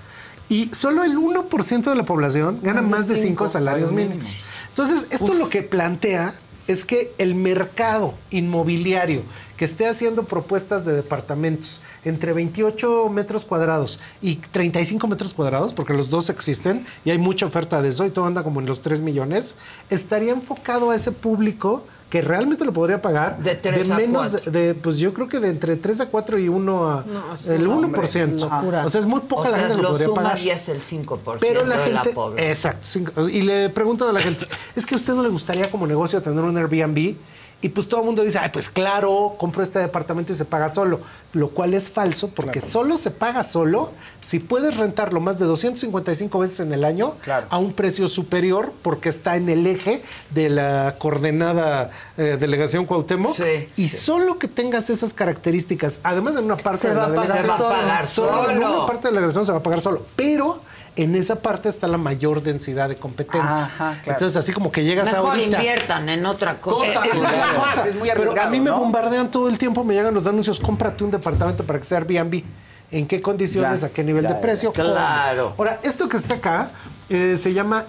Y 0.50 0.74
solo 0.74 1.04
el 1.04 1.16
1% 1.18 1.84
de 1.84 1.96
la 1.96 2.04
población 2.04 2.60
gana 2.64 2.82
más 2.82 3.08
de 3.08 3.22
5 3.22 3.48
salarios 3.48 3.92
mínimos. 3.92 4.42
Entonces, 4.70 5.06
esto 5.12 5.36
lo 5.36 5.50
que 5.50 5.62
plantea 5.62 6.34
es 6.66 6.84
que 6.84 7.14
el 7.20 7.36
mercado 7.36 8.16
inmobiliario 8.32 9.22
que 9.64 9.66
esté 9.66 9.88
haciendo 9.88 10.24
propuestas 10.26 10.84
de 10.86 10.92
departamentos 10.94 11.80
entre 12.04 12.34
28 12.34 13.08
metros 13.08 13.46
cuadrados 13.46 14.02
y 14.22 14.36
35 14.36 15.08
metros 15.08 15.34
cuadrados, 15.34 15.74
porque 15.74 15.94
los 15.94 16.10
dos 16.10 16.30
existen 16.30 16.86
y 17.06 17.12
hay 17.12 17.18
mucha 17.18 17.46
oferta 17.46 17.82
de 17.82 17.88
eso 17.88 18.06
y 18.06 18.10
todo 18.10 18.26
anda 18.26 18.44
como 18.44 18.60
en 18.60 18.66
los 18.66 18.82
3 18.82 19.00
millones, 19.00 19.56
estaría 19.90 20.34
enfocado 20.34 20.92
a 20.92 20.98
ese 20.98 21.14
público 21.14 21.86
que 22.10 22.22
realmente 22.22 22.64
lo 22.66 22.74
podría 22.74 23.02
pagar 23.02 23.40
De 23.42 23.56
tres 23.56 23.90
a 23.90 23.96
menos 23.96 24.28
cuatro. 24.32 24.52
de, 24.52 24.68
de, 24.68 24.76
pues 24.76 24.98
yo 24.98 25.14
creo 25.14 25.28
que 25.30 25.40
de 25.40 25.48
entre 25.50 25.78
3 25.78 26.02
a 26.02 26.06
4 26.10 26.38
y 26.40 26.48
1 26.50 26.90
a 26.92 27.06
No, 27.06 27.34
es 27.34 27.48
el 27.48 27.66
una 27.66 27.88
1%. 27.88 28.40
locura. 28.42 28.86
O 28.86 28.90
sea, 28.90 29.00
es 29.00 29.08
muy 29.08 29.22
poca 29.22 29.42
O 29.42 29.46
la 29.46 29.50
sea, 29.52 29.60
gente 29.62 29.76
que 29.78 29.82
lo 29.82 29.84
lo 29.84 29.90
podría 29.94 30.08
sumas 30.10 30.24
pagar. 30.24 30.40
y 30.46 30.50
es 30.52 30.70
el 30.70 30.82
5% 30.82 31.38
Pero 31.40 31.64
la 31.66 31.78
de 31.80 31.92
la 31.94 32.02
gente, 32.02 32.14
población. 32.14 32.48
exacto, 32.52 32.80
cinco- 32.84 33.30
y 33.30 33.42
le 33.42 33.70
pregunto 33.70 34.08
a 34.08 34.12
la 34.14 34.20
gente, 34.20 34.46
es 34.76 34.86
que 34.86 34.94
a 34.94 34.98
usted 34.98 35.14
no 35.14 35.24
le 35.24 35.30
gustaría 35.30 35.72
como 35.72 35.88
negocio 35.88 36.22
tener 36.22 36.44
un 36.44 36.56
Airbnb 36.58 37.16
y 37.64 37.70
pues 37.70 37.88
todo 37.88 38.02
el 38.02 38.06
mundo 38.06 38.22
dice, 38.24 38.38
ay, 38.38 38.50
pues 38.54 38.70
claro, 38.70 39.36
compro 39.40 39.64
este 39.64 39.80
departamento 39.80 40.32
y 40.32 40.36
se 40.36 40.46
paga 40.46 40.70
solo, 40.70 41.00
lo 41.34 41.50
cual 41.50 41.74
es 41.74 41.90
falso 41.90 42.28
porque 42.28 42.62
solo 42.62 42.98
se 42.98 43.10
paga 43.10 43.42
solo 43.42 43.92
si 44.22 44.38
puedes 44.40 44.78
rentarlo 44.78 45.20
más 45.20 45.40
de 45.40 45.46
255 45.46 46.38
veces 46.40 46.60
en 46.60 46.74
el 46.74 46.84
año 46.86 47.16
Claro. 47.24 47.48
a 47.50 47.58
un 47.58 47.74
precio 47.74 48.08
superior 48.08 48.72
porque 48.84 49.10
está 49.10 49.36
en 49.38 49.50
el 49.50 49.66
eje 49.66 50.04
de 50.30 50.50
la 50.50 50.96
coordenada 51.00 51.90
eh, 52.18 52.38
delegación 52.40 52.86
Cuauhtémoc 52.86 53.32
Sí, 53.34 53.70
y 53.78 53.88
sí. 53.88 53.98
solo 53.98 54.38
que 54.38 54.48
tengas 54.48 54.90
esas 54.92 55.14
características, 55.14 56.02
además 56.04 56.36
en 56.36 56.44
una 56.46 56.58
parte 56.58 56.82
Se 56.82 56.90
de 56.90 56.96
la 56.96 57.10
delegación 57.10 57.42
Se 57.42 57.48
va 57.48 57.56
a 57.56 57.70
pagar 57.82 58.08
solo 58.08 58.50
en 58.50 58.58
una 58.58 58.86
parte 58.86 59.08
de 59.08 59.14
la 59.14 59.20
delegación 59.22 59.46
se 59.46 59.52
va 59.54 59.58
a 59.60 59.64
pagar 59.64 59.82
solo, 59.82 60.06
pero 60.16 60.62
en 60.96 61.16
esa 61.16 61.42
parte 61.42 61.70
está 61.70 61.88
la 61.88 61.98
mayor 61.98 62.44
densidad 62.44 62.88
de 62.90 62.96
competencia. 62.98 63.66
Ajá, 63.66 63.98
claro. 64.04 64.12
Entonces, 64.18 64.38
así 64.38 64.52
como 64.54 64.72
que 64.72 64.84
llegas 64.84 65.12
Mejor 65.12 65.32
ahorita. 65.32 65.58
inviertan 65.58 66.08
en 66.10 66.26
otra 66.26 66.60
cosa. 66.62 66.86
Es 66.86 67.12
Claro. 67.12 67.60
cosa. 67.62 67.88
Es 67.90 67.96
muy 67.96 68.10
Pero 68.16 68.40
a 68.42 68.50
mí 68.50 68.60
me 68.60 68.72
bombardean 68.72 69.32
todo 69.32 69.48
el 69.50 69.58
tiempo, 69.58 69.84
me 69.84 69.94
llegan 69.94 70.14
los 70.14 70.28
anuncios, 70.28 70.60
cómprate 70.60 71.04
un 71.04 71.12
departamento 71.12 71.64
para 71.64 71.80
que 71.80 71.86
sea 71.86 71.98
Airbnb. 72.00 72.44
en 72.92 73.08
qué 73.08 73.22
condiciones, 73.24 73.82
Ya, 73.82 73.88
a 73.88 73.90
qué 73.90 74.04
nivel 74.04 74.22
ya, 74.24 74.30
de 74.30 74.36
ya. 74.36 74.42
precio. 74.42 74.72
Claro. 74.72 75.56
Ahora, 75.58 75.80
esto 75.82 76.08
que 76.08 76.18
está 76.18 76.36
acá 76.36 76.70
eh, 77.10 77.38
se 77.42 77.52
llama 77.54 77.86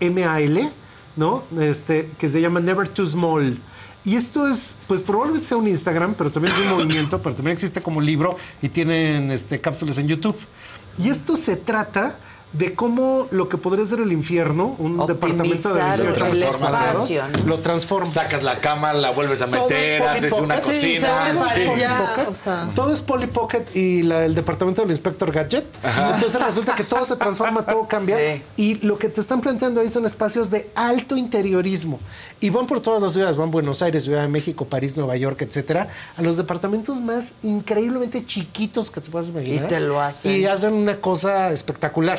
NBTSMAL, 0.00 0.70
¿no? 1.16 1.42
Este, 1.60 2.10
que 2.18 2.28
se 2.28 2.40
llama 2.40 2.60
Never 2.60 2.88
Too 2.88 3.04
Small. 3.06 3.58
Y 4.04 4.16
esto 4.16 4.48
es, 4.48 4.76
pues 4.86 5.02
probablemente 5.02 5.46
sea 5.46 5.58
un 5.58 5.68
Instagram, 5.68 6.14
pero 6.14 6.30
también 6.30 6.54
es 6.54 6.62
un 6.62 6.68
movimiento, 6.78 7.20
pero 7.22 7.34
también 7.34 7.52
existe 7.54 7.82
como 7.82 8.00
libro 8.00 8.36
y 8.62 8.68
tienen 8.70 9.30
este, 9.30 9.60
cápsulas 9.60 9.98
en 9.98 10.08
YouTube. 10.08 10.36
Y 11.00 11.08
esto 11.08 11.34
se 11.34 11.56
trata 11.56 12.16
de 12.52 12.74
cómo 12.74 13.28
lo 13.30 13.48
que 13.48 13.56
podría 13.58 13.84
ser 13.84 14.00
el 14.00 14.10
infierno, 14.10 14.74
un 14.78 15.06
departamento 15.06 15.72
de 15.72 15.80
Optimizar 15.80 16.00
28 16.00 16.24
el 16.24 16.32
metros 16.32 16.56
cuadrados, 16.56 17.10
espacio, 17.10 17.22
¿no? 17.28 17.48
lo 17.48 17.58
transformas. 17.60 18.12
Sacas 18.12 18.42
la 18.42 18.58
cama, 18.60 18.92
la 18.92 19.12
vuelves 19.12 19.40
a 19.42 19.46
Todo 19.46 19.66
es 19.66 19.70
meter, 19.70 20.00
Polly 20.00 20.10
haces 20.10 20.32
una 20.32 20.60
cocina. 20.60 21.08
Todo 21.32 21.44
es 21.44 21.48
sí. 21.54 21.60
Polly 21.66 21.84
Pocket. 21.84 22.74
Todo 22.74 22.92
es 22.92 23.00
Polly 23.00 23.26
Pocket 23.28 23.64
y 23.74 24.02
la, 24.02 24.24
el 24.24 24.34
departamento 24.34 24.82
del 24.82 24.90
inspector 24.90 25.30
Gadget. 25.30 25.64
Ajá. 25.84 26.14
Entonces 26.14 26.42
resulta 26.42 26.74
que 26.74 26.84
todo 26.84 27.04
se 27.04 27.16
transforma, 27.16 27.64
todo 27.64 27.86
cambia. 27.86 28.16
Sí. 28.16 28.42
Y 28.56 28.74
lo 28.86 28.98
que 28.98 29.08
te 29.08 29.20
están 29.20 29.40
planteando 29.40 29.80
ahí 29.80 29.88
son 29.88 30.04
espacios 30.04 30.50
de 30.50 30.70
alto 30.74 31.16
interiorismo. 31.16 32.00
Y 32.40 32.50
van 32.50 32.66
por 32.66 32.80
todas 32.80 33.02
las 33.02 33.12
ciudades, 33.12 33.36
van 33.36 33.50
Buenos 33.50 33.82
Aires, 33.82 34.04
Ciudad 34.04 34.22
de 34.22 34.28
México, 34.28 34.64
París, 34.64 34.96
Nueva 34.96 35.16
York, 35.16 35.42
etcétera, 35.42 35.88
a 36.16 36.22
los 36.22 36.36
departamentos 36.36 37.00
más 37.00 37.32
increíblemente 37.42 38.24
chiquitos 38.24 38.90
que 38.90 39.00
te 39.00 39.10
puedas 39.10 39.28
imaginar. 39.28 39.64
Y 39.64 39.68
te 39.68 39.78
lo 39.78 40.00
hacen. 40.00 40.40
Y 40.40 40.46
hacen 40.46 40.72
una 40.72 40.96
cosa 41.00 41.50
espectacular, 41.50 42.18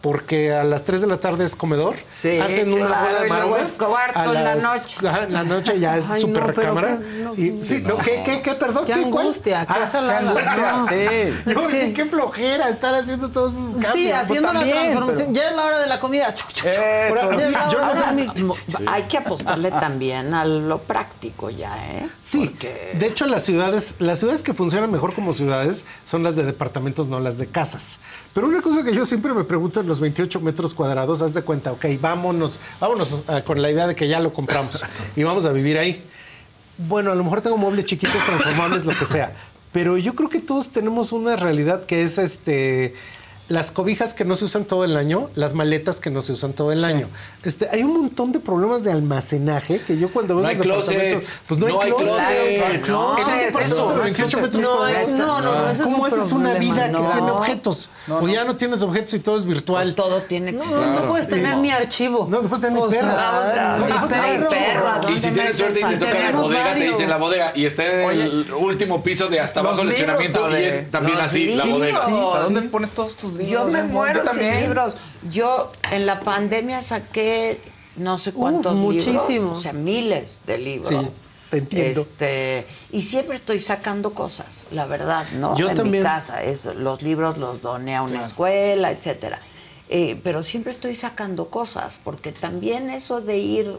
porque 0.00 0.52
a 0.52 0.62
las 0.64 0.84
3 0.84 1.00
de 1.00 1.06
la 1.08 1.18
tarde 1.18 1.44
es 1.44 1.56
comedor. 1.56 1.96
Sí, 2.08 2.38
hacen 2.38 2.72
una 2.72 2.86
claro, 2.86 3.04
de 3.22 3.30
A 4.14 4.24
en 4.24 4.34
la 4.44 4.54
noche. 4.54 4.98
Ajá, 5.08 5.24
en 5.24 5.32
la 5.32 5.42
noche 5.44 5.78
ya 5.80 5.96
es 5.96 6.04
súper 6.20 6.42
no, 6.42 6.46
recámara. 6.48 6.98
qué- 6.98 7.22
no, 7.22 7.34
Y- 7.34 7.50
no. 7.50 7.60
sí, 7.60 7.82
no, 7.84 7.98
¿qué, 7.98 8.22
qué, 8.24 8.42
qué, 8.42 8.54
perdón? 8.54 8.84
Qué 8.86 8.94
¿Qué, 8.94 9.10
cuál? 9.10 9.26
angustia, 9.26 9.66
qué 9.66 9.72
Ah, 9.74 10.18
angustia, 10.18 10.72
No. 10.78 10.86
sí. 10.86 10.94
Yo 11.46 11.66
que- 11.68 11.76
decía, 11.76 11.94
qué 11.94 12.04
flojera 12.06 12.68
estar 12.68 12.94
haciendo 12.94 13.30
todos 13.30 13.52
esos 13.54 13.70
cambios. 13.72 13.92
Sí, 13.94 14.12
haciendo 14.12 14.52
la 14.52 14.64
transformación. 14.64 15.34
Ya 15.34 15.48
es 15.50 15.56
la 15.56 15.64
hora 15.64 15.78
de 15.78 15.86
la 15.86 15.98
comida. 16.00 16.34
La 16.64 17.68
yo 17.70 17.80
no 17.80 18.54
sé 18.54 18.84
Hay 18.86 19.02
que 19.04 19.18
apostarle 19.18 19.70
también 19.72 20.34
a 20.34 20.44
lo 20.44 20.78
práctico 20.78 21.50
ya, 21.50 21.76
¿eh? 21.92 22.08
Sí, 22.20 22.54
de 22.60 23.06
hecho 23.06 23.26
las 23.26 23.42
ciudades, 23.44 23.96
las 23.98 24.18
ciudades 24.18 24.42
que 24.42 24.54
funcionan 24.54 24.90
mejor 24.90 25.14
como 25.14 25.32
ciudades 25.32 25.86
son 26.04 26.22
las 26.22 26.36
de 26.36 26.44
departamentos, 26.44 27.08
no 27.08 27.20
las 27.20 27.38
de 27.38 27.46
casas. 27.46 27.98
Pero 28.34 28.46
una 28.46 28.62
cosa 28.62 28.82
que 28.84 28.94
yo 28.94 29.04
siempre 29.04 29.32
me 29.32 29.44
pregunto 29.44 29.80
en 29.80 29.87
los 29.88 30.00
28 30.00 30.40
metros 30.40 30.74
cuadrados, 30.74 31.22
haz 31.22 31.34
de 31.34 31.42
cuenta, 31.42 31.72
ok, 31.72 31.86
vámonos, 32.00 32.60
vámonos 32.78 33.22
ah, 33.26 33.42
con 33.44 33.60
la 33.60 33.70
idea 33.70 33.86
de 33.86 33.94
que 33.94 34.06
ya 34.06 34.20
lo 34.20 34.32
compramos 34.32 34.84
y 35.16 35.22
vamos 35.24 35.44
a 35.44 35.52
vivir 35.52 35.78
ahí. 35.78 36.02
Bueno, 36.76 37.10
a 37.10 37.14
lo 37.14 37.24
mejor 37.24 37.40
tengo 37.40 37.56
muebles 37.56 37.86
chiquitos, 37.86 38.24
transformables, 38.24 38.84
lo 38.84 38.96
que 38.96 39.04
sea. 39.04 39.34
Pero 39.72 39.98
yo 39.98 40.14
creo 40.14 40.28
que 40.28 40.40
todos 40.40 40.68
tenemos 40.68 41.12
una 41.12 41.36
realidad 41.36 41.84
que 41.84 42.02
es 42.02 42.18
este 42.18 42.94
las 43.48 43.72
cobijas 43.72 44.12
que 44.14 44.24
no 44.24 44.34
se 44.34 44.44
usan 44.44 44.64
todo 44.64 44.84
el 44.84 44.96
año, 44.96 45.30
las 45.34 45.54
maletas 45.54 46.00
que 46.00 46.10
no 46.10 46.20
se 46.20 46.32
usan 46.32 46.52
todo 46.52 46.70
el 46.72 46.84
año. 46.84 47.08
Este, 47.44 47.68
hay 47.70 47.82
un 47.82 47.92
montón 47.94 48.30
de 48.32 48.40
problemas 48.40 48.84
de 48.84 48.92
almacenaje 48.92 49.80
que 49.86 49.98
yo 49.98 50.12
cuando 50.12 50.36
veo 50.36 50.44
No 50.44 50.50
esos 50.50 50.62
hay 50.66 50.68
departamentos, 50.68 51.24
closets. 51.24 51.42
pues 51.48 51.60
no, 51.60 51.68
No 51.68 51.80
hay 51.80 51.88
hay 51.88 51.94
closet. 51.96 52.14
closets. 52.16 52.58
No 52.58 52.66
hay 52.66 52.76
No, 52.76 52.82
closet. 52.82 53.24
eso, 53.24 53.28
En 53.28 53.32
un 53.32 53.38
departamento 53.38 53.62
eso. 53.64 53.94
de 53.94 54.02
28 54.02 54.40
metros 54.40 54.62
No, 54.62 54.68
no, 55.16 55.40
no, 55.40 55.40
no, 55.40 55.64
ese 55.70 55.72
es 55.72 55.80
¿Cómo 55.80 55.96
un 55.98 56.06
haces 56.06 56.32
una 56.32 56.54
vida 56.54 56.88
No. 56.88 57.06
que 57.06 57.12
tiene 57.16 57.30
objetos? 57.30 57.90
o 58.08 58.28
ya 58.28 58.44
no 58.44 58.56
tienes 58.56 58.82
objetos 58.82 59.14
y 59.14 59.18
todo 59.20 59.36
es 59.38 59.44
virtual. 59.46 59.82
Pues 59.84 59.94
todo 59.96 60.22
tiene 60.22 60.52
que 60.52 60.58
No, 60.58 60.62
ser. 60.64 60.86
no 60.86 61.02
puedes 61.04 61.28
tener 61.28 61.56
ni 61.58 61.70
archivo. 61.70 62.26
No, 62.30 62.42
no 62.42 62.48
puedes 62.48 62.60
tener 62.66 62.90
sea, 62.90 63.76
perro. 63.78 64.08
perro. 64.08 64.48
perro, 64.48 64.88
¿a 64.88 65.10
Y 65.10 65.18
si 65.18 65.30
tienes 65.30 65.56
suerte 65.56 65.80
y 65.80 65.84
te 65.84 65.96
toca 65.96 66.12
la 66.30 66.30
bodega, 66.38 66.74
te 66.74 66.80
dicen 66.88 67.08
la 67.08 67.16
bodega 67.16 67.52
y 67.54 67.64
está 67.64 67.84
en 67.86 68.20
el 68.20 68.52
último 68.52 69.02
piso 69.02 69.28
de 69.28 69.40
hasta 69.40 69.60
abajo 69.60 69.82
el 69.82 69.88
libros, 69.88 70.00
estacionamiento 70.22 70.58
y 70.58 70.64
es 70.64 70.90
también 70.90 71.18
así 71.18 71.48
la 71.50 71.64
bodega. 71.64 72.02
Sí, 72.04 72.10
¿para 72.10 72.44
Sí. 72.44 72.52
dónde 72.54 72.68
pones 72.68 72.90
todos 72.90 73.16
tus 73.16 73.37
libros? 73.38 73.50
Yo 73.50 73.64
me 73.72 73.78
Yo 73.78 73.84
muero 73.86 74.20
sin 74.20 74.30
también. 74.30 74.60
libros. 74.62 74.96
Yo 75.30 75.72
en 75.90 76.06
la 76.06 76.20
pandemia 76.20 76.80
saqué 76.80 77.60
no 77.96 78.18
sé 78.18 78.32
cuántos 78.32 78.76
muchísimos. 78.76 79.28
libros, 79.28 79.58
o 79.58 79.60
sea, 79.60 79.72
miles 79.72 80.40
de 80.46 80.58
libros. 80.58 80.88
Sí, 80.88 81.10
te 81.50 81.56
entiendo. 81.58 82.00
Este, 82.00 82.66
y 82.92 83.02
siempre 83.02 83.34
estoy 83.34 83.58
sacando 83.60 84.14
cosas, 84.14 84.66
la 84.70 84.86
verdad, 84.86 85.26
¿no? 85.38 85.56
Yo 85.56 85.68
en 85.70 85.76
también. 85.76 86.02
mi 86.02 86.06
casa, 86.08 86.42
es- 86.42 86.66
los 86.66 87.02
libros 87.02 87.38
los 87.38 87.60
doné 87.60 87.96
a 87.96 88.02
una 88.02 88.22
escuela, 88.22 88.90
etcétera. 88.90 89.40
Eh, 89.88 90.20
pero 90.22 90.42
siempre 90.42 90.70
estoy 90.70 90.94
sacando 90.94 91.48
cosas, 91.48 91.98
porque 92.04 92.30
también 92.30 92.90
eso 92.90 93.20
de 93.22 93.38
ir, 93.38 93.78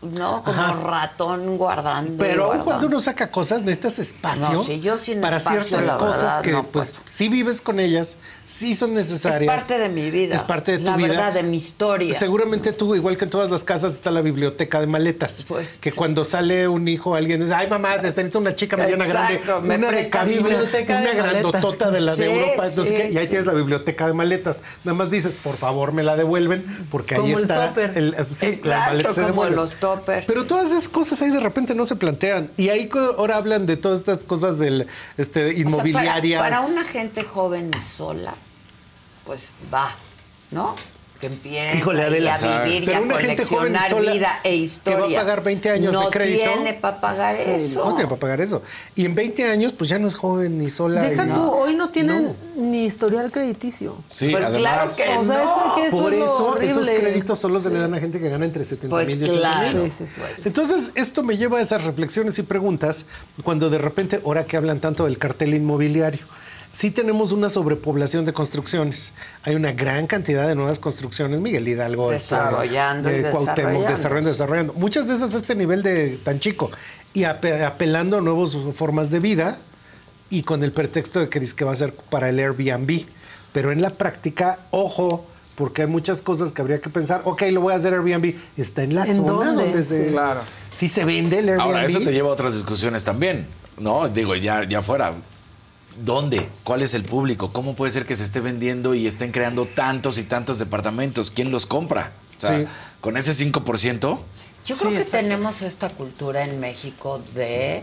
¿no? 0.00 0.42
Como 0.42 0.62
Ajá. 0.62 0.72
ratón 0.82 1.58
guardando. 1.58 2.16
Pero 2.16 2.46
guardando. 2.46 2.64
cuando 2.64 2.86
uno 2.86 2.98
saca 2.98 3.30
cosas, 3.30 3.60
necesitas 3.60 3.98
espacio 3.98 4.54
No, 4.54 4.64
sí, 4.64 4.80
yo 4.80 4.96
sin 4.96 5.20
para 5.20 5.36
espacio, 5.36 5.60
ciertas 5.60 5.86
la 5.86 5.98
cosas 5.98 6.22
verdad, 6.22 6.40
que 6.40 6.52
no 6.52 6.66
pues 6.66 6.94
sí 7.04 7.28
vives 7.28 7.60
con 7.60 7.78
ellas, 7.78 8.16
sí 8.50 8.74
son 8.74 8.90
es 8.98 9.08
necesarias. 9.10 9.46
parte 9.52 9.78
de 9.78 9.88
mi 9.88 10.10
vida. 10.10 10.34
Es 10.34 10.42
parte 10.42 10.72
de 10.72 10.78
tu 10.78 10.84
la 10.84 10.96
vida. 10.96 11.08
verdad, 11.08 11.32
de 11.32 11.42
mi 11.42 11.56
historia. 11.56 12.12
Seguramente 12.18 12.72
tú, 12.72 12.94
igual 12.94 13.16
que 13.16 13.24
en 13.24 13.30
todas 13.30 13.50
las 13.50 13.64
casas, 13.64 13.92
está 13.92 14.10
la 14.10 14.20
biblioteca 14.20 14.80
de 14.80 14.86
maletas. 14.86 15.44
Pues, 15.48 15.78
que 15.80 15.92
cuando 15.92 16.24
sale 16.24 16.68
un 16.68 16.86
hijo, 16.88 17.14
alguien 17.14 17.40
dice, 17.40 17.54
ay 17.54 17.68
mamá, 17.68 17.96
necesito 17.96 18.38
una 18.38 18.54
chica 18.54 18.76
mediana 18.76 19.06
grande, 19.06 19.40
me 19.62 19.76
una 19.76 19.90
de 19.92 20.08
cabina, 20.10 20.40
una 20.40 20.58
de 20.58 20.84
maletas". 20.86 21.16
grandotota 21.16 21.90
de 21.90 22.00
la 22.00 22.12
Sí, 22.12 22.22
de 22.22 22.34
Europa. 22.34 22.66
Entonces, 22.68 22.88
sí, 22.88 22.94
¿qué? 22.94 23.08
y 23.12 23.16
ahí 23.16 23.24
sí. 23.24 23.28
tienes 23.30 23.46
la 23.46 23.54
biblioteca 23.54 24.06
de 24.06 24.12
maletas. 24.12 24.58
Nada 24.84 24.96
más 24.98 25.10
dices, 25.10 25.34
por 25.42 25.56
favor, 25.56 25.92
me 25.92 26.02
la 26.02 26.16
devuelven, 26.16 26.86
porque 26.90 27.14
ahí 27.14 27.20
Como 27.20 27.36
el 27.38 27.42
está. 27.42 27.72
el- 27.94 28.14
sí, 28.14 28.20
las 28.20 28.42
Exacto, 28.42 28.68
maletas 28.90 29.14
se 29.14 29.22
como 29.22 29.44
los 29.46 29.74
toppers. 29.74 30.26
Pero 30.26 30.44
todas 30.46 30.70
esas 30.70 30.88
cosas 30.88 31.20
ahí 31.22 31.30
de 31.30 31.40
repente 31.40 31.74
no 31.74 31.86
se 31.86 31.96
plantean. 31.96 32.50
Y 32.56 32.68
ahí 32.68 32.88
ahora 33.16 33.36
hablan 33.36 33.66
de 33.66 33.76
todas 33.76 34.00
estas 34.00 34.18
cosas 34.20 34.58
del 34.58 34.86
este, 35.16 35.40
O 35.40 35.48
sea, 35.48 35.52
para- 35.54 35.58
inmobiliarias. 35.60 36.40
para, 36.42 36.60
una 36.62 36.84
gente 36.84 37.22
joven 37.24 37.70
y 37.76 37.82
sola, 37.82 38.34
pues 39.24 39.52
va, 39.72 39.90
¿no? 40.50 40.74
Que 41.20 41.26
empieza 41.26 41.74
Híjole, 41.76 42.02
Adela, 42.04 42.32
a 42.34 42.64
vivir 42.64 42.84
y 42.88 42.92
a 42.94 43.02
coleccionar 43.02 43.94
vida 44.00 44.40
e 44.42 44.56
historia. 44.56 45.06
que 45.06 45.14
va 45.16 45.20
a 45.20 45.22
pagar 45.24 45.42
20 45.44 45.68
años 45.70 45.92
no 45.92 46.04
de 46.04 46.08
crédito. 46.10 46.50
tiene 46.54 46.72
para 46.72 46.98
pagar 46.98 47.34
eso. 47.36 47.84
No 47.84 47.90
tiene 47.94 48.08
para 48.08 48.20
pagar 48.20 48.40
eso. 48.40 48.62
Y 48.94 49.04
en 49.04 49.14
20 49.14 49.44
años, 49.50 49.74
pues 49.74 49.90
ya 49.90 49.98
no 49.98 50.08
es 50.08 50.14
joven 50.14 50.56
ni 50.56 50.70
sola. 50.70 51.02
Deja 51.02 51.26
y- 51.26 51.28
tú, 51.28 51.42
hoy 51.50 51.74
no 51.74 51.90
tienen 51.90 52.34
ni 52.56 52.86
historial 52.86 53.30
crediticio. 53.30 53.96
Sí, 54.08 54.30
Pues 54.30 54.48
claro 54.48 54.90
que 54.96 55.02
O 55.02 55.24
sea, 55.26 55.44
no. 55.44 55.66
es 55.66 55.74
que 55.74 55.86
eso 55.88 55.96
Por 55.98 56.14
es 56.14 56.22
eso 56.22 56.58
esos 56.62 56.88
créditos 56.88 57.38
solo 57.38 57.60
se 57.60 57.68
le 57.68 57.80
dan 57.80 57.92
a 57.92 58.00
gente 58.00 58.18
que 58.18 58.30
gana 58.30 58.46
entre 58.46 58.64
70 58.64 58.88
Pues 58.88 59.08
mil 59.08 59.18
y 59.18 59.22
80 59.30 59.40
claro. 59.40 59.78
mil. 59.82 59.90
Sí, 59.90 60.06
sí, 60.06 60.12
sí. 60.14 60.20
Pues, 60.22 60.46
Entonces, 60.46 60.90
esto 60.94 61.22
me 61.22 61.36
lleva 61.36 61.58
a 61.58 61.60
esas 61.60 61.84
reflexiones 61.84 62.38
y 62.38 62.44
preguntas 62.44 63.04
cuando 63.44 63.68
de 63.68 63.76
repente, 63.76 64.22
ahora 64.24 64.46
que 64.46 64.56
hablan 64.56 64.80
tanto 64.80 65.04
del 65.04 65.18
cartel 65.18 65.52
inmobiliario, 65.52 66.24
sí 66.72 66.90
tenemos 66.90 67.32
una 67.32 67.48
sobrepoblación 67.48 68.24
de 68.24 68.32
construcciones. 68.32 69.12
Hay 69.42 69.54
una 69.54 69.72
gran 69.72 70.06
cantidad 70.06 70.46
de 70.48 70.54
nuevas 70.54 70.78
construcciones, 70.78 71.40
Miguel 71.40 71.66
Hidalgo. 71.68 72.12
este, 72.12 72.34
Desarrollando 72.34 73.10
y 73.10 73.14
de 73.20 73.30
Cuauhtémoc, 73.30 73.56
desarrollando. 73.56 73.90
desarrollando, 73.90 74.28
desarrollando. 74.30 74.72
Muchas 74.74 75.08
de 75.08 75.14
esas 75.14 75.34
a 75.34 75.38
este 75.38 75.54
nivel 75.54 75.82
de 75.82 76.18
tan 76.24 76.38
chico 76.40 76.70
y 77.12 77.22
ape- 77.22 77.64
apelando 77.64 78.18
a 78.18 78.20
nuevas 78.20 78.56
formas 78.74 79.10
de 79.10 79.20
vida 79.20 79.58
y 80.30 80.42
con 80.44 80.62
el 80.62 80.72
pretexto 80.72 81.20
de 81.20 81.28
que 81.28 81.40
dice 81.40 81.56
que 81.56 81.64
va 81.64 81.72
a 81.72 81.76
ser 81.76 81.94
para 81.94 82.28
el 82.28 82.38
Airbnb. 82.38 83.04
Pero 83.52 83.72
en 83.72 83.82
la 83.82 83.90
práctica, 83.90 84.60
ojo, 84.70 85.26
porque 85.56 85.82
hay 85.82 85.88
muchas 85.88 86.22
cosas 86.22 86.52
que 86.52 86.62
habría 86.62 86.80
que 86.80 86.88
pensar. 86.88 87.22
Ok, 87.24 87.42
lo 87.50 87.60
voy 87.62 87.72
a 87.74 87.76
hacer 87.76 87.92
Airbnb. 87.94 88.36
Está 88.56 88.84
en 88.84 88.94
la 88.94 89.04
¿En 89.04 89.16
zona 89.16 89.32
dónde? 89.32 89.64
donde 89.64 89.82
se. 89.82 90.04
Sí. 90.06 90.12
Claro. 90.12 90.40
Si 90.74 90.86
se 90.88 91.04
vende 91.04 91.40
el 91.40 91.48
Airbnb. 91.48 91.60
Ahora, 91.66 91.84
eso 91.84 91.98
te 92.00 92.12
lleva 92.12 92.28
a 92.28 92.32
otras 92.32 92.54
discusiones 92.54 93.04
también, 93.04 93.48
¿no? 93.78 94.08
Digo, 94.08 94.36
ya, 94.36 94.62
ya 94.68 94.80
fuera. 94.82 95.12
¿Dónde? 96.04 96.48
¿Cuál 96.64 96.82
es 96.82 96.94
el 96.94 97.04
público? 97.04 97.52
¿Cómo 97.52 97.74
puede 97.74 97.90
ser 97.92 98.06
que 98.06 98.16
se 98.16 98.24
esté 98.24 98.40
vendiendo 98.40 98.94
y 98.94 99.06
estén 99.06 99.32
creando 99.32 99.66
tantos 99.66 100.18
y 100.18 100.24
tantos 100.24 100.58
departamentos? 100.58 101.30
¿Quién 101.30 101.50
los 101.50 101.66
compra? 101.66 102.12
O 102.38 102.40
sea, 102.46 102.58
Sí. 102.60 102.64
con 103.00 103.16
ese 103.16 103.34
5%, 103.34 104.24
Yo 104.64 104.76
creo 104.76 104.92
que 104.92 105.04
tenemos 105.04 105.62
esta 105.62 105.88
cultura 105.88 106.44
en 106.44 106.60
México 106.60 107.20
de 107.34 107.82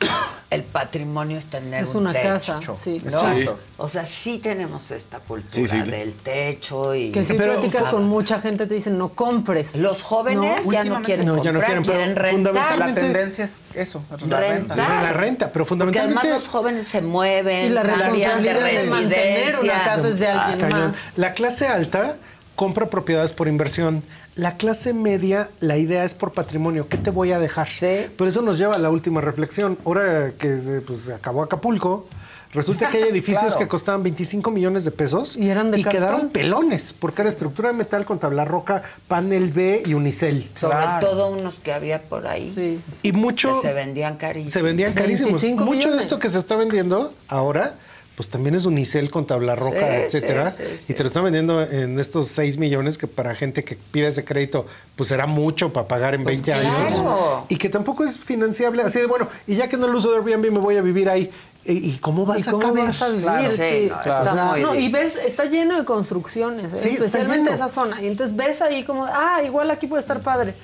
el 0.50 0.62
patrimonio 0.64 1.36
es 1.38 1.46
tener 1.46 1.84
Es 1.84 1.90
un 1.94 2.02
una 2.02 2.12
techo, 2.12 2.28
casa, 2.28 2.60
sí. 2.82 3.00
¿no? 3.04 3.10
Sí. 3.34 3.48
O 3.76 3.88
sea, 3.88 4.04
sí 4.06 4.38
tenemos 4.38 4.90
esta 4.90 5.18
cultura 5.20 5.52
Sí, 5.52 5.66
sí. 5.66 5.80
del 5.82 6.14
techo 6.14 6.94
y 6.94 7.12
Que 7.12 7.24
si 7.24 7.34
Pero- 7.34 7.54
platicas 7.60 7.84
con 7.90 8.04
mucha 8.08 8.40
gente 8.40 8.66
te 8.66 8.74
dicen 8.74 8.98
no 8.98 9.10
compres. 9.10 9.74
los 9.76 10.02
jóvenes 10.02 10.66
No, 10.66 10.72
ya 10.72 10.84
no 10.84 11.02
quieren 11.02 11.26
No, 11.26 11.42
ya 11.42 11.52
no 11.52 11.60
comprar, 11.60 11.82
quieren, 11.82 12.16
rentar. 12.16 12.78
La 12.78 12.94
tendencia 12.94 13.44
es 13.44 13.62
eso, 13.74 14.02
la 14.26 14.40
Renta. 14.40 14.76
La 14.76 15.12
renta, 15.12 15.46
pero 15.52 15.64
Porque 15.64 15.68
fundamentalmente. 15.68 16.20
además 16.20 16.42
los 16.44 16.48
jóvenes 16.48 16.84
se 16.88 17.00
mueven, 17.02 17.66
Y 17.66 17.68
la 17.70 17.82
cambian 17.82 18.42
de 18.42 18.54
de 18.54 18.60
residencia. 18.60 19.60
una 19.62 19.84
casa 19.84 20.08
es 20.08 20.18
de 20.18 20.26
alguien 20.26 20.68
más. 20.70 20.96
La 21.16 21.32
clase 21.34 21.66
alta 21.68 22.16
compra 22.56 22.90
propiedades 22.90 23.32
por 23.32 23.48
inversión. 23.48 24.02
La 24.36 24.56
clase 24.56 24.94
media, 24.94 25.50
la 25.60 25.76
idea 25.76 26.04
es 26.04 26.14
por 26.14 26.32
patrimonio. 26.32 26.88
¿Qué 26.88 26.96
te 26.96 27.10
voy 27.10 27.32
a 27.32 27.38
dejar? 27.40 27.68
Sí. 27.68 28.06
Pero 28.16 28.28
eso 28.30 28.42
nos 28.42 28.58
lleva 28.58 28.74
a 28.74 28.78
la 28.78 28.88
última 28.90 29.20
reflexión. 29.20 29.76
Ahora 29.84 30.32
que 30.38 30.56
se, 30.56 30.80
pues, 30.80 31.00
se 31.00 31.12
acabó 31.12 31.42
Acapulco, 31.42 32.06
resulta 32.52 32.88
que 32.88 32.98
hay 32.98 33.02
edificios 33.10 33.42
Claro. 33.52 33.58
que 33.58 33.68
costaban 33.68 34.02
25 34.04 34.50
millones 34.52 34.84
de 34.84 34.92
pesos 34.92 35.36
Y 35.36 35.50
eran 35.50 35.70
de 35.72 35.82
cartón. 35.82 35.92
quedaron 36.00 36.28
pelones, 36.30 36.92
porque 36.92 37.22
era 37.22 37.28
estructura 37.28 37.70
de 37.70 37.74
metal 37.78 38.06
con 38.06 38.18
tabla 38.20 38.44
roca, 38.44 38.82
panel 39.08 39.50
B 39.52 39.82
y 39.84 39.94
unicel. 39.94 40.48
Sobre 40.54 40.76
Claro. 40.78 41.06
todo 41.06 41.30
unos 41.30 41.58
que 41.58 41.72
había 41.72 42.00
por 42.02 42.26
ahí 42.26 42.80
Y 43.02 43.12
mucho 43.12 43.48
que 43.52 43.54
se 43.68 43.72
vendían 43.74 44.16
carísimos. 44.16 44.52
se 44.52 44.62
vendían 44.62 44.94
carísimos. 44.94 45.42
25 45.42 45.64
Mucho 45.64 45.72
de 45.72 45.84
millones. 45.86 46.04
esto 46.04 46.18
que 46.18 46.28
se 46.28 46.38
está 46.38 46.54
vendiendo 46.56 47.12
ahora, 47.28 47.74
pues 48.16 48.28
también 48.28 48.54
es 48.54 48.66
unicel 48.66 49.10
con 49.10 49.26
tabla 49.26 49.54
roja, 49.54 49.78
Sí, 49.80 50.16
etcétera. 50.16 50.46
sí, 50.46 50.62
sí, 50.72 50.76
sí. 50.76 50.92
Y 50.92 50.96
te 50.96 51.02
lo 51.02 51.06
están 51.06 51.24
vendiendo 51.24 51.62
en 51.62 51.98
estos 51.98 52.26
6 52.28 52.58
millones 52.58 52.98
que 52.98 53.06
para 53.06 53.34
gente 53.34 53.64
que 53.64 53.76
pide 53.76 54.08
ese 54.08 54.24
crédito, 54.24 54.66
pues 54.96 55.08
será 55.08 55.26
mucho 55.26 55.72
para 55.72 55.88
pagar 55.88 56.14
en 56.14 56.24
Pues 56.24 56.42
20 56.42 56.60
claro. 56.68 56.86
años. 56.86 57.44
Y 57.48 57.56
que 57.56 57.68
tampoco 57.70 58.04
es 58.04 58.18
financiable. 58.18 58.82
Así 58.82 58.98
de, 59.00 59.06
bueno, 59.06 59.28
y 59.46 59.56
ya 59.56 59.68
que 59.68 59.76
no 59.78 59.88
lo 59.88 59.96
uso 59.96 60.10
de 60.10 60.16
Airbnb, 60.18 60.52
me 60.52 60.58
voy 60.58 60.76
a 60.76 60.82
vivir 60.82 61.08
ahí. 61.08 61.30
¿Y, 61.64 61.98
cómo 61.98 62.24
vas 62.24 62.38
¿Y 62.44 62.48
a 62.48 62.52
cómo 62.52 62.62
caber? 62.68 62.84
vas 62.86 63.02
a 63.02 63.08
vivir? 63.08 63.22
Claro, 63.22 63.50
Sí. 63.50 63.56
sí, 63.62 63.88
no, 63.90 64.00
está 64.00 64.34
muy 64.46 64.60
No, 64.62 64.74
y 64.74 64.88
ves, 64.90 65.16
está 65.24 65.44
lleno 65.44 65.76
de 65.78 65.84
construcciones, 65.84 66.72
¿eh? 66.72 66.80
Sí, 66.82 66.88
especialmente 66.90 67.52
esa 67.52 67.68
zona. 67.68 68.00
Y 68.02 68.06
entonces 68.06 68.34
ves 68.36 68.60
ahí 68.62 68.82
como, 68.84 69.04
ah, 69.06 69.40
igual 69.44 69.70
aquí 69.70 69.86
puede 69.86 70.00
estar 70.00 70.20
padre. 70.20 70.54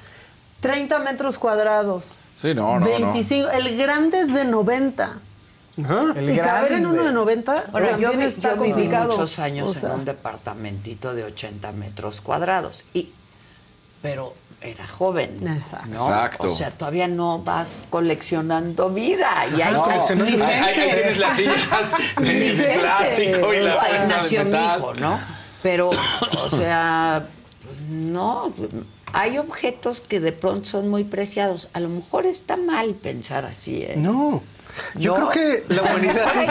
30 0.60 0.98
metros 1.00 1.38
cuadrados. 1.38 2.12
Sí, 2.34 2.54
no, 2.54 2.78
no, 2.80 2.86
25. 2.86 3.50
El 3.50 3.76
grande 3.76 4.20
es 4.20 4.32
de 4.34 4.44
90. 4.46 5.18
El 5.76 6.30
y 6.30 6.38
caber 6.38 6.72
en 6.72 6.86
uno 6.86 7.04
de 7.04 7.12
90 7.12 7.64
Bueno, 7.72 7.86
yo, 7.98 8.10
también 8.10 8.18
vi- 8.20 8.24
está 8.26 8.54
yo 8.56 8.62
viví 8.62 8.88
muchos 8.88 9.38
años 9.38 9.70
O 9.70 9.74
sea, 9.74 9.90
en 9.90 9.94
un 10.00 10.04
departamentito 10.06 11.14
de 11.14 11.24
80 11.24 11.72
metros 11.72 12.20
cuadrados. 12.22 12.86
Y, 12.94 13.10
pero 14.00 14.34
era 14.62 14.86
joven. 14.86 15.36
Exacto. 15.46 15.86
¿no? 15.88 15.92
Exacto. 15.94 16.46
O 16.46 16.50
sea, 16.50 16.70
todavía 16.70 17.08
no 17.08 17.40
vas 17.42 17.84
coleccionando 17.90 18.90
vida. 18.90 19.30
Y 19.56 19.60
hay 19.60 19.74
No, 19.74 19.82
coleccionando. 19.82 20.44
ahí, 20.46 20.52
ahí- 20.54 20.80
ahí 20.80 20.94
tienes 20.94 21.18
las 21.18 21.32
sillas 21.36 21.92
de, 22.20 22.32
de 22.54 22.78
plástico 22.78 23.52
y 23.54 23.60
la 23.60 23.80
Ahí 23.82 23.92
mesa 23.98 24.02
de 24.02 24.08
nació 24.08 24.44
mi 24.46 24.56
hijo, 24.56 24.94
¿no? 24.94 25.20
Pero, 25.62 25.90
o 25.90 26.50
sea, 26.56 27.24
no, 27.90 28.52
hay 29.12 29.36
objetos 29.38 30.00
que 30.00 30.20
de 30.20 30.32
pronto 30.32 30.64
son 30.68 30.88
muy 30.88 31.04
preciados. 31.04 31.68
A 31.74 31.80
lo 31.80 31.88
mejor 31.90 32.24
está 32.26 32.56
mal 32.56 32.94
pensar 32.94 33.44
así, 33.44 33.82
¿eh? 33.82 33.94
No. 33.98 34.42
Yo 34.94 35.18
No. 35.18 35.30
creo 35.30 35.64
que 35.66 35.74
la 35.74 35.82
humanidad. 35.82 36.26
Hay 36.36 36.46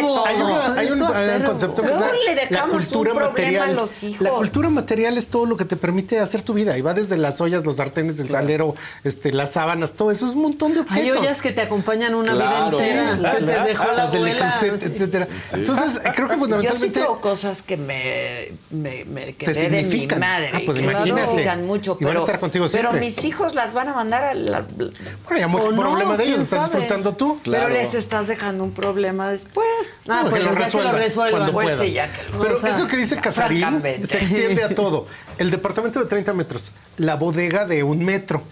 todo. 0.00 0.26
Hay, 0.26 0.36
una- 0.40 0.74
hay 0.80 0.90
un, 0.90 1.02
hay 1.02 1.42
concepto 1.42 1.82
que 1.82 1.88
es 1.88 1.94
Luego 1.96 2.12
la, 2.12 2.18
le 2.18 2.34
la 2.34 2.40
dejamos 2.46 2.70
cultura 2.84 3.10
un 3.12 3.16
problema 3.18 3.30
material. 3.30 3.68
a 3.68 3.72
los 3.72 4.02
hijos. 4.02 4.20
La 4.20 4.30
cultura 4.30 4.70
material 4.70 5.18
es 5.18 5.28
todo 5.28 5.46
lo 5.46 5.56
que 5.56 5.64
te 5.64 5.76
permite 5.76 6.18
hacer 6.20 6.42
tu 6.42 6.54
vida. 6.54 6.76
Y 6.78 6.82
va 6.82 6.94
desde 6.94 7.16
las 7.16 7.40
ollas, 7.40 7.64
los 7.64 7.76
sartenes, 7.76 8.18
el 8.20 8.30
salero, 8.30 8.74
este, 9.04 9.32
las 9.32 9.50
sábanas, 9.52 9.92
todo 9.92 10.10
eso 10.10 10.26
es 10.26 10.34
un 10.34 10.42
montón 10.42 10.72
de 10.74 10.80
Hay 10.80 10.84
objetos. 11.10 11.18
ollas 11.22 11.42
que 11.42 11.52
te 11.52 11.60
acompañan 11.62 12.14
una 12.14 12.32
Claro. 12.34 12.78
vida 12.78 13.12
entera. 13.12 13.32
que 13.38 13.44
te 13.44 13.52
dejó 13.68 13.84
la 13.86 13.92
las 13.94 14.12
del 14.12 14.20
abuela. 14.26 14.54
Etcétera. 14.62 15.28
Entonces, 15.52 16.00
creo 16.14 16.28
que 16.28 16.34
Yo 16.34 16.34
sí 16.34 16.38
fundamentalmente. 16.40 17.00
tengo 17.00 17.20
cosas 17.20 17.62
que 17.62 17.76
me, 17.76 18.52
me, 18.70 19.04
me 19.04 19.34
quedé 19.34 19.52
de 19.54 19.68
mi 19.70 19.76
significan. 19.90 20.20
madre. 20.20 20.50
Ah, 20.54 20.58
pues 20.64 20.78
que 20.78 20.84
me 20.86 20.92
imagínate. 20.92 21.22
significan 21.26 21.66
mucho. 21.66 21.96
Y 22.00 22.04
van 22.04 22.10
a 22.10 22.14
Pero, 22.14 22.20
estar 22.26 22.40
contigo 22.40 22.66
pero 22.70 22.90
siempre. 22.90 23.00
mis 23.00 23.24
hijos 23.24 23.54
las 23.54 23.72
van 23.72 23.88
a 23.88 23.94
mandar 23.94 24.24
a 24.24 24.34
la... 24.34 24.60
Bueno, 24.60 25.38
ya 25.38 25.48
muy 25.48 25.60
O 25.60 25.72
no, 25.72 25.80
problema 25.80 26.16
de 26.16 26.24
ellos, 26.24 26.36
quién 26.48 26.59
estás 26.64 26.72
disfrutando 26.80 27.14
tú. 27.16 27.38
Pero 27.44 27.68
les 27.68 27.94
estás 27.94 28.28
dejando 28.28 28.64
un 28.64 28.72
problema 28.72 29.30
después. 29.30 29.98
Ah, 30.08 30.22
No, 30.24 30.30
pues 30.30 30.42
lo 30.44 30.48
ya 30.54 30.66
que 30.68 30.76
lo 30.82 30.92
resuelvan. 30.92 31.30
cuando 31.32 31.52
Pues 31.52 31.70
pueda. 31.70 31.84
sí, 31.84 31.92
ya 31.92 32.12
que 32.12 32.22
lo- 32.32 32.38
Pero 32.42 32.54
O 32.56 32.58
sea, 32.58 32.70
eso 32.70 32.86
que 32.86 32.96
dice 32.96 33.16
Casarín 33.16 33.82
se 34.04 34.18
extiende 34.18 34.62
a 34.64 34.74
todo. 34.74 35.06
El 35.38 35.50
departamento 35.50 36.00
de 36.00 36.06
30 36.06 36.32
metros, 36.34 36.72
la 36.98 37.16
bodega 37.16 37.64
de 37.64 37.82
un 37.82 38.04
metro, 38.04 38.42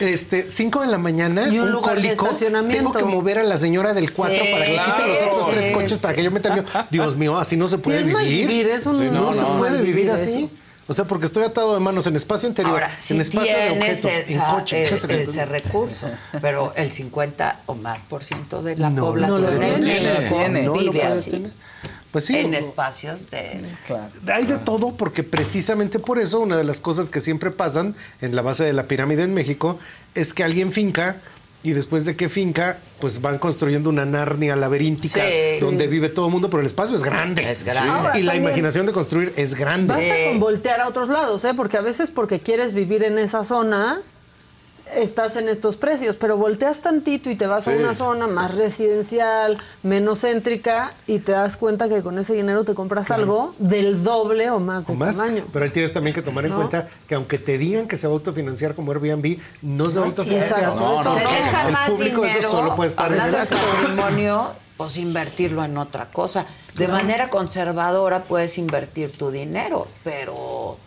este, 0.00 0.50
5 0.50 0.80
de 0.80 0.88
la 0.88 0.98
mañana, 0.98 1.48
Y 1.48 1.58
un 1.60 1.70
lugar 1.70 2.00
de 2.00 2.12
estacionamiento. 2.12 2.90
tengo 2.90 3.06
que 3.06 3.14
mover 3.14 3.38
a 3.38 3.44
la 3.44 3.56
señora 3.56 3.94
del 3.94 4.12
4 4.12 4.44
Sí, 4.44 4.50
para 4.52 4.64
que 4.66 4.72
quite 4.72 5.06
los 5.06 5.18
otros 5.38 5.50
tres 5.52 5.70
coches 5.74 5.92
sí. 5.92 6.02
para 6.02 6.14
que 6.14 6.22
yo 6.24 6.30
meta 6.32 6.48
el 6.48 6.54
mío. 6.62 6.64
Dios 6.90 7.16
mío, 7.16 7.38
así 7.38 7.56
no 7.56 7.68
se 7.68 7.76
Sí, 7.76 7.82
puede 7.82 8.00
es 8.00 8.06
vivir. 8.06 8.48
vivir, 8.48 8.68
es 8.70 8.86
un 8.86 8.96
Sí, 8.96 9.04
no, 9.04 9.12
no, 9.12 9.20
No 9.20 9.34
se 9.34 9.44
puede 9.58 9.82
vivir 9.82 10.10
eso. 10.10 10.48
O 10.88 10.94
sea, 10.94 11.04
porque 11.04 11.26
estoy 11.26 11.44
atado 11.44 11.74
de 11.74 11.80
manos 11.80 12.06
en 12.08 12.16
espacio 12.16 12.48
interior, 12.48 12.74
Ahora, 12.74 12.96
si 12.98 13.14
en 13.14 13.20
espacio 13.20 13.56
de 13.56 13.70
tienes 13.70 14.04
objetos, 14.04 14.30
en 14.30 14.40
coche, 14.40 14.78
eh, 14.78 14.84
etcétera. 14.84 15.14
ese 15.20 15.46
recurso, 15.46 16.10
pero 16.40 16.72
el 16.76 16.90
50 16.90 17.60
o 17.66 17.74
más 17.76 18.02
por 18.02 18.24
ciento 18.24 18.62
de 18.62 18.76
la 18.76 18.90
No, 18.90 19.04
población 19.06 19.42
no 19.60 19.62
en 19.62 19.82
tiene. 19.82 20.12
México 20.18 20.34
Tiene. 20.36 20.62
No 20.64 20.74
lo 20.74 20.80
vive 20.80 21.02
así, 21.04 21.30
tener. 21.30 21.52
Pues 22.10 22.26
sí. 22.26 22.36
en 22.36 22.52
espacios 22.52 23.30
de... 23.30 23.62
Claro. 23.86 24.10
Hay 24.34 24.44
de 24.44 24.58
todo 24.58 24.94
porque 24.96 25.22
precisamente 25.22 25.98
por 25.98 26.18
eso 26.18 26.40
una 26.40 26.56
de 26.58 26.64
las 26.64 26.80
cosas 26.80 27.08
que 27.08 27.20
siempre 27.20 27.50
pasan 27.50 27.94
en 28.20 28.36
la 28.36 28.42
base 28.42 28.64
de 28.64 28.74
la 28.74 28.82
pirámide 28.86 29.22
en 29.22 29.32
México 29.32 29.78
es 30.14 30.34
que 30.34 30.44
alguien 30.44 30.72
finca 30.72 31.16
y 31.64 31.72
después 31.72 32.04
de 32.04 32.16
que 32.16 32.28
finca 32.28 32.78
pues 33.00 33.20
van 33.20 33.38
construyendo 33.38 33.88
una 33.90 34.04
Narnia 34.04 34.54
laberíntica 34.56 35.20
Sí. 35.20 35.60
donde 35.60 35.86
vive 35.86 36.08
todo 36.08 36.26
el 36.26 36.32
mundo 36.32 36.48
pero 36.50 36.60
el 36.60 36.66
espacio 36.66 36.94
es 36.96 37.02
grande. 37.04 37.48
Es 37.50 37.64
grande. 37.64 37.82
Sí. 37.90 37.96
Ahora, 37.96 38.18
y 38.18 38.22
la 38.22 38.36
imaginación 38.36 38.86
de 38.86 38.92
construir 38.92 39.32
es 39.36 39.54
grande. 39.54 39.88
Basta 39.88 40.02
Sí. 40.04 40.28
con 40.30 40.40
voltear 40.40 40.80
a 40.80 40.88
otros 40.88 41.08
lados, 41.08 41.44
¿eh? 41.44 41.52
Porque 41.56 41.76
a 41.76 41.80
veces 41.82 42.10
porque 42.10 42.40
quieres 42.40 42.74
vivir 42.74 43.02
en 43.04 43.18
esa 43.18 43.44
zona, 43.44 44.00
estás 44.94 45.36
en 45.36 45.48
estos 45.48 45.76
precios, 45.76 46.16
pero 46.16 46.36
volteas 46.36 46.80
tantito 46.80 47.30
y 47.30 47.36
te 47.36 47.46
vas 47.46 47.68
a 47.68 47.72
una 47.72 47.94
zona 47.94 48.26
más 48.26 48.54
residencial, 48.54 49.58
menos 49.82 50.20
céntrica, 50.20 50.94
y 51.06 51.20
te 51.20 51.32
das 51.32 51.56
cuenta 51.56 51.88
que 51.88 52.02
con 52.02 52.18
ese 52.18 52.34
dinero 52.34 52.64
te 52.64 52.74
compras 52.74 53.10
algo 53.10 53.54
del 53.58 54.02
doble 54.04 54.50
o 54.50 54.58
más 54.58 54.86
de 54.86 54.92
o 54.92 54.96
más. 54.96 55.16
tamaño. 55.16 55.44
Pero 55.52 55.64
ahí 55.64 55.70
tienes 55.70 55.92
también 55.92 56.14
que 56.14 56.22
tomar 56.22 56.44
en 56.44 56.52
¿No? 56.52 56.56
cuenta 56.58 56.88
que 57.08 57.14
aunque 57.14 57.38
te 57.38 57.58
digan 57.58 57.88
que 57.88 57.96
se 57.96 58.06
va 58.06 58.12
a 58.12 58.16
autofinanciar 58.16 58.74
como 58.74 58.92
Airbnb, 58.92 59.38
no 59.62 59.90
se 59.90 59.98
va 59.98 60.06
a 60.06 60.08
autofinanciar. 60.08 60.74
No, 60.74 61.02
no, 61.02 61.14
te 61.14 61.20
El 61.66 61.72
más 61.72 61.90
público 61.90 62.24
eso 62.24 62.50
solo 62.50 62.76
puede 62.76 62.90
estar 62.90 63.12
en 63.12 63.18
patrimonio, 63.18 64.52
pues 64.76 64.96
invertirlo 64.96 65.64
en 65.64 65.76
otra 65.78 66.06
cosa. 66.10 66.46
De 66.76 66.88
manera 66.88 67.28
conservadora 67.28 68.24
puedes 68.24 68.58
invertir 68.58 69.12
tu 69.12 69.30
dinero, 69.30 69.86
pero 70.04 70.78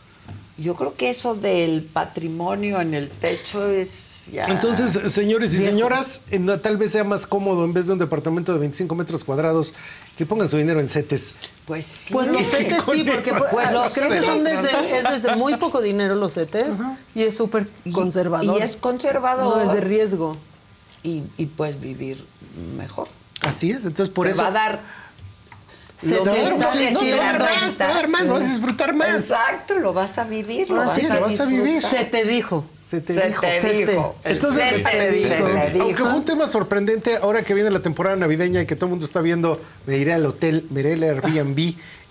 yo 0.58 0.76
creo 0.76 0.94
que 0.96 1.10
eso 1.10 1.36
del 1.36 1.84
patrimonio 1.84 2.80
en 2.82 2.94
el 2.94 3.10
techo 3.10 3.66
es 3.68 4.28
ya... 4.32 4.44
Entonces, 4.44 5.12
señores 5.14 5.54
y 5.54 5.58
Viejo. 5.58 5.72
señoras, 5.72 6.22
en- 6.32 6.48
tal 6.62 6.78
vez 6.78 6.92
sea 6.92 7.04
más 7.04 7.28
cómodo 7.28 7.64
en 7.66 7.74
vez 7.74 7.88
de 7.88 7.94
un 7.94 8.00
departamento 8.00 8.54
de 8.54 8.60
25 8.60 8.96
metros 8.96 9.24
cuadrados 9.24 9.74
que 10.18 10.26
pongan 10.26 10.50
su 10.50 10.58
dinero 10.58 10.80
en 10.80 10.88
CETES. 10.90 11.36
Pues 11.66 11.86
sí. 11.86 12.14
Pues 12.14 12.30
los 12.32 12.42
CETES 12.44 12.84
sí, 12.92 13.04
porque. 13.04 13.34
Pues 13.52 13.72
los 13.72 13.94
creo 13.94 14.10
que 14.10 14.22
son 14.22 14.40
CETES. 14.40 14.64
desde, 14.64 14.98
es 14.98 15.04
desde 15.04 15.36
muy 15.36 15.58
poco 15.58 15.82
dinero 15.82 16.16
los 16.16 16.34
CETES 16.34 16.78
y 17.14 17.24
es 17.24 17.36
súper 17.36 17.70
conservador. 17.92 18.58
y 18.60 18.62
es 18.64 18.78
conservador. 18.78 19.58
No 19.58 19.64
es 19.64 19.74
de 19.74 19.82
riesgo. 19.82 20.38
y, 21.04 21.24
y 21.38 21.46
puedes 21.48 21.80
vivir 21.80 22.26
mejor. 22.78 23.08
Así 23.42 23.70
es, 23.72 23.84
entonces 23.86 24.10
por 24.12 24.26
Te 24.26 24.32
eso. 24.34 24.42
va 24.42 24.48
a 24.48 24.52
dar 24.52 24.82
Te 26.02 26.10
lo 26.10 26.26
más, 26.26 26.76
que 26.76 26.92
no, 26.92 27.02
dar 27.18 27.40
más, 27.40 27.78
dar 27.78 28.08
más, 28.08 28.28
vas 28.28 28.44
a 28.44 28.48
disfrutar 28.48 28.94
más. 28.94 29.10
Exacto, 29.16 29.80
lo 29.80 29.94
vas 29.94 30.18
a 30.18 30.26
vivir, 30.26 30.70
lo 30.70 30.78
vas 30.78 30.94
sí, 30.94 31.06
a 31.06 31.16
lo 31.16 31.22
vas 31.22 31.40
a 31.40 31.46
vivir. 31.46 31.82
Se 31.82 32.06
te 32.06 32.24
dijo. 32.26 32.66
Se 32.88 33.02
te 33.02 33.14
Se 33.14 33.28
dijo. 33.30 33.42
te 33.42 33.62
Se 33.62 33.68
te- 33.68 33.74
dijo. 33.88 34.16
Entonces, 34.26 34.70
se 34.70 34.80
te 34.80 34.92
se 34.92 35.12
dijo. 35.12 35.28
dijo. 35.30 35.48
Se 35.48 35.60
te 35.62 35.70
dijo. 35.72 35.84
Aunque 35.86 36.04
fue 36.04 36.14
un 36.14 36.26
tema 36.26 36.48
sorprendente, 36.48 37.18
ahora 37.18 37.42
que 37.44 37.54
viene 37.56 37.72
la 37.72 37.80
temporada 37.80 38.16
navideña 38.16 38.62
y 38.62 38.66
que 38.68 38.76
todo 38.76 38.86
el 38.88 38.90
mundo 38.92 39.06
está 39.06 39.22
viendo, 39.22 39.60
me 39.88 39.98
iré 39.98 40.14
al 40.14 40.26
hotel, 40.26 40.68
me 40.70 40.82
iré 40.82 40.94
al 40.94 41.04
Airbnb, 41.04 41.58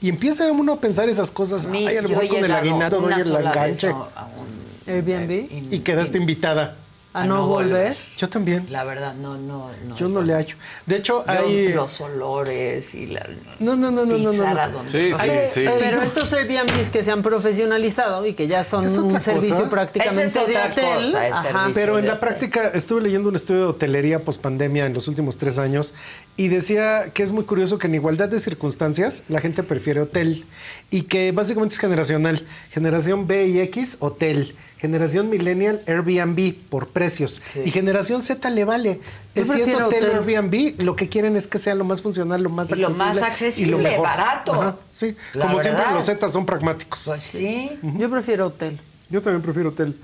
y 0.00 0.08
empieza 0.08 0.50
uno 0.50 0.72
a 0.72 0.80
pensar 0.80 1.08
esas 1.08 1.30
cosas, 1.30 1.66
Mi- 1.66 1.86
ay, 1.86 1.98
a 1.98 2.02
lo 2.02 2.08
mejor 2.08 2.26
con 2.28 2.44
el 2.44 2.50
aguinaldo 2.52 3.00
doy 3.00 3.12
el 3.20 3.36
enganche, 3.36 3.88
a- 3.88 3.90
a 3.92 4.26
un- 4.26 4.92
Airbnb. 4.92 5.72
y 5.72 5.78
quedaste 5.80 6.18
invitada. 6.18 6.76
A 7.16 7.26
no 7.26 7.46
volver. 7.46 7.96
Yo 8.18 8.28
también, 8.28 8.66
La 8.70 8.82
verdad, 8.82 9.14
no, 9.14 9.36
no, 9.38 9.70
no. 9.86 9.96
yo 9.96 10.08
no 10.08 10.20
le 10.20 10.32
hallo. 10.34 10.56
De 10.84 10.96
hecho, 10.96 11.24
Yo, 11.24 11.30
hay... 11.32 11.72
los 11.72 12.00
olores 12.00 12.92
y 12.94 13.06
la 13.06 13.24
No, 13.60 13.76
no, 13.76 13.92
no, 13.92 14.04
no, 14.04 14.18
no, 14.18 14.32
no, 14.32 14.68
donde- 14.72 14.88
Sí, 14.90 15.12
sí, 15.14 15.28
Eh, 15.30 15.44
sí. 15.46 15.64
Pero 15.78 16.02
estos 16.02 16.32
Airbnbs 16.32 16.90
que 16.90 17.04
se 17.04 17.12
han 17.12 17.22
profesionalizado 17.22 18.26
y 18.26 18.34
que 18.34 18.48
ya 18.48 18.64
son 18.64 18.84
un 18.98 19.20
servicio 19.20 19.70
prácticamente 19.70 20.24
Esa 20.24 20.40
es 20.42 20.48
otra 20.48 20.62
de 20.68 20.72
hotel. 20.72 21.04
cosa, 21.04 21.26
es 21.28 21.32
ajá. 21.34 21.42
servicio. 21.42 21.72
Pero 21.74 21.98
en 22.00 22.06
la 22.08 22.18
práctica 22.18 22.68
estuve 22.74 23.02
leyendo 23.02 23.28
un 23.28 23.36
estudio 23.36 23.60
de 23.60 23.66
hotelería 23.68 24.18
post 24.24 24.40
pandemia 24.42 24.86
en 24.86 24.92
los 24.94 25.06
últimos 25.06 25.36
tres 25.38 25.58
años 25.60 25.94
y 26.36 26.48
decía 26.48 27.10
que 27.14 27.22
es 27.22 27.30
muy 27.30 27.44
curioso 27.44 27.78
que 27.78 27.86
en 27.86 27.94
igualdad 27.94 28.28
de 28.28 28.40
circunstancias 28.40 29.22
la 29.28 29.40
gente 29.40 29.62
prefiere 29.62 30.00
hotel 30.00 30.46
y 30.90 31.02
que 31.02 31.30
básicamente 31.30 31.74
es 31.74 31.80
generacional. 31.80 32.44
Generación 32.72 33.28
B 33.28 33.46
y 33.46 33.60
X, 33.60 33.98
hotel. 34.00 34.56
Generación 34.78 35.30
millennial, 35.30 35.82
Airbnb 35.86 36.54
por 36.68 36.88
precios. 36.88 37.40
Y 37.64 37.70
generación 37.70 38.22
Z 38.22 38.50
le 38.50 38.64
vale. 38.64 39.00
Yo 39.34 39.44
si 39.44 39.62
es 39.62 39.68
hotel, 39.74 39.82
hotel. 39.82 40.04
Airbnb, 40.12 40.82
lo 40.82 40.94
que 40.94 41.08
quieren 41.08 41.36
es 41.36 41.46
que 41.46 41.58
sea 41.58 41.74
lo 41.74 41.84
más 41.84 42.02
funcional, 42.02 42.42
lo 42.42 42.50
más 42.50 42.70
Y 42.70 42.76
lo 42.76 42.90
más 42.90 43.22
accesible, 43.22 43.98
barato. 43.98 44.78
Sí, 44.92 45.16
La 45.32 45.46
como 45.46 45.62
siempre 45.62 45.84
los 45.92 46.04
Z 46.04 46.28
son 46.28 46.44
pragmáticos. 46.44 47.04
Pues 47.06 47.22
sí. 47.22 47.70
Yo 47.82 48.10
prefiero 48.10 48.48
hotel. 48.48 48.78
Yo 49.08 49.22
también 49.22 49.42
prefiero 49.42 49.70
hotel. 49.70 49.96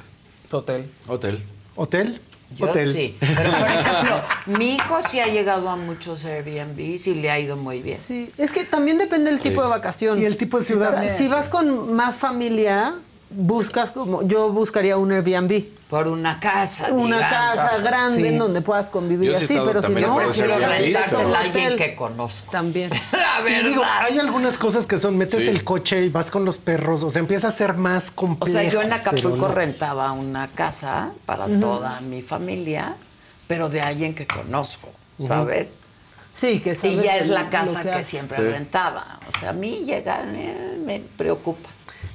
Hotel. 0.50 0.90
Hotel. 1.06 1.42
¿Hotel? 1.76 2.20
Yo 2.54 2.66
hotel. 2.66 2.92
sí. 2.92 3.16
Pero, 3.20 3.50
por 3.50 3.68
ejemplo, 3.68 4.22
mi 4.46 4.74
hijo 4.74 4.98
sí 5.06 5.20
ha 5.20 5.26
llegado 5.26 5.68
a 5.68 5.76
muchos 5.76 6.24
Airbnbs 6.24 7.06
y 7.06 7.14
le 7.14 7.30
ha 7.30 7.38
ido 7.38 7.56
muy 7.56 7.80
bien. 7.82 7.98
Sí, 8.04 8.32
es 8.36 8.50
que 8.50 8.64
también 8.64 8.98
depende 8.98 9.30
del 9.30 9.40
tipo 9.40 9.62
de 9.62 9.68
vacación. 9.68 10.20
Y 10.20 10.24
el 10.24 10.36
tipo 10.36 10.58
de 10.58 10.64
ciudad. 10.64 10.94
O 10.94 11.00
sea, 11.00 11.16
si 11.16 11.28
vas 11.28 11.48
con 11.48 11.92
más 11.94 12.18
familia, 12.18 12.96
buscas 13.30 13.90
como 13.92 14.22
yo 14.22 14.50
buscaría 14.50 14.96
un 14.96 15.12
Airbnb. 15.12 15.64
Por 15.88 16.06
una 16.06 16.38
casa, 16.38 16.92
Una 16.92 17.16
digamos. 17.16 17.56
casa 17.56 17.78
grande 17.82 18.20
Sí. 18.22 18.26
en 18.28 18.38
donde 18.38 18.60
puedas 18.60 18.90
convivir 18.90 19.34
así, 19.34 19.58
pero 19.64 19.82
si 19.82 19.92
no, 19.92 20.16
Prefiero 20.16 20.56
rentársela 20.58 21.38
a 21.38 21.42
alguien 21.42 21.76
que 21.76 21.96
conozco. 21.96 22.50
También. 22.52 22.90
La 23.12 23.42
digo, 23.62 23.80
verdad. 23.80 24.02
hay 24.02 24.18
algunas 24.20 24.56
cosas 24.56 24.86
que 24.86 24.96
son, 24.98 25.16
metes 25.18 25.42
Sí. 25.42 25.48
el 25.48 25.64
coche 25.64 26.02
y 26.04 26.08
vas 26.08 26.30
con 26.30 26.44
los 26.44 26.58
perros, 26.58 27.02
o 27.02 27.10
sea, 27.10 27.18
empieza 27.20 27.48
a 27.48 27.50
ser 27.50 27.74
más 27.74 28.10
O 28.10 28.14
complejo. 28.14 28.52
sea, 28.58 28.68
yo 28.70 28.82
en 28.82 28.92
Acapulco 28.92 29.48
no. 29.48 29.54
rentaba 29.54 30.12
una 30.12 30.48
casa 30.52 31.10
para 31.26 31.46
toda 31.46 32.00
mi 32.02 32.22
familia, 32.22 32.94
pero 33.48 33.68
de 33.68 33.80
alguien 33.80 34.14
que 34.14 34.28
conozco, 34.28 34.90
¿sabes? 35.18 35.72
Sí, 36.34 36.60
que 36.60 36.78
Y 36.84 36.94
ya 37.02 37.16
es 37.16 37.26
la 37.28 37.50
casa 37.50 37.82
que, 37.82 38.04
siempre 38.04 38.36
Sí. 38.36 38.42
rentaba. 38.42 39.18
O 39.34 39.36
sea, 39.38 39.50
a 39.50 39.52
mí 39.52 39.82
llega, 39.84 40.22
eh, 40.24 40.78
me 40.84 41.00
preocupa. 41.00 41.68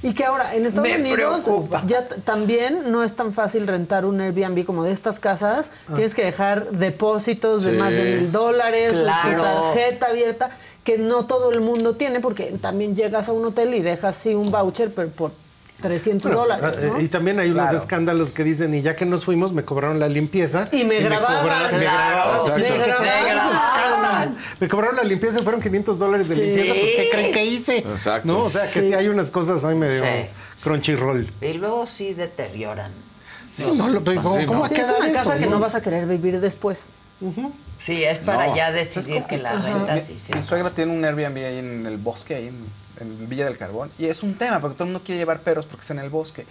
Y 0.06 0.14
que 0.14 0.24
ahora 0.24 0.54
en 0.56 0.66
Estados 0.66 0.88
Me 0.88 0.98
Unidos 0.98 1.44
preocupa. 1.46 1.82
ya 1.88 2.08
también 2.24 2.92
no 2.92 3.04
es 3.04 3.16
tan 3.16 3.34
fácil 3.34 3.66
rentar 3.66 4.06
un 4.06 4.22
Airbnb 4.22 4.64
como 4.66 4.84
de 4.84 4.92
estas 4.92 5.20
casas. 5.20 5.72
Ah. 5.90 5.94
Tienes 5.96 6.14
que 6.14 6.24
dejar 6.24 6.70
depósitos 6.70 7.66
de 7.66 7.72
más 7.72 7.92
de 7.92 8.04
mil 8.04 8.32
dólares, 8.32 8.94
Claro. 8.94 9.38
tu 9.38 9.44
tarjeta 9.44 10.06
abierta, 10.08 10.52
que 10.84 10.98
no 11.00 11.26
todo 11.26 11.52
el 11.52 11.60
mundo 11.62 11.96
tiene, 11.96 12.20
porque 12.20 12.54
también 12.62 12.96
llegas 12.96 13.30
a 13.30 13.34
un 13.34 13.46
hotel 13.46 13.74
y 13.74 13.82
dejas 13.82 14.16
sí 14.16 14.36
un 14.36 14.52
voucher, 14.52 14.94
pero 14.94 15.10
por 15.10 15.32
300 15.82 16.32
Bueno, 16.34 16.56
dólares. 16.56 16.78
eh, 16.82 16.90
¿no? 16.92 17.00
Y 17.02 17.08
también 17.10 17.40
hay 17.40 17.50
unos 17.52 17.74
escándalos 17.74 18.32
que 18.32 18.44
dicen, 18.44 18.74
y 18.74 18.82
ya 18.82 18.96
que 18.96 19.06
nos 19.06 19.26
fuimos, 19.26 19.52
me 19.54 19.64
cobraron 19.64 20.00
la 20.00 20.08
limpieza. 20.08 20.70
Y 20.72 20.84
me 20.86 21.00
grababan. 21.00 21.44
cobraron- 21.44 21.72
me 21.72 21.80
grabaron. 21.80 22.46
me 23.02 23.34
grababan. 23.34 24.36
Me 24.60 24.68
cobraron 24.68 24.96
la 24.96 25.04
limpieza 25.04 25.40
y 25.40 25.44
fueron 25.44 25.62
500 25.62 26.00
dólares 26.00 26.30
de 26.30 26.36
Sí. 26.36 26.42
limpieza. 26.56 26.74
Pues, 26.80 26.92
¿qué 26.96 27.10
creen 27.12 27.32
que 27.34 27.46
hice? 27.46 27.78
Exacto. 27.80 28.28
¿No? 28.28 28.38
O 28.40 28.50
sea, 28.50 28.62
que 28.62 28.82
Sí. 28.82 28.88
sí 28.88 28.94
hay 28.94 29.08
unas 29.10 29.28
cosas 29.32 29.64
ahí 29.66 29.76
medio 29.76 30.02
Sí. 30.04 30.10
crunchyroll. 30.64 31.32
Y 31.42 31.54
luego 31.54 31.86
sí 31.86 32.14
deterioran. 32.14 32.92
Sí, 33.52 33.68
no, 33.78 33.90
lo-. 33.90 34.04
¿cómo- 34.22 34.46
cómo 34.46 34.60
va 34.62 34.66
a 34.66 34.70
Sí, 34.70 34.76
es 34.76 34.90
una 34.98 35.08
eso, 35.08 35.14
casa 35.14 35.38
que 35.38 35.46
no? 35.46 35.52
no 35.52 35.60
vas 35.60 35.76
a 35.76 35.82
querer 35.82 36.06
vivir 36.08 36.40
después. 36.42 36.88
Sí, 37.78 38.04
es 38.04 38.20
para 38.20 38.48
No. 38.48 38.56
ya 38.56 38.72
decidir 38.72 39.24
que 39.24 39.38
la 39.38 39.54
renta 39.54 40.00
sí 40.00 40.14
mi, 40.14 40.20
sí. 40.20 40.34
mi 40.34 40.44
suegra 40.44 40.70
tiene 40.72 40.92
un 40.92 41.04
Airbnb 41.06 41.38
ahí 41.38 41.58
en 41.60 41.86
el 41.86 41.98
bosque, 41.98 42.36
ahí 42.36 42.48
en, 42.48 42.58
en 43.00 43.30
Villa 43.30 43.46
del 43.46 43.58
Carbón. 43.58 43.92
Y 43.98 44.06
es 44.06 44.24
un 44.24 44.36
tema, 44.38 44.60
porque 44.60 44.76
todo 44.76 44.86
el 44.86 44.92
mundo 44.92 45.06
quiere 45.06 45.20
llevar 45.20 45.40
perros 45.42 45.66
porque 45.66 45.82
está 45.82 45.94
en 45.94 46.00
el 46.00 46.10
bosque. 46.10 46.46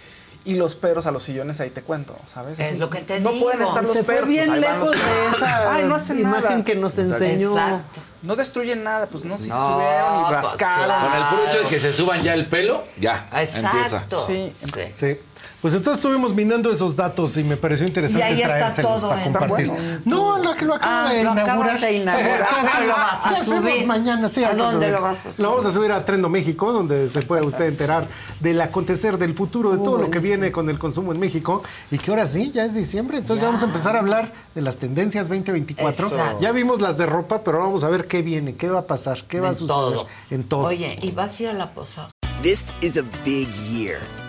Y 0.47 0.53
los 0.53 0.75
perros 0.75 1.07
a 1.07 1.11
los 1.11 1.23
sillones 1.23 1.59
ahí 1.59 1.71
te 1.71 1.81
cuento, 1.81 2.15
¿sabes? 2.27 2.59
Es 2.59 2.77
lo 2.77 2.87
que 2.91 2.99
te 2.99 3.19
no 3.19 3.31
digo. 3.31 3.45
pueden 3.45 3.63
estar 3.63 3.81
los 3.81 3.93
Se 3.93 4.03
fue 4.03 4.13
perros. 4.13 4.29
bien 4.29 4.45
pues, 4.47 4.61
los 4.61 4.69
lejos 4.69 4.91
de 4.91 4.97
esa 5.37 5.73
Ay, 5.73 5.83
no 5.85 5.95
hacen 5.95 6.19
imagen 6.19 6.49
nada. 6.51 6.63
que 6.63 6.75
nos 6.75 6.97
enseñó. 6.99 7.49
Exacto. 7.49 7.99
No 8.21 8.35
destruyen 8.35 8.83
nada, 8.83 9.07
pues 9.07 9.25
no, 9.25 9.39
si 9.39 9.49
No, 9.49 9.73
subieron 9.73 10.19
y 10.19 10.23
pues, 10.25 10.31
rascaron. 10.43 10.85
claro. 10.85 11.07
Con 11.09 11.17
el 11.17 11.27
puro 11.29 11.47
hecho 11.49 11.63
de 11.63 11.67
que 11.69 11.79
se 11.79 11.91
suban 11.91 12.21
ya 12.21 12.35
el 12.35 12.47
pelo, 12.47 12.83
ya 12.99 13.27
empieza. 13.31 13.71
Exacto. 13.81 14.23
Sí. 14.27 14.53
Sí. 14.95 15.17
Pues 15.65 15.73
entonces 15.73 15.97
estuvimos 15.97 16.35
minando 16.35 16.69
esos 16.71 16.95
datos 16.95 17.35
y 17.37 17.43
me 17.43 17.57
pareció 17.57 17.87
interesante 17.87 18.19
Y 18.19 18.33
ahí 18.33 18.41
está 18.43 18.71
todo 18.83 19.09
para 19.09 19.23
en- 19.25 19.33
compartir. 19.33 19.65
en 19.71 20.01
No, 20.05 20.37
lo 20.37 20.53
que 20.53 20.63
lo 20.63 20.75
acabo 20.75 20.93
Ah, 21.07 21.09
de 21.11 21.23
lo 21.23 21.31
inaugurar. 21.31 21.49
acabas 21.49 21.81
de 21.81 21.93
inaugurar. 21.97 22.37
Sí, 22.37 22.45
¿Cuándo 22.51 22.71
sí, 22.71 22.87
lo 22.87 22.93
vas 22.93 23.25
a 23.25 23.29
¿qué 23.29 23.35
hacemos 23.35 23.63
subir? 23.71 23.87
mañana? 23.87 24.29
Sí, 24.29 24.43
¿A 24.43 24.53
dónde 24.53 24.89
lo 24.91 25.01
vas 25.01 25.25
a 25.25 25.31
subir? 25.31 25.43
Lo 25.43 25.49
vamos 25.49 25.65
a 25.65 25.71
subir 25.71 25.91
a 25.91 26.05
Trendo 26.05 26.29
México, 26.29 26.71
donde 26.71 27.09
se 27.09 27.23
puede 27.23 27.43
usted 27.47 27.65
enterar 27.65 28.07
del 28.41 28.61
acontecer, 28.61 29.17
del 29.17 29.33
futuro, 29.33 29.71
de 29.75 29.83
todo 29.83 29.97
lo 29.97 30.11
que 30.11 30.19
viene 30.19 30.51
con 30.51 30.69
el 30.69 30.77
consumo 30.77 31.11
en 31.13 31.19
México. 31.19 31.63
Y 31.89 31.97
que 31.97 32.11
ahora 32.11 32.27
sí, 32.27 32.51
ya 32.51 32.63
es 32.63 32.75
diciembre, 32.75 33.17
entonces 33.17 33.41
ya 33.41 33.47
vamos 33.47 33.63
a 33.63 33.65
empezar 33.65 33.95
a 33.95 33.99
hablar 34.01 34.33
de 34.53 34.61
las 34.61 34.77
tendencias 34.77 35.27
2024. 35.29 36.09
Exacto. 36.09 36.37
Ya 36.41 36.51
vimos 36.51 36.79
las 36.79 36.95
de 36.99 37.07
ropa, 37.07 37.41
pero 37.43 37.57
vamos 37.57 37.83
a 37.83 37.89
ver 37.89 38.05
qué 38.05 38.21
viene, 38.21 38.53
qué 38.53 38.69
va 38.69 38.81
a 38.81 38.85
pasar, 38.85 39.23
qué 39.27 39.39
va 39.39 39.49
a 39.49 39.55
suceder 39.55 39.67
todo. 39.73 40.07
en 40.29 40.43
todo. 40.43 40.65
Oye, 40.67 40.95
y 41.01 41.09
vas 41.09 41.39
a 41.39 41.43
ir 41.43 41.49
a 41.49 41.53
la 41.53 41.73
posada. 41.73 42.09
This 42.43 42.75
is 42.81 42.97
a 42.97 43.03
big 43.23 43.49
year. 43.71 43.97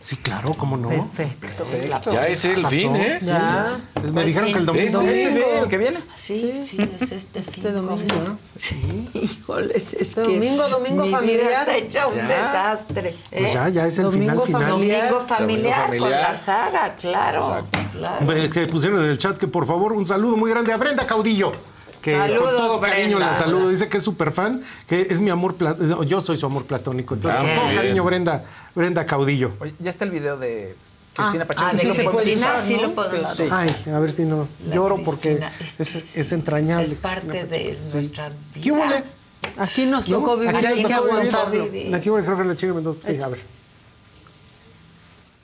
Sí, 0.00 0.16
claro, 0.16 0.54
¿cómo 0.54 0.78
no? 0.78 0.88
Perfecto. 0.88 2.10
Ya 2.10 2.26
es 2.26 2.44
el 2.46 2.66
fin, 2.66 2.96
¿eh? 2.96 3.18
Ya. 3.20 3.78
Pues 3.92 4.10
me 4.10 4.24
dijeron 4.24 4.50
que 4.50 4.58
el 4.58 4.64
domingo. 4.66 5.00
Este, 5.02 5.28
Este, 5.28 5.58
el 5.58 5.68
que 5.68 5.76
viene. 5.78 6.00
Sí, 6.16 6.64
sí, 6.64 6.78
es 6.98 7.12
este 7.12 7.42
fin. 7.42 7.64
¿cómo? 7.74 7.94
Sí, 8.58 9.10
híjoles, 9.14 9.92
es 9.92 10.14
que 10.14 10.22
Domingo, 10.22 10.66
domingo 10.68 11.02
mi 11.02 11.08
vida 11.08 11.18
familiar. 11.18 11.52
está 11.68 11.76
hecha 11.76 12.06
un 12.06 12.14
Ya. 12.16 12.26
desastre. 12.28 13.14
Pues 13.30 13.42
¿eh? 13.42 13.50
ya, 13.52 13.68
ya 13.68 13.86
es 13.86 13.98
el 13.98 14.04
Domingo 14.04 14.42
final 14.42 14.46
final. 14.46 14.70
familiar. 14.72 15.08
Domingo 15.10 15.28
familiar, 15.28 15.80
con 15.80 15.86
familiar. 15.98 16.20
la 16.22 16.34
saga, 16.34 16.94
claro. 16.96 17.38
Exacto. 17.38 17.78
claro. 17.92 18.50
Que 18.50 18.66
pusieron 18.66 19.04
en 19.04 19.10
el 19.10 19.18
chat 19.18 19.36
que 19.36 19.48
por 19.48 19.66
favor 19.66 19.92
un 19.92 20.06
saludo 20.06 20.36
muy 20.36 20.50
grande 20.50 20.72
a 20.72 20.78
Brenda 20.78 21.06
Caudillo. 21.06 21.52
Que 22.02 22.10
Saludos, 22.12 22.50
con 22.52 22.56
todo 22.66 22.80
cariño 22.80 23.16
Brenda. 23.16 23.32
la 23.32 23.38
saludo. 23.38 23.68
Dice 23.68 23.88
que 23.88 23.98
es 23.98 24.02
súper 24.02 24.32
fan, 24.32 24.60
que 24.88 25.02
es 25.02 25.20
mi 25.20 25.30
amor 25.30 25.54
platónico. 25.54 26.02
Yo 26.02 26.20
soy 26.20 26.36
su 26.36 26.46
amor 26.46 26.64
platónico. 26.66 27.14
Entonces, 27.14 27.40
Ah, 27.40 27.44
con 27.44 27.54
todo 27.68 27.76
cariño, 27.76 28.02
Brenda, 28.04 28.44
Brenda 28.74 29.06
Caudillo. 29.06 29.52
Oye, 29.60 29.72
ya 29.78 29.90
está 29.90 30.04
el 30.04 30.10
video 30.10 30.36
de 30.36 30.74
Cristina 31.14 31.44
Ah, 31.44 31.46
Pacheco. 31.46 31.64
ah, 31.68 31.72
de 31.72 31.78
¿Sí 31.78 31.86
lo 31.86 31.94
podemos 31.94 32.16
Cristina 32.16 32.46
usar, 32.54 32.66
sí 32.66 32.76
lo 32.76 32.90
podemos 32.94 33.36
Sí. 33.36 33.42
usar. 33.44 33.68
Ay, 33.86 33.92
a 33.94 33.98
ver 34.00 34.10
si 34.12 34.22
no. 34.24 34.48
La 34.66 34.74
Lloro 34.74 34.96
porque 35.04 35.36
Cristina 35.38 35.52
es, 35.78 35.94
es- 35.94 36.16
es, 36.16 36.32
entrañable. 36.32 36.84
Es 36.86 36.94
parte 36.94 37.44
de 37.44 37.78
nuestra 37.92 38.28
vida. 38.30 38.36
¿Qué 38.62 38.72
huele? 38.72 39.04
Aquí 39.58 39.86
nos 39.86 40.04
tocó 40.06 40.36
vivir, 40.36 40.56
Aquí 40.56 40.66
hay 40.66 40.82
nos 40.82 40.88
que 40.88 40.94
tocó 40.96 41.06
vivir. 41.16 41.28
aguantarlo. 41.34 41.64
vivir. 41.70 41.94
Aquí 41.94 42.10
huele, 42.10 42.24
creo 42.26 42.38
que 42.38 42.44
la 42.44 42.56
chica 42.56 42.72
me 42.72 42.82
Sí, 42.82 43.22
a 43.22 43.28
ver. 43.28 43.40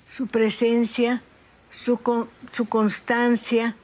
su 0.08 0.26
presencia, 0.26 1.22
su, 1.70 1.98
con- 1.98 2.28
su 2.50 2.68
constancia, 2.68 3.76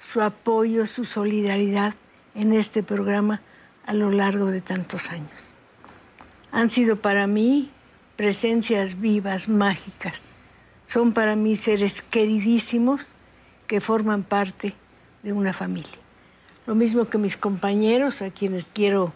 su 0.00 0.22
apoyo, 0.22 0.86
su 0.86 1.04
solidaridad 1.04 1.94
en 2.34 2.52
este 2.52 2.82
programa 2.82 3.40
a 3.86 3.94
lo 3.94 4.10
largo 4.10 4.46
de 4.46 4.60
tantos 4.60 5.10
años. 5.10 5.30
Han 6.52 6.70
sido 6.70 6.96
para 6.96 7.26
mí 7.26 7.70
presencias 8.16 9.00
vivas, 9.00 9.48
mágicas. 9.48 10.22
Son 10.86 11.12
para 11.12 11.36
mí 11.36 11.56
seres 11.56 12.02
queridísimos 12.02 13.06
que 13.66 13.80
forman 13.80 14.22
parte 14.22 14.74
de 15.22 15.32
una 15.32 15.52
familia. 15.52 15.98
Lo 16.66 16.74
mismo 16.74 17.08
que 17.08 17.18
mis 17.18 17.36
compañeros, 17.36 18.22
a 18.22 18.30
quienes 18.30 18.66
quiero 18.66 19.12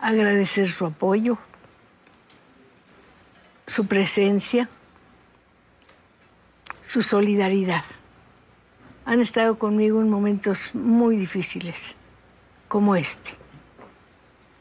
agradecer 0.00 0.68
su 0.68 0.86
apoyo, 0.86 1.38
su 3.66 3.86
presencia, 3.86 4.68
su 6.82 7.02
solidaridad. 7.02 7.84
Han 9.06 9.20
estado 9.20 9.56
conmigo 9.56 10.00
en 10.00 10.10
momentos 10.10 10.74
muy 10.74 11.16
difíciles, 11.16 11.94
como 12.66 12.96
este. 12.96 13.30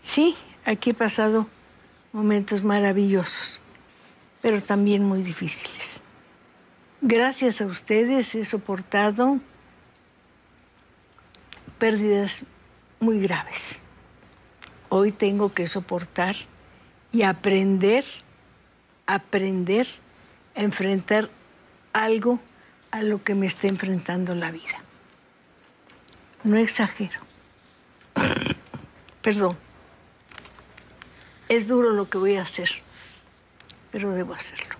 Sí, 0.01 0.35
aquí 0.63 0.91
he 0.91 0.93
pasado 0.93 1.47
momentos 2.13 2.63
maravillosos, 2.63 3.59
pero 4.43 4.61
también 4.61 5.03
muy 5.03 5.23
difíciles. 5.23 5.99
Gracias 7.01 7.59
a 7.59 7.65
ustedes 7.65 8.35
he 8.35 8.45
soportado 8.45 9.39
pérdidas 11.79 12.43
muy 12.99 13.19
graves. 13.19 13.81
Hoy 14.89 15.11
tengo 15.11 15.53
que 15.55 15.65
soportar 15.65 16.35
y 17.11 17.23
aprender, 17.23 18.05
aprender 19.07 19.87
a 20.55 20.61
enfrentar 20.61 21.31
algo 21.93 22.39
a 22.95 23.01
lo 23.01 23.21
que 23.21 23.35
me 23.35 23.45
está 23.45 23.67
enfrentando 23.67 24.33
la 24.35 24.51
vida. 24.51 24.77
No 26.45 26.55
exagero. 26.55 27.19
Perdón. 29.21 29.57
Es 31.49 31.67
duro 31.67 31.91
lo 31.91 32.09
que 32.09 32.17
voy 32.17 32.37
a 32.37 32.43
hacer, 32.43 32.69
pero 33.91 34.11
debo 34.11 34.33
hacerlo. 34.33 34.75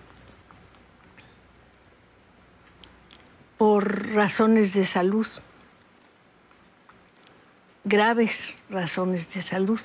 Por 3.58 4.14
razones 4.14 4.74
de 4.74 4.86
salud, 4.86 5.28
graves 7.84 8.56
razones 8.70 9.34
de 9.34 9.42
salud, 9.42 9.82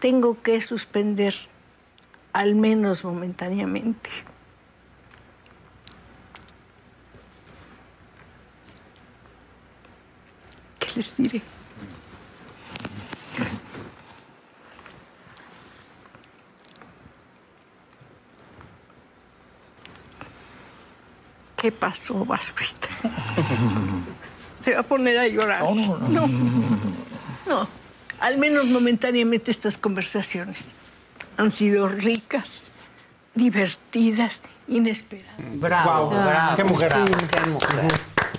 tengo 0.00 0.42
que 0.42 0.60
suspender, 0.60 1.34
al 2.32 2.56
menos 2.56 3.04
momentáneamente, 3.04 4.10
les 10.96 11.16
diré. 11.16 11.42
¿Qué 21.56 21.72
pasó, 21.72 22.24
basurita? 22.24 22.88
Se 24.60 24.74
va 24.74 24.80
a 24.80 24.82
poner 24.82 25.18
a 25.18 25.28
llorar. 25.28 25.62
No, 25.62 25.74
no, 25.74 26.26
no. 26.26 26.28
No. 27.46 27.68
Al 28.20 28.38
menos 28.38 28.66
momentáneamente 28.66 29.50
estas 29.50 29.78
conversaciones 29.78 30.64
han 31.36 31.50
sido 31.50 31.88
ricas, 31.88 32.64
divertidas, 33.34 34.40
inesperadas. 34.68 35.34
Bravo. 35.54 36.12
Qué 36.56 36.64
mujer. 36.64 36.92
Qué 36.92 37.50
mujer. 37.50 37.92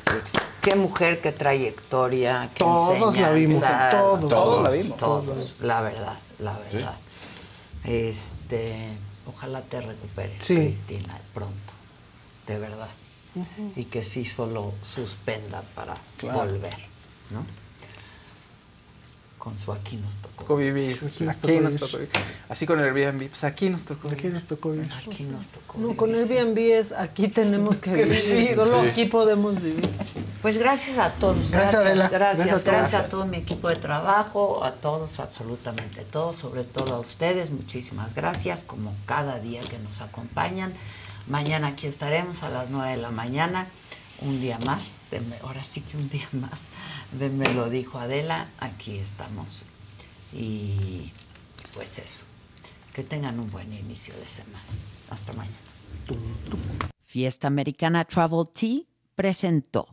Sí. 0.05 0.44
Qué 0.65 0.73
mujer, 0.75 1.21
qué 1.21 1.31
trayectoria, 1.31 2.49
qué 2.55 2.63
Todos 2.63 3.15
la 3.15 3.31
vimos, 3.33 3.61
todos. 3.91 4.29
Todos 4.29 4.63
la 4.63 4.69
vimos. 4.71 4.97
Todos, 4.97 5.55
la 5.61 5.81
verdad, 5.81 6.17
la 6.39 6.57
verdad. 6.57 6.95
Este, 7.83 8.87
ojalá 9.27 9.61
te 9.61 9.79
recuperes, 9.81 10.43
Sí. 10.43 10.55
Cristina, 10.55 11.19
pronto, 11.35 11.73
de 12.47 12.57
verdad. 12.57 12.89
Y 13.75 13.83
que 13.85 14.03
sí 14.03 14.25
solo 14.25 14.73
suspenda 14.83 15.61
para 15.75 15.93
Claro. 16.17 16.39
volver, 16.39 16.73
¿no? 17.29 17.45
Con 19.45 19.59
su 19.59 19.71
aquí 19.71 19.95
nos 19.97 20.15
tocó. 20.15 20.41
tocó 20.41 20.55
vivir. 20.55 20.95
Aquí 21.05 21.23
nos 21.23 21.37
Aquí 21.37 21.41
tocó 21.47 21.61
nos 21.61 21.73
vivir. 21.75 21.79
tocó 21.79 21.97
vivir. 21.97 22.09
Así 22.49 22.65
con 22.65 22.79
el 22.79 22.85
Airbnb, 22.85 23.29
pues 23.29 23.43
aquí 23.43 23.69
nos 23.69 23.83
tocó 23.83 24.07
Aquí 24.09 24.27
nos 24.29 24.45
tocó 24.45 24.71
vivir. 24.71 24.91
Aquí 24.91 25.21
nos 25.23 25.45
tocó. 25.49 25.77
No, 25.77 25.95
con 25.95 26.15
Airbnb 26.15 26.57
es 26.57 26.91
aquí 26.91 27.27
tenemos 27.27 27.75
que 27.75 27.93
vivir. 27.93 28.15
Sí, 28.15 28.49
Solo 28.55 28.81
sí. 28.81 28.89
aquí 28.89 29.05
podemos 29.05 29.61
vivir. 29.61 29.87
Pues 30.41 30.57
gracias 30.57 30.97
a 30.97 31.11
todos, 31.11 31.51
Gracias, 31.51 31.83
gracias, 31.83 32.09
gracias, 32.11 32.37
Gracias 32.47 32.63
gracias, 32.63 33.01
a 33.01 33.05
todo 33.07 33.27
mi 33.27 33.37
equipo 33.37 33.69
de 33.69 33.75
trabajo, 33.75 34.63
a 34.63 34.71
todos, 34.73 35.19
absolutamente 35.19 36.01
todos, 36.05 36.35
sobre 36.37 36.63
todo 36.63 36.95
a 36.95 36.99
ustedes, 36.99 37.51
muchísimas 37.51 38.15
gracias, 38.15 38.63
como 38.65 38.95
cada 39.05 39.37
día 39.39 39.61
que 39.61 39.77
nos 39.77 40.01
acompañan. 40.01 40.73
Mañana 41.27 41.67
aquí 41.69 41.85
estaremos 41.87 42.41
a 42.43 42.49
las 42.49 42.69
9 42.71 42.91
de 42.91 42.97
la 42.97 43.09
mañana, 43.11 43.67
un 44.21 44.39
día 44.41 44.57
más, 44.59 45.03
de 45.11 45.21
ahora 45.41 45.63
sí 45.63 45.81
que 45.81 45.97
un 45.97 46.09
día 46.09 46.27
más, 46.33 46.71
de 47.11 47.29
Me 47.29 47.53
lo 47.53 47.69
dijo 47.69 47.99
Adela, 47.99 48.49
aquí 48.59 48.97
estamos. 48.97 49.65
Y 50.33 51.11
pues 51.73 51.99
eso, 51.99 52.25
que 52.93 53.03
tengan 53.03 53.39
un 53.39 53.51
buen 53.51 53.71
inicio 53.73 54.15
de 54.15 54.27
semana. 54.27 54.63
Hasta 55.09 55.33
mañana. 55.33 55.57
Fiesta 57.03 57.47
Americana 57.47 58.05
Travel 58.05 58.49
Tea 58.53 58.81
presentó. 59.15 59.87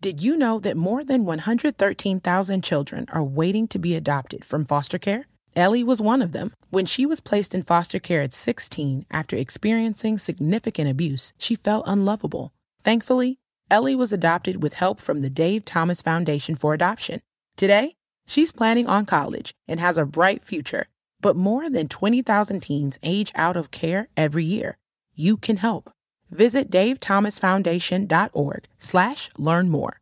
Did 0.00 0.20
you 0.20 0.36
know 0.36 0.58
that 0.58 0.76
more 0.76 1.04
than 1.04 1.24
113,000 1.24 2.64
children 2.64 3.06
are 3.12 3.22
waiting 3.22 3.68
to 3.68 3.78
be 3.78 3.94
adopted 3.94 4.44
from 4.44 4.64
foster 4.64 4.98
care? 4.98 5.28
Ellie 5.54 5.84
was 5.84 6.02
one 6.02 6.20
of 6.20 6.32
them. 6.32 6.52
When 6.70 6.84
she 6.84 7.06
was 7.06 7.20
placed 7.20 7.54
in 7.54 7.62
foster 7.62 8.00
care 8.00 8.22
at 8.22 8.32
16 8.32 9.06
after 9.08 9.36
experiencing 9.36 10.18
significant 10.18 10.90
abuse, 10.90 11.32
she 11.38 11.54
felt 11.54 11.84
unlovable. 11.86 12.52
Thankfully, 12.82 13.38
Ellie 13.70 13.94
was 13.94 14.12
adopted 14.12 14.64
with 14.64 14.72
help 14.72 15.00
from 15.00 15.22
the 15.22 15.30
Dave 15.30 15.64
Thomas 15.64 16.02
Foundation 16.02 16.56
for 16.56 16.74
Adoption. 16.74 17.20
Today, 17.56 17.94
she's 18.26 18.50
planning 18.50 18.88
on 18.88 19.06
college 19.06 19.52
and 19.68 19.78
has 19.78 19.96
a 19.96 20.04
bright 20.04 20.42
future. 20.42 20.88
But 21.20 21.36
more 21.36 21.70
than 21.70 21.86
20,000 21.86 22.60
teens 22.60 22.98
age 23.04 23.30
out 23.36 23.56
of 23.56 23.70
care 23.70 24.08
every 24.16 24.44
year. 24.44 24.76
You 25.14 25.36
can 25.36 25.58
help. 25.58 25.92
Visit 26.32 26.70
davethomasfoundation.org 26.70 28.64
slash 28.78 29.30
learn 29.38 29.68
more. 29.68 30.01